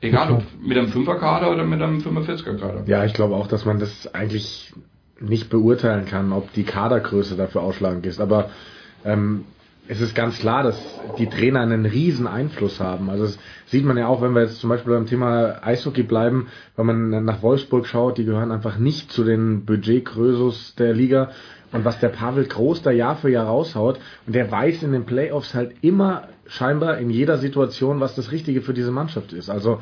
Egal 0.00 0.30
ob 0.30 0.42
mit 0.60 0.78
einem 0.78 0.88
Fünferkader 0.88 1.50
oder 1.50 1.64
mit 1.64 1.82
einem 1.82 1.98
45er-Kader. 1.98 2.84
Ja, 2.86 3.04
ich 3.04 3.14
glaube 3.14 3.34
auch, 3.34 3.48
dass 3.48 3.64
man 3.64 3.80
das 3.80 4.12
eigentlich 4.14 4.72
nicht 5.20 5.50
beurteilen 5.50 6.04
kann, 6.06 6.32
ob 6.32 6.52
die 6.52 6.62
Kadergröße 6.62 7.36
dafür 7.36 7.62
ausschlagend 7.62 8.06
ist. 8.06 8.20
Aber 8.20 8.50
ähm, 9.04 9.44
es 9.88 10.00
ist 10.00 10.14
ganz 10.14 10.38
klar, 10.38 10.62
dass 10.62 10.78
die 11.18 11.26
Trainer 11.26 11.60
einen 11.60 11.86
riesen 11.86 12.26
Einfluss 12.26 12.78
haben. 12.78 13.10
Also 13.10 13.24
das 13.24 13.38
sieht 13.66 13.84
man 13.84 13.96
ja 13.96 14.06
auch, 14.06 14.20
wenn 14.20 14.34
wir 14.34 14.42
jetzt 14.42 14.60
zum 14.60 14.70
Beispiel 14.70 14.92
beim 14.92 15.06
Thema 15.06 15.66
Eishockey 15.66 16.02
bleiben, 16.02 16.48
wenn 16.76 16.86
man 16.86 17.24
nach 17.24 17.42
Wolfsburg 17.42 17.86
schaut, 17.86 18.18
die 18.18 18.24
gehören 18.24 18.52
einfach 18.52 18.78
nicht 18.78 19.10
zu 19.10 19.24
den 19.24 19.64
Budgetgrößos 19.64 20.74
der 20.76 20.92
Liga. 20.92 21.30
Und 21.72 21.84
was 21.84 21.98
der 22.00 22.08
Pavel 22.08 22.46
Groß 22.46 22.82
da 22.82 22.90
Jahr 22.90 23.16
für 23.16 23.30
Jahr 23.30 23.46
raushaut, 23.46 23.98
und 24.26 24.34
der 24.34 24.50
weiß 24.50 24.82
in 24.82 24.92
den 24.92 25.04
Playoffs 25.04 25.54
halt 25.54 25.72
immer 25.82 26.28
scheinbar 26.48 26.98
in 26.98 27.10
jeder 27.10 27.38
Situation, 27.38 28.00
was 28.00 28.14
das 28.14 28.32
Richtige 28.32 28.62
für 28.62 28.74
diese 28.74 28.90
Mannschaft 28.90 29.32
ist. 29.32 29.50
Also 29.50 29.80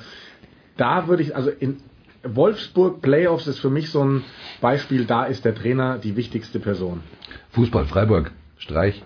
da 0.77 1.09
würde 1.09 1.23
ich, 1.23 1.35
also 1.35 1.51
in 1.51 1.79
Wolfsburg 2.23 3.01
Playoffs 3.01 3.47
ist 3.47 3.61
für 3.61 3.71
mich 3.71 3.91
so 3.91 4.05
ein 4.05 4.25
Beispiel, 4.61 5.05
da 5.05 5.25
ist 5.25 5.45
der 5.45 5.55
Trainer 5.55 5.99
die 5.99 6.17
wichtigste 6.17 6.59
Person. 6.59 7.01
Fußball, 7.51 7.87
Freiburg, 7.87 8.33
Streich. 8.59 9.03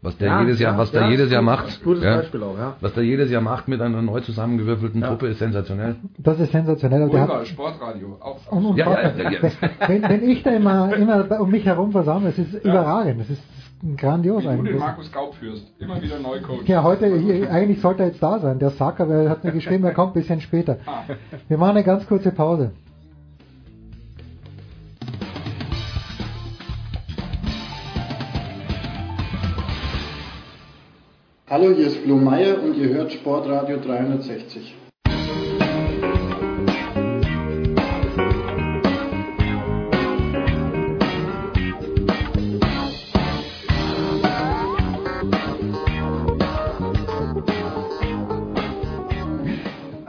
Was 0.00 0.16
der 0.16 0.28
Ja, 0.28 0.40
jedes 0.42 0.60
Jahr, 0.60 0.72
ja, 0.74 0.78
was 0.78 0.92
der 0.92 1.02
ja, 1.02 1.10
jedes 1.10 1.32
Jahr 1.32 1.40
gut, 1.40 1.46
macht, 1.46 1.82
gutes 1.82 2.04
ja, 2.04 2.16
Beispiel 2.18 2.40
auch, 2.44 2.56
ja. 2.56 2.76
was 2.80 2.94
der 2.94 3.02
jedes 3.02 3.32
Jahr 3.32 3.42
macht 3.42 3.66
mit 3.66 3.80
einer 3.80 4.00
neu 4.00 4.20
zusammengewürfelten 4.20 5.02
Truppe, 5.02 5.26
ist 5.26 5.40
sensationell. 5.40 5.96
Das 6.18 6.38
ist 6.38 6.52
sensationell. 6.52 7.02
aber 7.02 7.10
der 7.10 7.18
Pulver, 7.18 7.40
hat, 7.40 7.48
Sportradio, 7.48 8.16
auch. 8.20 8.52
und, 8.52 8.64
und 8.64 8.76
Ja, 8.76 8.92
ja, 8.92 9.12
ja, 9.16 9.30
ja. 9.32 9.50
Wenn, 9.88 10.02
wenn 10.02 10.30
ich 10.30 10.44
da 10.44 10.50
immer, 10.50 10.94
immer 10.94 11.40
um 11.40 11.50
mich 11.50 11.64
herum 11.64 11.90
versammle, 11.90 12.28
es 12.28 12.38
ist 12.38 12.64
überragend. 12.64 13.22
Es 13.22 13.30
ist 13.30 13.42
grandios 13.96 14.42
Wie 14.42 14.46
du 14.46 14.50
den 14.50 14.58
eigentlich. 14.60 14.78
Markus 14.78 15.12
Gaub 15.12 15.34
führst. 15.34 15.66
Immer 15.78 16.00
wieder 16.02 16.18
neu 16.18 16.40
Coach. 16.40 16.68
Ja, 16.68 16.82
heute, 16.82 17.16
hier, 17.16 17.50
eigentlich 17.50 17.80
sollte 17.80 18.02
er 18.02 18.08
jetzt 18.08 18.22
da 18.22 18.38
sein. 18.38 18.58
Der 18.58 18.70
Sack, 18.70 19.00
aber 19.00 19.14
er 19.14 19.30
hat 19.30 19.44
mir 19.44 19.52
geschrieben, 19.52 19.84
er 19.84 19.94
kommt 19.94 20.10
ein 20.16 20.20
bisschen 20.20 20.40
später. 20.40 20.78
Ah. 20.86 21.02
Wir 21.48 21.58
machen 21.58 21.76
eine 21.76 21.84
ganz 21.84 22.06
kurze 22.06 22.32
Pause. 22.32 22.72
Hallo, 31.50 31.72
hier 31.74 31.86
ist 31.86 31.96
Flo 31.98 32.16
Meyer 32.16 32.62
und 32.62 32.76
ihr 32.76 32.90
hört 32.90 33.10
Sportradio 33.10 33.78
360. 33.78 34.77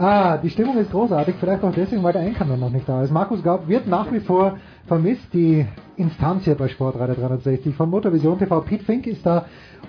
Ah, 0.01 0.37
die 0.37 0.49
Stimmung 0.49 0.77
ist 0.77 0.91
großartig, 0.91 1.35
vielleicht 1.41 1.61
auch 1.61 1.73
deswegen, 1.73 2.01
weil 2.03 2.13
der 2.13 2.21
Einkanner 2.21 2.55
noch 2.55 2.69
nicht 2.69 2.87
da 2.87 3.03
ist. 3.03 3.11
Markus 3.11 3.43
Gaub 3.43 3.67
wird 3.67 3.85
nach 3.85 4.09
wie 4.13 4.21
vor 4.21 4.57
vermisst, 4.87 5.33
die 5.33 5.65
Instanz 5.97 6.45
hier 6.45 6.55
bei 6.55 6.69
Sportradio 6.69 7.15
360 7.15 7.75
von 7.75 7.89
Motorvision 7.89 8.39
TV. 8.39 8.61
Pete 8.61 8.85
Fink 8.85 9.07
ist 9.07 9.25
da 9.25 9.43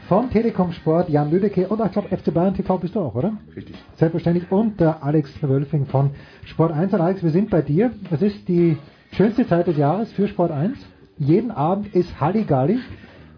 von 0.08 0.28
Telekom 0.28 0.72
Sport, 0.72 1.10
Jan 1.10 1.30
Lüdecke 1.30 1.68
und 1.68 1.80
ich 1.86 1.92
glaube 1.92 2.08
FC 2.08 2.34
Bayern 2.34 2.54
TV 2.54 2.76
bist 2.78 2.96
du 2.96 3.00
auch, 3.02 3.14
oder? 3.14 3.34
Richtig. 3.54 3.76
Selbstverständlich. 3.94 4.50
Und 4.50 4.80
der 4.80 5.00
Alex 5.04 5.30
Wölfing 5.42 5.86
von 5.86 6.10
Sport 6.44 6.72
1. 6.72 6.92
Und 6.92 7.00
Alex, 7.00 7.22
wir 7.22 7.30
sind 7.30 7.48
bei 7.48 7.62
dir. 7.62 7.92
Es 8.10 8.20
ist 8.20 8.48
die 8.48 8.78
schönste 9.12 9.46
Zeit 9.46 9.68
des 9.68 9.76
Jahres 9.76 10.12
für 10.12 10.26
Sport 10.26 10.50
1. 10.50 10.76
Jeden 11.18 11.52
Abend 11.52 11.94
ist 11.94 12.20
Halligalli. 12.20 12.80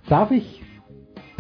Darf 0.09 0.31
ich 0.31 0.63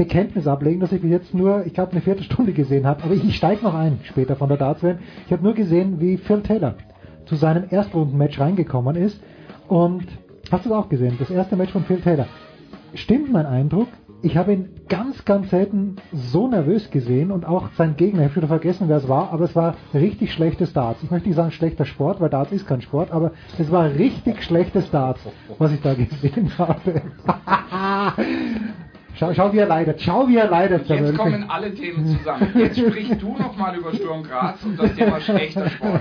Bekenntnis 0.03 0.49
ablegen, 0.49 0.81
dass 0.81 0.91
ich 0.91 1.01
bis 1.01 1.13
jetzt 1.13 1.33
nur, 1.33 1.65
ich 1.65 1.75
glaube, 1.75 1.93
eine 1.93 2.01
Viertelstunde 2.01 2.53
gesehen 2.53 2.87
habe, 2.87 3.05
aber 3.05 3.15
ich 3.15 3.37
steige 3.37 3.63
noch 3.63 3.75
ein 3.75 4.01
später 4.03 4.35
von 4.35 4.49
der 4.49 4.59
Darts-WM. 4.59 4.99
Ich 5.27 5.33
habe 5.33 5.45
nur 5.45 5.55
gesehen, 5.55 6.01
wie 6.01 6.17
Phil 6.17 6.43
Taylor 6.43 6.75
zu 7.27 7.37
seinem 7.37 7.67
Erstrundenmatch 7.71 8.41
reingekommen 8.41 8.97
ist 8.97 9.23
und 9.69 10.07
hast 10.51 10.65
du 10.65 10.71
es 10.71 10.75
auch 10.75 10.89
gesehen, 10.89 11.15
das 11.21 11.31
erste 11.31 11.55
Match 11.55 11.71
von 11.71 11.85
Phil 11.85 12.01
Taylor. 12.01 12.27
Stimmt 12.95 13.33
mein 13.33 13.47
Eindruck, 13.47 13.87
ich 14.23 14.37
habe 14.37 14.53
ihn 14.53 14.71
ganz, 14.89 15.25
ganz 15.25 15.51
selten 15.51 15.97
so 16.13 16.49
nervös 16.49 16.91
gesehen 16.91 17.31
und 17.31 17.47
auch 17.47 17.71
sein 17.77 17.97
Gegner, 17.97 18.23
ich 18.23 18.31
habe 18.31 18.41
schon 18.41 18.49
vergessen, 18.49 18.89
wer 18.89 18.97
es 18.97 19.09
war, 19.09 19.33
aber 19.33 19.45
es 19.45 19.55
war 19.55 19.77
richtig 19.95 20.33
schlechtes 20.33 20.73
Darts. 20.73 21.01
Ich 21.05 21.13
möchte 21.13 21.29
nicht 21.29 21.37
sagen 21.37 21.53
schlechter 21.53 21.85
Sport, 21.85 22.21
weil 22.21 22.29
Darts 22.29 22.51
ist 22.51 22.67
kein 22.67 22.83
Sport, 22.83 23.13
aber 23.13 23.31
es 23.57 23.71
war 23.71 23.85
richtig 23.85 24.43
schlechtes 24.43 24.91
Darts, 24.91 25.21
was 25.59 25.73
ich 25.73 25.81
da 25.81 25.95
gesehen 26.21 26.51
habe. 26.59 27.03
Schau, 29.15 29.35
schau, 29.35 29.53
wie 29.53 29.59
er 29.59 29.67
leidet. 29.67 30.01
Schau, 30.01 30.27
wie 30.29 30.37
er 30.37 30.49
leidet. 30.49 30.89
Jetzt 30.89 31.17
kommen 31.17 31.45
alle 31.49 31.73
Themen 31.75 32.07
zusammen. 32.07 32.51
Jetzt 32.55 32.79
sprichst 32.79 33.21
du 33.21 33.37
nochmal 33.37 33.77
über 33.77 33.93
Sturm 33.95 34.23
Graz 34.23 34.63
und 34.65 34.79
das 34.79 34.95
Thema 34.95 35.21
schlechter 35.21 35.69
Sport. 35.69 36.01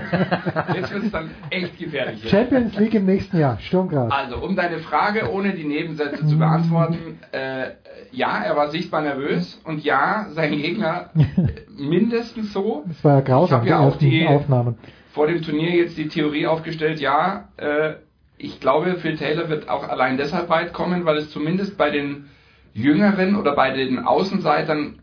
Jetzt 0.74 0.92
wird 0.92 1.04
es 1.04 1.10
dann 1.12 1.30
echt 1.50 1.78
gefährlich. 1.78 2.28
Champions 2.28 2.76
League 2.78 2.94
im 2.94 3.06
nächsten 3.06 3.38
Jahr. 3.38 3.58
Sturm 3.60 3.88
Graz. 3.88 4.10
Also, 4.12 4.38
um 4.38 4.56
deine 4.56 4.78
Frage 4.78 5.30
ohne 5.30 5.52
die 5.52 5.64
Nebensätze 5.64 6.26
zu 6.26 6.38
beantworten. 6.38 7.18
Äh, 7.32 7.72
ja, 8.12 8.42
er 8.42 8.56
war 8.56 8.70
sichtbar 8.70 9.02
nervös 9.02 9.60
und 9.64 9.84
ja, 9.84 10.26
sein 10.30 10.52
Gegner 10.52 11.10
mindestens 11.76 12.52
so. 12.52 12.84
Das 12.86 13.04
war 13.04 13.14
ja 13.16 13.20
grausam, 13.20 13.62
ich 13.62 13.70
ja 13.70 13.78
auch 13.80 13.96
die 13.96 14.26
Aufnahmen. 14.26 14.76
vor 15.12 15.26
dem 15.26 15.42
Turnier 15.42 15.70
jetzt 15.76 15.96
die 15.96 16.08
Theorie 16.08 16.46
aufgestellt, 16.46 17.00
ja, 17.00 17.48
äh, 17.56 17.94
ich 18.38 18.60
glaube, 18.60 18.96
Phil 18.96 19.16
Taylor 19.16 19.48
wird 19.48 19.68
auch 19.68 19.88
allein 19.88 20.16
deshalb 20.16 20.48
weit 20.48 20.72
kommen, 20.72 21.04
weil 21.04 21.18
es 21.18 21.30
zumindest 21.30 21.78
bei 21.78 21.90
den 21.90 22.28
Jüngeren 22.74 23.36
oder 23.36 23.54
bei 23.54 23.70
den 23.70 23.98
Außenseitern 24.00 24.98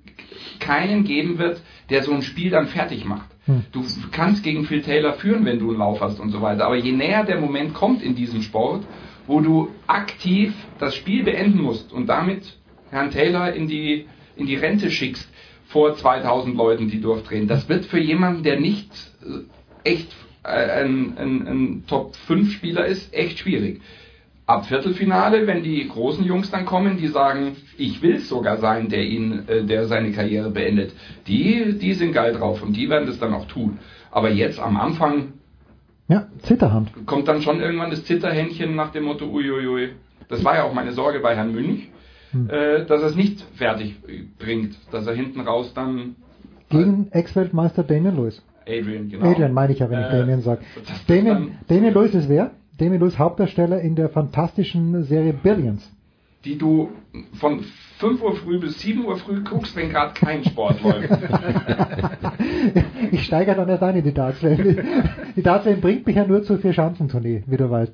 keinen 0.59 1.03
geben 1.03 1.37
wird, 1.37 1.61
der 1.89 2.03
so 2.03 2.13
ein 2.13 2.21
Spiel 2.21 2.49
dann 2.49 2.67
fertig 2.67 3.05
macht. 3.05 3.29
Hm. 3.45 3.63
Du 3.71 3.83
kannst 4.11 4.43
gegen 4.43 4.65
Phil 4.65 4.81
Taylor 4.81 5.13
führen, 5.13 5.45
wenn 5.45 5.59
du 5.59 5.69
einen 5.69 5.79
Lauf 5.79 6.01
hast 6.01 6.19
und 6.19 6.29
so 6.29 6.41
weiter. 6.41 6.65
Aber 6.65 6.75
je 6.75 6.91
näher 6.91 7.23
der 7.23 7.39
Moment 7.39 7.73
kommt 7.73 8.01
in 8.03 8.15
diesem 8.15 8.41
Sport, 8.41 8.85
wo 9.27 9.41
du 9.41 9.69
aktiv 9.87 10.53
das 10.79 10.95
Spiel 10.95 11.23
beenden 11.23 11.61
musst 11.61 11.93
und 11.93 12.07
damit 12.07 12.57
Herrn 12.89 13.11
Taylor 13.11 13.53
in 13.53 13.67
die, 13.67 14.05
in 14.35 14.47
die 14.47 14.55
Rente 14.55 14.91
schickst 14.91 15.29
vor 15.67 15.95
2000 15.95 16.55
Leuten, 16.55 16.89
die 16.89 16.99
durchdrehen, 16.99 17.47
das 17.47 17.69
wird 17.69 17.85
für 17.85 17.99
jemanden, 17.99 18.41
der 18.41 18.59
nicht 18.59 18.89
äh, 19.23 19.89
echt 19.89 20.11
äh, 20.43 20.49
ein, 20.49 21.15
ein, 21.17 21.47
ein 21.47 21.83
Top-5-Spieler 21.87 22.85
ist, 22.87 23.13
echt 23.13 23.39
schwierig 23.39 23.81
ab 24.49 24.65
Viertelfinale, 24.65 25.45
wenn 25.45 25.61
die 25.61 25.87
großen 25.87 26.25
Jungs 26.25 26.49
dann 26.49 26.65
kommen, 26.65 26.97
die 26.97 27.07
sagen, 27.07 27.55
ich 27.77 28.01
will 28.01 28.17
sogar 28.19 28.57
sein, 28.57 28.89
der 28.89 29.03
ihn, 29.03 29.47
äh, 29.47 29.63
der 29.63 29.85
seine 29.85 30.11
Karriere 30.11 30.49
beendet, 30.49 30.91
die, 31.27 31.77
die 31.77 31.93
sind 31.93 32.13
geil 32.13 32.33
drauf 32.33 32.63
und 32.63 32.75
die 32.75 32.89
werden 32.89 33.05
das 33.05 33.19
dann 33.19 33.33
auch 33.35 33.45
tun. 33.45 33.77
Aber 34.09 34.31
jetzt 34.31 34.59
am 34.59 34.77
Anfang 34.77 35.33
ja, 36.07 36.25
Zitterhand. 36.41 36.89
kommt 37.05 37.27
dann 37.27 37.43
schon 37.43 37.61
irgendwann 37.61 37.91
das 37.91 38.03
Zitterhändchen 38.05 38.75
nach 38.75 38.91
dem 38.91 39.03
Motto, 39.03 39.25
uiuiui. 39.25 39.89
Das 40.29 40.43
war 40.43 40.55
ja 40.55 40.63
auch 40.63 40.73
meine 40.73 40.93
Sorge 40.93 41.19
bei 41.19 41.35
Herrn 41.35 41.53
Münch, 41.53 41.87
hm. 42.31 42.49
äh, 42.49 42.85
dass 42.85 43.01
er 43.01 43.09
es 43.09 43.15
nicht 43.15 43.45
fertig 43.53 43.97
bringt, 44.39 44.75
dass 44.91 45.05
er 45.05 45.13
hinten 45.13 45.41
raus 45.41 45.73
dann 45.75 46.15
gegen 46.69 47.11
Ex-Weltmeister 47.11 47.83
Damien 47.83 48.15
Lewis. 48.15 48.41
Adrian, 48.67 49.09
genau. 49.09 49.29
Adrian 49.29 49.53
meine 49.53 49.73
ich 49.73 49.79
ja, 49.79 49.89
wenn 49.89 49.99
ich 49.99 50.07
äh, 50.07 50.19
Damien 50.19 50.41
sage. 50.41 50.61
Damien, 51.07 51.57
Damien 51.67 51.93
Lewis 51.93 52.15
ist 52.15 52.29
wer? 52.29 52.51
Damien 52.79 53.01
Lewis 53.01 53.19
Hauptdarsteller 53.19 53.81
in 53.81 53.95
der 53.95 54.09
fantastischen 54.09 55.03
Serie 55.03 55.33
Billions. 55.33 55.91
Die 56.45 56.57
du 56.57 56.89
von 57.33 57.59
5 57.97 58.23
Uhr 58.23 58.35
früh 58.37 58.59
bis 58.59 58.79
7 58.79 59.03
Uhr 59.03 59.17
früh 59.17 59.43
guckst, 59.43 59.75
wenn 59.75 59.89
gerade 59.89 60.13
kein 60.13 60.45
Sport 60.45 60.81
läuft. 60.81 61.09
ich 63.11 63.25
steige 63.25 63.53
dann 63.55 63.67
erst 63.67 63.83
ein 63.83 63.97
in 63.97 64.03
die 64.05 64.13
Darts-WM. 64.13 64.77
Die 65.35 65.41
Darts-WM 65.41 65.81
bringt 65.81 66.07
mich 66.07 66.15
ja 66.15 66.25
nur 66.25 66.43
zur 66.43 66.57
Vier-Schanzentournee, 66.59 67.43
wie 67.45 67.57
du 67.57 67.69
weißt. 67.69 67.93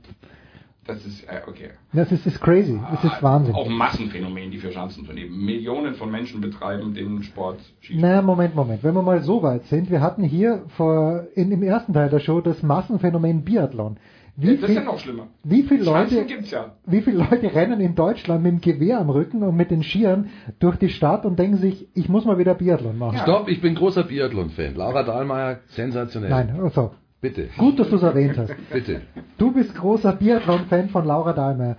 Das 0.85 1.03
ist, 1.03 1.23
äh, 1.23 1.41
okay. 1.47 1.69
Das 1.91 2.11
ist, 2.11 2.27
ist 2.27 2.39
crazy. 2.39 2.79
Das 2.91 3.03
ist 3.03 3.23
Wahnsinn. 3.23 3.55
Auch 3.55 3.67
Massenphänomen, 3.67 4.51
die 4.51 4.59
Vier-Schanzentournee. 4.59 5.25
Millionen 5.25 5.95
von 5.95 6.11
Menschen 6.11 6.41
betreiben 6.41 6.93
den 6.93 7.23
Sport. 7.23 7.59
Na, 7.89 8.21
Moment, 8.21 8.53
Moment. 8.53 8.83
Wenn 8.83 8.93
wir 8.93 9.01
mal 9.01 9.23
so 9.23 9.41
weit 9.41 9.65
sind, 9.65 9.89
wir 9.89 10.01
hatten 10.01 10.23
hier 10.23 10.61
vor, 10.77 11.25
in, 11.33 11.51
im 11.51 11.63
ersten 11.63 11.93
Teil 11.93 12.11
der 12.11 12.19
Show 12.19 12.39
das 12.41 12.61
Massenphänomen 12.61 13.43
Biathlon. 13.43 13.97
Wie 14.37 14.47
ja, 14.47 14.53
das 14.55 14.69
ist 14.69 14.75
ja 14.75 14.83
noch 14.83 14.99
schlimmer. 14.99 15.27
Wie 15.43 15.63
viele, 15.63 15.83
Leute, 15.83 16.25
ja. 16.51 16.75
wie 16.85 17.01
viele 17.01 17.17
Leute 17.17 17.55
rennen 17.55 17.79
in 17.79 17.95
Deutschland 17.95 18.43
mit 18.43 18.51
dem 18.51 18.61
Gewehr 18.61 18.99
am 18.99 19.09
Rücken 19.09 19.43
und 19.43 19.55
mit 19.55 19.71
den 19.71 19.81
Skiern 19.81 20.29
durch 20.59 20.75
die 20.75 20.89
Stadt 20.89 21.25
und 21.25 21.39
denken 21.39 21.57
sich, 21.57 21.87
ich 21.93 22.09
muss 22.09 22.25
mal 22.25 22.37
wieder 22.37 22.53
Biathlon 22.53 22.97
machen? 22.97 23.15
Ja. 23.15 23.23
Stopp, 23.23 23.47
ich 23.47 23.61
bin 23.61 23.75
großer 23.75 24.03
Biathlon-Fan. 24.03 24.75
Laura 24.75 25.03
Dahlmeier, 25.03 25.59
sensationell. 25.67 26.29
Nein, 26.29 26.59
also. 26.61 26.91
Bitte. 27.21 27.49
Gut, 27.57 27.79
dass 27.79 27.89
du 27.89 27.95
es 27.95 28.03
erwähnt 28.03 28.37
hast. 28.37 28.53
Bitte. 28.73 29.01
Du 29.37 29.53
bist 29.53 29.73
großer 29.73 30.11
Biathlon-Fan 30.13 30.89
von 30.89 31.05
Laura 31.05 31.31
Dahlmeier. 31.31 31.77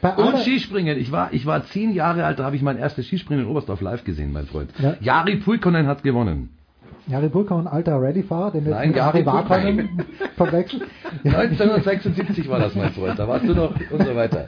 Bei 0.00 0.14
und 0.16 0.38
Skispringen. 0.38 0.98
Ich 0.98 1.12
war, 1.12 1.32
ich 1.32 1.44
war 1.44 1.64
zehn 1.66 1.92
Jahre 1.92 2.24
alt, 2.24 2.38
da 2.38 2.44
habe 2.44 2.56
ich 2.56 2.62
mein 2.62 2.78
erstes 2.78 3.06
Skispringen 3.06 3.44
in 3.44 3.50
Oberstdorf 3.50 3.82
live 3.82 4.04
gesehen, 4.04 4.32
mein 4.32 4.46
Freund. 4.46 4.70
Ja. 4.78 4.96
Jari 5.00 5.36
Puikonen 5.36 5.86
hat 5.86 6.02
gewonnen. 6.02 6.48
Jari 7.10 7.28
Burka 7.28 7.58
ein 7.58 7.66
alter 7.66 8.00
Rallye-Fahrer, 8.00 8.52
den 8.52 8.64
wir 8.66 8.72
Nein, 8.72 8.94
Jari 8.94 9.26
Warkonen 9.26 9.88
verwechseln. 10.36 10.82
1976 11.24 12.48
war 12.48 12.60
das, 12.60 12.76
mein 12.76 12.92
Freund, 12.92 13.18
da 13.18 13.26
warst 13.26 13.46
du 13.48 13.54
noch 13.54 13.74
und 13.90 14.04
so 14.04 14.14
weiter. 14.14 14.46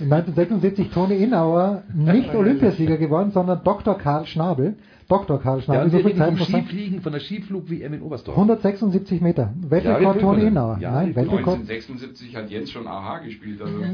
1976 0.00 0.90
Toni 0.90 1.16
Innauer, 1.16 1.82
nicht 1.94 2.34
Olympiasieger 2.34 2.98
geworden, 2.98 3.30
sondern 3.30 3.64
Dr. 3.64 3.96
Karl 3.96 4.26
Schnabel. 4.26 4.74
Dr. 5.08 5.38
Karl 5.40 5.60
Schnabel. 5.60 5.84
Ja, 5.84 5.90
so 5.90 5.98
viel 5.98 6.16
Zeit 6.16 6.38
vom 6.38 6.46
Skifliegen, 6.46 7.00
von 7.02 7.12
der 7.12 7.20
Skiflug-WM 7.20 7.94
in 7.94 8.02
Oberstdorf. 8.02 8.36
176 8.36 9.20
Meter. 9.20 9.52
Weltrekord 9.68 10.20
Toni 10.20 10.46
Innauer. 10.46 10.78
Ja, 10.80 10.92
Nein, 10.92 11.14
Weltrekord. 11.14 11.60
1976 11.60 12.34
hat 12.36 12.50
Jens 12.50 12.70
schon 12.70 12.86
AHA 12.86 13.18
gespielt. 13.18 13.60
Also. 13.60 13.78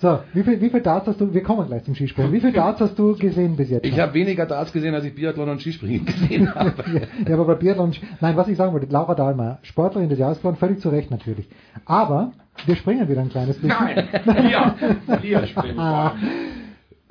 so, 0.00 0.18
wie 0.34 0.42
viel, 0.42 0.60
wie 0.60 0.70
viel 0.70 0.80
Darts 0.80 1.06
hast 1.06 1.20
du, 1.20 1.32
wir 1.32 1.42
kommen 1.42 1.66
gleich 1.66 1.84
zum 1.84 1.94
Skispringen, 1.94 2.32
wie 2.32 2.40
viel 2.40 2.52
Darts 2.52 2.80
hast 2.80 2.98
du 2.98 3.16
gesehen 3.16 3.56
bis 3.56 3.70
jetzt? 3.70 3.86
Ich 3.86 3.98
habe 3.98 4.12
weniger 4.14 4.46
Darts 4.46 4.72
gesehen, 4.72 4.94
als 4.94 5.04
ich 5.04 5.14
Biathlon 5.14 5.48
und 5.48 5.60
Skispringen 5.60 6.04
gesehen 6.04 6.54
habe. 6.54 6.74
ja, 7.26 7.34
aber 7.34 7.46
bei 7.46 7.54
Biathlon, 7.54 7.92
nein, 8.20 8.36
was 8.36 8.48
ich 8.48 8.56
sagen 8.56 8.72
wollte, 8.72 8.86
Laura 8.90 9.14
Dahlmeier, 9.14 9.58
Sportlerin 9.62 10.08
des 10.08 10.18
Jahres 10.18 10.38
geworden, 10.38 10.56
völlig 10.56 10.80
zu 10.80 10.90
Recht 10.90 11.10
natürlich. 11.10 11.48
Aber, 11.86 12.32
wir 12.66 12.76
springen 12.76 13.08
wieder 13.08 13.22
ein 13.22 13.30
kleines 13.30 13.56
bisschen. 13.56 13.76
Nein, 13.78 14.08
ja, 14.50 14.74
wir 15.22 15.46
springen. 15.46 15.78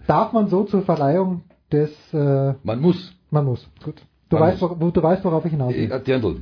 Darf 0.06 0.34
man 0.34 0.48
so 0.48 0.64
zur 0.64 0.82
Verleihung 0.84 1.44
des. 1.72 1.92
Äh, 2.14 2.54
man 2.64 2.80
muss. 2.80 3.16
Man 3.32 3.46
muss. 3.46 3.68
Gut. 3.84 4.02
Du, 4.30 4.38
man 4.38 4.50
weißt, 4.50 4.62
muss. 4.62 4.94
du 4.94 5.04
weißt, 5.04 5.24
worauf 5.26 5.46
ich 5.46 5.52
hinaus 5.52 5.74
will. 5.74 5.92
Äh, 5.92 6.00
Dirndl. 6.02 6.38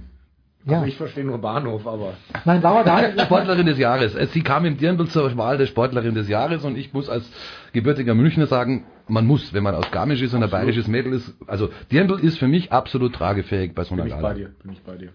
Ja. 0.66 0.80
Also 0.80 0.88
ich 0.88 0.98
verstehe 0.98 1.24
nur 1.24 1.38
Bahnhof, 1.38 1.88
aber. 1.88 2.14
Nein, 2.44 2.62
Laura 2.62 2.84
Dahl. 2.84 3.18
Sportlerin 3.26 3.66
des 3.66 3.78
Jahres. 3.78 4.16
Äh, 4.16 4.28
sie 4.28 4.42
kam 4.42 4.66
im 4.66 4.78
Dirndl 4.78 5.08
zur 5.08 5.36
Wahl 5.38 5.58
der 5.58 5.66
Sportlerin 5.66 6.14
des 6.14 6.28
Jahres 6.28 6.66
und 6.66 6.78
ich 6.78 6.94
muss 6.94 7.10
als 7.10 7.30
gebürtiger 7.72 8.14
Münchner 8.16 8.48
sagen, 8.48 8.86
man 9.08 9.26
muss, 9.26 9.54
wenn 9.54 9.64
man 9.64 9.76
aus 9.76 9.90
Garmisch 9.92 10.22
ist 10.22 10.34
und 10.34 10.44
ein 10.44 10.50
bayerisches 10.50 10.88
Mädel 10.88 11.14
ist. 11.14 11.34
Also 11.48 11.70
Dirndl 11.92 12.20
ist 12.20 12.38
für 12.38 12.50
mich 12.50 12.74
absolut 12.74 13.14
tragefähig 13.14 13.74
bei 13.74 13.86
so 13.86 13.94
einer 13.94 14.04
Bin 14.04 14.14
ich 14.14 14.22
bei 14.22 14.34
dir, 14.34 14.50
bin 14.62 14.74
ich 14.74 14.82
bei 14.82 14.98
dir. 14.98 15.10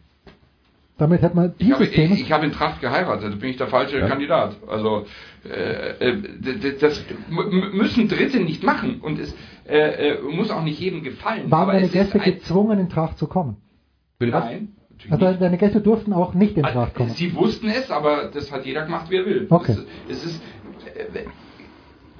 Damit 0.98 1.20
hätte 1.20 1.34
man 1.34 1.54
dieses 1.58 1.80
ich 1.80 1.98
habe, 1.98 2.14
Ich, 2.14 2.20
ich 2.20 2.32
habe 2.32 2.46
in 2.46 2.52
Tracht 2.52 2.80
geheiratet, 2.80 3.38
bin 3.40 3.50
ich 3.50 3.56
der 3.56 3.66
falsche 3.66 3.98
ja. 3.98 4.08
Kandidat. 4.08 4.56
Also 4.68 5.04
äh, 5.44 6.10
äh 6.10 6.76
das 6.80 7.02
müssen 7.28 8.08
Dritte 8.08 8.40
nicht 8.40 8.62
machen 8.62 9.00
und 9.00 9.18
es 9.18 9.34
äh, 9.68 10.10
äh, 10.10 10.22
muss 10.22 10.50
auch 10.50 10.62
nicht 10.62 10.78
jedem 10.80 11.02
gefallen. 11.02 11.50
Waren 11.50 11.68
deine 11.68 11.88
Gäste 11.88 12.18
gezwungen, 12.18 12.78
in 12.78 12.88
Tracht 12.88 13.18
zu 13.18 13.26
kommen? 13.26 13.56
Nein. 14.18 14.74
Also 15.10 15.28
nicht. 15.28 15.40
deine 15.40 15.58
Gäste 15.58 15.80
durften 15.80 16.12
auch 16.12 16.34
nicht 16.34 16.56
in 16.56 16.62
Tracht 16.62 16.94
kommen. 16.94 17.10
Sie 17.10 17.34
wussten 17.34 17.68
es, 17.68 17.90
aber 17.90 18.30
das 18.32 18.52
hat 18.52 18.64
jeder 18.66 18.84
gemacht, 18.84 19.10
wie 19.10 19.16
er 19.16 19.26
will. 19.26 19.46
Okay. 19.50 19.76
Es, 20.08 20.24
ist, 20.24 20.42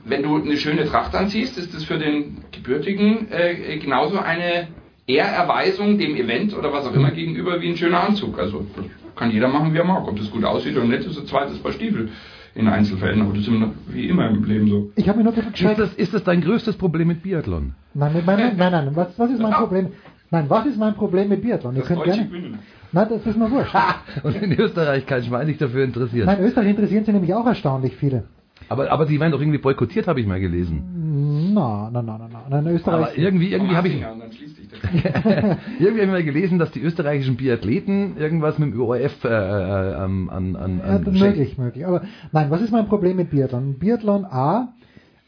wenn 0.05 0.23
du 0.23 0.37
eine 0.37 0.57
schöne 0.57 0.85
Tracht 0.85 1.15
anziehst, 1.15 1.59
ist 1.59 1.75
das 1.75 1.85
für 1.85 1.99
den 1.99 2.39
Gebürtigen 2.51 3.29
äh, 3.31 3.79
genauso 3.79 4.19
eine 4.19 4.69
Ehrerweisung 5.07 5.99
dem 5.99 6.17
Event 6.17 6.57
oder 6.57 6.73
was 6.73 6.87
auch 6.87 6.95
immer 6.95 7.11
gegenüber 7.11 7.61
wie 7.61 7.69
ein 7.69 7.77
schöner 7.77 8.03
Anzug. 8.03 8.39
Also 8.39 8.67
kann 9.15 9.31
jeder 9.31 9.49
machen, 9.49 9.73
wie 9.75 9.79
er 9.79 9.85
mag. 9.85 10.07
Ob 10.09 10.17
das 10.17 10.31
gut 10.31 10.45
aussieht 10.45 10.77
oder 10.77 10.87
nicht, 10.87 11.07
ist 11.07 11.19
ein 11.19 11.27
zweites 11.27 11.59
Paar 11.59 11.73
Stiefel 11.73 12.11
in 12.55 12.69
Einzelfällen. 12.69 13.23
Aber 13.23 13.31
das 13.33 13.43
ist 13.43 13.49
immer, 13.49 13.71
wie 13.89 14.09
immer 14.09 14.29
im 14.29 14.45
Leben 14.45 14.69
so. 14.69 14.91
Ich 14.97 15.09
habe 15.09 15.19
mir 15.19 15.25
nur 15.25 15.35
ein 15.35 15.53
Ist 15.53 15.79
das, 15.79 15.95
ist 15.95 16.15
das 16.15 16.25
dein 16.25 16.41
größtes 16.41 16.77
Problem 16.77 17.09
mit 17.09 17.23
Biathlon? 17.23 17.75
Nein, 17.95 18.13
mit 18.13 18.27
meinem, 18.27 18.57
nein, 18.57 18.73
nein, 18.73 18.91
was, 18.95 19.19
was 19.19 19.31
ist 19.31 19.41
mein 19.41 19.53
Problem? 19.53 19.89
Nein, 20.31 20.47
was 20.49 20.67
ist 20.67 20.79
mein 20.79 20.95
Problem 20.95 21.29
mit 21.29 21.43
Biathlon? 21.43 21.75
Ihr 21.75 21.81
Das 21.81 21.89
könnt 21.89 22.05
gerne. 22.05 22.27
Gewinnen. 22.27 22.59
Nein, 22.93 23.07
das 23.09 23.27
ist 23.27 23.39
mir 23.39 23.51
wurscht. 23.51 23.75
Und 24.23 24.37
in 24.43 24.53
Österreich 24.53 25.07
kein 25.07 25.23
Schwein 25.23 25.47
sich 25.47 25.59
dafür 25.59 25.85
interessiert. 25.85 26.27
Nein, 26.27 26.41
Österreich 26.41 26.69
interessieren 26.69 27.05
sich 27.05 27.15
nämlich 27.15 27.35
auch 27.35 27.47
erstaunlich 27.47 27.97
viele. 27.97 28.25
Aber, 28.69 28.91
aber 28.91 29.07
die 29.07 29.21
werden 29.21 29.33
doch 29.33 29.41
irgendwie 29.41 29.59
boykottiert, 29.59 30.07
habe 30.07 30.21
ich 30.21 30.27
mal 30.27 30.41
gelesen. 30.41 31.53
Na, 31.55 31.91
na, 31.93 32.03
na, 32.03 32.19
na, 32.19 32.29
na. 32.33 32.43
Nein, 32.49 32.75
Österreich. 32.75 32.95
Aber 32.95 33.19
irgendwie, 33.19 33.53
irgendwie 33.53 33.77
habe 33.77 33.89
ich, 33.89 34.01
irgendwie 35.79 36.01
habe 36.01 36.01
ich 36.01 36.09
mal 36.09 36.25
gelesen, 36.25 36.59
dass 36.59 36.71
die 36.71 36.81
österreichischen 36.81 37.37
Biathleten 37.37 38.17
irgendwas 38.17 38.59
mit 38.59 38.73
dem 38.73 38.81
ORF 38.81 39.25
äh, 39.25 39.29
äh, 39.29 39.95
an, 39.95 40.29
an, 40.31 40.57
an, 40.57 40.79
Ja, 40.79 40.97
an 40.97 41.05
möglich, 41.13 41.59
möglich. 41.59 41.87
Aber 41.87 42.03
nein, 42.33 42.51
was 42.51 42.63
ist 42.63 42.73
mein 42.73 42.87
Problem 42.87 43.17
mit 43.17 43.31
Biathlon? 43.31 43.79
Biathlon 43.79 44.25
A, 44.25 44.73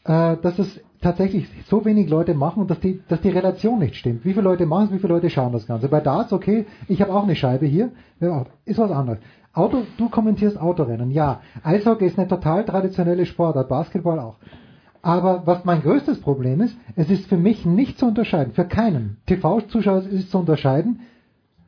äh, 0.05 0.37
dass 0.41 0.57
es 0.59 0.81
tatsächlich 1.01 1.47
so 1.67 1.85
wenig 1.85 2.09
Leute 2.09 2.33
machen 2.33 2.61
und 2.61 2.71
dass 2.71 2.79
die, 2.79 3.01
dass 3.07 3.21
die 3.21 3.29
Relation 3.29 3.79
nicht 3.79 3.95
stimmt. 3.95 4.25
Wie 4.25 4.31
viele 4.31 4.43
Leute 4.43 4.65
machen 4.65 4.87
es, 4.87 4.91
wie 4.91 4.99
viele 4.99 5.13
Leute 5.13 5.29
schauen 5.29 5.53
das 5.53 5.67
Ganze? 5.67 5.87
Bei 5.87 6.01
Darts, 6.01 6.33
okay, 6.33 6.65
ich 6.87 6.99
habe 7.01 7.13
auch 7.13 7.23
eine 7.23 7.35
Scheibe 7.35 7.67
hier, 7.67 7.91
ist 8.65 8.79
was 8.79 8.89
anderes. 8.89 9.19
Auto, 9.55 9.83
du 9.97 10.09
kommentierst 10.09 10.59
Autorennen, 10.59 11.11
ja. 11.11 11.41
Eishockey 11.63 12.05
ist 12.05 12.19
eine 12.19 12.27
total 12.27 12.65
traditionelle 12.65 13.25
Sportart, 13.25 13.69
Basketball 13.69 14.19
auch. 14.19 14.35
Aber 15.01 15.43
was 15.45 15.63
mein 15.65 15.81
größtes 15.81 16.19
Problem 16.19 16.61
ist, 16.61 16.75
es 16.95 17.09
ist 17.09 17.27
für 17.27 17.37
mich 17.37 17.65
nicht 17.65 17.97
zu 17.97 18.07
unterscheiden, 18.07 18.53
für 18.53 18.65
keinen 18.65 19.17
TV-Zuschauer 19.27 19.99
ist 19.99 20.11
es 20.11 20.29
zu 20.29 20.39
unterscheiden, 20.39 21.01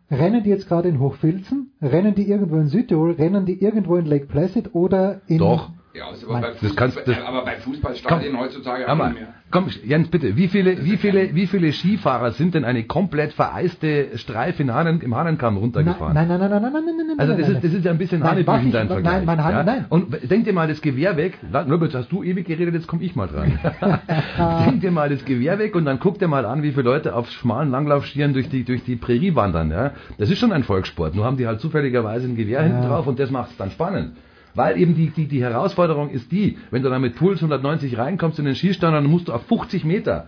rennen 0.10 0.44
die 0.44 0.50
jetzt 0.50 0.68
gerade 0.68 0.90
in 0.90 1.00
Hochfilzen, 1.00 1.72
rennen 1.82 2.16
die 2.16 2.28
irgendwo 2.30 2.58
in 2.58 2.68
Südtirol, 2.68 3.12
rennen 3.12 3.46
die 3.46 3.62
irgendwo 3.62 3.96
in 3.96 4.06
Lake 4.06 4.26
Placid 4.26 4.74
oder 4.74 5.22
in... 5.28 5.38
Doch. 5.38 5.70
Ja, 5.98 6.12
ist 6.12 6.24
aber 6.26 6.34
Nein. 6.34 6.42
bei, 6.44 6.48
Das 6.50 6.58
Fußball, 6.60 6.76
kannst- 6.76 7.08
das- 7.08 7.22
aber 7.26 7.44
bei 7.44 7.56
Fußballstadien 7.56 8.38
heutzutage 8.40 8.86
auch 8.86 8.90
Aber, 8.92 9.08
nicht 9.10 9.20
mehr. 9.20 9.30
komm, 9.50 9.68
Jens, 9.84 10.10
bitte, 10.10 10.36
wie 10.38 10.48
viele, 10.48 10.84
wie 10.86 10.98
viele, 10.98 11.34
wie 11.34 11.48
viele 11.48 11.72
Skifahrer 11.74 12.32
sind 12.32 12.54
denn 12.54 12.66
eine 12.66 12.84
komplett 12.84 13.34
vereiste 13.34 14.16
Streife 14.18 14.62
in 14.62 14.72
Hahnen, 14.74 15.02
im 15.02 15.16
Hahnenkamm 15.16 15.58
runtergefahren? 15.58 16.14
Nein, 16.14 16.28
nein, 16.28 16.40
nein, 16.40 16.52
nein, 16.52 16.62
nein, 16.62 16.72
nein, 16.74 16.84
nein, 16.86 17.08
nein, 17.08 17.20
Also 17.20 17.32
nein, 17.34 17.40
das 17.42 17.48
nein, 17.48 17.56
ist, 17.58 17.64
das 17.66 17.74
ist 17.74 17.86
ja 17.86 17.92
ein 17.92 17.98
bisschen 17.98 18.20
Nein, 18.20 18.30
Hanebüchen 18.30 18.68
ich- 18.68 18.74
dein 18.74 18.88
nein, 18.88 18.94
Vergleich. 18.96 19.26
mein 19.26 19.44
Han- 19.44 19.54
ja? 19.56 19.64
nein. 19.64 19.86
Und 19.90 20.30
denk 20.30 20.46
dir 20.46 20.54
mal 20.54 20.68
das 20.68 20.82
Gewehr 20.82 21.18
weg. 21.18 21.40
Robert, 21.68 21.96
hast 21.96 22.12
du 22.12 22.22
ewig 22.24 22.46
geredet, 22.46 22.76
jetzt 22.76 22.88
komme 22.88 23.04
ich 23.04 23.16
mal 23.16 23.28
dran. 23.28 23.58
denk 24.66 24.82
dir 24.82 24.92
mal 24.92 25.10
das 25.10 25.26
Gewehr 25.26 25.58
weg 25.58 25.76
und 25.76 25.86
dann 25.86 26.00
guck 26.00 26.20
dir 26.20 26.28
mal 26.28 26.46
an, 26.46 26.62
wie 26.62 26.72
viele 26.72 26.84
Leute 26.84 27.16
auf 27.16 27.28
schmalen 27.32 27.72
Langlaufschieren 27.72 28.34
durch 28.34 28.50
die, 28.50 28.64
durch 28.64 28.84
die 28.84 28.96
Prärie 28.98 29.34
wandern. 29.36 29.72
Ja? 29.72 29.92
Das 30.20 30.30
ist 30.30 30.38
schon 30.38 30.52
ein 30.52 30.64
Volkssport. 30.64 31.16
Nur 31.16 31.26
haben 31.26 31.38
die 31.38 31.48
halt 31.48 31.60
zufälligerweise 31.60 32.28
ein 32.28 32.36
Gewehr 32.36 32.62
hinten 32.62 32.84
Ja. 32.84 32.90
drauf 32.90 33.08
und 33.08 33.20
das 33.20 33.32
macht 33.32 33.52
es 33.52 33.58
dann 33.58 33.72
spannend. 33.72 34.12
Weil 34.58 34.78
eben 34.80 34.96
die, 34.96 35.10
die, 35.12 35.26
die 35.28 35.42
Herausforderung 35.42 36.10
ist 36.10 36.32
die, 36.32 36.58
wenn 36.72 36.82
du 36.84 36.90
dann 36.90 37.02
mit 37.02 37.16
Puls 37.16 37.38
190 37.40 37.98
reinkommst 37.98 38.40
in 38.40 38.46
den 38.46 38.56
Skistand, 38.56 38.94
dann 38.96 39.06
musst 39.06 39.28
du 39.30 39.34
auf 39.34 39.46
50 39.46 39.86
Meter 39.86 40.28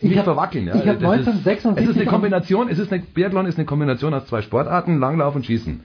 Ich 0.00 0.08
nicht 0.08 0.16
hab- 0.18 0.24
verwackeln. 0.24 0.66
Ja? 0.68 0.74
ich 0.76 0.80
hab 0.88 1.00
Das 1.00 1.02
ist- 1.20 1.28
1976 1.28 1.84
Es 1.84 1.90
ist 1.90 1.96
eine 2.00 2.06
Kombination, 2.10 2.68
es 2.68 2.78
ist 2.78 2.92
eine, 2.92 3.02
Biathlon 3.02 3.46
ist 3.46 3.58
eine 3.58 3.66
Kombination 3.66 4.14
aus 4.14 4.26
zwei 4.26 4.40
Sportarten, 4.42 4.98
Langlauf 5.00 5.34
und 5.34 5.44
Schießen. 5.44 5.80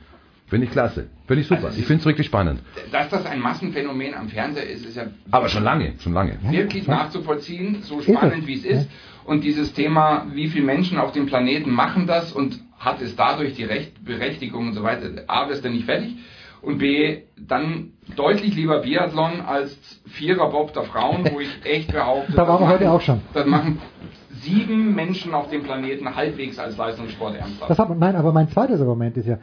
Finde 0.48 0.66
ich 0.66 0.72
klasse. 0.72 1.08
Finde 1.27 1.42
ich 1.42 1.48
super. 1.48 1.66
Also 1.68 1.80
ich 1.80 1.85
finde 1.85 2.00
es 2.01 2.06
wirklich 2.06 2.26
spannend. 2.27 2.59
Dass 2.92 3.09
das 3.09 3.26
ein 3.26 3.40
Massenphänomen 3.40 4.16
am 4.16 4.30
Fernseher 4.30 4.68
ist, 4.68 4.84
ist 4.85 4.95
ja 4.98 5.03
Aber 5.32 5.48
schon 5.50 5.64
lange, 5.64 5.93
schon 6.00 6.14
lange. 6.14 6.38
wirklich 6.50 6.88
nachzuvollziehen, 6.88 7.80
so 7.82 8.00
Ist 8.00 8.06
spannend 8.09 8.48
wie 8.48 8.53
es 8.56 8.66
ist. 8.66 8.90
Und 9.26 9.43
dieses 9.43 9.74
Thema, 9.74 10.26
wie 10.34 10.48
viele 10.48 10.66
Menschen 10.66 10.98
auf 10.98 11.11
dem 11.11 11.26
Planeten 11.27 11.69
machen 11.72 12.08
das 12.08 12.32
und 12.32 12.59
hat 12.80 13.01
es 13.01 13.16
dadurch 13.16 13.53
die 13.56 13.64
Recht, 13.64 14.03
Berechtigung 14.03 14.68
und 14.69 14.74
so 14.74 14.82
weiter, 14.84 15.08
A, 15.27 15.50
wirst 15.50 15.64
du 15.66 15.69
nicht 15.69 15.85
fertig 15.85 16.16
und 16.62 16.78
B, 16.80 17.24
dann 17.38 17.94
deutlich 18.16 18.56
lieber 18.56 18.80
Biathlon 18.80 19.42
als 19.42 19.78
Vierer-Bob 20.08 20.74
der 20.74 20.84
Frauen, 20.84 21.30
wo 21.32 21.40
ich 21.40 21.50
echt 21.64 21.92
behaupte, 21.92 22.34
Da 22.34 22.48
waren 22.48 22.62
wir 22.62 22.68
heute 22.68 22.86
machen- 22.86 22.96
auch 22.96 23.02
schon. 23.02 23.22
Das 23.34 23.46
machen 23.46 23.80
sieben 24.42 24.96
Menschen 24.96 25.34
auf 25.34 25.50
dem 25.50 25.64
Planeten 25.64 26.16
halbwegs 26.16 26.58
als 26.60 26.78
Leistungssport 26.78 27.36
ernsthaft. 27.36 27.70
Das 27.70 27.80
hat, 27.80 27.98
nein, 27.98 28.16
aber 28.16 28.32
mein 28.32 28.48
zweites 28.50 28.80
Argument 28.82 29.16
ist 29.18 29.28
ja, 29.28 29.38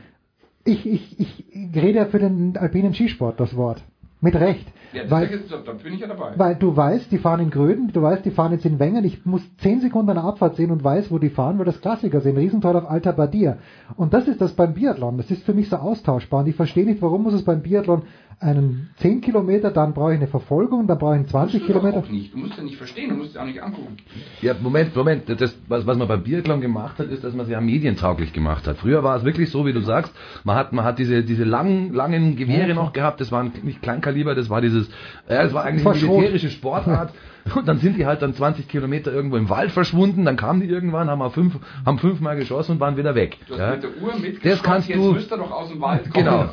ich, 0.65 0.87
ich, 0.87 1.21
ich 1.21 1.45
rede 1.75 1.99
ja 1.99 2.05
für 2.07 2.19
den 2.19 2.57
alpinen 2.57 2.93
Skisport 2.95 3.39
das 3.39 3.57
Wort. 3.57 3.83
Mit 4.27 4.41
Recht. 4.41 4.67
Ja, 4.93 5.11
weil, 5.11 5.27
ist, 5.29 5.53
da 5.53 5.73
bin 5.73 5.95
ich 5.95 6.01
ja 6.01 6.07
dabei. 6.07 6.33
weil 6.37 6.55
du 6.55 6.75
weißt, 6.75 7.13
die 7.13 7.19
fahren 7.19 7.41
in 7.41 7.51
Gröden, 7.51 7.93
du 7.93 8.03
weißt, 8.03 8.25
die 8.25 8.31
fahren 8.31 8.53
jetzt 8.53 8.65
in 8.65 8.79
Wengen, 8.79 9.05
ich 9.05 9.27
muss 9.27 9.43
10 9.59 9.81
Sekunden 9.81 10.11
eine 10.11 10.23
Abfahrt 10.23 10.57
sehen 10.57 10.71
und 10.71 10.83
weiß, 10.83 11.11
wo 11.11 11.19
die 11.19 11.29
fahren, 11.29 11.59
weil 11.59 11.67
das 11.67 11.81
Klassiker 11.81 12.21
sehen, 12.21 12.37
Riesentor 12.37 12.77
auf 12.77 12.91
Alta 12.91 13.13
Badia. 13.13 13.59
Und 13.97 14.15
das 14.15 14.27
ist 14.27 14.41
das 14.41 14.55
beim 14.55 14.75
Biathlon, 14.75 15.19
das 15.19 15.31
ist 15.31 15.45
für 15.45 15.55
mich 15.55 15.69
so 15.69 15.77
austauschbar 15.77 16.41
und 16.41 16.49
ich 16.49 16.57
verstehe 16.57 16.87
nicht, 16.87 17.03
warum 17.03 17.25
muss 17.25 17.35
es 17.35 17.45
beim 17.45 17.63
Biathlon 17.63 18.03
einen 18.39 18.91
10 18.99 19.23
Kilometer, 19.23 19.71
dann 19.71 19.95
brauche 19.95 20.13
ich 20.13 20.19
eine 20.19 20.27
Verfolgung, 20.27 20.87
dann 20.87 20.99
brauche 20.99 21.15
ich 21.15 21.19
einen 21.21 21.29
20 21.29 21.61
Musst 21.61 21.69
du 21.69 21.73
doch 21.73 21.81
Kilometer. 21.81 22.07
auch 22.07 22.11
nicht. 22.11 22.35
Du 22.35 22.39
musst 22.39 22.57
ja 22.57 22.63
nicht 22.63 22.77
verstehen, 22.77 23.09
du 23.09 23.17
musst 23.17 23.35
ja 23.35 23.41
auch 23.43 23.47
nicht 23.47 23.63
angucken. 23.63 23.97
Ja, 24.43 24.55
Moment, 24.61 24.95
Moment. 24.95 25.23
Das, 25.41 25.57
was, 25.69 25.87
was 25.87 25.97
man 25.97 26.07
beim 26.07 26.23
Biathlon 26.23 26.61
gemacht 26.61 26.99
hat, 26.99 27.09
ist, 27.09 27.25
dass 27.25 27.33
man 27.35 27.47
es 27.47 27.51
ja 27.51 27.61
medientauglich 27.61 28.33
gemacht 28.33 28.67
hat. 28.67 28.77
Früher 28.77 29.03
war 29.03 29.17
es 29.17 29.25
wirklich 29.25 29.51
so, 29.51 29.65
wie 29.65 29.73
du 29.73 29.81
sagst, 29.81 30.13
man 30.45 30.57
hat, 30.57 30.73
man 30.73 30.85
hat 30.85 30.99
diese, 30.99 31.23
diese 31.25 31.45
langen, 31.45 31.95
langen 31.95 32.37
Gewehre 32.37 32.69
Ja. 32.69 32.75
noch 32.75 32.93
gehabt, 32.93 33.21
das 33.21 33.33
waren 33.33 33.53
nicht 33.63 33.81
Kleinkaliber, 33.81 34.35
das 34.35 34.51
war 34.51 34.61
dieses, 34.61 34.89
ja, 35.29 35.43
das 35.43 35.55
war 35.55 35.65
eigentlich 35.65 35.87
eine 35.87 35.99
militärische 36.13 36.51
Sportart. 36.51 37.13
Und 37.55 37.69
dann 37.69 37.79
sind 37.79 37.97
die 37.97 38.07
halt 38.07 38.23
dann 38.23 38.35
20 38.35 38.69
Kilometer 38.69 39.13
irgendwo 39.13 39.37
im 39.37 39.49
Wald 39.49 39.71
verschwunden, 39.73 40.25
dann 40.25 40.37
kamen 40.37 40.61
die 40.61 40.67
irgendwann, 40.69 41.09
haben, 41.09 41.31
fünf, 41.31 41.55
haben 41.85 41.99
fünfmal 41.99 42.37
geschossen 42.37 42.73
und 42.73 42.81
waren 42.81 42.97
wieder 42.97 43.15
weg. 43.15 43.39
Du 43.47 43.55
hast 43.55 43.61
Ja. 43.61 43.71
mit 43.71 43.83
der 43.83 43.91
Uhr 44.03 44.13
Das 44.43 44.63
kannst 44.63 44.89
jetzt 44.89 44.99
du- 44.99 45.13
müsst 45.13 45.31
ihr 45.33 45.37
doch 45.39 45.51
aus 45.51 45.69
dem 45.71 45.81
Wald 45.81 46.11
kommen, 46.11 46.25
Genau. 46.25 46.47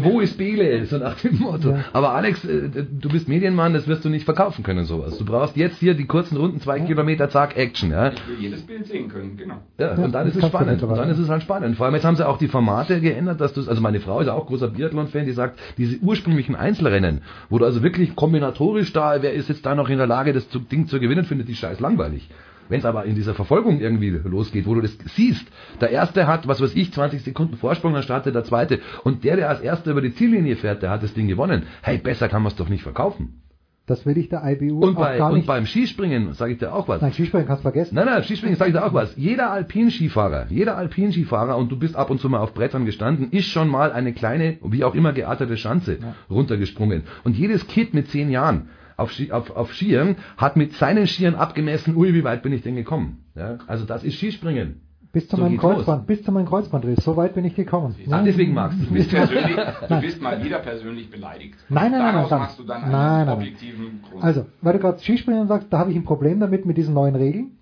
Wo 0.02 0.20
ist 0.20 0.36
Bele? 0.38 0.84
So 0.86 0.98
nach 0.98 1.18
dem 1.20 1.38
Motto. 1.38 1.70
Ja. 1.70 1.84
Aber 1.92 2.10
Alex, 2.14 2.44
äh, 2.44 2.68
du 2.90 3.08
bist 3.08 3.28
Medienmann, 3.28 3.72
das 3.74 3.88
wirst 3.88 4.04
du 4.04 4.08
nicht 4.08 4.24
verkaufen 4.24 4.62
können, 4.62 4.84
sowas. 4.84 5.18
Du 5.18 5.24
brauchst 5.24 5.56
jetzt 5.56 5.78
hier 5.78 5.94
die 5.94 6.06
kurzen 6.06 6.36
Runden, 6.36 6.60
zwei 6.60 6.80
Kilometer, 6.80 7.28
zack, 7.28 7.56
Action. 7.56 7.90
Ja. 7.90 8.08
Ich 8.12 8.28
will 8.28 8.36
jedes 8.40 8.62
Bild 8.62 8.86
sehen 8.86 9.08
können, 9.08 9.36
genau. 9.36 9.56
Ja, 9.78 9.94
Ja, 9.96 10.04
und 10.04 10.12
dann 10.14 10.28
ist 10.28 10.36
es 10.36 10.46
spannend. 10.46 10.82
Und 10.82 10.96
dann 10.96 11.08
ist 11.10 11.18
es 11.18 11.28
halt 11.28 11.42
spannend. 11.42 11.76
Vor 11.76 11.86
allem 11.86 11.94
jetzt 11.94 12.04
haben 12.04 12.16
sie 12.16 12.26
auch 12.26 12.38
die 12.38 12.48
Formate 12.48 13.00
geändert, 13.00 13.40
dass 13.40 13.52
du, 13.52 13.62
also 13.68 13.80
meine 13.80 14.00
Frau 14.00 14.20
ist 14.20 14.26
ja 14.26 14.34
auch 14.34 14.46
großer 14.46 14.68
Biathlon-Fan, 14.68 15.24
die 15.26 15.32
sagt, 15.32 15.58
diese 15.78 15.98
ursprünglichen 15.98 16.54
Einzelrennen, 16.54 17.22
wo 17.50 17.58
du 17.58 17.64
also 17.64 17.82
wirklich 17.82 18.14
kombinatorisch 18.14 18.92
da, 18.92 19.22
wer 19.22 19.32
ist 19.32 19.48
jetzt 19.48 19.64
da 19.66 19.74
noch 19.74 19.88
in 19.88 19.98
der 19.98 20.06
Lage, 20.06 20.32
das 20.36 20.48
Ding 20.48 20.86
zu 20.86 21.00
gewinnen, 21.00 21.24
findet 21.24 21.48
die 21.48 21.54
scheiß 21.54 21.80
langweilig. 21.80 22.28
Wenn 22.68 22.80
es 22.80 22.84
aber 22.84 23.04
in 23.04 23.14
dieser 23.14 23.34
Verfolgung 23.34 23.80
irgendwie 23.80 24.10
losgeht, 24.10 24.66
wo 24.66 24.74
du 24.74 24.80
das 24.80 24.96
siehst, 25.14 25.46
der 25.80 25.90
Erste 25.90 26.26
hat, 26.26 26.48
was 26.48 26.60
weiß 26.60 26.74
ich, 26.74 26.92
20 26.92 27.22
Sekunden 27.22 27.56
Vorsprung, 27.56 27.92
dann 27.94 28.02
startet 28.02 28.34
der 28.34 28.44
Zweite. 28.44 28.80
Und 29.04 29.24
der, 29.24 29.36
der 29.36 29.48
als 29.48 29.60
Erster 29.60 29.92
über 29.92 30.00
die 30.00 30.14
Ziellinie 30.14 30.56
fährt, 30.56 30.82
der 30.82 30.90
hat 30.90 31.02
das 31.02 31.14
Ding 31.14 31.28
gewonnen. 31.28 31.64
Hey, 31.82 31.98
besser 31.98 32.28
kann 32.28 32.42
man 32.42 32.50
es 32.50 32.56
doch 32.56 32.68
nicht 32.68 32.82
verkaufen. 32.82 33.42
Das 33.86 34.04
will 34.04 34.18
ich 34.18 34.28
der 34.28 34.42
IBU 34.44 34.80
Und, 34.80 34.96
auch 34.96 35.00
bei, 35.00 35.18
gar 35.18 35.30
und 35.30 35.36
nicht. 35.36 35.46
beim 35.46 35.64
Skispringen 35.64 36.32
sage 36.32 36.54
ich 36.54 36.58
dir 36.58 36.74
auch 36.74 36.88
was. 36.88 37.00
Nein, 37.00 37.12
Skispringen 37.12 37.46
kannst 37.46 37.60
du 37.60 37.70
vergessen. 37.70 37.94
Nein, 37.94 38.06
nein, 38.06 38.24
Skispringen 38.24 38.56
sage 38.56 38.72
ich 38.72 38.76
dir 38.76 38.84
auch 38.84 38.94
was. 38.94 39.16
Jeder 39.16 39.52
Alpinskifahrer, 39.52 40.46
jeder 40.50 40.76
Alpinskifahrer, 40.76 41.56
und 41.56 41.70
du 41.70 41.78
bist 41.78 41.94
ab 41.94 42.10
und 42.10 42.20
zu 42.20 42.28
mal 42.28 42.40
auf 42.40 42.52
Brettern 42.52 42.84
gestanden, 42.84 43.30
ist 43.30 43.46
schon 43.46 43.68
mal 43.68 43.92
eine 43.92 44.12
kleine, 44.12 44.58
wie 44.64 44.82
auch 44.82 44.96
immer 44.96 45.12
geartete 45.12 45.56
Schanze 45.56 45.98
runtergesprungen. 46.28 47.04
Und 47.22 47.36
jedes 47.36 47.68
Kind 47.68 47.94
mit 47.94 48.08
zehn 48.08 48.28
Jahren 48.28 48.70
auf, 48.96 49.12
auf, 49.30 49.50
auf 49.56 49.72
Skiern 49.74 50.16
hat 50.36 50.56
mit 50.56 50.72
seinen 50.74 51.06
Skiern 51.06 51.34
abgemessen, 51.34 51.96
ui, 51.96 52.14
wie 52.14 52.24
weit 52.24 52.42
bin 52.42 52.52
ich 52.52 52.62
denn 52.62 52.76
gekommen? 52.76 53.24
Ja, 53.34 53.58
also 53.66 53.84
das 53.84 54.04
ist 54.04 54.14
Skispringen. 54.16 54.80
Bis 55.12 55.28
zu 55.28 55.36
So 55.36 55.42
meinem 55.42 55.52
geht's 55.52 55.62
los. 55.62 55.74
Kreuzband, 55.76 56.06
bis 56.06 56.22
zu 56.24 56.32
meinem 56.32 56.46
Kreuzbandriss. 56.46 57.02
So 57.02 57.16
weit 57.16 57.34
bin 57.34 57.44
ich 57.46 57.54
gekommen. 57.54 57.94
Ach, 58.10 58.24
deswegen 58.24 58.52
magst 58.52 58.78
du 58.80 58.92
bist, 58.92 59.08
persönlich, 59.10 59.56
du 59.56 59.62
Nein. 59.88 60.00
bist 60.02 60.20
mal 60.20 60.44
wieder 60.44 60.58
persönlich 60.58 61.10
beleidigt. 61.10 61.54
Nein, 61.70 61.90
nein, 61.92 62.00
nein, 62.00 62.14
Daraus 62.14 62.30
nein, 62.30 62.40
machst 62.40 62.58
du 62.58 62.64
dann 62.64 62.82
nein, 62.82 62.90
einen 62.90 62.92
nein, 63.02 63.26
nein. 63.26 63.36
objektiven 63.36 64.02
Grund. 64.10 64.22
Also, 64.22 64.46
weil 64.60 64.74
du 64.74 64.78
gerade 64.80 64.98
Skispringen 64.98 65.48
sagst, 65.48 65.72
da 65.72 65.78
habe 65.78 65.90
ich 65.90 65.96
ein 65.96 66.04
Problem 66.04 66.38
damit 66.40 66.66
mit 66.66 66.76
diesen 66.76 66.92
neuen 66.92 67.14
Regeln, 67.16 67.52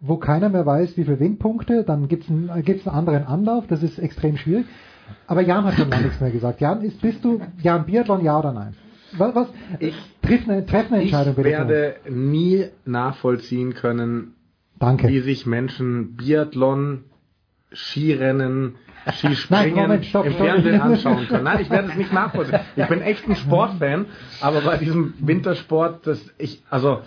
wo 0.00 0.18
keiner 0.18 0.50
mehr 0.50 0.66
weiß, 0.66 0.96
wie 0.96 1.04
viele 1.04 1.18
Windpunkte, 1.18 1.82
dann 1.82 2.06
gibt 2.06 2.24
es 2.24 2.30
einen, 2.30 2.62
gibt's 2.62 2.86
einen 2.86 2.96
anderen 2.96 3.24
Anlauf, 3.26 3.66
das 3.66 3.82
ist 3.82 3.98
extrem 3.98 4.36
schwierig. 4.36 4.66
Aber 5.26 5.40
Jan 5.40 5.64
hat 5.64 5.74
schon 5.74 5.90
lange 5.90 6.04
nichts 6.04 6.20
mehr 6.20 6.30
gesagt. 6.30 6.60
Jan, 6.60 6.80
ist, 6.82 7.00
bist 7.00 7.24
du 7.24 7.40
Jan 7.60 7.86
Biathlon, 7.86 8.22
ja 8.24 8.38
oder 8.38 8.52
nein? 8.52 8.74
Was, 9.16 9.34
was 9.34 9.48
Ich- 9.80 9.94
triff 10.22 10.48
eine, 10.48 10.64
treff 10.66 10.86
eine 10.90 11.02
Ich 11.02 11.12
Entscheidung 11.12 11.34
bitte. 11.36 11.48
werde 11.48 11.96
nie 12.08 12.66
nachvollziehen 12.84 13.74
können, 13.74 14.34
Danke. 14.78 15.08
wie 15.08 15.20
sich 15.20 15.46
Menschen 15.46 16.16
Biathlon, 16.16 17.04
Skirennen, 17.72 18.76
Nein, 19.06 19.14
Skispringen 19.16 19.74
Moment, 19.76 20.04
stopp, 20.06 20.26
im 20.26 20.32
stopp. 20.32 20.46
Fernsehen 20.46 20.80
anschauen 20.80 21.26
können. 21.28 21.44
Nein, 21.44 21.60
ich 21.60 21.70
werde 21.70 21.88
es 21.88 21.96
nicht 21.96 22.12
nachvollziehen. 22.12 22.60
Ich 22.76 22.86
bin 22.86 23.00
echt 23.02 23.28
ein 23.28 23.36
Sportfan, 23.36 24.06
aber 24.40 24.60
bei 24.62 24.76
diesem 24.78 25.14
Wintersport, 25.18 26.06
das 26.06 26.20
ich, 26.38 26.62
also 26.70 27.00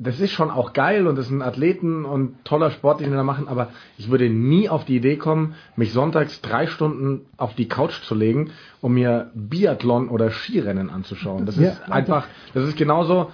das 0.00 0.20
ist 0.20 0.30
schon 0.30 0.50
auch 0.50 0.72
geil 0.74 1.08
und 1.08 1.16
das 1.16 1.26
sind 1.26 1.42
Athleten 1.42 2.04
und 2.04 2.44
toller 2.44 2.70
Sport, 2.70 3.00
den 3.00 3.10
die 3.10 3.16
da 3.16 3.24
machen, 3.24 3.48
aber 3.48 3.68
ich 3.96 4.08
würde 4.10 4.30
nie 4.30 4.68
auf 4.68 4.84
die 4.84 4.96
Idee 4.96 5.16
kommen, 5.16 5.54
mich 5.74 5.92
sonntags 5.92 6.40
drei 6.40 6.68
Stunden 6.68 7.26
auf 7.36 7.54
die 7.54 7.66
Couch 7.66 8.02
zu 8.02 8.14
legen, 8.14 8.50
um 8.80 8.94
mir 8.94 9.32
Biathlon 9.34 10.08
oder 10.08 10.30
Skirennen 10.30 10.88
anzuschauen. 10.88 11.46
Das 11.46 11.56
Ja, 11.56 11.70
ist 11.70 11.90
einfach, 11.90 12.26
das 12.54 12.68
ist 12.68 12.76
genauso, 12.78 13.32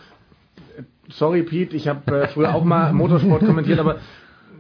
sorry 1.11 1.43
Pete, 1.43 1.77
ich 1.77 1.87
habe 1.87 2.23
äh, 2.23 2.29
früher 2.29 2.55
auch 2.55 2.65
mal 2.65 2.95
Motorsport 2.95 3.45
kommentiert, 3.45 3.79
aber 3.79 3.99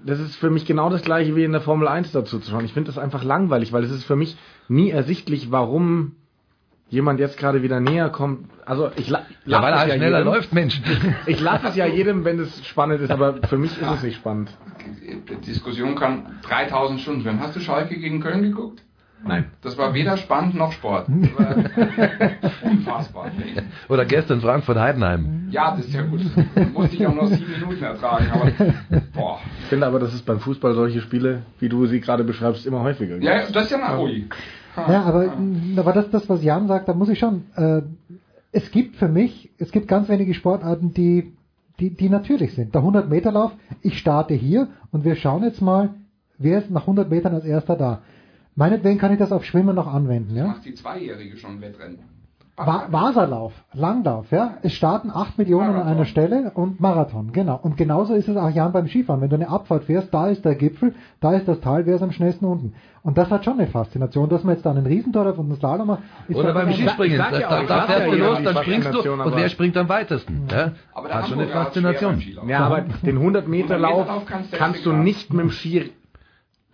das 0.04 0.20
ist 0.20 0.36
für 0.36 0.50
mich 0.50 0.66
genau 0.66 0.90
das 0.90 1.00
gleiche 1.00 1.34
wie 1.34 1.44
in 1.44 1.52
der 1.52 1.62
Formel 1.62 1.88
1 1.88 2.12
dazu 2.12 2.38
zu 2.38 2.50
schauen. 2.50 2.66
Ich 2.66 2.74
finde 2.74 2.88
das 2.88 2.98
einfach 2.98 3.24
langweilig, 3.24 3.72
weil 3.72 3.82
es 3.82 3.90
ist 3.90 4.04
für 4.04 4.16
mich 4.16 4.36
nie 4.68 4.90
ersichtlich, 4.90 5.50
warum 5.50 6.16
jemand 6.90 7.18
jetzt 7.18 7.38
gerade 7.38 7.62
wieder 7.62 7.80
näher 7.80 8.10
kommt. 8.10 8.50
Also 8.66 8.90
ich 8.96 9.08
la 9.10 9.22
Ja, 9.44 9.62
weil 9.62 9.72
er 9.72 9.78
halt 9.80 9.90
es 9.90 9.96
schneller 9.96 10.18
jedem. 10.18 10.32
läuft, 10.32 10.52
Mensch. 10.52 10.80
Ich 11.26 11.40
lasse 11.40 11.68
es 11.68 11.76
ja 11.76 11.86
jedem, 11.86 12.24
wenn 12.24 12.38
es 12.40 12.66
spannend 12.66 13.00
ist, 13.00 13.10
aber 13.10 13.34
für 13.48 13.58
mich 13.58 13.70
ist 13.80 13.88
es 13.90 14.02
nicht 14.02 14.16
spannend. 14.16 14.50
Die 15.08 15.34
Diskussion 15.46 15.94
kann 15.94 16.38
3000 16.42 17.00
Stunden 17.00 17.24
werden. 17.24 17.40
Hast 17.40 17.56
du 17.56 17.60
Schalke 17.60 17.96
gegen 17.98 18.20
Köln 18.20 18.42
geguckt? 18.42 18.82
Nein. 19.26 19.46
Das 19.62 19.78
war 19.78 19.94
weder 19.94 20.18
spannend 20.18 20.54
noch 20.54 20.72
Sport. 20.72 21.08
Unfassbar. 22.62 23.30
Oder 23.88 24.04
gestern 24.04 24.40
Frankfurt-Heidenheim. 24.40 25.48
Ja, 25.50 25.70
das 25.74 25.86
ist 25.86 25.94
ja 25.94 26.02
gut. 26.02 26.20
Musste 26.74 26.96
ich 26.96 27.06
auch 27.06 27.14
noch 27.14 27.26
sieben 27.28 27.50
Minuten 27.52 27.84
ertragen. 27.84 28.26
Aber 28.32 28.50
boah. 29.14 29.40
Ich 29.60 29.66
finde 29.66 29.86
aber, 29.86 29.98
dass 29.98 30.12
es 30.12 30.22
beim 30.22 30.40
Fußball 30.40 30.74
solche 30.74 31.00
Spiele, 31.00 31.42
wie 31.58 31.68
du 31.68 31.86
sie 31.86 32.00
gerade 32.00 32.24
beschreibst, 32.24 32.66
immer 32.66 32.80
häufiger 32.82 33.14
gibt. 33.14 33.24
Ja, 33.24 33.46
das 33.50 33.64
ist 33.64 33.70
ja 33.70 33.78
mal 33.78 33.96
ruhig. 33.96 34.24
Ja, 34.76 35.02
aber, 35.04 35.32
aber 35.76 35.92
das, 35.92 36.10
das, 36.10 36.28
was 36.28 36.42
Jan 36.42 36.66
sagt, 36.66 36.88
da 36.88 36.94
muss 36.94 37.08
ich 37.08 37.18
schon. 37.18 37.44
Äh, 37.56 37.82
es 38.54 38.70
gibt 38.70 38.96
für 38.96 39.08
mich, 39.08 39.50
es 39.58 39.72
gibt 39.72 39.88
ganz 39.88 40.08
wenige 40.08 40.32
Sportarten, 40.32 40.94
die, 40.94 41.32
die, 41.80 41.90
die 41.90 42.08
natürlich 42.08 42.54
sind. 42.54 42.72
Der 42.72 42.82
100-Meter-Lauf, 42.82 43.52
ich 43.82 43.98
starte 43.98 44.32
hier 44.32 44.68
und 44.92 45.04
wir 45.04 45.16
schauen 45.16 45.42
jetzt 45.42 45.60
mal, 45.60 45.94
wer 46.38 46.60
ist 46.60 46.70
nach 46.70 46.82
100 46.82 47.10
Metern 47.10 47.34
als 47.34 47.44
erster 47.44 47.76
da. 47.76 48.02
Meinetwegen 48.54 48.98
kann 48.98 49.12
ich 49.12 49.18
das 49.18 49.32
auf 49.32 49.44
Schwimmen 49.44 49.74
noch 49.74 49.88
anwenden. 49.88 50.36
Ja? 50.36 50.46
Macht 50.46 50.64
die 50.64 50.74
Zweijährige 50.74 51.36
schon 51.36 51.60
Wettrennen. 51.60 51.98
Wa 52.56 52.86
Waserlauf, 52.88 53.52
Langlauf, 53.72 54.30
ja. 54.30 54.58
Es 54.62 54.74
starten 54.74 55.10
8 55.10 55.38
Millionen 55.38 55.74
an 55.74 55.88
einer 55.88 56.04
Stelle 56.04 56.52
und 56.54 56.80
Marathon, 56.80 57.32
genau. 57.32 57.58
Und 57.60 57.76
genauso 57.76 58.14
ist 58.14 58.28
es 58.28 58.36
auch 58.36 58.48
Jan 58.48 58.70
beim 58.70 58.86
Skifahren. 58.86 59.20
Wenn 59.20 59.28
du 59.28 59.34
eine 59.34 59.48
Abfahrt 59.48 59.84
fährst, 59.84 60.14
da 60.14 60.28
ist 60.28 60.44
der 60.44 60.54
Gipfel, 60.54 60.94
da 61.20 61.32
ist 61.32 61.48
das 61.48 61.60
Tal, 61.60 61.84
wer 61.84 61.96
ist 61.96 62.02
am 62.02 62.12
schnellsten 62.12 62.44
unten. 62.44 62.74
Und 63.02 63.18
das 63.18 63.28
hat 63.30 63.44
schon 63.44 63.54
eine 63.54 63.66
Faszination, 63.66 64.28
dass 64.28 64.44
man 64.44 64.54
jetzt 64.54 64.64
dann 64.64 64.76
einen 64.76 64.86
Riesentorf 64.86 65.36
und 65.36 65.46
einen 65.46 65.56
Slalom 65.56 65.88
macht. 65.88 66.02
ist 66.28 66.36
Oder 66.36 66.54
beim 66.54 66.72
sag 66.72 66.96
da, 66.96 67.04
ja 67.04 67.30
da, 67.30 67.62
da 67.64 67.82
fährst 67.86 68.12
du 68.12 68.18
los, 68.18 68.38
dann 68.44 68.56
springst 68.56 68.94
du 68.94 69.12
und 69.12 69.36
wer 69.36 69.48
springt 69.48 69.76
am 69.76 69.88
weitesten? 69.88 70.46
Ja? 70.48 70.72
Aber 70.94 71.08
Hat 71.08 71.26
schon 71.26 71.40
eine 71.40 71.48
Faszination. 71.48 72.22
Ja, 72.46 72.60
aber 72.60 72.84
den 73.04 73.16
100 73.16 73.48
Meter 73.48 73.78
Lauf 73.78 74.08
100 74.08 74.28
Meter 74.28 74.36
Lauf 74.36 74.50
kannst 74.52 74.86
du 74.86 74.92
nicht 74.92 75.32
mit 75.32 75.42
dem 75.42 75.50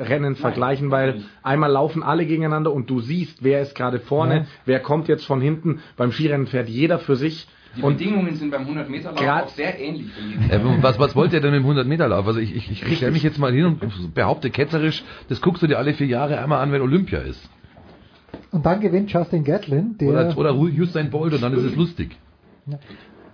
Skirennen 0.00 0.34
vergleichen, 0.36 0.90
weil 0.90 1.22
einmal 1.42 1.70
laufen 1.70 2.02
alle 2.02 2.24
gegeneinander 2.26 2.72
und 2.72 2.88
du 2.88 3.00
siehst, 3.00 3.42
wer 3.44 3.60
ist 3.62 3.74
gerade 3.74 4.00
vorne, 4.00 4.34
Ja. 4.36 4.44
wer 4.64 4.80
kommt 4.80 5.08
jetzt 5.08 5.24
von 5.26 5.40
hinten. 5.40 5.80
Beim 5.96 6.12
Skirennen 6.12 6.46
fährt 6.46 6.68
jeder 6.68 6.98
für 6.98 7.16
sich. 7.16 7.46
Die 7.76 7.82
und 7.82 7.98
Bedingungen 7.98 8.34
sind 8.34 8.50
beim 8.50 8.62
100 8.62 8.88
Meter 8.90 9.12
Lauf 9.12 9.20
Grad- 9.20 9.44
auch 9.44 9.48
sehr 9.50 9.78
ähnlich. 9.78 10.06
Äh, 10.50 10.58
was, 10.80 10.98
was 10.98 11.14
wollt 11.14 11.32
ihr 11.32 11.40
denn 11.40 11.54
im 11.54 11.64
100-Meter-Lauf? 11.64 12.26
Also 12.26 12.40
ich, 12.40 12.56
ich, 12.56 12.70
ich 12.72 12.96
stelle 12.96 13.12
mich 13.12 13.22
jetzt 13.22 13.38
mal 13.38 13.52
hin 13.52 13.64
und 13.66 14.14
behaupte 14.14 14.50
ketzerisch, 14.50 15.04
das 15.28 15.40
guckst 15.40 15.62
du 15.62 15.68
dir 15.68 15.78
alle 15.78 15.94
vier 15.94 16.08
Jahre 16.08 16.40
einmal 16.40 16.60
an, 16.62 16.72
wenn 16.72 16.82
Olympia 16.82 17.20
ist. 17.20 17.48
Und 18.50 18.66
dann 18.66 18.80
gewinnt 18.80 19.12
Justin 19.12 19.44
Gatlin, 19.44 19.96
der. 20.00 20.08
Oder, 20.08 20.36
oder 20.38 20.54
Usain 20.56 21.10
Bolt 21.10 21.32
und 21.34 21.42
dann 21.42 21.52
ist 21.52 21.62
es 21.62 21.76
lustig. 21.76 22.16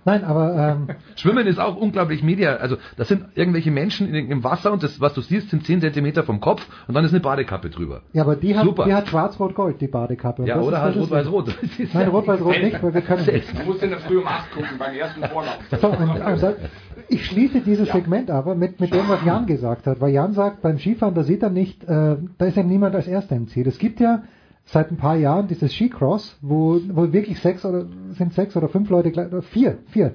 Nein, 0.07 0.23
aber 0.23 0.55
ähm, 0.55 0.95
Schwimmen 1.17 1.45
ist 1.47 1.59
auch 1.59 1.75
unglaublich 1.75 2.23
media. 2.23 2.55
Also 2.55 2.77
das 2.95 3.09
sind 3.09 3.25
irgendwelche 3.35 3.71
Menschen 3.71 4.07
in, 4.07 4.31
im 4.31 4.41
Wasser 4.41 4.71
und 4.71 4.81
das, 4.81 5.01
was 5.01 5.13
du 5.13 5.19
siehst, 5.19 5.49
sind 5.49 5.65
10 5.65 5.81
Zentimeter 5.81 6.23
vom 6.23 6.39
Kopf 6.39 6.65
und 6.87 6.93
dann 6.93 7.03
ist 7.03 7.11
eine 7.11 7.19
Badekappe 7.19 7.69
drüber. 7.69 8.03
ja, 8.13 8.23
aber 8.23 8.37
die 8.37 8.55
hat, 8.57 8.63
Super. 8.63 8.85
die 8.85 8.93
hat 8.93 9.09
Schwarz-Rot-Gold, 9.09 9.81
die 9.81 9.87
Badekappe. 9.87 10.43
Und 10.43 10.47
Ja, 10.47 10.55
das 10.55 10.65
oder 10.65 10.77
ist 10.77 10.83
halt 10.83 10.95
Rot-Weiß-Rot. 10.95 11.47
Nein, 11.77 11.87
ja- 11.93 12.07
Rot-Weiß-Rot 12.07 12.61
nicht, 12.63 12.81
weil 12.81 12.93
wir 12.93 13.01
können. 13.01 13.25
Du 13.25 13.65
musst 13.65 13.83
in 13.83 13.89
der 13.89 13.99
Früh 13.99 14.17
um 14.19 14.27
8 14.27 14.51
gucken, 14.53 14.69
beim 14.79 14.95
ersten 14.95 15.23
Vorlauf. 15.25 15.57
So, 15.81 15.87
und, 15.89 16.41
da, 16.41 16.53
ich 17.09 17.25
schließe 17.25 17.59
dieses 17.59 17.89
Segment 17.91 18.31
aber 18.31 18.55
mit, 18.55 18.79
mit 18.79 18.93
dem, 18.93 19.09
was 19.09 19.23
Jan 19.25 19.45
gesagt 19.45 19.87
hat, 19.87 19.99
weil 19.99 20.11
Jan 20.13 20.31
sagt, 20.31 20.61
beim 20.61 20.77
Skifahren, 20.79 21.15
da 21.15 21.23
sieht 21.23 21.43
er 21.43 21.49
nicht, 21.49 21.83
äh, 21.83 22.15
da 22.37 22.45
ist 22.45 22.55
ja 22.55 22.63
niemand 22.63 22.95
als 22.95 23.07
Erster 23.07 23.35
im 23.35 23.47
Ziel. 23.49 23.67
Es 23.67 23.77
gibt 23.77 23.99
ja 23.99 24.23
seit 24.67 24.91
ein 24.91 24.97
paar 24.97 25.15
Jahren 25.15 25.47
dieses 25.47 25.73
Skicross, 25.73 26.37
wo, 26.41 26.79
wo 26.89 27.11
wirklich 27.11 27.39
sechs 27.39 27.65
oder 27.65 27.85
sind 28.11 28.33
sechs 28.33 28.55
oder 28.55 28.67
fünf 28.67 28.89
Leute 28.89 29.11
gleich, 29.11 29.29
vier, 29.51 29.79
vier 29.87 30.13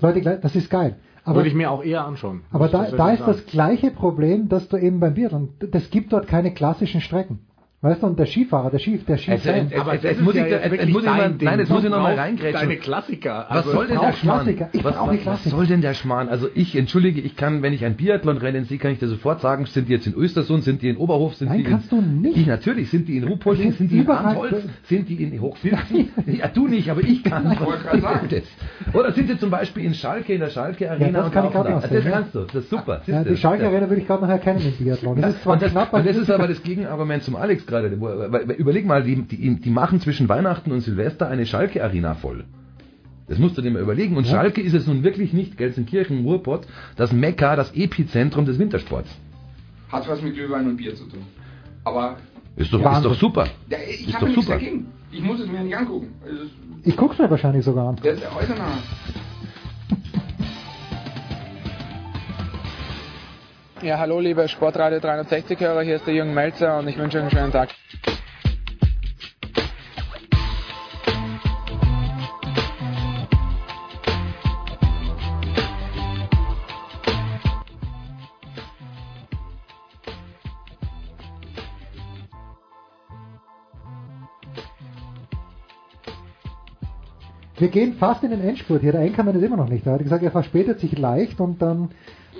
Leute 0.00 0.20
gleich, 0.20 0.40
das 0.40 0.54
ist 0.54 0.68
geil. 0.68 0.96
Aber, 1.24 1.36
Würde 1.36 1.48
ich 1.48 1.54
mir 1.54 1.70
auch 1.70 1.84
eher 1.84 2.04
anschauen. 2.04 2.42
aber 2.50 2.68
da, 2.68 2.90
da 2.90 3.10
ist 3.12 3.20
das 3.20 3.36
sagen. 3.38 3.50
gleiche 3.50 3.90
Problem, 3.92 4.48
dass 4.48 4.68
du 4.68 4.76
eben 4.76 4.98
beim 4.98 5.14
Biathlon, 5.14 5.50
das 5.70 5.88
gibt 5.90 6.12
dort 6.12 6.26
keine 6.26 6.52
klassischen 6.52 7.00
Strecken. 7.00 7.38
Weißt 7.84 8.00
du, 8.00 8.06
und 8.06 8.16
der 8.16 8.26
Skifahrer, 8.26 8.70
der 8.70 8.78
Ski, 8.78 8.96
der 8.98 9.16
Also, 9.16 9.22
Skifan, 9.24 9.54
jetzt- 9.68 9.72
jetzt- 9.72 10.04
jetzt 10.04 10.20
muss 10.22 10.34
ich 10.36 10.40
da- 10.42 10.46
jetzt 10.48 10.88
muss 10.90 11.02
ich 11.02 11.08
mal- 11.08 11.34
nein, 11.40 11.58
jetzt 11.58 11.68
muss 11.68 11.82
ich 11.82 11.90
noch 11.90 12.00
mal 12.00 12.14
reingrätschen. 12.14 12.60
Deine 12.68 12.76
Klassiker. 12.76 13.46
Was 13.48 13.56
Also- 13.58 13.72
soll 13.72 13.86
denn 13.88 13.98
der 14.00 14.12
Schmarrn? 14.12 14.46
Was, 14.84 14.84
was, 14.84 15.26
was 15.26 15.44
soll 15.46 15.66
denn 15.66 15.80
der 15.80 15.94
Schmarrn? 15.94 16.28
Also 16.28 16.46
ich, 16.54 16.76
entschuldige, 16.76 17.20
ich 17.20 17.34
kann, 17.34 17.60
wenn 17.62 17.72
ich 17.72 17.84
ein 17.84 17.96
Biathlon-Rennen 17.96 18.66
sehe, 18.66 18.78
kann 18.78 18.92
ich 18.92 19.00
dir 19.00 19.08
sofort 19.08 19.40
sagen, 19.40 19.66
sind 19.66 19.88
die 19.88 19.92
jetzt 19.94 20.06
in 20.06 20.14
Östersund, 20.14 20.62
sind 20.62 20.80
die 20.82 20.90
in 20.90 20.96
Oberhof, 20.96 21.34
sind 21.34 21.48
Nein, 21.48 21.58
die 21.58 21.64
kannst 21.64 21.90
in... 21.90 21.98
du 21.98 22.28
nicht. 22.28 22.36
Ich, 22.36 22.46
natürlich, 22.46 22.88
sind 22.88 23.08
die 23.08 23.16
in 23.16 23.24
Ruhpolding, 23.24 23.72
sind 23.72 23.90
die 23.90 23.96
in 23.96 24.02
Überall- 24.04 24.26
Antholz, 24.26 24.62
sind 24.84 25.08
die 25.08 25.20
in 25.20 25.40
Hochfilzen? 25.40 26.08
ja, 26.28 26.46
du 26.46 26.68
nicht, 26.68 26.88
aber 26.88 27.00
ich 27.00 27.24
kann. 27.24 27.50
Ich 27.50 27.60
wollte 27.60 27.82
gerade 27.82 28.00
sagen. 28.00 28.28
Das- 28.30 28.94
Oder 28.94 29.10
sind 29.10 29.26
sie 29.28 29.38
zum 29.38 29.50
Beispiel 29.50 29.84
in 29.86 29.94
Schalke, 29.94 30.34
in 30.34 30.38
der 30.40 30.50
Schalke-Arena? 30.50 31.06
Ja, 31.06 31.12
das 31.24 31.32
kann 31.32 31.46
ich 31.46 31.52
gerade 31.52 31.68
da? 31.70 31.74
noch 31.74 31.82
Das 31.82 31.90
sehen, 31.90 32.04
ja. 32.04 32.10
kannst 32.12 32.32
du, 32.36 32.40
das 32.44 32.54
ist 32.54 32.70
super. 32.70 33.02
ja, 33.06 33.24
die? 33.24 33.36
Schalke 33.36 33.64
Ja. 33.64 33.70
Arena 33.70 33.88
würde 33.90 34.00
ich 34.02 34.06
gerade 34.06 34.22
noch 34.22 34.30
erkennen 34.30 34.60
im 34.78 34.84
Biathlon. 34.84 35.20
Das 35.20 35.34
ist 35.34 35.42
zwar 35.42 35.58
knapp, 35.58 35.92
und 35.92 36.06
das 36.06 36.16
ist 36.16 36.30
aber 36.30 36.46
das 36.46 36.62
Gegenargument 36.62 37.24
zum 37.24 37.34
Alex 37.34 37.66
gerade. 37.72 37.88
Überleg 38.64 38.86
mal, 38.86 39.02
die, 39.02 39.22
die, 39.22 39.56
die 39.60 39.70
machen 39.70 40.00
zwischen 40.00 40.28
Weihnachten 40.28 40.70
und 40.72 40.80
Silvester 40.82 41.28
eine 41.28 41.46
Schalke-Arena 41.46 42.14
voll. 42.14 42.44
Das 43.28 43.38
musst 43.38 43.56
du 43.56 43.62
dir 43.62 43.70
mal 43.70 43.82
überlegen. 43.82 44.16
Und 44.16 44.24
Ja. 44.26 44.32
Schalke 44.32 44.60
ist 44.60 44.74
es 44.74 44.86
nun 44.86 45.02
wirklich 45.04 45.32
nicht, 45.32 45.56
Gelsenkirchen, 45.56 46.24
Ruhrpott, 46.24 46.66
das 46.96 47.12
Mekka, 47.12 47.56
das 47.56 47.72
Epizentrum 47.74 48.44
des 48.44 48.58
Wintersports. 48.58 49.10
Hat 49.90 50.08
was 50.08 50.20
mit 50.22 50.34
Glühwein 50.34 50.66
und 50.68 50.76
Bier 50.76 50.94
zu 50.94 51.04
tun. 51.04 51.22
Aber 51.84 52.16
Ist 52.56 52.72
doch, 52.72 52.78
ist 52.80 52.84
Wahnsinn. 52.84 53.02
doch 53.10 53.18
super. 53.18 53.46
ja, 53.70 53.78
ich 53.88 54.06
Ist 54.08 54.14
habe 54.14 54.26
doch 54.26 54.28
nichts 54.36 54.44
super. 54.46 54.58
dagegen. 54.58 54.86
Ich 55.10 55.22
muss 55.22 55.40
es 55.40 55.48
mir 55.50 55.60
nicht 55.60 55.76
angucken. 55.76 56.08
Ist, 56.24 56.52
Ich 56.84 56.96
guck's 56.96 57.18
mir 57.18 57.30
wahrscheinlich 57.30 57.64
sogar 57.64 57.88
an. 57.90 57.96
der 58.04 58.12
ist 58.14 58.22
der 58.22 58.34
äußere 58.36 58.56
Ja, 63.82 63.98
hallo 63.98 64.20
liebe 64.20 64.46
Sportradio 64.46 65.00
360-Hörer, 65.00 65.82
hier 65.82 65.96
ist 65.96 66.06
der 66.06 66.14
Jürgen 66.14 66.32
Melzer 66.32 66.78
und 66.78 66.86
ich 66.86 66.96
wünsche 66.96 67.18
euch 67.18 67.22
einen 67.22 67.32
schönen 67.32 67.50
Tag. 67.50 67.70
Wir 87.58 87.68
gehen 87.68 87.94
fast 87.94 88.22
in 88.22 88.30
den 88.30 88.42
Endspurt 88.42 88.82
hier. 88.82 88.92
Der 88.92 89.00
Enkermann 89.00 89.34
ist 89.34 89.42
immer 89.42 89.56
noch 89.56 89.68
nicht 89.68 89.84
da. 89.84 89.90
Er 89.90 89.94
hat 89.94 90.02
gesagt, 90.04 90.22
er 90.22 90.30
verspätet 90.30 90.78
sich 90.78 90.96
leicht 90.96 91.40
und 91.40 91.60
dann, 91.60 91.90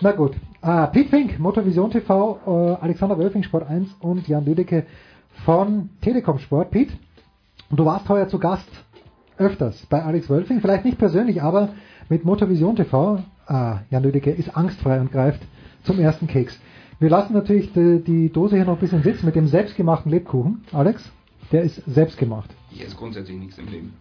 na 0.03 0.13
gut. 0.13 0.35
Ah, 0.61 0.87
Pete 0.87 1.09
Fink, 1.09 1.39
Motorvision 1.39 1.91
TV, 1.91 2.39
äh, 2.47 2.85
Alexander 2.85 3.19
Wölfing, 3.19 3.43
Sport 3.43 3.69
1 3.69 3.97
und 4.01 4.27
Jan 4.29 4.45
Lüdecke 4.45 4.85
von 5.45 5.91
Telekom 6.01 6.39
Sport. 6.39 6.71
Pete, 6.71 6.93
du 7.71 7.85
warst 7.85 8.09
heuer 8.09 8.29
zu 8.29 8.39
Gast 8.39 8.69
öfters 9.39 9.87
bei 9.87 10.03
Alex 10.03 10.29
Wölfing, 10.29 10.61
vielleicht 10.61 10.85
nicht 10.85 10.99
persönlich, 10.99 11.43
aber 11.43 11.71
mit 12.09 12.25
Motorvision 12.25 12.77
TV. 12.77 13.23
Ah, 13.47 13.79
Jan 13.91 14.03
Lüdecke 14.03 14.31
ist 14.31 14.57
angstfrei 14.57 15.01
und 15.01 15.13
greift 15.13 15.41
zum 15.85 15.99
ersten 15.99 16.27
Keks. 16.27 16.59
Wir 16.99 17.11
lassen 17.11 17.33
natürlich 17.33 17.73
die, 17.73 18.03
die 18.05 18.31
Dose 18.31 18.57
hier 18.57 18.65
noch 18.65 18.75
ein 18.75 18.81
bisschen 18.81 19.03
sitzen 19.03 19.27
mit 19.27 19.35
dem 19.35 19.49
selbstgemachten 19.49 20.11
Lebkuchen. 20.11 20.65
Alex, 20.73 21.11
der 21.51 21.63
ist 21.63 21.83
selbstgemacht. 21.87 22.51
Hier 22.71 22.87
ist 22.87 22.97
grundsätzlich 22.97 23.39
nichts 23.39 23.59
im 23.59 23.67
Leben. 23.69 23.95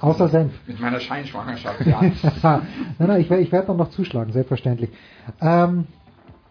Außer 0.00 0.28
Senf. 0.28 0.52
Mit 0.66 0.80
meiner 0.80 1.00
Scheinschwangerschaft, 1.00 1.84
ja. 1.86 2.00
nein, 2.42 2.62
nein, 2.98 3.20
ich, 3.20 3.30
ich 3.30 3.52
werde 3.52 3.68
dann 3.68 3.76
noch 3.76 3.90
zuschlagen, 3.90 4.32
selbstverständlich. 4.32 4.90
Ähm, 5.40 5.86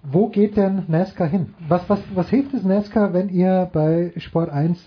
wo 0.04 0.28
geht 0.30 0.58
denn 0.58 0.84
NASCAR 0.88 1.28
hin? 1.28 1.54
Was, 1.68 1.90
was, 1.90 2.00
was 2.14 2.30
hilft 2.30 2.54
es 2.54 2.64
NASCAR, 2.64 3.14
wenn 3.14 3.30
ihr 3.30 3.70
bei 3.72 4.14
Sport 4.18 4.50
1 4.50 4.80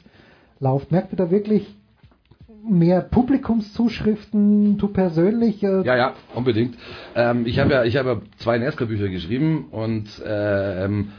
lauft? 0.60 0.92
Merkt 0.92 1.12
ihr 1.12 1.16
da 1.16 1.30
wirklich 1.30 1.74
mehr 2.68 3.00
Publikumszuschriften, 3.00 4.76
du 4.78 4.88
persönlich? 4.88 5.62
Äh, 5.62 5.82
Ja, 5.82 5.96
ja, 5.96 6.12
unbedingt. 6.34 6.76
Ähm, 7.14 7.46
ich 7.46 7.58
habe 7.58 7.72
ja, 7.72 7.84
ich 7.84 7.96
habe 7.96 8.08
ja 8.10 8.20
zwei 8.38 8.58
NASCAR-Bücher 8.58 9.08
geschrieben 9.08 9.66
und 9.70 10.20
äh, 10.24 10.84
ähm, 10.84 11.12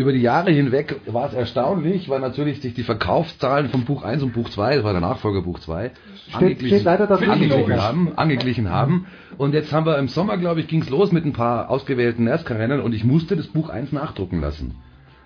über 0.00 0.12
die 0.12 0.20
Jahre 0.22 0.50
hinweg 0.50 0.98
war 1.06 1.26
es 1.28 1.34
erstaunlich, 1.34 2.08
weil 2.08 2.20
natürlich 2.20 2.60
sich 2.62 2.72
die 2.74 2.82
Verkaufszahlen 2.82 3.68
von 3.68 3.84
Buch 3.84 4.02
1 4.02 4.22
und 4.22 4.32
Buch 4.32 4.48
2, 4.48 4.76
das 4.76 4.84
war 4.84 4.92
der 4.92 5.02
Nachfolger 5.02 5.42
Buch 5.42 5.58
2, 5.60 5.90
Steht- 6.28 6.58
steht 6.58 6.84
leider 6.84 7.06
angeglichen 7.10 7.80
haben, 7.82 8.12
angeglichen 8.16 8.70
haben. 8.70 9.06
Und 9.36 9.52
jetzt 9.52 9.72
haben 9.72 9.84
wir 9.84 9.98
im 9.98 10.08
Sommer, 10.08 10.38
glaube 10.38 10.60
ich, 10.60 10.68
ging 10.68 10.80
es 10.82 10.88
los 10.90 11.12
mit 11.12 11.24
ein 11.26 11.34
paar 11.34 11.68
ausgewählten 11.70 12.24
NASCAR-Rennen 12.24 12.80
und 12.80 12.94
ich 12.94 13.04
musste 13.04 13.36
das 13.36 13.48
Buch 13.48 13.68
1 13.68 13.92
nachdrucken 13.92 14.40
lassen. 14.40 14.76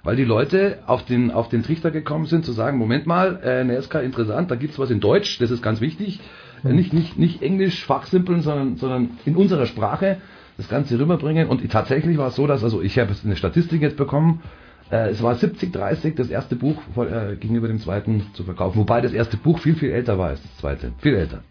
Weil 0.03 0.17
die 0.17 0.25
Leute 0.25 0.81
auf 0.87 1.05
den, 1.05 1.31
auf 1.31 1.49
den 1.49 1.63
Trichter 1.63 1.91
gekommen 1.93 2.27
sind, 2.27 2.45
zu 2.45 2.51
sagen, 2.53 2.77
Moment 2.77 3.07
mal, 3.07 3.41
äh, 3.45 3.63
NASCAR 3.65 4.03
interessant, 4.03 4.51
da 4.51 4.57
gibt's 4.57 4.79
was 4.79 4.91
in 4.91 4.99
Deutsch, 5.01 5.39
das 5.39 5.51
ist 5.53 5.63
ganz 5.63 5.81
wichtig. 5.81 6.19
Äh, 6.65 6.73
Nicht, 6.73 6.93
nicht, 6.93 7.17
nicht 7.19 7.43
Englisch 7.43 7.85
fachsimpeln, 7.87 8.41
sondern, 8.43 8.77
sondern 8.77 9.11
in 9.25 9.37
unserer 9.37 9.67
Sprache 9.67 10.19
das 10.57 10.69
Ganze 10.69 10.99
rüberbringen. 10.99 11.49
Und 11.49 11.69
tatsächlich 11.71 12.17
war 12.19 12.29
es 12.29 12.37
so, 12.37 12.47
dass, 12.47 12.63
also 12.65 12.81
ich 12.83 12.99
habe 12.99 13.13
eine 13.25 13.37
Statistik 13.37 13.83
jetzt 13.83 13.97
bekommen, 13.97 14.43
äh, 14.91 15.09
es 15.11 15.23
war 15.23 15.35
70-30 15.35 16.15
das 16.15 16.29
erste 16.29 16.57
Buch 16.57 16.77
äh, 16.97 17.37
gegenüber 17.37 17.69
dem 17.69 17.79
zweiten 17.79 18.23
zu 18.35 18.45
verkaufen. 18.45 18.79
Wobei 18.79 19.01
das 19.01 19.13
erste 19.13 19.37
Buch 19.37 19.59
viel, 19.59 19.75
viel 19.75 19.91
älter 19.91 20.19
war 20.19 20.29
als 20.29 20.43
das 20.43 20.57
zweite. 20.59 20.93
Viel 20.99 21.15
älter. 21.15 21.43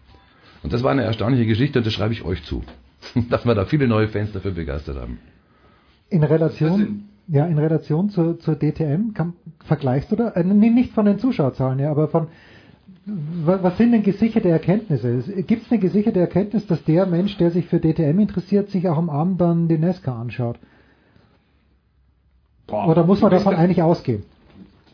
Und 0.62 0.72
das 0.72 0.82
war 0.82 0.92
eine 0.92 1.02
erstaunliche 1.02 1.46
Geschichte 1.46 1.78
und 1.78 1.86
das 1.86 1.92
schreibe 1.92 2.12
ich 2.14 2.24
euch 2.24 2.42
zu. 2.44 2.62
Dass 3.30 3.44
wir 3.44 3.54
da 3.54 3.64
viele 3.66 3.86
neue 3.86 4.08
Fans 4.08 4.32
dafür 4.32 4.52
begeistert 4.52 4.96
haben. 4.96 5.18
In 6.10 6.22
Relation, 6.22 7.04
ja, 7.28 7.46
in 7.46 7.58
Relation 7.58 8.08
zur, 8.10 8.38
zur 8.38 8.56
DTM, 8.56 9.12
kann, 9.14 9.34
vergleichst 9.64 10.10
du 10.12 10.16
da, 10.16 10.28
äh, 10.30 10.44
nicht 10.44 10.92
von 10.92 11.04
den 11.06 11.18
Zuschauerzahlen, 11.18 11.78
ja, 11.80 11.90
aber 11.90 12.08
von, 12.08 12.28
wa- 13.06 13.58
was 13.62 13.76
sind 13.78 13.92
denn 13.92 14.02
gesicherte 14.02 14.48
Erkenntnisse? 14.48 15.22
Gibt 15.42 15.64
es 15.66 15.70
eine 15.72 15.80
gesicherte 15.80 16.20
Erkenntnis, 16.20 16.66
dass 16.66 16.84
der 16.84 17.06
Mensch, 17.06 17.36
der 17.36 17.50
sich 17.50 17.66
für 17.66 17.80
DTM 17.80 18.18
interessiert, 18.20 18.70
sich 18.70 18.88
auch 18.88 18.96
am 18.98 19.10
Abend 19.10 19.40
dann 19.40 19.68
die 19.68 19.78
Nesca 19.78 20.18
anschaut? 20.18 20.58
Boah, 22.66 22.88
Oder 22.88 23.04
muss 23.04 23.20
man 23.20 23.30
davon 23.30 23.54
da- 23.54 23.60
eigentlich 23.60 23.82
ausgehen? 23.82 24.24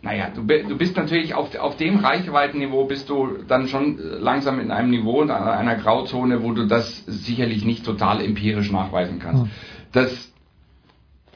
Naja, 0.03 0.29
du, 0.35 0.43
du 0.43 0.79
bist 0.79 0.97
natürlich 0.97 1.35
auf, 1.35 1.55
auf 1.59 1.77
dem 1.77 1.99
Reichweitenniveau 1.99 2.85
bist 2.87 3.11
du 3.11 3.37
dann 3.47 3.69
schon 3.69 3.99
äh, 3.99 4.03
langsam 4.19 4.59
in 4.59 4.71
einem 4.71 4.91
Niveau 4.91 5.21
und 5.21 5.31
einer 5.31 5.53
einer 5.53 5.75
Grauzone, 5.77 6.43
wo 6.43 6.53
du 6.53 6.67
das 6.67 7.05
sicherlich 7.07 7.67
nicht 7.67 7.85
total 7.85 8.25
empirisch 8.25 8.71
nachweisen 8.73 9.19
kannst. 9.19 9.45
Dass 9.93 10.33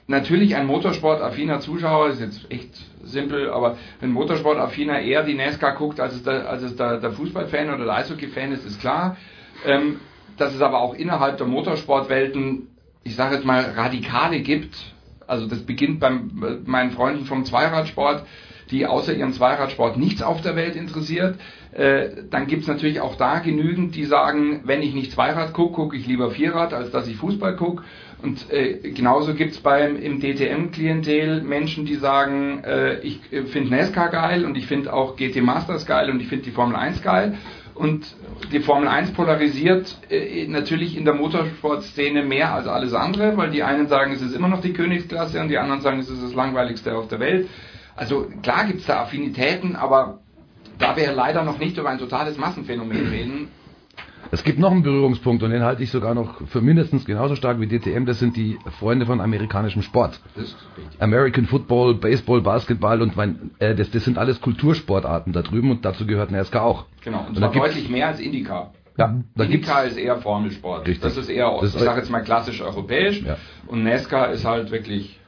natürlich 0.06 0.56
ein 0.56 0.66
motorsportaffiner 0.66 1.60
Zuschauer, 1.60 2.08
ist 2.08 2.20
jetzt 2.20 2.50
echt 2.50 2.70
simpel, 3.02 3.50
aber 3.50 3.76
ein 4.00 4.12
motorsportaffiner 4.12 5.00
eher 5.00 5.22
die 5.24 5.34
NASCAR 5.34 5.74
guckt, 5.76 6.00
als 6.00 6.14
es, 6.14 6.22
der, 6.22 6.48
als 6.48 6.62
es 6.62 6.74
der, 6.76 6.98
der 7.00 7.12
Fußballfan 7.12 7.68
oder 7.68 7.84
der 7.84 7.94
Eishockey-Fan 7.94 8.52
ist, 8.52 8.64
ist 8.66 8.80
klar. 8.80 9.16
Ähm, 9.66 10.00
dass 10.36 10.54
es 10.54 10.60
aber 10.62 10.80
auch 10.80 10.94
innerhalb 10.94 11.36
der 11.36 11.46
Motorsportwelten, 11.46 12.68
ich 13.04 13.14
sage 13.14 13.36
jetzt 13.36 13.44
mal, 13.44 13.62
Radikale 13.76 14.40
gibt. 14.40 14.93
Also 15.26 15.46
das 15.46 15.60
beginnt 15.60 16.00
bei 16.00 16.10
meinen 16.66 16.90
Freunden 16.92 17.24
vom 17.24 17.44
Zweiradsport, 17.44 18.24
die 18.70 18.86
außer 18.86 19.14
ihrem 19.14 19.32
Zweiradsport 19.32 19.96
nichts 19.96 20.22
auf 20.22 20.40
der 20.40 20.56
Welt 20.56 20.76
interessiert. 20.76 21.38
Äh, 21.72 22.24
dann 22.30 22.46
gibt 22.46 22.62
es 22.62 22.68
natürlich 22.68 23.00
auch 23.00 23.16
da 23.16 23.40
genügend, 23.40 23.94
die 23.94 24.04
sagen, 24.04 24.60
wenn 24.64 24.82
ich 24.82 24.94
nicht 24.94 25.12
Zweirad 25.12 25.52
gucke, 25.52 25.74
gucke 25.74 25.96
ich 25.96 26.06
lieber 26.06 26.30
Vierrad, 26.30 26.72
als 26.72 26.90
dass 26.90 27.08
ich 27.08 27.16
Fußball 27.16 27.56
gucke. 27.56 27.82
Und 28.22 28.50
äh, 28.50 28.90
genauso 28.92 29.34
gibt 29.34 29.52
es 29.52 29.58
im 29.58 30.20
DTM-Klientel 30.20 31.42
Menschen, 31.42 31.84
die 31.84 31.96
sagen, 31.96 32.64
äh, 32.64 33.00
ich 33.00 33.20
äh, 33.32 33.42
finde 33.44 33.70
NASCAR 33.70 34.08
geil 34.08 34.46
und 34.46 34.56
ich 34.56 34.66
finde 34.66 34.94
auch 34.94 35.16
GT 35.16 35.42
Masters 35.42 35.84
geil 35.84 36.10
und 36.10 36.20
ich 36.20 36.28
finde 36.28 36.44
die 36.44 36.50
Formel 36.50 36.74
1 36.74 37.02
geil. 37.02 37.36
Und 37.74 38.14
die 38.52 38.60
Formel 38.60 38.86
1 38.86 39.12
polarisiert 39.12 39.96
äh, 40.08 40.46
natürlich 40.46 40.96
in 40.96 41.04
der 41.04 41.14
Motorsportszene 41.14 42.22
mehr 42.22 42.54
als 42.54 42.68
alles 42.68 42.94
andere, 42.94 43.36
weil 43.36 43.50
die 43.50 43.64
einen 43.64 43.88
sagen, 43.88 44.12
es 44.12 44.22
ist 44.22 44.34
immer 44.34 44.48
noch 44.48 44.60
die 44.60 44.72
Königsklasse 44.72 45.40
und 45.40 45.48
die 45.48 45.58
anderen 45.58 45.80
sagen, 45.80 45.98
es 45.98 46.08
ist 46.08 46.22
das 46.22 46.34
langweiligste 46.34 46.96
auf 46.96 47.08
der 47.08 47.18
Welt. 47.18 47.48
Also 47.96 48.28
klar 48.42 48.66
gibt 48.66 48.80
es 48.80 48.86
da 48.86 49.02
Affinitäten, 49.02 49.74
aber 49.74 50.20
da 50.78 50.96
wir 50.96 51.12
leider 51.12 51.42
noch 51.42 51.58
nicht 51.58 51.76
über 51.76 51.88
ein 51.88 51.98
totales 51.98 52.36
Massenphänomen 52.36 53.08
reden, 53.08 53.48
Es 54.34 54.42
gibt 54.42 54.58
noch 54.58 54.72
einen 54.72 54.82
Berührungspunkt 54.82 55.44
und 55.44 55.50
den 55.50 55.62
halte 55.62 55.82
ich 55.84 55.90
sogar 55.92 56.12
noch 56.14 56.44
für 56.48 56.60
mindestens 56.60 57.04
genauso 57.04 57.36
stark 57.36 57.60
wie 57.60 57.68
DTM. 57.68 58.04
Das 58.04 58.18
sind 58.18 58.36
die 58.36 58.58
Freunde 58.80 59.06
von 59.06 59.20
amerikanischem 59.20 59.82
Sport. 59.82 60.20
American 60.98 61.46
Football, 61.46 61.94
Baseball, 61.94 62.40
Basketball 62.40 63.00
und 63.00 63.16
mein, 63.16 63.52
äh, 63.60 63.76
das, 63.76 63.90
das 63.92 64.04
sind 64.04 64.18
alles 64.18 64.40
Kultursportarten 64.40 65.32
da 65.32 65.42
drüben 65.42 65.70
und 65.70 65.84
dazu 65.84 66.04
gehört 66.04 66.32
NASCAR 66.32 66.62
auch. 66.64 66.86
Genau, 67.04 67.26
und 67.28 67.36
zwar 67.38 67.52
da 67.52 67.58
deutlich 67.60 67.88
mehr 67.88 68.08
als 68.08 68.18
IndyCar. 68.18 68.72
Ja, 68.96 69.06
da 69.36 69.44
gibt's, 69.44 69.54
IndyCar 69.68 69.84
ist 69.84 69.96
eher 69.96 70.16
Formelsport. 70.16 70.86
Richtig. 70.86 71.02
Das 71.02 71.16
ist 71.16 71.28
eher, 71.28 71.50
Das 71.60 71.70
ist- 71.70 71.76
ich 71.76 71.82
sage 71.82 72.00
jetzt 72.00 72.10
mal 72.10 72.20
klassisch 72.22 72.60
europäisch. 72.60 73.22
Ja. 73.22 73.36
Und 73.68 73.84
NASCAR 73.84 74.32
ist 74.32 74.44
halt 74.44 74.70
wirklich 74.72 75.20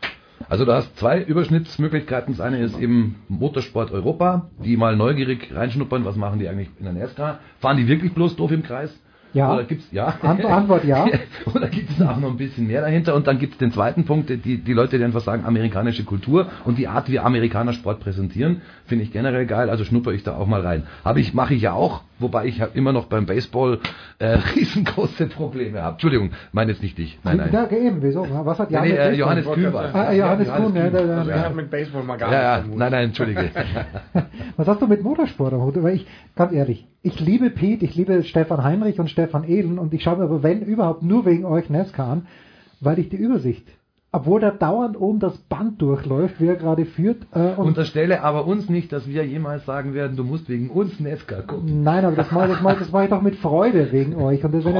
also 0.48 0.64
du 0.64 0.72
hast 0.72 0.96
zwei 0.98 1.22
Überschnittsmöglichkeiten. 1.22 2.34
Das 2.34 2.40
eine 2.40 2.58
ist 2.58 2.78
eben 2.78 3.16
Motorsport 3.28 3.90
Europa, 3.90 4.50
die 4.64 4.76
mal 4.76 4.96
neugierig 4.96 5.50
reinschnuppern, 5.54 6.04
was 6.04 6.16
machen 6.16 6.38
die 6.38 6.48
eigentlich 6.48 6.68
in 6.78 6.84
der 6.84 6.92
NASCAR? 6.94 7.38
Fahren 7.60 7.76
die 7.76 7.88
wirklich 7.88 8.12
bloß 8.12 8.36
doof 8.36 8.52
im 8.52 8.62
Kreis? 8.62 8.94
Ja. 9.32 9.52
Oder 9.52 9.64
gibt's, 9.64 9.86
ja. 9.92 10.14
Ant- 10.22 10.44
Antwort 10.46 10.84
ja. 10.84 11.04
Oder 11.54 11.68
gibt 11.68 11.90
es 11.90 12.00
auch 12.00 12.16
noch 12.18 12.30
ein 12.30 12.36
bisschen 12.38 12.68
mehr 12.68 12.80
dahinter? 12.80 13.14
Und 13.14 13.26
dann 13.26 13.38
gibt 13.38 13.52
es 13.54 13.58
den 13.58 13.70
zweiten 13.70 14.04
Punkt, 14.04 14.30
die, 14.30 14.58
die 14.58 14.72
Leute, 14.72 14.96
die 14.96 15.04
einfach 15.04 15.20
sagen, 15.20 15.44
amerikanische 15.44 16.04
Kultur 16.04 16.46
und 16.64 16.78
die 16.78 16.88
Art, 16.88 17.10
wie 17.10 17.18
Amerikaner 17.18 17.74
Sport 17.74 18.00
präsentieren, 18.00 18.62
finde 18.86 19.04
ich 19.04 19.12
generell 19.12 19.46
geil, 19.46 19.70
also 19.70 19.84
schnupper 19.84 20.12
ich 20.12 20.22
da 20.22 20.36
auch 20.36 20.46
mal 20.46 20.60
rein. 20.60 20.84
Habe 21.04 21.20
ich, 21.20 21.34
mache 21.34 21.54
ich 21.54 21.62
ja 21.62 21.72
auch, 21.72 22.02
wobei 22.18 22.46
ich 22.46 22.60
hab 22.60 22.74
immer 22.76 22.92
noch 22.92 23.06
beim 23.06 23.26
Baseball 23.26 23.80
äh, 24.18 24.38
riesengroße 24.54 25.26
Probleme 25.26 25.82
habe. 25.82 25.92
Entschuldigung, 25.94 26.30
meine 26.52 26.72
jetzt 26.72 26.82
nicht 26.82 26.96
dich. 26.98 27.18
Nein, 27.24 27.36
nein. 27.38 27.50
Ja, 27.52 27.68
eben, 27.70 28.02
wieso? 28.02 28.26
Was 28.44 28.58
hat 28.58 28.70
Nee, 28.70 28.76
Jan 28.76 28.84
nee, 28.84 28.90
mit 28.90 28.98
äh? 28.98 29.12
Johannes 29.14 29.46
Kühn 29.50 29.72
war. 29.72 29.94
Ah, 29.94 30.12
Johannes 30.12 30.48
Johannes 30.48 30.66
Kuhn, 30.66 30.76
ja, 30.76 30.82
Kühn. 30.84 30.92
der, 30.92 31.06
der, 31.06 31.18
Also 31.18 31.32
habe 31.34 31.54
mit 31.54 31.70
Baseball 31.70 32.02
mal 32.04 32.16
gar 32.16 32.32
Ja, 32.32 32.56
nichts 32.58 32.72
ja, 32.72 32.78
nein, 32.78 32.92
nein, 32.92 33.04
entschuldige. 33.06 33.50
Was 34.56 34.68
hast 34.68 34.80
du 34.82 34.86
mit 34.86 35.02
Motorsport 35.02 35.52
am 35.52 35.62
Hut? 35.62 35.82
Weil 35.82 35.96
ich, 35.96 36.06
ganz 36.34 36.52
ehrlich, 36.52 36.86
ich 37.02 37.20
liebe 37.20 37.50
Pete, 37.50 37.84
ich 37.84 37.94
liebe 37.94 38.22
Stefan 38.24 38.62
Heinrich 38.64 38.98
und 38.98 39.10
Stefan 39.10 39.44
Ehlen 39.44 39.78
und 39.78 39.92
ich 39.94 40.02
schaue 40.02 40.16
mir 40.18 40.24
aber, 40.24 40.42
wenn 40.42 40.62
überhaupt, 40.62 41.02
nur 41.02 41.26
wegen 41.26 41.44
euch 41.44 41.70
NASCAR 41.70 42.08
an, 42.08 42.26
weil 42.80 42.98
ich 42.98 43.08
die 43.08 43.16
Übersicht, 43.16 43.66
obwohl 44.12 44.40
da 44.40 44.50
dauernd 44.50 44.98
oben 44.98 45.18
das 45.18 45.36
Band 45.36 45.82
durchläuft, 45.82 46.40
wie 46.40 46.46
er 46.46 46.56
gerade 46.56 46.86
führt. 46.86 47.26
Äh, 47.34 47.54
und 47.56 47.66
Unterstelle 47.66 48.22
aber 48.22 48.46
uns 48.46 48.68
nicht, 48.68 48.92
dass 48.92 49.06
wir 49.06 49.26
jemals 49.26 49.66
sagen 49.66 49.94
werden, 49.94 50.16
du 50.16 50.24
musst 50.24 50.48
wegen 50.48 50.70
uns 50.70 50.98
NASCAR 51.00 51.42
gucken. 51.42 51.82
Nein, 51.82 52.04
aber 52.04 52.16
das 52.16 52.30
mache 52.30 52.48
das 52.48 52.62
mach, 52.62 52.78
das 52.78 52.90
mach 52.92 53.02
ich 53.04 53.10
doch 53.10 53.22
mit 53.22 53.36
Freude 53.36 53.92
wegen 53.92 54.16
euch. 54.16 54.44
Und 54.44 54.54
das, 54.54 54.64
wenn 54.64 54.74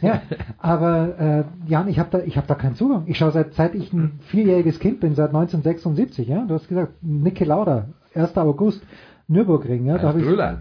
ja, 0.00 0.22
aber 0.58 1.18
äh, 1.18 1.44
Jan, 1.70 1.88
ich 1.88 1.98
habe 1.98 2.08
da, 2.10 2.18
ich 2.24 2.36
habe 2.36 2.46
da 2.46 2.54
keinen 2.54 2.76
Zugang. 2.76 3.02
Ich 3.06 3.18
schaue 3.18 3.32
seit, 3.32 3.54
seit 3.54 3.74
ich 3.74 3.92
ein 3.92 4.20
vierjähriges 4.28 4.78
Kind 4.78 5.00
bin, 5.00 5.14
seit 5.14 5.28
1976. 5.28 6.26
Ja, 6.28 6.44
du 6.46 6.54
hast 6.54 6.68
gesagt, 6.68 6.94
Niki 7.02 7.44
Lauda, 7.44 7.88
1. 8.14 8.36
August, 8.38 8.82
Nürburgring. 9.28 9.86
Ja, 9.86 10.00
Heinz 10.00 10.22
Brüller. 10.22 10.58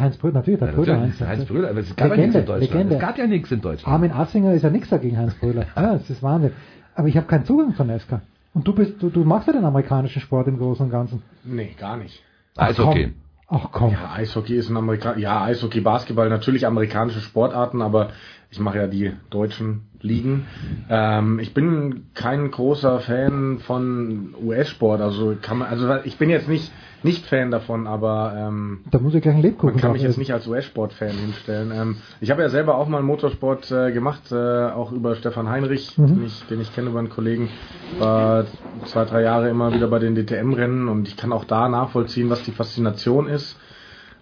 Heinz 0.00 0.16
Brüller, 0.18 0.34
natürlich, 0.34 0.60
der 0.60 0.68
Ja, 0.68 0.74
Brüller 0.74 1.00
Heinz. 1.00 1.20
Heinz 1.20 1.44
Brüller, 1.46 1.70
aber 1.70 1.80
es 1.80 1.96
gab 1.96 2.08
ja 2.08 2.14
Legende, 2.14 2.38
nichts 2.38 2.40
in 2.40 2.46
Deutschland. 2.46 2.72
Legende. 2.72 2.94
Es 2.94 3.00
gab 3.00 3.18
ja 3.18 3.26
nichts 3.26 3.52
in 3.52 3.60
Deutschland. 3.60 3.94
Armin 3.94 4.12
Assinger 4.12 4.52
ist 4.52 4.62
ja 4.62 4.70
nichts 4.70 4.90
dagegen 4.90 5.16
Heinz 5.16 5.34
Brüller. 5.34 5.66
Ja, 5.76 5.92
das 5.94 6.10
ist 6.10 6.22
Wahnsinn. 6.22 6.52
Aber 7.00 7.08
ich 7.08 7.16
habe 7.16 7.26
keinen 7.26 7.46
Zugang 7.46 7.74
zu 7.74 7.82
NASCAR. 7.82 8.20
Und 8.52 8.68
du 8.68 8.74
bist, 8.74 9.02
du, 9.02 9.08
du 9.08 9.24
machst 9.24 9.46
ja 9.46 9.54
den 9.54 9.64
amerikanischen 9.64 10.20
Sport 10.20 10.48
im 10.48 10.58
Großen 10.58 10.84
und 10.84 10.92
Ganzen. 10.92 11.22
Nee, 11.44 11.74
gar 11.78 11.96
nicht. 11.96 12.22
Eishockey. 12.58 13.14
Ach 13.48 13.68
komm. 13.72 13.92
Ja, 13.92 14.12
Eishockey 14.12 14.54
ist 14.54 14.68
ein 14.68 14.76
Amerika 14.76 15.16
ja, 15.16 15.42
Eishockey, 15.44 15.80
Basketball, 15.80 16.28
natürlich 16.28 16.66
amerikanische 16.66 17.22
Sportarten, 17.22 17.80
aber 17.80 18.10
ich 18.50 18.60
mache 18.60 18.76
ja 18.76 18.86
die 18.86 19.12
deutschen 19.30 19.88
Ligen. 20.02 20.44
Ähm, 20.90 21.38
ich 21.38 21.54
bin 21.54 22.04
kein 22.12 22.50
großer 22.50 23.00
Fan 23.00 23.60
von 23.60 24.34
US-Sport, 24.38 25.00
also 25.00 25.38
kann 25.40 25.56
man, 25.56 25.68
also 25.68 25.96
ich 26.04 26.18
bin 26.18 26.28
jetzt 26.28 26.50
nicht 26.50 26.70
nicht 27.02 27.26
Fan 27.26 27.50
davon, 27.50 27.86
aber 27.86 28.34
ähm, 28.36 28.80
Da 28.90 28.98
muss 28.98 29.14
ich 29.14 29.22
gleich 29.22 29.34
einen 29.34 29.42
Lebkuchen 29.42 29.72
man 29.72 29.80
kann 29.80 29.92
mich 29.92 30.02
jetzt 30.02 30.18
nicht 30.18 30.32
als 30.32 30.46
US-Sport-Fan 30.46 31.16
hinstellen. 31.18 31.70
Ähm, 31.72 31.96
ich 32.20 32.30
habe 32.30 32.42
ja 32.42 32.48
selber 32.48 32.76
auch 32.76 32.88
mal 32.88 33.02
Motorsport 33.02 33.70
äh, 33.70 33.92
gemacht, 33.92 34.30
äh, 34.32 34.34
auch 34.70 34.92
über 34.92 35.14
Stefan 35.16 35.48
Heinrich, 35.48 35.96
Mhm. 35.98 36.06
den, 36.08 36.24
ich, 36.24 36.46
den 36.46 36.60
ich 36.60 36.72
kenne 36.74 36.90
über 36.90 36.98
einen 36.98 37.08
Kollegen. 37.10 37.50
War 37.98 38.46
zwei, 38.84 39.04
drei 39.04 39.22
Jahre 39.22 39.48
immer 39.50 39.74
wieder 39.74 39.88
bei 39.88 39.98
den 39.98 40.14
DTM-Rennen 40.14 40.88
und 40.88 41.06
ich 41.08 41.16
kann 41.16 41.32
auch 41.32 41.44
da 41.44 41.68
nachvollziehen, 41.68 42.30
was 42.30 42.42
die 42.42 42.52
Faszination 42.52 43.28
ist. 43.28 43.58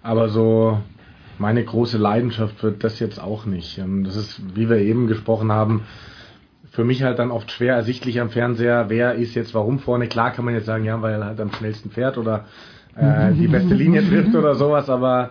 Aber 0.02 0.28
so 0.28 0.78
meine 1.36 1.64
große 1.64 1.98
Leidenschaft 1.98 2.62
wird 2.62 2.82
das 2.82 2.98
jetzt 2.98 3.20
auch 3.20 3.46
nicht. 3.46 3.78
Ähm, 3.78 4.04
das 4.04 4.16
ist, 4.16 4.40
wie 4.56 4.68
wir 4.68 4.78
eben 4.78 5.06
gesprochen 5.06 5.52
haben, 5.52 5.82
für 6.78 6.84
mich 6.84 7.02
halt 7.02 7.18
dann 7.18 7.32
oft 7.32 7.50
schwer 7.50 7.74
ersichtlich 7.74 8.20
am 8.20 8.30
Fernseher, 8.30 8.88
wer 8.88 9.14
ist 9.14 9.34
jetzt 9.34 9.52
warum 9.52 9.80
vorne. 9.80 10.06
Klar 10.06 10.30
kann 10.30 10.44
man 10.44 10.54
jetzt 10.54 10.66
sagen, 10.66 10.84
ja, 10.84 11.02
weil 11.02 11.14
er 11.14 11.24
halt 11.26 11.40
am 11.40 11.50
schnellsten 11.50 11.90
fährt 11.90 12.16
oder 12.16 12.44
äh, 12.94 13.32
die 13.32 13.48
beste 13.56 13.74
Linie 13.74 14.08
trifft 14.08 14.32
oder 14.36 14.54
sowas, 14.54 14.88
aber 14.88 15.30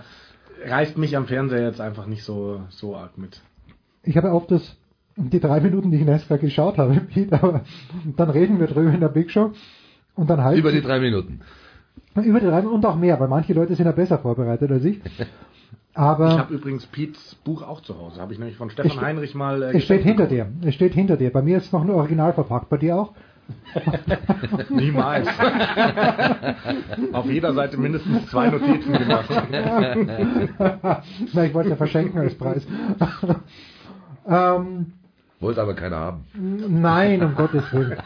reißt 0.65 0.97
mich 0.97 1.15
am 1.15 1.25
Fernseher 1.25 1.61
jetzt 1.61 1.79
einfach 1.79 2.05
nicht 2.05 2.25
so, 2.25 2.63
so 2.67 2.97
arg 2.97 3.17
mit. 3.17 3.39
Ich 4.03 4.17
habe 4.17 4.33
oft 4.33 4.51
das, 4.51 4.75
die 5.15 5.39
drei 5.39 5.61
Minuten, 5.61 5.89
die 5.89 5.99
ich 5.99 6.05
NASCAR 6.05 6.37
geschaut 6.37 6.77
habe, 6.77 6.95
Pete, 7.13 7.41
aber 7.41 7.61
dann 8.17 8.29
reden 8.29 8.59
wir 8.59 8.67
drüber 8.67 8.91
in 8.91 8.99
der 8.99 9.07
Big 9.07 9.31
Show. 9.31 9.53
Und 10.15 10.29
dann 10.29 10.43
halt. 10.43 10.57
Über 10.57 10.73
die 10.73 10.81
drei 10.81 10.99
Minuten. 10.99 11.39
Über 12.13 12.41
die 12.41 12.47
drei 12.47 12.57
Minuten 12.57 12.75
und 12.75 12.85
auch 12.85 12.97
mehr, 12.97 13.17
weil 13.21 13.29
manche 13.29 13.53
Leute 13.53 13.73
sind 13.73 13.85
ja 13.85 13.93
besser 13.93 14.17
vorbereitet 14.17 14.69
als 14.69 14.83
ich. 14.83 14.99
Aber. 15.97 16.27
Ich 16.27 16.37
habe 16.37 16.53
übrigens 16.53 16.85
Pete's 16.85 17.33
Buch 17.43 17.63
auch 17.63 17.81
zu 17.81 17.97
Hause. 17.97 18.21
Habe 18.21 18.31
ich 18.31 18.37
nämlich 18.37 18.55
von 18.55 18.69
Stefan 18.69 19.01
Heinrich 19.01 19.33
mal. 19.33 19.63
Äh, 19.63 19.77
es 19.77 19.83
steht 19.83 20.03
hinter 20.03 20.27
dir. 20.27 20.47
Es 20.61 20.75
steht 20.75 20.93
hinter 20.93 21.17
dir. 21.17 21.31
Bei 21.33 21.41
mir 21.41 21.57
ist 21.57 21.65
es 21.65 21.71
noch 21.71 21.83
nur 21.83 21.95
original 21.95 22.33
verpackt. 22.33 22.69
Bei 22.69 22.77
dir 22.77 22.97
auch? 22.97 23.13
Niemals. 24.69 25.27
Auf 27.13 27.25
jeder 27.25 27.53
Seite 27.53 27.77
mindestens 27.77 28.27
zwei 28.27 28.49
Notizen 28.49 28.93
gemacht. 28.93 29.29
Na, 31.33 31.43
ich 31.45 31.53
wollte 31.53 31.69
ja 31.69 31.75
verschenken 31.77 32.19
als 32.19 32.35
Preis. 32.35 32.67
ähm, 34.27 34.93
Wollte 35.39 35.61
aber 35.61 35.73
keiner 35.73 35.95
haben. 35.95 36.25
nein, 36.35 37.23
um 37.23 37.33
Gottes 37.35 37.71
Willen. 37.73 37.97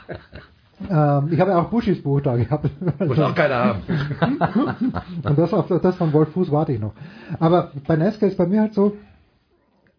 Ähm, 0.90 1.30
ich 1.32 1.40
habe 1.40 1.52
ja 1.52 1.62
auch 1.62 1.70
Bushis 1.70 2.02
Buch 2.02 2.22
da 2.22 2.36
gehabt. 2.36 2.70
Muss 3.00 3.20
auch 3.20 3.36
keiner 3.36 3.56
haben. 3.56 3.82
Und 5.24 5.38
das, 5.38 5.54
auf, 5.54 5.68
das 5.68 5.96
von 5.96 6.14
Wolf 6.14 6.30
Fuß 6.30 6.52
warte 6.52 6.74
ich 6.74 6.80
noch. 6.80 6.94
Aber 7.40 7.72
bei 7.88 7.96
Nesca 7.96 8.26
ist 8.26 8.38
bei 8.38 8.46
mir 8.46 8.62
halt 8.62 8.74
so, 8.74 8.94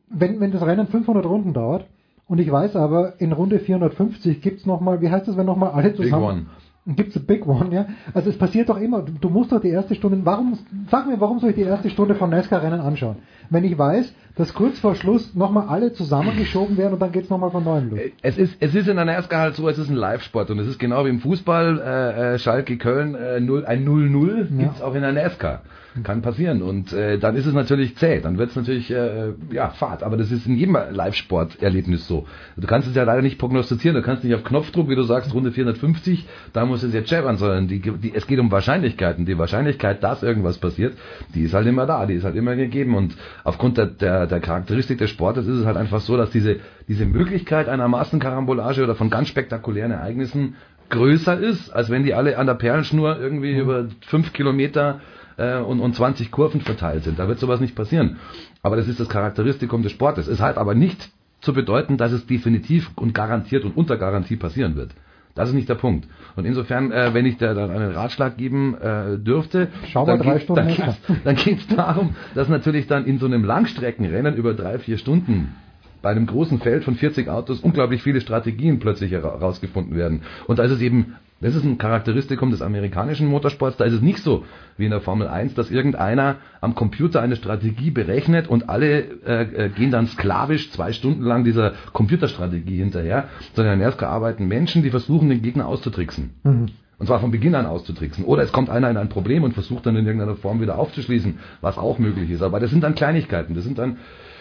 wenn, 0.08 0.40
wenn 0.40 0.52
das 0.52 0.64
Rennen 0.64 0.86
500 0.86 1.24
Runden 1.24 1.52
dauert 1.52 1.86
und 2.26 2.38
ich 2.38 2.50
weiß 2.50 2.76
aber, 2.76 3.20
in 3.20 3.32
Runde 3.32 3.58
450 3.58 4.40
gibt's 4.40 4.66
noch 4.66 4.80
mal, 4.80 5.00
wie 5.00 5.10
heißt 5.10 5.28
das, 5.28 5.36
wenn 5.36 5.46
noch 5.46 5.56
mal 5.56 5.70
alle 5.70 5.94
zusammen... 5.94 6.50
Gibt's 6.84 7.16
a 7.16 7.20
Big 7.20 7.46
One, 7.46 7.72
ja? 7.72 7.86
Also 8.12 8.28
es 8.30 8.36
passiert 8.36 8.68
doch 8.68 8.76
immer, 8.76 9.02
du, 9.02 9.28
musst 9.28 9.52
doch 9.52 9.60
die 9.60 9.68
erste 9.68 9.94
Stunde, 9.94 10.18
warum, 10.24 10.58
sag 10.90 11.06
mir, 11.06 11.20
warum 11.20 11.38
soll 11.38 11.50
ich 11.50 11.56
die 11.56 11.62
erste 11.62 11.88
Stunde 11.90 12.16
von 12.16 12.30
NASCAR-Rennen 12.30 12.80
anschauen? 12.80 13.16
Wenn 13.50 13.62
ich 13.62 13.78
weiß, 13.78 14.12
dass 14.34 14.52
kurz 14.52 14.80
vor 14.80 14.96
Schluss 14.96 15.32
nochmal 15.34 15.68
alle 15.68 15.92
zusammengeschoben 15.92 16.76
werden 16.76 16.94
und 16.94 17.00
dann 17.00 17.12
geht's 17.12 17.30
nochmal 17.30 17.52
von 17.52 17.62
neuem 17.62 17.90
los. 17.90 18.00
Es 18.22 18.36
ist, 18.36 18.56
es 18.58 18.74
ist 18.74 18.88
in 18.88 18.96
der 18.96 19.04
NASCAR 19.04 19.40
halt 19.40 19.54
so, 19.54 19.68
es 19.68 19.78
ist 19.78 19.90
ein 19.90 19.96
Live-Sport 19.96 20.50
und 20.50 20.58
es 20.58 20.66
ist 20.66 20.80
genau 20.80 21.04
wie 21.04 21.10
im 21.10 21.20
Fußball, 21.20 21.78
äh, 21.78 22.34
äh, 22.34 22.38
Schalke 22.40 22.76
Köln, 22.78 23.14
äh, 23.14 23.38
0, 23.38 23.64
ein 23.64 23.86
0-0 23.86 24.58
gibt's 24.58 24.82
auch 24.82 24.94
in 24.94 25.02
der 25.02 25.12
NASCAR. 25.12 25.62
Kann 26.02 26.22
passieren. 26.22 26.62
Und 26.62 26.94
äh, 26.94 27.18
dann 27.18 27.36
ist 27.36 27.44
es 27.44 27.52
natürlich 27.52 27.96
zäh, 27.96 28.20
dann 28.20 28.38
wird's 28.38 28.56
natürlich 28.56 28.90
äh, 28.90 29.32
ja 29.50 29.68
Fahrt, 29.70 30.02
aber 30.02 30.16
das 30.16 30.32
ist 30.32 30.46
in 30.46 30.56
jedem 30.56 30.74
Live-Sport-Erlebnis 30.90 32.08
so. 32.08 32.26
Du 32.56 32.66
kannst 32.66 32.88
es 32.88 32.94
ja 32.94 33.02
leider 33.02 33.20
nicht 33.20 33.38
prognostizieren, 33.38 33.94
du 33.94 34.02
kannst 34.02 34.24
nicht 34.24 34.34
auf 34.34 34.42
Knopfdruck, 34.42 34.88
wie 34.88 34.94
du 34.94 35.02
sagst, 35.02 35.34
Runde 35.34 35.52
450, 35.52 36.26
da 36.54 36.64
muss 36.64 36.82
es 36.82 36.94
jetzt 36.94 37.10
scheppern, 37.10 37.36
sondern 37.36 37.68
die, 37.68 37.80
die, 37.80 38.14
es 38.14 38.26
geht 38.26 38.38
um 38.38 38.50
Wahrscheinlichkeiten. 38.50 39.26
Die 39.26 39.36
Wahrscheinlichkeit, 39.36 40.02
dass 40.02 40.22
irgendwas 40.22 40.56
passiert, 40.56 40.94
die 41.34 41.42
ist 41.42 41.52
halt 41.52 41.66
immer 41.66 41.84
da, 41.84 42.06
die 42.06 42.14
ist 42.14 42.24
halt 42.24 42.36
immer 42.36 42.56
gegeben. 42.56 42.94
Und 42.94 43.14
aufgrund 43.44 43.76
der, 43.76 43.86
der, 43.86 44.26
der 44.26 44.40
Charakteristik 44.40 44.96
des 44.96 45.10
Sportes 45.10 45.46
ist 45.46 45.58
es 45.58 45.66
halt 45.66 45.76
einfach 45.76 46.00
so, 46.00 46.16
dass 46.16 46.30
diese, 46.30 46.56
diese 46.88 47.04
Möglichkeit 47.04 47.68
einer 47.68 47.88
Massenkarambolage 47.88 48.82
oder 48.82 48.94
von 48.94 49.10
ganz 49.10 49.28
spektakulären 49.28 49.92
Ereignissen 49.92 50.56
größer 50.88 51.38
ist, 51.38 51.70
als 51.70 51.90
wenn 51.90 52.04
die 52.04 52.14
alle 52.14 52.38
an 52.38 52.46
der 52.46 52.54
Perlenschnur 52.54 53.18
irgendwie 53.18 53.58
über 53.58 53.86
fünf 54.06 54.32
Kilometer 54.32 55.00
äh, 55.42 55.58
und, 55.60 55.80
und 55.80 55.94
20 55.94 56.30
Kurven 56.30 56.60
verteilt 56.60 57.04
sind. 57.04 57.18
Da 57.18 57.28
wird 57.28 57.38
sowas 57.38 57.60
nicht 57.60 57.74
passieren. 57.74 58.16
Aber 58.62 58.76
das 58.76 58.88
ist 58.88 59.00
das 59.00 59.08
Charakteristikum 59.08 59.82
des 59.82 59.92
Sportes. 59.92 60.26
Es 60.28 60.40
hat 60.40 60.56
aber 60.58 60.74
nicht 60.74 61.10
zu 61.40 61.52
bedeuten, 61.52 61.96
dass 61.96 62.12
es 62.12 62.26
definitiv 62.26 62.90
und 62.96 63.12
garantiert 63.14 63.64
und 63.64 63.76
unter 63.76 63.96
Garantie 63.96 64.36
passieren 64.36 64.76
wird. 64.76 64.90
Das 65.34 65.48
ist 65.48 65.54
nicht 65.54 65.68
der 65.68 65.76
Punkt. 65.76 66.06
Und 66.36 66.44
insofern, 66.44 66.92
äh, 66.92 67.14
wenn 67.14 67.24
ich 67.26 67.38
da 67.38 67.54
dann 67.54 67.70
einen 67.70 67.92
Ratschlag 67.92 68.36
geben 68.36 68.76
äh, 68.78 69.16
dürfte, 69.18 69.68
Schau 69.90 70.04
dann 70.04 70.18
drei 70.20 70.32
geht's- 70.34 70.42
Stunden 70.44 70.60
dann 70.60 70.66
Meter. 70.68 70.96
geht's- 71.06 71.20
dann 71.24 71.36
geht 71.36 71.58
es 71.58 71.66
darum, 71.68 72.14
dass 72.34 72.48
natürlich 72.48 72.86
dann 72.86 73.06
in 73.06 73.18
so 73.18 73.26
einem 73.26 73.42
Langstreckenrennen 73.42 74.34
über 74.36 74.52
drei, 74.54 74.78
vier 74.78 74.98
Stunden 74.98 75.54
bei 76.02 76.10
einem 76.10 76.26
großen 76.26 76.58
Feld 76.60 76.84
von 76.84 76.96
40 76.96 77.28
Autos 77.28 77.60
unglaublich 77.60 78.02
viele 78.02 78.20
Strategien 78.20 78.78
plötzlich 78.78 79.10
hera- 79.12 79.38
herausgefunden 79.38 79.96
werden. 79.96 80.20
Und 80.48 80.58
da 80.58 80.64
ist 80.64 80.72
es 80.72 80.80
eben, 80.82 81.14
das 81.42 81.54
ist 81.54 81.64
ein 81.64 81.76
Charakteristikum 81.76 82.50
des 82.50 82.62
amerikanischen 82.62 83.26
Motorsports, 83.26 83.76
da 83.76 83.84
ist 83.84 83.94
es 83.94 84.00
nicht 84.00 84.18
so 84.20 84.44
wie 84.76 84.84
in 84.84 84.90
der 84.90 85.00
Formel 85.00 85.28
1, 85.28 85.54
dass 85.54 85.70
irgendeiner 85.70 86.36
am 86.60 86.74
Computer 86.74 87.20
eine 87.20 87.36
Strategie 87.36 87.90
berechnet 87.90 88.48
und 88.48 88.68
alle 88.68 89.00
äh, 89.26 89.66
äh, 89.66 89.68
gehen 89.68 89.90
dann 89.90 90.06
sklavisch 90.06 90.70
zwei 90.70 90.92
Stunden 90.92 91.22
lang 91.22 91.44
dieser 91.44 91.72
Computerstrategie 91.92 92.78
hinterher, 92.78 93.28
sondern 93.54 93.80
erst 93.80 94.02
arbeiten 94.02 94.46
Menschen, 94.46 94.82
die 94.82 94.90
versuchen, 94.90 95.28
den 95.28 95.42
Gegner 95.42 95.66
auszutricksen. 95.66 96.30
Mhm. 96.44 96.66
Und 96.98 97.06
zwar 97.06 97.18
von 97.18 97.32
Beginn 97.32 97.56
an 97.56 97.66
auszutricksen. 97.66 98.24
Oder 98.24 98.44
es 98.44 98.52
kommt 98.52 98.70
einer 98.70 98.88
in 98.88 98.96
ein 98.96 99.08
Problem 99.08 99.42
und 99.42 99.54
versucht 99.54 99.86
dann 99.86 99.96
in 99.96 100.06
irgendeiner 100.06 100.36
Form 100.36 100.60
wieder 100.60 100.78
aufzuschließen, 100.78 101.40
was 101.60 101.76
auch 101.76 101.98
möglich 101.98 102.30
ist. 102.30 102.42
Aber 102.42 102.60
das 102.60 102.70
sind 102.70 102.84
dann 102.84 102.94
Kleinigkeiten, 102.94 103.54
das 103.54 103.64
sind 103.64 103.78
dann, 103.78 103.96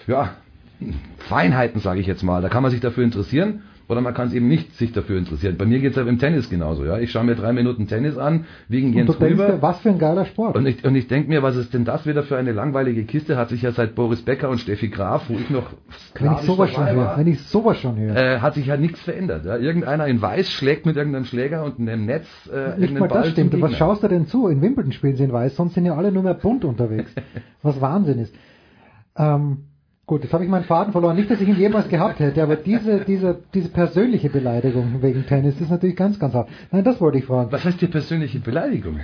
ja, 0.05 0.35
Feinheiten, 1.17 1.81
sage 1.81 1.99
ich 1.99 2.07
jetzt 2.07 2.21
mal. 2.21 2.41
Da 2.41 2.49
kann 2.49 2.61
man 2.61 2.71
sich 2.71 2.79
dafür 2.79 3.03
interessieren 3.03 3.63
oder 3.91 4.01
man 4.01 4.13
kann 4.13 4.29
es 4.29 4.33
eben 4.33 4.47
nicht 4.47 4.73
sich 4.75 4.93
dafür 4.93 5.17
interessieren. 5.17 5.57
Bei 5.57 5.65
mir 5.65 5.79
geht 5.79 5.91
es 5.91 5.97
ja 5.97 6.03
im 6.07 6.17
Tennis 6.17 6.49
genauso. 6.49 6.85
Ja, 6.85 6.97
Ich 6.97 7.11
schaue 7.11 7.25
mir 7.25 7.35
drei 7.35 7.51
Minuten 7.51 7.87
Tennis 7.87 8.17
an, 8.17 8.45
wegen 8.69 8.93
Jens 8.93 9.19
Rüber. 9.19 9.47
dir, 9.47 9.61
was 9.61 9.81
für 9.81 9.89
ein 9.89 9.99
geiler 9.99 10.25
Sport. 10.25 10.55
Und 10.55 10.65
ich, 10.65 10.83
und 10.85 10.95
ich 10.95 11.07
denke 11.07 11.27
mir, 11.29 11.43
was 11.43 11.57
ist 11.57 11.73
denn 11.73 11.83
das 11.83 12.05
wieder 12.07 12.23
für 12.23 12.37
eine 12.37 12.53
langweilige 12.53 13.03
Kiste? 13.03 13.35
Hat 13.35 13.49
sich 13.49 13.61
ja 13.61 13.71
seit 13.73 13.93
Boris 13.93 14.21
Becker 14.21 14.49
und 14.49 14.59
Steffi 14.59 14.87
Graf, 14.87 15.29
wo 15.29 15.33
ich 15.33 15.49
noch 15.49 15.73
Wenn 16.17 16.31
ich 16.31 16.39
sowas 16.39 16.71
schon 16.71 16.89
höre, 16.89 17.17
wenn 17.17 17.27
ich 17.27 17.41
sowas 17.41 17.77
schon 17.79 17.97
höre. 17.97 18.15
äh, 18.15 18.39
hat 18.39 18.53
sich 18.53 18.69
halt 18.69 18.79
nichts 18.79 19.01
verändert. 19.01 19.45
Ja? 19.45 19.57
Irgendeiner 19.57 20.07
in 20.07 20.21
Weiß 20.21 20.49
schlägt 20.49 20.85
mit 20.85 20.95
irgendeinem 20.95 21.25
Schläger 21.25 21.63
und 21.65 21.77
einem 21.79 22.05
Netz 22.05 22.27
äh, 22.51 22.79
Nicht 22.79 22.93
mal 22.93 23.09
Ball 23.09 23.23
das 23.23 23.31
stimmt. 23.31 23.59
Was 23.61 23.75
schaust 23.75 24.03
du 24.03 24.07
denn 24.07 24.25
zu? 24.25 24.47
In 24.47 24.61
Wimbledon 24.61 24.93
spielen 24.93 25.17
sie 25.17 25.25
in 25.25 25.33
Weiß, 25.33 25.55
sonst 25.57 25.73
sind 25.73 25.85
ja 25.85 25.95
alle 25.97 26.11
nur 26.13 26.23
mehr 26.23 26.35
bunt 26.35 26.63
unterwegs. 26.63 27.13
Was 27.61 27.81
Wahnsinn 27.81 28.19
ist. 28.19 28.33
Ähm, 29.17 29.65
gut, 30.11 30.23
jetzt 30.23 30.33
habe 30.33 30.43
ich 30.43 30.49
meinen 30.49 30.65
Faden 30.65 30.91
verloren. 30.91 31.15
Nicht, 31.15 31.31
dass 31.31 31.39
ich 31.39 31.47
ihn 31.47 31.55
jemals 31.55 31.87
gehabt 31.87 32.19
hätte, 32.19 32.43
aber 32.43 32.57
diese, 32.57 32.99
diese, 33.05 33.39
diese 33.53 33.69
persönliche 33.69 34.29
Beleidigung 34.29 35.01
wegen 35.01 35.25
Tennis 35.25 35.61
ist 35.61 35.71
natürlich 35.71 35.95
ganz, 35.95 36.19
ganz 36.19 36.33
hart. 36.33 36.49
Nein, 36.69 36.83
das 36.83 36.99
wollte 36.99 37.17
ich 37.17 37.23
fragen. 37.23 37.49
Was 37.53 37.63
heißt 37.63 37.79
die 37.79 37.87
persönliche 37.87 38.39
Beleidigung? 38.39 38.99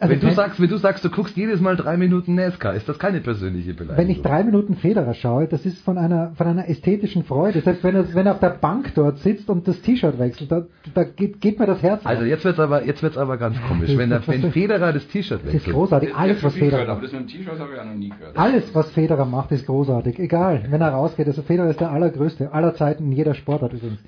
Also 0.00 0.12
wenn, 0.12 0.20
du 0.20 0.30
sagst, 0.32 0.60
wenn 0.60 0.68
du 0.68 0.76
sagst, 0.76 1.04
du 1.04 1.10
guckst 1.10 1.36
jedes 1.36 1.60
Mal 1.60 1.76
drei 1.76 1.96
Minuten 1.96 2.36
NASCAR, 2.36 2.74
ist 2.74 2.88
das 2.88 3.00
keine 3.00 3.20
persönliche 3.20 3.74
Beleidigung. 3.74 3.96
Wenn 3.96 4.10
ich 4.10 4.22
drei 4.22 4.44
Minuten 4.44 4.76
Federer 4.76 5.12
schaue, 5.14 5.48
das 5.48 5.66
ist 5.66 5.82
von 5.84 5.98
einer, 5.98 6.32
von 6.36 6.46
einer 6.46 6.68
ästhetischen 6.68 7.24
Freude. 7.24 7.62
Selbst 7.62 7.82
wenn 7.82 7.96
er, 7.96 8.14
wenn 8.14 8.26
er 8.26 8.34
auf 8.34 8.38
der 8.38 8.50
Bank 8.50 8.92
dort 8.94 9.18
sitzt 9.18 9.50
und 9.50 9.66
das 9.66 9.82
T-Shirt 9.82 10.16
wechselt, 10.20 10.52
da, 10.52 10.66
da 10.94 11.02
geht, 11.02 11.40
geht 11.40 11.58
mir 11.58 11.66
das 11.66 11.82
Herz 11.82 12.06
also 12.06 12.22
jetzt 12.24 12.44
wird's 12.44 12.60
aber 12.60 12.84
jetzt 12.86 13.02
wird's 13.02 13.18
aber 13.18 13.38
ganz 13.38 13.56
komisch, 13.66 13.96
wenn, 13.96 14.10
der, 14.10 14.24
wenn 14.28 14.52
Federer 14.52 14.92
das 14.92 15.08
T-Shirt 15.08 15.40
Das 15.40 15.48
ist 15.48 15.54
wechselt. 15.54 15.74
großartig. 15.74 16.14
Alles, 16.14 16.44
was 16.44 16.54
Federer 16.54 16.82
aber 16.82 16.94
macht. 16.94 17.04
das 17.04 17.12
mit 17.12 17.20
dem 17.22 17.26
T-Shirt 17.26 17.58
habe 17.58 17.74
ich 17.74 17.80
auch 17.80 17.84
noch 17.84 17.94
nie 17.94 18.10
gehört. 18.10 18.38
Alles, 18.38 18.74
was 18.76 18.90
Federer 18.92 19.24
macht, 19.24 19.50
ist 19.50 19.66
großartig. 19.66 20.20
Egal, 20.20 20.64
wenn 20.70 20.80
er 20.80 20.90
rausgeht. 20.90 21.26
Also 21.26 21.42
Federer 21.42 21.70
ist 21.70 21.80
der 21.80 21.90
allergrößte 21.90 22.52
aller 22.52 22.74
Zeiten 22.74 23.06
in 23.06 23.12
jeder 23.12 23.34
Sportart 23.34 23.72
übrigens. 23.72 23.98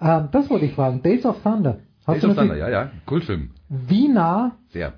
Ähm, 0.00 0.28
das 0.32 0.50
wollte 0.50 0.64
ich 0.64 0.74
fragen. 0.74 1.02
Days 1.02 1.24
of 1.24 1.40
Thunder. 1.44 1.78
Days 2.04 2.20
du 2.20 2.30
of 2.30 2.36
Thunder, 2.36 2.56
ja, 2.56 2.68
ja, 2.68 2.90
Kultfilm. 3.06 3.50
Wie 3.68 4.08
nah 4.08 4.56
Sehr. 4.70 4.92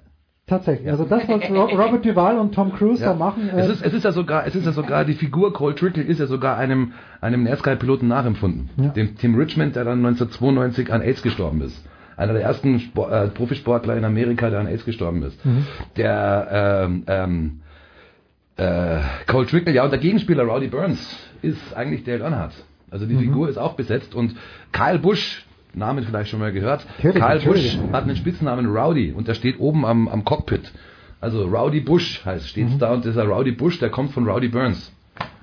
Tatsächlich? 0.49 0.91
Also 0.91 1.05
das, 1.05 1.29
was 1.29 1.51
Ro- 1.51 1.65
Robert 1.77 2.05
Duval 2.05 2.39
und 2.39 2.55
Tom 2.55 2.73
Cruise 2.73 3.03
Ja. 3.03 3.11
da 3.13 3.15
machen. 3.19 3.49
äh, 3.49 3.61
Es 3.61 3.69
ist, 3.69 3.83
es 3.85 3.93
ist 3.95 4.05
ja 4.05 4.13
sogar, 4.13 4.47
es 4.47 4.55
ist 4.55 4.67
ja 4.67 4.73
sogar, 4.73 5.05
die 5.05 5.15
Figur 5.15 5.53
Cole 5.53 5.75
Trickle 5.75 6.03
ist 6.03 6.19
ja 6.21 6.27
sogar 6.27 6.57
einem, 6.57 6.93
einem 7.21 7.45
NASCAR-Piloten 7.45 8.09
nachempfunden. 8.09 8.71
Ja. 8.77 8.89
Dem 8.89 9.17
Tim 9.17 9.35
Richmond, 9.37 9.77
der 9.77 9.85
dann 9.85 9.99
1992 10.05 10.93
an 10.93 11.03
AIDS 11.03 11.23
gestorben 11.23 11.61
ist. 11.63 11.85
Einer 12.17 12.33
der 12.33 12.43
ersten 12.43 12.81
Spor 12.81 13.13
äh, 13.13 13.29
Profisportler 13.29 13.97
in 13.97 14.05
Amerika, 14.05 14.51
der 14.51 14.59
an 14.61 14.67
AIDS 14.67 14.85
gestorben 14.85 15.23
ist. 15.23 15.45
Mhm. 15.47 15.67
Der, 15.97 16.85
ähm, 16.87 17.03
ähm, 17.07 17.61
äh, 18.57 19.01
Cole 19.27 19.47
Trickle, 19.47 19.73
ja, 19.73 19.85
und 19.85 19.91
der 19.91 20.01
Gegenspieler 20.01 20.43
Rowdy 20.45 20.67
Burns 20.69 20.99
ist 21.43 21.77
eigentlich 21.77 22.05
Dale 22.05 22.25
Earnhardt. 22.25 22.55
Also 22.91 23.07
die 23.07 23.15
Mhm. 23.15 23.21
Figur 23.21 23.49
ist 23.49 23.59
auch 23.59 23.75
besetzt 23.75 24.15
und 24.15 24.35
Kyle 24.73 24.99
Busch, 24.99 25.45
Namen 25.79 26.05
vielleicht 26.05 26.31
schon 26.31 26.41
mal 26.41 26.53
gehört, 26.53 26.87
Natürlich, 26.99 27.23
Kyle 27.23 27.35
natürlich. 27.37 27.79
Busch 27.79 27.93
hat 27.93 28.05
einen 28.05 28.17
Spitznamen 28.17 28.67
Rowdy 28.67 29.13
und 29.13 29.29
der 29.29 29.35
steht 29.35 29.59
oben 29.61 29.85
am, 29.87 30.09
am 30.09 30.25
Cockpit. 30.25 30.73
Also 31.21 31.47
Rowdy 31.47 31.81
Bush 31.81 32.25
heißt, 32.25 32.49
steht's 32.49 32.75
Mhm. 32.75 32.79
da 32.79 32.93
und 32.93 33.05
dieser 33.05 33.25
Rowdy 33.25 33.53
Bush, 33.53 33.79
der 33.81 33.91
kommt 33.91 34.13
von 34.13 34.29
Rowdy 34.29 34.49
Burns. 34.49 34.93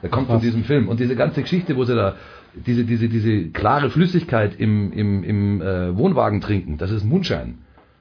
Der 0.01 0.09
kommt 0.09 0.27
von 0.27 0.37
was. 0.37 0.41
diesem 0.43 0.63
Film. 0.63 0.87
Und 0.87 0.99
diese 0.99 1.15
ganze 1.15 1.41
Geschichte, 1.41 1.75
wo 1.75 1.83
sie 1.83 1.95
da 1.95 2.15
diese, 2.65 2.85
diese, 2.85 3.09
diese 3.09 3.49
klare 3.49 3.89
Flüssigkeit 3.89 4.57
im, 4.57 4.93
im, 4.93 5.23
im 5.23 5.61
äh, 5.61 5.97
Wohnwagen 5.97 6.39
trinken, 6.39 6.77
das 6.77 6.91
ist 6.91 7.03
Moonshine. 7.03 7.55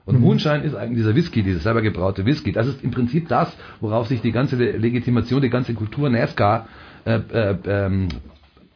Und 0.04 0.16
Mhm. 0.16 0.20
Moonshine 0.20 0.62
ist 0.62 0.74
eigentlich 0.76 0.98
dieser 0.98 1.16
Whisky, 1.16 1.42
dieses 1.42 1.62
selber 1.64 1.82
gebraute 1.82 2.24
Whisky. 2.26 2.52
Das 2.52 2.66
ist 2.68 2.84
im 2.84 2.90
Prinzip 2.92 3.26
das, 3.28 3.56
worauf 3.80 4.06
sich 4.06 4.20
die 4.20 4.30
ganze 4.32 4.54
Le- 4.56 4.76
Legitimation, 4.76 5.40
die 5.40 5.50
ganze 5.50 5.74
Kultur 5.74 6.08
NASCAR 6.10 6.68
äh, 7.06 7.18
äh, 7.32 7.56
ähm, 7.66 8.08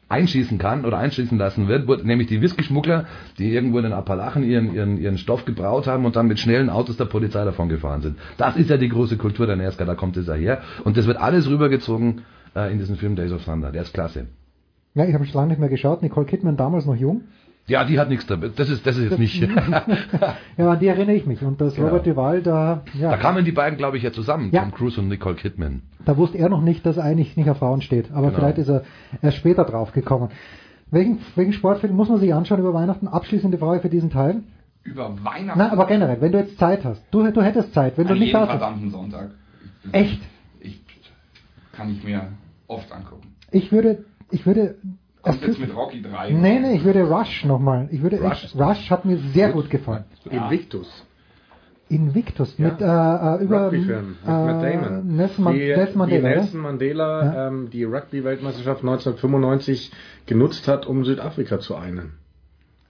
einschießen 0.08 0.58
kann 0.58 0.84
oder 0.84 0.98
einschießen 0.98 1.36
lassen 1.38 1.68
wird, 1.68 2.04
nämlich 2.04 2.28
die 2.28 2.40
Whisky-Schmuggler, 2.40 3.06
die 3.38 3.52
irgendwo 3.52 3.78
in 3.78 3.84
den 3.84 3.92
Appalachen 3.92 4.42
ihren, 4.42 4.74
ihren, 4.74 4.98
ihren 4.98 5.18
Stoff 5.18 5.44
gebraut 5.44 5.86
haben 5.86 6.06
und 6.06 6.16
dann 6.16 6.26
mit 6.26 6.38
schnellen 6.38 6.70
Autos 6.70 6.96
der 6.96 7.04
Polizei 7.04 7.44
davon 7.44 7.68
gefahren 7.68 8.00
sind. 8.00 8.18
Das 8.38 8.56
ist 8.56 8.70
ja 8.70 8.76
die 8.78 8.88
große 8.88 9.16
Kultur 9.16 9.46
der 9.46 9.56
NASCAR, 9.56 9.86
da 9.86 9.94
kommt 9.94 10.16
es 10.16 10.26
ja 10.26 10.34
her. 10.34 10.62
Und 10.84 10.96
das 10.96 11.06
wird 11.06 11.18
alles 11.18 11.48
rübergezogen 11.48 12.22
äh, 12.56 12.72
in 12.72 12.78
diesen 12.78 12.96
Film 12.96 13.16
Days 13.16 13.32
of 13.32 13.44
Thunder. 13.44 13.70
Der 13.70 13.82
ist 13.82 13.92
klasse. 13.92 14.26
ja, 14.94 15.04
ich 15.04 15.14
habe 15.14 15.26
schon 15.26 15.34
lange 15.34 15.48
nicht 15.48 15.60
mehr 15.60 15.68
geschaut. 15.68 16.02
Nicole 16.02 16.26
Kidman 16.26 16.56
damals 16.56 16.86
noch 16.86 16.96
jung. 16.96 17.22
Ja, 17.68 17.84
die 17.84 18.00
hat 18.00 18.08
nichts 18.08 18.26
damit. 18.26 18.58
Das 18.58 18.68
ist, 18.70 18.86
das 18.86 18.96
ist 18.96 19.10
jetzt 19.10 19.18
nicht. 19.18 19.40
Ja, 20.56 20.70
an 20.70 20.78
die 20.80 20.86
erinnere 20.86 21.14
ich 21.16 21.26
mich. 21.26 21.42
Und 21.42 21.60
dass 21.60 21.74
Genau. 21.74 21.88
Robert 21.88 22.06
Duval 22.06 22.42
da, 22.42 22.82
ja, 22.94 23.10
Da 23.10 23.16
kamen 23.18 23.44
die 23.44 23.52
beiden, 23.52 23.76
glaube 23.76 23.96
ich, 23.98 24.02
ja 24.02 24.10
zusammen. 24.12 24.48
Ja. 24.52 24.62
Tom 24.62 24.72
Cruise 24.72 24.98
und 25.00 25.08
Nicole 25.08 25.34
Kidman. 25.36 25.82
da 26.04 26.16
wusste 26.16 26.38
er 26.38 26.48
noch 26.48 26.62
nicht, 26.62 26.84
dass 26.86 26.96
er 26.96 27.04
eigentlich 27.04 27.36
nicht 27.36 27.48
auf 27.50 27.58
Frauen 27.58 27.82
steht. 27.82 28.10
Aber 28.10 28.28
Genau. 28.28 28.38
vielleicht 28.40 28.58
ist 28.58 28.68
er 28.68 28.82
erst 29.22 29.36
später 29.36 29.64
drauf 29.64 29.92
gekommen. 29.92 30.30
Welchen, 30.90 31.18
welchen 31.36 31.52
Sportfilm 31.52 31.94
muss 31.94 32.08
man 32.08 32.18
sich 32.18 32.32
anschauen 32.32 32.60
über 32.60 32.72
Weihnachten? 32.72 33.06
Abschließende 33.06 33.58
Frage 33.58 33.80
für 33.80 33.90
diesen 33.90 34.08
Teil. 34.10 34.42
Über 34.84 35.14
Weihnachten. 35.22 35.58
Nein, 35.58 35.70
aber 35.70 35.86
generell, 35.86 36.20
wenn 36.22 36.32
du 36.32 36.38
jetzt 36.38 36.58
Zeit 36.58 36.82
hast. 36.84 37.02
Du, 37.10 37.30
du 37.30 37.42
hättest 37.42 37.74
Zeit, 37.74 37.98
wenn 37.98 38.06
du 38.06 38.14
An 38.14 38.18
nicht 38.18 38.28
jedem 38.28 38.40
da 38.40 38.46
bist. 38.46 38.58
verdammten 38.58 38.90
Sonntag. 38.90 39.30
Echt? 39.92 40.22
Ich, 40.60 40.80
kann 41.74 41.90
ich 41.92 42.02
mir 42.02 42.28
oft 42.66 42.90
angucken. 42.90 43.28
Ich 43.50 43.70
würde, 43.70 44.04
ich 44.30 44.46
würde. 44.46 44.76
Kommt 45.22 45.42
jetzt 45.42 45.58
mit 45.58 45.74
Rocky 45.74 46.02
3. 46.02 46.30
Nee, 46.30 46.60
nee, 46.60 46.76
ich 46.76 46.84
würde 46.84 47.02
Rush 47.02 47.44
nochmal. 47.44 47.88
Ich 47.90 48.02
würde 48.02 48.20
Rush 48.20 48.44
echt, 48.44 48.56
Rush 48.56 48.90
hat 48.90 49.04
mir 49.04 49.18
sehr 49.18 49.50
gut 49.52 49.68
gefallen. 49.68 50.04
Invictus. 50.30 51.04
Invictus 51.90 52.58
mit 52.58 52.80
äh, 52.80 52.84
äh, 52.84 53.42
über 53.42 53.66
Rugby-Film 53.66 54.08
mit 54.08 54.28
äh, 54.28 54.30
Matt 54.30 54.62
Damon. 54.62 55.16
Nelson, 55.16 55.44
Man 55.44 55.54
die, 55.54 55.60
Nelson 55.60 55.98
Mandela. 55.98 56.18
die 56.18 56.24
oder? 56.26 56.36
Nelson 56.36 56.60
Mandela 56.60 57.48
ähm, 57.48 57.70
die 57.70 57.84
Rugby-Weltmeisterschaft 57.84 58.80
1995 58.80 59.90
genutzt 60.26 60.68
hat, 60.68 60.86
um 60.86 61.04
Südafrika 61.04 61.60
zu 61.60 61.76
einen. 61.76 62.12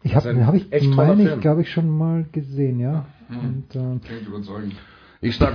Ich 0.03 0.15
habe 0.15 0.47
hab 0.47 0.55
ich, 0.55 0.73
echt 0.73 0.91
meine 0.91 1.35
ich, 1.35 1.41
glaube 1.41 1.63
ich, 1.63 1.71
schon 1.71 1.89
mal 1.89 2.25
gesehen, 2.33 2.79
ja. 2.81 3.07
Hm. 3.29 3.39
Und, 3.39 3.77
äh, 3.77 4.07
Klingt 4.07 4.27
überzeugend. 4.29 4.75
Ich 5.21 5.37
sag 5.37 5.55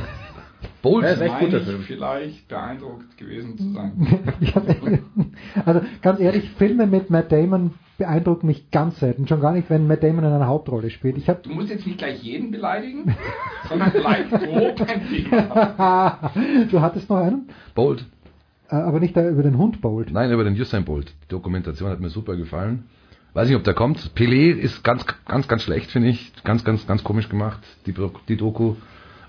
Bolt. 0.82 1.06
Ja, 1.06 1.16
vielleicht 1.16 2.48
beeindruckt 2.48 3.17
gewesen 3.17 3.58
zu 3.58 3.72
sein. 3.72 3.92
Also 5.66 5.82
ganz 6.01 6.19
ehrlich, 6.19 6.50
Filme 6.51 6.88
mit 6.88 7.09
Matt 7.09 7.32
Damon 7.32 7.72
beeindrucken 7.98 8.48
mich 8.48 8.72
ganz 8.72 9.00
selten. 9.00 9.27
Schon 9.27 9.42
gar 9.42 9.53
nicht, 9.53 9.69
wenn 9.69 9.88
Matt 9.88 10.03
Damon 10.03 10.24
in 10.24 10.32
einer 10.32 10.48
Hauptrolle 10.48 10.90
spielt. 10.90 11.17
Ich 11.17 11.30
habe 11.30 11.42
Du 11.43 11.50
musst 11.51 11.69
jetzt 11.69 11.85
nicht 11.85 11.98
gleich 11.98 12.22
jeden 12.24 12.51
beleidigen, 12.51 13.16
sondern 13.69 13.92
gleich 13.92 14.30
grob 14.30 14.82
ein 14.82 15.08
Thema. 15.08 16.32
du 16.72 16.82
hattest 16.82 17.09
noch 17.09 17.17
einen, 17.17 17.50
Bolt. 17.75 18.06
äh, 18.69 18.75
aber 18.75 19.00
nicht 19.00 19.16
über 19.16 19.43
den 19.43 19.58
Hund 19.58 19.82
Bolt. 19.82 20.11
Nein, 20.11 20.32
über 20.32 20.43
den 20.43 20.59
Usain 20.59 20.85
Bolt. 20.85 21.14
Die 21.24 21.30
Dokumentation 21.30 21.90
hat 21.90 22.00
mir 22.00 22.09
super 22.09 22.35
gefallen. 22.35 22.85
Weiß 23.33 23.48
nicht, 23.48 23.58
ob 23.58 23.64
der 23.64 23.74
kommt. 23.74 24.11
Pelé 24.16 24.53
ist 24.53 24.83
ganz, 24.83 25.06
ganz, 25.25 25.48
ganz 25.48 25.64
schlecht, 25.64 25.90
finde 25.90 26.09
ich. 26.09 26.33
Ganz, 26.43 26.64
ganz, 26.64 26.85
ganz 26.85 27.03
komisch 27.03 27.30
gemacht, 27.30 27.59
die, 27.88 27.93
die 28.27 28.38
Doku. 28.38 28.75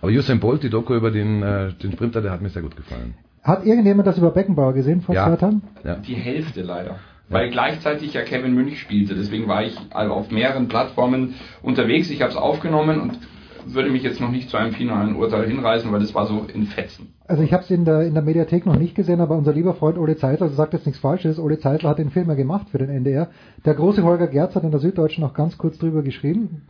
Aber 0.04 0.12
Usain 0.12 0.38
Bolt, 0.38 0.62
die 0.62 0.68
Doku 0.68 0.94
über 0.94 1.10
den, 1.10 1.42
äh, 1.42 1.72
den 1.82 1.92
Sprinter, 1.92 2.20
der 2.20 2.30
hat 2.30 2.42
mir 2.42 2.50
sehr 2.50 2.60
gut 2.60 2.76
gefallen. 2.76 3.14
Hat 3.42 3.64
irgendjemand 3.64 4.06
das 4.06 4.18
über 4.18 4.32
Beckenbauer 4.32 4.74
gesehen 4.74 5.00
vor 5.00 5.14
Ja. 5.14 5.26
zwei 5.28 5.36
Tagen? 5.36 5.62
Ja. 5.82 5.94
Die 5.94 6.14
Hälfte 6.14 6.60
leider. 6.60 6.96
Weil 7.30 7.48
gleichzeitig 7.48 8.12
ja 8.12 8.20
Kevin 8.20 8.54
Münch 8.54 8.78
spielte. 8.78 9.14
Deswegen 9.14 9.48
war 9.48 9.62
ich 9.64 9.74
also 9.92 10.12
auf 10.12 10.30
mehreren 10.30 10.68
Plattformen 10.68 11.32
unterwegs. 11.62 12.10
Ich 12.10 12.20
habe 12.20 12.30
es 12.30 12.36
aufgenommen 12.36 13.00
und 13.00 13.18
würde 13.66 13.88
mich 13.90 14.02
jetzt 14.02 14.20
noch 14.20 14.30
nicht 14.30 14.50
zu 14.50 14.58
einem 14.58 14.72
finalen 14.72 15.16
Urteil 15.16 15.46
hinreißen, 15.46 15.90
weil 15.90 16.00
das 16.00 16.14
war 16.14 16.26
so 16.26 16.44
in 16.52 16.66
Fetzen. 16.66 17.14
Also 17.26 17.42
ich 17.42 17.54
habe 17.54 17.62
es 17.62 17.70
in 17.70 17.86
der, 17.86 18.02
in 18.02 18.12
der 18.12 18.22
Mediathek 18.22 18.66
noch 18.66 18.76
nicht 18.76 18.94
gesehen, 18.94 19.22
aber 19.22 19.36
unser 19.38 19.54
lieber 19.54 19.72
Freund 19.72 19.96
Ole 19.96 20.16
Zeitler, 20.16 20.44
also 20.44 20.56
sagt 20.56 20.74
jetzt 20.74 20.84
nichts 20.84 21.00
Falsches, 21.00 21.38
Ole 21.38 21.58
Zeitler 21.58 21.88
hat 21.88 21.98
den 21.98 22.10
Film 22.10 22.28
ja 22.28 22.34
gemacht 22.34 22.68
für 22.68 22.76
den 22.76 22.90
NDR. 22.90 23.28
Der 23.64 23.72
große 23.72 24.02
Holger 24.02 24.26
Gerz 24.26 24.54
hat 24.54 24.64
in 24.64 24.70
der 24.70 24.80
Süddeutschen 24.80 25.22
noch 25.24 25.32
ganz 25.32 25.56
kurz 25.56 25.78
drüber 25.78 26.02
geschrieben. 26.02 26.60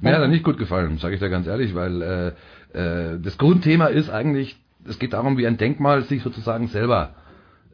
Mir 0.00 0.12
hat 0.12 0.20
er 0.22 0.26
nicht 0.26 0.42
gut 0.42 0.58
gefallen, 0.58 0.98
sage 0.98 1.14
ich 1.14 1.20
dir 1.20 1.30
ganz 1.30 1.46
ehrlich, 1.46 1.72
weil 1.76 2.02
äh, 2.02 2.32
äh, 2.72 3.18
das 3.20 3.38
Grundthema 3.38 3.86
ist 3.86 4.10
eigentlich, 4.10 4.56
es 4.86 4.98
geht 4.98 5.12
darum, 5.12 5.36
wie 5.38 5.46
ein 5.46 5.56
Denkmal 5.56 6.02
sich 6.02 6.22
sozusagen 6.22 6.68
selber 6.68 7.14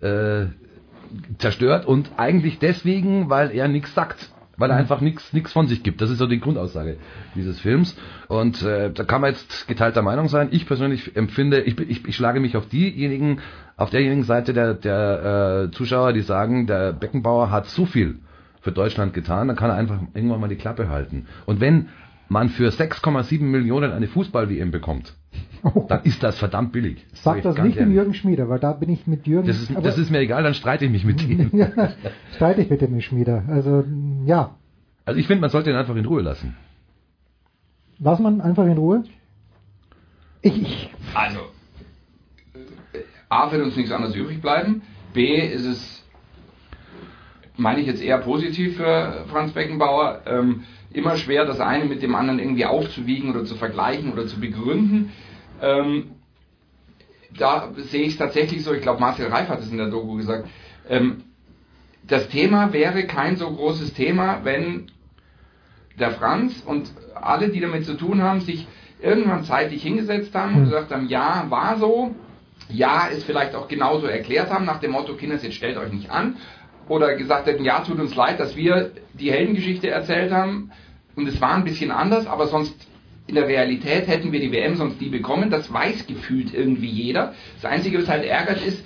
äh, 0.00 0.46
zerstört 1.38 1.86
und 1.86 2.10
eigentlich 2.16 2.58
deswegen, 2.58 3.30
weil 3.30 3.50
er 3.50 3.68
nichts 3.68 3.94
sagt. 3.94 4.30
Weil 4.58 4.70
er 4.70 4.76
einfach 4.76 5.02
nichts 5.02 5.34
nichts 5.34 5.52
von 5.52 5.66
sich 5.66 5.82
gibt. 5.82 6.00
Das 6.00 6.08
ist 6.08 6.16
so 6.16 6.26
die 6.26 6.40
Grundaussage 6.40 6.96
dieses 7.34 7.60
Films. 7.60 7.94
Und 8.28 8.62
äh, 8.62 8.90
da 8.90 9.04
kann 9.04 9.20
man 9.20 9.32
jetzt 9.32 9.68
geteilter 9.68 10.00
Meinung 10.00 10.28
sein. 10.28 10.48
Ich 10.50 10.66
persönlich 10.66 11.14
empfinde, 11.14 11.60
ich, 11.60 11.78
ich, 11.78 12.08
ich 12.08 12.16
schlage 12.16 12.40
mich 12.40 12.56
auf 12.56 12.66
diejenigen, 12.66 13.40
auf 13.76 13.90
derjenigen 13.90 14.22
Seite 14.22 14.54
der, 14.54 14.72
der 14.72 15.66
äh, 15.66 15.70
Zuschauer, 15.72 16.14
die 16.14 16.22
sagen, 16.22 16.66
der 16.66 16.94
Beckenbauer 16.94 17.50
hat 17.50 17.66
so 17.66 17.84
viel 17.84 18.20
für 18.62 18.72
Deutschland 18.72 19.12
getan, 19.12 19.48
dann 19.48 19.56
kann 19.56 19.70
er 19.70 19.76
einfach 19.76 20.00
irgendwann 20.14 20.40
mal 20.40 20.48
die 20.48 20.56
Klappe 20.56 20.88
halten. 20.88 21.26
Und 21.44 21.60
wenn 21.60 21.88
man 22.28 22.48
für 22.48 22.68
6,7 22.70 23.42
Millionen 23.42 23.92
eine 23.92 24.08
Fußball-WM 24.08 24.70
bekommt, 24.70 25.14
dann 25.88 26.02
ist 26.04 26.22
das 26.22 26.38
verdammt 26.38 26.72
billig. 26.72 27.04
Sag 27.12 27.42
das 27.42 27.56
nicht 27.58 27.78
dem. 27.78 27.92
Jürgen 27.92 28.14
Schmieder, 28.14 28.48
weil 28.48 28.58
da 28.58 28.72
bin 28.72 28.88
ich 28.90 29.06
mit 29.06 29.26
Jürgen. 29.26 29.46
Das 29.46 29.60
ist, 29.60 29.70
aber- 29.70 29.82
das 29.82 29.98
ist 29.98 30.10
mir 30.10 30.18
egal, 30.20 30.42
dann 30.42 30.54
streite 30.54 30.84
ich 30.84 30.90
mich 30.90 31.04
mit 31.04 31.22
ihm. 31.22 31.50
streite 32.34 32.62
ich 32.62 32.70
mit 32.70 32.80
dem 32.80 33.00
Schmieder. 33.00 33.44
Also 33.48 33.84
ja, 34.26 34.56
Also 35.04 35.18
ich 35.20 35.26
finde, 35.26 35.40
man 35.42 35.50
sollte 35.50 35.70
ihn 35.70 35.76
einfach 35.76 35.94
in 35.96 36.04
Ruhe 36.06 36.22
lassen. 36.22 36.56
lass 37.98 38.18
man 38.18 38.40
einfach 38.40 38.64
in 38.66 38.76
Ruhe. 38.78 39.04
Ich, 40.42 40.62
ich 40.62 40.90
Also, 41.14 41.40
A 43.28 43.50
wird 43.50 43.64
uns 43.64 43.76
nichts 43.76 43.90
anderes 43.90 44.14
übrig 44.14 44.40
bleiben. 44.40 44.82
B 45.12 45.36
ist 45.40 45.64
es, 45.64 46.04
meine 47.56 47.80
ich 47.80 47.86
jetzt 47.86 48.02
eher 48.02 48.18
positiv 48.18 48.76
für 48.76 49.24
Franz 49.28 49.52
Beckenbauer, 49.52 50.22
ähm, 50.26 50.62
immer 50.96 51.16
schwer, 51.16 51.44
das 51.44 51.60
eine 51.60 51.84
mit 51.84 52.02
dem 52.02 52.14
anderen 52.14 52.38
irgendwie 52.38 52.64
aufzuwiegen 52.64 53.30
oder 53.30 53.44
zu 53.44 53.54
vergleichen 53.56 54.12
oder 54.12 54.26
zu 54.26 54.40
begründen. 54.40 55.12
Ähm, 55.60 56.12
da 57.36 57.72
sehe 57.76 58.04
ich 58.04 58.12
es 58.12 58.18
tatsächlich 58.18 58.64
so, 58.64 58.72
ich 58.72 58.82
glaube 58.82 59.00
Marcel 59.00 59.28
Reif 59.28 59.48
hat 59.48 59.60
es 59.60 59.70
in 59.70 59.76
der 59.76 59.90
Doku 59.90 60.16
gesagt, 60.16 60.48
ähm, 60.88 61.24
das 62.06 62.28
Thema 62.28 62.72
wäre 62.72 63.04
kein 63.04 63.36
so 63.36 63.50
großes 63.50 63.92
Thema, 63.94 64.40
wenn 64.44 64.86
der 65.98 66.12
Franz 66.12 66.62
und 66.64 66.90
alle, 67.14 67.48
die 67.48 67.60
damit 67.60 67.84
zu 67.84 67.94
tun 67.94 68.22
haben, 68.22 68.40
sich 68.40 68.66
irgendwann 69.00 69.44
zeitlich 69.44 69.82
hingesetzt 69.82 70.34
haben 70.34 70.54
und 70.54 70.64
gesagt 70.64 70.92
haben, 70.92 71.08
ja, 71.08 71.46
war 71.48 71.78
so, 71.78 72.14
ja, 72.68 73.08
es 73.10 73.24
vielleicht 73.24 73.54
auch 73.54 73.68
genauso 73.68 74.06
erklärt 74.06 74.50
haben, 74.50 74.64
nach 74.64 74.80
dem 74.80 74.92
Motto, 74.92 75.14
Kinders, 75.14 75.42
jetzt 75.42 75.56
stellt 75.56 75.76
euch 75.76 75.92
nicht 75.92 76.10
an. 76.10 76.36
Oder 76.88 77.16
gesagt 77.16 77.46
hätten, 77.46 77.64
ja, 77.64 77.80
tut 77.80 77.98
uns 77.98 78.14
leid, 78.14 78.38
dass 78.38 78.56
wir 78.56 78.92
die 79.14 79.32
Heldengeschichte 79.32 79.90
erzählt 79.90 80.32
haben 80.32 80.70
und 81.16 81.26
es 81.26 81.40
war 81.40 81.54
ein 81.54 81.64
bisschen 81.64 81.90
anders, 81.90 82.26
aber 82.26 82.46
sonst 82.46 82.74
in 83.26 83.34
der 83.34 83.48
Realität 83.48 84.06
hätten 84.06 84.30
wir 84.30 84.40
die 84.40 84.52
WM 84.52 84.76
sonst 84.76 85.00
nie 85.00 85.08
bekommen. 85.08 85.50
Das 85.50 85.72
weiß 85.72 86.06
gefühlt 86.06 86.54
irgendwie 86.54 86.88
jeder. 86.88 87.34
Das 87.60 87.70
Einzige, 87.70 87.98
was 87.98 88.08
halt 88.08 88.24
ärgert, 88.24 88.64
ist, 88.64 88.84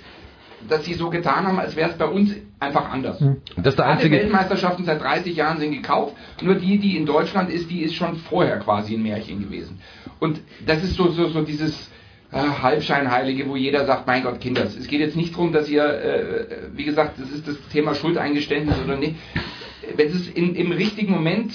dass 0.67 0.85
sie 0.85 0.93
so 0.93 1.09
getan 1.09 1.45
haben, 1.45 1.59
als 1.59 1.75
wäre 1.75 1.89
es 1.89 1.97
bei 1.97 2.05
uns 2.05 2.35
einfach 2.59 2.89
anders. 2.91 3.21
Und 3.21 3.41
das 3.57 3.73
ist 3.73 3.77
der 3.77 3.85
Alle 3.85 3.95
einzige. 3.95 4.15
Weltmeisterschaften 4.17 4.85
seit 4.85 5.01
30 5.01 5.35
Jahren 5.35 5.59
sind 5.59 5.71
gekauft. 5.71 6.15
Nur 6.41 6.55
die, 6.55 6.79
die 6.79 6.97
in 6.97 7.05
Deutschland 7.05 7.51
ist, 7.51 7.69
die 7.69 7.81
ist 7.81 7.95
schon 7.95 8.15
vorher 8.15 8.59
quasi 8.59 8.95
ein 8.95 9.03
Märchen 9.03 9.39
gewesen. 9.41 9.79
Und 10.19 10.39
das 10.65 10.83
ist 10.83 10.95
so, 10.95 11.09
so, 11.09 11.27
so 11.29 11.41
dieses 11.41 11.91
äh, 12.31 12.37
Halbscheinheilige, 12.37 13.47
wo 13.47 13.55
jeder 13.55 13.85
sagt, 13.85 14.07
mein 14.07 14.23
Gott, 14.23 14.39
Kinder, 14.39 14.63
es 14.63 14.87
geht 14.87 14.99
jetzt 14.99 15.15
nicht 15.15 15.33
darum, 15.33 15.51
dass 15.51 15.67
ihr, 15.69 15.83
äh, 15.83 16.45
wie 16.73 16.85
gesagt, 16.85 17.19
das 17.19 17.31
ist 17.31 17.47
das 17.47 17.55
Thema 17.71 17.95
Schuldeingeständnis 17.95 18.77
oder 18.83 18.97
nicht. 18.97 19.15
Wenn 19.95 20.07
es 20.07 20.29
in, 20.29 20.55
im 20.55 20.71
richtigen 20.71 21.11
Moment 21.11 21.51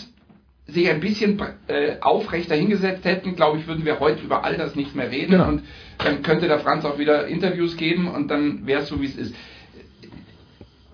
sich 0.69 0.91
ein 0.91 1.01
bisschen 1.01 1.41
äh, 1.69 1.97
aufrechter 2.01 2.57
hingesetzt 2.57 3.05
hätten, 3.05 3.36
glaube 3.36 3.59
ich, 3.59 3.67
würden 3.67 3.85
wir 3.85 4.01
heute 4.01 4.23
über 4.23 4.45
all 4.45 4.57
das 4.57 4.75
nicht 4.75 4.97
mehr 4.97 5.11
reden. 5.11 5.33
Genau. 5.33 5.49
Und 5.49 5.62
dann 5.99 6.23
könnte 6.23 6.49
der 6.49 6.59
Franz 6.59 6.85
auch 6.85 6.99
wieder 6.99 7.28
Interviews 7.28 7.77
geben 7.77 8.09
und 8.09 8.28
dann 8.28 8.67
wäre 8.67 8.83
es 8.83 8.89
so, 8.89 9.01
wie 9.01 9.07
es 9.07 9.17
ist 9.17 9.35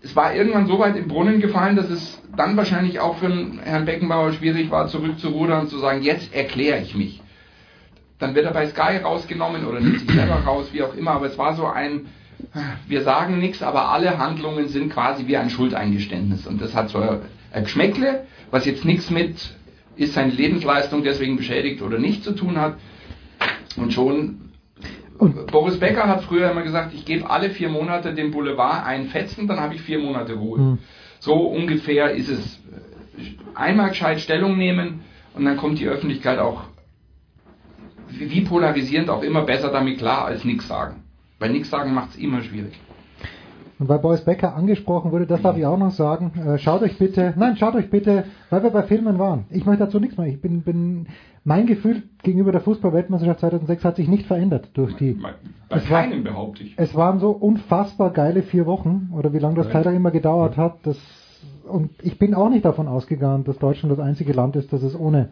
es 0.03 0.17
war 0.17 0.35
irgendwann 0.35 0.67
so 0.67 0.79
weit 0.79 0.97
im 0.97 1.09
Brunnen 1.09 1.41
gefallen, 1.41 1.77
dass 1.77 1.89
es 1.89 2.21
dann 2.37 2.57
wahrscheinlich 2.57 2.99
auch 3.01 3.19
für 3.19 3.31
Herrn 3.63 3.85
Beckenbauer 3.85 4.33
schwierig 4.33 4.71
war, 4.71 4.89
zurückzurudern 4.89 5.63
und 5.63 5.69
zu 5.69 5.79
sagen, 5.79 6.03
jetzt 6.03 6.35
erkläre 6.35 6.81
ich 6.81 6.95
mich. 6.95 7.23
Dann 8.19 8.35
wird 8.35 8.47
er 8.47 8.53
bei 8.53 8.67
Sky 8.67 8.99
rausgenommen 9.03 9.65
oder 9.67 9.81
nimmt 9.81 10.01
sich 10.01 10.11
selber 10.11 10.37
raus, 10.47 10.69
wie 10.73 10.83
auch 10.83 10.95
immer, 10.95 11.13
aber 11.13 11.27
es 11.27 11.39
war 11.39 11.55
so 11.55 11.67
ein, 11.67 12.07
wir 12.89 13.03
sagen 13.03 13.39
nichts, 13.39 13.63
aber 13.63 13.91
alle 13.91 14.19
Handlungen 14.19 14.69
sind 14.69 14.93
quasi 14.93 15.27
wie 15.27 15.37
ein 15.37 15.51
Schuldeingeständnis. 15.51 16.47
Und 16.47 16.61
das 16.61 16.75
hat 16.75 16.91
so 16.91 16.99
ein 17.53 17.65
Geschmäckle, 17.65 18.27
was 18.51 18.65
jetzt 18.65 18.85
nichts 18.85 19.11
mit, 19.11 19.55
ist 20.03 20.15
seine 20.15 20.33
Lebensleistung 20.33 21.03
deswegen 21.03 21.37
beschädigt 21.37 21.83
oder 21.83 21.99
nicht 21.99 22.25
zu 22.25 22.33
tun 22.33 22.59
hat. 22.59 22.77
Und 23.77 23.93
schon 23.93 24.53
Boris 25.51 25.79
Becker 25.79 26.09
hat 26.09 26.25
früher 26.25 26.51
immer 26.51 26.63
gesagt, 26.63 26.95
ich 26.95 27.05
gebe 27.05 27.29
alle 27.31 27.51
vier 27.51 27.69
Monate 27.69 28.13
dem 28.15 28.33
Boulevard 28.33 28.85
einen 28.85 29.07
Fetzen, 29.07 29.47
dann 29.47 29.61
habe 29.61 29.75
ich 29.75 29.83
vier 29.83 29.99
Monate 29.99 30.35
Ruhe. 30.35 30.59
Hm. 30.59 30.79
So 31.21 31.35
ungefähr 31.35 32.13
ist 32.13 32.29
es. 32.29 32.61
Einmal 33.55 33.91
gescheit 33.91 34.21
Stellung 34.21 34.57
nehmen 34.57 35.03
und 35.35 35.45
dann 35.45 35.57
kommt 35.57 35.79
die 35.79 35.87
Öffentlichkeit 35.87 36.39
auch, 36.39 36.65
wie 38.09 38.41
polarisierend 38.41 39.11
auch 39.11 39.23
immer, 39.23 39.43
besser 39.43 39.71
damit 39.71 39.99
klar 39.99 40.25
als 40.25 40.45
nichts 40.45 40.67
sagen. 40.67 41.05
Weil 41.39 41.51
nichts 41.51 41.71
sagen 41.71 41.95
macht 41.95 42.11
es 42.11 42.17
immer 42.17 42.43
schwierig. 42.43 42.73
Und 43.83 43.89
weil 43.89 43.99
Boris 43.99 44.21
Becker 44.21 44.55
angesprochen 44.55 45.11
wurde, 45.11 45.27
das 45.27 45.43
darf 45.43 45.57
ich 45.57 45.67
auch 45.67 45.77
noch 45.77 45.91
sagen. 45.91 46.31
Äh, 46.39 46.59
schaut 46.59 46.83
euch 46.83 46.99
bitte, 46.99 47.35
nein, 47.37 47.57
schaut 47.57 47.75
euch 47.75 47.91
bitte, 47.91 48.27
weil 48.49 48.63
wir 48.63 48.71
bei 48.71 48.85
Filmen 48.85 49.19
waren. 49.19 49.47
Ich 49.51 49.67
möchte 49.67 49.85
dazu 49.85 49.99
nichts 49.99 50.17
mehr. 50.17 50.29
Ich 50.29 50.41
bin, 50.41 50.63
bin, 50.63 51.09
mein 51.43 51.67
Gefühl 51.67 52.05
gegenüber 52.23 52.53
der 52.53 52.61
Fußball-Weltmeisterschaft 52.61 53.41
2006 53.41 53.85
hat 53.85 53.97
sich 53.97 54.07
nicht 54.07 54.27
verändert 54.27 54.69
durch 54.75 54.95
die. 54.95 55.15
Bei 55.15 55.33
Es 55.69 55.91
war- 55.91 56.03
keinem 56.03 56.23
behaupte 56.23 56.63
ich. 56.63 56.75
Es 56.77 56.95
waren 56.95 57.19
so 57.19 57.31
unfassbar 57.33 58.11
geile 58.13 58.45
vier 58.45 58.67
Wochen 58.67 59.11
oder 59.17 59.33
wie 59.33 59.41
lange 59.41 59.57
das. 59.57 59.69
Teil 59.69 59.85
immer 59.87 60.13
gedauert 60.13 60.57
hat. 60.57 60.77
Das, 60.85 60.97
und 61.69 61.91
ich 62.05 62.21
bin 62.21 62.37
auch 62.37 62.51
nicht 62.51 62.65
davon 62.65 62.87
ausgegangen, 62.87 63.43
dass 63.43 63.59
Deutschland 63.59 63.91
das 63.91 63.99
einzige 63.99 64.33
Land 64.33 64.55
ist, 64.55 64.73
das 64.73 64.85
es 64.85 64.97
ohne 64.97 65.31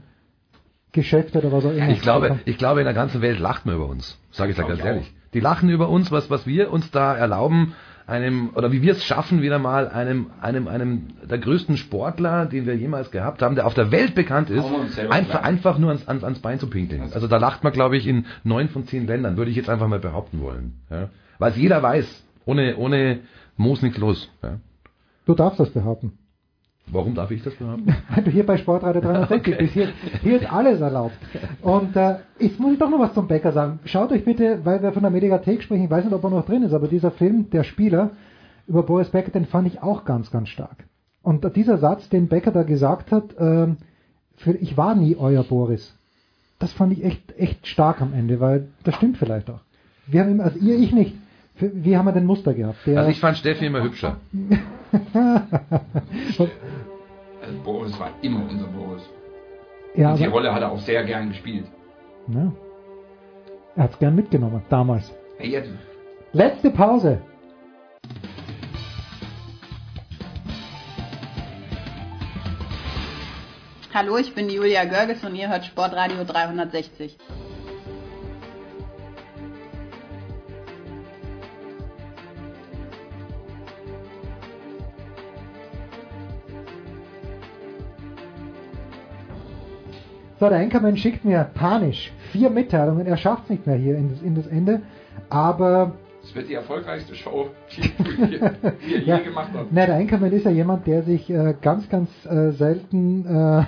Geschäfte 0.90 1.38
oder 1.38 1.52
was 1.52 1.64
auch 1.64 1.70
immer. 1.72 1.88
Ich 1.90 2.00
glaube, 2.00 2.40
ich 2.46 2.58
glaube, 2.58 2.80
in 2.80 2.84
der 2.86 2.94
ganzen 2.94 3.22
Welt 3.22 3.38
lacht 3.38 3.64
man 3.64 3.76
über 3.76 3.86
uns. 3.86 4.18
Sage 4.32 4.50
ich 4.50 4.56
da 4.56 4.64
ganz 4.64 4.80
ich 4.80 4.84
ehrlich. 4.84 5.14
Die 5.34 5.40
lachen 5.40 5.68
über 5.68 5.88
uns, 5.88 6.10
was, 6.10 6.28
was 6.28 6.44
wir 6.48 6.72
uns 6.72 6.90
da 6.90 7.14
erlauben, 7.14 7.74
einem, 8.10 8.50
oder 8.54 8.72
wie 8.72 8.82
wir 8.82 8.92
es 8.92 9.04
schaffen, 9.04 9.40
wieder 9.40 9.58
mal 9.58 9.88
einem, 9.88 10.26
einem, 10.40 10.68
einem 10.68 11.08
der 11.28 11.38
größten 11.38 11.76
Sportler, 11.76 12.46
den 12.46 12.66
wir 12.66 12.76
jemals 12.76 13.10
gehabt 13.10 13.40
haben, 13.40 13.54
der 13.54 13.66
auf 13.66 13.74
der 13.74 13.90
Welt 13.92 14.14
bekannt 14.14 14.50
ist, 14.50 14.64
einfach, 15.08 15.42
einfach 15.42 15.78
nur 15.78 15.90
ans, 15.90 16.06
ans, 16.08 16.24
ans 16.24 16.40
Bein 16.40 16.58
zu 16.58 16.68
pinkeln. 16.68 17.02
Also 17.14 17.28
da 17.28 17.38
lacht 17.38 17.62
man, 17.64 17.72
glaube 17.72 17.96
ich, 17.96 18.06
in 18.06 18.26
neun 18.44 18.68
von 18.68 18.84
zehn 18.84 19.06
Ländern, 19.06 19.36
würde 19.36 19.50
ich 19.50 19.56
jetzt 19.56 19.70
einfach 19.70 19.88
mal 19.88 20.00
behaupten 20.00 20.40
wollen. 20.40 20.80
Ja? 20.90 21.08
Weil 21.38 21.52
es 21.52 21.56
jeder 21.56 21.82
weiß, 21.82 22.24
ohne, 22.44 22.76
ohne 22.76 23.20
Moos 23.56 23.80
nichts 23.82 23.98
los. 23.98 24.28
Ja? 24.42 24.58
Du 25.24 25.34
darfst 25.34 25.60
das 25.60 25.70
behaupten. 25.70 26.12
Warum 26.92 27.14
darf 27.14 27.30
ich 27.30 27.42
das 27.42 27.54
behaupten? 27.54 27.94
Weil 28.14 28.24
du 28.24 28.30
hier 28.30 28.44
bei 28.44 28.56
Sportradio 28.56 29.00
360 29.00 29.58
bist. 29.58 29.72
Hier, 29.72 29.88
hier 30.22 30.40
ist 30.40 30.52
alles 30.52 30.80
erlaubt. 30.80 31.16
Und 31.62 31.94
äh, 31.96 32.16
jetzt 32.38 32.58
muss 32.58 32.72
ich 32.72 32.78
doch 32.78 32.90
noch 32.90 32.98
was 32.98 33.14
zum 33.14 33.28
Bäcker 33.28 33.52
sagen. 33.52 33.78
Schaut 33.84 34.10
euch 34.12 34.24
bitte, 34.24 34.60
weil 34.64 34.82
wir 34.82 34.92
von 34.92 35.02
der 35.02 35.10
Mediathek 35.10 35.62
sprechen, 35.62 35.84
ich 35.84 35.90
weiß 35.90 36.04
nicht, 36.04 36.14
ob 36.14 36.24
er 36.24 36.30
noch 36.30 36.46
drin 36.46 36.62
ist, 36.62 36.72
aber 36.72 36.88
dieser 36.88 37.10
Film, 37.10 37.50
der 37.50 37.64
Spieler, 37.64 38.10
über 38.66 38.82
Boris 38.82 39.10
Becker, 39.10 39.30
den 39.30 39.46
fand 39.46 39.66
ich 39.66 39.82
auch 39.82 40.04
ganz, 40.04 40.30
ganz 40.30 40.48
stark. 40.48 40.84
Und 41.22 41.44
dieser 41.56 41.78
Satz, 41.78 42.08
den 42.08 42.28
Becker 42.28 42.50
da 42.50 42.62
gesagt 42.62 43.12
hat, 43.12 43.34
ähm, 43.38 43.76
für, 44.36 44.52
ich 44.52 44.76
war 44.76 44.94
nie 44.94 45.16
euer 45.16 45.42
Boris, 45.42 45.94
das 46.58 46.72
fand 46.72 46.92
ich 46.92 47.04
echt, 47.04 47.38
echt 47.38 47.66
stark 47.66 48.00
am 48.00 48.12
Ende, 48.12 48.40
weil 48.40 48.68
das 48.84 48.94
stimmt 48.94 49.16
vielleicht 49.16 49.50
auch. 49.50 49.60
Wir 50.06 50.22
haben 50.22 50.30
immer, 50.30 50.44
also 50.44 50.58
ihr, 50.58 50.78
ich 50.78 50.92
nicht. 50.92 51.14
Für, 51.60 51.70
wie 51.74 51.94
haben 51.94 52.06
wir 52.06 52.12
den 52.12 52.24
Muster 52.24 52.54
gehabt? 52.54 52.78
Der, 52.86 52.98
Also 53.00 53.10
ich 53.10 53.20
fand 53.20 53.36
Steffi 53.36 53.66
immer 53.66 53.82
hübscher. 53.82 54.16
Also 57.42 57.62
Boris 57.64 57.98
war 57.98 58.10
immer 58.22 58.42
unser 58.48 58.66
Boris. 58.66 59.02
ja, 59.94 60.12
Und 60.12 60.20
die 60.20 60.26
Rolle 60.26 60.52
hat 60.52 60.62
er 60.62 60.70
auch 60.72 60.80
sehr 60.80 61.04
gern 61.04 61.28
gespielt. 61.28 61.66
ja. 62.28 62.52
Er 63.76 63.84
hat 63.84 63.92
es 63.92 63.98
gern 63.98 64.14
mitgenommen, 64.14 64.62
damals. 64.68 65.12
Hey, 65.38 65.50
ja, 65.50 65.62
Letzte 66.32 66.70
Pause. 66.70 67.20
Hallo, 73.94 74.18
ich 74.18 74.34
bin 74.34 74.50
Julia 74.50 74.84
Görges 74.84 75.24
und 75.24 75.34
ihr 75.34 75.48
hört 75.48 75.64
Sportradio 75.64 76.24
360. 76.24 77.16
So, 90.40 90.48
der 90.48 90.58
Enkermann 90.60 90.96
schickt 90.96 91.22
mir 91.22 91.50
panisch 91.52 92.10
vier 92.32 92.48
Mitteilungen. 92.48 93.06
Er 93.06 93.18
schafft 93.18 93.44
es 93.44 93.50
nicht 93.50 93.66
mehr 93.66 93.76
hier 93.76 93.98
in 93.98 94.08
das, 94.08 94.22
in 94.22 94.34
das 94.34 94.46
Ende. 94.46 94.80
Aber 95.28 95.92
es 96.22 96.34
wird 96.34 96.48
die 96.48 96.54
erfolgreichste 96.54 97.14
Show, 97.14 97.48
die 97.76 97.82
die 97.82 98.40
wir 98.40 98.50
Ja. 99.04 99.18
je 99.18 99.24
gemacht 99.24 99.52
haben. 99.52 99.68
Na, 99.70 99.84
der 99.84 99.96
Enkermann 99.96 100.32
ist 100.32 100.46
ja 100.46 100.50
jemand, 100.50 100.86
der 100.86 101.02
sich 101.02 101.28
äh, 101.28 101.54
ganz, 101.60 101.90
ganz 101.90 102.08
äh, 102.24 102.52
selten, 102.52 103.26
äh, 103.26 103.60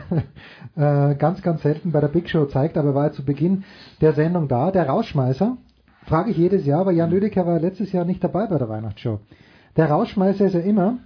äh, 1.11 1.15
ganz, 1.17 1.43
ganz 1.43 1.61
selten 1.61 1.93
bei 1.93 2.01
der 2.01 2.09
Big 2.09 2.31
Show 2.31 2.47
zeigt, 2.47 2.79
aber 2.79 2.95
war 2.95 3.09
ja 3.09 3.13
zu 3.13 3.23
Beginn 3.23 3.65
der 4.01 4.15
Sendung 4.15 4.49
da. 4.49 4.71
Der 4.71 4.89
Rausschmeißer, 4.89 5.59
frage 6.07 6.31
ich 6.31 6.39
jedes 6.39 6.65
Jahr, 6.65 6.81
aber 6.81 6.93
Jan 6.93 7.11
Lüdecker 7.11 7.47
war 7.47 7.61
letztes 7.61 7.93
Jahr 7.93 8.07
nicht 8.07 8.25
dabei 8.25 8.47
bei 8.47 8.57
der 8.57 8.71
Weihnachtsshow. 8.71 9.21
Der 9.77 9.91
Rausschmeißer 9.91 10.47
ist 10.47 10.55
ja 10.55 10.61
immer 10.61 10.97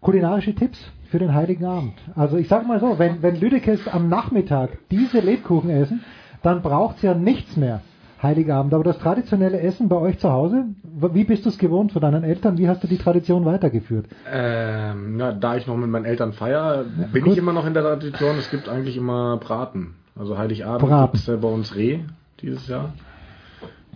kulinarische 0.00 0.54
Tipps 0.54 0.78
für 1.14 1.20
den 1.20 1.32
Heiligen 1.32 1.64
Abend. 1.64 1.92
Also 2.16 2.36
ich 2.38 2.48
sage 2.48 2.66
mal 2.66 2.80
so, 2.80 2.98
wenn, 2.98 3.22
wenn 3.22 3.38
Lüdekes 3.38 3.86
am 3.86 4.08
Nachmittag 4.08 4.70
diese 4.90 5.20
Lebkuchen 5.20 5.70
essen, 5.70 6.02
dann 6.42 6.60
braucht's 6.60 7.02
ja 7.02 7.14
nichts 7.14 7.56
mehr. 7.56 7.82
Heiligabend. 8.20 8.74
Aber 8.74 8.82
das 8.82 8.98
traditionelle 8.98 9.60
Essen 9.60 9.88
bei 9.88 9.94
euch 9.94 10.18
zu 10.18 10.32
Hause, 10.32 10.64
wie 10.82 11.22
bist 11.22 11.44
du 11.44 11.50
es 11.50 11.58
gewohnt 11.58 11.92
von 11.92 12.02
deinen 12.02 12.24
Eltern? 12.24 12.58
Wie 12.58 12.68
hast 12.68 12.82
du 12.82 12.88
die 12.88 12.98
Tradition 12.98 13.44
weitergeführt? 13.44 14.06
Ähm, 14.28 15.20
ja, 15.20 15.30
da 15.30 15.54
ich 15.54 15.68
noch 15.68 15.76
mit 15.76 15.88
meinen 15.88 16.04
Eltern 16.04 16.32
feier, 16.32 16.84
bin 17.12 17.22
gut. 17.22 17.34
ich 17.34 17.38
immer 17.38 17.52
noch 17.52 17.64
in 17.64 17.74
der 17.74 17.84
Tradition. 17.84 18.36
Es 18.36 18.50
gibt 18.50 18.68
eigentlich 18.68 18.96
immer 18.96 19.36
Braten. 19.36 19.94
Also 20.18 20.36
Heiligabend 20.36 20.88
Braten. 20.88 21.12
gibt 21.12 21.22
es 21.22 21.28
äh, 21.28 21.36
bei 21.36 21.48
uns 21.48 21.76
Reh 21.76 22.00
dieses 22.40 22.66
Jahr. 22.66 22.92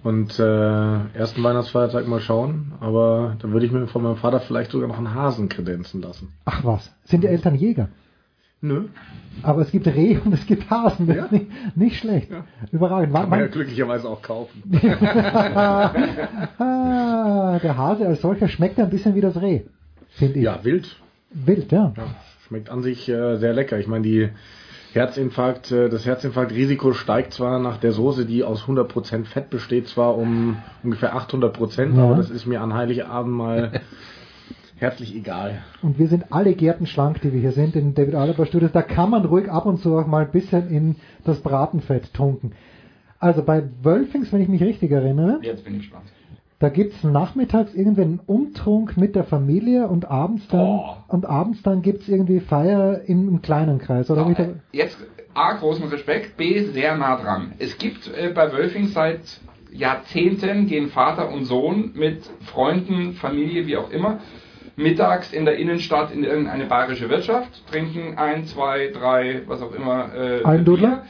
Und 0.02 0.38
äh, 0.38 1.08
ersten 1.14 1.42
Weihnachtsfeiertag 1.42 2.06
mal 2.06 2.20
schauen. 2.20 2.72
Aber 2.80 3.36
da 3.40 3.50
würde 3.50 3.66
ich 3.66 3.72
mir 3.72 3.86
von 3.86 4.02
meinem 4.02 4.16
Vater 4.16 4.40
vielleicht 4.40 4.70
sogar 4.70 4.88
noch 4.88 4.98
einen 4.98 5.14
Hasen 5.14 5.48
kredenzen 5.48 6.02
lassen. 6.02 6.32
Ach 6.44 6.64
was, 6.64 6.92
sind 7.04 7.22
die 7.22 7.28
Eltern 7.28 7.54
Jäger? 7.54 7.88
Nö. 8.60 8.86
Aber 9.42 9.62
es 9.62 9.70
gibt 9.70 9.86
Reh 9.86 10.18
und 10.24 10.32
es 10.32 10.44
gibt 10.46 10.68
Hasen. 10.68 11.06
Das 11.06 11.16
ist 11.16 11.32
nicht, 11.32 11.76
nicht 11.76 11.96
schlecht. 11.98 12.28
Überragend. 12.72 13.12
Wann, 13.12 13.22
Kann 13.22 13.30
man 13.30 13.40
ja 13.40 13.46
glücklicherweise 13.46 14.08
auch 14.08 14.20
kaufen. 14.20 14.62
ah, 16.58 17.58
der 17.62 17.76
Hase 17.76 18.06
als 18.06 18.20
solcher 18.20 18.48
schmeckt 18.48 18.78
ja 18.78 18.84
ein 18.84 18.90
bisschen 18.90 19.14
wie 19.14 19.20
das 19.20 19.40
Reh, 19.40 19.60
finde 20.08 20.38
ich. 20.40 20.44
Ja, 20.44 20.58
wild. 20.64 20.96
Wild, 21.30 21.70
ja. 21.70 21.92
Ja, 21.96 22.06
schmeckt 22.48 22.68
an 22.70 22.82
sich 22.82 23.08
äh, 23.08 23.36
sehr 23.36 23.52
lecker. 23.52 23.78
Ich 23.78 23.86
meine, 23.86 24.02
die 24.02 24.28
Herzinfarkt, 24.92 25.70
äh, 25.70 25.88
das 25.88 26.06
Herzinfarktrisiko 26.06 26.92
steigt 26.92 27.32
zwar 27.32 27.58
nach 27.58 27.76
der 27.78 27.92
Soße, 27.92 28.24
die 28.26 28.42
aus 28.44 28.64
100% 28.64 29.24
Fett 29.26 29.50
besteht, 29.50 29.88
zwar 29.88 30.16
um 30.16 30.56
ungefähr 30.82 31.14
800%, 31.16 31.96
Ja. 31.96 32.04
aber 32.04 32.16
das 32.16 32.30
ist 32.30 32.46
mir 32.46 32.60
an 32.60 32.74
Heiligabend 32.74 33.34
mal 33.34 33.80
herzlich 34.76 35.14
egal. 35.14 35.58
Und 35.82 35.98
wir 35.98 36.08
sind 36.08 36.32
alle 36.32 36.54
gärtenschlank, 36.54 37.20
die 37.20 37.32
wir 37.32 37.40
hier 37.40 37.52
sind, 37.52 37.76
in 37.76 37.94
David 37.94 38.14
Alaba 38.14 38.46
Studios. 38.46 38.72
Da 38.72 38.82
kann 38.82 39.10
man 39.10 39.24
ruhig 39.24 39.50
ab 39.50 39.66
und 39.66 39.78
zu 39.80 39.96
auch 39.96 40.06
mal 40.06 40.24
ein 40.24 40.30
bisschen 40.30 40.68
in 40.70 40.96
das 41.24 41.40
Bratenfett 41.40 42.14
tunken. 42.14 42.52
Also 43.18 43.42
bei 43.42 43.64
Wölfings, 43.82 44.32
wenn 44.32 44.40
ich 44.40 44.48
mich 44.48 44.62
richtig 44.62 44.90
erinnere, 44.92 45.40
Jetzt 45.42 45.64
bin 45.64 45.74
ich 45.74 45.80
gespannt. 45.80 46.04
Da 46.60 46.68
gibt's 46.70 47.04
nachmittags 47.04 47.72
irgendwie 47.74 48.02
einen 48.02 48.20
Umtrunk 48.26 48.96
mit 48.96 49.14
der 49.14 49.24
Familie 49.24 49.86
und 49.88 50.10
abends 50.10 50.46
dann 50.48 50.60
Oh. 50.60 50.96
und 51.08 51.24
abends 51.26 51.62
dann 51.62 51.82
gibt's 51.82 52.08
irgendwie 52.08 52.40
Feier 52.40 53.02
im, 53.06 53.28
im 53.28 53.42
kleinen 53.42 53.78
Kreis. 53.78 54.10
Oder 54.10 54.22
hab 54.24 54.30
ich 54.32 54.36
da, 54.36 54.48
Jetzt 54.72 54.98
A, 55.34 55.52
großen 55.52 55.86
Respekt, 55.88 56.36
B, 56.36 56.64
sehr 56.64 56.96
nah 56.96 57.16
dran. 57.16 57.52
Es 57.58 57.78
gibt 57.78 58.10
äh, 58.16 58.30
bei 58.34 58.52
Wölfing 58.52 58.88
seit 58.88 59.20
Jahrzehnten 59.70 60.66
gehen 60.66 60.88
Vater 60.88 61.30
und 61.30 61.44
Sohn 61.44 61.92
mit 61.94 62.22
Freunden, 62.46 63.12
Familie, 63.12 63.66
wie 63.66 63.76
auch 63.76 63.90
immer, 63.90 64.18
mittags 64.76 65.32
in 65.32 65.44
der 65.44 65.56
Innenstadt 65.58 66.12
in 66.12 66.24
irgendeine 66.24 66.66
bayerische 66.66 67.08
Wirtschaft, 67.08 67.48
trinken 67.70 68.16
ein, 68.16 68.44
zwei, 68.46 68.88
drei, 68.92 69.42
was 69.46 69.62
auch 69.62 69.72
immer, 69.74 70.12
äh, 70.14 70.44
Ein 70.44 70.64
Dudler? 70.64 71.04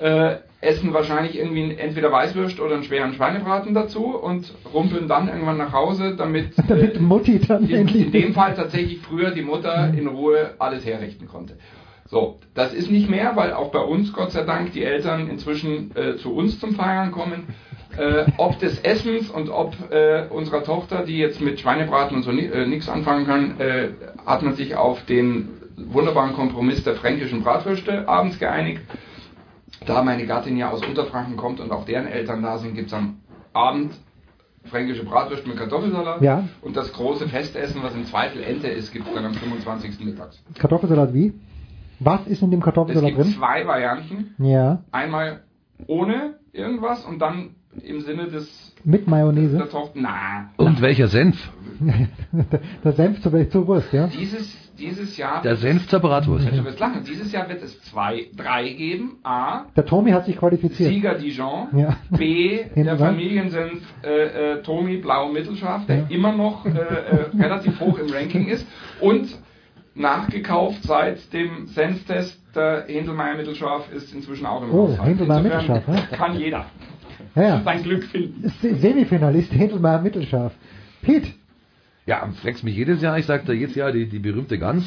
äh, 0.00 0.36
essen 0.62 0.94
wahrscheinlich 0.94 1.36
irgendwie 1.36 1.74
entweder 1.76 2.10
Weißwürst 2.10 2.60
oder 2.60 2.74
einen 2.74 2.84
schweren 2.84 3.12
Schweinebraten 3.12 3.74
dazu 3.74 4.16
und 4.16 4.54
rumpeln 4.72 5.08
dann 5.08 5.28
irgendwann 5.28 5.58
nach 5.58 5.72
Hause, 5.72 6.14
damit, 6.16 6.56
äh, 6.58 6.62
damit 6.68 7.00
Mutti 7.00 7.40
dann 7.40 7.68
in, 7.68 7.80
endlich... 7.80 8.06
in 8.06 8.12
dem 8.12 8.32
Fall 8.32 8.54
tatsächlich 8.54 9.00
früher 9.00 9.32
die 9.32 9.42
Mutter 9.42 9.92
in 9.92 10.06
Ruhe 10.06 10.54
alles 10.58 10.86
herrichten 10.86 11.26
konnte. 11.26 11.58
So, 12.06 12.38
das 12.54 12.74
ist 12.74 12.90
nicht 12.90 13.08
mehr, 13.08 13.32
weil 13.36 13.52
auch 13.54 13.72
bei 13.72 13.80
uns, 13.80 14.12
Gott 14.12 14.32
sei 14.32 14.44
Dank, 14.44 14.72
die 14.72 14.84
Eltern 14.84 15.28
inzwischen 15.28 15.96
äh, 15.96 16.16
zu 16.16 16.34
uns 16.34 16.60
zum 16.60 16.74
Feiern 16.74 17.10
kommen. 17.10 17.54
Äh, 17.96 18.26
ob 18.38 18.58
des 18.58 18.80
Essens 18.80 19.30
und 19.30 19.50
ob 19.50 19.74
äh, 19.90 20.26
unserer 20.30 20.62
Tochter, 20.62 21.04
die 21.04 21.18
jetzt 21.18 21.40
mit 21.40 21.60
Schweinebraten 21.60 22.16
und 22.16 22.22
so 22.22 22.32
ni 22.32 22.46
äh, 22.46 22.66
nichts 22.66 22.88
anfangen 22.88 23.26
kann, 23.26 23.60
äh, 23.60 23.88
hat 24.24 24.42
man 24.42 24.54
sich 24.54 24.76
auf 24.76 25.04
den 25.06 25.48
wunderbaren 25.76 26.34
Kompromiss 26.34 26.84
der 26.84 26.94
fränkischen 26.94 27.42
Bratwürste 27.42 28.08
abends 28.08 28.38
geeinigt. 28.38 28.82
Da 29.86 30.02
meine 30.02 30.26
Gattin 30.26 30.56
ja 30.56 30.70
aus 30.70 30.84
Unterfranken 30.84 31.36
kommt 31.36 31.60
und 31.60 31.70
auch 31.72 31.84
deren 31.84 32.06
Eltern 32.06 32.42
da 32.42 32.58
sind, 32.58 32.74
gibt 32.74 32.88
es 32.88 32.94
am 32.94 33.16
Abend 33.52 33.92
fränkische 34.64 35.04
Bratwürste 35.04 35.48
mit 35.48 35.58
Kartoffelsalat. 35.58 36.22
Ja. 36.22 36.44
Und 36.62 36.76
das 36.76 36.92
große 36.92 37.28
Festessen, 37.28 37.82
was 37.82 37.94
im 37.94 38.04
Zweifel 38.06 38.42
Ente 38.42 38.68
ist, 38.68 38.92
gibt 38.92 39.08
es 39.08 39.14
dann 39.14 39.24
am 39.24 39.34
25. 39.34 40.00
mittags. 40.04 40.42
Kartoffelsalat 40.58 41.12
wie? 41.12 41.32
Was 42.00 42.26
ist 42.26 42.42
in 42.42 42.50
dem 42.50 42.60
Es 42.60 42.64
Kartoffelsalat 42.64 43.10
gibt 43.10 43.24
drin? 43.24 43.32
zwei 43.34 43.66
Varianten. 43.66 44.34
Ja, 44.38 44.82
Einmal 44.92 45.42
ohne 45.86 46.34
irgendwas 46.52 47.04
und 47.04 47.18
dann 47.18 47.56
im 47.82 48.00
Sinne 48.00 48.26
des 48.28 48.74
mit 48.84 49.08
Mayonnaise. 49.08 49.56
der 49.56 49.68
Tochter. 49.68 49.92
Na, 50.00 50.50
Und 50.56 50.80
welcher 50.80 51.08
Senf? 51.08 51.36
der 52.84 52.92
Senf 52.92 53.20
zur, 53.22 53.50
zur 53.50 53.66
Wurst, 53.66 53.92
ja? 53.92 54.06
dieses, 54.08 54.61
dieses 54.82 55.16
Jahr. 55.16 55.40
Der 55.42 55.56
Senf 55.56 55.86
zur 55.88 56.00
Bratwurst. 56.00 56.46
Du 56.50 56.64
wirst 56.64 56.80
lachen. 56.80 57.04
Dieses 57.04 57.30
Jahr 57.32 57.48
wird 57.48 57.62
es 57.62 57.80
zwei, 57.82 58.26
drei 58.36 58.68
geben. 58.70 59.18
A. 59.22 59.62
Der 59.76 59.86
Tommy 59.86 60.10
hat 60.10 60.26
sich 60.26 60.36
qualifiziert. 60.36 60.90
Sieger 60.90 61.14
Dijon. 61.14 61.68
Ja. 61.76 61.96
B. 62.10 62.64
Hinten 62.74 62.84
Der. 62.84 62.98
Familiensenf 62.98 63.82
äh, 64.04 64.54
äh, 64.58 64.62
Tomi 64.62 64.96
Blau 64.98 65.28
Mittelscharf, 65.28 65.86
der 65.86 65.96
Ja. 65.98 66.06
immer 66.08 66.32
noch 66.32 66.66
äh, 66.66 66.70
äh, 66.70 67.26
relativ 67.38 67.78
hoch 67.80 67.98
im 67.98 68.10
Ranking 68.12 68.48
ist. 68.48 68.66
Und 69.00 69.28
nachgekauft 69.94 70.82
seit 70.82 71.32
dem 71.32 71.66
Senftest. 71.66 72.40
Der 72.54 72.84
Händelmeier 72.86 73.36
Mittelscharf 73.36 73.90
ist 73.92 74.12
inzwischen 74.14 74.44
auch 74.44 74.62
im 74.62 74.70
Oh, 74.70 74.88
Haushalt. 74.88 75.08
Händelmeier 75.08 75.38
Insofern 75.44 75.74
Mittelscharf, 75.76 76.10
ja. 76.10 76.16
Kann 76.16 76.38
jeder 76.38 76.66
Ja, 77.34 77.42
ja. 77.42 77.60
sein 77.64 77.82
Glück 77.82 78.04
finden. 78.04 78.52
Se- 78.60 78.74
Semifinalist 78.74 79.52
Händelmeier 79.54 80.02
Mittelscharf. 80.02 80.52
Pete. 81.00 81.28
Ja, 82.06 82.28
flex 82.40 82.62
mich 82.62 82.76
jedes 82.76 83.00
Jahr. 83.00 83.18
Ich 83.18 83.26
sagte 83.26 83.52
jedes 83.52 83.74
Jahr 83.74 83.92
die, 83.92 84.08
die 84.08 84.18
berühmte 84.18 84.58
Gans. 84.58 84.84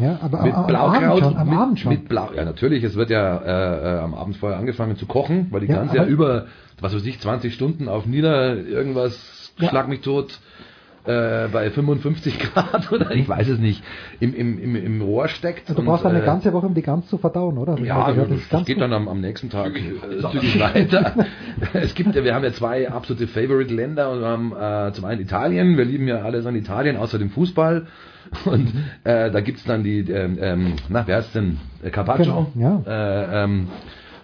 Ja, 0.00 0.18
aber 0.20 0.42
mit 0.42 0.52
am, 0.52 0.62
am 0.62 0.66
Blaukraut. 0.66 1.02
Abend 1.04 1.20
schon. 1.22 1.36
Am 1.36 1.48
mit, 1.48 1.58
Abend 1.58 1.78
schon. 1.78 1.92
Mit 1.92 2.08
Blau, 2.08 2.30
ja, 2.34 2.44
natürlich. 2.44 2.82
Es 2.82 2.96
wird 2.96 3.08
ja 3.10 3.36
äh, 3.38 3.96
äh, 3.96 4.00
am 4.00 4.14
Abend 4.14 4.36
vorher 4.36 4.58
angefangen 4.58 4.96
zu 4.96 5.06
kochen, 5.06 5.46
weil 5.50 5.60
die 5.60 5.68
Ja, 5.68 5.76
Gans 5.76 5.92
ja 5.92 6.04
über, 6.04 6.46
was 6.80 6.92
weiß 6.94 7.06
ich, 7.06 7.20
20 7.20 7.54
Stunden 7.54 7.88
auf 7.88 8.04
nieder 8.04 8.56
irgendwas, 8.56 9.52
Ja. 9.58 9.68
schlag 9.68 9.88
mich 9.88 10.00
tot, 10.00 10.40
äh, 11.06 11.48
bei 11.52 11.70
55 11.70 12.38
Grad 12.54 12.90
oder 12.92 13.10
ich 13.12 13.28
weiß 13.28 13.48
es 13.48 13.58
nicht, 13.58 13.82
im, 14.20 14.34
im, 14.34 14.58
im, 14.58 14.76
im 14.76 15.02
Rohr 15.02 15.28
steckt. 15.28 15.68
Du 15.68 15.74
und, 15.78 15.84
brauchst 15.86 16.04
dann 16.04 16.12
eine 16.12 16.22
äh, 16.22 16.26
ganze 16.26 16.52
Woche, 16.52 16.66
um 16.66 16.74
die 16.74 16.82
Gans 16.82 17.06
zu 17.08 17.18
verdauen, 17.18 17.58
oder? 17.58 17.78
Ja, 17.78 18.10
gehört. 18.10 18.30
das, 18.30 18.48
Das 18.50 18.64
geht 18.64 18.80
dann 18.80 18.92
am, 18.92 19.08
am 19.08 19.20
nächsten 19.20 19.50
Tag 19.50 19.72
äh, 19.76 20.30
zügig 20.30 20.58
weiter. 20.60 21.14
es 21.72 21.94
gibt, 21.94 22.14
ja- 22.14 22.24
wir 22.24 22.34
haben 22.34 22.44
ja 22.44 22.52
zwei 22.52 22.90
absolute 22.90 23.26
Favorite-Länder 23.28 24.10
und 24.10 24.20
wir 24.20 24.26
haben 24.26 24.88
äh, 24.88 24.92
zum 24.92 25.04
einen 25.04 25.20
Italien, 25.20 25.76
wir 25.76 25.84
lieben 25.84 26.08
ja 26.08 26.22
alles 26.22 26.46
an 26.46 26.56
Italien, 26.56 26.96
außer 26.96 27.18
dem 27.18 27.30
Fußball. 27.30 27.86
Und 28.44 28.72
äh, 29.04 29.30
da 29.30 29.40
gibt's 29.40 29.62
dann 29.62 29.84
die, 29.84 30.00
ähm, 30.00 30.36
ähm, 30.40 30.72
na, 30.88 31.06
wer 31.06 31.18
heißt 31.18 31.32
denn? 31.36 31.58
Äh, 31.84 31.90
Carpaccio. 31.90 32.48
Genau, 32.54 32.82
Äh, 32.84 33.44
ähm, 33.44 33.68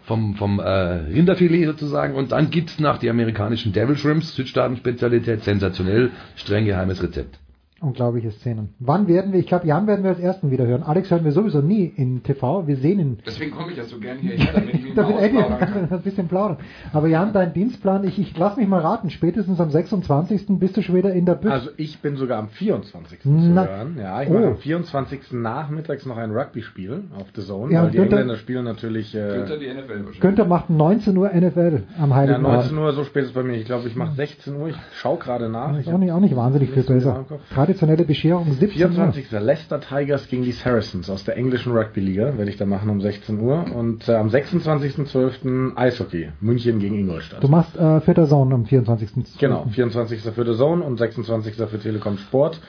vom, 0.04 0.34
vom 0.34 0.58
äh, 0.58 0.62
Rinderfilet 0.64 1.66
sozusagen. 1.66 2.14
Und 2.14 2.32
dann 2.32 2.50
gibt's 2.50 2.78
nach 2.78 2.98
die 2.98 3.10
amerikanischen 3.10 3.72
Devil 3.72 3.96
Shrimps, 3.96 4.34
Südstaaten-Spezialität, 4.34 5.42
sensationell, 5.44 6.10
streng 6.36 6.64
geheimes 6.64 7.02
Rezept. 7.02 7.41
Unglaubliche 7.82 8.30
Szenen. 8.30 8.70
Wann 8.78 9.08
werden 9.08 9.32
wir, 9.32 9.40
ich 9.40 9.46
glaube, 9.46 9.66
Jan 9.66 9.86
werden 9.86 10.02
wir 10.04 10.10
als 10.10 10.20
ersten 10.20 10.50
wieder 10.50 10.64
hören. 10.66 10.82
Alex 10.84 11.10
hören 11.10 11.24
wir 11.24 11.32
sowieso 11.32 11.60
nie 11.60 11.92
in 11.96 12.22
TV, 12.22 12.66
wir 12.66 12.76
sehen 12.76 13.00
ihn. 13.00 13.18
Deswegen 13.26 13.50
komme 13.50 13.72
ich 13.72 13.78
ja 13.78 13.84
so 13.84 13.98
gerne 13.98 14.20
hierher, 14.20 14.52
damit 14.54 14.74
ich 14.74 14.82
mich 14.84 14.94
Damit 14.94 15.32
mal 15.34 15.58
kann 15.58 15.88
ein 15.90 16.02
bisschen 16.02 16.28
plaudern. 16.28 16.58
Aber 16.92 17.08
Jan, 17.08 17.32
dein 17.32 17.52
Dienstplan, 17.52 18.04
ich, 18.04 18.18
ich 18.18 18.36
lass 18.38 18.56
mich 18.56 18.68
mal 18.68 18.80
raten, 18.80 19.10
spätestens 19.10 19.60
am 19.60 19.70
26. 19.70 20.46
bist 20.60 20.76
du 20.76 20.82
schon 20.82 20.94
wieder 20.94 21.12
in 21.12 21.26
der 21.26 21.34
Bütt. 21.34 21.50
Also 21.50 21.70
ich 21.76 21.98
bin 22.00 22.16
sogar 22.16 22.38
am 22.38 22.48
24. 22.48 23.20
zu 23.20 23.28
Na- 23.28 23.66
hören. 23.66 23.96
Ja, 24.00 24.22
ich 24.22 24.30
Oh. 24.30 24.34
mache 24.34 24.46
am 24.46 24.56
24. 24.58 25.32
nachmittags 25.32 26.06
noch 26.06 26.16
ein 26.16 26.30
Rugby-Spiel 26.30 27.04
auf 27.16 27.26
The 27.34 27.42
Zone, 27.42 27.72
Ja, 27.72 27.80
weil 27.80 27.86
und 27.86 27.94
die 27.94 27.98
Günther- 27.98 28.12
Engländer 28.20 28.36
spielen 28.36 28.64
natürlich... 28.64 29.14
Äh, 29.14 29.28
Günther 29.38 29.58
die 29.58 29.66
NFL 29.66 29.88
wahrscheinlich. 29.88 30.20
Günther 30.20 30.44
macht 30.46 30.70
19 30.70 31.16
Uhr 31.16 31.30
NFL 31.34 31.82
am 31.98 32.10
ja, 32.10 32.16
Heiligen 32.16 32.42
19 32.42 32.68
Abend. 32.70 32.78
Uhr, 32.78 32.92
so 32.92 33.04
spät 33.04 33.24
ist 33.24 33.28
es 33.30 33.34
bei 33.34 33.42
mir. 33.42 33.56
Ich 33.56 33.64
glaube, 33.64 33.88
ich 33.88 33.96
mache 33.96 34.14
16 34.14 34.54
Uhr. 34.56 34.68
Ich 34.68 34.76
schaue 34.94 35.18
gerade 35.18 35.48
nach. 35.48 35.72
Ich 35.78 35.86
ist 35.86 35.92
auch 35.92 35.98
nicht, 35.98 36.12
auch 36.12 36.20
nicht 36.20 36.36
wahnsinnig 36.36 36.70
viel 36.70 36.84
besser. 36.84 37.24
Kopf. 37.28 37.40
Traditionelle 37.72 38.04
Bescherung 38.04 38.52
17 38.52 38.68
Uhr. 38.68 38.72
24. 38.74 39.30
Leicester 39.30 39.80
Tigers 39.80 40.28
gegen 40.28 40.42
die 40.42 40.52
Saracens 40.52 41.08
aus 41.08 41.24
der 41.24 41.36
englischen 41.36 41.72
Rugby-Liga 41.72 42.36
werde 42.36 42.50
ich 42.50 42.56
da 42.56 42.66
machen 42.66 42.90
um 42.90 43.00
16 43.00 43.40
Uhr. 43.40 43.64
Und 43.74 44.08
äh, 44.08 44.14
am 44.14 44.28
26.12. 44.28 45.76
Eishockey, 45.76 46.30
München 46.40 46.78
gegen 46.78 46.98
Ingolstadt. 46.98 47.42
Du 47.42 47.48
machst 47.48 47.76
äh, 47.76 48.00
der 48.14 48.26
Zone 48.26 48.54
am 48.54 48.66
24. 48.66 49.38
Genau, 49.38 49.66
24. 49.66 50.20
für 50.20 50.44
The 50.44 50.56
Zone 50.56 50.84
und 50.84 50.98
26. 50.98 51.54
für 51.54 51.78
Telekom 51.78 52.18
Sport. 52.18 52.60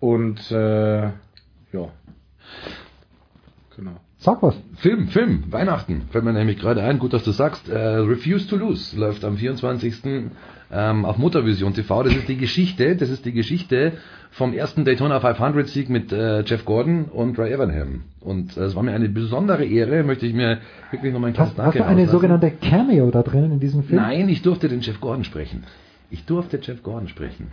Und 0.00 0.50
äh, 0.50 1.02
ja. 1.02 1.12
Genau. 3.76 4.00
Sag 4.22 4.42
was. 4.42 4.54
Film, 4.76 5.08
Film, 5.08 5.44
Weihnachten. 5.50 6.02
Fällt 6.10 6.24
mir 6.24 6.34
nämlich 6.34 6.58
gerade 6.58 6.82
ein, 6.82 6.98
gut, 6.98 7.14
dass 7.14 7.24
du 7.24 7.30
sagst. 7.30 7.70
Äh, 7.70 7.78
Refuse 7.78 8.46
to 8.48 8.56
Lose 8.56 8.94
läuft 8.98 9.24
am 9.24 9.38
24. 9.38 10.02
Ähm, 10.72 11.04
auf 11.06 11.16
Muttervision 11.16 11.72
TV. 11.72 12.02
Das 12.02 12.14
ist 12.14 12.28
die 12.28 12.36
Geschichte, 12.36 12.96
das 12.96 13.08
ist 13.08 13.24
die 13.24 13.32
Geschichte 13.32 13.94
vom 14.30 14.52
ersten 14.52 14.84
Daytona 14.84 15.18
500 15.20 15.66
Sieg 15.68 15.88
mit 15.88 16.12
äh, 16.12 16.42
Jeff 16.42 16.66
Gordon 16.66 17.06
und 17.06 17.38
Ray 17.38 17.50
Evernham. 17.50 18.02
Und 18.20 18.56
äh, 18.58 18.64
es 18.64 18.76
war 18.76 18.82
mir 18.82 18.92
eine 18.92 19.08
besondere 19.08 19.64
Ehre, 19.64 20.04
möchte 20.04 20.26
ich 20.26 20.34
mir 20.34 20.58
wirklich 20.90 21.12
nochmal 21.14 21.30
ein 21.30 21.34
kleines 21.34 21.56
Hast, 21.56 21.58
hast 21.58 21.74
du 21.74 21.82
eine 21.82 22.02
auslassen. 22.02 22.12
sogenannte 22.12 22.50
Cameo 22.50 23.10
da 23.10 23.22
drin 23.22 23.50
in 23.52 23.58
diesem 23.58 23.82
Film? 23.84 24.00
Nein, 24.02 24.28
ich 24.28 24.42
durfte 24.42 24.68
den 24.68 24.80
Jeff 24.80 25.00
Gordon 25.00 25.24
sprechen. 25.24 25.64
Ich 26.10 26.26
durfte 26.26 26.60
Jeff 26.62 26.82
Gordon 26.82 27.08
sprechen. 27.08 27.50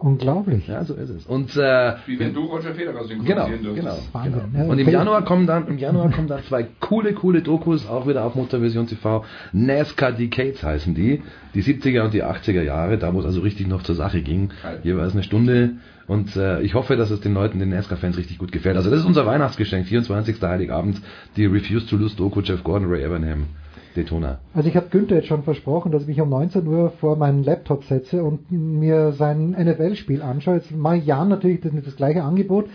Unglaublich. 0.00 0.66
Ja, 0.66 0.82
so 0.82 0.94
ist 0.94 1.10
es. 1.10 1.26
Und 1.26 1.54
äh, 1.56 1.92
Wie 2.06 2.18
wenn 2.18 2.32
du 2.32 2.46
Roger 2.46 2.74
Federer 2.74 2.92
Genau, 2.92 3.04
synchronisieren 3.04 3.62
genau. 3.62 3.74
dürftest. 3.74 4.14
Wahnsinn. 4.14 4.32
genau. 4.52 4.70
Und 4.70 4.78
im. 4.78 4.88
Januar 4.88 5.24
kommen 5.24 5.46
dann 5.46 5.68
im 5.68 5.76
Januar 5.76 6.10
kommen 6.10 6.26
dann 6.26 6.42
zwei 6.44 6.66
coole 6.80 7.12
coole 7.12 7.42
Dokus 7.42 7.86
auch 7.86 8.08
wieder 8.08 8.24
auf 8.24 8.34
Muttervision 8.34 8.86
TV. 8.86 9.24
NASCAR 9.52 10.12
Decades 10.12 10.62
heißen 10.62 10.94
die, 10.94 11.22
die 11.54 11.62
70er 11.62 12.04
und 12.04 12.14
die 12.14 12.24
80er 12.24 12.62
Jahre, 12.62 12.96
da 12.96 13.12
wo 13.12 13.20
es 13.20 13.26
also 13.26 13.40
richtig 13.42 13.66
noch 13.68 13.82
zur 13.82 13.94
Sache 13.94 14.22
ging, 14.22 14.50
jeweils 14.82 15.12
eine 15.12 15.22
Stunde 15.22 15.72
und 16.10 16.34
äh, 16.34 16.60
ich 16.62 16.74
hoffe, 16.74 16.96
dass 16.96 17.12
es 17.12 17.20
den 17.20 17.34
Leuten, 17.34 17.60
den 17.60 17.68
NASCAR 17.68 17.96
Fans 17.96 18.18
richtig 18.18 18.38
gut 18.38 18.50
gefällt. 18.50 18.76
Also 18.76 18.90
das 18.90 18.98
ist 18.98 19.06
unser 19.06 19.26
Weihnachtsgeschenk, 19.26 19.86
24. 19.86 20.42
Heiligabend, 20.42 21.00
die 21.36 21.46
Refuse 21.46 21.86
to 21.86 21.94
Lose 21.94 22.16
Doku 22.16 22.40
Jeff 22.40 22.64
Gordon, 22.64 22.88
Ray 22.90 23.04
Evernham, 23.04 23.46
Daytona. 23.94 24.40
Also 24.52 24.68
ich 24.68 24.74
habe 24.74 24.88
Günther 24.90 25.14
jetzt 25.14 25.28
schon 25.28 25.44
versprochen, 25.44 25.92
dass 25.92 26.02
ich 26.02 26.08
mich 26.08 26.20
um 26.20 26.28
19 26.28 26.66
Uhr 26.66 26.90
vor 26.90 27.16
meinen 27.16 27.44
Laptop 27.44 27.84
setze 27.84 28.24
und 28.24 28.50
mir 28.50 29.12
sein 29.12 29.50
NFL-Spiel 29.50 30.20
anschaue. 30.20 30.56
Jetzt 30.56 30.72
mache 30.72 30.96
ich 30.96 31.06
Jan 31.06 31.28
natürlich 31.28 31.60
das, 31.60 31.70
das 31.84 31.94
gleiche 31.94 32.24
Angebot. 32.24 32.68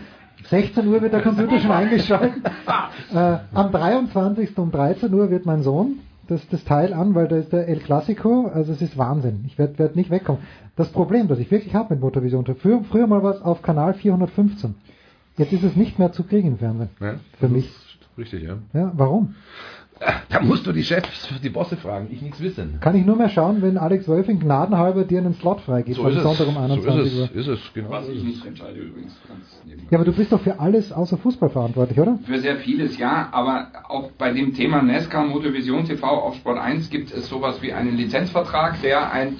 16 0.48 0.86
Uhr 0.86 1.02
wird 1.02 1.12
der 1.12 1.20
Computer 1.20 1.60
schon 1.60 1.72
eingeschaltet. 1.72 2.42
äh, 3.14 3.36
am 3.52 3.70
23. 3.70 4.56
um 4.56 4.70
13 4.70 5.12
Uhr 5.12 5.28
wird 5.30 5.44
mein 5.44 5.60
Sohn 5.60 5.98
das, 6.28 6.46
das 6.48 6.64
Teil 6.64 6.92
an, 6.92 7.14
weil 7.14 7.28
da 7.28 7.36
ist 7.36 7.52
der 7.52 7.68
El 7.68 7.78
Clasico. 7.78 8.46
Also 8.46 8.72
es 8.72 8.82
ist 8.82 8.98
Wahnsinn. 8.98 9.44
Ich 9.46 9.58
werde 9.58 9.78
werd 9.78 9.96
nicht 9.96 10.10
wegkommen. 10.10 10.42
Das 10.76 10.88
Problem, 10.90 11.28
das 11.28 11.38
ich 11.38 11.50
wirklich 11.50 11.74
habe 11.74 11.94
mit 11.94 12.02
Motorvision, 12.02 12.44
früher, 12.44 12.82
früher 12.84 13.06
mal 13.06 13.22
was 13.22 13.40
auf 13.42 13.62
Kanal 13.62 13.94
415. 13.94 14.74
Jetzt 15.38 15.52
ist 15.52 15.64
es 15.64 15.76
nicht 15.76 15.98
mehr 15.98 16.12
zu 16.12 16.24
kriegen 16.24 16.48
im 16.48 16.58
Fernsehen. 16.58 16.90
Ja, 17.00 17.14
Für 17.38 17.48
mich. 17.48 17.70
Richtig, 18.16 18.44
ja. 18.44 18.58
Ja, 18.72 18.92
warum? 18.96 19.34
Da 20.28 20.42
musst 20.42 20.66
du 20.66 20.72
die 20.72 20.84
Chefs, 20.84 21.28
die 21.42 21.48
Bosse 21.48 21.76
fragen, 21.76 22.08
ich 22.10 22.20
nichts 22.20 22.40
wissen. 22.40 22.78
Kann 22.80 22.94
ich 22.96 23.06
nur 23.06 23.16
mehr 23.16 23.30
schauen, 23.30 23.62
wenn 23.62 23.78
Alex 23.78 24.06
Wölfing 24.06 24.38
gnadenhalber 24.38 25.04
dir 25.04 25.18
einen 25.20 25.32
Slot 25.34 25.62
freigibt 25.62 25.96
So 25.96 26.06
es. 26.06 26.22
Sonntag 26.22 26.46
um 26.48 26.54
So 26.54 26.60
21 26.60 27.06
ist 27.12 27.18
Uhr. 27.18 27.24
es, 27.24 27.30
ist 27.30 27.46
es, 27.48 27.60
genau. 27.72 27.90
Was 27.90 28.08
ich 28.08 28.22
nicht 28.22 28.44
entscheide 28.44 28.78
übrigens. 28.78 29.18
Ja, 29.90 29.98
aber 29.98 30.04
du 30.04 30.12
bist 30.12 30.32
doch 30.32 30.40
für 30.40 30.60
alles 30.60 30.92
außer 30.92 31.16
Fußball 31.16 31.48
verantwortlich, 31.48 31.98
oder? 31.98 32.18
Für 32.26 32.38
sehr 32.38 32.56
vieles, 32.56 32.98
ja, 32.98 33.28
aber 33.32 33.68
auch 33.88 34.10
bei 34.18 34.32
dem 34.32 34.52
Thema 34.52 34.82
NASCAR 34.82 35.24
Motorvision 35.26 35.84
TV 35.84 36.06
auf 36.06 36.34
Sport 36.36 36.58
1 36.58 36.90
gibt 36.90 37.12
es 37.12 37.28
sowas 37.28 37.62
wie 37.62 37.72
einen 37.72 37.96
Lizenzvertrag, 37.96 38.82
der 38.82 39.10
ein 39.12 39.36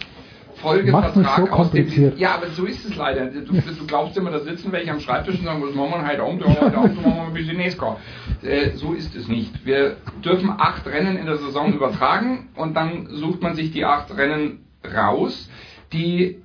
Mach's 0.91 1.17
nicht 1.17 1.27
Folgevertrag 1.27 1.37
so 1.37 1.43
aus 1.43 1.71
dem. 1.71 1.83
kompliziert. 1.83 2.19
Ja, 2.19 2.35
aber 2.35 2.49
so 2.49 2.65
ist 2.65 2.85
es 2.85 2.97
leider. 2.97 3.27
Du, 3.27 3.41
du 3.53 3.87
glaubst 3.87 4.17
immer, 4.17 4.31
da 4.31 4.41
sitzen 4.41 4.73
welche 4.73 4.91
am 4.91 5.01
Schreibtisch 5.01 5.39
und 5.39 5.45
sagen, 5.45 5.63
was 5.63 5.75
machen 5.75 6.03
wir 6.03 6.09
heute 6.09 6.23
Abend? 6.23 6.45
Heute 6.45 6.77
Abend 6.77 6.97
machen 7.03 7.17
wir 7.17 7.23
ein 7.27 7.33
bisschen 7.35 7.57
NASCAR. 7.57 7.99
Äh, 8.43 8.71
so 8.77 8.93
ist 8.93 9.15
es 9.15 9.29
nicht. 9.29 9.65
Wir 9.65 9.97
dürfen 10.25 10.51
acht 10.57 10.87
Rennen 10.87 11.17
in 11.17 11.27
der 11.27 11.37
Saison 11.37 11.73
übertragen 11.73 12.49
und 12.57 12.75
dann 12.75 13.09
sucht 13.11 13.43
man 13.43 13.55
sich 13.55 13.71
die 13.71 13.85
acht 13.85 14.17
Rennen 14.17 14.65
raus, 14.95 15.49
die 15.93 16.43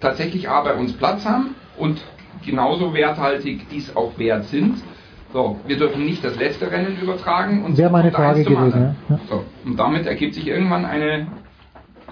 tatsächlich 0.00 0.48
A 0.48 0.60
bei 0.62 0.74
uns 0.74 0.92
Platz 0.92 1.24
haben 1.24 1.54
und 1.76 2.00
genauso 2.44 2.94
werthaltig 2.94 3.68
dies 3.70 3.94
auch 3.96 4.18
wert 4.18 4.44
sind. 4.44 4.76
So, 5.32 5.58
wir 5.66 5.76
dürfen 5.76 6.04
nicht 6.04 6.24
das 6.24 6.36
letzte 6.36 6.70
Rennen 6.70 6.98
übertragen 7.00 7.64
und 7.64 7.76
Wäre 7.76 7.90
meine 7.90 8.12
Frage 8.12 8.44
gewesen. 8.44 8.96
Ja. 9.08 9.18
So, 9.28 9.44
und 9.64 9.76
damit 9.76 10.06
ergibt 10.06 10.34
sich 10.34 10.46
irgendwann 10.46 10.84
eine 10.84 11.26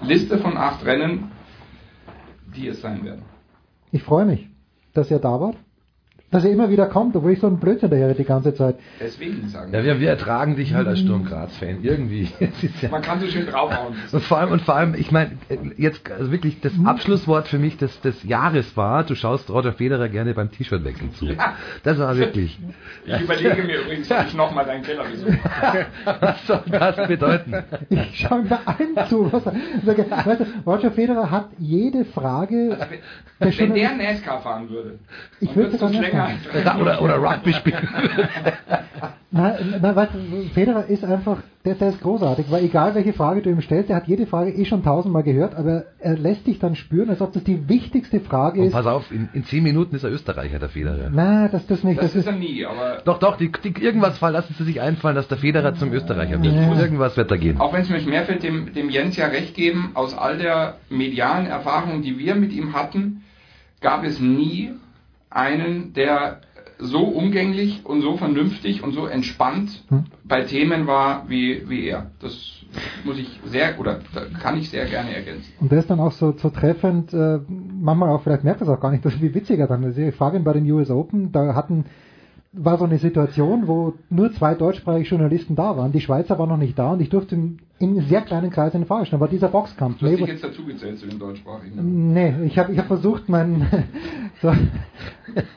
Liste 0.01 0.37
von 0.37 0.57
acht 0.57 0.85
Rennen, 0.85 1.31
die 2.55 2.67
es 2.67 2.81
sein 2.81 3.03
werden. 3.03 3.23
Ich 3.91 4.03
freue 4.03 4.25
mich, 4.25 4.49
dass 4.93 5.11
ihr 5.11 5.19
da 5.19 5.39
wart. 5.39 5.57
Dass 6.31 6.43
ihr 6.43 6.51
immer 6.51 6.69
wieder 6.69 6.87
kommt, 6.87 7.15
obwohl 7.15 7.31
ich 7.31 7.39
so 7.39 7.47
ein 7.47 7.59
Blödsinn 7.59 7.89
daher 7.91 8.13
die 8.13 8.23
ganze 8.25 8.53
Zeit. 8.53 8.75
Deswegen 8.99 9.47
sagen 9.47 9.71
Ja, 9.73 9.83
wir, 9.83 9.99
wir 9.99 10.09
ertragen 10.09 10.55
dich 10.55 10.73
halt 10.73 10.87
als 10.87 10.99
Sturm 10.99 11.23
Graz-Fan, 11.25 11.83
irgendwie. 11.83 12.27
Ja 12.81 12.89
Man 12.89 13.01
kann 13.01 13.19
so 13.19 13.27
schön 13.27 13.45
draufhauen. 13.45 13.93
Und 14.11 14.21
vor 14.23 14.39
allem, 14.39 14.51
und 14.51 14.61
vor 14.63 14.75
allem, 14.75 14.95
ich 14.95 15.11
meine, 15.11 15.31
jetzt 15.77 16.11
also 16.11 16.31
wirklich 16.31 16.59
das 16.61 16.73
Abschlusswort 16.83 17.47
für 17.47 17.59
mich 17.59 17.77
des, 17.77 18.01
des 18.01 18.23
Jahres 18.23 18.75
war, 18.75 19.03
du 19.03 19.15
schaust 19.15 19.49
Roger 19.49 19.73
Federer 19.73 20.09
gerne 20.09 20.33
beim 20.33 20.51
T-Shirt-Wechsel 20.51 21.11
zu. 21.11 21.25
Ja. 21.27 21.53
Das 21.83 21.97
war 21.99 22.17
wirklich. 22.17 22.59
Ich 23.05 23.21
überlege 23.21 23.63
mir 23.63 23.81
übrigens, 23.81 24.11
ob 24.11 24.25
ich 24.27 24.33
nochmal 24.33 24.65
deinen 24.65 24.83
Keller 24.83 25.03
besuche. 25.05 25.37
Was 26.19 26.47
soll 26.47 26.61
das 26.69 27.07
bedeuten? 27.07 27.53
Ich 27.89 28.19
schaue 28.19 28.43
mir 28.43 28.59
allen 28.65 29.07
zu. 29.09 29.31
Was, 29.31 29.43
sage, 29.43 30.05
weißt 30.09 30.41
du, 30.41 30.45
Roger 30.65 30.91
Federer 30.91 31.29
hat 31.31 31.49
jede 31.59 32.03
Frage. 32.05 32.77
der 33.39 33.57
Wenn 33.57 33.73
der 33.73 33.95
NASCAR 33.95 34.41
fahren 34.41 34.69
würde, 34.69 34.99
Ich 35.39 35.55
würde 35.55 35.71
sogar 35.71 35.89
fahren. 36.15 36.81
Oder, 36.81 37.01
oder 37.01 37.17
Rugby 37.17 37.53
spielen. 37.53 37.87
Nein, 39.31 39.75
nein, 39.81 39.95
weißt 39.97 40.11
du, 40.13 40.43
Federer 40.53 40.85
ist 40.85 41.03
einfach, 41.03 41.39
der, 41.65 41.75
der 41.75 41.89
ist 41.89 42.01
großartig, 42.01 42.45
weil 42.49 42.63
egal 42.63 42.95
welche 42.95 43.11
Frage 43.11 43.41
du 43.41 43.49
ihm 43.49 43.59
stellst, 43.59 43.89
der 43.89 43.97
hat 43.97 44.07
jede 44.07 44.27
Frage 44.27 44.51
eh 44.51 44.63
schon 44.63 44.81
tausendmal 44.81 45.23
gehört, 45.23 45.55
aber 45.55 45.83
er 45.99 46.17
lässt 46.17 46.47
dich 46.47 46.57
dann 46.57 46.75
spüren, 46.75 47.09
als 47.09 47.19
ob 47.19 47.33
das 47.33 47.43
die 47.43 47.67
wichtigste 47.67 48.21
Frage 48.21 48.61
Und 48.61 48.67
ist. 48.67 48.71
pass 48.73 48.85
auf, 48.85 49.11
in, 49.11 49.27
in 49.33 49.43
zehn 49.43 49.61
Minuten 49.61 49.93
ist 49.97 50.05
er 50.05 50.11
Österreicher, 50.11 50.57
der 50.57 50.69
Federer. 50.69 51.09
Nein, 51.09 51.49
das, 51.51 51.67
das 51.67 51.83
nicht. 51.83 51.97
Das, 52.01 52.13
Das, 52.13 52.15
ist 52.15 52.27
er 52.27 52.31
nie, 52.31 52.65
aber 52.65 53.01
Doch, 53.03 53.19
doch, 53.19 53.35
die, 53.35 53.51
die, 53.51 53.73
irgendwas 53.83 54.21
lassen 54.21 54.55
sie 54.57 54.63
sich 54.63 54.79
einfallen, 54.79 55.17
dass 55.17 55.27
der 55.27 55.37
Federer 55.37 55.75
zum 55.75 55.91
Österreicher 55.91 56.41
wird. 56.41 56.53
Ja. 56.53 56.73
Irgendwas 56.73 57.17
wird 57.17 57.29
da 57.29 57.35
gehen. 57.35 57.59
auch 57.59 57.73
wenn 57.73 57.81
es 57.81 57.89
mir 57.89 57.99
schwerfällt, 57.99 58.41
dem, 58.41 58.73
dem 58.73 58.89
Jens 58.89 59.17
ja 59.17 59.27
recht 59.27 59.53
geben, 59.53 59.91
aus 59.95 60.17
all 60.17 60.37
der 60.37 60.75
medialen 60.89 61.47
Erfahrung, 61.47 62.03
die 62.03 62.17
wir 62.17 62.35
mit 62.35 62.53
ihm 62.53 62.71
hatten, 62.73 63.23
gab 63.81 64.05
es 64.05 64.21
nie 64.21 64.71
einen, 65.35 65.93
der 65.93 66.41
so 66.77 67.03
umgänglich 67.03 67.85
und 67.85 68.01
so 68.01 68.17
vernünftig 68.17 68.83
und 68.83 68.93
so 68.93 69.05
entspannt 69.05 69.83
Hm. 69.89 70.05
bei 70.23 70.41
Themen 70.41 70.87
war 70.87 71.29
wie, 71.29 71.69
wie 71.69 71.87
er. 71.87 72.11
Das 72.19 72.33
muss 73.05 73.17
ich 73.17 73.39
sehr, 73.45 73.79
oder 73.79 73.99
kann 74.41 74.57
ich 74.57 74.69
sehr 74.69 74.85
gerne 74.85 75.15
ergänzen. 75.15 75.53
Und 75.61 75.71
der 75.71 75.79
ist 75.79 75.89
dann 75.89 75.99
auch 75.99 76.11
so, 76.11 76.33
so 76.37 76.49
treffend, 76.49 77.13
äh, 77.13 77.39
manchmal 77.47 78.09
auch, 78.09 78.21
vielleicht 78.23 78.43
merkt 78.43 78.61
er 78.61 78.67
es 78.67 78.73
auch 78.73 78.81
gar 78.81 78.91
nicht, 78.91 79.05
dass 79.05 79.21
wie 79.21 79.33
witziger 79.33 79.67
dann 79.67 79.83
ist. 79.83 79.97
Ich 79.97 80.15
frage 80.15 80.37
ihn 80.37 80.43
bei 80.43 80.53
den 80.53 80.69
US 80.71 80.89
Open, 80.89 81.31
da 81.31 81.55
hatten, 81.55 81.85
war 82.57 82.77
so 82.77 82.85
eine 82.85 82.97
Situation, 82.97 83.67
wo 83.67 83.93
nur 84.09 84.31
zwei 84.33 84.55
deutschsprachige 84.55 85.07
Journalisten 85.07 85.55
da 85.55 85.75
waren. 85.77 85.91
Die 85.91 86.01
Schweizer 86.01 86.39
waren 86.39 86.49
noch 86.49 86.57
nicht 86.57 86.77
da 86.77 86.93
und 86.93 87.01
ich 87.01 87.09
durfte 87.09 87.35
ihm 87.35 87.57
in 87.79 87.89
einem 87.89 88.07
sehr 88.07 88.21
kleinen 88.21 88.49
Kreis 88.49 88.73
eine 88.73 88.85
Frage 88.85 89.05
stellen. 89.05 89.19
War 89.19 89.27
dieser 89.27 89.49
Boxkampf. 89.49 89.99
Du 89.99 90.05
hast 90.05 90.17
dich 90.17 90.27
jetzt 90.27 90.43
dazugezählt 90.43 90.97
zu 90.97 91.07
den 91.07 91.19
deutschsprachigen. 91.19 92.13
Nee, 92.13 92.33
ich 92.45 92.57
habe 92.57 92.71
ich 92.71 92.79
hab 92.79 92.87
versucht, 92.87 93.27
meinen. 93.27 93.67
so, 94.41 94.53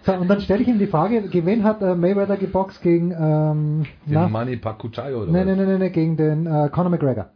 so, 0.03 0.13
und 0.15 0.29
dann 0.29 0.41
stelle 0.41 0.63
ich 0.63 0.69
ihm 0.69 0.79
die 0.79 0.87
Frage, 0.87 1.23
gegen 1.29 1.47
wen 1.47 1.65
hat 1.65 1.81
äh, 1.83 1.95
Mayweather 1.95 2.37
geboxt 2.37 2.83
gegen. 2.83 3.13
Ähm, 3.13 3.85
na, 4.07 4.25
Den 4.25 4.33
Manny 4.33 4.57
Pacquiao 4.57 5.23
oder 5.23 5.31
nee, 5.31 5.39
was? 5.41 5.47
nee, 5.47 5.55
nee, 5.57 5.67
nee, 5.67 5.79
nee, 5.79 5.91
gegen 5.91 6.17
den 6.17 6.47
äh, 6.47 6.69
Conor 6.71 6.91
McGregor. 6.91 7.31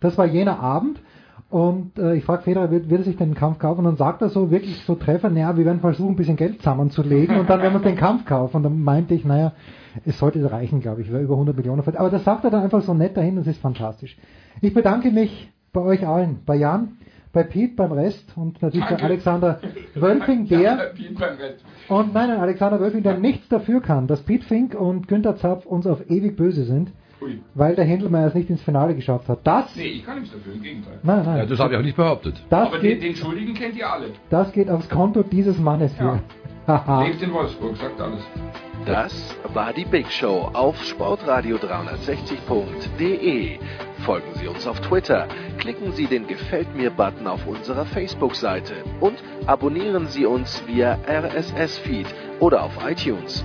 Das 0.00 0.16
war 0.16 0.26
jener 0.26 0.60
Abend. 0.60 1.00
Und 1.50 1.98
äh, 1.98 2.14
ich 2.14 2.24
frage 2.24 2.42
Federer, 2.42 2.70
wird, 2.70 2.90
wird 2.90 3.00
er 3.00 3.04
sich 3.04 3.16
den 3.16 3.34
Kampf 3.34 3.58
kaufen? 3.58 3.78
Und 3.78 3.84
dann 3.86 3.96
sagt 3.96 4.20
er 4.20 4.28
so 4.28 4.50
wirklich 4.50 4.84
so 4.84 4.96
treffend, 4.96 5.34
naja, 5.34 5.56
wir 5.56 5.64
werden 5.64 5.80
versuchen, 5.80 6.12
ein 6.12 6.16
bisschen 6.16 6.36
Geld 6.36 6.58
zusammenzulegen 6.58 7.38
und 7.38 7.48
dann 7.48 7.62
werden 7.62 7.72
wir 7.72 7.80
den 7.80 7.96
Kampf 7.96 8.26
kaufen. 8.26 8.56
Und 8.58 8.62
dann 8.64 8.82
meinte 8.82 9.14
ich, 9.14 9.24
naja, 9.24 9.52
es 10.04 10.18
sollte 10.18 10.50
reichen, 10.50 10.80
glaube 10.80 11.00
ich, 11.00 11.08
über 11.08 11.34
100 11.34 11.56
Millionen. 11.56 11.82
Aber 11.96 12.10
das 12.10 12.24
sagt 12.24 12.44
er 12.44 12.50
dann 12.50 12.64
einfach 12.64 12.82
so 12.82 12.92
nett 12.92 13.16
dahin, 13.16 13.36
das 13.36 13.46
ist 13.46 13.60
fantastisch. 13.62 14.18
Ich 14.60 14.74
bedanke 14.74 15.10
mich 15.10 15.50
bei 15.72 15.80
euch 15.80 16.06
allen, 16.06 16.40
bei 16.44 16.56
Jan, 16.56 16.98
bei 17.32 17.44
Pete 17.44 17.74
beim 17.76 17.92
Rest 17.92 18.32
und 18.36 18.60
natürlich 18.60 18.86
Danke. 18.86 19.02
bei 19.02 19.08
Alexander 19.08 19.60
Wölfing, 19.94 20.48
der 20.48 20.92
und 21.88 22.14
nein, 22.14 22.28
nein, 22.28 22.40
Alexander 22.40 22.80
Wölfing, 22.80 23.02
der 23.02 23.18
nichts 23.18 23.48
dafür 23.48 23.80
kann, 23.80 24.06
dass 24.06 24.22
Pete 24.22 24.44
Fink 24.44 24.74
und 24.74 25.08
Günther 25.08 25.36
Zapf 25.36 25.66
uns 25.66 25.86
auf 25.86 26.10
ewig 26.10 26.36
böse 26.36 26.64
sind, 26.64 26.90
Ui. 27.20 27.40
weil 27.54 27.74
der 27.74 27.84
Händelmeier 27.84 28.28
es 28.28 28.34
nicht 28.34 28.48
ins 28.50 28.62
Finale 28.62 28.94
geschafft 28.94 29.28
hat. 29.28 29.40
Das, 29.44 29.74
Nee, 29.76 29.84
ich 29.86 30.04
kann 30.06 30.20
nichts 30.20 30.34
dafür, 30.34 30.54
im 30.54 30.62
Gegenteil. 30.62 30.98
nein, 31.02 31.22
nein, 31.24 31.38
Ja, 31.38 31.46
das 31.46 31.58
habe 31.58 31.72
ich 31.74 31.80
auch 31.80 31.84
nicht 31.84 31.96
behauptet. 31.96 32.40
das 32.50 32.68
Aber 32.68 32.78
den, 32.78 32.90
geht, 32.90 33.02
den 33.02 33.16
Schuldigen 33.16 33.54
kennt 33.54 33.76
ihr 33.76 33.90
alle. 33.90 34.06
das 34.30 34.52
geht 34.52 34.70
aufs 34.70 34.88
Konto 34.88 35.22
dieses 35.22 35.58
Mannes 35.58 35.96
hier. 35.98 36.20
Haha. 36.66 37.02
Lebt 37.04 37.22
in 37.22 37.32
Wolfsburg, 37.32 37.76
sagt 37.78 37.98
alles. 38.00 38.20
Das 38.84 39.34
war 39.54 39.72
die 39.72 39.86
Big 39.86 40.10
Show 40.12 40.50
auf 40.52 40.76
sportradio360.de. 40.82 43.58
Folgen 44.04 44.34
Sie 44.34 44.46
uns 44.48 44.66
auf 44.66 44.78
Twitter, 44.80 45.26
klicken 45.58 45.92
Sie 45.92 46.06
den 46.06 46.26
Gefällt 46.26 46.74
mir-Button 46.76 47.26
auf 47.26 47.46
unserer 47.46 47.84
Facebook-Seite 47.86 48.74
und 49.00 49.16
abonnieren 49.46 50.06
Sie 50.06 50.26
uns 50.26 50.62
via 50.66 50.98
RSS-Feed 51.08 52.06
oder 52.40 52.62
auf 52.62 52.72
iTunes. 52.88 53.44